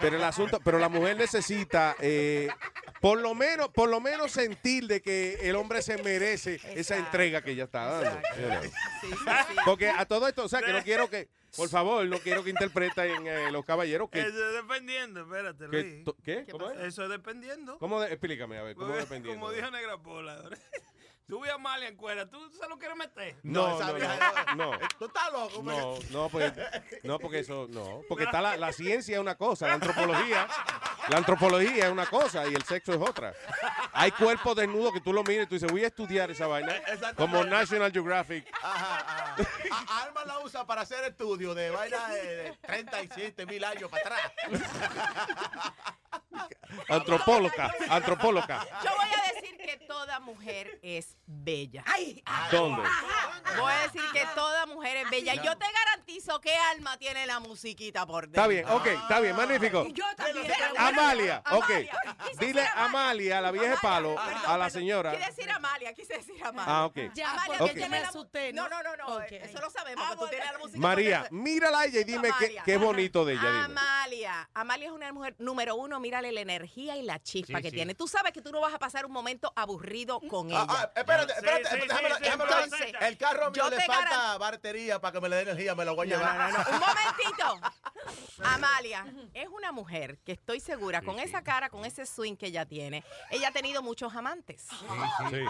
Pero 0.00 0.16
el 0.16 0.24
asunto, 0.24 0.60
pero 0.62 0.78
la 0.78 0.88
mujer 0.90 1.16
necesita 1.16 1.96
eh, 2.00 2.48
por 3.00 3.18
lo 3.20 3.34
menos, 3.34 3.68
por 3.68 3.88
lo 3.88 4.00
menos 4.00 4.32
sentir 4.32 4.86
de 4.86 5.00
que 5.00 5.38
el 5.42 5.56
hombre 5.56 5.82
se 5.82 6.02
merece 6.02 6.60
esa 6.74 6.96
entrega 6.96 7.42
que 7.42 7.52
ella 7.52 7.64
está 7.64 7.84
dando. 7.84 8.20
you 8.40 8.48
know. 8.48 9.34
Porque 9.64 9.88
a 9.88 10.04
todo 10.06 10.28
esto, 10.28 10.44
o 10.44 10.48
sea, 10.48 10.60
que 10.60 10.72
no 10.72 10.82
quiero 10.82 11.08
que, 11.08 11.28
por 11.56 11.68
favor, 11.68 12.06
no 12.06 12.18
quiero 12.18 12.42
que 12.44 12.50
interpreten 12.50 13.26
eh, 13.26 13.50
los 13.50 13.64
caballeros 13.64 14.10
que, 14.10 14.20
Eso 14.20 14.28
es 14.48 14.54
dependiendo, 14.54 15.20
espérate, 15.22 15.68
que 15.70 15.82
Luis. 15.82 16.04
to- 16.04 16.16
¿qué? 16.24 16.46
¿Cómo 16.50 16.70
es? 16.70 16.80
Eso 16.80 17.04
es 17.04 17.10
dependiendo. 17.10 17.78
¿Cómo 17.78 18.00
de- 18.00 18.08
explícame, 18.12 18.58
a 18.58 18.62
ver, 18.62 18.74
¿cómo 18.74 18.88
Porque, 18.88 19.02
dependiendo? 19.02 19.40
Como 19.40 19.52
dijo 19.52 19.70
Negra 19.70 19.98
Pola. 19.98 20.42
Tú 21.26 21.42
vi 21.42 21.48
a 21.48 21.54
Amalia 21.54 21.88
en 21.88 21.96
cuera, 21.96 22.28
¿tú 22.28 22.50
se 22.50 22.68
lo 22.68 22.78
quieres 22.78 22.98
meter? 22.98 23.36
No, 23.42 23.78
no, 23.80 23.98
no, 23.98 24.54
no. 24.56 24.78
Tú 24.98 25.06
estás 25.06 25.32
loco, 25.32 25.62
No, 25.62 25.98
no, 26.10 26.28
pues, 26.28 26.52
no, 27.02 27.18
porque 27.18 27.38
eso, 27.38 27.66
no, 27.70 28.02
porque 28.08 28.24
está 28.24 28.42
la, 28.42 28.58
la 28.58 28.72
ciencia 28.72 29.14
es 29.14 29.20
una 29.20 29.34
cosa, 29.34 29.66
la 29.68 29.74
antropología, 29.74 30.46
la 31.08 31.16
antropología 31.16 31.86
es 31.86 31.92
una 31.92 32.04
cosa 32.04 32.46
y 32.46 32.54
el 32.54 32.62
sexo 32.64 32.92
es 32.92 33.00
otra. 33.00 33.32
Hay 33.94 34.10
cuerpos 34.10 34.54
desnudos 34.54 34.92
que 34.92 35.00
tú 35.00 35.14
lo 35.14 35.22
miras 35.24 35.46
y 35.46 35.48
tú 35.48 35.54
dices, 35.54 35.72
voy 35.72 35.84
a 35.84 35.86
estudiar 35.86 36.30
esa 36.30 36.46
vaina, 36.46 36.74
como 37.16 37.42
National 37.42 37.90
Geographic. 37.90 38.46
Ajá, 38.62 39.34
ajá. 39.38 40.04
Alma 40.04 40.26
la 40.26 40.40
usa 40.40 40.66
para 40.66 40.82
hacer 40.82 41.04
estudios 41.04 41.56
de 41.56 41.70
vaina 41.70 42.06
de, 42.08 42.36
de 42.36 42.58
37 42.66 43.46
mil 43.46 43.64
años 43.64 43.90
para 43.90 44.16
atrás. 44.16 44.32
Antropóloga, 46.88 47.72
antropóloga. 47.88 48.64
Yo 48.84 48.90
voy 48.96 49.06
a 49.06 49.32
decir 49.34 49.56
que 49.58 49.76
toda 49.86 50.20
mujer 50.20 50.78
es 50.82 51.16
bella. 51.26 51.84
¿Dónde? 52.50 52.82
Voy 53.58 53.72
a 53.72 53.78
decir 53.82 54.02
que 54.12 54.24
toda 54.34 54.66
mujer 54.66 54.96
es 54.98 55.10
bella. 55.10 55.34
Y 55.34 55.38
yo 55.38 55.56
te 55.56 55.66
garantizo 55.72 56.40
que 56.40 56.54
Alma 56.54 56.96
tiene 56.98 57.26
la 57.26 57.40
musiquita 57.40 58.06
por 58.06 58.24
dentro. 58.24 58.42
Está 58.42 58.46
bien, 58.48 58.68
ok, 58.68 58.86
está 58.86 59.20
bien, 59.20 59.36
magnífico. 59.36 59.86
Yo 59.88 60.04
también. 60.16 60.52
Amalia, 60.76 61.42
ok. 61.50 61.68
Dile 62.40 62.60
decir 62.62 62.72
Amalia, 62.76 63.40
la 63.40 63.50
vieja 63.50 63.76
palo, 63.80 64.14
Perdón, 64.16 64.42
a 64.46 64.58
la 64.58 64.70
señora. 64.70 65.12
Quise 65.12 65.26
decir 65.30 65.50
Amalia, 65.50 65.92
quise 65.94 66.14
decir 66.14 66.44
Amalia. 66.44 66.64
Ah, 66.76 66.84
ok. 66.86 66.96
Ya, 67.14 67.30
Amalia, 67.32 67.58
yo 67.58 67.64
tiene 67.66 67.88
me 67.88 68.00
la- 68.00 68.08
asusté, 68.08 68.52
No, 68.52 68.68
¿no? 68.68 68.82
no, 68.82 68.96
no. 68.96 69.20
Eso 69.20 69.60
lo 69.60 69.70
sabemos, 69.70 70.08
que 70.10 70.16
tú 70.16 70.26
tienes 70.28 70.52
la 70.52 70.58
música 70.58 70.78
María, 70.78 71.26
mírala 71.30 71.80
a 71.80 71.84
ella 71.86 72.00
y 72.00 72.04
dime 72.04 72.30
qué, 72.64 72.76
bonito 72.76 73.24
de 73.24 73.34
ella. 73.34 73.42
dime. 73.50 73.64
Amalia. 73.64 74.48
Amalia 74.54 74.86
es 74.86 74.92
una 74.92 75.12
mujer 75.12 75.34
número 75.38 75.76
uno. 75.76 76.00
La 76.32 76.40
energía 76.40 76.96
y 76.96 77.02
la 77.02 77.22
chispa 77.22 77.58
Sí, 77.58 77.62
que 77.62 77.70
sí. 77.70 77.76
tiene. 77.76 77.94
Tú 77.94 78.06
sabes 78.08 78.32
que 78.32 78.40
tú 78.42 78.50
no 78.52 78.60
vas 78.60 78.74
a 78.74 78.78
pasar 78.78 79.06
un 79.06 79.12
momento 79.12 79.52
aburrido 79.56 80.20
con 80.20 80.48
ella. 80.50 80.66
Ah, 80.68 80.90
ah, 80.94 80.98
espérate, 81.00 81.32
espérate, 81.32 81.64
sí, 81.68 81.76
déjame, 81.80 82.08
sí, 82.08 82.14
sí, 82.16 82.22
déjame 82.22 82.44
entonces, 82.44 82.92
El 83.00 83.16
carro 83.18 83.50
mío 83.50 83.70
le 83.70 83.80
falta 83.80 84.38
batería 84.38 85.00
para 85.00 85.12
que 85.12 85.20
me 85.20 85.28
le 85.28 85.36
dé 85.36 85.42
energía, 85.42 85.74
me 85.74 85.84
lo 85.84 85.94
voy 85.94 86.12
a 86.12 86.16
No, 86.16 86.22
llevar. 86.24 86.52
no, 86.52 86.58
no, 86.58 86.64
no. 86.64 86.70
Un 86.70 86.80
momentito. 86.80 87.70
Amalia 88.42 89.06
es 89.32 89.48
una 89.48 89.72
mujer 89.72 90.18
que 90.24 90.32
estoy 90.32 90.60
segura, 90.60 91.02
con 91.02 91.18
esa 91.18 91.42
cara, 91.42 91.70
con 91.70 91.84
ese 91.84 92.04
swing 92.06 92.36
que 92.36 92.46
ella 92.46 92.66
tiene, 92.66 93.04
ella 93.30 93.48
ha 93.48 93.52
tenido 93.52 93.82
muchos 93.82 94.14
amantes. 94.14 94.66
Sí. 95.30 95.44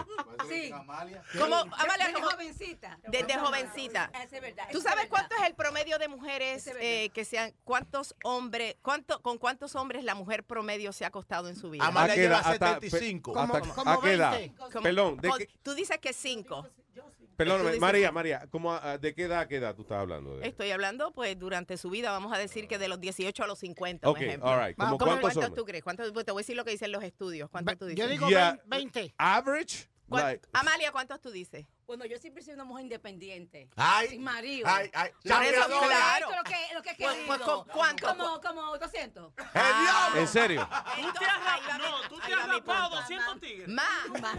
Sí. 0.49 0.69
Como, 0.69 0.91
Amalia, 0.91 1.23
Desde 1.33 2.13
como- 2.13 2.29
jovencita. 2.31 2.99
desde 3.07 3.37
jovencita. 3.37 4.11
Eso 4.23 4.35
es 4.35 4.41
verdad. 4.41 4.67
¿Tú 4.71 4.81
sabes 4.81 5.07
cuánto 5.07 5.35
es 5.35 5.43
el 5.47 5.55
promedio 5.55 5.97
de 5.97 6.07
mujeres 6.07 6.67
eh, 6.79 7.09
que 7.13 7.25
sean, 7.25 7.53
cuántos 7.63 8.15
hombres, 8.23 8.75
cuánto, 8.81 9.21
con 9.21 9.37
cuántos 9.37 9.75
hombres 9.75 10.03
la 10.03 10.15
mujer 10.15 10.43
promedio 10.43 10.64
se 10.93 11.05
ha 11.05 11.07
acostado 11.09 11.49
en 11.49 11.55
su 11.55 11.69
vida? 11.69 11.85
Amalia 11.85 12.13
¿A 12.13 12.15
qué 12.15 12.21
lleva 12.21 12.39
edad? 12.39 12.51
Hasta- 12.51 12.73
75. 12.75 13.33
pe- 13.33 13.39
hasta- 13.39 13.61
Como- 13.61 13.91
¿A 13.91 14.01
qué 14.01 14.13
edad? 14.13 14.31
20. 14.31 14.55
Como- 14.57 14.81
Perdón, 14.83 15.17
¿de 15.17 15.31
qué- 15.37 15.49
Tú 15.63 15.73
dices 15.73 15.97
que 15.99 16.13
cinco. 16.13 16.67
Perdóname, 17.37 17.71
dices- 17.71 17.81
María, 17.81 18.11
María, 18.13 18.47
¿cómo, 18.49 18.71
a- 18.73 18.97
¿de 18.97 19.13
qué 19.13 19.23
edad 19.23 19.45
qué 19.49 19.57
edad 19.57 19.75
tú 19.75 19.81
estás 19.81 19.97
hablando? 19.99 20.37
De? 20.37 20.47
Estoy 20.47 20.71
hablando, 20.71 21.11
pues, 21.11 21.37
durante 21.37 21.75
su 21.75 21.89
vida, 21.89 22.09
vamos 22.11 22.31
a 22.31 22.37
decir 22.37 22.67
que 22.69 22.77
de 22.77 22.87
los 22.87 23.01
18 23.01 23.43
a 23.43 23.47
los 23.47 23.59
50, 23.59 24.09
Ok, 24.09 24.17
un 24.19 24.23
ejemplo. 24.23 24.49
all 24.49 24.67
right. 24.67 24.77
¿Como 24.77 24.97
¿Cómo- 24.97 25.19
cuántos 25.19 25.53
tú 25.53 25.65
crees? 25.65 25.83
¿Cuántos, 25.83 26.11
pues, 26.13 26.25
te 26.25 26.31
voy 26.31 26.39
a 26.39 26.43
decir 26.43 26.55
lo 26.55 26.63
que 26.63 26.71
dicen 26.71 26.93
los 26.93 27.03
estudios. 27.03 27.49
¿Cuántos 27.49 27.77
tú 27.77 27.85
dices? 27.87 27.99
Yo 28.05 28.09
digo 28.09 28.29
Yeah. 28.29 28.57
20. 28.67 29.13
Average? 29.17 29.89
¿Cuán- 30.07 30.23
Like, 30.23 30.47
Amalia, 30.53 30.91
¿cuántos 30.93 31.19
tú 31.19 31.29
dices? 31.31 31.65
Bueno, 31.87 32.05
yo 32.05 32.17
siempre 32.17 32.41
he 32.41 32.43
sido 32.43 32.55
una 32.55 32.63
mujer 32.65 32.83
independiente. 32.85 33.69
Ay, 33.75 34.07
Sin 34.09 34.23
marido. 34.23 34.67
ay, 34.67 34.89
ay. 34.93 35.11
Por 35.11 35.43
eso, 35.43 35.61
Chambeadora. 35.61 35.87
claro. 35.87 36.27
Esto 36.27 36.31
es 36.31 36.37
lo 36.37 36.43
que, 36.43 36.73
lo 36.75 36.81
que 36.81 36.89
he 36.89 36.95
Pues, 36.95 37.13
querido. 37.15 37.27
pues, 37.27 37.41
¿cu- 37.41 37.65
cuánto? 37.71 38.07
Como, 38.07 38.41
como 38.41 38.77
200. 38.77 39.33
¡El 39.37 39.43
diablo! 39.53 40.19
¿En 40.19 40.27
serio? 40.27 40.69
Entonces, 40.97 41.27
mi- 41.77 41.77
No, 41.85 42.09
tú 42.09 42.19
te 42.25 42.33
has 42.33 42.47
rapado 42.47 42.89
punto. 42.89 43.01
200 43.01 43.39
tigres. 43.39 43.67
Más, 43.67 44.07
más. 44.21 44.35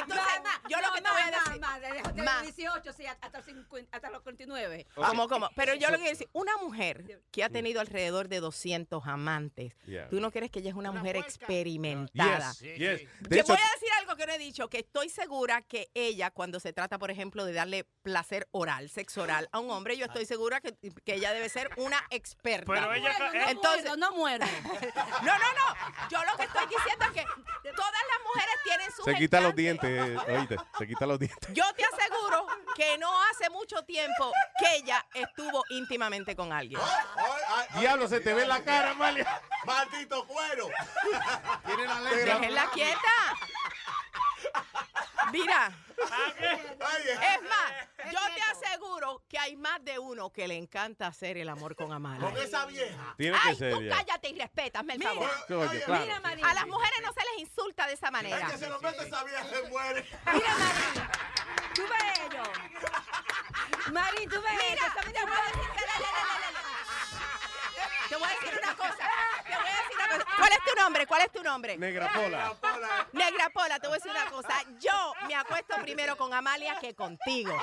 Entonces, 0.00 0.26
yo 0.68 0.80
lo 0.80 0.86
no, 0.88 0.92
que 0.94 1.00
te 1.02 1.10
voy 1.10 1.20
a 1.20 1.30
más, 1.30 1.44
decir... 1.44 1.60
Más, 1.60 2.14
Más. 2.24 2.44
los 2.46 2.56
18, 2.56 2.92
sí, 2.92 3.06
hasta, 3.06 3.28
los 3.36 3.44
50, 3.46 3.94
hasta 3.96 4.10
los 4.10 4.22
49. 4.22 4.86
¿Cómo, 4.94 5.28
cómo? 5.28 5.50
Pero 5.54 5.74
yo 5.74 5.88
lo 5.88 5.94
que 5.96 6.02
quiero 6.04 6.10
decir, 6.18 6.28
una 6.32 6.56
mujer 6.58 7.20
que 7.30 7.44
ha 7.44 7.50
tenido 7.50 7.80
alrededor 7.80 8.28
de 8.28 8.40
200 8.40 9.06
amantes, 9.06 9.74
Yeah. 9.86 10.08
tú 10.08 10.20
no 10.20 10.30
crees 10.30 10.50
que 10.50 10.60
ella 10.60 10.70
es 10.70 10.76
una 10.76 10.90
mujer 10.92 11.16
experimentada. 11.16 12.52
Yes, 12.54 12.78
yes. 12.78 13.00
Te 13.28 13.42
voy 13.42 13.56
a 13.56 13.72
decir 13.74 13.88
algo 14.00 14.16
que 14.16 14.26
no 14.26 14.32
he 14.32 14.38
dicho 14.38 14.68
que 14.68 14.78
estoy 14.78 15.08
segura 15.08 15.62
que 15.62 15.90
ella, 15.94 16.30
cuando 16.30 16.60
se 16.62 16.72
trata, 16.72 16.98
por 16.98 17.10
ejemplo, 17.10 17.44
de 17.44 17.52
darle 17.52 17.84
placer 18.02 18.48
oral, 18.52 18.88
sexo 18.88 19.22
oral 19.22 19.48
a 19.52 19.58
un 19.58 19.70
hombre, 19.70 19.96
yo 19.96 20.06
estoy 20.06 20.24
segura 20.26 20.60
que, 20.60 20.72
que 21.04 21.14
ella 21.14 21.32
debe 21.32 21.48
ser 21.48 21.70
una 21.76 22.00
experta. 22.10 22.72
Pero 22.72 22.92
ella 22.94 23.18
ca- 23.18 23.32
eh, 23.32 23.44
entonces, 23.48 23.96
no 23.98 24.12
muerde. 24.12 24.46
no, 25.22 25.38
no, 25.38 25.52
no. 25.52 26.08
Yo 26.08 26.22
lo 26.24 26.36
que 26.36 26.44
estoy 26.44 26.66
diciendo 26.66 27.04
es 27.06 27.10
que 27.12 27.24
todas 27.74 27.92
las 27.92 28.20
mujeres 28.24 28.54
tienen 28.64 28.92
sus 28.92 29.04
Se 29.04 29.14
quita 29.14 29.40
los 29.40 29.54
dientes, 29.56 29.90
eh, 29.90 30.16
oíste, 30.38 30.56
se 30.78 30.86
quita 30.86 31.04
los 31.06 31.18
dientes. 31.18 31.52
Yo 31.52 31.64
te 31.74 31.84
aseguro 31.84 32.46
que 32.76 32.96
no 32.98 33.10
hace 33.24 33.50
mucho 33.50 33.82
tiempo 33.84 34.32
que 34.58 34.76
ella 34.76 35.04
estuvo 35.14 35.64
íntimamente 35.70 36.36
con 36.36 36.52
alguien. 36.52 36.80
Diablo, 37.80 38.06
se 38.06 38.20
te 38.20 38.32
ve 38.34 38.46
la 38.46 38.62
cara, 38.62 38.92
Amalia. 38.92 39.42
Maldito 39.64 40.24
cuero. 40.26 40.68
Tiene 41.66 41.86
la 41.86 42.00
Déjenla 42.02 42.70
quieta. 42.72 42.98
Mira, 45.32 45.72
es 45.98 47.42
más, 47.48 48.12
yo 48.12 48.18
te 48.34 48.42
aseguro 48.50 49.22
que 49.28 49.38
hay 49.38 49.56
más 49.56 49.82
de 49.82 49.98
uno 49.98 50.30
que 50.30 50.46
le 50.46 50.56
encanta 50.56 51.06
hacer 51.06 51.38
el 51.38 51.48
amor 51.48 51.74
con 51.74 51.92
Amalia. 51.92 52.28
Con 52.28 52.36
esa 52.36 52.66
vieja. 52.66 53.14
Tiene 53.16 53.38
que 53.38 53.48
Ay, 53.48 53.56
ser 53.56 53.72
tú 53.72 53.80
cállate 53.88 54.28
y 54.28 54.38
respétame 54.38 54.94
el 54.94 55.02
favor. 55.02 55.30
Coño, 55.48 55.70
claro. 55.86 56.04
Mira, 56.04 56.20
María. 56.20 56.46
A 56.46 56.54
las 56.54 56.66
mujeres 56.66 57.00
no 57.02 57.12
se 57.12 57.20
les 57.30 57.48
insulta 57.48 57.86
de 57.86 57.94
esa 57.94 58.10
manera. 58.10 58.46
Es 58.46 58.52
que 58.52 58.58
se 58.58 58.68
lo 58.68 58.80
mete 58.80 59.06
esa 59.06 59.24
vieja 59.24 59.44
se 59.44 59.62
muere. 59.68 60.06
Mira, 60.32 60.54
Marín. 60.58 61.10
Tú 61.74 61.82
ves 61.82 62.18
ello. 62.26 62.42
Marín, 63.92 64.28
tú 64.28 64.42
ves 64.42 64.52
Mira, 64.52 64.86
ello. 65.08 65.22
Te 68.12 68.18
voy 68.18 68.28
a 68.28 68.32
decir 68.40 68.60
una 68.62 68.76
cosa. 68.76 69.08
Te 69.46 69.56
voy 69.56 69.66
a 69.66 69.82
decir 69.82 69.96
una 69.96 70.08
cosa. 70.18 70.36
¿Cuál 70.36 70.52
es 70.52 70.58
tu 70.64 70.74
nombre? 70.82 71.06
¿Cuál 71.06 71.22
es 71.22 71.32
tu 71.32 71.42
nombre? 71.42 71.78
Negra 71.78 72.12
Pola. 72.12 72.54
Negra 73.12 73.48
Pola, 73.48 73.78
te 73.80 73.86
voy 73.88 73.94
a 73.94 73.96
decir 73.96 74.10
una 74.10 74.26
cosa. 74.30 74.62
Yo 74.80 75.14
me 75.26 75.34
acuesto 75.34 75.76
primero 75.80 76.14
con 76.18 76.34
Amalia 76.34 76.76
que 76.78 76.94
contigo. 76.94 77.56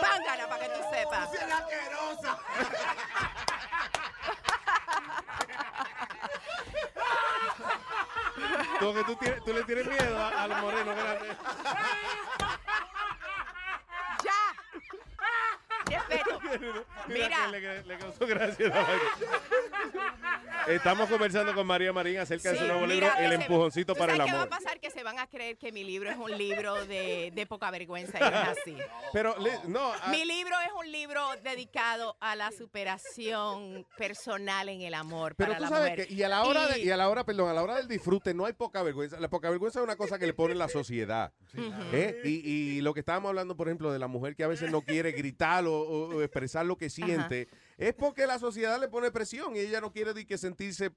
Pángana 0.00 0.46
para 0.48 0.62
que 0.62 0.68
tú 0.68 0.80
sepas. 0.92 1.32
Es 1.34 1.42
asquerosa. 1.42 2.38
Como 8.78 8.94
que 8.94 9.04
tú, 9.04 9.16
tienes- 9.16 9.44
tú 9.44 9.52
le 9.52 9.64
tienes 9.64 9.86
miedo 9.86 10.18
a- 10.22 10.42
al 10.42 10.62
moreno 10.62 10.94
grande. 10.94 11.36
Respeto. 15.86 16.40
Mira. 17.08 17.36
que 17.50 17.60
le, 17.60 17.82
le 17.84 17.98
causó 17.98 18.26
gracia 18.26 18.68
la 18.68 18.74
vaina. 18.82 19.02
Estamos 20.68 21.08
conversando 21.08 21.54
con 21.54 21.64
María 21.64 21.92
Marín 21.92 22.18
acerca 22.18 22.50
de 22.50 22.56
su 22.56 22.62
Sí, 22.64 22.68
nuevo 22.68 22.86
mira, 22.88 22.94
libro, 22.94 23.10
El 23.18 23.30
que 23.30 23.36
se- 23.36 23.42
empujoncito 23.42 23.92
¿tú 23.94 23.98
para 24.00 24.12
el 24.14 24.18
sabes 24.18 24.32
qué 24.32 24.36
va 24.36 24.42
amor. 24.42 24.52
a 24.54 24.58
pasar? 24.58 24.80
Que 24.80 24.90
se 24.90 25.02
van 25.04 25.18
a 25.20 25.28
creer 25.28 25.56
que 25.58 25.70
mi 25.70 25.84
libro 25.84 26.10
es 26.10 26.16
un 26.16 26.36
libro 26.36 26.84
de, 26.86 27.30
de 27.32 27.46
poca 27.46 27.70
vergüenza 27.70 28.18
y 28.18 28.20
no 28.20 28.26
es 28.26 28.48
así. 28.58 28.76
Pero, 29.12 29.36
no, 29.68 29.92
ah, 29.92 30.08
Mi 30.10 30.24
libro 30.24 30.56
es 30.66 30.72
un 30.76 30.90
libro 30.90 31.24
dedicado 31.44 32.16
a 32.18 32.34
la 32.34 32.50
superación 32.50 33.86
personal 33.96 34.68
en 34.68 34.80
el 34.82 34.94
amor 34.94 35.34
pero 35.36 35.52
para 35.52 35.58
tú 35.58 35.62
la 35.64 35.68
sabes 35.68 35.90
mujer. 35.92 36.08
que, 36.08 36.14
y 36.14 36.22
a 36.24 36.28
la 36.28 36.42
hora 36.44 36.66
de, 36.66 36.80
Y- 36.80 36.86
y 36.86 36.90
a 36.90 36.96
la 36.96 37.08
hora, 37.10 37.22
perdón, 37.24 37.48
a 37.48 37.52
la 37.52 37.62
hora 37.62 37.76
del 37.76 37.86
disfrute 37.86 38.34
no 38.34 38.44
hay 38.44 38.52
poca 38.52 38.82
vergüenza. 38.82 39.20
La 39.20 39.28
poca 39.28 39.50
vergüenza 39.50 39.78
es 39.78 39.84
una 39.84 39.96
cosa 39.96 40.18
que 40.18 40.26
le 40.26 40.34
pone 40.34 40.56
la 40.56 40.68
sociedad. 40.68 41.32
¿eh? 41.92 42.20
y, 42.24 42.50
y 42.50 42.80
lo 42.80 42.92
que 42.92 43.00
estábamos 43.00 43.28
hablando, 43.28 43.56
por 43.56 43.68
ejemplo, 43.68 43.92
de 43.92 44.00
la 44.00 44.08
mujer 44.08 44.34
que 44.34 44.42
a 44.42 44.48
veces 44.48 44.70
no 44.72 44.80
quiere 44.82 45.12
gritar 45.12 45.64
o, 45.66 45.75
o- 45.80 46.16
o 46.16 46.22
expresar 46.22 46.64
lo 46.66 46.76
que 46.76 46.90
siente, 46.90 47.48
es 47.78 47.94
porque 47.94 48.26
la 48.26 48.38
sociedad 48.38 48.80
le 48.80 48.88
pone 48.88 49.10
presión 49.10 49.54
y 49.56 49.60
ella 49.60 49.80
no 49.80 49.92
quiere 49.92 50.14
di 50.14 50.24
que 50.24 50.38
sentirse 50.38 50.90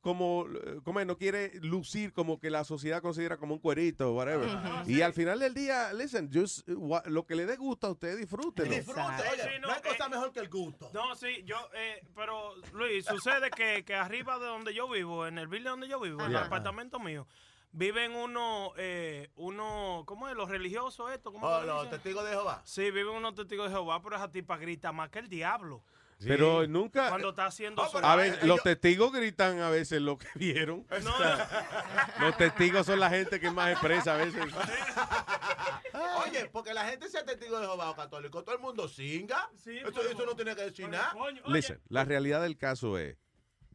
como, 0.00 0.46
eh, 0.46 0.80
como 0.84 1.02
no 1.02 1.16
quiere 1.16 1.52
lucir 1.62 2.12
como 2.12 2.38
que 2.38 2.50
la 2.50 2.64
sociedad 2.64 3.00
considera 3.00 3.38
como 3.38 3.54
un 3.54 3.60
cuerito 3.60 4.10
o 4.10 4.14
whatever. 4.14 4.48
Ujú. 4.48 4.90
Y 4.90 5.00
al 5.00 5.14
final 5.14 5.38
del 5.38 5.54
día, 5.54 5.94
listen, 5.94 6.28
just, 6.30 6.68
what- 6.68 7.06
lo 7.06 7.24
que 7.24 7.34
le 7.34 7.46
dé 7.46 7.56
gusto 7.56 7.86
a 7.86 7.92
usted, 7.92 8.18
disfrútelo. 8.18 8.70
Disfrute, 8.70 9.00
oye, 9.00 9.42
Sí, 9.44 9.48
no, 9.62 9.68
no, 9.68 9.72
hay 9.72 9.80
cosa 9.80 10.06
eh, 10.06 10.10
mejor 10.10 10.30
que 10.32 10.40
el 10.40 10.50
gusto. 10.50 10.90
No, 10.92 11.14
sí, 11.16 11.42
yo, 11.46 11.56
eh, 11.74 12.02
pero 12.14 12.54
Luis, 12.74 13.06
sucede 13.06 13.50
que, 13.50 13.82
que 13.86 13.94
arriba 13.94 14.38
de 14.38 14.44
donde 14.44 14.74
yo 14.74 14.90
vivo, 14.90 15.26
en 15.26 15.38
el 15.38 15.48
building 15.48 15.70
donde 15.70 15.88
yo 15.88 15.98
vivo, 15.98 16.20
en 16.22 16.30
el 16.32 16.36
apartamento 16.36 16.98
mío, 17.00 17.26
viven 17.74 18.12
unos, 18.14 18.70
eh, 18.76 19.30
uno, 19.36 20.04
¿cómo 20.06 20.28
es? 20.28 20.34
Los 20.36 20.48
religiosos, 20.48 21.10
esto, 21.12 21.32
¿cómo 21.32 21.46
Oh, 21.46 21.62
los 21.62 21.90
testigos 21.90 22.24
de 22.24 22.30
Jehová. 22.30 22.62
Sí, 22.64 22.90
viven 22.90 23.08
unos 23.14 23.34
testigos 23.34 23.68
de 23.68 23.74
Jehová, 23.74 24.00
pero 24.02 24.16
esa 24.16 24.30
tipa 24.30 24.56
grita 24.56 24.92
más 24.92 25.10
que 25.10 25.18
el 25.18 25.28
diablo. 25.28 25.82
Pero 26.24 26.66
nunca. 26.68 27.08
Cuando 27.10 27.30
está 27.30 27.46
haciendo 27.46 27.86
su- 27.88 27.98
A 27.98 28.16
veces, 28.16 28.44
los 28.44 28.62
testigos 28.62 29.12
gritan 29.12 29.60
a 29.60 29.68
veces 29.68 30.00
lo 30.00 30.16
que 30.16 30.28
vieron. 30.36 30.86
No. 31.02 31.12
O 31.14 31.18
sea, 31.18 32.08
los 32.20 32.36
testigos 32.38 32.86
son 32.86 33.00
la 33.00 33.10
gente 33.10 33.40
que 33.40 33.50
más 33.50 33.72
expresa 33.72 34.14
a 34.14 34.18
veces. 34.18 34.40
Oye, 36.26 36.48
porque 36.52 36.72
la 36.72 36.86
gente 36.86 37.08
sea 37.08 37.24
testigo 37.24 37.58
de 37.58 37.66
Jehová 37.66 37.90
o 37.90 37.96
católico, 37.96 38.42
todo 38.42 38.54
el 38.54 38.60
mundo 38.60 38.88
singa. 38.88 39.50
eso, 39.66 40.00
eso 40.02 40.24
no 40.24 40.34
tiene 40.34 40.54
que 40.56 40.62
decir 40.62 40.88
nada. 40.88 41.12
Listen, 41.46 41.80
la 41.88 42.04
realidad 42.04 42.42
del 42.42 42.56
caso 42.56 42.96
es 42.98 43.16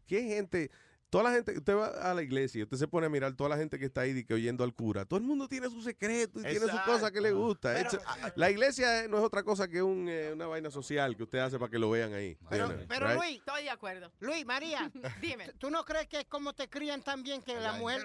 que 0.08 0.24
gente, 0.24 0.72
toda 1.10 1.24
la 1.26 1.32
gente, 1.32 1.58
usted 1.58 1.76
va 1.76 1.88
a 1.88 2.14
la 2.14 2.22
iglesia, 2.22 2.64
usted 2.64 2.78
se 2.78 2.88
pone 2.88 3.08
a 3.08 3.10
mirar 3.10 3.34
toda 3.34 3.50
la 3.50 3.58
gente 3.58 3.80
que 3.80 3.86
está 3.86 4.02
ahí 4.02 4.12
y 4.12 4.24
que 4.24 4.34
oyendo 4.34 4.64
al 4.64 4.74
cura. 4.74 5.06
Todo 5.06 5.20
el 5.20 5.26
mundo 5.26 5.48
tiene 5.48 5.68
su 5.70 5.82
secreto 5.82 6.40
y 6.40 6.44
tiene 6.44 6.60
sus 6.60 6.70
Exacto. 6.70 6.92
cosas 6.94 7.12
que 7.12 7.22
le 7.22 7.32
gusta. 7.32 7.74
Pero, 7.74 7.90
It's- 7.90 8.34
la 8.36 8.50
iglesia 8.52 9.08
no 9.08 9.18
es 9.18 9.24
otra 9.24 9.44
cosa 9.44 9.68
que 9.68 9.82
un, 9.82 10.08
eh, 10.10 10.32
una 10.34 10.48
vaina 10.48 10.70
social 10.72 11.16
que 11.18 11.24
usted 11.24 11.40
hace 11.40 11.58
para 11.60 11.72
que 11.72 11.80
lo 11.80 11.90
vean 11.90 12.14
ahí. 12.14 12.38
Pero, 12.50 12.68
You 12.68 12.74
know, 12.76 12.86
pero 12.88 13.08
right? 13.08 13.18
Luis, 13.18 13.38
Estoy 13.40 13.64
de 13.64 13.70
acuerdo. 13.70 14.12
Luis, 14.20 14.46
María, 14.46 14.92
Dime. 15.22 15.52
¿tú 15.58 15.70
no 15.70 15.84
crees 15.86 16.08
que 16.08 16.20
es 16.20 16.26
como 16.26 16.54
te 16.54 16.70
crían 16.70 17.02
también 17.02 17.42
que 17.42 17.56
la 17.60 17.74
mujer... 17.74 18.04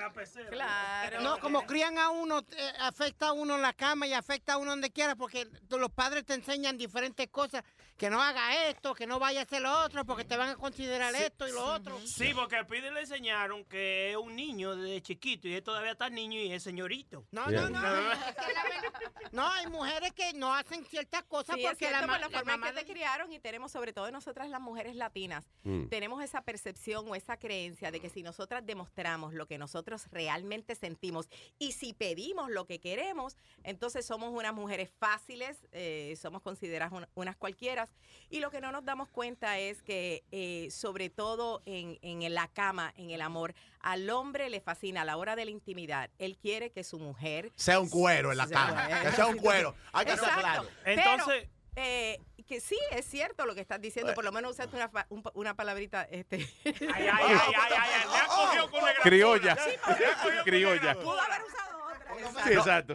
Claro. 0.51 1.21
No, 1.21 1.39
como 1.41 1.63
crían 1.67 1.99
a 1.99 2.11
uno, 2.11 2.41
eh, 2.57 2.73
afecta 2.81 3.29
a 3.29 3.33
uno 3.33 3.57
en 3.57 3.63
la 3.63 3.73
cama 3.73 4.07
y 4.07 4.13
afecta 4.13 4.55
a 4.55 4.57
uno 4.59 4.71
donde 4.71 4.91
quiera, 4.91 5.17
porque 5.17 5.49
los 5.71 5.91
padres 5.91 6.25
te 6.25 6.35
enseñan 6.35 6.77
diferentes 6.79 7.29
cosas, 7.29 7.63
que 7.97 8.11
no 8.11 8.21
haga 8.21 8.69
esto, 8.69 8.95
que 8.95 9.07
no 9.07 9.19
vaya 9.19 9.41
a 9.41 9.43
hacer 9.45 9.63
lo 9.63 9.73
otro, 9.85 10.05
porque 10.05 10.25
te 10.25 10.37
van 10.37 10.49
a 10.51 10.57
considerar 10.57 11.15
esto 11.15 11.47
y 11.47 11.53
lo 11.53 11.65
otro. 11.65 11.99
Sí, 12.07 12.33
porque 12.35 12.57
a 12.57 12.67
Pide 12.67 12.91
le 12.95 13.01
enseñaron 13.01 13.65
que 13.65 14.13
es 14.13 14.17
un 14.17 14.35
niño 14.37 14.77
desde 14.77 15.03
chiquito 15.03 15.49
y 15.49 15.55
él 15.55 15.63
todavía 15.63 15.93
está 15.93 16.09
niño 16.09 16.41
y 16.41 16.53
es 16.53 16.63
señorito. 16.63 17.27
No, 17.33 17.47
no, 17.51 17.69
no. 17.69 17.79
No, 19.33 19.51
hay 19.51 19.67
mujeres 19.67 20.13
que 20.13 20.33
no 20.35 20.55
hacen 20.55 20.85
ciertas 20.85 21.25
cosas 21.25 21.57
Sí, 21.57 21.63
porque 21.63 21.87
cierto, 21.87 22.01
la, 22.01 22.07
por 22.07 22.21
la 22.21 22.29
la 22.29 22.39
forma 22.39 22.55
en 22.55 22.75
que 22.75 22.85
te 22.85 22.93
criaron 22.93 23.33
y 23.33 23.41
tenemos, 23.41 23.73
sobre 23.73 23.93
todo 23.93 24.09
nosotras 24.13 24.49
las 24.49 24.61
mujeres 24.61 24.95
latinas, 24.95 25.45
Mm. 25.65 25.87
tenemos 25.89 26.23
esa 26.23 26.43
percepción 26.43 27.09
o 27.09 27.15
esa 27.15 27.37
creencia 27.39 27.91
de 27.91 27.99
que 27.99 28.11
si 28.11 28.23
nosotras 28.23 28.65
demostramos 28.67 29.33
lo 29.35 29.47
que 29.47 29.57
nosotros 29.59 30.07
realmente 30.13 30.75
sentimos 30.77 31.29
y 31.59 31.73
si 31.73 31.95
pedimos 31.95 32.51
lo 32.51 32.67
que 32.67 32.79
queremos, 32.81 33.37
entonces 33.65 34.05
somos 34.07 34.31
unas 34.33 34.55
mujeres 34.55 34.91
fáciles, 34.99 35.67
eh, 35.73 36.15
somos 36.21 36.43
consideradas 36.43 36.93
un- 36.93 37.09
unas 37.15 37.37
cualquieras. 37.37 37.91
Y 38.31 38.41
lo 38.41 38.51
que 38.51 38.61
no 38.61 38.71
nos 38.73 38.85
damos 38.85 39.09
cuenta 39.09 39.59
es 39.59 39.83
que, 39.83 40.23
eh, 40.33 40.69
sobre 40.71 41.09
todo 41.11 41.63
en, 41.67 41.99
en 42.03 42.33
la 42.35 42.47
cama, 42.49 42.84
en 42.97 43.11
el 43.11 43.21
amor, 43.23 43.55
al 43.81 44.09
hombre 44.11 44.51
le 44.51 44.61
fascina 44.61 45.03
a 45.03 45.05
la 45.05 45.17
hora 45.17 45.37
de 45.37 45.45
la 45.45 45.51
intimidad. 45.51 46.11
Él 46.19 46.37
quiere 46.37 46.71
que 46.71 46.85
su 46.85 46.99
mujer 46.99 47.53
Sea 47.57 47.81
un 47.81 47.89
cuero 47.89 48.33
en 48.33 48.39
la 48.39 48.47
sea- 48.47 48.67
cama. 48.67 48.89
Que 49.03 49.13
sea 49.13 49.27
un 49.27 49.37
cuero. 49.39 49.75
Hay 49.93 50.05
que 50.07 50.17
ser 50.17 50.29
claro. 50.29 50.67
Pero, 50.85 51.01
Entonces- 51.03 51.49
eh, 51.77 52.21
que 52.47 52.61
sí, 52.61 52.79
es 52.91 53.07
cierto 53.07 53.47
lo 53.47 53.55
que 53.55 53.61
estás 53.63 53.81
diciendo. 53.81 54.13
Por 54.15 54.23
lo 54.25 54.31
menos 54.31 54.53
usaste 54.53 54.77
una, 54.77 54.91
un 55.09 55.23
una 55.33 55.55
palabrita. 55.55 56.03
Este. 56.05 56.37
Ay, 56.65 56.75
ay, 56.89 57.09
ay, 57.09 57.09
ay, 57.19 57.55
ay, 57.59 57.73
ay, 57.73 58.09
le 58.11 58.17
ha 58.19 58.27
cogido 58.27 58.71
con 58.71 58.85
negra 58.85 59.03
Criolla. 59.03 59.57
pola. 59.57 59.97
Sí, 59.97 60.29
Criolla. 60.45 60.95
Pudo 60.95 61.21
haber 61.21 61.43
usado 61.43 61.85
otra. 61.87 62.45
Sí, 62.45 62.53
exacto. 62.53 62.95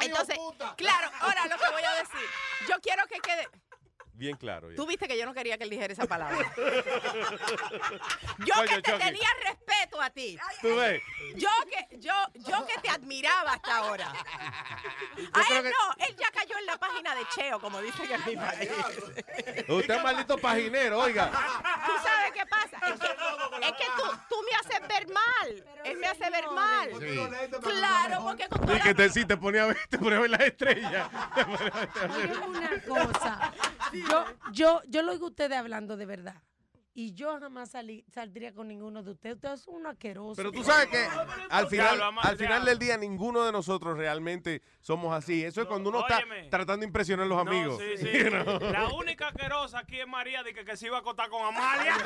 Entonces, 0.00 0.38
claro, 0.76 1.10
ahora 1.20 1.46
lo 1.48 1.56
que 1.58 1.70
voy 1.72 1.82
a 1.82 1.94
decir. 1.96 2.28
Yo 2.68 2.74
quiero 2.80 3.02
que 3.08 3.18
quede. 3.18 3.48
Bien 4.16 4.36
claro. 4.36 4.70
ya. 4.70 4.76
Tú 4.76 4.86
viste 4.86 5.08
que 5.08 5.18
yo 5.18 5.26
no 5.26 5.34
quería 5.34 5.58
que 5.58 5.64
él 5.64 5.70
dijera 5.70 5.92
esa 5.92 6.06
palabra. 6.06 6.38
Yo 8.38 8.54
Coño, 8.54 8.66
que 8.68 8.82
te 8.82 8.92
Chucky. 8.92 9.04
tenía 9.04 9.28
respeto 9.42 10.00
a 10.00 10.10
ti. 10.10 10.38
Tú 10.60 10.76
ves. 10.76 11.02
Yo 11.36 11.48
que, 11.68 11.98
yo, 11.98 12.12
yo 12.34 12.66
que 12.66 12.78
te 12.80 12.90
admiraba 12.90 13.54
hasta 13.54 13.76
ahora. 13.76 14.08
A 14.10 14.14
creo 15.44 15.58
él 15.58 15.62
que- 15.64 15.70
no, 15.70 16.06
él 16.06 16.16
ya 16.16 16.30
cayó 16.30 16.56
en 16.58 16.66
la 16.66 16.76
página 16.76 17.14
de 17.14 17.22
Cheo, 17.34 17.60
como 17.60 17.80
dicen 17.80 18.10
en 18.10 18.24
mi 18.24 18.36
país. 18.36 18.70
Usted 19.68 19.94
es 19.96 20.02
maldito 20.02 20.38
paginero, 20.38 21.00
oiga. 21.00 21.30
¿Tú 21.86 21.92
sabes 22.02 22.32
qué 22.34 22.46
pasa? 22.46 22.78
Es 22.86 23.00
que, 23.00 23.66
es 23.66 23.72
que 23.72 23.86
tú, 23.96 24.02
tú 24.28 24.36
me 24.48 24.56
haces 24.58 24.88
ver 24.88 25.08
mal. 25.08 25.64
Él 25.84 25.96
me 25.98 26.06
hace 26.06 26.30
ver 26.30 26.48
mal. 26.50 26.90
Sí. 27.00 27.58
Claro, 27.62 28.22
porque 28.22 28.48
con 28.48 28.76
Y 28.76 28.80
que 28.80 28.94
te, 28.94 29.08
sí, 29.10 29.24
te 29.24 29.36
ponía 29.36 29.64
a 29.64 29.66
ver, 29.66 29.78
te 29.88 29.98
ponía 29.98 30.18
a 30.18 30.20
ver 30.20 30.30
las 30.30 30.40
estrellas. 30.40 31.08
una 32.46 32.80
cosa. 32.86 33.52
Yo, 34.08 34.24
yo, 34.52 34.82
yo 34.88 35.02
lo 35.02 35.12
oigo 35.12 35.26
a 35.26 35.30
ustedes 35.30 35.56
hablando 35.56 35.96
de 35.96 36.06
verdad. 36.06 36.42
Y 36.96 37.12
yo 37.12 37.40
jamás 37.40 37.72
salí, 37.72 38.04
saldría 38.08 38.54
con 38.54 38.68
ninguno 38.68 39.02
de 39.02 39.10
ustedes. 39.10 39.34
Ustedes 39.34 39.62
son 39.62 39.74
un 39.74 39.86
asqueroso. 39.88 40.36
Pero 40.36 40.52
tú 40.52 40.62
sabes 40.62 40.86
que 40.86 41.04
al 41.50 41.66
final, 41.66 42.00
al 42.22 42.36
final 42.36 42.64
del 42.64 42.78
día 42.78 42.96
ninguno 42.96 43.42
de 43.44 43.50
nosotros 43.50 43.98
realmente 43.98 44.62
somos 44.80 45.12
así. 45.12 45.44
Eso 45.44 45.60
es 45.62 45.66
cuando 45.66 45.90
uno 45.90 46.00
está 46.02 46.18
óyeme. 46.18 46.48
tratando 46.50 46.82
de 46.82 46.86
impresionar 46.86 47.26
a 47.26 47.28
los 47.28 47.44
No, 47.44 47.50
amigos. 47.50 47.80
sí, 47.80 47.96
sí. 47.98 48.18
You 48.24 48.30
know? 48.30 48.60
La 48.70 48.86
única 48.94 49.26
asquerosa 49.26 49.80
aquí 49.80 49.98
es 49.98 50.06
María 50.06 50.44
de 50.44 50.54
que, 50.54 50.64
que 50.64 50.76
se 50.76 50.86
iba 50.86 50.98
a 50.98 51.00
acostar 51.00 51.28
con 51.30 51.42
Amalia. 51.44 51.96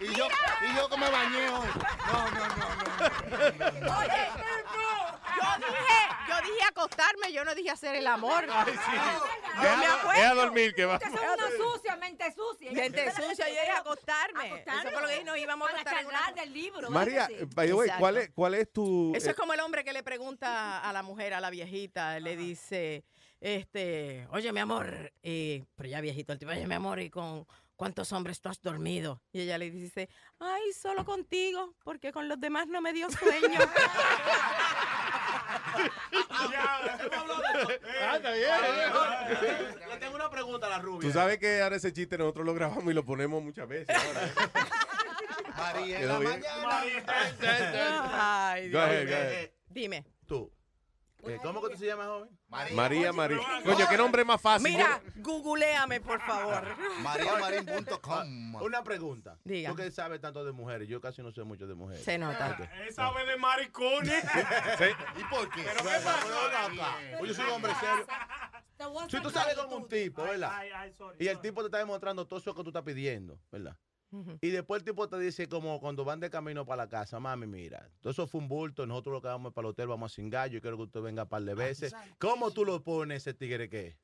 Y 0.00 0.06
yo, 0.06 0.26
y 0.26 0.76
yo 0.76 0.88
que 0.88 0.96
me 0.98 1.08
bañé 1.08 1.48
hoy. 1.50 1.68
No, 2.12 2.30
no, 2.30 2.48
no, 2.48 3.86
no. 3.86 3.98
Oye, 3.98 4.28
yo 5.36 5.66
dije, 5.66 6.00
yo 6.28 6.52
dije 6.52 6.64
acostarme, 6.68 7.32
yo 7.32 7.44
no 7.44 7.54
dije 7.54 7.70
hacer 7.70 7.94
el 7.94 8.06
amor. 8.06 8.46
Yo 8.46 9.76
me 9.76 9.86
acuerdo. 9.86 10.22
Es 10.22 10.30
a 10.30 10.34
dormir 10.34 10.74
que 10.74 10.84
va. 10.84 10.94
Ustedes 10.94 11.14
son 11.14 11.24
una 11.24 11.64
sucia, 11.64 11.96
mente 11.96 12.32
sucia. 12.32 12.72
Mente 12.72 13.10
sucia, 13.12 13.48
yo 13.48 13.54
dije 13.54 13.70
acostarme. 13.70 14.64
Eso 14.66 14.90
fue 14.90 15.02
lo 15.02 15.08
que 15.08 15.12
dije, 15.12 15.24
nos 15.24 15.38
íbamos 15.38 15.68
a 15.68 15.70
Para 15.70 15.80
acostar 15.82 16.00
en 16.00 16.06
una 16.06 16.18
charlar 16.18 16.44
del 16.44 16.54
libro. 16.54 16.90
María, 16.90 17.14
¿verdad 17.14 17.28
que 17.28 17.38
sí? 17.38 17.50
by 17.54 17.66
the 17.66 17.74
way. 17.74 17.90
¿cuál 17.98 18.16
es, 18.16 18.30
¿cuál 18.34 18.54
es 18.54 18.72
tu...? 18.72 19.12
Eso 19.14 19.28
eh, 19.28 19.30
es 19.30 19.36
como 19.36 19.52
el 19.52 19.60
hombre 19.60 19.84
que 19.84 19.92
le 19.92 20.02
pregunta 20.02 20.80
a 20.80 20.92
la 20.92 21.02
mujer, 21.02 21.34
a 21.34 21.40
la 21.40 21.50
viejita, 21.50 22.18
le 22.20 22.36
dice, 22.36 23.04
este, 23.40 24.26
oye, 24.30 24.52
mi 24.52 24.60
amor, 24.60 25.12
eh, 25.22 25.64
pero 25.76 25.88
ya 25.88 26.00
viejito 26.00 26.32
el 26.32 26.38
tipo, 26.38 26.50
oye, 26.52 26.66
mi 26.66 26.74
amor, 26.74 27.00
¿y 27.00 27.10
con 27.10 27.46
cuántos 27.76 28.12
hombres 28.12 28.40
tú 28.40 28.48
has 28.48 28.60
dormido? 28.60 29.22
Y 29.32 29.40
ella 29.42 29.58
le 29.58 29.70
dice, 29.70 30.08
ay, 30.38 30.62
solo 30.72 31.04
contigo, 31.04 31.74
porque 31.84 32.12
con 32.12 32.28
los 32.28 32.40
demás 32.40 32.66
no 32.68 32.80
me 32.80 32.92
dio 32.92 33.08
sueño. 33.10 33.60
Ah, 38.00 38.16
está 38.16 38.30
bien. 38.32 39.88
Le 39.88 39.96
tengo 39.98 40.14
una 40.16 40.30
pregunta 40.30 40.66
a 40.66 40.70
la 40.70 40.78
rubia. 40.78 41.08
Tú 41.08 41.12
sabes 41.12 41.38
que 41.38 41.62
ahora 41.62 41.76
ese 41.76 41.92
chiste 41.92 42.18
nosotros 42.18 42.46
lo 42.46 42.54
grabamos 42.54 42.84
y 42.84 42.92
lo 42.94 43.04
ponemos 43.04 43.42
muchas 43.42 43.68
veces. 43.68 43.94
ahora. 43.96 44.20
María 45.56 45.96
en 45.96 46.02
Quedó 46.02 46.12
la 46.14 46.18
bien. 46.18 46.42
mañana. 46.42 46.82
Ay, 48.52 48.70
Go 48.70 48.78
Dios. 48.78 48.84
ahead, 48.84 49.08
go 49.08 49.14
ahead. 49.14 49.50
Dime. 49.68 50.04
Tú. 50.26 50.52
Eh, 51.26 51.38
¿Cómo 51.42 51.62
que 51.62 51.70
tú 51.70 51.78
se 51.78 51.86
llamas, 51.86 52.06
joven? 52.06 52.28
María, 52.48 53.12
María. 53.12 53.38
Coño, 53.64 53.86
qué 53.88 53.96
nombre 53.96 54.24
más 54.24 54.40
fácil. 54.40 54.70
Mira, 54.70 55.00
googleame, 55.16 56.00
por 56.00 56.20
favor. 56.20 56.64
MariaMarín.com. 57.00 58.54
Una 58.62 58.82
pregunta. 58.82 59.38
Diga. 59.44 59.70
Tú 59.70 59.76
que 59.76 59.90
sabes 59.90 60.20
tanto 60.20 60.44
de 60.44 60.52
mujeres, 60.52 60.88
yo 60.88 61.00
casi 61.00 61.22
no 61.22 61.32
sé 61.32 61.44
mucho 61.44 61.66
de 61.66 61.74
mujeres. 61.74 62.04
Se 62.04 62.18
nota. 62.18 62.56
Él 62.86 62.92
sabe 62.94 63.24
de 63.24 63.36
maricones. 63.36 64.24
¿Y 65.16 65.24
por 65.24 65.50
qué? 65.50 65.62
Pero 65.64 65.76
¿qué 65.78 66.04
pasa? 66.04 66.16
Oye, 67.20 67.28
yo 67.28 67.34
soy 67.34 67.44
un 67.46 67.52
hombre 67.52 67.72
serio. 67.74 68.06
Si 69.08 69.20
tú 69.20 69.30
sales 69.30 69.54
con 69.56 69.72
un 69.72 69.88
tipo, 69.88 70.22
¿verdad? 70.22 70.50
Ay, 70.52 70.68
ay, 70.74 70.92
sorry, 70.92 71.16
Y 71.20 71.28
el 71.28 71.36
sorry. 71.36 71.48
tipo 71.48 71.60
te 71.62 71.66
está 71.66 71.78
demostrando 71.78 72.26
todo 72.26 72.38
eso 72.38 72.54
que 72.54 72.62
tú 72.62 72.70
estás 72.70 72.82
pidiendo, 72.82 73.38
¿verdad? 73.50 73.76
Y 74.40 74.50
después 74.50 74.80
el 74.80 74.84
tipo 74.84 75.08
te 75.08 75.18
dice 75.18 75.48
como 75.48 75.80
cuando 75.80 76.04
van 76.04 76.20
de 76.20 76.30
camino 76.30 76.64
para 76.64 76.84
la 76.84 76.88
casa, 76.88 77.20
mami, 77.20 77.46
mira, 77.46 77.90
todo 78.00 78.10
eso 78.12 78.26
fue 78.26 78.40
un 78.40 78.48
bulto, 78.48 78.86
nosotros 78.86 79.14
lo 79.14 79.22
que 79.22 79.28
vamos 79.28 79.52
para 79.52 79.66
el 79.66 79.70
hotel, 79.72 79.88
vamos 79.88 80.12
a 80.12 80.14
cingar, 80.14 80.50
yo 80.50 80.60
quiero 80.60 80.76
que 80.76 80.84
usted 80.84 81.00
venga 81.00 81.24
un 81.24 81.28
par 81.28 81.42
de 81.42 81.54
veces. 81.54 81.94
¿Cómo 82.18 82.50
tú 82.50 82.64
lo 82.64 82.82
pones 82.82 83.22
ese 83.22 83.34
tigre 83.34 83.68
que? 83.68 83.96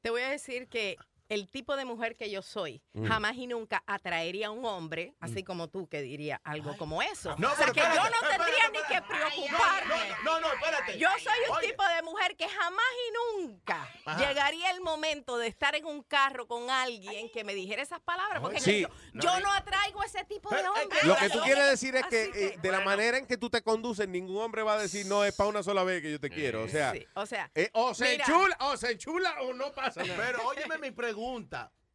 Te 0.00 0.10
voy 0.10 0.22
a 0.22 0.30
decir 0.30 0.68
que 0.68 0.96
el 1.28 1.48
tipo 1.50 1.76
de 1.76 1.84
mujer 1.84 2.16
que 2.16 2.30
yo 2.30 2.42
soy 2.42 2.82
Mm. 2.94 3.06
jamás 3.06 3.36
y 3.36 3.46
nunca 3.46 3.82
atraería 3.86 4.48
a 4.48 4.50
un 4.50 4.64
hombre, 4.64 5.14
así 5.20 5.44
como 5.44 5.68
tú, 5.68 5.88
que 5.88 6.00
diría 6.02 6.40
algo 6.44 6.76
como 6.76 7.02
eso. 7.02 7.34
No, 7.38 7.52
o 7.52 7.56
sea, 7.56 7.66
pero 7.66 7.72
que 7.74 7.80
yo 7.80 7.86
no 8.02 8.04
espérate, 8.06 8.44
tendría 8.44 8.68
ni 8.70 8.78
que 8.94 9.02
preocuparme. 9.02 9.94
No, 10.24 10.40
no, 10.40 10.52
espérate. 10.52 10.98
Yo 10.98 11.08
soy 11.22 11.50
un 11.50 11.56
Oye. 11.56 11.68
tipo 11.68 11.82
de 11.84 12.02
mujer 12.02 12.36
que 12.36 12.48
jamás 12.48 12.84
y 13.08 13.42
nunca 13.42 13.88
Ajá. 14.04 14.18
llegaría 14.26 14.70
el 14.70 14.80
momento 14.80 15.36
de 15.38 15.46
estar 15.46 15.74
en 15.74 15.86
un 15.86 16.02
carro 16.02 16.46
con 16.46 16.70
alguien 16.70 17.30
que 17.30 17.44
me 17.44 17.54
dijera 17.54 17.82
esas 17.82 18.00
palabras, 18.00 18.40
porque 18.40 18.60
Sí. 18.60 18.82
yo, 18.82 18.88
yo 19.14 19.40
no 19.40 19.52
atraigo 19.52 20.00
a 20.02 20.06
ese 20.06 20.24
tipo 20.24 20.48
de 20.50 20.66
hombre. 20.68 20.98
Lo 21.04 21.16
que 21.16 21.30
tú 21.30 21.40
quieres 21.42 21.66
decir 21.68 21.94
es 21.96 22.06
que, 22.06 22.24
eh, 22.34 22.58
de 22.60 22.72
la 22.72 22.80
manera 22.80 23.18
en 23.18 23.26
que 23.26 23.36
tú 23.36 23.50
te 23.50 23.62
conduces, 23.62 24.08
ningún 24.08 24.42
hombre 24.42 24.62
va 24.62 24.74
a 24.74 24.78
decir, 24.78 25.06
no, 25.06 25.24
es 25.24 25.34
para 25.34 25.50
una 25.50 25.62
sola 25.62 25.84
vez 25.84 26.02
que 26.02 26.10
yo 26.12 26.20
te 26.20 26.30
quiero. 26.30 26.62
O 26.62 26.68
sea, 26.68 26.92
Sí, 26.92 27.06
o 27.14 27.26
sea, 27.26 27.50
eh, 27.54 27.70
o 27.74 27.94
se 27.94 28.08
mira. 28.12 28.24
enchula, 28.26 28.56
o 28.60 28.76
se 28.76 28.92
enchula 28.92 29.42
o 29.42 29.52
no 29.54 29.72
pasa 29.72 30.02
nada. 30.04 30.16
Pero 30.26 30.46
óyeme 30.46 30.78
mi 30.78 30.90
pregunta. 30.90 31.17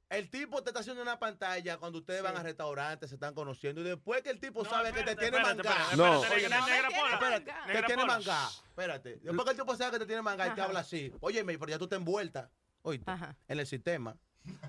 El 0.09 0.29
tipo 0.29 0.61
te 0.61 0.69
está 0.69 0.81
haciendo 0.81 1.01
una 1.01 1.17
pantalla 1.17 1.77
cuando 1.77 1.97
ustedes 1.97 2.21
van 2.21 2.37
a 2.37 2.43
restaurantes, 2.43 3.09
se 3.09 3.15
están 3.15 3.33
conociendo 3.33 3.81
y 3.81 3.83
después 3.83 4.21
que 4.21 4.29
el 4.29 4.39
tipo 4.39 4.63
sabe 4.63 4.89
que 4.93 5.01
te 5.03 5.11
espérate, 5.11 5.31
tiene 5.31 5.39
mangá. 5.43 5.71
espérate, 5.71 5.97
No. 5.97 6.23
espérate, 6.23 7.51
te 7.73 7.83
tiene 7.83 8.05
mangá. 8.05 8.47
Espérate. 8.67 9.15
Después 9.23 9.43
que 9.45 9.51
el 9.51 9.57
tipo 9.57 9.75
sabe 9.75 9.91
que 9.93 9.99
te 9.99 10.05
tiene 10.05 10.21
mangá 10.21 10.47
y 10.47 10.51
te 10.51 10.61
habla 10.61 10.81
así. 10.81 11.11
Óyeme, 11.19 11.57
pero 11.57 11.71
ya 11.71 11.79
tú 11.79 11.87
te 11.87 11.95
envuelta. 11.95 12.51
Oíste, 12.83 13.09
en 13.47 13.59
el 13.59 13.65
sistema. 13.65 14.15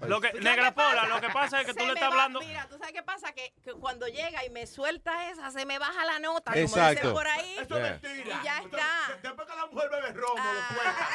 Lo 0.06 0.20
que, 0.20 0.28
¿Tú 0.28 0.36
sabes 0.38 0.44
negra 0.44 0.74
pola, 0.74 1.06
lo 1.08 1.20
que 1.20 1.28
pasa 1.30 1.60
es 1.60 1.66
que 1.66 1.74
tú 1.78 1.84
le 1.86 1.94
estás 1.94 2.02
va- 2.04 2.12
hablando. 2.12 2.40
Mira, 2.40 2.66
tú 2.68 2.76
sabes 2.78 2.92
qué 2.92 3.02
pasa, 3.02 3.32
que, 3.32 3.52
que 3.64 3.72
cuando 3.72 4.06
llega 4.06 4.44
y 4.44 4.50
me 4.50 4.66
suelta 4.66 5.30
esa, 5.30 5.50
se 5.50 5.64
me 5.66 5.78
baja 5.78 6.04
la 6.04 6.18
nota, 6.18 6.52
como 6.52 6.64
Exacto. 6.64 6.94
dicen 7.00 7.12
por 7.12 7.26
ahí. 7.26 7.56
Eso 7.60 7.76
es 7.78 7.82
mentira. 7.82 8.40
Y 8.40 8.44
ya 8.44 8.58
está. 8.58 9.18
Después 9.22 9.48
que 9.48 9.56
la 9.56 9.66
mujer 9.66 9.90
bebe 9.90 10.12
romo, 10.12 10.34
lo 10.36 10.76
cuenta. 10.76 11.08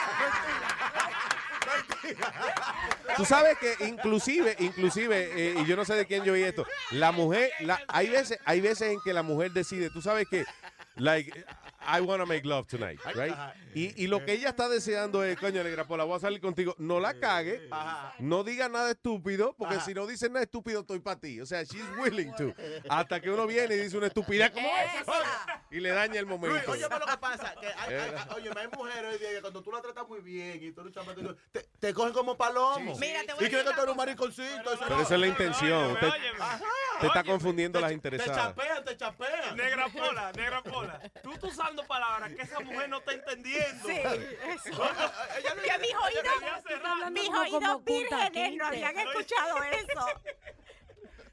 Tú 3.16 3.26
sabes 3.26 3.58
que 3.60 3.76
inclusive, 3.86 4.56
inclusive, 4.60 5.32
eh, 5.36 5.56
y 5.62 5.66
yo 5.66 5.76
no 5.76 5.86
sé 5.86 5.94
de 5.96 6.06
quién 6.06 6.24
yo 6.24 6.34
oí 6.34 6.44
esto, 6.44 6.66
la 6.92 7.12
mujer, 7.12 7.52
la, 7.60 7.80
hay 7.88 8.10
veces, 8.10 8.40
hay 8.46 8.62
veces 8.62 8.92
en 8.94 9.00
que 9.02 9.14
la 9.14 9.24
mujer 9.24 9.52
decide, 9.52 9.90
tú 9.90 10.02
sabes 10.02 10.28
que, 10.30 10.46
like, 10.96 11.46
I 11.82 12.02
want 12.02 12.22
to 12.22 12.26
make 12.26 12.46
love 12.46 12.68
tonight, 12.68 13.00
right? 13.16 13.34
Y, 13.74 14.04
y 14.04 14.08
lo 14.08 14.24
que 14.26 14.34
ella 14.34 14.50
está 14.50 14.68
deseando 14.68 15.24
es, 15.24 15.38
coño, 15.40 15.64
negra 15.64 15.86
pola, 15.88 16.04
voy 16.04 16.18
a 16.18 16.20
salir 16.20 16.42
contigo, 16.42 16.76
no 16.78 17.00
la 17.00 17.14
cague, 17.20 17.70
no 18.20 18.44
diga 18.44 18.68
nada 18.68 18.92
estúpido, 18.92 19.56
porque 19.58 19.76
Ajá. 19.76 19.86
si 19.86 19.94
no 19.94 20.06
dice 20.08 20.28
nada 20.30 20.44
estúpido, 20.44 20.82
estoy 20.82 21.00
para 21.00 21.20
ti. 21.20 21.40
O 21.40 21.46
sea, 21.46 21.64
she's 21.64 21.84
willing 21.98 22.34
to. 22.36 22.54
Hasta 22.90 23.22
que 23.22 23.30
uno 23.30 23.48
viene 23.48 23.76
y 23.76 23.78
dice 23.80 23.98
una 23.98 24.08
estupidez 24.08 24.52
como 24.52 24.68
esa 24.68 25.64
y 25.72 25.80
le 25.80 25.90
daña 25.90 26.20
el 26.20 26.26
Luis, 26.26 26.40
momento. 26.40 26.72
oye, 26.72 26.82
lo 26.82 26.90
que 27.06 27.18
pasa, 27.18 27.54
que 27.60 27.68
hay, 27.68 27.74
hay, 27.78 28.10
Eh. 28.10 28.16
oye, 28.36 28.50
hay 28.56 28.68
mujeres 28.76 29.14
hoy 29.14 29.20
día 29.20 29.30
que 29.36 29.42
cuando 29.42 29.62
tú 29.62 29.72
la 29.72 29.82
tratas 29.82 30.08
muy 30.08 30.20
bien 30.22 30.64
y 30.64 30.72
tú 30.72 30.82
eres 30.82 30.94
chamaco, 30.94 31.22
te, 31.52 31.66
te 31.80 31.94
cogen 31.94 32.14
como 32.14 32.36
palomo. 32.36 32.98
Mira, 33.00 33.22
te 33.26 33.34
voy 33.34 33.44
a 33.46 33.48
y 33.48 33.50
creen 33.50 33.52
que 33.52 33.58
decir 33.58 33.76
tú 33.76 33.82
eres 33.82 33.92
un 33.92 33.98
mariconcito. 33.98 34.72
Pero 34.80 35.02
esa 35.02 35.14
es 35.16 35.20
la 35.22 35.28
intención. 35.28 35.92
Usted, 35.92 36.08
Ajá. 36.40 36.60
te 37.00 37.08
está 37.08 37.24
confundiendo 37.24 37.80
las 37.80 37.90
Te 37.90 37.94
interesadas. 37.94 38.36
chapean, 38.48 38.84
te 38.84 38.98
chapean. 38.98 39.56
Negra 39.56 39.88
pola, 39.90 40.32
negra 40.34 40.64
pola. 40.64 41.00
Tú 41.24 41.32
estás 41.34 41.52
usando 41.52 41.79
palabras 41.86 42.32
que 42.36 42.42
esa 42.42 42.60
mujer 42.60 42.90
no 42.90 42.98
está 42.98 43.14
entendiendo. 43.14 43.88
Sí, 43.88 43.94
eso. 43.98 44.70
Ella 45.38 45.56
no- 45.56 45.62
Que 45.62 45.78
mis 45.80 45.96
oídos, 45.96 47.12
mis 47.12 47.30
oídos 47.30 47.84
vírgenes 47.84 48.32
no 48.32 48.32
Kinte. 48.32 48.64
habían 48.66 49.00
escuchado 49.00 49.64
eso. 49.64 50.06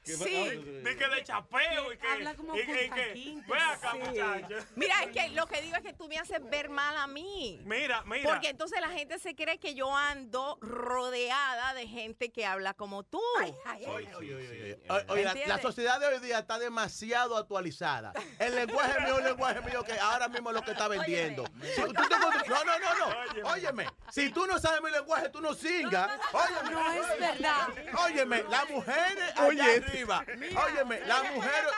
Sí. 0.06 0.48
De 0.82 0.96
que 0.96 1.08
de 1.08 1.24
chapeo 1.24 1.92
y 1.92 1.98
que. 1.98 2.06
Habla 2.06 2.34
como 2.34 2.56
y 2.56 2.64
que, 2.64 2.84
y 2.84 2.88
Kunta 2.88 2.94
que- 3.04 3.12
Kinte. 3.12 3.52
Ve 3.52 3.58
acá, 3.60 3.90
Sí. 3.92 3.98
muchacho. 3.98 4.66
Mira, 4.76 5.02
es 5.02 5.10
que 5.10 5.28
lo 5.30 5.46
que 5.46 5.62
digo 5.62 5.76
es 5.76 5.82
que 5.82 5.92
tú 5.92 6.08
me 6.08 6.18
haces 6.18 6.40
ver 6.48 6.68
mal 6.68 6.96
a 6.96 7.06
mí. 7.06 7.60
Mira, 7.64 8.02
mira. 8.04 8.30
Porque 8.30 8.48
entonces 8.50 8.80
la 8.80 8.88
gente 8.90 9.18
se 9.18 9.34
cree 9.34 9.58
que 9.58 9.74
yo 9.74 9.94
ando 9.94 10.58
rodeada 10.60 11.74
de 11.74 11.86
gente 11.86 12.30
que 12.30 12.46
habla 12.46 12.74
como 12.74 13.02
tú. 13.02 13.20
Oye, 13.40 13.54
oye, 13.88 14.14
oye, 14.14 14.34
oye. 14.34 14.78
Oye, 15.08 15.46
la, 15.46 15.60
sociedad 15.60 15.98
de 16.00 16.06
hoy 16.06 16.18
día 16.20 16.38
está 16.38 16.58
demasiado 16.58 17.36
actualizada. 17.36 18.12
El 18.38 18.54
lenguaje 18.54 19.00
mío 19.00 19.14
es 19.14 19.18
un 19.18 19.24
lenguaje 19.24 19.60
mío 19.62 19.82
que 19.84 19.98
ahora 19.98 20.28
mismo 20.28 20.50
es 20.50 20.54
lo 20.56 20.62
que 20.62 20.70
está 20.72 20.88
vendiendo. 20.88 21.44
Si 21.74 21.82
tú 21.82 21.92
te 21.92 22.14
condu- 22.14 22.46
no, 22.46 22.64
no, 22.64 22.78
no, 22.78 23.42
no. 23.42 23.48
Óyeme, 23.50 23.86
si 24.10 24.30
tú 24.30 24.46
no 24.46 24.58
sabes 24.58 24.80
mi 24.82 24.90
lenguaje, 24.90 25.28
tú 25.30 25.40
no 25.40 25.54
singas. 25.54 26.10
Óyeme. 26.32 26.70
No 26.70 26.92
es 26.92 27.18
verdad. 27.20 27.68
Óyeme, 28.04 28.44
las 28.48 28.70
mujeres 28.70 29.32
allá 29.36 29.74
Oye. 30.04 30.12
arriba. 30.12 30.24
Óyeme, 30.64 31.00
las 31.06 31.32
mujeres. 31.34 31.70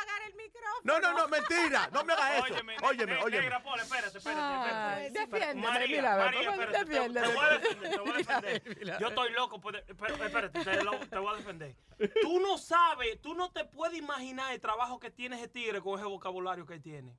No, 0.85 1.01
no, 1.01 1.13
no, 1.13 1.29
mentira. 1.29 1.89
No 1.93 2.05
me 2.05 2.13
hagas 2.13 2.35
eso. 2.47 2.55
Óyeme, 2.55 2.77
Óyeme, 2.83 3.13
ne- 3.15 3.23
óyeme. 3.23 3.43
Negra 3.43 3.63
espérate, 3.83 4.19
espérate, 4.19 4.19
espérate. 4.19 5.11
defiéndeme, 5.11 5.67
María, 5.67 5.87
mira, 5.89 6.17
María, 6.17 6.41
¿cómo 6.51 6.63
espérate, 6.63 6.85
te- 6.85 6.99
voy 6.99 7.45
a 7.45 7.49
defender, 7.59 7.91
te 7.91 7.99
voy 7.99 8.11
a 8.11 8.41
defender. 8.41 8.99
Yo 9.01 9.09
estoy 9.09 9.33
loco, 9.33 9.61
por 9.61 9.77
espérate, 9.77 10.65
te, 10.65 10.85
lo- 10.85 10.99
te 11.01 11.19
voy 11.19 11.35
a 11.35 11.37
defender. 11.37 11.75
Tú 12.23 12.41
no 12.41 12.59
sabes, 12.59 13.21
tú 13.21 13.35
no 13.35 13.51
te 13.51 13.65
puedes 13.65 13.99
imaginar 13.99 14.53
el 14.53 14.61
trabajo 14.61 14.99
que 15.01 15.11
tiene 15.11 15.37
ese 15.37 15.49
tigre 15.49 15.81
con 15.81 15.99
ese 15.99 16.07
vocabulario 16.09 16.65
que 16.65 16.75
él 16.75 16.83
tiene. 16.83 17.19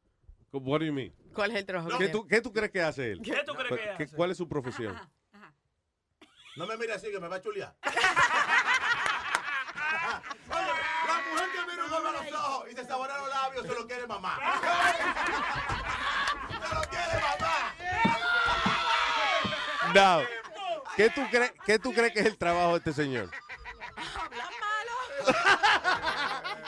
What 0.52 0.80
do 0.80 0.86
you 0.86 0.94
mean? 0.94 1.14
¿Cuál 1.34 1.52
es 1.52 1.58
el 1.58 1.66
trabajo? 1.66 1.98
¿Qué 1.98 2.08
tú, 2.08 2.26
qué 2.26 2.42
tú 2.42 2.52
crees 2.54 2.72
que 2.72 2.82
hace 2.82 3.12
él? 3.12 3.22
¿Qué 3.22 3.44
tú 3.46 3.54
crees 3.54 3.70
que 3.70 3.76
¿Qué- 3.98 4.04
hace? 4.06 4.16
¿Cuál 4.16 4.32
es 4.32 4.38
su 4.38 4.48
profesión? 4.48 4.98
No 6.56 6.66
me 6.66 6.76
mires 6.78 6.96
así 6.96 7.12
que 7.12 7.20
me 7.20 7.28
va 7.28 7.36
a 7.36 7.42
chulear. 7.42 7.76
Oye, 10.50 10.74
la 11.08 11.22
mujer 11.32 11.50
que 11.54 11.72
mira 11.72 11.86
un 11.86 11.94
hombre 11.94 12.12
se 12.82 12.88
sabora 12.88 13.18
los 13.18 13.30
labios 13.30 13.66
se 13.68 13.74
lo 13.74 13.88
quiere 13.88 14.08
mamá. 14.08 14.38
Se 16.50 16.76
lo 16.76 16.82
quiere 16.82 17.14
mamá. 17.22 17.74
No. 19.94 20.22
¿Qué 20.96 21.10
tú, 21.10 21.22
crees, 21.32 21.54
¿Qué 21.66 21.80
tú 21.80 21.94
crees 21.94 22.12
que 22.14 22.20
es 22.20 22.26
el 22.26 22.38
trabajo 22.38 22.72
de 22.72 22.78
este 22.80 22.94
señor? 22.94 23.30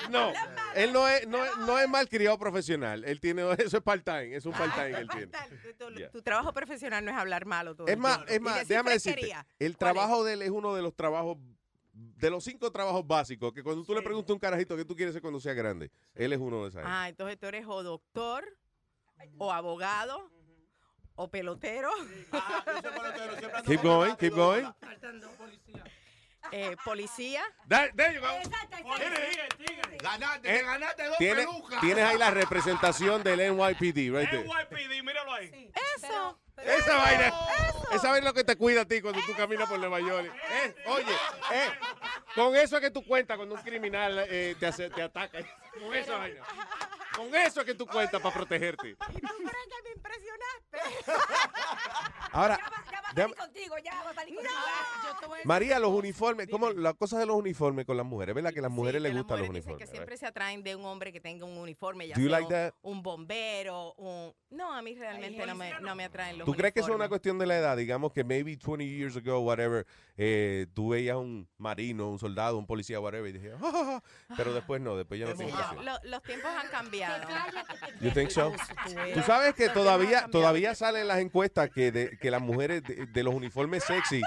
No, 0.09 0.33
él 0.75 0.91
no 0.91 1.07
es, 1.07 1.25
no, 1.25 1.45
es, 1.45 1.55
no 1.59 1.79
es 1.79 1.87
malcriado 1.87 2.37
profesional. 2.37 3.05
Él 3.05 3.21
tiene, 3.21 3.49
eso 3.59 3.77
es 3.77 3.83
part-time, 3.83 4.35
es 4.35 4.45
un 4.45 4.51
part-time 4.51 4.91
que 4.91 4.99
él 4.99 5.09
tiene. 5.09 6.09
Tu, 6.09 6.21
trabajo 6.21 6.51
profesional 6.53 7.05
no 7.05 7.11
es 7.11 7.17
hablar 7.17 7.45
malo 7.45 7.75
todo 7.75 7.87
Es 7.87 7.93
el 7.93 7.99
más, 7.99 8.19
es 8.27 8.41
más, 8.41 8.55
decir 8.55 8.67
déjame 8.67 8.91
decirte, 8.91 9.21
fresquería. 9.21 9.47
el 9.59 9.77
¿Cuál 9.77 9.89
es? 9.91 9.95
trabajo 9.95 10.23
de 10.25 10.33
él 10.33 10.41
es 10.41 10.49
uno 10.49 10.75
de 10.75 10.81
los 10.81 10.93
trabajos, 10.93 11.37
de 12.17 12.29
los 12.29 12.43
cinco 12.43 12.71
trabajos 12.71 13.05
básicos, 13.05 13.53
que 13.53 13.63
cuando 13.63 13.83
tú 13.83 13.93
le 13.93 14.01
preguntas 14.01 14.29
a 14.31 14.33
un 14.33 14.39
carajito 14.39 14.75
qué 14.77 14.85
tú 14.85 14.95
quieres 14.95 15.13
ser 15.13 15.21
cuando 15.21 15.39
sea 15.39 15.53
grande, 15.53 15.91
él 16.15 16.33
es 16.33 16.39
uno 16.39 16.63
de 16.63 16.69
esos. 16.69 16.81
Ah, 16.85 17.07
entonces 17.09 17.37
tú 17.39 17.45
eres 17.47 17.65
o 17.67 17.83
doctor, 17.83 18.43
o 19.37 19.51
abogado, 19.51 20.29
o 21.15 21.29
pelotero. 21.29 21.89
Keep 23.65 23.81
going, 23.83 24.15
keep 24.15 24.33
going. 24.33 24.65
eh, 26.51 26.75
policía. 26.83 27.43
There- 27.67 27.91
there 27.95 28.13
you 28.15 28.21
go. 28.21 28.27
Ganaste, 30.01 30.49
Eh, 30.49 30.57
te 30.59 30.63
ganaste 30.63 31.03
dos 31.05 31.17
Tienes, 31.17 31.45
pelucas. 31.45 31.81
tienes 31.81 32.03
ahí 32.03 32.17
la 32.17 32.31
representación 32.31 33.23
del 33.23 33.39
NYPD, 33.39 34.09
right 34.11 34.29
there. 34.29 34.43
NYPD, 34.43 35.03
míralo 35.03 35.33
ahí. 35.33 35.71
Eso. 35.97 36.39
Esa 36.65 36.95
vaina, 36.97 37.33
esa 37.93 38.09
vaina 38.09 38.17
es 38.19 38.23
lo 38.25 38.33
que 38.33 38.43
te 38.43 38.55
cuida 38.55 38.81
a 38.81 38.85
ti 38.85 39.01
cuando 39.01 39.21
tú 39.25 39.33
caminas 39.35 39.67
por 39.67 39.79
Nueva 39.79 39.99
York. 39.99 40.31
Eh, 40.51 40.75
oye, 40.85 41.11
eh, 41.53 41.69
con 42.35 42.55
eso 42.55 42.77
es 42.77 42.81
que 42.81 42.91
tú 42.91 43.03
cuentas 43.05 43.37
cuando 43.37 43.55
un 43.55 43.61
criminal 43.61 44.25
eh, 44.29 44.55
te, 44.59 44.67
hace- 44.67 44.89
te 44.89 45.01
ataca. 45.01 45.39
Con 45.79 45.93
esa 45.95 46.17
vaina. 46.17 46.43
Con 47.15 47.35
eso 47.35 47.61
es 47.61 47.65
que 47.65 47.75
tú 47.75 47.85
cuentas 47.87 48.21
para 48.21 48.33
protegerte. 48.33 48.95
me 48.97 49.91
impresionaste. 49.95 51.13
Ahora, 52.31 52.59
déjame- 53.15 53.35
contigo, 53.35 53.75
ya 53.83 54.03
va 54.03 54.09
a 54.11 54.13
salir 54.13 54.35
contigo. 54.35 55.35
María, 55.45 55.79
los 55.79 55.91
uniformes, 55.91 56.47
¿cómo 56.49 56.69
las 56.71 56.93
cosas 56.95 57.19
de 57.19 57.25
los 57.25 57.35
uniformes 57.35 57.85
con 57.85 57.97
las 57.97 58.05
mujeres? 58.05 58.35
¿Verdad 58.35 58.51
que 58.53 58.59
a 58.59 58.63
las 58.63 58.71
mujeres 58.71 59.01
les 59.01 59.13
gustan 59.13 59.39
los 59.39 59.47
Dicen 59.47 59.55
uniformes? 59.55 59.87
que 59.89 59.91
siempre 59.95 60.17
se 60.17 60.25
atraen 60.25 60.63
de 60.63 60.75
un 60.75 60.85
hombre 60.85 61.11
que 61.11 61.19
tenga 61.19 61.45
un 61.45 61.57
uniforme, 61.57 62.07
ya 62.07 62.15
Do 62.15 62.21
you 62.21 62.29
sea 62.29 62.39
like 62.39 62.53
that? 62.53 62.73
un 62.81 63.01
bombero, 63.01 63.93
un... 63.97 64.33
No, 64.49 64.73
a 64.73 64.81
mí 64.81 64.95
realmente 64.95 65.45
no 65.45 65.55
me, 65.55 65.71
no 65.79 65.95
me 65.95 66.03
atraen 66.03 66.37
los 66.37 66.45
¿Tú 66.45 66.53
crees 66.53 66.73
que 66.73 66.81
eso 66.81 66.87
es 66.89 66.95
una 66.95 67.05
uniformes. 67.05 67.09
cuestión 67.09 67.39
de 67.39 67.45
la 67.47 67.57
edad? 67.57 67.77
Digamos 67.77 68.11
que 68.11 68.23
maybe 68.23 68.57
20 68.57 68.85
years 68.85 69.15
ago, 69.15 69.39
whatever, 69.39 69.85
eh, 70.17 70.67
tú 70.73 70.89
veías 70.89 71.15
un 71.15 71.47
marino, 71.57 72.09
un 72.09 72.19
soldado, 72.19 72.57
un 72.57 72.67
policía, 72.67 72.99
whatever, 72.99 73.29
y 73.29 73.33
dije, 73.39 73.53
"Ah, 73.53 73.59
ah, 73.63 74.03
ah", 74.29 74.33
pero 74.35 74.53
después 74.53 74.81
no, 74.81 74.97
después 74.97 75.19
ya 75.19 75.27
no 75.27 75.35
tiene 75.35 75.51
gracia. 75.53 75.81
Lo- 75.81 75.99
los 76.03 76.21
tiempos 76.23 76.51
han 76.51 76.67
cambiado. 76.67 77.27
You 78.01 78.11
think 78.11 78.29
so? 78.29 78.51
Tú 79.13 79.21
sabes 79.21 79.53
que 79.55 79.65
Los 79.67 79.67
tiempos 79.67 79.67
han 79.67 79.73
todavía 79.73 80.09
cambiado. 80.21 80.29
todavía 80.31 80.75
salen 80.75 81.07
las 81.07 81.19
encuestas 81.19 81.69
que, 81.69 81.91
de, 81.93 82.17
que 82.17 82.29
las 82.29 82.41
mujeres 82.41 82.83
de, 82.83 83.00
de 83.07 83.23
los 83.23 83.33
uniformes 83.33 83.83
sexy. 83.83 84.21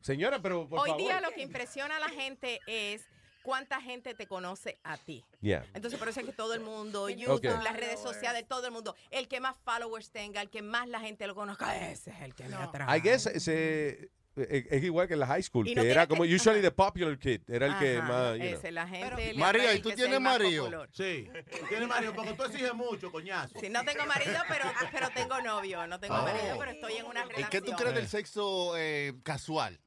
Señora, 0.00 0.40
pero 0.42 0.68
por 0.68 0.80
Hoy 0.80 0.90
favor. 0.90 1.02
día 1.02 1.20
lo 1.20 1.30
que 1.30 1.42
impresiona 1.42 1.96
a 1.96 1.98
la 1.98 2.08
gente 2.08 2.60
es 2.66 3.06
cuánta 3.42 3.80
gente 3.80 4.14
te 4.14 4.26
conoce 4.26 4.78
a 4.82 4.96
ti. 4.96 5.24
Yeah. 5.40 5.64
Entonces, 5.74 5.98
por 5.98 6.08
eso 6.08 6.20
es 6.20 6.26
que 6.26 6.32
todo 6.32 6.54
el 6.54 6.60
mundo, 6.60 7.08
YouTube, 7.08 7.62
las 7.62 7.76
redes 7.76 8.00
sociales, 8.00 8.44
todo 8.48 8.66
el 8.66 8.72
mundo, 8.72 8.96
el 9.10 9.28
que 9.28 9.38
más 9.38 9.56
followers 9.64 10.10
tenga, 10.10 10.40
el 10.40 10.50
que 10.50 10.62
más 10.62 10.88
la 10.88 11.00
gente 11.00 11.26
lo 11.26 11.34
conozca, 11.34 11.90
ese 11.90 12.10
es 12.10 12.20
el 12.22 12.34
que 12.34 12.44
me 12.44 12.56
atrae. 12.56 12.98
I 12.98 13.00
guess 13.00 13.22
se, 13.36 14.10
eh, 14.36 14.66
es 14.70 14.82
igual 14.84 15.06
que 15.06 15.14
en 15.14 15.20
la 15.20 15.26
high 15.26 15.42
school, 15.42 15.66
no 15.74 15.82
que 15.82 15.90
era 15.90 16.02
que- 16.06 16.08
como 16.08 16.22
usually 16.24 16.60
the 16.60 16.70
popular 16.70 17.18
kid, 17.18 17.40
era 17.48 17.66
el 17.66 17.78
que 17.78 17.98
Ajá, 17.98 18.08
más, 18.08 18.32
you 18.32 18.38
know. 18.44 18.58
ese, 18.58 18.72
la 18.72 18.86
gente 18.88 19.32
le 19.32 19.38
María, 19.38 19.74
¿y 19.74 19.80
tú 19.80 19.90
que 19.90 19.96
tienes 19.96 20.20
marido? 20.20 20.86
Sí. 20.92 21.28
¿Tú 21.60 21.66
tienes 21.68 21.88
marido? 21.88 22.12
Porque 22.14 22.32
tú 22.34 22.44
exiges 22.44 22.74
mucho, 22.74 23.12
coñazo. 23.12 23.58
Sí, 23.60 23.68
no 23.68 23.84
tengo 23.84 24.04
marido, 24.06 24.38
pero, 24.48 24.64
pero 24.92 25.08
tengo 25.10 25.40
novio. 25.42 25.86
No 25.86 26.00
tengo 26.00 26.14
Oh. 26.16 26.22
marido, 26.22 26.56
pero 26.58 26.70
estoy 26.72 26.92
en 26.96 27.06
una 27.06 27.20
¿Y 27.20 27.28
relación. 27.28 27.50
qué 27.50 27.60
tú 27.62 27.72
crees 27.72 27.94
del 27.94 28.08
sexo 28.08 28.74
eh, 28.76 29.12
casual? 29.22 29.80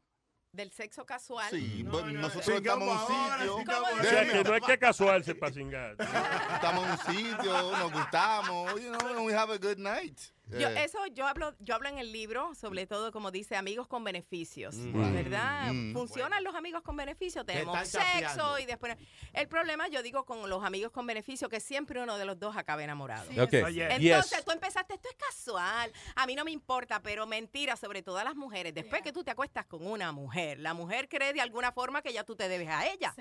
Del 0.54 0.72
sexo 0.72 1.06
casual. 1.06 1.50
Sí, 1.52 1.84
No, 1.84 1.92
pues, 1.92 2.06
no, 2.06 2.22
nosotros 2.22 2.48
estamos 2.58 2.84
en 2.88 2.90
un 2.90 2.98
ahora, 2.98 3.38
sitio. 3.38 3.56
O 3.56 4.04
sea, 4.04 4.26
que 4.26 4.44
no 4.44 4.56
es 4.56 4.62
que 4.64 4.78
casual 4.80 5.24
para 5.40 5.54
cingar. 5.54 5.96
Estamos 6.54 6.86
en 6.86 6.92
un 6.92 6.98
sitio, 7.16 7.72
nos 7.78 7.92
gustamos, 7.92 8.82
you 8.82 8.90
know, 8.90 9.08
and 9.18 9.26
we 9.28 9.34
have 9.36 9.54
a 9.54 9.58
good 9.58 9.78
night. 9.78 10.18
Yo, 10.50 10.70
Eh, 10.70 10.84
eso 10.84 11.06
yo 11.08 11.28
hablo, 11.28 11.54
yo 11.60 11.76
hablo 11.76 11.90
en 11.90 11.98
el 11.98 12.12
libro, 12.12 12.54
sobre 12.56 12.88
todo 12.88 13.12
como 13.12 13.32
dice, 13.32 13.56
amigos 13.56 13.88
con 13.88 14.04
beneficios, 14.04 14.76
Mm. 14.76 15.14
¿verdad? 15.14 15.74
Mm. 15.74 15.94
Funcionan 15.94 16.44
los 16.44 16.56
amigos 16.56 16.82
con 16.84 16.96
beneficios, 16.96 17.46
tenemos 17.46 17.78
sexo 17.88 17.98
chapeando. 18.00 18.60
y 18.60 18.66
después... 18.66 18.96
El 19.34 19.48
problema, 19.48 19.88
yo 19.88 20.02
digo, 20.02 20.26
con 20.26 20.50
los 20.50 20.64
amigos 20.64 20.92
con 20.92 21.06
beneficios, 21.06 21.50
que 21.50 21.60
siempre 21.60 22.02
uno 22.02 22.18
de 22.18 22.26
los 22.26 22.40
dos 22.40 22.56
acabe 22.56 22.84
enamorado. 22.84 23.30
Sí. 23.30 23.38
Entonces 23.40 24.00
Yes. 24.00 24.44
tú 24.46 24.52
empezaste, 24.52 24.94
esto 24.96 25.10
es 25.10 25.16
casual, 25.16 25.92
a 26.16 26.26
mí 26.26 26.36
no 26.36 26.44
me 26.46 26.52
importa, 26.52 27.02
pero 27.02 27.28
mentira, 27.28 27.76
sobre 27.76 28.02
todo 28.02 28.18
a 28.18 28.24
las 28.24 28.36
mujeres. 28.36 28.74
Después 28.74 29.02
que 29.02 29.12
tú 29.12 29.24
te 29.24 29.32
acuestas 29.32 29.66
con 29.66 29.86
una 29.86 30.12
mujer, 30.12 30.60
la 30.60 30.74
mujer 30.74 31.10
cree 31.10 31.34
de 31.34 31.42
alguna 31.42 31.72
forma 31.72 32.02
que 32.02 32.14
ya 32.14 32.24
tú 32.24 32.36
te 32.36 32.48
debes 32.48 32.70
a 32.70 32.86
ella. 32.88 33.14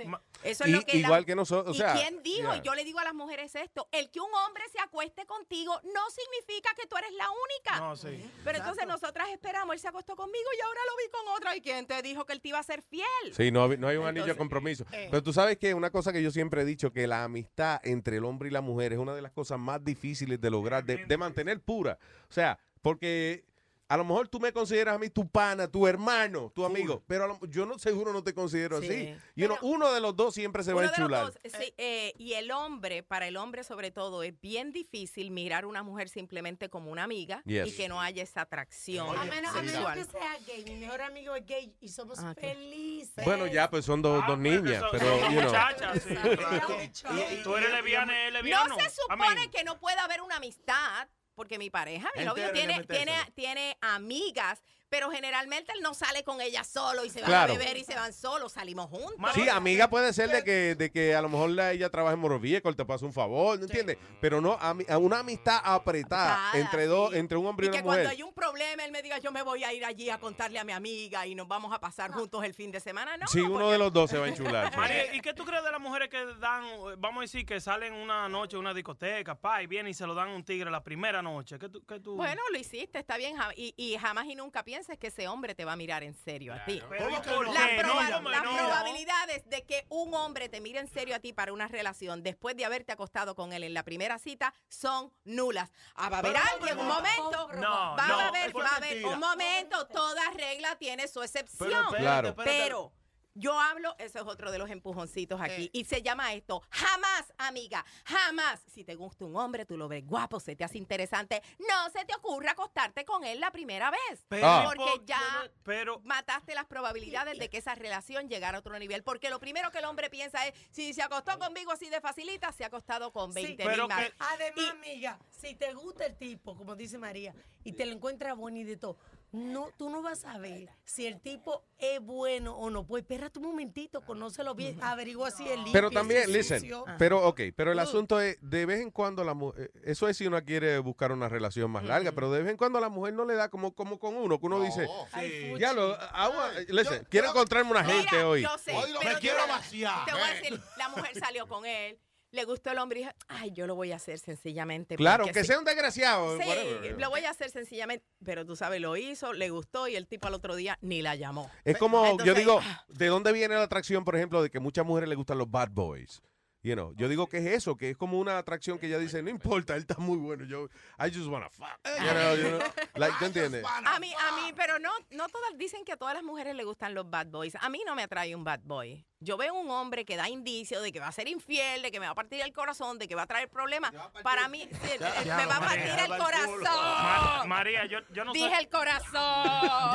Eso 0.43 0.65
es 0.65 0.71
Y- 0.71 0.73
lo 0.73 0.81
que 0.83 0.93
la- 0.95 1.07
igual 1.07 1.25
que 1.27 1.35
nosotros, 1.35 1.73
o 1.73 1.75
¿Y 1.75 1.79
sea, 1.79 1.95
quién 1.95 2.23
dijo? 2.23 2.53
yeah. 2.53 2.63
Yo 2.63 2.75
le 2.75 2.85
digo 2.85 2.99
a 3.01 3.05
las 3.05 3.15
mujeres 3.15 3.55
esto, 3.55 3.89
el 3.93 4.11
que 4.11 4.21
un 4.21 4.33
hombre 4.47 4.63
se 4.73 4.81
acueste 4.81 5.27
contigo 5.27 5.79
no 5.85 6.01
significa 6.11 6.71
que 6.75 6.87
tú 6.87 6.97
eres 6.97 7.13
la 7.17 7.27
única. 7.31 7.81
No, 7.81 7.97
sí. 7.97 8.31
Pero 8.45 8.59
entonces 8.59 8.87
nosotras 8.87 9.29
esperamos, 9.31 9.75
él 9.75 9.81
se 9.81 9.89
acostó 9.89 10.15
conmigo 10.17 10.45
y 10.57 10.61
ahora 10.63 10.81
lo 10.91 10.97
vi 10.97 11.11
con 11.11 11.35
otra. 11.37 11.57
¿Y 11.57 11.61
quién 11.61 11.87
te 11.87 12.01
dijo 12.03 12.25
que 12.25 12.33
él 12.33 12.41
te 12.41 12.49
iba 12.49 12.59
a 12.59 12.63
ser 12.63 12.83
fiel? 12.83 13.07
Sí, 13.33 13.51
no, 13.51 13.69
no 13.77 13.89
hay 13.89 13.97
un 13.97 14.07
anillo 14.07 14.27
de 14.27 14.37
compromiso. 14.37 14.85
eh. 14.93 15.09
Pero 15.11 15.23
tú 15.23 15.33
sabes 15.33 15.57
que 15.59 15.75
una 15.75 15.91
cosa 15.91 16.13
que 16.13 16.23
yo 16.23 16.31
siempre 16.31 16.63
he 16.63 16.65
dicho, 16.65 16.93
que 16.93 17.07
la 17.07 17.25
amistad 17.25 17.81
entre 17.85 18.19
el 18.19 18.25
hombre 18.25 18.49
y 18.49 18.53
la 18.53 18.61
mujer 18.61 18.93
es 18.93 18.99
una 18.99 19.15
de 19.15 19.23
las 19.23 19.33
cosas 19.33 19.59
más 19.59 19.83
difíciles 19.85 20.41
de 20.41 20.51
lograr, 20.51 20.85
de, 20.85 21.05
de 21.07 21.17
mantener 21.17 21.61
pura. 21.61 21.99
O 22.29 22.33
sea, 22.33 22.59
porque 22.83 23.45
a 23.89 23.97
lo 23.97 24.05
mejor 24.05 24.27
tú 24.29 24.41
me 24.41 24.53
consideras 24.53 24.97
a 24.97 24.99
mí 24.99 25.09
tu 25.11 25.29
pana, 25.29 25.69
tu 25.71 25.87
hermano, 25.87 26.51
tu 26.55 26.65
amigo, 26.65 27.03
pero 27.07 27.25
a 27.25 27.27
lo- 27.29 27.41
yo 27.47 27.67
no 27.67 27.79
seguro 27.79 28.13
no 28.13 28.23
te 28.25 28.35
considero 28.35 28.81
Sí. 28.81 28.87
así. 28.89 29.17
Y 29.37 29.45
uno, 29.45 29.57
uno 29.63 29.93
de 29.93 30.01
los 30.01 30.17
dos 30.17 30.35
siempre 30.35 30.65
se 30.65 30.73
va 30.73 30.83
a 30.83 30.87
enchular. 30.87 31.27
dos, 31.27 31.39
sí, 31.45 31.73
eh, 31.79 32.13
y 32.19 32.33
el 32.33 32.51
hombre, 32.51 33.03
para 33.03 33.29
el 33.29 33.37
hombre 33.37 33.63
sobre 33.65 33.91
todo, 33.93 34.23
es 34.25 34.39
bien 34.41 34.73
difícil 34.73 35.31
mirar 35.31 35.65
a 35.65 35.67
una 35.69 35.83
mujer 35.83 36.09
simplemente 36.09 36.69
como 36.69 36.91
una 36.91 37.05
amiga 37.05 37.43
Yes. 37.45 37.69
y 37.69 37.77
que 37.77 37.89
no 37.89 38.01
haya 38.01 38.23
esa 38.23 38.41
atracción 38.41 39.09
A 39.17 39.25
menos, 39.25 39.51
a 39.55 39.63
menos 39.63 39.73
sexual. 39.73 39.95
que 39.95 40.05
sea 40.05 40.37
gay. 40.47 40.65
Mi 40.65 40.75
mejor 40.81 41.03
amigo 41.03 41.35
es 41.37 41.47
gay 41.47 41.77
y 41.81 41.89
somos 41.89 42.19
Ah, 42.19 42.35
felices. 42.35 43.25
Bueno, 43.25 43.47
ya, 43.47 43.71
pues 43.71 43.85
son 43.85 44.03
dos, 44.03 44.27
dos 44.27 44.39
niñas, 44.39 44.81
Son- 44.81 44.89
pero, 44.91 45.07
son 45.21 45.33
you 45.33 45.41
know. 45.41 45.45
muchachas, 45.45 46.03
sí. 46.03 46.15
Y- 46.15 47.43
Tú 47.43 47.57
eres 47.57 47.71
lesbiana, 47.73 48.27
él 48.29 48.37
es 48.37 48.45
No 48.45 48.75
se 48.77 48.91
supone 48.91 49.51
que 49.51 49.65
no 49.65 49.79
pueda 49.79 50.05
haber 50.05 50.23
una 50.23 50.37
amistad, 50.37 51.09
porque 51.37 51.59
mi 51.59 51.71
pareja, 51.71 52.11
mi 52.17 52.25
novio, 52.25 52.51
tiene, 52.53 52.83
tiene, 52.85 53.13
tiene 53.35 53.77
amigas, 53.83 54.63
pero 54.89 55.11
generalmente 55.11 55.73
él 55.73 55.81
no 55.83 55.95
sale 55.95 56.23
con 56.25 56.41
ellas 56.41 56.67
solo 56.67 57.05
y 57.05 57.11
se 57.11 57.21
van 57.21 57.29
Claro. 57.31 57.55
a 57.55 57.59
beber 57.59 57.77
y 57.77 57.85
se 57.85 57.95
van 57.95 58.13
solos, 58.13 58.53
salimos 58.53 58.89
juntos. 58.89 59.15
Sí, 59.35 59.49
amiga 59.49 59.89
puede 59.91 60.13
ser 60.13 60.31
de 60.31 60.45
que, 60.45 60.75
de 60.75 60.91
que 60.91 61.15
a 61.15 61.23
lo 61.23 61.29
mejor 61.29 61.51
la- 61.51 61.73
ella 61.73 61.91
trabaja 61.91 62.15
en 62.15 62.21
Motor 62.21 62.41
Vehicle, 62.41 62.75
te 62.75 62.85
pasa 62.85 63.05
un 63.05 63.13
favor, 63.13 63.59
¿no 63.59 63.65
entiendes? 63.65 63.99
Pero 64.21 64.41
no, 64.41 64.59
ami- 64.59 64.89
a 64.89 64.99
una 64.99 65.19
amistad 65.21 65.61
apretada 65.63 65.97
Apretada, 65.97 66.59
entre 66.59 66.87
dos, 66.87 67.15
entre 67.15 67.37
un 67.37 67.47
hombre 67.47 67.67
y, 67.67 67.69
Y 67.69 67.73
que 67.73 67.79
una 67.79 67.85
cuando 67.85 68.03
mujer. 68.05 68.17
hay 68.17 68.23
un 68.23 68.33
problema, 68.33 68.85
él 68.85 68.93
me 68.93 69.03
diga, 69.03 69.19
yo 69.19 69.31
me 69.33 69.43
voy 69.43 69.65
a 69.65 69.73
ir 69.73 69.85
allí 69.85 70.11
a 70.11 70.19
contarle 70.19 70.59
a 70.59 70.65
mi 70.65 70.73
amiga 70.73 71.27
y 71.27 71.35
nos 71.35 71.47
vamos 71.49 71.73
a 71.73 71.81
pasar 71.81 72.11
juntos 72.13 72.45
el 72.45 72.55
fin 72.55 72.71
de 72.71 72.81
semana. 72.81 73.17
No, 73.17 73.27
Sí, 73.27 73.41
uno 73.41 73.71
de 73.71 73.79
los 73.79 73.93
dos 73.93 74.11
se 74.11 74.19
va 74.19 74.27
a 74.27 74.29
enchular. 74.29 74.71
sí. 74.73 74.77
María, 74.77 75.15
¿y 75.15 75.21
qué 75.21 75.35
tú 75.35 75.45
crees 75.45 75.63
de 75.65 75.71
las 75.73 75.81
mujeres 75.81 76.09
que 76.09 76.25
dan, 76.41 76.65
eh, 76.65 76.95
vamos 76.99 77.19
a 77.19 77.23
decir, 77.23 77.45
que 77.45 77.61
salen 77.61 77.93
una 77.93 78.29
noche 78.29 78.57
a 78.57 78.59
una 78.59 78.73
discoteca, 78.75 79.35
pa, 79.35 79.63
y 79.63 79.67
vienen 79.67 79.91
y 79.91 79.95
se 79.95 80.07
lo 80.07 80.15
dan 80.15 80.29
a 80.29 80.35
un 80.35 80.45
tigre 80.45 80.71
la 80.71 80.83
primera 80.83 81.23
noche? 81.23 81.59
¿Qué 81.59 81.69
tú, 81.69 81.85
qué 81.87 82.01
tú? 82.01 82.17
Bueno, 82.17 82.41
lo 82.53 82.59
hiciste, 82.59 82.99
está 82.99 83.17
bien. 83.17 83.37
Y, 83.57 83.75
y 83.77 83.97
jamás 83.97 84.27
y 84.27 84.35
nunca 84.35 84.63
pienses 84.77 84.99
que 84.99 85.07
ese 85.07 85.27
hombre 85.27 85.55
te 85.55 85.65
va 85.65 85.73
a 85.73 85.77
mirar 85.77 86.03
en 86.03 86.13
serio 86.15 86.53
a 86.53 86.63
ti. 86.67 86.83
Pero, 86.91 87.09
¿y 87.09 87.13
Las, 87.13 87.21
por 87.27 87.35
proba- 87.47 87.55
qué? 87.75 87.83
No, 88.11 88.17
¿cómo 88.19 88.29
las 88.31 88.45
no? 88.45 88.57
probabilidades 88.57 89.49
de 89.49 89.65
que 89.65 89.87
un 89.89 90.13
hombre 90.15 90.51
te 90.51 90.61
mire 90.61 90.81
en 90.81 90.89
serio 90.89 91.17
a 91.17 91.19
ti 91.19 91.33
para 91.33 91.53
una 91.55 91.67
relación 91.67 92.23
después 92.23 92.57
de 92.57 92.67
haberte 92.67 92.93
acostado 92.93 93.35
con 93.35 93.55
él 93.55 93.65
en 93.65 93.73
la 93.73 93.85
primera 93.85 94.19
cita 94.19 94.53
son 94.69 95.11
nulas. 95.25 95.71
Ah, 95.95 96.11
va 96.11 96.17
a 96.17 96.21
haber 96.21 96.37
alguien, 96.37 96.79
un 96.79 96.89
momento. 96.89 97.49
No, 97.55 97.97
va 97.97 98.05
a 98.05 98.29
haber, 98.29 98.55
va 98.55 98.69
a 98.69 98.77
haber 98.77 99.07
un 99.07 99.19
momento. 99.19 99.87
Toda 99.87 100.31
regla 100.33 100.77
tiene 100.77 101.09
su 101.09 101.23
excepción. 101.23 101.69
Pero 101.71 101.81
espérate, 101.81 102.03
Claro. 102.03 102.29
espérate. 102.29 102.59
Pero 102.65 102.93
yo 103.37 103.59
hablo, 103.61 103.95
eso 103.99 104.19
es 104.19 104.27
otro 104.27 104.51
de 104.51 104.59
los 104.59 104.71
empujoncitos 104.71 105.41
aquí, 105.41 105.71
y 105.73 105.85
se 105.85 106.03
llama 106.03 106.33
esto, 106.35 106.63
jamás, 106.71 107.33
amiga, 107.39 107.85
jamás, 108.05 108.61
si 108.67 108.83
te 108.85 108.95
gusta 108.95 109.25
un 109.25 109.37
hombre, 109.37 109.65
tú 109.67 109.77
lo 109.77 109.89
ves 109.89 110.05
guapo, 110.07 110.41
se 110.41 110.57
te 110.57 110.65
hace 110.65 110.79
interesante, 110.79 111.43
no 111.59 111.91
se 111.91 112.05
te 112.05 112.15
ocurra 112.17 112.53
acostarte 112.53 113.05
con 113.05 113.25
él 113.25 113.39
la 113.41 113.51
primera 113.51 113.91
vez, 113.91 114.25
Pero- 114.29 114.47
Ah. 114.47 114.65
porque 114.75 115.03
ya 115.05 115.21
Pero, 115.63 116.01
mataste 116.05 116.55
las 116.55 116.67
probabilidades 116.67 117.39
de 117.39 117.49
que 117.51 117.59
esa 117.59 117.75
relación 117.75 118.29
llegara 118.29 118.57
a 118.57 118.61
otro 118.61 118.79
nivel, 118.79 119.03
porque 119.03 119.31
lo 119.31 119.39
primero 119.39 119.71
que 119.71 119.79
el 119.79 119.85
hombre 119.85 120.11
piensa 120.11 120.47
es, 120.47 120.55
si 120.71 120.93
se 120.95 121.03
acostó 121.03 121.39
conmigo 121.39 121.73
así 121.73 121.89
de 121.91 122.01
facilita, 122.01 122.53
se 122.53 122.65
ha 122.65 122.69
acostado 122.69 123.13
con 123.13 123.33
20 123.35 123.63
mil 123.65 123.71
pero 123.73 123.89
más. 123.89 124.05
que- 124.07 124.15
Además, 124.19 124.71
amiga, 124.71 125.19
si 125.31 125.55
te 125.55 125.73
gusta 125.75 126.07
el 126.07 126.17
tipo, 126.17 126.57
como 126.57 126.75
dice 126.75 126.99
María, 126.99 127.35
y 127.65 127.73
te 127.73 127.85
lo 127.87 127.93
encuentras 127.93 128.37
bonito 128.37 128.57
y 128.57 128.65
de 128.65 128.77
todo, 128.77 128.97
no, 129.33 129.71
tú 129.77 129.91
no 129.91 130.01
vas 130.03 130.25
a 130.25 130.39
ver 130.39 130.71
si 130.85 131.05
el 131.07 131.21
tipo 131.21 131.63
es 131.79 132.01
bueno 132.01 132.57
o 132.57 132.71
no. 132.71 132.87
Pues 132.87 133.05
espérate 133.27 133.39
un 133.41 133.47
momentito, 133.47 134.01
conócelo 134.03 134.55
bien, 134.55 134.83
averigua 134.83 135.31
si 135.31 135.45
limpio. 135.45 135.73
Pero 135.73 135.91
también, 135.91 136.23
es 136.23 136.29
listen, 136.29 136.61
sucio. 136.61 136.85
pero 136.99 137.27
ok, 137.27 137.41
pero 137.57 137.73
el 137.73 137.79
asunto 137.79 138.21
es, 138.21 138.39
de 138.41 138.67
vez 138.67 138.81
en 138.81 138.91
cuando 138.91 139.25
la 139.25 139.35
mujer, 139.35 139.71
eso 139.85 140.09
es 140.09 140.17
si 140.17 140.27
uno 140.27 140.43
quiere 140.45 140.79
buscar 140.79 141.13
una 141.13 141.29
relación 141.29 141.71
más 141.71 141.85
larga, 141.85 142.13
pero 142.13 142.31
de 142.31 142.43
vez 142.43 142.51
en 142.53 142.57
cuando 142.57 142.79
la 142.81 142.89
mujer 142.89 143.15
no 143.15 143.25
le 143.25 143.35
da 143.35 143.49
como, 143.49 143.75
como 143.75 143.99
con 143.99 144.15
uno, 144.17 144.39
que 144.39 144.47
uno 144.47 144.61
dice, 144.61 144.87
Sí. 145.15 145.55
ya 145.59 145.73
lo, 145.73 145.95
agua, 146.13 146.51
listen, 146.69 147.07
quiero 147.11 147.31
encontrarme 147.31 147.71
una 147.71 147.83
Mira, 147.83 147.95
gente 147.95 148.23
hoy. 148.25 148.43
Yo 148.43 148.57
sé, 148.59 148.73
Hoy 148.75 148.93
lo- 148.93 149.01
pero 149.01 149.15
me 149.15 149.21
quiero 149.21 149.47
vaciar. 149.49 150.05
Te 150.07 150.13
voy 150.13 150.21
a 150.23 150.35
decir, 150.35 150.61
la 150.77 150.89
mujer 150.91 151.19
salió 151.19 151.47
con 151.49 151.67
él, 151.67 151.99
le 152.31 152.45
gustó 152.45 152.71
el 152.71 152.79
hombre 152.79 153.01
y 153.01 153.03
dijo, 153.05 153.15
ay, 153.29 153.53
yo 153.53 153.67
lo 153.67 153.75
voy 153.75 153.93
a 153.93 153.97
hacer 153.97 154.19
sencillamente. 154.19 154.97
Claro, 154.97 155.27
que 155.27 155.41
sí". 155.41 155.47
sea 155.47 155.59
un 155.59 155.65
desgraciado. 155.65 156.39
Sí, 156.39 156.49
whatever. 156.49 157.01
lo 157.01 157.11
voy 157.11 157.25
a 157.25 157.31
hacer 157.31 157.51
sencillamente, 157.51 158.05
pero 158.25 158.45
tú 158.45 158.57
sabes, 158.57 158.81
lo 158.81 158.97
hizo, 158.97 159.33
le 159.33 159.51
gustó 159.51 159.89
y 159.89 159.97
el 159.97 160.07
tipo 160.07 160.29
al 160.29 160.35
otro 160.35 160.57
día 160.57 160.79
ni 160.81 161.03
la 161.03 161.15
llamó. 161.15 161.51
Es 161.65 161.79
como, 161.79 162.19
yo 162.25 162.35
digo, 162.35 162.61
ah, 162.63 162.85
¿de 162.89 163.07
dónde 163.07 163.33
viene 163.33 163.55
la 163.55 163.63
atracción, 163.63 164.05
por 164.05 164.17
ejemplo, 164.17 164.43
de 164.43 164.51
que 164.51 164.61
muchas 164.61 164.85
mujeres 164.85 165.09
les 165.09 165.17
gustan 165.17 165.39
los 165.39 165.51
bad 165.51 165.71
boys? 165.71 166.23
You 166.67 166.75
know, 166.75 166.93
yo 166.97 167.09
digo 167.09 167.29
que 167.29 167.39
es 167.39 167.47
eso, 167.47 167.77
que 167.77 167.91
es 167.91 167.97
como 167.97 168.19
una 168.19 168.39
atracción 168.39 168.81
que 168.81 168.89
ella 168.89 168.99
dice, 168.99 169.23
no 169.23 169.31
importa, 169.31 169.77
él 169.77 169.83
está 169.83 169.99
muy 169.99 170.17
bueno, 170.17 170.45
yo, 170.47 170.65
I 170.99 171.15
just 171.15 171.29
wanna 171.29 171.49
fuck. 171.49 171.69
You 171.85 172.11
know, 172.11 172.35
you 172.35 172.49
know, 172.49 172.59
like, 172.97 173.15
¿tú 173.21 173.27
entiendes? 173.27 173.65
A 173.65 174.01
mí, 174.01 174.13
a 174.13 174.35
mí, 174.35 174.53
pero 174.57 174.81
no, 174.81 174.91
no 175.11 175.29
todas 175.29 175.57
dicen 175.57 175.85
que 175.85 175.93
a 175.93 175.97
todas 175.97 176.15
las 176.15 176.25
mujeres 176.25 176.57
le 176.57 176.65
gustan 176.65 176.93
los 176.93 177.09
bad 177.09 177.29
boys. 177.29 177.55
A 177.61 177.69
mí 177.69 177.85
no 177.87 177.95
me 177.95 178.03
atrae 178.03 178.35
un 178.35 178.43
bad 178.43 178.63
boy. 178.65 179.07
Yo 179.27 179.37
veo 179.37 179.55
un 179.55 179.69
hombre 179.73 180.05
que 180.05 180.17
da 180.17 180.29
indicios 180.29 180.81
de 180.85 180.93
que 180.93 181.01
va 181.01 181.09
a 181.09 181.13
ser 181.13 181.27
infiel, 181.27 181.83
de 181.83 181.91
que 181.91 181.99
me 181.99 182.07
va 182.07 182.13
a 182.13 182.15
partir 182.15 182.41
el 182.43 182.53
corazón, 182.53 182.97
de 182.97 183.09
que 183.09 183.17
va 183.17 183.23
a 183.23 183.27
traer 183.27 183.49
problemas. 183.49 183.93
Para 184.23 184.47
mí, 184.47 184.69
sí, 184.71 184.91
eh, 184.93 184.99
me 185.37 185.47
va 185.47 185.57
a 185.57 185.61
partir 185.61 185.99
el 185.99 186.09
Ma- 186.11 186.17
corazón. 186.17 187.49
María, 187.49 187.87
yo, 187.87 187.99
yo 188.13 188.25
no 188.25 188.33
soy... 188.33 188.41
Dije 188.41 188.57
el 188.61 188.69
corazón. 188.69 189.11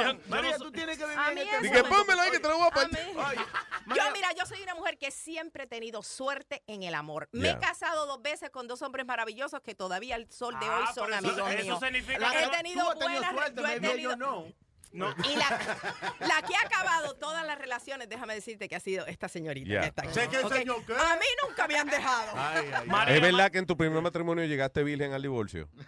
Yo- 0.01 0.11
yo 0.11 0.19
María, 0.27 0.51
no 0.51 0.57
tú 0.65 0.71
tienes 0.73 0.97
que 0.97 1.05
vivir 1.05 1.19
en 1.47 1.65
este 1.65 1.81
me- 1.83 1.89
pónmelo 1.89 2.21
ahí 2.23 2.31
que 2.31 2.39
te 2.41 2.47
lo 2.49 2.55
voy 2.57 2.65
a 2.65 2.67
a 2.67 2.71
partir. 2.71 2.99
mí- 3.05 3.95
Yo, 3.95 4.03
mira, 4.13 4.33
yo 4.37 4.45
soy 4.45 4.61
una 4.63 4.75
mujer 4.75 4.97
que 4.97 5.11
siempre 5.11 5.63
he 5.63 5.67
tenido 5.67 6.03
suerte 6.03 6.61
en 6.67 6.83
el 6.83 6.93
amor. 6.93 7.29
Me 7.31 7.51
he 7.51 7.57
casado 7.59 8.05
dos 8.07 8.21
veces 8.21 8.49
con 8.49 8.67
dos 8.67 8.81
hombres 8.81 9.05
maravillosos 9.05 9.61
que 9.61 9.75
todavía 9.75 10.15
al 10.15 10.29
sol 10.29 10.59
de 10.59 10.69
hoy 10.69 10.83
Ah, 10.89 10.91
son 10.93 11.13
amigos 11.13 11.49
eso 11.53 11.63
míos. 11.63 11.79
significa 11.79 12.27
he 12.27 12.31
que- 12.37 12.43
has 12.43 12.51
tenido 12.51 12.95
buenas 12.95 13.31
suerte, 13.31 13.61
yo 13.61 13.67
he 13.67 13.79
tenido- 13.79 14.11
yo 14.11 14.15
no. 14.17 14.45
No. 14.93 15.13
Y 15.23 15.35
la, 15.35 15.49
la 16.19 16.41
que 16.41 16.55
ha 16.55 16.61
acabado 16.65 17.15
todas 17.15 17.45
las 17.45 17.57
relaciones, 17.57 18.09
déjame 18.09 18.35
decirte 18.35 18.67
que 18.67 18.75
ha 18.75 18.79
sido 18.79 19.05
esta 19.07 19.27
señorita 19.29 19.69
Ya. 19.69 19.81
que 19.81 19.87
está 19.87 20.01
aquí. 20.03 20.13
Sé 20.13 20.27
que 20.29 20.37
el 20.37 20.45
¿ok? 20.45 20.53
señor, 20.53 20.85
¿qué? 20.85 20.93
A 20.93 21.15
mí 21.15 21.25
nunca 21.47 21.67
me 21.67 21.75
han 21.77 21.87
dejado. 21.87 22.31
Ay, 22.35 22.71
ay, 22.73 23.15
¿Es 23.15 23.21
verdad 23.21 23.51
que 23.51 23.57
en 23.59 23.65
tu 23.65 23.77
primer 23.77 24.01
matrimonio 24.01 24.43
llegaste 24.45 24.83
virgen 24.83 25.13
al 25.13 25.21
divorcio? 25.21 25.69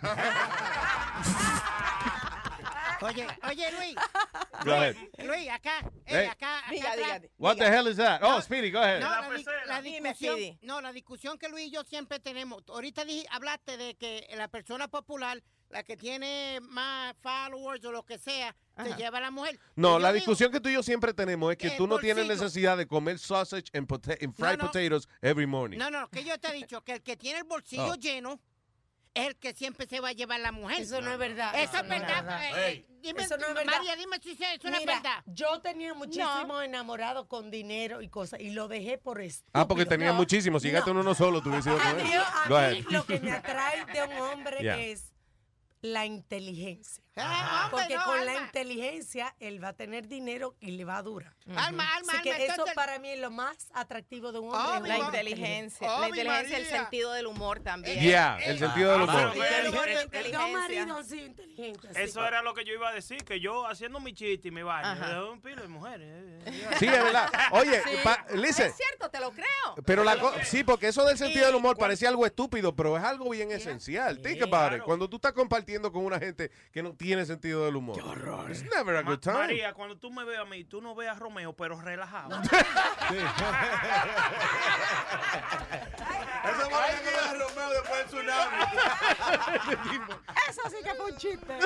Oye, 3.02 3.28
oye, 3.50 3.72
Luis. 3.74 3.96
Go 4.64 4.72
ahead. 4.72 4.96
Luis, 5.18 5.50
acá, 5.50 5.84
Hey. 6.06 6.28
acá, 6.28 6.60
acá 6.60 6.72
Diga, 6.72 6.92
atrás. 6.94 7.22
diga, 7.22 7.34
What 7.38 7.58
the 7.58 7.66
hell 7.68 7.88
is 7.90 7.98
that? 7.98 8.22
Oh, 8.24 8.40
Speedy, 8.42 8.72
go 8.72 8.80
ahead. 8.80 9.02
No, 9.02 9.10
La 9.66 9.82
di- 9.82 10.00
discusión, 10.00 10.58
no, 10.62 10.80
la 10.80 10.94
discusión 10.94 11.38
que 11.38 11.50
Luis 11.50 11.68
y 11.68 11.72
yo 11.72 11.84
siempre 11.84 12.20
tenemos. 12.22 12.64
Ahorita 12.70 13.04
dije, 13.04 13.26
hablaste 13.30 13.76
de 13.76 13.96
que 13.96 14.26
la 14.38 14.48
persona 14.48 14.88
popular, 14.88 15.44
la 15.74 15.84
que 15.84 15.98
tiene 15.98 16.60
más 16.62 17.16
followers 17.22 17.84
o 17.84 17.92
lo 17.92 18.06
que 18.06 18.18
sea, 18.18 18.56
se 18.78 18.82
Ajá. 18.90 18.96
lleva 18.98 19.18
a 19.18 19.22
la 19.22 19.32
mujer. 19.32 19.60
No, 19.76 20.00
Y 20.00 20.02
la 20.02 20.10
digo, 20.14 20.20
discusión 20.22 20.52
que 20.52 20.60
tú 20.60 20.70
y 20.70 20.74
yo 20.74 20.84
siempre 20.84 21.14
tenemos 21.14 21.52
es 21.52 21.58
que 21.58 21.68
El 21.68 21.78
tú 21.78 21.88
no 21.88 21.98
tienes 22.00 22.26
necesidad 22.28 22.78
de 22.78 22.88
comer 22.88 23.20
sausage 23.20 23.66
and, 23.74 23.88
pota- 23.88 24.18
and 24.22 24.34
fried 24.36 24.58
no. 24.58 24.68
potatoes 24.68 25.08
every 25.22 25.46
morning. 25.48 25.78
No, 25.78 25.90
no, 25.92 26.10
que 26.10 26.24
yo 26.24 26.40
te 26.40 26.48
he 26.50 26.54
dicho 26.54 26.82
que 26.84 26.94
el 26.94 27.02
que 27.04 27.18
tiene 27.18 27.40
el 27.40 27.44
bolsillo 27.46 27.84
Oh. 27.92 27.96
lleno 27.96 28.40
es 29.16 29.28
el 29.28 29.36
que 29.36 29.54
siempre 29.54 29.86
se 29.88 30.00
va 30.00 30.10
a 30.10 30.12
llevar 30.14 30.40
la 30.40 30.52
mujer. 30.52 30.82
Eso 30.82 31.00
no 31.00 31.12
es 31.12 31.20
verdad. 31.20 31.54
Eso 31.56 31.78
es 31.78 31.84
no 31.86 31.94
es 31.94 32.02
verdad. 32.02 32.46
Eh, 32.58 32.68
Ey. 32.68 32.86
dime, 33.00 33.22
Eso 33.22 33.38
no 33.38 33.46
es 33.46 33.54
verdad. 33.54 33.74
María, 33.78 33.96
dime 33.96 34.18
si 34.24 34.36
se- 34.36 34.56
eso 34.56 34.70
no 34.72 34.76
es 34.76 34.86
verdad. 34.88 35.24
yo 35.28 35.62
tenía 35.62 35.94
muchísimos 35.94 36.64
enamorados 36.64 37.28
con 37.28 37.52
dinero 37.52 38.02
y 38.02 38.10
cosas 38.10 38.40
y 38.40 38.50
lo 38.50 38.68
dejé 38.68 38.98
por 38.98 39.22
estúpido. 39.22 39.52
Ah, 39.54 39.68
porque 39.68 39.86
tenías 39.86 40.14
No, 40.14 40.18
muchísimos. 40.18 40.64
Si 40.64 40.70
llegaste 40.70 40.90
en 40.90 40.98
uno 40.98 41.14
solo, 41.14 41.42
tú 41.44 41.50
ido 41.52 41.62
con 41.78 42.00
él. 42.00 42.24
ahead. 42.58 42.86
lo 42.90 43.06
que 43.06 43.20
me 43.20 43.32
atrae 43.34 43.86
de 43.86 44.02
un 44.04 44.18
hombre 44.20 44.58
Yeah. 44.64 44.80
es 44.80 45.13
la 45.84 46.06
inteligencia. 46.06 47.03
Hombre, 47.16 47.70
Porque 47.70 47.96
no, 47.96 48.04
con 48.06 48.26
la 48.26 48.36
inteligencia 48.42 49.36
él 49.40 49.64
va 49.64 49.70
a 49.70 49.74
tener 49.74 50.08
dinero 50.08 50.56
y 50.60 50.72
le 50.72 50.84
va 50.84 50.98
a 50.98 51.04
durar. 51.04 51.34
Alma, 51.56 51.64
alma, 51.96 52.14
Así 52.14 52.18
alma. 52.18 52.22
que 52.24 52.44
eso 52.44 52.52
entonces- 52.54 52.76
para 52.76 52.98
mí 53.00 53.10
es 53.10 53.20
lo 53.20 53.30
más 53.30 53.70
atractivo 53.74 54.32
de 54.32 54.40
un 54.40 54.54
hombre. 54.54 54.94
Oh, 54.96 54.98
La 54.98 54.98
inteligencia, 54.98 55.88
Oh, 55.96 56.02
la 56.02 56.08
mi 56.08 56.10
inteligencia, 56.20 56.58
el 56.58 56.66
sentido 56.66 57.12
del 57.14 57.28
humor 57.28 57.60
también. 57.60 58.00
Yeah, 58.00 58.38
el 58.44 58.58
sentido 58.58 58.92
del 58.94 59.02
Ah, 59.02 59.04
humor. 59.04 59.16
pero 59.34 59.34
El- 59.34 59.42
Eso- 59.68 59.84
el- 59.84 59.96
eso- 61.96 62.20
así. 62.20 62.20
Era 62.28 62.42
lo 62.42 62.54
que 62.54 62.66
yo 62.66 62.74
iba 62.74 62.90
a 62.90 62.94
decir, 62.94 63.24
que 63.24 63.40
yo 63.40 63.68
haciendo 63.68 64.00
mi 64.00 64.14
chiste 64.14 64.48
y 64.48 64.52
mi 64.52 64.64
baño, 64.64 64.88
Ajá. 64.88 65.12
yo 65.12 65.20
dejé 65.22 65.32
un 65.34 65.42
pilo 65.42 65.62
de 65.62 65.68
mujeres. 65.68 66.08
eh, 66.10 66.40
eh, 66.46 66.68
Sí, 66.80 66.86
es 66.88 66.92
verdad. 67.04 67.30
Oye, 67.52 67.82
Sí. 67.84 67.90
pa- 68.04 68.26
listen, 68.34 68.68
Es 68.68 68.76
cierto, 68.78 69.10
te 69.10 69.20
lo 69.20 69.32
creo. 69.32 69.46
pero 69.86 70.04
la 70.04 70.18
co- 70.20 70.34
sí, 70.44 70.64
porque 70.64 70.88
eso 70.88 71.06
del 71.06 71.18
sentido 71.18 71.46
del 71.46 71.56
humor 71.56 71.78
parecía 71.78 72.10
algo 72.10 72.26
estúpido, 72.26 72.76
pero 72.76 72.98
es 72.98 73.04
algo 73.04 73.30
bien 73.30 73.52
esencial. 73.52 74.20
Think 74.22 74.42
about 74.44 74.74
it. 74.74 74.84
Cuando 74.84 75.10
tú 75.10 75.18
estás 75.18 75.34
compartiendo 75.34 75.92
con 75.92 76.04
una 76.06 76.20
gente 76.20 76.52
que 76.72 76.82
no 76.84 76.94
tiene 77.04 77.26
sentido 77.26 77.66
del 77.66 77.76
humor. 77.76 77.98
It's 78.50 78.64
never 78.76 78.96
a 78.98 79.04
Ma- 79.04 79.10
good 79.12 79.20
time. 79.20 79.34
María, 79.38 79.74
cuando 79.74 79.98
tú 79.98 80.10
me 80.12 80.24
veas 80.24 80.42
a 80.42 80.46
mí, 80.46 80.64
tú 80.64 80.82
no 80.82 80.96
veas 80.96 81.16
a 81.16 81.20
Romeo, 81.20 81.54
pero 81.54 81.80
relajado. 81.80 82.42
Eso 86.44 86.70
va 86.72 86.84
a 86.84 86.88
venir 86.88 87.20
a 87.30 87.34
Romeo 87.34 87.70
después 87.70 87.98
del 88.00 88.08
tsunami. 88.08 88.58
Eso 90.50 90.62
sí 90.70 90.76
que 90.84 90.94
fue 90.96 91.06
un 91.12 91.18
chiste. 91.18 91.58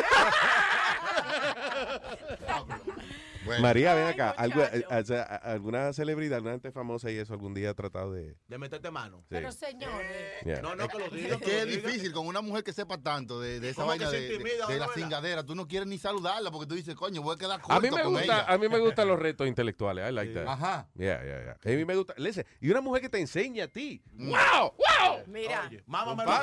Bueno, 3.48 3.62
María, 3.62 3.94
ven 3.96 4.08
Ay, 4.08 4.14
acá. 4.14 4.30
Algo- 4.38 4.64
eh, 4.64 4.72
muchacho. 4.86 5.02
o 5.02 5.04
sea, 5.06 5.24
a- 5.24 5.36
¿Alguna 5.52 5.94
celebridad, 5.94 6.38
alguna 6.38 6.54
gente 6.54 6.72
famosa 6.72 7.10
y 7.12 7.18
eso 7.18 7.34
algún 7.34 7.54
día 7.54 7.72
ha 7.72 7.74
tratado 7.74 8.12
de...? 8.14 8.36
De 8.48 8.58
meterte 8.58 8.92
mano. 8.92 9.18
Sí. 9.22 9.26
Pero 9.30 9.52
señores, 9.52 10.28
Yeah. 10.46 10.62
No, 10.62 10.76
no, 10.76 10.88
que 10.88 11.00
lo 11.00 11.10
diga. 11.10 11.36
Es 11.36 11.42
que 11.42 11.60
es 11.62 11.68
difícil 11.68 12.12
con 12.14 12.28
una 12.28 12.42
mujer 12.42 12.64
que 12.64 12.72
sepa 12.74 12.98
tanto 13.02 13.40
de, 13.42 13.60
de 13.60 13.70
esa 13.70 13.82
¿Cómo 13.82 13.90
vaina 13.90 14.10
se 14.10 14.16
de, 14.22 14.28
de- 14.28 14.34
intimida, 14.36 14.68
de 14.68 14.74
la 14.78 14.88
Manuela? 14.88 14.94
cingadera. 14.94 15.44
Tú 15.46 15.56
no 15.56 15.68
quieres 15.68 15.88
ni 15.88 15.98
saludarla 15.98 16.52
porque 16.52 16.68
tú 16.68 16.76
dices, 16.76 16.96
coño, 16.96 17.22
voy 17.22 17.36
a 17.36 17.38
quedar 17.40 17.60
corto 17.62 17.74
A 17.74 17.80
mí 17.80 17.90
me 17.90 18.02
con 18.04 18.12
gusta, 18.14 18.24
ella. 18.26 18.46
a 18.48 18.58
mí 18.58 18.70
me 18.70 18.80
gustan 18.80 19.08
los 19.08 19.20
retos 19.20 19.48
intelectuales. 19.48 20.10
I 20.10 20.14
like 20.14 20.34
that. 20.34 20.48
Ajá. 20.48 20.88
Yeah, 20.96 21.22
yeah, 21.24 21.44
yeah. 21.44 21.74
A 21.74 21.76
mí 21.76 21.86
me 21.86 21.96
gusta. 21.96 22.14
Listen, 22.18 22.46
y 22.62 22.70
una 22.70 22.82
mujer 22.82 23.02
que 23.02 23.10
te 23.10 23.20
enseña 23.20 23.66
a 23.66 23.68
ti. 23.68 24.02
Mm. 24.14 24.30
¡Wow! 24.30 24.74
¡Wow! 24.78 25.24
Mira, 25.28 25.70
tú 25.70 25.76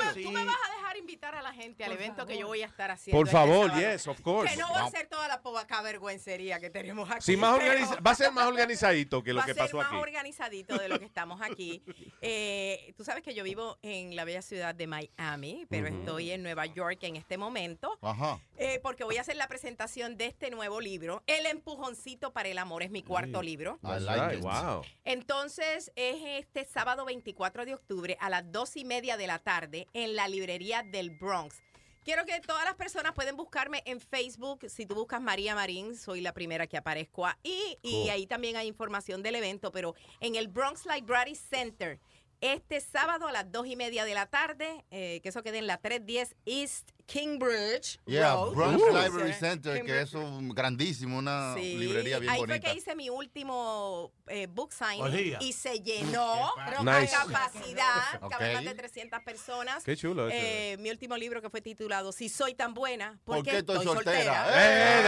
así. 0.09 0.27
me 0.27 0.45
vas 0.45 0.55
a 0.69 0.75
dejar 0.75 0.97
invitar 0.97 1.35
a 1.35 1.41
la 1.41 1.53
gente 1.53 1.83
al 1.83 1.91
Por 1.91 1.99
evento 2.01 2.25
que 2.25 2.33
favor. 2.33 2.39
yo 2.41 2.47
voy 2.47 2.61
a 2.61 2.65
estar 2.67 2.91
haciendo. 2.91 3.17
Por 3.17 3.27
este 3.27 3.37
favor, 3.37 3.67
sábado. 3.69 3.91
yes, 3.93 4.07
of 4.07 4.21
course. 4.21 4.53
Que 4.53 4.59
no 4.61 4.71
va 4.71 4.85
a 4.85 4.89
ser 4.91 5.07
toda 5.07 5.27
la 5.27 5.41
poca 5.41 5.81
vergüencería 5.81 6.59
que 6.59 6.69
tenemos 6.69 6.94
aquí. 7.03 7.21
Sí, 7.21 7.37
más 7.37 7.55
organiza- 7.59 7.99
va 8.05 8.11
a 8.11 8.15
ser 8.15 8.31
más 8.31 8.47
organizadito 8.47 9.23
que 9.23 9.33
lo 9.33 9.39
va 9.39 9.45
que 9.45 9.51
a 9.51 9.53
ser 9.53 9.63
pasó 9.63 9.77
más 9.77 9.87
aquí. 9.87 9.97
organizadito 9.97 10.77
de 10.77 10.87
lo 10.89 10.99
que 10.99 11.05
estamos 11.05 11.41
aquí. 11.41 11.81
Eh, 12.27 12.93
tú 12.97 13.03
sabes 13.03 13.21
que 13.23 13.35
yo 13.35 13.43
vivo 13.43 13.77
en 13.83 14.15
la 14.15 14.25
bella 14.25 14.41
ciudad 14.41 14.73
de 14.73 14.87
Miami, 14.87 15.67
pero 15.69 15.87
estoy 15.87 16.31
en 16.31 16.41
Nueva 16.41 16.65
York 16.65 16.97
en 17.03 17.15
este 17.17 17.37
momento. 17.37 17.99
Ajá. 18.01 18.39
eh, 18.57 18.79
porque 18.81 19.03
voy 19.03 19.17
a 19.17 19.21
hacer 19.21 19.35
la 19.35 19.47
presentación 19.47 20.17
de 20.17 20.25
este 20.27 20.49
nuevo 20.49 20.81
libro, 20.81 21.21
El 21.27 21.45
empujoncito 21.45 22.33
para 22.33 22.49
el 22.49 22.57
amor, 22.57 22.81
es 22.81 22.89
mi 22.89 23.03
cuarto 23.03 23.43
libro. 23.43 23.77
I 23.83 23.99
like 23.99 24.27
right, 24.29 24.37
it. 24.39 24.43
Wow. 24.43 24.81
Entonces 25.03 25.91
es 25.95 26.15
este 26.39 26.65
sábado 26.65 27.05
24 27.05 27.65
de 27.65 27.73
octubre 27.75 28.17
a 28.19 28.29
las 28.29 28.51
dos 28.51 28.75
y 28.75 28.85
media 28.85 29.17
de 29.17 29.27
la 29.27 29.39
tarde 29.39 29.87
en 29.93 30.15
la 30.15 30.27
librería 30.27 30.81
del 30.83 31.11
Bronx. 31.11 31.61
Quiero 32.05 32.23
que 32.23 32.39
todas 32.39 32.63
las 32.65 32.75
personas 32.75 33.13
pueden 33.13 33.35
buscarme 33.35 33.81
en 33.87 33.99
Facebook. 33.99 34.69
Si 34.69 34.85
tú 34.85 34.93
buscas 34.93 35.19
María 35.19 35.55
Marín, 35.55 35.97
soy 35.97 36.21
la 36.21 36.33
primera 36.33 36.67
que 36.67 36.77
aparezco 36.77 37.25
ahí. 37.25 37.79
Y 37.81 38.09
ahí 38.09 38.27
también 38.27 38.57
hay 38.57 38.67
información 38.67 39.23
del 39.23 39.33
evento, 39.33 39.71
pero 39.71 39.95
en 40.19 40.35
el 40.35 40.47
Bronx 40.47 40.85
Library 40.85 41.33
Center. 41.33 41.99
Este 42.41 42.79
sábado 42.81 43.27
a 43.27 43.31
las 43.31 43.51
dos 43.51 43.65
y 43.65 43.75
media 43.75 44.05
de 44.05 44.13
la 44.13 44.25
tarde, 44.27 44.85
eh, 44.91 45.19
que 45.23 45.29
eso 45.29 45.41
quede 45.41 45.57
en 45.59 45.67
la 45.67 45.77
310 45.77 46.35
East 46.45 46.89
Kingbridge. 47.07 47.99
Yeah, 48.05 48.33
Road. 48.33 48.53
Bronx 48.53 48.81
Uh. 48.83 48.87
Library 48.97 49.33
Center, 49.33 49.83
que 49.83 50.01
es 50.01 50.13
un 50.13 50.49
grandísimo, 50.49 51.17
una 51.19 51.53
Sí, 51.55 51.77
librería 51.77 52.19
bien 52.19 52.31
ahí 52.31 52.39
bonita. 52.39 52.59
fue 52.61 52.71
que 52.71 52.77
hice 52.77 52.95
mi 52.95 53.09
último 53.09 54.11
eh, 54.27 54.47
book 54.47 54.73
signing 54.73 55.01
Olía. 55.01 55.37
y 55.41 55.53
se 55.53 55.79
llenó 55.81 56.51
Nice. 56.83 57.15
a 57.15 57.25
capacidad, 57.25 58.21
Ok. 58.23 58.31
caben 58.31 58.53
más 58.55 58.65
de 58.65 58.73
300 58.75 59.21
personas. 59.23 59.83
Qué 59.83 59.95
chulo 59.95 60.27
eso. 60.27 60.37
Eh, 60.39 60.77
mi 60.79 60.89
último 60.89 61.15
libro 61.17 61.41
que 61.41 61.49
fue 61.49 61.61
titulado 61.61 62.11
Si 62.11 62.27
soy 62.29 62.53
tan 62.55 62.73
buena, 62.73 63.19
¿por, 63.23 63.37
¿Por 63.37 63.45
qué 63.45 63.57
estoy 63.59 63.77
estoy 63.77 63.93
soltera? 63.95 64.47
Eh, 64.51 65.01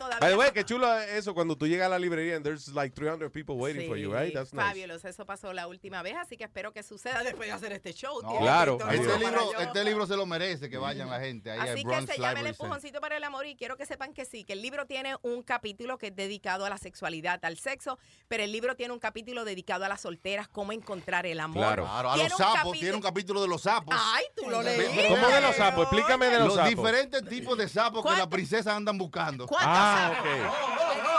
todavía 0.00 0.18
By 0.20 0.30
the 0.30 0.36
way, 0.36 0.48
no- 0.48 0.54
qué 0.54 0.64
chulo 0.64 0.98
eso 1.00 1.34
cuando 1.34 1.56
tú 1.56 1.66
llegas 1.68 1.86
a 1.86 1.90
la 1.90 1.98
librería 1.98 2.34
and 2.36 2.44
there's 2.44 2.68
like 2.68 2.94
300 2.94 3.30
people 3.30 3.54
waiting 3.54 3.86
for 3.86 3.96
you, 3.96 4.10
Sí, 4.10 4.16
right? 4.18 4.34
That's 4.34 4.52
nice. 4.52 4.66
fabulous. 4.66 5.04
Eso 5.04 5.24
pasó 5.24 5.52
la 5.52 5.66
última 5.68 6.02
vez, 6.02 6.16
así 6.16 6.36
que 6.36 6.44
espero 6.44 6.72
que 6.72 6.82
suceda 6.82 7.22
después 7.24 7.48
de 7.48 7.52
hacer 7.52 7.72
este 7.72 7.92
show. 7.92 8.20
No, 8.22 8.38
Claro, 8.40 8.78
Este 8.90 9.18
libro, 9.18 9.52
yo. 9.52 9.58
este 9.60 9.84
libro 9.84 10.06
se 10.06 10.16
lo 10.16 10.26
merece 10.26 10.68
que 10.68 10.78
vayan 10.78 11.08
la 11.10 11.20
gente 11.20 11.50
ahí 11.50 11.58
Así 11.70 11.84
que 11.84 12.06
se 12.06 12.18
llama 12.18 12.40
El 12.40 12.46
empujoncito 12.48 13.00
para 13.00 13.16
el 13.16 13.24
amor 13.24 13.46
y 13.46 13.54
quiero 13.56 13.76
que 13.76 13.86
sepan 13.86 14.12
que 14.14 14.24
sí, 14.24 14.44
que 14.44 14.54
el 14.54 14.62
libro 14.62 14.86
tiene 14.86 15.14
un 15.22 15.42
capítulo 15.42 15.98
que 15.98 16.08
es 16.08 16.16
dedicado 16.16 16.64
a 16.64 16.70
la 16.70 16.78
sexualidad, 16.78 17.44
al 17.44 17.58
sexo, 17.58 17.98
pero 18.28 18.42
el 18.42 18.50
libro 18.52 18.74
tiene 18.76 18.92
un 18.94 18.98
capítulo 19.00 19.44
dedicado 19.44 19.84
a 19.84 19.88
las 19.88 20.00
solteras, 20.00 20.48
cómo 20.48 20.72
encontrar 20.72 21.26
el 21.26 21.38
amor. 21.40 21.58
Claro. 21.62 21.84
Claro, 21.84 22.10
a 22.10 22.16
los 22.16 22.32
sapos, 22.32 22.72
tiene 22.78 22.94
un 22.96 23.02
capítulo 23.02 23.42
de 23.42 23.48
los 23.48 23.62
sapos. 23.62 23.94
Ay, 23.98 24.24
tú 24.34 24.48
lo 24.48 24.62
leíste. 24.62 25.08
¿Cómo 25.08 25.28
de 25.28 25.40
los 25.40 25.56
sapos? 25.56 25.82
Explícame 25.84 26.26
de 26.26 26.38
los, 26.38 26.46
los 26.48 26.54
sapos. 26.56 26.70
diferentes 26.70 27.24
tipos 27.28 27.58
de 27.58 27.68
sapos 27.68 28.00
que 28.00 28.08
¿Cuánto- 28.08 28.18
las 28.20 28.28
princesas 28.28 28.74
andan 28.74 28.96
buscando. 28.96 29.46
¿Cuántos 29.46 29.70
Ah, 29.90 30.12
sapos? 30.14 30.28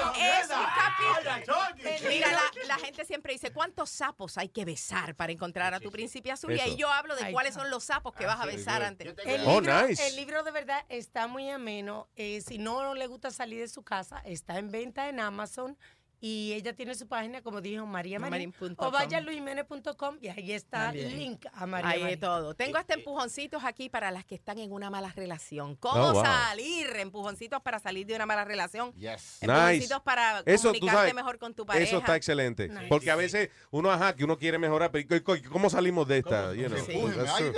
ok. 0.10 0.18
Es 0.18 0.50
un 0.50 0.66
capítulo. 0.76 2.10
Mira, 2.10 2.32
la, 2.32 2.42
la 2.68 2.76
gente 2.78 3.06
siempre 3.06 3.34
dice, 3.34 3.52
¿cuántos 3.52 3.90
sapos 3.90 4.38
hay 4.38 4.50
que 4.50 4.66
besar 4.66 5.16
para 5.16 5.32
encontrar 5.32 5.74
a 5.74 5.80
tu 5.80 5.92
príncipe 5.92 6.32
azul? 6.32 6.54
Y 6.54 6.60
ahí 6.60 6.76
yo 6.76 6.90
hablo 6.92 7.16
de 7.16 7.26
Ay, 7.26 7.34
cuáles 7.34 7.54
son 7.54 7.70
los 7.70 7.84
sapos 7.86 8.14
que 8.14 8.26
vas 8.26 8.40
a 8.40 8.46
besar 8.46 8.84
antes. 8.84 9.08
El, 9.26 9.42
Oh, 9.48 9.60
libro, 9.62 9.88
nice. 9.88 10.08
el 10.08 10.16
libro 10.16 10.44
de 10.44 10.52
verdad 10.52 10.86
está 10.90 11.28
muy 11.28 11.50
ameno. 11.50 12.08
Eh, 12.16 12.42
si 12.42 12.58
no 12.58 12.94
le 12.96 13.08
gusta 13.08 13.32
salir 13.32 13.60
de 13.60 13.68
su 13.68 13.84
casa, 13.84 14.22
está 14.26 14.58
en 14.60 14.72
venta 14.72 15.10
en 15.10 15.20
Amazon 15.20 15.78
Y 16.24 16.54
ella 16.54 16.74
tiene 16.74 16.94
su 16.94 17.08
página, 17.08 17.42
como 17.42 17.62
dijo, 17.62 17.84
María 17.88 18.20
Marín. 18.20 18.54
O 18.78 18.92
vaya 18.92 19.18
a 19.18 19.22
com. 19.22 19.26
luismenez.com 19.26 20.18
y 20.22 20.28
ahí 20.28 20.52
está 20.52 20.86
También. 20.86 21.08
el 21.08 21.18
link 21.18 21.46
a 21.52 21.66
María 21.66 21.90
Hay 21.90 21.98
de 21.98 22.04
Marín. 22.04 22.20
todo. 22.20 22.54
Tengo 22.54 22.78
hasta 22.78 22.94
empujoncitos 22.94 23.64
aquí 23.64 23.90
para 23.90 24.12
las 24.12 24.24
que 24.24 24.36
están 24.36 24.60
en 24.60 24.72
una 24.72 24.92
mala 24.92 25.10
relación. 25.16 25.76
¿Cómo 25.78 26.10
Oh, 26.10 26.14
wow. 26.14 26.24
salir? 26.24 26.88
Empujoncitos 26.98 27.60
para 27.64 27.80
salir 27.80 28.06
de 28.06 28.16
una 28.16 28.28
mala 28.28 28.46
relación. 28.46 28.94
Nice. 28.96 29.44
Empujoncitos 29.44 30.02
para 30.04 30.44
Eso, 30.46 30.68
comunicarte 30.70 30.96
sabes, 30.98 31.14
mejor 31.16 31.40
con 31.40 31.56
tu 31.56 31.66
pareja. 31.66 31.86
Eso 31.88 31.98
está 31.98 32.16
excelente. 32.16 32.68
Nice. 32.70 32.86
Porque 32.88 33.10
a 33.10 33.16
veces 33.16 33.50
uno, 33.72 33.90
ajá, 33.92 34.16
que 34.16 34.24
uno 34.24 34.38
quiere 34.38 34.60
mejorar, 34.60 34.92
pero 34.92 35.08
¿y- 35.10 35.38
y- 35.38 35.42
¿cómo 35.44 35.72
salimos 35.72 36.08
de 36.08 36.20
esta? 36.20 36.54
You 36.54 36.68
know, 36.68 36.86
Sí. 36.86 36.94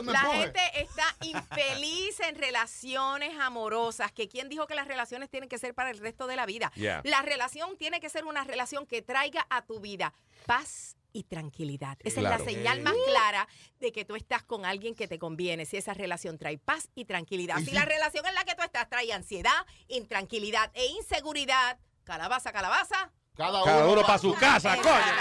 La 0.06 0.20
gente 0.22 0.60
está 0.76 1.04
infeliz 1.22 2.18
en 2.22 2.36
relaciones 2.36 3.38
amorosas. 3.42 4.12
Que 4.14 4.30
quién 4.30 4.48
dijo 4.48 4.68
que 4.68 4.76
las 4.76 4.88
relaciones 4.88 5.30
tienen 5.30 5.50
que 5.50 5.58
ser 5.58 5.74
para 5.74 5.90
el 5.90 5.98
resto 5.98 6.28
de 6.28 6.38
la 6.38 6.46
vida. 6.46 6.72
Yeah. 6.76 7.02
La 7.04 7.22
relación 7.24 7.76
tiene 7.78 8.00
que 8.00 8.08
ser 8.10 8.24
una 8.24 8.40
relación 8.40 8.53
que 8.88 9.02
traiga 9.02 9.46
a 9.50 9.62
tu 9.66 9.80
vida 9.80 10.14
paz 10.46 10.96
y 11.12 11.24
tranquilidad. 11.24 11.98
Esa 12.04 12.22
Claro. 12.22 12.36
es 12.36 12.40
la 12.42 12.52
señal 12.52 12.82
más 12.82 12.96
clara 13.08 13.48
de 13.80 13.92
que 13.92 14.04
tú 14.06 14.16
estás 14.16 14.44
con 14.44 14.66
alguien 14.66 14.96
que 14.96 15.08
te 15.08 15.20
conviene. 15.20 15.66
Si 15.66 15.78
esa 15.78 15.94
relación 15.94 16.38
trae 16.38 16.58
paz 16.58 16.90
y 16.96 17.06
tranquilidad. 17.06 17.58
Si 17.60 17.72
la 17.72 17.86
relación 17.86 18.26
en 18.26 18.34
la 18.34 18.44
que 18.44 18.56
tú 18.56 18.64
estás 18.64 18.90
trae 18.90 19.12
ansiedad, 19.14 19.66
intranquilidad 19.88 20.72
e 20.74 20.86
inseguridad, 20.88 21.78
calabaza, 22.04 22.52
calabaza. 22.52 23.12
Cada, 23.36 23.64
Cada 23.64 23.88
uno 23.88 24.02
para 24.02 24.18
su 24.20 24.34
casa, 24.36 24.76
coño. 24.78 25.14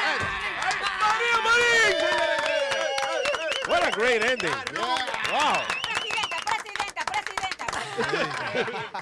What 3.69 3.83
a 3.85 3.91
great 3.91 4.23
ending. 4.23 4.51
Wow. 5.31 5.63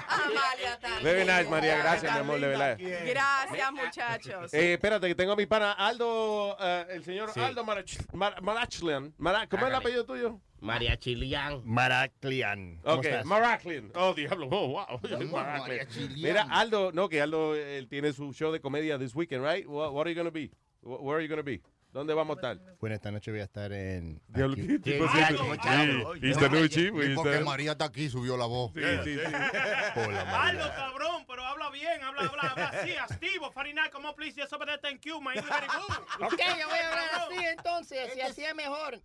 Amalia 0.07 0.79
también. 0.79 1.03
Very 1.03 1.21
nice, 1.25 1.49
María. 1.49 1.77
Gracias, 1.77 2.13
mi 2.13 2.19
amor, 2.19 2.39
de 2.39 2.47
verdad. 2.47 2.77
Gracias, 2.79 3.71
muchachos. 3.71 4.53
Eh, 4.53 4.73
espérate, 4.73 5.07
que 5.07 5.15
tengo 5.15 5.33
a 5.33 5.35
mi 5.35 5.45
pana 5.45 5.71
Aldo, 5.73 6.55
eh, 6.59 6.85
el 6.91 7.03
señor 7.03 7.31
Sí. 7.33 7.39
Aldo 7.39 7.63
Marach- 7.63 8.13
Mar- 8.13 8.41
Marachlian. 8.41 9.13
Mara- 9.17 9.47
¿Cómo 9.47 9.63
es 9.65 9.69
el 9.69 9.75
apellido 9.75 10.05
tuyo? 10.05 10.39
María 10.59 10.95
Chilian. 10.97 11.61
Maraclian. 11.65 12.79
¿Cómo 12.83 12.97
Ok, 12.97 13.05
estás? 13.05 13.25
Maraclian. 13.25 13.91
Oh, 13.95 14.13
diablo. 14.13 14.47
Oh, 14.51 14.67
wow. 14.67 14.99
Maraclian. 15.31 15.87
Mira, 16.15 16.45
Aldo, 16.51 16.91
no, 16.91 17.09
que 17.09 17.19
Aldo 17.21 17.55
él 17.55 17.87
tiene 17.87 18.13
su 18.13 18.31
show 18.33 18.51
de 18.51 18.61
comedia 18.61 18.99
this 18.99 19.15
weekend, 19.15 19.43
right? 19.43 19.65
What, 19.67 19.91
what 19.93 20.05
are 20.05 20.11
you 20.13 20.15
going 20.15 20.27
to 20.27 20.31
be? 20.31 20.51
Wh- 20.81 21.01
Where 21.01 21.17
are 21.17 21.21
you 21.23 21.27
going 21.27 21.39
to 21.39 21.43
be? 21.43 21.61
¿Dónde 21.91 22.13
vamos 22.13 22.37
a 22.37 22.39
estar? 22.53 22.75
Bueno, 22.79 22.95
esta 22.95 23.11
noche 23.11 23.31
voy 23.31 23.41
a 23.41 23.43
estar 23.43 23.71
en. 23.73 24.21
Diablo, 24.29 24.53
aquí. 24.53 24.65
¿qué 24.67 24.79
tipo 24.79 25.07
Sí, 25.09 25.17
de- 25.17 25.43
muchacho. 25.43 26.13
Sí, 26.21 26.29
esta 26.29 26.47
noche, 26.49 26.91
porque 27.15 27.39
María 27.41 27.71
está 27.73 27.85
aquí, 27.85 28.09
subió 28.09 28.37
la 28.37 28.45
voz. 28.45 28.71
Sí, 28.73 28.81
sí, 29.03 29.15
sí. 29.15 29.21
Hola, 29.97 30.21
Aldo, 30.21 30.59
María. 30.61 30.75
cabrón, 30.75 31.25
pero 31.27 31.43
habla 31.45 31.69
bien, 31.69 32.01
habla, 32.01 32.21
habla, 32.21 32.41
habla 32.51 32.67
así, 32.69 32.91
activo, 33.09 33.51
Farinar, 33.51 33.91
como 33.91 34.15
please, 34.15 34.39
yes, 34.39 34.53
over 34.53 34.65
there, 34.67 34.79
thank 34.81 35.01
you, 35.05 35.19
my 35.19 35.33
English 35.35 35.49
very 35.49 35.67
good. 35.67 35.97
Ok, 36.27 36.39
yo 36.59 36.67
voy 36.69 36.79
a 36.79 36.89
hablar 36.89 37.09
así 37.27 37.45
entonces, 37.57 38.13
si 38.13 38.21
así 38.21 38.43
es 38.45 38.55
mejor. 38.55 39.01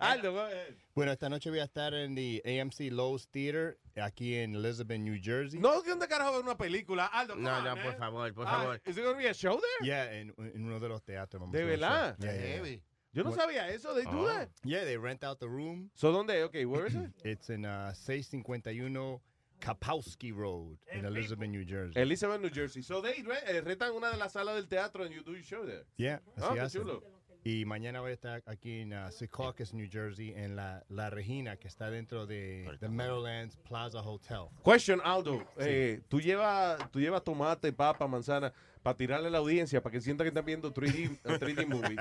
Aldo. 0.00 0.48
Bueno, 0.94 1.12
esta 1.12 1.28
noche 1.30 1.48
voy 1.50 1.60
a 1.60 1.64
estar 1.64 1.94
en 1.94 2.14
the 2.14 2.42
AMC 2.60 2.92
Lowe's 2.92 3.28
Theater, 3.28 3.78
aquí 4.00 4.34
en 4.34 4.54
Elizabeth, 4.54 5.00
New 5.00 5.18
Jersey. 5.22 5.58
No, 5.58 5.80
¿de 5.82 5.90
dónde 5.90 6.06
carajo 6.08 6.32
ver 6.32 6.42
una 6.42 6.56
película? 6.56 7.06
Aldo, 7.06 7.34
No, 7.36 7.56
on, 7.58 7.64
no, 7.64 7.74
man. 7.76 7.84
por 7.84 7.96
favor, 7.96 8.34
por 8.34 8.46
Ah, 8.46 8.50
favor. 8.50 8.80
¿Is 8.86 8.96
it 8.96 9.02
going 9.02 9.14
to 9.14 9.18
be 9.18 9.28
a 9.28 9.34
show 9.34 9.58
there? 9.60 9.86
Yeah, 9.88 10.12
en, 10.12 10.32
en 10.38 10.64
uno 10.64 10.78
de 10.80 10.88
los 10.88 11.02
teatros. 11.02 11.40
vamos 11.40 11.52
¿De 11.52 11.64
verdad? 11.64 12.16
Yeah, 12.18 12.32
yeah, 12.32 12.62
yeah. 12.64 12.76
Yo 13.12 13.22
no 13.22 13.30
What? 13.30 13.38
sabía 13.38 13.68
eso. 13.70 13.94
They 13.94 14.04
do 14.04 14.26
that. 14.26 14.50
Yeah, 14.62 14.84
they 14.84 14.98
rent 14.98 15.24
out 15.24 15.38
the 15.40 15.48
room. 15.48 15.90
So, 15.94 16.12
¿dónde? 16.12 16.42
Okay, 16.44 16.66
where 16.66 16.86
is 16.86 16.94
it? 16.94 17.10
It's 17.24 17.48
in 17.48 17.64
uh, 17.64 17.94
651 17.94 19.20
Kapowski 19.58 20.32
Road 20.36 20.76
in 20.92 21.06
Elizabeth, 21.06 21.48
New 21.48 21.64
Jersey. 21.64 21.98
Elizabeth, 21.98 22.42
New 22.42 22.50
Jersey. 22.50 22.82
So, 22.82 23.00
they 23.00 23.22
re- 23.26 23.38
eh, 23.46 23.62
rentan 23.62 23.94
una 23.96 24.10
de 24.10 24.18
las 24.18 24.34
salas 24.34 24.54
del 24.56 24.66
teatro 24.68 25.02
and 25.04 25.14
you 25.14 25.22
do 25.22 25.32
your 25.32 25.42
show 25.42 25.64
there. 25.64 25.84
Yeah, 25.96 26.18
Oh, 26.42 26.50
así 26.50 26.54
qué 26.54 26.60
hacen. 26.60 26.82
chulo. 26.82 27.02
Y 27.48 27.64
mañana 27.64 28.00
voy 28.00 28.10
a 28.10 28.14
estar 28.14 28.42
aquí 28.46 28.80
en 28.80 28.92
uh, 28.92 29.08
Secaucus, 29.08 29.72
New 29.72 29.88
Jersey, 29.88 30.34
en 30.34 30.56
la, 30.56 30.82
la 30.88 31.10
Regina, 31.10 31.56
que 31.56 31.68
está 31.68 31.88
dentro 31.88 32.26
de 32.26 32.68
the 32.80 32.88
Meadowlands 32.88 33.56
Plaza 33.58 34.00
Hotel. 34.00 34.48
Question, 34.64 35.00
Aldo. 35.04 35.46
Eh, 35.56 36.00
¿tú, 36.08 36.20
llevas, 36.20 36.90
tú 36.90 36.98
llevas 36.98 37.22
tomate, 37.22 37.72
papa, 37.72 38.08
manzana 38.08 38.52
para 38.82 38.96
tirarle 38.96 39.28
a 39.28 39.30
la 39.30 39.38
audiencia 39.38 39.80
para 39.80 39.92
que 39.92 40.00
sientan 40.00 40.24
que 40.24 40.30
están 40.30 40.44
viendo 40.44 40.74
3D, 40.74 41.20
a 41.22 41.38
3D 41.38 41.68
movie. 41.68 41.96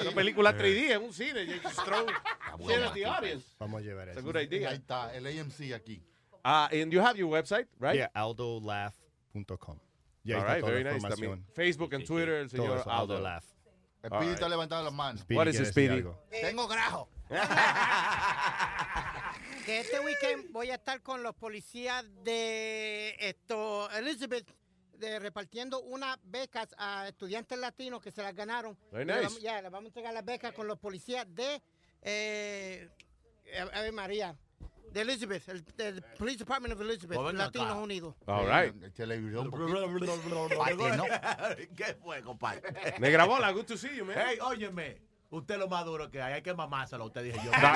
Una 0.00 0.12
película 0.14 0.56
3D 0.56 0.92
en 0.92 1.02
un 1.02 1.12
cine. 1.12 1.44
The 2.94 3.04
audience. 3.04 3.54
Vamos 3.58 3.82
a 3.82 3.84
llevar 3.84 4.08
eso. 4.08 4.18
a 4.18 4.22
good 4.22 4.36
idea. 4.36 4.70
Ahí 4.70 4.76
está, 4.76 5.14
el 5.14 5.26
AMC 5.26 5.74
aquí. 5.74 6.02
Uh, 6.42 6.68
and 6.72 6.90
you 6.90 7.02
have 7.02 7.18
your 7.18 7.30
website, 7.30 7.66
right? 7.78 7.96
Yeah, 7.96 8.10
aldolaugh.com. 8.14 9.78
Y 10.24 10.32
ahí 10.32 10.40
All 10.40 10.46
right, 10.46 10.60
toda 10.60 10.72
very 10.72 10.84
la 10.84 10.92
nice. 10.92 11.06
También 11.06 11.32
información. 11.32 11.54
Facebook 11.54 11.94
and 11.94 12.06
Twitter, 12.06 12.34
el 12.34 12.48
señor 12.48 12.78
Aldo. 12.78 12.90
Aldo 12.90 13.20
Laugh. 13.20 13.57
Speedy 14.06 14.24
right. 14.26 14.34
está 14.34 14.48
levantando 14.48 14.84
las 14.84 14.92
manos. 14.94 15.20
Speedy 15.22 15.36
What 15.38 15.46
is 15.48 15.56
quiere 15.56 15.68
it, 15.68 15.74
decir 15.74 15.90
Speedy? 15.90 15.94
algo. 16.02 16.24
Tengo 16.30 16.68
grajo. 16.68 17.08
Que 19.64 19.80
este 19.80 20.00
weekend 20.00 20.50
voy 20.50 20.70
a 20.70 20.76
estar 20.76 21.02
con 21.02 21.22
los 21.22 21.34
policías 21.34 22.02
de 22.24 23.14
esto, 23.18 23.90
Elizabeth, 23.90 24.50
de, 24.94 25.18
repartiendo 25.18 25.80
unas 25.82 26.18
becas 26.24 26.68
a 26.78 27.06
estudiantes 27.08 27.58
latinos 27.58 28.00
que 28.02 28.10
se 28.10 28.22
las 28.22 28.34
ganaron. 28.34 28.78
Very 28.90 29.04
le 29.04 29.12
nice. 29.12 29.24
vamos- 29.26 29.42
Ya, 29.42 29.60
les 29.60 29.70
vamos 29.70 29.84
a 29.84 29.88
entregar 29.88 30.14
las 30.14 30.24
becas 30.24 30.52
con 30.54 30.66
los 30.66 30.78
policías 30.78 31.26
de, 31.34 31.60
eh, 32.00 32.88
a, 33.58 33.62
a 33.78 33.82
ver, 33.82 33.92
María, 33.92 34.34
de 34.92 35.00
Elizabeth, 35.00 35.48
el, 35.48 35.64
del 35.76 36.02
Police 36.18 36.38
Department 36.38 36.74
of 36.74 36.80
Elizabeth, 36.80 37.16
Pues 37.16 37.32
venga 37.32 37.44
acá. 37.44 37.58
Latinos 37.58 37.82
Unidos. 37.82 38.14
All 38.26 38.46
right. 38.46 38.74
¿Qué 41.76 41.94
fue, 42.02 42.22
compadre? 42.22 42.62
Me 43.00 43.10
grabó 43.10 43.38
la 43.38 43.50
good 43.52 43.66
to 43.66 43.76
see 43.76 43.94
you, 43.96 44.04
man. 44.04 44.16
Hey, 44.18 44.38
óyeme. 44.40 44.98
Usted 45.30 45.54
es 45.54 45.60
lo 45.60 45.68
más 45.68 45.84
duro 45.84 46.10
que 46.10 46.22
hay. 46.22 46.32
Hay 46.34 46.42
que 46.42 46.54
mamárselo. 46.54 47.04
Usted 47.04 47.22
dije 47.22 47.38
yo. 47.44 47.50
Que- 47.58 47.58
Esa 47.58 47.74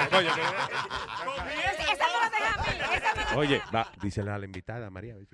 me 2.07 2.19
la 2.19 2.31
deja 2.31 2.55
a 2.55 2.57
mí. 2.63 2.97
Esa 2.97 3.15
me 3.15 3.25
la 3.25 3.37
Oye, 3.37 3.63
va, 3.75 3.87
dísele 4.01 4.31
a 4.31 4.39
la 4.39 4.45
invitada, 4.47 4.89
María. 4.91 5.15
si- 5.17 5.29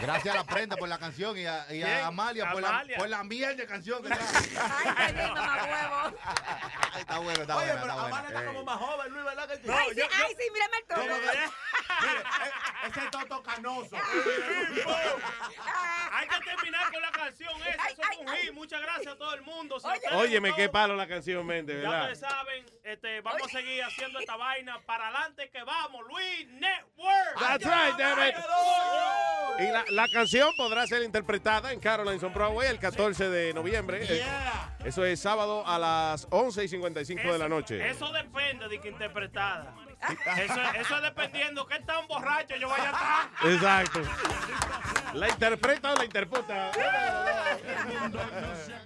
Gracias 0.00 0.34
a 0.34 0.38
la 0.38 0.44
prenda 0.44 0.76
por 0.76 0.88
la 0.88 0.98
canción 0.98 1.36
y 1.38 1.46
a, 1.46 1.72
y 1.72 1.82
a. 1.82 2.06
Amalia, 2.06 2.50
por 2.52 2.60
la, 2.60 2.68
Amalia. 2.68 2.98
por 2.98 3.08
la 3.08 3.24
mierda 3.24 3.54
de 3.54 3.66
canción 3.66 4.02
que 4.02 4.08
trae. 4.08 4.20
Ay, 4.20 4.94
qué 5.06 5.12
lindo, 5.14 5.34
mamá 5.34 5.64
huevo. 5.64 6.16
Está 6.98 7.18
bueno, 7.18 7.40
está 7.42 7.56
Oye, 7.56 7.66
bueno. 7.66 7.80
pero 7.82 7.92
Está 7.92 7.92
Amanda 8.06 8.08
bueno. 8.22 8.28
está 8.28 8.44
como 8.46 8.64
más 8.64 8.78
joven, 8.78 9.12
Luis, 9.12 9.24
¿verdad 9.24 9.48
que 9.48 9.56
sí? 9.56 9.62
Ay, 9.70 9.94
sí, 9.94 10.00
ay, 10.02 10.34
sí, 10.38 10.50
mírame 10.52 10.76
el 10.78 10.86
tono. 10.86 11.02
Mire, 11.02 12.22
e- 12.24 12.88
ese 12.88 13.00
toto 13.10 13.42
canoso. 13.42 13.96
Hay 16.12 16.28
que 16.28 16.40
terminar 16.44 16.92
con 16.92 17.02
la 17.02 17.10
canción 17.12 17.52
esa, 17.62 17.88
eso 17.88 18.02
es 18.12 18.18
un 18.18 18.28
hit. 18.28 18.52
Muchas 18.52 18.80
gracias 18.80 19.14
a 19.14 19.18
todo 19.18 19.34
el 19.34 19.42
mundo. 19.42 19.78
Óyeme, 20.12 20.54
qué 20.54 20.68
palo 20.68 20.96
la 20.96 21.06
canción, 21.06 21.44
mente, 21.46 21.72
Ya 21.74 21.78
¿verdad? 21.90 22.12
ustedes 22.12 22.18
saben, 22.20 22.66
este, 22.84 23.20
vamos 23.20 23.42
a 23.42 23.48
seguir 23.48 23.82
haciendo 23.84 24.18
esta 24.18 24.36
vaina. 24.36 24.80
Para 24.86 25.08
adelante 25.08 25.50
que 25.50 25.62
vamos, 25.62 26.02
Luis 26.08 26.48
Network. 26.48 27.38
That's 27.38 27.64
right, 27.64 27.96
damn 27.98 28.28
it. 28.28 28.34
Y 29.58 29.70
la, 29.72 29.84
la 29.90 30.08
canción 30.12 30.50
podrá 30.56 30.86
ser 30.86 31.02
interpretada 31.02 31.72
en 31.72 31.80
Caroline's 31.80 32.22
on 32.22 32.32
Broadway 32.32 32.68
el 32.68 32.78
14 32.78 33.28
de 33.30 33.54
noviembre. 33.54 34.00
Eh, 34.08 34.24
Eso 34.84 35.04
es 35.04 35.18
sábado 35.20 35.66
a 35.66 35.78
las 35.78 36.26
11 36.30 36.64
y 36.64 36.68
55 36.68 37.32
de 37.32 37.38
la 37.38 37.48
noche. 37.48 37.88
Eso 37.88 38.12
depende 38.12 38.68
de 38.68 38.80
que 38.80 38.88
interpretada. 38.88 39.74
Eso, 40.08 40.60
eso 40.80 40.96
es 40.96 41.02
dependiendo 41.02 41.66
qué 41.66 41.80
tan 41.80 42.06
borracho 42.06 42.56
yo 42.56 42.68
vaya 42.68 42.90
a 42.90 42.92
estar. 42.92 43.52
Exacto. 43.52 44.00
La 45.14 45.28
interpreta 45.28 45.92
o 45.92 45.96
la 45.96 46.04
interputa. 46.04 46.70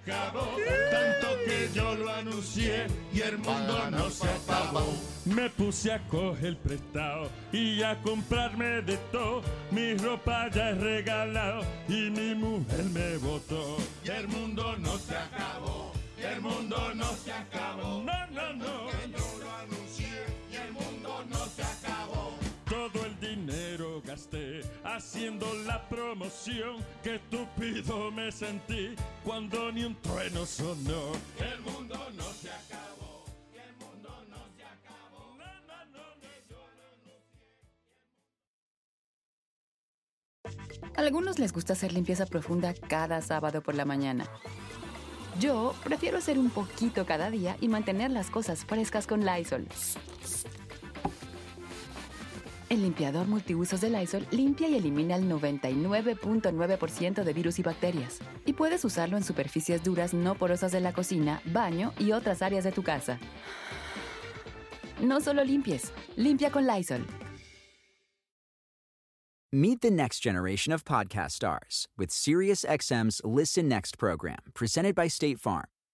acabó, 0.07 0.57
tanto 0.91 1.29
que 1.45 1.71
yo 1.75 1.95
lo 1.97 2.13
anuncié 2.15 2.87
y 3.13 3.21
el 3.21 3.39
mundo 3.39 3.91
no 3.91 4.11
se 4.11 4.29
acabó. 4.29 4.87
Me 5.25 5.51
puse 5.51 5.93
a 5.93 5.99
coger 6.09 6.57
prestado 6.59 7.31
y 7.53 7.83
a 7.83 7.97
comprarme 8.03 8.83
de 8.83 8.97
todo. 9.13 9.43
Mi 9.71 9.95
ropa 9.95 10.49
ya 10.51 10.71
es 10.71 10.79
regalado 10.79 11.63
y 11.89 12.11
mi 12.11 12.35
mujer 12.35 12.85
me 12.85 13.17
votó. 13.19 13.77
Y 14.05 14.11
el 14.11 14.29
mundo 14.29 14.77
no 14.79 14.99
se 14.99 15.17
acabó, 15.17 15.93
y 16.19 16.23
el 16.23 16.41
mundo 16.41 16.93
no 16.95 17.13
se 17.17 17.33
acabó. 17.33 18.03
No, 18.03 18.27
no, 18.29 18.53
no. 18.55 18.91
yo 18.91 19.39
lo 19.41 19.57
anuncié 19.57 19.90
haciendo 24.85 25.47
la 25.67 25.89
promoción. 25.89 26.85
Que 27.03 27.17
estúpido 27.17 28.11
me 28.11 28.33
sentí 28.33 28.95
cuando 29.25 29.71
ni 29.73 29.85
un 29.85 29.95
trueno 29.97 30.45
sonó. 30.47 31.13
El 31.39 31.61
mundo 31.61 31.97
no 32.17 32.25
se 32.33 32.51
acabó. 32.51 33.25
el 33.55 33.77
mundo 33.77 34.11
no 34.29 34.37
se 34.57 34.65
acabó. 34.65 35.37
No, 35.39 35.45
no, 35.67 35.87
no, 35.93 36.01
anuncié. 36.01 37.21
Algunos 40.97 41.39
les 41.39 41.53
gusta 41.53 41.75
hacer 41.75 41.93
limpieza 41.93 42.27
profunda 42.27 42.75
cada 42.75 43.21
sábado 43.23 43.63
por 43.63 43.75
la 43.75 43.85
mañana. 43.85 44.27
Yo 45.39 45.75
prefiero 45.85 46.19
hacer 46.19 46.39
un 46.39 46.51
poquito 46.51 47.07
cada 47.07 47.31
día 47.31 47.57
y 47.61 47.69
mantener 47.69 48.11
las 48.11 48.31
cosas 48.31 48.65
frescas 48.65 49.07
con 49.07 49.25
Lysol. 49.25 49.67
El 52.71 52.83
limpiador 52.83 53.27
multiusos 53.27 53.81
de 53.81 53.91
Lysol 53.91 54.29
limpia 54.31 54.69
y 54.69 54.77
elimina 54.77 55.17
el 55.17 55.29
99.9% 55.29 57.25
de 57.25 57.33
virus 57.33 57.59
y 57.59 57.63
bacterias. 57.65 58.21
Y 58.47 58.53
puedes 58.53 58.85
usarlo 58.85 59.17
en 59.17 59.25
superficies 59.25 59.83
duras 59.83 60.15
no 60.15 60.37
porosas 60.37 60.71
de 60.71 60.79
la 60.79 60.93
cocina, 60.93 61.43
baño 61.47 61.93
y 61.99 62.13
otras 62.13 62.43
áreas 62.43 62.63
de 62.63 62.71
tu 62.71 62.85
casa. 62.85 63.19
No 65.03 65.21
solo 65.21 65.43
limpies, 65.43 65.93
limpia 66.17 66.53
con 66.53 66.65
Lysol. 66.65 67.05
Meet 69.53 69.81
the 69.81 69.91
next 69.91 70.23
generation 70.23 70.73
of 70.73 70.85
podcast 70.85 71.33
stars 71.33 71.89
with 71.99 72.11
SiriusXM's 72.11 73.21
Listen 73.25 73.69
Next 73.69 73.99
program, 73.99 74.39
presented 74.55 74.95
by 74.95 75.09
State 75.09 75.41
Farm. 75.41 75.67